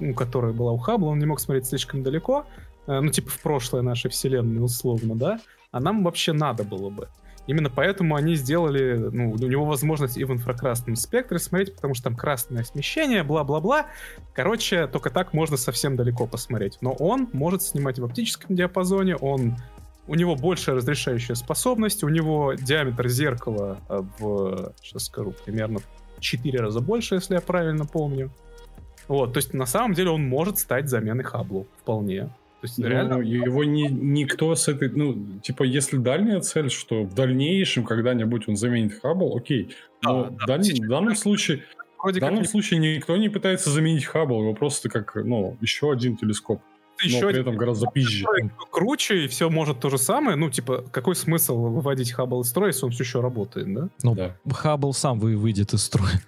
ну, 0.00 0.14
которая 0.14 0.52
была 0.52 0.72
у 0.72 0.78
Хаббла, 0.78 1.10
он 1.10 1.18
не 1.18 1.26
мог 1.26 1.40
смотреть 1.40 1.66
слишком 1.66 2.02
далеко, 2.02 2.46
э, 2.86 3.00
ну 3.00 3.08
типа 3.10 3.30
в 3.30 3.40
прошлое 3.40 3.82
нашей 3.82 4.10
вселенной 4.10 4.62
условно, 4.62 5.14
да, 5.14 5.40
а 5.70 5.80
нам 5.80 6.02
вообще 6.02 6.32
надо 6.32 6.64
было 6.64 6.90
бы. 6.90 7.08
Именно 7.46 7.70
поэтому 7.70 8.16
они 8.16 8.36
сделали, 8.36 8.94
ну, 8.94 9.32
у 9.32 9.36
него 9.36 9.64
возможность 9.64 10.16
и 10.16 10.24
в 10.24 10.32
инфракрасном 10.32 10.96
спектре 10.96 11.38
смотреть, 11.38 11.74
потому 11.74 11.94
что 11.94 12.04
там 12.04 12.16
красное 12.16 12.64
смещение, 12.64 13.22
бла-бла-бла. 13.22 13.86
Короче, 14.32 14.86
только 14.86 15.10
так 15.10 15.34
можно 15.34 15.56
совсем 15.56 15.96
далеко 15.96 16.26
посмотреть. 16.26 16.78
Но 16.80 16.92
он 16.92 17.28
может 17.32 17.62
снимать 17.62 17.98
в 17.98 18.04
оптическом 18.04 18.56
диапазоне, 18.56 19.16
он 19.16 19.56
у 20.06 20.14
него 20.14 20.36
большая 20.36 20.76
разрешающая 20.76 21.34
способность, 21.34 22.04
у 22.04 22.08
него 22.08 22.54
диаметр 22.54 23.08
зеркала 23.08 23.78
э, 23.88 24.02
в, 24.18 24.74
сейчас 24.82 25.06
скажу, 25.06 25.34
примерно 25.44 25.80
4 26.20 26.58
раза 26.58 26.80
больше, 26.80 27.16
если 27.16 27.34
я 27.34 27.40
правильно 27.40 27.86
помню. 27.86 28.30
Вот, 29.08 29.34
то 29.34 29.38
есть 29.38 29.52
на 29.52 29.66
самом 29.66 29.94
деле 29.94 30.10
он 30.10 30.26
может 30.26 30.58
стать 30.58 30.88
заменой 30.88 31.24
Хаблу 31.24 31.66
вполне. 31.82 32.30
То 32.64 32.66
есть 32.66 32.78
ну, 32.78 32.88
реально... 32.88 33.20
Его 33.20 33.62
ни, 33.62 33.88
никто 33.88 34.54
с 34.54 34.68
этой... 34.68 34.88
Ну, 34.88 35.38
типа, 35.42 35.64
если 35.64 35.98
дальняя 35.98 36.40
цель, 36.40 36.70
что 36.70 37.02
в 37.02 37.12
дальнейшем 37.12 37.84
когда-нибудь 37.84 38.48
он 38.48 38.56
заменит 38.56 38.98
Хаббл, 39.02 39.36
окей. 39.36 39.76
Но 40.02 40.30
да, 40.30 40.30
в, 40.30 40.46
да, 40.46 40.56
в 40.56 40.88
данном 40.88 41.14
случае... 41.14 41.64
в 42.02 42.10
данном 42.18 42.40
не... 42.40 42.48
случае 42.48 42.80
никто 42.80 43.18
не 43.18 43.28
пытается 43.28 43.68
заменить 43.68 44.06
Хаббл, 44.06 44.40
его 44.40 44.54
просто 44.54 44.88
как, 44.88 45.14
ну, 45.14 45.58
еще 45.60 45.92
один 45.92 46.16
телескоп 46.16 46.62
еще 47.02 47.20
но 47.20 47.28
при 47.28 47.40
этом 47.40 47.56
гораздо 47.56 47.86
пизже. 47.88 48.24
Круче, 48.70 49.26
и 49.26 49.28
все 49.28 49.50
может 49.50 49.80
то 49.80 49.90
же 49.90 49.98
самое. 49.98 50.38
Ну, 50.38 50.48
типа, 50.48 50.86
какой 50.90 51.16
смысл 51.16 51.58
выводить 51.58 52.12
Хаббл 52.12 52.40
из 52.40 52.48
строя, 52.48 52.68
если 52.68 52.86
он 52.86 52.92
все 52.92 53.04
еще 53.04 53.20
работает, 53.20 53.74
да? 53.74 53.88
Ну, 54.02 54.14
да. 54.14 54.38
Хаббл 54.50 54.94
сам 54.94 55.18
вы 55.18 55.36
выйдет 55.36 55.74
из 55.74 55.82
строя. 55.82 56.22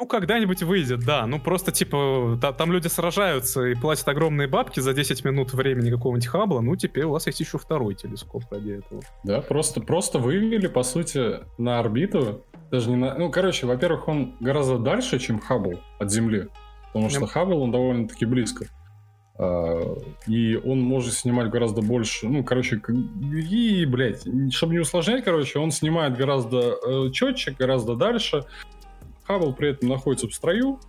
Ну, 0.00 0.06
когда-нибудь 0.06 0.62
выйдет, 0.62 1.00
да. 1.00 1.26
Ну, 1.26 1.40
просто, 1.40 1.72
типа, 1.72 2.38
та, 2.40 2.52
там 2.52 2.70
люди 2.72 2.86
сражаются 2.86 3.64
и 3.64 3.74
платят 3.74 4.06
огромные 4.06 4.46
бабки 4.46 4.78
за 4.78 4.94
10 4.94 5.24
минут 5.24 5.52
времени 5.52 5.90
какого-нибудь 5.90 6.28
Хаббла. 6.28 6.60
Ну, 6.60 6.76
теперь 6.76 7.04
у 7.04 7.10
вас 7.10 7.26
есть 7.26 7.40
еще 7.40 7.58
второй 7.58 7.96
телескоп 7.96 8.44
ради 8.50 8.78
этого. 8.78 9.02
Да, 9.24 9.40
просто, 9.40 9.80
просто 9.80 10.20
вывели, 10.20 10.68
по 10.68 10.84
сути, 10.84 11.40
на 11.58 11.80
орбиту. 11.80 12.44
Даже 12.70 12.90
не 12.90 12.96
на... 12.96 13.14
Ну, 13.18 13.28
короче, 13.30 13.66
во-первых, 13.66 14.06
он 14.06 14.36
гораздо 14.38 14.78
дальше, 14.78 15.18
чем 15.18 15.40
Хаббл 15.40 15.80
от 15.98 16.12
Земли. 16.12 16.46
Потому 16.92 17.10
что 17.10 17.26
Хаббл, 17.26 17.60
он 17.60 17.72
довольно-таки 17.72 18.24
близко. 18.24 18.66
А, 19.36 19.96
и 20.28 20.56
он 20.56 20.80
может 20.80 21.14
снимать 21.14 21.50
гораздо 21.50 21.80
больше, 21.80 22.28
ну, 22.28 22.44
короче, 22.44 22.80
и, 23.32 23.84
блядь, 23.86 24.22
чтобы 24.52 24.74
не 24.74 24.80
усложнять, 24.80 25.24
короче, 25.24 25.58
он 25.58 25.70
снимает 25.70 26.16
гораздо 26.16 26.76
э, 26.84 27.10
четче, 27.12 27.54
гораздо 27.58 27.94
дальше. 27.94 28.44
Хаббл 29.28 29.52
при 29.52 29.70
этом 29.70 29.90
находится 29.90 30.26
в 30.26 30.34
строю, 30.34 30.80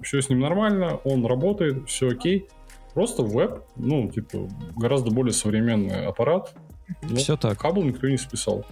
все 0.00 0.22
с 0.22 0.30
ним 0.30 0.40
нормально, 0.40 0.96
он 1.04 1.24
работает, 1.26 1.86
все 1.86 2.08
окей. 2.08 2.48
Просто 2.94 3.22
веб, 3.22 3.62
ну, 3.76 4.10
типа, 4.10 4.48
гораздо 4.74 5.10
более 5.10 5.34
современный 5.34 6.06
аппарат. 6.06 6.54
Но 7.02 7.16
все 7.16 7.36
так. 7.36 7.60
Хаббл 7.60 7.82
никто 7.82 8.08
не 8.08 8.16
списал. 8.16 8.64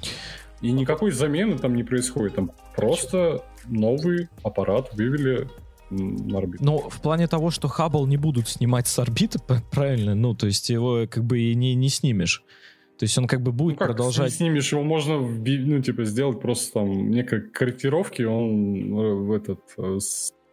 И 0.62 0.72
никакой 0.72 1.10
замены 1.10 1.58
там 1.58 1.74
не 1.74 1.84
происходит. 1.84 2.36
Там 2.36 2.52
просто 2.74 3.44
новый 3.66 4.28
аппарат 4.42 4.94
вывели 4.94 5.46
на 5.90 6.38
орбиту. 6.38 6.64
Ну, 6.64 6.78
в 6.88 7.02
плане 7.02 7.26
того, 7.26 7.50
что 7.50 7.68
Хаббл 7.68 8.06
не 8.06 8.16
будут 8.16 8.48
снимать 8.48 8.86
с 8.86 8.98
орбиты, 8.98 9.40
правильно, 9.70 10.14
ну, 10.14 10.34
то 10.34 10.46
есть 10.46 10.70
его 10.70 11.06
как 11.06 11.22
бы 11.24 11.38
и 11.38 11.54
не, 11.54 11.74
не 11.74 11.90
снимешь. 11.90 12.42
То 12.98 13.04
есть 13.04 13.18
он 13.18 13.26
как 13.26 13.42
бы 13.42 13.52
будет 13.52 13.72
ну, 13.72 13.78
как 13.78 13.88
продолжать... 13.88 14.26
Если 14.26 14.44
снимешь, 14.44 14.70
его 14.70 14.82
можно, 14.82 15.18
ну, 15.18 15.82
типа, 15.82 16.04
сделать 16.04 16.40
просто 16.40 16.74
там 16.74 17.10
некой 17.10 17.40
корректировки, 17.40 18.22
он 18.22 18.98
э, 18.98 19.14
в 19.14 19.32
этот 19.32 19.60
э, 19.76 19.98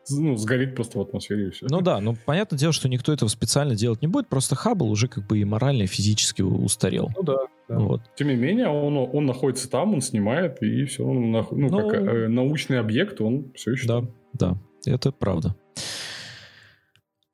ну, 0.09 0.35
сгорит 0.35 0.75
просто 0.75 0.97
в 0.97 1.01
атмосфере 1.01 1.47
и 1.47 1.51
все. 1.51 1.67
Ну 1.69 1.81
да, 1.81 1.99
ну 1.99 2.15
понятное 2.25 2.57
дело, 2.57 2.73
что 2.73 2.89
никто 2.89 3.13
этого 3.13 3.29
специально 3.29 3.75
делать 3.75 4.01
не 4.01 4.07
будет, 4.07 4.27
просто 4.27 4.55
Хаббл 4.55 4.89
уже 4.89 5.07
как 5.07 5.27
бы 5.27 5.39
и 5.39 5.45
морально, 5.45 5.83
и 5.83 5.87
физически 5.87 6.41
устарел. 6.41 7.09
Ну 7.15 7.23
да. 7.23 7.37
да. 7.69 7.77
Вот. 7.77 8.01
Тем 8.15 8.27
не 8.27 8.35
менее, 8.35 8.69
он, 8.69 8.97
он 8.97 9.25
находится 9.25 9.69
там, 9.69 9.93
он 9.93 10.01
снимает, 10.01 10.61
и 10.63 10.85
все, 10.85 11.05
он, 11.05 11.31
ну, 11.31 11.47
ну, 11.51 11.89
как 11.89 12.01
э, 12.01 12.27
научный 12.27 12.79
объект, 12.79 13.21
он 13.21 13.51
все 13.53 13.71
еще 13.71 13.87
Да, 13.87 13.99
там. 13.99 14.11
да. 14.33 14.91
Это 14.91 15.11
правда. 15.11 15.55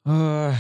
А, 0.06 0.54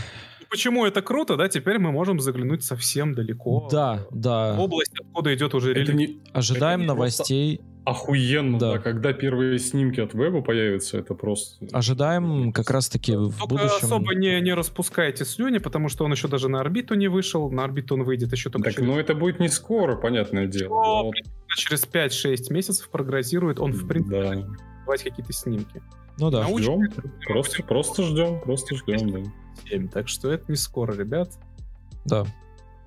почему 0.49 0.85
это 0.85 1.01
круто, 1.01 1.35
да? 1.37 1.47
Теперь 1.49 1.79
мы 1.79 1.91
можем 1.91 2.19
заглянуть 2.19 2.63
совсем 2.63 3.13
далеко. 3.13 3.67
Да, 3.71 4.05
да. 4.11 4.53
В 4.53 4.61
область, 4.61 4.93
откуда 4.99 5.33
идет 5.33 5.53
уже 5.53 5.73
релиз. 5.73 5.93
Не... 5.93 6.21
Ожидаем 6.33 6.81
это 6.81 6.87
новостей. 6.89 7.61
Охуенно, 7.85 8.59
да. 8.59 8.73
да. 8.73 8.79
Когда 8.79 9.13
первые 9.13 9.59
снимки 9.59 10.01
от 10.01 10.13
веба 10.13 10.41
появятся, 10.41 10.97
это 10.97 11.13
просто... 11.15 11.65
Ожидаем 11.71 12.51
как 12.51 12.69
раз-таки 12.69 13.15
в 13.15 13.37
Только 13.37 13.47
будущем... 13.47 13.85
особо 13.85 14.13
не, 14.13 14.41
не 14.41 14.53
распускайте 14.53 15.23
слюни, 15.23 15.59
потому 15.59 15.87
что 15.87 16.03
он 16.03 16.11
еще 16.11 16.27
даже 16.27 16.49
на 16.49 16.59
орбиту 16.59 16.95
не 16.95 17.07
вышел. 17.07 17.49
На 17.49 17.63
орбиту 17.63 17.93
он 17.93 18.03
выйдет 18.03 18.33
еще 18.33 18.49
только 18.49 18.65
Так, 18.65 18.75
через... 18.75 18.87
ну 18.87 18.99
это 18.99 19.15
будет 19.15 19.39
не 19.39 19.47
скоро, 19.47 19.95
понятное 19.95 20.47
дело. 20.47 20.69
Но, 20.69 21.05
вот... 21.05 21.15
Через 21.55 21.87
5-6 21.87 22.51
месяцев 22.51 22.89
прогнозирует 22.89 23.59
он, 23.59 23.71
в 23.71 23.87
принципе, 23.87 24.21
да. 24.21 24.47
давать 24.81 25.03
какие-то 25.03 25.31
снимки. 25.31 25.81
Ну 26.19 26.29
да. 26.29 26.43
Ждем. 26.43 26.89
Просто, 27.25 27.63
просто 27.63 28.03
ждем, 28.03 28.41
просто 28.41 28.75
ждем, 28.75 29.11
да. 29.11 29.31
7, 29.69 29.87
так 29.87 30.07
что 30.07 30.31
это 30.31 30.45
не 30.51 30.57
скоро, 30.57 30.93
ребят. 30.93 31.31
Да. 32.05 32.25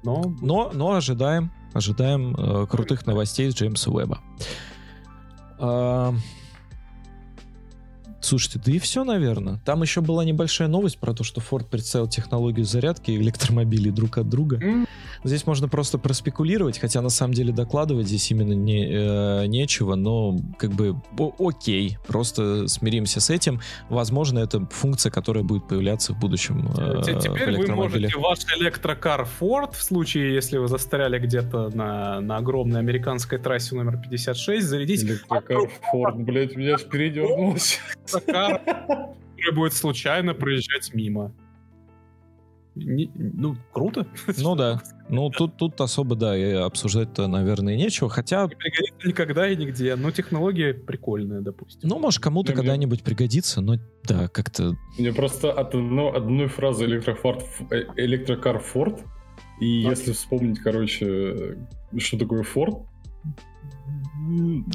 Но, 0.03 0.35
но, 0.41 0.71
но 0.73 0.95
ожидаем, 0.95 1.53
ожидаем 1.75 2.35
э, 2.35 2.67
крутых 2.67 3.07
новостей 3.07 3.51
с 3.51 3.55
Джеймса 3.55 3.91
Уэба. 3.91 4.21
Э, 5.59 6.13
Слушайте, 8.21 8.61
да 8.65 8.73
и 8.73 8.79
все, 8.79 9.05
наверное. 9.05 9.61
Там 9.65 9.83
еще 9.83 10.01
была 10.01 10.25
небольшая 10.25 10.69
новость 10.69 10.99
про 10.99 11.15
то, 11.15 11.25
что 11.25 11.41
Ford 11.41 11.67
представил 11.71 12.09
технологию 12.09 12.65
зарядки 12.65 13.11
электромобилей 13.13 13.91
друг 13.91 14.19
от 14.19 14.29
друга. 14.29 14.59
Mm. 14.59 14.87
Здесь 15.25 15.47
можно 15.47 15.69
просто 15.69 15.99
проспекулировать, 15.99 16.79
хотя 16.79 17.03
на 17.03 17.11
самом 17.11 17.35
деле 17.35 17.53
докладывать 17.53 18.07
здесь 18.07 18.31
именно 18.31 18.53
не, 18.53 18.87
э, 18.91 19.47
нечего, 19.47 19.95
но 19.95 20.39
как 20.59 20.73
бы 20.73 20.97
о- 21.19 21.35
окей, 21.39 21.99
просто 22.07 22.69
смиримся 22.69 23.21
с 23.21 23.29
этим. 23.31 23.61
Возможно, 23.89 24.39
это 24.39 24.67
функция, 24.71 25.11
которая 25.11 25.45
будет 25.45 25.69
появляться 25.69 26.15
в 26.15 26.19
будущем 26.19 26.73
э, 26.77 27.03
Теперь 27.21 27.57
вы 27.57 27.75
можете 27.75 28.17
ваш 28.19 28.41
электрокар 28.57 29.27
Ford, 29.41 29.75
в 29.77 29.83
случае, 29.83 30.35
если 30.35 30.59
вы 30.59 30.69
застряли 30.69 31.19
где-то 31.19 31.71
на, 31.75 32.21
на 32.21 32.39
огромной 32.39 32.81
американской 32.81 33.39
трассе 33.39 33.75
номер 33.75 33.99
56, 33.99 34.67
зарядить... 34.67 35.03
Электрокар 35.03 35.71
Ford, 35.93 36.17
блядь, 36.17 36.57
меня 36.57 36.75
аж 36.75 36.85
передернулось. 36.85 37.79
Сакар, 38.11 38.61
который 38.65 39.55
будет 39.55 39.73
случайно 39.73 40.35
проезжать 40.35 40.95
мимо. 40.95 41.33
Не, 42.77 43.11
ну, 43.15 43.57
круто. 43.73 44.07
Ну 44.39 44.55
да. 44.55 44.81
Ну, 45.09 45.29
тут, 45.31 45.57
тут 45.57 45.81
особо, 45.81 46.15
да, 46.15 46.37
и 46.37 46.53
обсуждать-то, 46.53 47.27
наверное, 47.27 47.77
нечего. 47.77 48.09
Хотя... 48.09 48.45
Не 48.45 48.55
пригодится 48.55 49.09
никогда 49.09 49.49
и 49.49 49.57
нигде. 49.57 49.97
Но 49.97 50.11
технология 50.11 50.73
прикольная, 50.73 51.41
допустим. 51.41 51.89
Ну, 51.89 51.99
может, 51.99 52.23
кому-то 52.23 52.53
когда-нибудь 52.53 53.03
пригодится, 53.03 53.61
но 53.61 53.77
да, 54.05 54.29
как-то... 54.29 54.77
Мне 54.99 55.13
просто 55.13 55.53
от 55.53 55.75
одно, 55.75 56.15
одной 56.15 56.47
фразы 56.47 56.85
электрофорд, 56.85 57.45
э, 57.71 57.85
электрокар 57.97 58.61
Форд, 58.61 59.01
и 59.61 59.85
а? 59.87 59.91
если 59.91 60.13
вспомнить, 60.13 60.61
короче, 60.61 61.59
что 61.99 62.19
такое 62.19 62.45
Форд... 62.45 62.79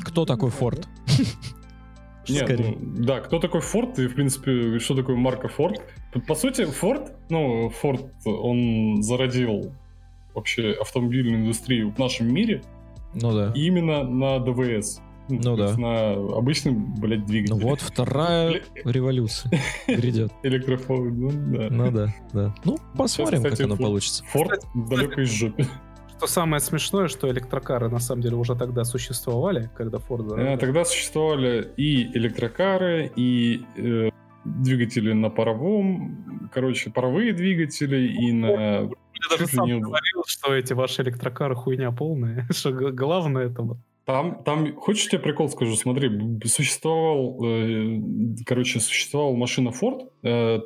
Кто 0.06 0.26
такой 0.26 0.50
Форд? 0.50 0.88
Нет, 2.30 2.60
ну, 2.60 2.78
да, 3.04 3.20
кто 3.20 3.40
такой 3.40 3.62
Форд 3.62 4.00
и, 4.00 4.08
в 4.08 4.16
принципе, 4.16 4.80
что 4.80 4.96
такое 4.96 5.16
марка 5.16 5.48
Форд? 5.48 5.82
По 6.28 6.36
сути, 6.36 6.66
Форд, 6.66 7.14
ну, 7.30 7.70
Форд, 7.70 8.06
он 8.26 9.02
зародил 9.02 9.74
вообще 10.34 10.72
автомобильную 10.80 11.42
индустрию 11.42 11.92
в 11.92 11.98
нашем 11.98 12.34
мире. 12.34 12.62
Ну 13.14 13.34
да. 13.34 13.52
Именно 13.56 14.04
на 14.04 14.40
ДВС. 14.40 15.02
Ну, 15.28 15.40
ну 15.44 15.58
да. 15.58 15.76
На 15.78 16.14
обычный, 16.38 16.74
блядь, 16.74 17.26
двигатель. 17.26 17.56
Ну 17.56 17.62
вот, 17.62 17.82
вторая 17.82 18.62
революция 18.84 19.52
грядет. 19.88 20.32
Электрофорд, 20.44 21.14
ну 21.14 21.32
да. 21.32 21.68
Ну 21.70 21.92
да, 21.92 22.16
да. 22.34 22.56
Ну, 22.64 22.78
посмотрим, 22.96 23.42
как 23.42 23.60
оно 23.60 23.76
получится. 23.76 24.24
Форд 24.26 24.64
далеко 24.76 25.22
из 25.22 25.32
жопы. 25.32 25.66
Что 26.18 26.28
самое 26.28 26.62
смешное, 26.62 27.08
что 27.08 27.30
электрокары 27.30 27.90
на 27.90 28.00
самом 28.00 28.22
деле 28.22 28.36
уже 28.36 28.56
тогда 28.56 28.86
существовали, 28.86 29.70
когда 29.76 29.98
Ford... 29.98 30.38
Э, 30.40 30.58
тогда 30.58 30.86
существовали 30.86 31.72
и 31.76 32.06
электрокары, 32.18 33.12
и 33.16 33.66
э, 33.76 34.10
двигатели 34.46 35.12
на 35.14 35.30
паровом, 35.30 36.50
короче, 36.54 36.90
паровые 36.90 37.34
двигатели 37.34 38.08
и 38.08 38.32
на... 38.32 38.48
Я 38.48 38.90
даже 39.30 39.48
сам 39.48 39.66
не... 39.66 39.80
говорил, 39.80 40.24
что 40.26 40.54
эти 40.54 40.74
ваши 40.74 41.02
электрокары 41.02 41.56
хуйня 41.56 41.92
полная, 41.92 42.48
что 42.52 42.72
главное 42.72 43.48
это 43.48 43.62
вот 43.62 43.78
там, 44.06 44.44
там, 44.44 44.76
хочешь 44.76 45.10
тебе 45.10 45.20
прикол 45.20 45.50
скажу? 45.50 45.76
Смотри, 45.76 46.40
существовал, 46.46 47.44
э, 47.44 48.00
короче, 48.46 48.80
существовала 48.80 49.36
машина 49.36 49.70
Ford, 49.70 50.08
э, 50.22 50.60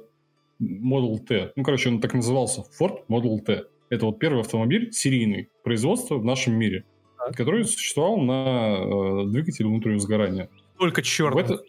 Model 0.62 1.20
T. 1.20 1.54
Ну, 1.56 1.64
короче, 1.64 1.88
он 1.88 2.02
так 2.02 2.14
назывался 2.14 2.66
Ford 2.78 3.06
Model 3.08 3.40
T. 3.40 3.64
Это 3.90 4.06
вот 4.06 4.20
первый 4.20 4.42
автомобиль 4.42 4.92
серийный 4.92 5.50
производства 5.64 6.16
в 6.18 6.26
нашем 6.26 6.54
мире, 6.56 6.86
Так. 7.18 7.36
который 7.36 7.64
существовал 7.66 8.18
на 8.20 8.78
э, 8.78 9.26
двигателе 9.32 9.68
внутреннего 9.68 10.00
сгорания. 10.00 10.50
Только 10.78 11.02
В, 11.02 11.06
черный. 11.06 11.42
это- 11.42 11.60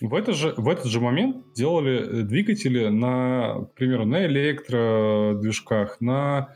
в, 0.00 0.14
это 0.14 0.32
же, 0.32 0.54
в 0.56 0.68
этот 0.68 0.86
же 0.86 1.00
момент 1.00 1.52
делали 1.54 2.20
э, 2.20 2.22
двигатели 2.22 2.86
на, 2.88 3.66
к 3.70 3.74
примеру, 3.74 4.06
на 4.06 4.24
электродвижках, 4.26 6.00
на 6.00 6.54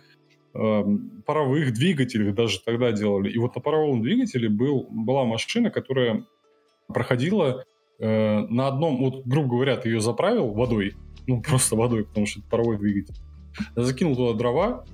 эм, 0.54 1.22
паровых 1.26 1.72
двигателях 1.74 2.34
даже 2.34 2.60
тогда 2.64 2.92
делали. 2.92 3.30
И 3.30 3.38
вот 3.38 3.54
на 3.54 3.60
паровом 3.60 4.02
двигателе 4.02 4.48
был, 4.48 4.86
была 4.90 5.24
машина, 5.24 5.70
которая 5.70 6.24
проходила 6.88 7.64
э, 7.98 8.38
на 8.48 8.68
одном, 8.68 8.98
вот, 8.98 9.26
грубо 9.26 9.48
говоря, 9.50 9.76
ты 9.76 9.88
ее 9.88 10.00
заправил 10.00 10.52
водой, 10.52 10.94
ну, 11.26 11.42
просто 11.46 11.76
водой, 11.76 12.04
потому 12.04 12.26
что 12.26 12.40
это 12.40 12.48
паровой 12.48 12.78
двигатель. 12.78 13.14
Закинул 13.76 14.16
туда 14.16 14.38
дрова 14.38 14.84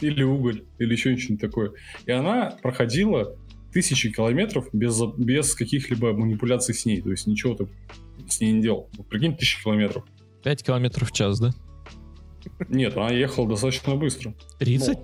или 0.00 0.22
уголь, 0.22 0.64
или 0.78 0.92
еще 0.92 1.16
что-нибудь 1.16 1.40
такое. 1.40 1.72
И 2.06 2.12
она 2.12 2.56
проходила 2.62 3.36
тысячи 3.72 4.10
километров 4.10 4.68
без, 4.72 5.00
без 5.16 5.54
каких-либо 5.54 6.12
манипуляций 6.12 6.74
с 6.74 6.84
ней. 6.86 7.00
То 7.00 7.10
есть 7.10 7.26
ничего 7.26 7.54
ты 7.54 7.68
с 8.28 8.40
ней 8.40 8.52
не 8.52 8.62
делал. 8.62 8.88
Вот 8.96 9.08
прикинь, 9.08 9.36
тысячи 9.36 9.62
километров. 9.62 10.04
5 10.44 10.62
километров 10.62 11.10
в 11.10 11.12
час, 11.12 11.40
да? 11.40 11.52
Нет, 12.68 12.96
она 12.96 13.10
ехала 13.10 13.48
достаточно 13.48 13.96
быстро. 13.96 14.34
30? 14.58 14.98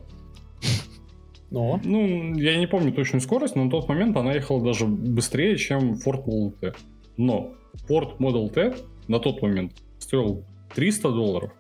Но. 1.51 1.81
Ну, 1.83 2.35
я 2.37 2.57
не 2.59 2.67
помню 2.67 2.93
точную 2.93 3.21
скорость, 3.21 3.57
но 3.57 3.65
на 3.65 3.71
тот 3.71 3.89
момент 3.89 4.17
она 4.17 4.33
ехала 4.35 4.63
даже 4.63 4.87
быстрее, 4.87 5.57
чем 5.57 5.95
Ford 5.95 6.25
Model 6.25 6.53
T. 6.61 6.75
Но 7.17 7.55
Ford 7.89 8.19
Model 8.19 8.51
T 8.51 8.77
на 9.09 9.19
тот 9.19 9.43
момент 9.43 9.73
стоил 9.99 10.45
300 10.75 11.11
долларов, 11.11 11.53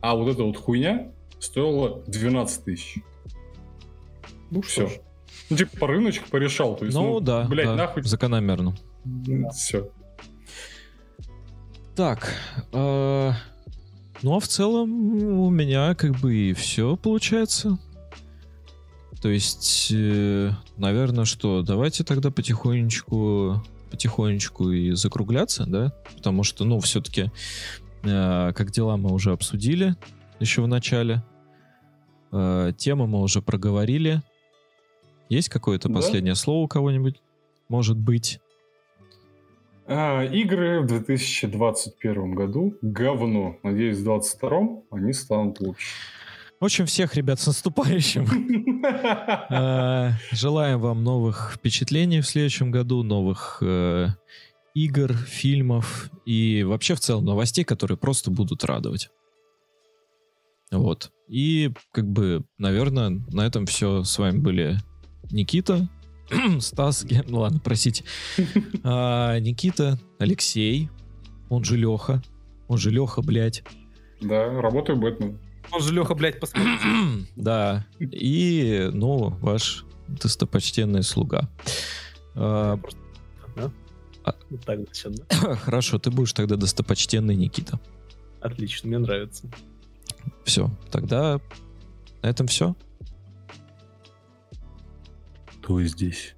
а 0.00 0.14
вот 0.14 0.28
эта 0.28 0.42
вот 0.42 0.56
хуйня 0.56 1.12
стоила 1.38 2.02
12 2.06 2.64
тысяч. 2.64 2.98
Ну 4.50 4.62
Все. 4.62 4.86
ж. 4.86 4.92
Ну, 5.50 5.56
типа, 5.56 5.76
по 5.78 5.86
рыночку 5.86 6.28
порешал. 6.30 6.76
То 6.76 6.84
есть, 6.84 6.96
ну, 6.96 7.20
да, 7.20 7.44
блядь, 7.44 7.66
да, 7.66 7.74
нахуй. 7.74 8.02
закономерно. 8.02 8.74
Все. 9.54 9.90
Так, 11.94 12.32
э, 12.72 13.32
ну 14.22 14.36
а 14.36 14.40
в 14.40 14.46
целом 14.46 14.90
у 15.40 15.50
меня 15.50 15.94
как 15.94 16.12
бы 16.20 16.34
и 16.34 16.52
все 16.52 16.96
получается. 16.96 17.78
То 19.20 19.28
есть, 19.28 19.92
наверное, 20.76 21.24
что 21.24 21.62
давайте 21.62 22.04
тогда 22.04 22.30
потихонечку, 22.30 23.64
потихонечку 23.90 24.70
и 24.70 24.92
закругляться, 24.92 25.64
да? 25.66 25.92
Потому 26.16 26.44
что, 26.44 26.64
ну, 26.64 26.78
все-таки, 26.78 27.32
как 28.02 28.70
дела 28.70 28.96
мы 28.96 29.12
уже 29.12 29.32
обсудили 29.32 29.94
еще 30.40 30.62
в 30.62 30.68
начале. 30.68 31.22
Э, 32.32 32.72
темы 32.76 33.06
мы 33.06 33.20
уже 33.22 33.40
проговорили. 33.42 34.22
Есть 35.28 35.48
какое-то 35.48 35.88
Да. 35.88 35.94
последнее 35.96 36.34
слово 36.34 36.64
у 36.64 36.68
кого-нибудь? 36.68 37.20
Может 37.68 37.96
быть. 37.96 38.40
А, 39.86 40.22
игры 40.24 40.80
в 40.82 40.86
2021 40.86 42.34
году 42.34 42.74
говно. 42.82 43.56
Надеюсь, 43.62 43.98
в 43.98 44.04
2022 44.04 44.82
они 44.90 45.12
станут 45.12 45.60
лучше. 45.60 45.86
В 46.60 46.64
общем, 46.64 46.86
всех 46.86 47.14
ребят 47.14 47.40
с 47.40 47.46
наступающим. 47.46 48.26
Э, 49.50 50.12
Желаем 50.32 50.80
вам 50.80 51.02
новых 51.04 51.52
впечатлений 51.56 52.20
в 52.20 52.26
следующем 52.26 52.70
году, 52.70 53.02
новых 53.02 53.58
э, 53.60 54.08
игр, 54.84 55.12
фильмов 55.12 56.10
и 56.24 56.62
вообще 56.62 56.94
в 56.94 57.00
целом 57.00 57.24
новостей, 57.24 57.64
которые 57.64 57.98
просто 57.98 58.30
будут 58.30 58.64
радовать. 58.64 59.10
Вот. 60.70 61.10
И 61.28 61.72
как 61.92 62.06
бы, 62.06 62.44
наверное, 62.58 63.10
на 63.30 63.46
этом 63.46 63.66
все. 63.66 64.04
С 64.04 64.18
вами 64.18 64.38
были 64.38 64.78
Никита, 65.30 65.88
Стас, 66.60 67.06
ну 67.26 67.40
ладно, 67.40 67.60
простите. 67.62 68.04
А, 68.84 69.38
Никита, 69.40 69.98
Алексей, 70.18 70.88
он 71.48 71.64
же 71.64 71.76
Леха, 71.76 72.22
он 72.68 72.78
же 72.78 72.90
Леха, 72.90 73.22
блядь. 73.22 73.64
Да, 74.20 74.60
работаю 74.60 74.98
Бэтмен. 74.98 75.38
Он 75.70 75.82
же 75.82 75.92
Леха, 75.92 76.14
блядь, 76.14 76.40
посмотри. 76.40 76.70
да. 77.36 77.86
И, 77.98 78.90
ну, 78.92 79.30
ваш 79.40 79.84
достопочтенный 80.06 81.02
слуга. 81.02 81.48
А? 82.34 82.78
Вот 84.50 84.64
так 84.64 84.80
значит, 84.84 85.26
да? 85.28 85.56
Хорошо, 85.56 85.98
ты 85.98 86.10
будешь 86.10 86.32
тогда 86.32 86.56
достопочтенный 86.56 87.36
Никита. 87.36 87.80
Отлично, 88.40 88.88
мне 88.88 88.98
нравится. 88.98 89.50
Все, 90.44 90.70
тогда 90.90 91.40
на 92.22 92.26
этом 92.28 92.46
все. 92.46 92.74
Кто 95.60 95.82
здесь? 95.82 96.34